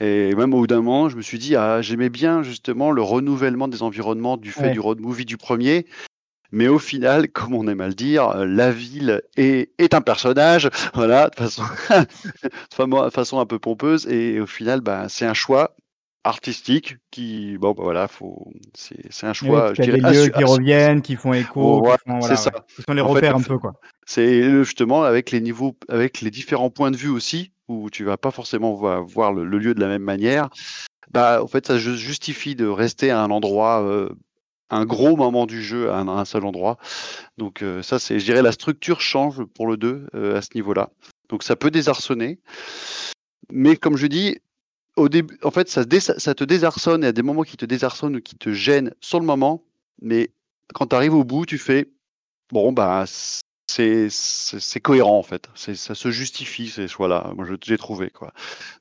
Et 0.00 0.34
même 0.34 0.54
au 0.54 0.60
bout 0.60 0.66
d'un 0.66 0.76
moment, 0.80 1.08
je 1.08 1.16
me 1.16 1.22
suis 1.22 1.38
dit, 1.38 1.56
ah, 1.56 1.82
j'aimais 1.82 2.08
bien 2.08 2.42
justement 2.42 2.90
le 2.90 3.02
renouvellement 3.02 3.68
des 3.68 3.82
environnements 3.82 4.36
du 4.36 4.50
fait 4.52 4.62
Ouais. 4.64 4.70
du 4.70 4.80
road 4.80 5.00
movie 5.00 5.26
du 5.26 5.36
premier. 5.36 5.86
Mais 6.52 6.68
au 6.68 6.78
final, 6.78 7.28
comme 7.32 7.54
on 7.54 7.68
aime 7.68 7.80
à 7.80 7.88
le 7.88 7.94
dire, 7.94 8.34
la 8.44 8.72
ville 8.72 9.22
est, 9.36 9.70
est 9.78 9.94
un 9.94 10.00
personnage, 10.00 10.68
voilà, 10.94 11.28
de 11.28 11.36
façon, 11.36 11.62
de 12.78 13.10
façon 13.10 13.38
un 13.40 13.46
peu 13.46 13.58
pompeuse. 13.58 14.06
Et 14.08 14.40
au 14.40 14.46
final, 14.46 14.80
bah, 14.80 15.06
c'est 15.08 15.26
un 15.26 15.34
choix 15.34 15.76
artistique 16.24 16.96
qui, 17.10 17.56
bon, 17.58 17.72
bah, 17.72 17.82
voilà, 17.82 18.08
faut, 18.08 18.52
c'est 18.74 19.26
un 19.26 19.32
choix, 19.32 19.62
parce 19.62 19.76
je 19.78 19.82
dirais, 19.82 19.98
des 19.98 20.10
lieux 20.12 20.28
qui 20.28 20.44
reviennent, 20.44 21.02
qui 21.02 21.16
font 21.16 21.32
écho, 21.32 21.80
Ouais, 21.80 21.92
qui, 21.96 22.10
font, 22.10 22.20
c'est 22.20 22.28
voilà, 22.28 22.36
ça. 22.36 22.50
ouais, 22.54 22.60
qui 22.76 22.82
sont 22.82 22.92
les 22.94 23.00
En 23.00 23.08
fait, 23.08 23.14
repères 23.14 23.32
le 23.32 23.36
un 23.38 23.42
fait- 23.42 23.48
peu, 23.48 23.58
quoi. 23.58 23.72
C'est 24.06 24.42
euh, 24.42 24.62
justement 24.64 25.04
avec 25.04 25.30
les 25.30 25.40
niveaux, 25.40 25.76
avec 25.88 26.20
les 26.20 26.30
différents 26.30 26.70
points 26.70 26.90
de 26.90 26.96
vue 26.96 27.08
aussi, 27.10 27.52
où 27.68 27.90
tu 27.90 28.04
vas 28.04 28.16
pas 28.16 28.30
forcément 28.30 28.74
voir, 29.02 29.32
le, 29.32 29.44
le 29.44 29.58
lieu 29.58 29.74
de 29.74 29.80
la 29.80 29.88
même 29.88 30.02
manière. 30.02 30.48
Bah, 31.12 31.42
en 31.42 31.46
fait, 31.46 31.66
ça 31.66 31.78
ju- 31.78 31.96
justifie 31.96 32.54
de 32.54 32.66
rester 32.66 33.10
à 33.10 33.22
un 33.22 33.30
endroit, 33.30 33.82
euh, 33.82 34.08
un 34.70 34.84
gros 34.84 35.16
moment 35.16 35.46
du 35.46 35.62
jeu 35.62 35.90
à 35.90 35.98
un, 35.98 36.08
à 36.08 36.12
un 36.12 36.24
seul 36.24 36.44
endroit. 36.44 36.76
Donc 37.38 37.62
euh, 37.62 37.82
ça, 37.82 37.98
c'est, 37.98 38.18
je 38.20 38.24
dirais, 38.24 38.42
la 38.42 38.52
structure 38.52 39.00
change 39.00 39.42
pour 39.54 39.66
le 39.66 39.76
2 39.76 40.06
euh, 40.14 40.36
à 40.36 40.42
ce 40.42 40.50
niveau-là. 40.54 40.90
Donc 41.28 41.42
ça 41.42 41.56
peut 41.56 41.70
désarçonner, 41.70 42.38
mais 43.52 43.76
comme 43.76 43.96
je 43.96 44.06
dis, 44.06 44.38
au 45.00 45.08
début, 45.08 45.38
en 45.42 45.50
fait, 45.50 45.68
ça, 45.68 45.84
te 45.84 46.44
désarçonne. 46.44 47.02
Y 47.02 47.06
a 47.06 47.12
des 47.12 47.22
moments 47.22 47.42
qui 47.42 47.56
te 47.56 47.64
désarçonnent 47.64 48.16
ou 48.16 48.20
qui 48.20 48.36
te 48.36 48.52
gênent 48.52 48.94
sur 49.00 49.18
le 49.20 49.26
moment, 49.26 49.64
mais 50.02 50.30
quand 50.74 50.86
tu 50.88 50.96
arrives 50.96 51.14
au 51.14 51.24
bout, 51.24 51.46
tu 51.46 51.58
fais 51.58 51.88
bon, 52.52 52.72
bah, 52.72 53.04
c'est 53.66 54.80
cohérent 54.82 55.18
en 55.18 55.22
fait. 55.22 55.48
Ça 55.54 55.94
se 55.94 56.10
justifie 56.10 56.68
ces 56.68 56.88
choix-là. 56.88 57.32
Moi, 57.36 57.46
j'ai 57.62 57.78
trouvé 57.78 58.10
quoi. 58.10 58.32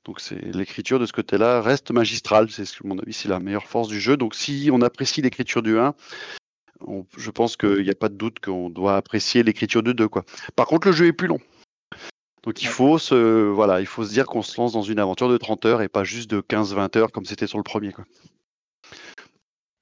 Donc 0.05 0.21
l'écriture 0.31 0.99
de 0.99 1.05
ce 1.05 1.13
côté-là 1.13 1.61
reste 1.61 1.91
magistrale. 1.91 2.49
C'est 2.49 2.63
à 2.63 2.65
mon 2.83 2.97
avis, 2.97 3.13
c'est 3.13 3.29
la 3.29 3.39
meilleure 3.39 3.67
force 3.67 3.87
du 3.87 3.99
jeu. 3.99 4.17
Donc 4.17 4.35
si 4.35 4.69
on 4.73 4.81
apprécie 4.81 5.21
l'écriture 5.21 5.61
du 5.61 5.77
1, 5.77 5.93
on- 6.81 7.05
je 7.17 7.29
pense 7.31 7.57
qu'il 7.57 7.83
n'y 7.83 7.89
a 7.89 7.95
pas 7.95 8.09
de 8.09 8.15
doute 8.15 8.39
qu'on 8.39 8.69
doit 8.69 8.95
apprécier 8.95 9.43
l'écriture 9.43 9.83
du 9.83 9.93
2 9.93 10.07
quoi. 10.07 10.23
Par 10.55 10.65
contre, 10.65 10.87
le 10.87 10.93
jeu 10.93 11.05
est 11.07 11.13
plus 11.13 11.27
long. 11.27 11.39
Donc 12.43 12.61
il 12.61 12.67
faut 12.67 12.97
se 12.97 13.49
voilà, 13.49 13.79
il 13.81 13.85
faut 13.85 14.03
se 14.03 14.11
dire 14.11 14.25
qu'on 14.25 14.41
se 14.41 14.59
lance 14.59 14.73
dans 14.73 14.81
une 14.81 14.99
aventure 14.99 15.29
de 15.29 15.37
30 15.37 15.65
heures 15.65 15.81
et 15.81 15.89
pas 15.89 16.03
juste 16.03 16.29
de 16.29 16.41
15-20 16.41 16.97
heures 16.97 17.11
comme 17.11 17.25
c'était 17.25 17.47
sur 17.47 17.57
le 17.57 17.63
premier 17.63 17.91
quoi. 17.91 18.05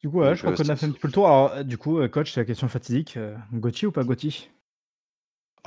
Du 0.01 0.09
coup, 0.09 0.19
ouais, 0.19 0.27
Donc, 0.27 0.35
je 0.35 0.41
crois 0.41 0.51
euh, 0.53 0.55
qu'on 0.55 0.69
a 0.69 0.75
fait 0.75 0.85
un 0.85 0.91
petit 0.91 0.99
peu 0.99 1.07
le 1.07 1.13
tour. 1.13 1.27
Alors, 1.27 1.51
euh, 1.53 1.63
du 1.63 1.77
coup, 1.77 1.99
euh, 1.99 2.07
coach, 2.07 2.31
c'est 2.31 2.39
la 2.39 2.45
question 2.45 2.67
fatidique. 2.67 3.17
Gauthier 3.53 3.87
ou 3.87 3.91
pas 3.91 4.03
Gauthier? 4.03 4.31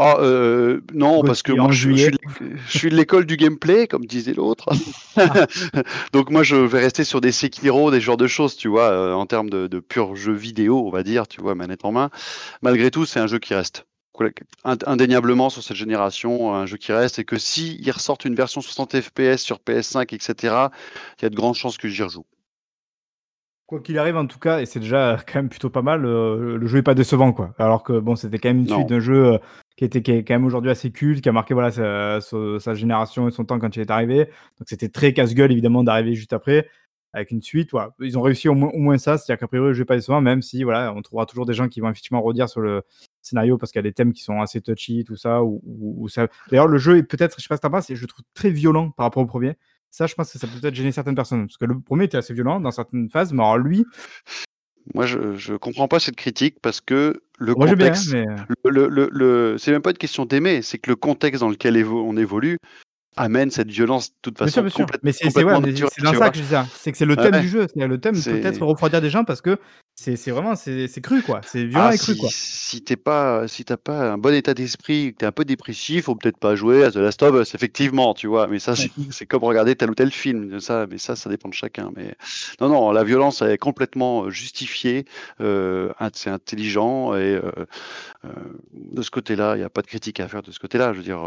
Ah 0.02 0.16
euh, 0.20 0.80
non, 0.94 1.22
parce 1.22 1.42
que 1.42 1.52
moi 1.52 1.72
je, 1.72 1.90
suis 2.68 2.88
de, 2.88 2.96
l'école 2.96 3.26
du 3.26 3.36
gameplay, 3.36 3.86
comme 3.86 4.06
disait 4.06 4.32
l'autre. 4.32 4.70
Donc 6.14 6.30
moi 6.30 6.42
je 6.42 6.56
vais 6.56 6.80
rester 6.80 7.04
sur 7.04 7.20
des 7.20 7.32
Sekiro, 7.32 7.90
des 7.90 8.00
genres 8.00 8.16
de 8.16 8.26
choses, 8.26 8.56
tu 8.56 8.68
vois, 8.68 9.14
en 9.14 9.26
termes 9.26 9.50
de, 9.50 9.66
de 9.66 9.78
pur 9.78 10.16
jeu 10.16 10.32
vidéo, 10.32 10.86
on 10.86 10.90
va 10.90 11.02
dire, 11.02 11.28
tu 11.28 11.42
vois, 11.42 11.54
manette 11.54 11.84
en 11.84 11.92
main. 11.92 12.08
Malgré 12.62 12.90
tout, 12.90 13.04
c'est 13.04 13.20
un 13.20 13.26
jeu 13.26 13.38
qui 13.38 13.52
reste. 13.52 13.84
Ind- 14.64 14.84
Indéniablement 14.86 15.48
sur 15.50 15.62
cette 15.62 15.76
génération, 15.76 16.54
un 16.54 16.66
jeu 16.66 16.76
qui 16.76 16.92
reste, 16.92 17.18
et 17.18 17.24
que 17.24 17.38
si 17.38 17.76
ils 17.80 17.90
ressortent 17.90 18.24
une 18.24 18.34
version 18.34 18.60
60 18.60 19.00
FPS 19.00 19.38
sur 19.38 19.58
PS5, 19.60 20.12
etc., 20.14 20.34
il 21.18 21.22
y 21.22 21.24
a 21.26 21.30
de 21.30 21.34
grandes 21.36 21.54
chances 21.54 21.78
que 21.78 21.88
j'y 21.88 22.02
rejoue. 22.02 22.26
Quoi 23.66 23.80
qu'il 23.80 23.98
arrive, 23.98 24.16
en 24.16 24.26
tout 24.26 24.40
cas, 24.40 24.60
et 24.60 24.66
c'est 24.66 24.80
déjà 24.80 25.16
quand 25.26 25.38
même 25.38 25.48
plutôt 25.48 25.70
pas 25.70 25.80
mal, 25.82 26.04
euh, 26.04 26.56
le 26.58 26.66
jeu 26.66 26.78
est 26.78 26.82
pas 26.82 26.94
décevant, 26.94 27.32
quoi. 27.32 27.54
Alors 27.58 27.84
que 27.84 27.98
bon, 28.00 28.16
c'était 28.16 28.38
quand 28.38 28.48
même 28.48 28.58
une 28.58 28.66
Non. 28.66 28.78
suite 28.78 28.88
d'un 28.88 28.98
jeu 29.00 29.34
euh, 29.34 29.38
qui 29.76 29.84
était 29.84 30.02
qui 30.02 30.10
est 30.10 30.24
quand 30.24 30.34
même 30.34 30.44
aujourd'hui 30.44 30.72
assez 30.72 30.90
culte, 30.90 31.22
qui 31.22 31.28
a 31.28 31.32
marqué 31.32 31.54
voilà 31.54 31.70
sa, 31.70 32.20
sa- 32.20 32.58
sa 32.58 32.74
génération 32.74 33.28
et 33.28 33.30
son 33.30 33.44
temps 33.44 33.60
quand 33.60 33.76
il 33.76 33.80
est 33.80 33.90
arrivé. 33.92 34.24
Donc 34.58 34.66
c'était 34.66 34.88
très 34.88 35.12
casse-gueule 35.12 35.52
évidemment 35.52 35.84
d'arriver 35.84 36.14
juste 36.16 36.32
après 36.32 36.68
avec 37.12 37.30
une 37.30 37.42
suite. 37.42 37.70
Voilà. 37.70 37.90
Ils 38.00 38.18
ont 38.18 38.22
réussi 38.22 38.48
au 38.48 38.54
moins, 38.54 38.70
au 38.74 38.78
moins 38.78 38.98
ça, 38.98 39.16
c'est-à-dire 39.18 39.38
qu'a 39.38 39.46
priori 39.46 39.68
le 39.68 39.74
jeu 39.74 39.82
est 39.82 39.86
pas 39.86 39.94
décevant, 39.96 40.20
même 40.20 40.42
si 40.42 40.64
voilà, 40.64 40.92
on 40.92 41.00
trouvera 41.00 41.26
toujours 41.26 41.46
des 41.46 41.54
gens 41.54 41.68
qui 41.68 41.78
vont 41.80 41.88
effectivement 41.90 42.22
redire 42.22 42.48
sur 42.48 42.60
le 42.60 42.82
scénario 43.22 43.58
parce 43.58 43.72
qu'il 43.72 43.78
y 43.78 43.84
a 43.86 43.88
des 43.88 43.92
thèmes 43.92 44.12
qui 44.12 44.22
sont 44.22 44.40
assez 44.40 44.60
touchy, 44.60 45.04
tout 45.04 45.16
ça. 45.16 45.42
Ou, 45.42 45.60
ou- 45.64 46.04
ou 46.04 46.08
ça... 46.08 46.28
D'ailleurs, 46.48 46.68
le 46.68 46.78
jeu 46.78 46.96
est 46.96 47.02
peut-être, 47.02 47.36
je 47.38 47.42
sais 47.42 47.48
pas 47.48 47.56
que 47.56 47.62
t'en 47.62 47.70
penses, 47.70 47.92
je 47.92 48.00
le 48.00 48.06
trouve 48.06 48.24
très 48.34 48.50
violent 48.50 48.90
par 48.90 49.06
rapport 49.06 49.22
au 49.22 49.26
premier. 49.26 49.54
Ça, 49.90 50.06
je 50.06 50.14
pense 50.14 50.32
que 50.32 50.38
ça 50.38 50.46
peut 50.46 50.60
peut-être 50.60 50.74
gêner 50.74 50.92
certaines 50.92 51.14
personnes. 51.16 51.46
Parce 51.46 51.56
que 51.56 51.64
le 51.64 51.80
premier 51.80 52.04
était 52.04 52.16
assez 52.16 52.32
violent 52.32 52.60
dans 52.60 52.70
certaines 52.70 53.10
phases, 53.10 53.32
mais 53.32 53.42
alors 53.42 53.58
lui, 53.58 53.84
Moi, 54.94 55.06
je, 55.06 55.36
je 55.36 55.54
comprends 55.54 55.88
pas 55.88 56.00
cette 56.00 56.16
critique 56.16 56.56
parce 56.60 56.80
que 56.80 57.22
le 57.38 57.54
moi 57.54 57.68
contexte, 57.68 58.12
mais. 58.12 58.24
le, 58.64 58.88
le, 58.88 59.08
le- 59.12 59.56
c'est 59.58 59.70
même 59.72 59.82
pas 59.82 59.90
une 59.90 59.98
question 59.98 60.24
d'aimer, 60.24 60.62
c'est 60.62 60.78
que 60.78 60.90
le 60.90 60.96
contexte 60.96 61.40
dans 61.40 61.48
lequel 61.48 61.76
évo- 61.76 62.02
on 62.04 62.16
évolue 62.16 62.58
amène 63.16 63.50
cette 63.50 63.70
violence 63.70 64.10
de 64.10 64.16
toute 64.22 64.36
Bien 64.38 64.46
façon 64.46 64.52
sûr, 64.52 64.62
bien 64.62 64.70
sûr. 64.70 64.86
Mais 65.02 65.12
c'est 65.12 65.24
ouais, 65.26 65.42
ça 66.14 66.30
que 66.30 66.38
je 66.38 66.42
dis. 66.42 66.54
C'est 66.74 66.92
que 66.92 66.98
c'est 66.98 67.04
le 67.04 67.16
thème 67.16 67.34
ouais. 67.34 67.40
du 67.40 67.48
jeu. 67.48 67.66
C'est 67.72 67.86
le 67.86 68.00
thème 68.00 68.14
peut-être 68.22 68.62
refroidir 68.62 69.00
des 69.00 69.10
gens 69.10 69.24
parce 69.24 69.40
que 69.42 69.58
c'est 69.94 70.16
vraiment 70.30 70.54
c'est 70.56 70.88
cru 71.02 71.22
quoi. 71.22 71.42
C'est 71.44 71.64
violent 71.64 71.90
Ah, 71.90 71.94
et 71.94 71.98
cru 71.98 72.14
si, 72.14 72.18
quoi. 72.18 72.28
si 72.32 72.82
t'es 72.82 72.96
pas, 72.96 73.46
si 73.48 73.64
t'as 73.64 73.76
pas 73.76 74.12
un 74.12 74.18
bon 74.18 74.32
état 74.34 74.54
d'esprit, 74.54 75.12
que 75.12 75.18
t'es 75.18 75.26
un 75.26 75.32
peu 75.32 75.44
dépressif, 75.44 76.04
faut 76.06 76.14
peut-être 76.14 76.38
pas 76.38 76.54
jouer 76.56 76.84
à 76.84 76.90
The 76.90 76.96
Last 76.96 77.22
of 77.22 77.34
Us, 77.42 77.54
effectivement, 77.54 78.14
tu 78.14 78.26
vois. 78.26 78.46
Mais 78.46 78.58
ça, 78.58 78.74
c'est 78.76 79.26
comme 79.26 79.44
regarder 79.44 79.76
tel 79.76 79.90
ou 79.90 79.94
tel 79.94 80.10
film, 80.10 80.60
ça. 80.60 80.86
Mais 80.90 80.96
ça, 80.98 81.16
ça 81.16 81.28
dépend 81.28 81.48
de 81.50 81.54
chacun. 81.54 81.90
Mais 81.96 82.14
non, 82.60 82.68
non, 82.68 82.92
la 82.92 83.04
violence 83.04 83.42
elle 83.42 83.50
est 83.50 83.58
complètement 83.58 84.24
euh, 84.24 84.30
justifiée. 84.30 85.04
euh, 85.40 85.92
c'est 86.14 86.30
intelligent 86.30 87.14
et 87.14 87.34
euh, 87.34 87.42
euh, 88.24 88.28
de 88.74 89.02
ce 89.02 89.10
côté-là, 89.10 89.54
il 89.56 89.58
n'y 89.58 89.64
a 89.64 89.70
pas 89.70 89.82
de 89.82 89.86
critique 89.86 90.20
à 90.20 90.28
faire 90.28 90.42
de 90.42 90.50
ce 90.50 90.58
côté-là. 90.58 90.92
Je 90.92 90.98
veux 90.98 91.04
dire, 91.04 91.20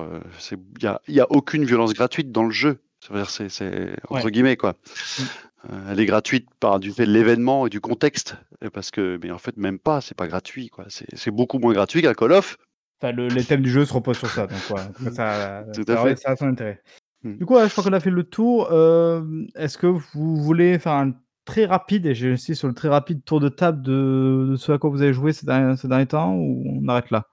il 0.52 0.84
y 0.84 0.88
a, 0.88 1.02
y 1.08 1.20
a 1.20 1.28
aucune 1.32 1.66
violence 1.66 1.73
gratuite 1.94 2.32
dans 2.32 2.44
le 2.44 2.52
jeu. 2.52 2.80
C'est, 3.28 3.50
c'est 3.50 3.96
entre 4.10 4.26
Ouais. 4.26 4.32
guillemets 4.32 4.56
quoi. 4.58 4.72
Mm. 5.20 5.24
Euh, 5.72 5.92
elle 5.92 6.00
est 6.00 6.06
gratuite 6.06 6.48
par 6.60 6.80
du 6.80 6.92
fait 6.92 7.06
de 7.06 7.12
l'événement 7.12 7.68
et 7.68 7.70
du 7.70 7.80
contexte, 7.80 8.36
parce 8.74 8.92
que, 8.92 9.18
mais 9.24 9.32
en 9.32 9.38
fait, 9.38 9.56
même 9.56 9.80
pas, 9.80 10.02
c'est 10.02 10.16
pas 10.16 10.28
gratuit, 10.28 10.68
quoi. 10.68 10.84
C'est, 10.90 11.06
c'est 11.16 11.32
beaucoup 11.32 11.58
moins 11.58 11.72
gratuit 11.72 12.02
qu'un 12.02 12.14
Call 12.14 12.34
of. 12.34 12.58
Enfin, 13.02 13.14
le, 13.14 13.28
les 13.30 13.46
thèmes 13.46 13.62
du 13.62 13.70
jeu 13.70 13.86
se 13.86 13.94
reposent 13.94 14.18
sur 14.18 14.30
ça. 14.30 14.46
Donc 14.48 14.60
ouais, 14.72 15.12
ça, 15.14 15.64
Tout 15.74 15.84
ça, 15.88 16.02
à 16.02 16.04
fait. 16.06 16.16
ça 16.18 16.32
a 16.32 16.36
son 16.36 16.48
intérêt. 16.48 16.82
Mm. 17.24 17.38
Du 17.38 17.46
coup, 17.46 17.56
ouais, 17.56 17.66
je 17.68 17.72
crois 17.72 17.84
qu'on 17.86 17.94
a 17.94 18.00
fait 18.02 18.10
le 18.10 18.24
tour. 18.26 18.68
Euh, 18.72 19.22
Est-ce 19.56 19.78
que 19.78 19.88
vous 19.88 20.36
voulez 20.44 20.80
faire 20.80 20.94
un 20.94 21.14
très 21.46 21.66
rapide, 21.66 22.06
et 22.08 22.16
j'ai 22.16 22.34
insisté 22.34 22.56
sur 22.56 22.68
le 22.68 22.74
très 22.74 22.90
rapide 22.90 23.24
tour 23.24 23.40
de 23.40 23.48
table 23.50 23.82
de, 23.82 24.48
de 24.52 24.56
ce 24.58 24.72
à 24.74 24.78
quoi 24.78 24.90
vous 24.90 25.02
avez 25.02 25.14
joué 25.14 25.32
ces 25.32 25.46
derniers, 25.46 25.78
ces 25.78 25.88
derniers 25.88 26.08
temps, 26.08 26.34
ou 26.36 26.64
on 26.66 26.88
arrête 26.90 27.10
là? 27.12 27.26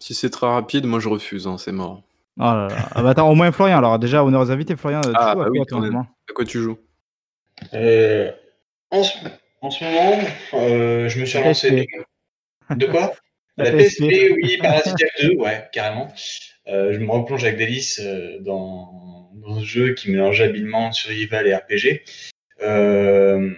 Si 0.00 0.14
c'est 0.14 0.30
très 0.30 0.46
rapide, 0.46 0.86
moi 0.86 1.00
je 1.00 1.08
refuse, 1.08 1.48
hein, 1.48 1.58
c'est 1.58 1.72
mort. 1.72 2.04
Oh 2.38 2.42
là 2.42 2.68
là. 2.68 2.88
Ah 2.94 3.02
bah 3.02 3.10
attends, 3.10 3.28
au 3.30 3.34
moins 3.34 3.50
Florian. 3.52 3.78
Alors 3.78 3.98
déjà, 3.98 4.22
honneur 4.24 4.40
aux 4.42 4.50
invités, 4.50 4.76
Florian. 4.76 5.00
tu 5.00 5.10
Ah, 5.14 5.32
joues 5.34 5.40
à 5.40 5.44
bah 5.44 5.50
oui, 5.50 5.60
quoi, 5.68 5.80
même. 5.80 5.96
À 5.96 6.32
quoi 6.34 6.44
tu 6.44 6.60
joues? 6.60 6.78
Euh, 7.74 8.30
en, 8.90 9.02
ce, 9.02 9.16
en 9.60 9.70
ce 9.70 9.84
moment, 9.84 10.18
euh, 10.54 11.08
je 11.08 11.20
me 11.20 11.24
suis 11.26 11.38
La 11.38 11.46
lancé. 11.46 11.86
De 12.70 12.86
quoi? 12.86 13.12
La 13.56 13.64
La 13.64 13.72
PSP. 13.72 14.02
PSP, 14.08 14.32
oui, 14.42 14.58
Parasite 14.62 14.96
F2, 15.20 15.36
ouais, 15.38 15.64
carrément. 15.72 16.08
Euh, 16.68 16.92
je 16.92 16.98
me 16.98 17.10
replonge 17.10 17.42
avec 17.44 17.56
délice 17.56 17.98
euh, 18.04 18.38
dans, 18.40 19.30
dans 19.34 19.58
ce 19.58 19.64
jeu 19.64 19.94
qui 19.94 20.10
mélange 20.12 20.40
habilement 20.40 20.92
survival 20.92 21.46
et 21.48 21.54
RPG. 21.56 22.02
Euh, 22.62 23.50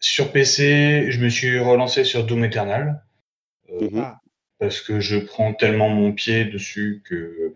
sur 0.00 0.32
PC, 0.32 1.06
je 1.10 1.20
me 1.20 1.28
suis 1.28 1.58
relancé 1.60 2.02
sur 2.02 2.24
Doom 2.24 2.44
Eternal. 2.44 3.04
Euh, 3.70 3.88
Mhm. 3.90 4.14
Parce 4.58 4.80
que 4.80 5.00
je 5.00 5.16
prends 5.18 5.52
tellement 5.52 5.88
mon 5.88 6.12
pied 6.12 6.44
dessus 6.44 7.02
que 7.04 7.54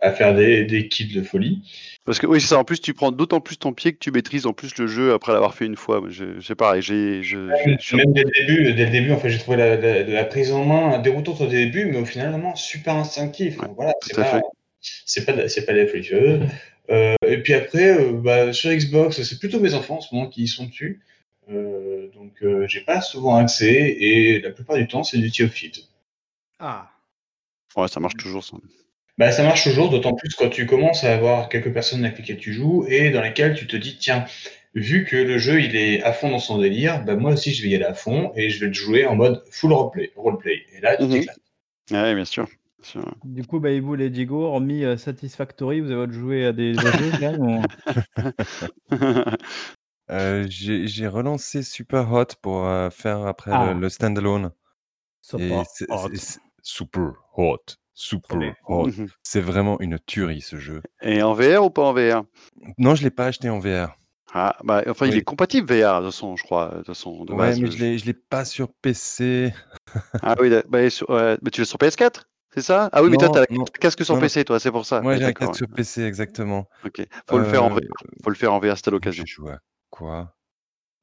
à 0.00 0.12
faire 0.12 0.32
des, 0.34 0.64
des 0.64 0.86
kills 0.86 1.12
de 1.12 1.22
folie. 1.22 1.60
Parce 2.04 2.20
que 2.20 2.26
oui, 2.26 2.40
c'est 2.40 2.48
ça. 2.48 2.58
En 2.58 2.64
plus, 2.64 2.80
tu 2.80 2.94
prends 2.94 3.10
d'autant 3.10 3.40
plus 3.40 3.56
ton 3.56 3.72
pied 3.72 3.92
que 3.92 3.98
tu 3.98 4.12
maîtrises 4.12 4.46
en 4.46 4.52
plus 4.52 4.76
le 4.78 4.86
jeu 4.86 5.12
après 5.12 5.32
l'avoir 5.32 5.54
fait 5.56 5.66
une 5.66 5.74
fois. 5.76 6.00
C'est 6.40 6.54
pareil. 6.54 6.82
J'ai, 6.82 7.22
je, 7.24 7.50
j'ai- 7.64 7.76
je- 7.80 7.96
Même 7.96 8.12
dès 8.12 8.22
le 8.22 8.30
début, 8.46 8.72
dès 8.74 8.84
le 8.84 8.90
début, 8.92 9.10
en 9.10 9.18
fait, 9.18 9.28
j'ai 9.28 9.38
trouvé 9.38 9.56
la, 9.56 9.76
la- 9.76 10.04
la 10.04 10.24
prise 10.24 10.52
en 10.52 10.64
main 10.64 10.98
déroutante 11.00 11.40
au 11.40 11.46
début, 11.48 11.86
mais 11.86 11.98
au 11.98 12.04
final, 12.04 12.30
vraiment 12.30 12.54
super 12.54 12.94
instinctif. 12.94 13.58
Ouais, 13.60 13.68
voilà, 13.74 13.92
c'est 14.02 14.14
pas, 14.14 14.40
c'est 14.80 15.24
pas, 15.24 15.48
c'est 15.48 15.66
pas 15.66 15.72
de 15.72 15.78
la 15.78 15.86
folie 15.88 16.04
furieuse. 16.04 16.42
Euh, 16.90 17.14
et 17.26 17.38
puis 17.38 17.54
après, 17.54 17.98
euh, 18.00 18.12
bah, 18.12 18.52
sur 18.52 18.70
Xbox, 18.70 19.20
c'est 19.22 19.38
plutôt 19.40 19.58
mes 19.58 19.74
enfants 19.74 19.96
en 19.98 20.00
ce 20.00 20.14
moment 20.14 20.28
qui 20.28 20.44
y 20.44 20.48
sont 20.48 20.66
dessus. 20.66 21.00
Euh, 21.50 22.08
donc, 22.14 22.34
euh, 22.42 22.66
j'ai 22.68 22.80
pas 22.82 23.00
souvent 23.00 23.34
accès 23.36 23.96
et 23.98 24.40
la 24.40 24.50
plupart 24.50 24.76
du 24.76 24.86
temps, 24.86 25.02
c'est 25.02 25.18
du 25.18 25.30
Theophile. 25.32 25.72
Ah. 26.58 26.90
Ouais, 27.76 27.88
ça 27.88 28.00
marche 28.00 28.16
toujours. 28.16 28.44
Ça. 28.44 28.56
Bah, 29.18 29.32
ça 29.32 29.42
marche 29.42 29.64
toujours, 29.64 29.90
d'autant 29.90 30.14
plus 30.14 30.34
quand 30.34 30.48
tu 30.48 30.66
commences 30.66 31.04
à 31.04 31.14
avoir 31.14 31.48
quelques 31.48 31.72
personnes 31.72 32.04
avec 32.04 32.18
lesquelles 32.18 32.38
tu 32.38 32.52
joues 32.52 32.84
et 32.88 33.10
dans 33.10 33.20
lesquelles 33.22 33.54
tu 33.56 33.66
te 33.66 33.76
dis, 33.76 33.98
tiens, 33.98 34.24
vu 34.74 35.04
que 35.04 35.16
le 35.16 35.38
jeu 35.38 35.60
il 35.60 35.74
est 35.76 36.02
à 36.02 36.12
fond 36.12 36.30
dans 36.30 36.38
son 36.38 36.58
délire, 36.58 37.04
bah, 37.04 37.16
moi 37.16 37.32
aussi 37.32 37.52
je 37.52 37.62
vais 37.62 37.68
y 37.68 37.74
aller 37.74 37.84
à 37.84 37.94
fond 37.94 38.32
et 38.36 38.48
je 38.50 38.60
vais 38.60 38.66
le 38.68 38.72
jouer 38.72 39.06
en 39.06 39.16
mode 39.16 39.42
full 39.50 39.72
roleplay. 39.72 40.12
roleplay. 40.16 40.64
Et 40.72 40.80
là, 40.80 40.96
tu 40.96 41.04
Mhm. 41.04 41.10
t'éclates. 41.10 41.38
Ouais, 41.90 42.14
bien 42.14 42.24
sûr. 42.24 42.46
Du 43.24 43.44
coup, 43.44 43.58
bah, 43.58 43.70
et 43.70 43.80
vous, 43.80 43.96
les 43.96 44.08
Diego, 44.08 44.44
hormis 44.44 44.84
euh, 44.84 44.96
Satisfactory, 44.96 45.80
vous 45.80 45.90
avez 45.90 46.12
joué 46.12 46.46
à 46.46 46.52
des, 46.52 46.74
jeux 46.74 46.80
Euh, 50.10 50.46
j'ai 50.48 50.86
j'ai 50.88 51.06
relancé 51.06 51.62
Super 51.62 52.10
Hot 52.12 52.24
pour 52.40 52.64
euh, 52.66 52.88
faire 52.88 53.26
après 53.26 53.50
Ah. 53.52 53.74
le, 53.74 53.80
le 53.80 53.88
standalone. 53.90 54.52
C'est- 56.68 56.84
c'est- 56.84 56.90
c'est 56.90 56.94
super 56.94 57.12
hot, 57.36 57.58
super 57.94 58.54
hot. 58.66 58.86
Mhm. 58.88 59.08
C'est 59.22 59.40
vraiment 59.40 59.80
une 59.80 59.98
tuerie 59.98 60.40
ce 60.40 60.56
jeu. 60.56 60.82
Et 61.02 61.22
en 61.22 61.32
VR 61.34 61.64
ou 61.64 61.70
pas 61.70 61.82
en 61.82 61.92
VR 61.92 62.24
Non, 62.78 62.94
je 62.94 63.02
l'ai 63.02 63.10
pas 63.10 63.26
acheté 63.26 63.48
en 63.50 63.58
VR. 63.58 63.94
Ah, 64.34 64.56
bah, 64.62 64.82
enfin, 64.88 65.06
il 65.06 65.16
est 65.16 65.22
compatible 65.22 65.66
VR 65.66 66.00
de 66.00 66.06
façon, 66.06 66.36
je 66.36 66.42
crois, 66.44 66.82
de 66.86 66.92
de 66.92 67.32
Ouais, 67.32 67.36
base, 67.38 67.60
mais 67.60 67.66
le 67.66 67.72
je 67.72 67.76
jeu. 67.78 67.84
l'ai 67.84 67.98
je 67.98 68.04
l'ai 68.06 68.12
pas 68.14 68.44
sur 68.44 68.72
PC. 68.74 69.52
Ah 70.22 70.34
oui, 70.40 70.50
bah, 70.68 70.90
sur- 70.90 71.10
mais 71.10 71.50
tu 71.50 71.60
l'as 71.62 71.64
sur 71.66 71.78
PS4 71.78 72.28
C'est 72.54 72.60
ça? 72.62 72.88
Ah 72.92 73.02
oui, 73.02 73.08
mais 73.10 73.16
toi, 73.16 73.28
t'as 73.30 73.42
un 73.42 73.64
casque 73.80 74.04
sur 74.04 74.14
Non. 74.16 74.20
PC, 74.20 74.44
toi, 74.44 74.58
c'est 74.60 74.70
pour 74.70 74.84
ça. 74.84 75.00
Moi, 75.00 75.12
Ouais, 75.12 75.18
j'ai 75.18 75.24
un 75.24 75.28
d'accord, 75.28 75.48
casque 75.48 75.56
sur 75.58 75.68
PC, 75.68 76.02
exactement. 76.02 76.66
Ok. 76.84 77.06
Faut 77.28 77.38
le 77.38 77.44
faire 77.44 77.64
en 77.64 77.70
Euh, 77.70 77.74
VR. 77.76 78.22
Faut 78.24 78.30
le 78.30 78.36
faire 78.36 78.52
en 78.52 78.58
VR, 78.60 78.76
c'était 78.76 78.90
l'occasion. 78.90 79.24
J'ai 79.26 79.32
joué 79.32 79.52
à 79.52 79.58
quoi? 79.90 80.34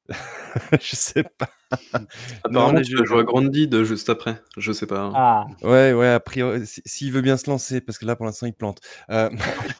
Je 0.80 0.96
sais 0.96 1.22
pas. 1.24 1.48
Apparemment, 2.44 2.80
tu 2.80 2.96
vas 2.96 3.04
jouer 3.04 3.20
à 3.20 3.22
Grounded 3.24 3.82
juste 3.82 4.08
après. 4.08 4.40
Je 4.56 4.72
sais 4.72 4.86
pas. 4.86 5.10
Ah, 5.14 5.46
Ouais, 5.62 5.92
ouais, 5.92 6.08
a 6.08 6.20
priori, 6.20 6.66
si- 6.66 6.82
s'il 6.86 7.12
veut 7.12 7.22
bien 7.22 7.36
se 7.36 7.48
lancer, 7.50 7.80
parce 7.80 7.98
que 7.98 8.06
là, 8.06 8.14
pour 8.16 8.24
l'instant, 8.26 8.46
il 8.46 8.52
plante. 8.54 8.80
Euh, 9.10 9.30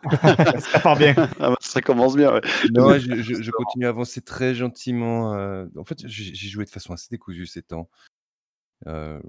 ça 0.72 0.80
part 0.80 0.96
bien. 0.96 1.14
Ah 1.40 1.50
bah, 1.50 1.56
ça 1.60 1.80
commence 1.80 2.16
bien, 2.16 2.32
ouais. 2.32 2.40
non, 2.72 2.86
ouais, 2.88 3.00
je, 3.00 3.22
je- 3.22 3.42
je 3.42 3.50
continue 3.50 3.86
à 3.86 3.90
avancer 3.90 4.20
très 4.20 4.54
gentiment. 4.54 5.34
euh, 5.34 5.66
En 5.76 5.84
fait, 5.84 5.98
j'ai 6.06 6.48
joué 6.48 6.64
de 6.64 6.70
façon 6.70 6.92
assez 6.92 7.08
décousue 7.10 7.46
ces 7.46 7.62
temps. 7.62 7.88
Euh, 8.86 9.20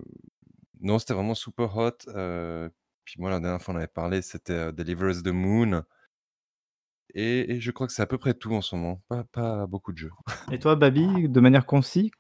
Non, 0.82 1.00
c'était 1.00 1.14
vraiment 1.14 1.36
super 1.36 1.76
hot. 1.78 1.92
euh, 2.10 2.70
Puis 3.06 3.16
moi, 3.20 3.30
la 3.30 3.40
dernière 3.40 3.62
fois, 3.62 3.74
on 3.74 3.78
avait 3.78 3.88
parlé, 3.88 4.22
c'était 4.22 4.54
euh, 4.54 4.72
Deliver 4.72 5.10
Us 5.12 5.24
the 5.24 5.28
Moon. 5.28 5.84
Et, 7.20 7.56
et 7.56 7.60
je 7.60 7.72
crois 7.72 7.88
que 7.88 7.94
c'est 7.94 8.04
à 8.04 8.06
peu 8.06 8.20
près 8.20 8.36
tout 8.36 8.54
en 8.54 8.62
ce 8.62 8.76
moment. 8.76 9.02
Pas, 9.10 9.24
pas 9.32 9.66
beaucoup 9.66 9.92
de 9.92 9.98
jeux. 9.98 10.12
Et 10.52 10.60
toi, 10.60 10.76
Babi, 10.76 11.28
de 11.28 11.40
manière 11.40 11.66
concise 11.66 12.12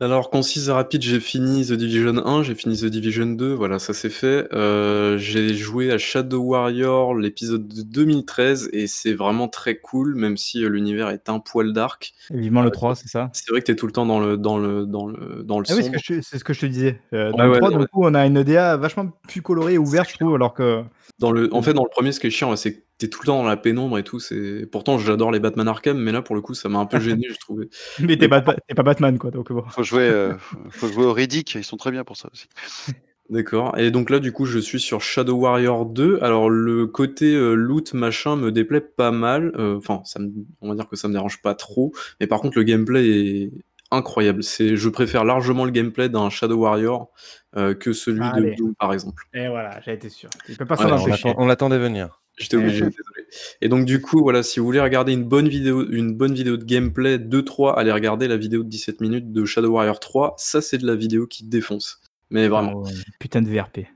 Alors, 0.00 0.30
concise 0.30 0.68
et 0.68 0.72
rapide, 0.72 1.00
j'ai 1.02 1.20
fini 1.20 1.64
The 1.64 1.74
Division 1.74 2.16
1, 2.26 2.42
j'ai 2.42 2.56
fini 2.56 2.76
The 2.76 2.86
Division 2.86 3.26
2, 3.26 3.54
voilà, 3.54 3.78
ça 3.78 3.94
c'est 3.94 4.10
fait. 4.10 4.48
Euh, 4.52 5.16
j'ai 5.16 5.54
joué 5.54 5.92
à 5.92 5.98
Shadow 5.98 6.40
Warrior, 6.42 7.14
l'épisode 7.14 7.68
de 7.68 7.82
2013, 7.82 8.68
et 8.72 8.88
c'est 8.88 9.14
vraiment 9.14 9.46
très 9.46 9.76
cool, 9.76 10.16
même 10.16 10.36
si 10.36 10.64
euh, 10.64 10.68
l'univers 10.68 11.08
est 11.10 11.28
un 11.30 11.38
poil 11.38 11.72
dark. 11.72 12.12
Et 12.34 12.36
Vivement 12.38 12.62
le 12.62 12.70
3, 12.70 12.96
c'est 12.96 13.08
ça? 13.08 13.30
C'est 13.32 13.48
vrai 13.50 13.60
que 13.60 13.66
t'es 13.66 13.76
tout 13.76 13.86
le 13.86 13.92
temps 13.92 14.06
dans 14.06 14.18
le, 14.20 14.36
dans 14.36 14.58
le, 14.58 14.86
dans 14.86 15.06
le, 15.06 15.44
dans 15.44 15.60
le 15.60 15.66
Ah 15.68 15.74
oui, 15.76 15.82
c'est 15.84 15.84
ce 15.84 15.90
que 15.92 15.98
je- 16.16 16.20
c'est 16.20 16.38
ce 16.38 16.44
que 16.44 16.52
je 16.52 16.60
te 16.60 16.66
disais. 16.66 17.00
Euh, 17.14 17.30
dans 17.30 17.38
Ouais, 17.38 17.44
le 17.44 17.50
ouais, 17.52 17.58
3, 17.58 17.70
ouais. 17.70 17.78
du 17.78 17.86
coup, 17.86 18.04
on 18.04 18.12
a 18.14 18.26
une 18.26 18.42
DA 18.42 18.76
vachement 18.76 19.06
plus 19.28 19.40
colorée 19.40 19.74
et 19.74 19.78
ouverte, 19.78 20.10
je 20.10 20.16
trouve, 20.16 20.34
alors 20.34 20.52
que. 20.52 20.82
Dans 21.20 21.30
le, 21.32 21.48
en 21.54 21.62
fait, 21.62 21.72
dans 21.72 21.84
le 21.84 21.88
premier, 21.90 22.12
ce 22.12 22.20
qui 22.20 22.26
est 22.26 22.30
chiant, 22.30 22.54
c'est 22.56 22.74
que 22.74 22.80
t'es 22.98 23.08
tout 23.08 23.20
le 23.22 23.26
temps 23.26 23.38
dans 23.42 23.48
la 23.48 23.56
pénombre 23.56 23.98
et 23.98 24.04
tout. 24.04 24.18
C'est 24.20 24.66
pourtant 24.70 24.98
j'adore 24.98 25.30
les 25.32 25.40
Batman 25.40 25.68
Arkham, 25.68 25.98
mais 25.98 26.12
là 26.12 26.22
pour 26.22 26.34
le 26.34 26.40
coup, 26.42 26.54
ça 26.54 26.68
m'a 26.68 26.78
un 26.78 26.86
peu 26.86 26.98
gêné, 27.00 27.26
je 27.30 27.38
trouvais. 27.38 27.68
Mais 28.00 28.16
t'es 28.16 28.28
pas, 28.28 28.40
Batman, 28.40 29.18
quoi. 29.18 29.30
Donc 29.30 29.52
bon. 29.52 29.64
Faut 29.68 29.82
jouer, 29.82 30.08
euh, 30.08 30.34
faut 30.70 30.88
jouer 30.88 31.04
au 31.04 31.12
Riddick, 31.12 31.54
ils 31.54 31.64
sont 31.64 31.76
très 31.76 31.90
bien 31.90 32.04
pour 32.04 32.16
ça 32.16 32.28
aussi. 32.32 32.48
D'accord. 33.28 33.76
Et 33.76 33.90
donc 33.90 34.08
là, 34.08 34.20
du 34.20 34.30
coup, 34.30 34.44
je 34.44 34.60
suis 34.60 34.78
sur 34.78 35.02
Shadow 35.02 35.34
Warrior 35.36 35.84
2. 35.86 36.20
Alors 36.22 36.48
le 36.48 36.86
côté 36.86 37.34
euh, 37.34 37.54
loot 37.54 37.92
machin 37.92 38.36
me 38.36 38.52
déplaît 38.52 38.80
pas 38.80 39.10
mal. 39.10 39.52
Euh, 39.56 39.76
Enfin, 39.78 40.02
ça 40.04 40.20
me- 40.20 40.30
on 40.60 40.68
va 40.68 40.76
dire 40.76 40.88
que 40.88 40.94
ça 40.94 41.08
me 41.08 41.12
dérange 41.12 41.42
pas 41.42 41.56
trop. 41.56 41.92
Mais 42.20 42.28
par 42.28 42.40
contre, 42.40 42.56
le 42.56 42.62
gameplay 42.62 43.08
est 43.08 43.50
incroyable. 43.90 44.44
C'est, 44.44 44.76
je 44.76 44.88
préfère 44.88 45.24
largement 45.24 45.64
le 45.64 45.72
gameplay 45.72 46.08
d'un 46.08 46.30
Shadow 46.30 46.56
Warrior 46.56 47.10
euh, 47.56 47.74
que 47.74 47.92
celui 47.92 48.22
Allez. 48.22 48.52
de 48.52 48.56
Doom, 48.56 48.74
par 48.76 48.92
exemple. 48.92 49.24
Et 49.34 49.48
voilà, 49.48 49.80
j'ai 49.84 49.94
été 49.94 50.08
sûr. 50.08 50.30
Il 50.48 50.56
peut 50.56 50.64
pas 50.64 50.76
Ouais, 50.76 51.34
on 51.36 51.46
l'attendait 51.46 51.78
venir. 51.78 52.20
J'étais 52.36 52.56
obligé, 52.56 52.80
désolé. 52.80 53.26
Et 53.62 53.68
donc 53.68 53.86
du 53.86 54.00
coup, 54.00 54.20
voilà, 54.20 54.42
si 54.42 54.60
vous 54.60 54.66
voulez 54.66 54.80
regarder 54.80 55.12
une 55.12 55.24
bonne 55.24 55.48
vidéo, 55.48 55.88
une 55.90 56.14
bonne 56.14 56.34
vidéo 56.34 56.56
de 56.56 56.64
gameplay 56.64 57.18
2-3, 57.18 57.74
allez 57.76 57.92
regarder 57.92 58.28
la 58.28 58.36
vidéo 58.36 58.62
de 58.62 58.68
17 58.68 59.00
minutes 59.00 59.32
de 59.32 59.44
Shadow 59.44 59.70
Warrior 59.70 59.98
3. 60.00 60.34
Ça, 60.38 60.60
c'est 60.60 60.78
de 60.78 60.86
la 60.86 60.94
vidéo 60.94 61.26
qui 61.26 61.44
défonce. 61.44 62.00
Mais 62.30 62.48
vraiment. 62.48 62.72
Oh, 62.84 62.88
putain 63.20 63.40
de 63.40 63.48
VRP. 63.48 63.86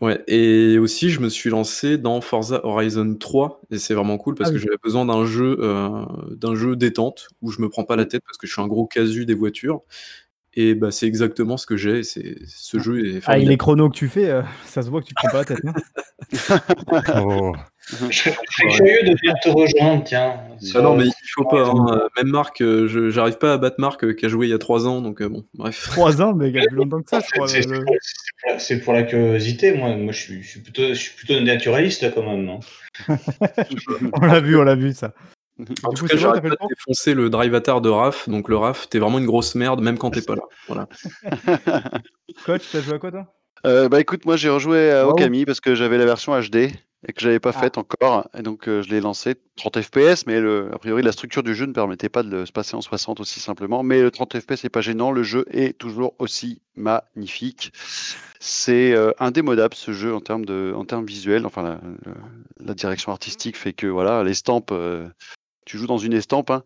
Ouais. 0.00 0.22
Et 0.28 0.78
aussi, 0.78 1.10
je 1.10 1.18
me 1.20 1.28
suis 1.28 1.50
lancé 1.50 1.98
dans 1.98 2.20
Forza 2.20 2.64
Horizon 2.64 3.16
3 3.16 3.62
et 3.72 3.78
c'est 3.78 3.94
vraiment 3.94 4.16
cool 4.16 4.36
parce 4.36 4.50
Ah 4.50 4.52
que 4.52 4.58
oui. 4.58 4.62
j'avais 4.64 4.76
besoin 4.80 5.04
d'un 5.04 5.26
jeu, 5.26 5.56
euh, 5.60 6.04
d'un 6.36 6.54
jeu 6.54 6.76
détente 6.76 7.28
où 7.42 7.50
je 7.50 7.60
me 7.60 7.68
prends 7.68 7.82
pas 7.84 7.96
la 7.96 8.04
tête 8.06 8.22
parce 8.24 8.38
que 8.38 8.46
je 8.46 8.52
suis 8.52 8.62
un 8.62 8.68
gros 8.68 8.86
casu 8.86 9.26
des 9.26 9.34
voitures. 9.34 9.80
Et 10.60 10.74
bah, 10.74 10.90
c'est 10.90 11.06
exactement 11.06 11.56
ce 11.56 11.66
que 11.66 11.76
j'ai. 11.76 12.02
C'est 12.02 12.36
ce 12.48 12.78
jeu 12.80 13.06
est 13.16 13.20
Ah, 13.26 13.38
et 13.38 13.44
les 13.44 13.56
chronos 13.56 13.90
que 13.90 13.94
tu 13.94 14.08
fais, 14.08 14.28
euh, 14.28 14.42
ça 14.66 14.82
se 14.82 14.90
voit 14.90 15.00
que 15.02 15.06
tu 15.06 15.14
te 15.14 15.20
prends 15.20 15.30
pas 15.30 15.38
la 15.38 15.44
tête. 15.44 15.58
hein. 15.64 15.74
Oh. 17.24 17.52
Je 18.10 18.18
serais 18.18 18.36
curieux 18.76 19.02
de 19.02 19.16
venir 19.16 19.34
te 19.42 19.48
rejoindre, 19.48 20.04
tiens. 20.04 20.34
Ah 20.74 20.80
non, 20.82 20.96
mais 20.96 21.04
il 21.06 21.12
faut 21.34 21.44
pas. 21.44 21.64
hein. 21.70 22.00
Même 22.18 22.26
Marc, 22.26 22.60
euh, 22.60 22.86
je 22.88 23.08
j'arrive 23.08 23.38
pas 23.38 23.54
à 23.54 23.56
battre 23.56 23.76
Marc 23.78 24.04
euh, 24.04 24.12
qui 24.12 24.26
a 24.26 24.28
joué 24.28 24.46
il 24.48 24.50
y 24.50 24.52
a 24.52 24.58
3 24.58 24.86
ans, 24.86 25.00
donc 25.00 25.22
bon, 25.22 25.44
bref. 25.54 25.88
Trois 25.92 26.20
ans, 26.20 26.34
mais 26.34 26.48
il 26.50 26.54
y 26.56 26.58
a 26.58 26.64
plus 26.66 26.76
longtemps 26.76 27.00
que 27.00 27.08
ça, 27.08 27.20
je 27.20 27.46
C'est- 27.46 27.60
crois. 27.62 27.78
Le- 27.78 27.84
pour, 27.84 27.94
c'est 28.60 28.80
pour 28.80 28.92
la 28.92 29.04
curiosité, 29.04 29.72
moi. 29.72 29.96
Moi, 29.96 30.12
je 30.12 30.18
suis, 30.20 30.42
je 30.42 30.48
suis 30.48 30.60
plutôt, 30.60 30.88
je 30.88 30.94
suis 30.94 31.14
plutôt 31.16 31.40
naturaliste 31.40 32.12
quand 32.14 32.24
même, 32.24 32.44
non 32.44 32.60
On 34.12 34.26
l'a 34.26 34.40
vu, 34.40 34.56
on 34.56 34.62
l'a 34.64 34.74
vu, 34.74 34.92
ça. 34.92 35.14
En 35.58 35.64
Du 35.64 35.74
tout 35.96 36.02
coup, 36.02 36.06
cas, 36.08 36.16
j'arrête 36.16 36.42
pas 36.42 36.48
le 36.48 36.54
de 36.54 36.68
défoncer 36.68 37.14
le 37.14 37.30
drive 37.30 37.52
avatar 37.54 37.80
de 37.80 37.88
Raph, 37.88 38.28
donc 38.28 38.48
le 38.48 38.56
Raph, 38.56 38.88
t'es 38.88 38.98
vraiment 38.98 39.18
une 39.18 39.26
grosse 39.26 39.54
merde, 39.54 39.80
même 39.82 39.98
quand 39.98 40.10
t'es 40.10 40.22
pas 40.22 40.36
là. 40.36 40.42
Voilà. 40.68 40.88
Coach, 42.44 42.62
t'as 42.72 42.80
joué 42.80 42.94
à 42.94 42.98
quoi, 42.98 43.10
toi? 43.10 43.34
Euh, 43.66 43.88
bah 43.88 44.00
écoute, 44.00 44.24
moi 44.24 44.36
j'ai 44.36 44.50
rejoué 44.50 44.92
à 44.92 45.04
Wow. 45.06 45.12
Okami 45.14 45.44
parce 45.44 45.60
que 45.60 45.74
j'avais 45.74 45.98
la 45.98 46.04
version 46.04 46.38
HD 46.40 46.70
et 47.06 47.12
que 47.12 47.20
j'avais 47.20 47.40
pas 47.40 47.50
Ah. 47.54 47.60
faite 47.60 47.76
encore. 47.76 48.28
Et 48.38 48.42
donc 48.42 48.68
euh, 48.68 48.82
je 48.82 48.90
l'ai 48.90 49.00
lancé 49.00 49.34
30 49.56 49.80
FPS, 49.82 50.26
mais 50.28 50.40
le, 50.40 50.70
a 50.72 50.78
priori 50.78 51.02
la 51.02 51.10
structure 51.10 51.42
du 51.42 51.56
jeu 51.56 51.66
ne 51.66 51.72
permettait 51.72 52.08
pas 52.08 52.22
de 52.22 52.30
le- 52.30 52.46
se 52.46 52.52
passer 52.52 52.76
en 52.76 52.80
60 52.80 53.18
aussi 53.18 53.40
simplement. 53.40 53.82
Mais 53.82 54.00
le 54.00 54.12
30 54.12 54.38
FPS 54.38 54.60
c'est 54.60 54.68
pas 54.68 54.80
gênant, 54.80 55.10
le 55.10 55.24
jeu 55.24 55.44
est 55.50 55.76
toujours 55.76 56.14
aussi 56.20 56.62
magnifique. 56.76 57.72
C'est 58.38 58.92
euh, 58.94 59.10
indémodable 59.18 59.74
ce 59.74 59.90
jeu 59.92 60.14
en 60.14 60.20
termes 60.20 60.44
de, 60.44 60.72
en 60.76 60.84
termes 60.84 61.04
visuels. 61.06 61.44
Enfin 61.44 61.80
la, 62.60 62.74
direction 62.74 63.10
artistique 63.10 63.56
fait 63.56 63.72
que 63.72 63.88
voilà, 63.88 64.22
l'estampe, 64.22 64.70
euh, 64.70 65.08
tu 65.68 65.78
joues 65.78 65.86
dans 65.86 65.98
une 65.98 66.14
estampe. 66.14 66.50
hein. 66.50 66.64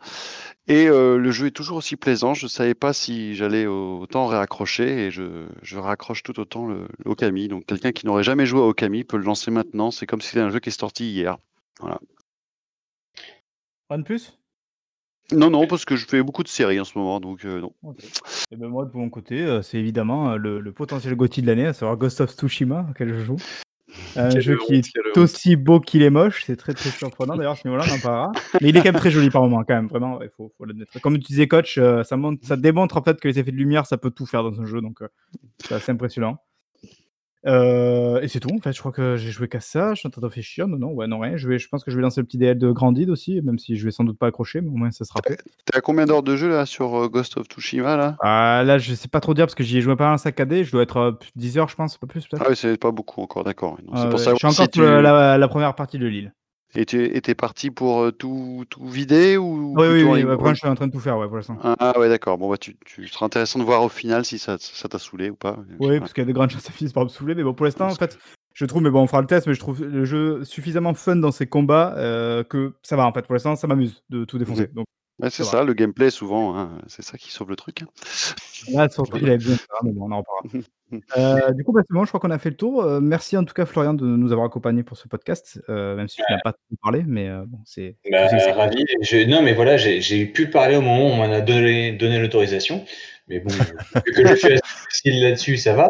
Et 0.69 0.89
euh, 0.89 1.19
le 1.19 1.31
jeu 1.31 1.49
est 1.49 1.51
toujours 1.51 1.77
aussi 1.77 1.97
plaisant. 1.97 2.33
Je 2.35 2.47
ne 2.47 2.49
savais 2.49 2.75
pas 2.75 2.93
si 2.93 3.35
j'allais 3.35 3.67
autant 3.67 4.27
réaccrocher 4.27 5.07
et 5.07 5.11
je, 5.11 5.47
je 5.61 5.77
raccroche 5.77 6.23
tout 6.23 6.39
autant 6.41 6.67
le, 6.67 6.87
le 7.05 7.11
Okami. 7.11 7.49
Donc 7.49 7.67
quelqu'un 7.67 7.93
qui 7.93 8.07
n'aurait 8.07 8.25
jamais 8.25 8.47
joué 8.47 8.61
à 8.61 8.65
Okami 8.65 9.05
peut 9.05 9.17
le 9.19 9.25
lancer 9.25 9.51
maintenant. 9.51 9.91
C'est 9.91 10.07
comme 10.07 10.21
si 10.21 10.29
c'était 10.29 10.41
un 10.41 10.51
jeu 10.51 10.61
qui 10.61 10.71
est 10.71 10.79
sorti 10.81 11.11
hier. 11.11 11.37
Voilà. 11.81 11.99
Rien 13.91 13.99
de 13.99 14.05
plus? 14.05 14.39
Non, 15.33 15.51
non, 15.51 15.67
parce 15.67 15.85
que 15.85 15.97
je 15.97 16.05
fais 16.07 16.23
beaucoup 16.23 16.43
de 16.43 16.49
séries 16.49 16.79
en 16.81 16.85
ce 16.85 16.99
moment, 16.99 17.19
donc 17.19 17.45
euh, 17.45 17.61
non. 17.61 17.73
Et 18.51 18.57
ben 18.57 18.69
moi, 18.69 18.85
de 18.85 18.95
mon 18.95 19.09
côté, 19.09 19.41
euh, 19.41 19.63
c'est 19.63 19.79
évidemment 19.79 20.37
le, 20.37 20.61
le 20.61 20.73
potentiel 20.73 21.15
GOTY 21.15 21.43
de 21.43 21.47
l'année, 21.47 21.67
à 21.67 21.73
savoir 21.73 21.97
Ghost 21.97 22.21
of 22.21 22.33
Tsushima, 22.33 22.87
auquel 22.91 23.15
je 23.15 23.21
joue. 23.25 23.37
Un 24.17 24.41
jeu 24.41 24.57
qui 24.67 24.77
honte, 24.77 24.87
est 24.87 25.09
honte. 25.11 25.19
aussi 25.19 25.57
beau 25.57 25.81
qu'il 25.81 26.03
est 26.03 26.11
moche, 26.11 26.45
c'est 26.47 26.57
très 26.57 26.75
très 26.75 26.91
surprenant 26.91 27.37
d'ailleurs 27.37 27.57
ce 27.57 27.67
niveau-là, 27.67 27.85
on 27.89 27.95
en 27.95 27.99
parlera. 27.99 28.33
Mais 28.61 28.69
il 28.69 28.77
est 28.77 28.81
quand 28.81 28.93
même 28.93 29.01
très 29.01 29.11
joli 29.11 29.31
par 29.31 29.43
moment, 29.43 29.65
quand 29.65 29.75
même, 29.75 29.89
vraiment, 29.89 30.21
il 30.23 30.31
faut, 30.37 30.53
faut 30.57 30.65
l'admettre. 30.65 31.01
Comme 31.01 31.15
tu 31.19 31.27
disais, 31.27 31.49
coach, 31.49 31.79
euh, 31.79 32.03
ça, 32.03 32.17
montre, 32.17 32.47
ça 32.47 32.57
démontre 32.57 32.97
en 32.97 33.03
fait 33.03 33.21
que 33.21 33.29
les 33.29 33.39
effets 33.39 33.53
de 33.53 33.57
lumière, 33.57 33.87
ça 33.87 33.97
peut 33.97 34.11
tout 34.11 34.27
faire 34.27 34.43
dans 34.43 34.61
un 34.61 34.67
jeu, 34.67 34.81
donc 34.81 35.03
euh, 35.03 35.09
c'est 35.59 35.75
assez 35.75 35.93
impressionnant. 35.93 36.39
Euh, 37.47 38.21
et 38.21 38.29
c'est 38.29 38.41
tout, 38.41 38.51
en 38.55 38.61
fait, 38.61 38.73
je 38.73 38.79
crois 38.79 38.93
que 38.93 39.17
j'ai 39.17 39.31
joué 39.31 39.49
qu'à 39.49 39.61
ça, 39.61 39.95
je 39.95 40.01
suis 40.01 40.07
en 40.07 40.11
train 40.11 40.21
de 40.21 40.27
réfléchir, 40.27 40.69
non, 40.69 40.79
non, 40.79 40.93
ouais, 40.93 41.07
non, 41.07 41.19
rien. 41.19 41.37
Je, 41.37 41.49
vais, 41.49 41.59
je 41.59 41.69
pense 41.69 41.83
que 41.83 41.91
je 41.91 41.97
vais 41.97 42.03
lancer 42.03 42.21
le 42.21 42.27
petit 42.27 42.39
DL 42.39 42.59
de 42.59 42.71
Grandid 42.71 43.11
aussi, 43.11 43.41
même 43.43 43.59
si 43.59 43.77
je 43.77 43.85
vais 43.85 43.91
sans 43.91 44.05
doute 44.05 44.19
pas 44.19 44.29
accrocher, 44.29 44.61
mais 44.61 44.69
au 44.69 44.77
moins 44.77 44.91
ça 44.91 45.05
sera. 45.05 45.21
T'es 45.23 45.37
à 45.75 45.81
combien 45.81 46.07
d'heures 46.07 46.23
de 46.23 46.37
jeu 46.37 46.49
là 46.49 46.67
sur 46.67 47.05
euh, 47.05 47.09
Ghost 47.09 47.37
of 47.37 47.47
Tsushima 47.47 47.97
là? 47.97 48.17
Ah, 48.21 48.63
là, 48.65 48.79
je 48.79 48.95
sais 48.95 49.09
pas 49.09 49.21
trop 49.21 49.35
dire 49.35 49.47
parce 49.47 49.55
que 49.55 49.65
j'y 49.65 49.79
ai 49.79 49.81
joué 49.81 49.97
pas 49.97 50.11
un 50.13 50.19
saccadé. 50.19 50.65
Je 50.65 50.73
dois 50.73 50.83
être 50.83 50.97
euh, 50.99 51.13
10 51.37 51.59
heures, 51.59 51.69
je 51.69 51.77
pense, 51.77 51.99
pas 51.99 52.07
plus 52.07 52.27
peut-être. 52.27 52.43
Ah 52.45 52.51
oui, 52.51 52.57
c'est 52.57 52.79
pas 52.79 52.93
beaucoup 52.93 53.23
encore, 53.23 53.45
d'accord. 53.45 53.79
Ah 53.93 54.07
pour 54.07 54.19
je 54.19 54.23
suis 54.23 54.31
encore 54.31 54.53
si 54.53 54.69
tu... 54.69 54.81
la, 54.81 55.39
la 55.39 55.49
première 55.49 55.75
partie 55.75 55.99
de 55.99 56.07
l'île. 56.07 56.33
Et 56.75 56.87
tu 56.87 57.21
t'es 57.21 57.35
parti 57.35 57.71
pour 57.71 58.01
euh, 58.01 58.13
tout, 58.13 58.65
tout 58.71 58.87
vider 58.87 59.37
ou 59.37 59.75
Oui, 59.77 59.87
oui, 59.89 60.03
oui. 60.03 60.23
ligne- 60.23 60.37
bah, 60.37 60.53
je 60.53 60.59
suis 60.59 60.69
en 60.69 60.75
train 60.75 60.87
de 60.87 60.93
tout 60.93 61.01
faire, 61.01 61.19
ouais, 61.19 61.27
pour 61.27 61.37
l'instant. 61.37 61.59
Ah 61.63 61.99
ouais, 61.99 62.09
d'accord. 62.09 62.39
Bon, 62.39 62.49
bah, 62.49 62.57
tu, 62.57 62.77
tu 62.87 63.07
seras 63.09 63.27
intéressant 63.27 63.59
de 63.59 63.65
voir 63.65 63.83
au 63.83 63.89
final 63.89 64.25
si 64.25 64.39
ça 64.39 64.57
ça 64.59 64.89
t'a 64.89 64.99
saoulé 64.99 65.31
ou 65.31 65.37
pas. 65.37 65.59
Oui, 65.79 65.99
parce 65.99 66.13
qu'il 66.13 66.23
y 66.23 66.25
a 66.25 66.29
de 66.29 66.33
grandes 66.33 66.51
chances 66.51 66.63
que 66.63 66.67
ça 66.69 66.73
finisse 66.73 66.93
par 66.93 67.05
me 67.05 67.09
saouler. 67.09 67.35
Mais 67.35 67.43
bon, 67.43 67.53
pour 67.53 67.67
l'instant, 67.67 67.87
en 67.89 67.95
fait, 67.95 68.19
je 68.55 68.65
trouve, 68.65 68.83
mais 68.83 68.91
bon, 68.91 69.03
on 69.03 69.07
fera 69.07 69.21
le 69.21 69.27
test, 69.27 69.47
mais 69.47 69.55
je 69.55 69.61
trouve 69.61 69.85
le 69.85 70.05
jeu 70.05 70.45
suffisamment 70.45 70.95
fun 70.95 71.17
dans 71.17 71.31
ses 71.31 71.47
combats 71.47 71.95
euh, 71.99 72.43
que 72.43 72.73
ça 72.83 72.97
va, 72.97 73.07
en 73.07 73.13
fait. 73.13 73.23
Pour 73.27 73.35
l'instant, 73.35 73.55
ça 73.57 73.67
m'amuse 73.67 74.03
de 74.09 74.25
tout 74.25 74.39
défoncer. 74.39 74.69
Donc 74.69 74.87
Ouais, 75.23 75.31
c'est 75.31 75.45
Ça 75.45 75.63
le 75.63 75.73
gameplay 75.73 76.11
souvent, 76.11 76.57
hein, 76.59 76.79
c'est 76.89 77.03
ça 77.03 77.17
qui 77.17 77.31
sauve 77.31 77.49
le 77.51 77.57
truc. 77.57 77.83
hein. 77.83 77.87
là, 78.73 78.89
surtout, 78.89 79.19
il 79.19 79.31
a 79.31 79.37
bien 79.39 79.55
fait, 79.57 79.67
mais 79.85 79.93
bon, 79.93 80.09
on 80.09 80.13
en 80.13 80.19
reparlera. 80.19 80.67
Euh, 81.17 81.53
du 81.53 81.65
coup, 81.65 81.73
bah, 81.73 81.81
c'est 81.89 81.95
bon, 81.95 82.05
je 82.05 82.11
crois 82.11 82.21
qu'on 82.21 82.31
a 82.31 82.39
fait 82.39 82.51
le 82.51 82.57
tour. 82.57 82.83
Euh, 82.83 83.01
merci 83.01 83.35
en 83.39 83.45
tout 83.45 83.55
cas, 83.55 83.65
Florian, 83.65 83.95
de 83.95 84.05
nous 84.05 84.31
avoir 84.31 84.47
accompagnés 84.47 84.83
pour 84.83 84.99
ce 84.99 85.09
podcast, 85.09 85.59
euh, 85.71 85.97
même 85.97 86.07
si 86.07 86.17
tu 86.17 86.23
n'as 86.31 86.39
pas 86.41 86.53
tout 86.53 86.77
parlé, 86.83 87.03
mais 87.07 87.31
euh, 87.31 87.45
bon, 87.47 87.57
c'est. 87.65 87.97
Bah, 88.11 88.29
ravi. 88.55 88.85
Je- 89.01 89.25
non, 89.27 89.41
mais 89.41 89.55
voilà, 89.55 89.79
j'ai 89.79 90.03
j'ai 90.03 90.27
pu 90.27 90.51
parler 90.51 90.77
au 90.77 90.83
moment 90.83 91.07
où 91.07 91.11
on 91.13 91.17
m'en 91.17 91.33
a 91.33 91.41
donné, 91.41 91.93
donné 91.93 92.19
l'autorisation. 92.21 92.85
Mais 93.27 93.41
bon, 93.41 93.49
vu 94.05 94.13
que 94.13 94.27
je 94.29 94.35
suis 94.35 94.53
assez 94.53 94.61
facile 94.91 95.23
là-dessus, 95.23 95.57
ça 95.57 95.73
va. 95.73 95.89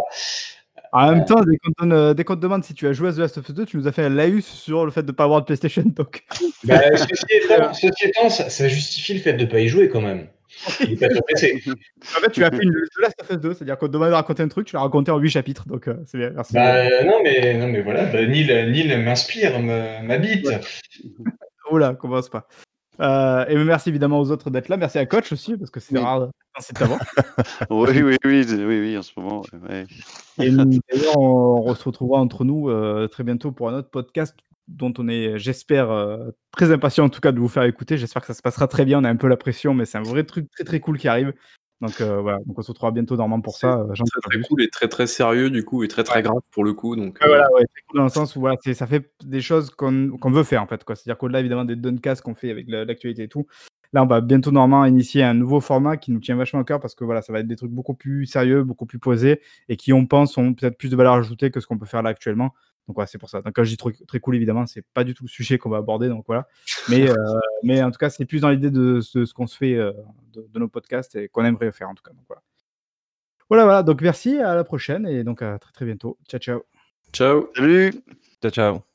En 0.93 1.11
même 1.11 1.25
temps, 1.25 1.41
dès 1.41 1.57
qu'on, 1.57 1.71
te 1.71 1.81
donne, 1.81 1.93
euh, 1.93 2.15
dès 2.15 2.23
qu'on 2.25 2.37
te 2.37 2.41
demande 2.41 2.65
si 2.65 2.75
tu 2.75 2.87
as 2.87 2.93
joué 2.93 3.09
à 3.09 3.13
The 3.13 3.19
Last 3.19 3.39
of 3.39 3.49
Us 3.49 3.55
2, 3.55 3.65
tu 3.65 3.77
nous 3.79 3.89
as 3.89 3.93
fait 3.93 4.03
un 4.03 4.11
laïus 4.11 4.47
sur 4.47 4.85
le 4.85 4.91
fait 4.91 5.03
de 5.03 5.07
ne 5.07 5.13
pas 5.13 5.25
avoir 5.25 5.41
de 5.41 5.47
PlayStation. 5.47 5.85
Donc, 5.87 6.25
Bah, 6.65 6.81
ceci, 6.97 7.25
étant, 7.31 7.73
ceci 7.73 8.09
étant, 8.09 8.29
ça, 8.29 8.51
ça 8.51 8.69
justifie 8.69 9.15
le 9.15 9.21
fait 9.21 9.33
de 9.33 9.45
ne 9.45 9.51
pas 9.51 9.61
y 9.61 9.69
jouer 9.69 9.89
quand 9.89 10.03
même. 10.03 10.29
Il 10.81 10.93
est 10.93 10.97
pas 10.97 11.09
sur 11.09 11.25
PC. 11.25 11.63
en 11.67 12.21
fait, 12.21 12.31
tu 12.31 12.45
as 12.45 12.51
fait 12.51 12.63
une 12.63 12.73
The 12.73 13.01
Last 13.01 13.23
of 13.23 13.31
Us 13.31 13.37
2, 13.39 13.55
c'est-à-dire 13.55 13.79
qu'on 13.79 13.87
te 13.87 13.93
demande 13.93 14.11
de 14.11 14.15
raconter 14.15 14.43
un 14.43 14.49
truc, 14.49 14.67
tu 14.67 14.77
l'as 14.77 14.83
raconté 14.83 15.11
en 15.11 15.17
8 15.17 15.31
chapitres. 15.31 15.67
Donc, 15.67 15.89
euh, 15.89 15.97
c'est 16.05 16.19
bien. 16.19 16.31
Merci. 16.31 16.53
Bah, 16.53 17.05
non, 17.05 17.21
mais, 17.25 17.55
non, 17.55 17.69
mais 17.69 17.81
voilà, 17.81 18.05
bah, 18.05 18.27
Neil, 18.27 18.47
Neil 18.47 19.03
m'inspire, 19.03 19.61
m'habite. 19.61 20.47
Oula, 21.71 21.95
commence 21.95 22.29
pas. 22.29 22.47
Euh, 23.01 23.45
et 23.49 23.57
merci 23.65 23.89
évidemment 23.89 24.21
aux 24.21 24.31
autres 24.31 24.51
d'être 24.51 24.69
là. 24.69 24.77
Merci 24.77 24.99
à 24.99 25.07
Coach 25.07 25.33
aussi, 25.33 25.57
parce 25.57 25.71
que 25.71 25.81
c'est 25.81 25.97
Oui. 25.97 26.03
rare 26.03 26.29
c'est 26.61 26.79
oui, 27.71 28.03
oui, 28.03 28.17
oui, 28.25 28.45
oui, 28.47 28.65
oui, 28.65 28.99
en 28.99 29.03
ce 29.03 29.13
moment. 29.17 29.43
ouais. 29.69 29.87
Et 30.39 30.51
d'ailleurs, 30.51 31.19
on, 31.19 31.63
on 31.67 31.75
se 31.75 31.85
retrouvera 31.85 32.21
entre 32.21 32.45
nous 32.45 32.69
euh, 32.69 33.09
très 33.09 33.25
bientôt 33.25 33.53
pour 33.53 33.71
un 33.71 33.75
autre 33.79 33.89
podcast 33.89 34.37
dont 34.69 34.93
on 34.99 35.09
est, 35.09 35.39
j'espère, 35.39 35.91
euh, 35.91 36.31
très 36.53 36.71
impatient 36.71 37.05
en 37.05 37.09
tout 37.09 37.21
cas 37.21 37.33
de 37.33 37.41
vous 37.41 37.49
faire 37.49 37.65
écouter. 37.65 37.97
J'espère 37.97 38.21
que 38.23 38.29
ça 38.29 38.35
se 38.35 38.43
passera 38.43 38.69
très 38.69 38.85
bien. 38.85 39.01
On 39.01 39.05
a 39.05 39.09
un 39.11 39.17
peu 39.17 39.29
la 39.29 39.37
pression, 39.39 39.73
mais 39.75 39.87
c'est 39.87 39.99
un 39.99 40.03
vrai 40.03 40.25
truc 40.25 40.51
très 40.51 40.65
très 40.65 40.81
cool 40.81 40.99
qui 40.99 41.09
arrive. 41.09 41.33
Donc 41.81 42.01
euh, 42.01 42.21
voilà, 42.21 42.39
donc 42.47 42.57
on 42.59 42.63
se 42.63 42.69
retrouvera 42.71 42.93
bientôt 42.93 43.17
normalement 43.17 43.41
pour 43.43 43.57
ça. 43.57 43.81
euh, 43.81 43.87
Très 43.95 44.21
très 44.21 44.39
cool 44.49 44.63
et 44.63 44.69
très 44.69 44.89
très 44.89 45.07
sérieux 45.09 45.51
du 45.51 45.65
coup 45.65 45.83
et 45.83 45.89
très 45.89 46.05
très 46.05 46.23
grave 46.23 46.39
pour 46.53 46.63
le 46.63 46.75
coup. 46.75 46.95
Donc 46.95 47.19
euh, 47.23 47.27
voilà, 47.27 47.53
ouais, 47.55 47.65
cool 47.89 47.99
dans 47.99 48.05
le 48.05 48.09
sens 48.11 48.37
où 48.37 48.41
voilà, 48.41 48.57
ça 48.75 48.87
fait 48.87 49.11
des 49.25 49.41
choses 49.41 49.71
qu'on 49.71 49.91
veut 50.31 50.45
faire 50.45 50.63
en 50.63 50.67
fait. 50.69 50.85
quoi. 50.85 50.95
C'est-à-dire 50.95 51.19
qu'au-delà 51.19 51.41
évidemment 51.41 51.65
des 51.65 51.75
Duncasts 51.75 52.23
qu'on 52.23 52.35
fait 52.37 52.51
avec 52.51 52.67
la- 52.69 52.85
l'actualité 52.85 53.25
et 53.25 53.29
tout, 53.29 53.47
là 53.93 54.03
on 54.05 54.07
va 54.07 54.21
bientôt 54.21 54.53
normalement 54.53 54.85
initier 54.87 55.25
un 55.25 55.35
nouveau 55.35 55.61
format 55.61 55.97
qui 55.97 56.13
nous 56.13 56.21
tient 56.21 56.37
vachement 56.37 56.61
à 56.61 56.65
cœur 56.65 56.79
parce 56.79 56.95
que 56.95 57.03
voilà, 57.05 57.21
ça 57.21 57.33
va 57.33 57.41
être 57.41 57.49
des 57.49 57.57
trucs 57.57 57.73
beaucoup 57.73 57.95
plus 57.95 58.27
sérieux, 58.27 58.63
beaucoup 58.63 58.87
plus 58.87 59.01
posés 59.01 59.41
et 59.69 59.77
qui 59.77 59.93
on 59.93 60.07
pense 60.07 60.39
ont 60.39 60.55
peut-être 60.55 60.79
plus 60.79 60.89
de 60.89 60.95
valeur 60.97 61.15
ajoutée 61.15 61.51
que 61.51 61.59
ce 61.59 61.67
qu'on 61.67 61.79
peut 61.79 61.87
faire 61.87 62.03
là 62.03 62.11
actuellement. 62.11 62.55
Donc 62.89 62.97
voilà, 62.97 63.07
c'est 63.07 63.19
pour 63.19 63.31
ça. 63.31 63.43
Donc 63.43 63.55
quand 63.55 63.65
je 63.65 63.71
dis 63.71 63.77
très, 63.77 63.93
très 64.07 64.21
cool 64.21 64.37
évidemment, 64.37 64.67
c'est 64.67 64.85
pas 64.95 65.05
du 65.05 65.15
tout 65.15 65.25
le 65.25 65.29
sujet 65.29 65.59
qu'on 65.59 65.71
va 65.71 65.79
aborder. 65.79 66.09
Donc 66.09 66.25
voilà. 66.27 66.49
Mais, 66.89 67.09
euh, 67.09 67.15
mais 67.63 67.83
en 67.83 67.91
tout 67.91 67.99
cas, 67.99 68.11
c'est 68.11 68.25
plus 68.25 68.41
dans 68.41 68.51
l'idée 68.51 68.71
de 68.71 69.01
ce, 69.01 69.25
ce 69.25 69.33
qu'on 69.35 69.47
se 69.47 69.57
fait 69.57 69.75
euh, 69.75 69.93
de, 70.33 70.47
de 70.53 70.59
nos 70.59 70.69
podcasts 70.69 71.15
et 71.17 71.29
qu'on 71.29 71.45
aimerait 71.45 71.73
faire 71.73 71.89
en 71.89 71.95
tout 71.95 72.03
cas. 72.03 72.13
Donc 72.13 72.25
voilà. 72.29 72.43
Voilà, 73.49 73.65
voilà. 73.65 73.83
Donc 73.83 74.01
merci, 74.01 74.39
à 74.39 74.55
la 74.55 74.65
prochaine 74.65 75.07
et 75.07 75.25
donc 75.25 75.43
à 75.43 75.59
très 75.59 75.73
très 75.73 75.85
bientôt. 75.85 76.19
Ciao, 76.29 76.41
ciao. 76.41 76.63
Ciao. 77.13 77.51
Salut 77.55 77.93
Ciao, 78.41 78.51
ciao. 78.51 78.92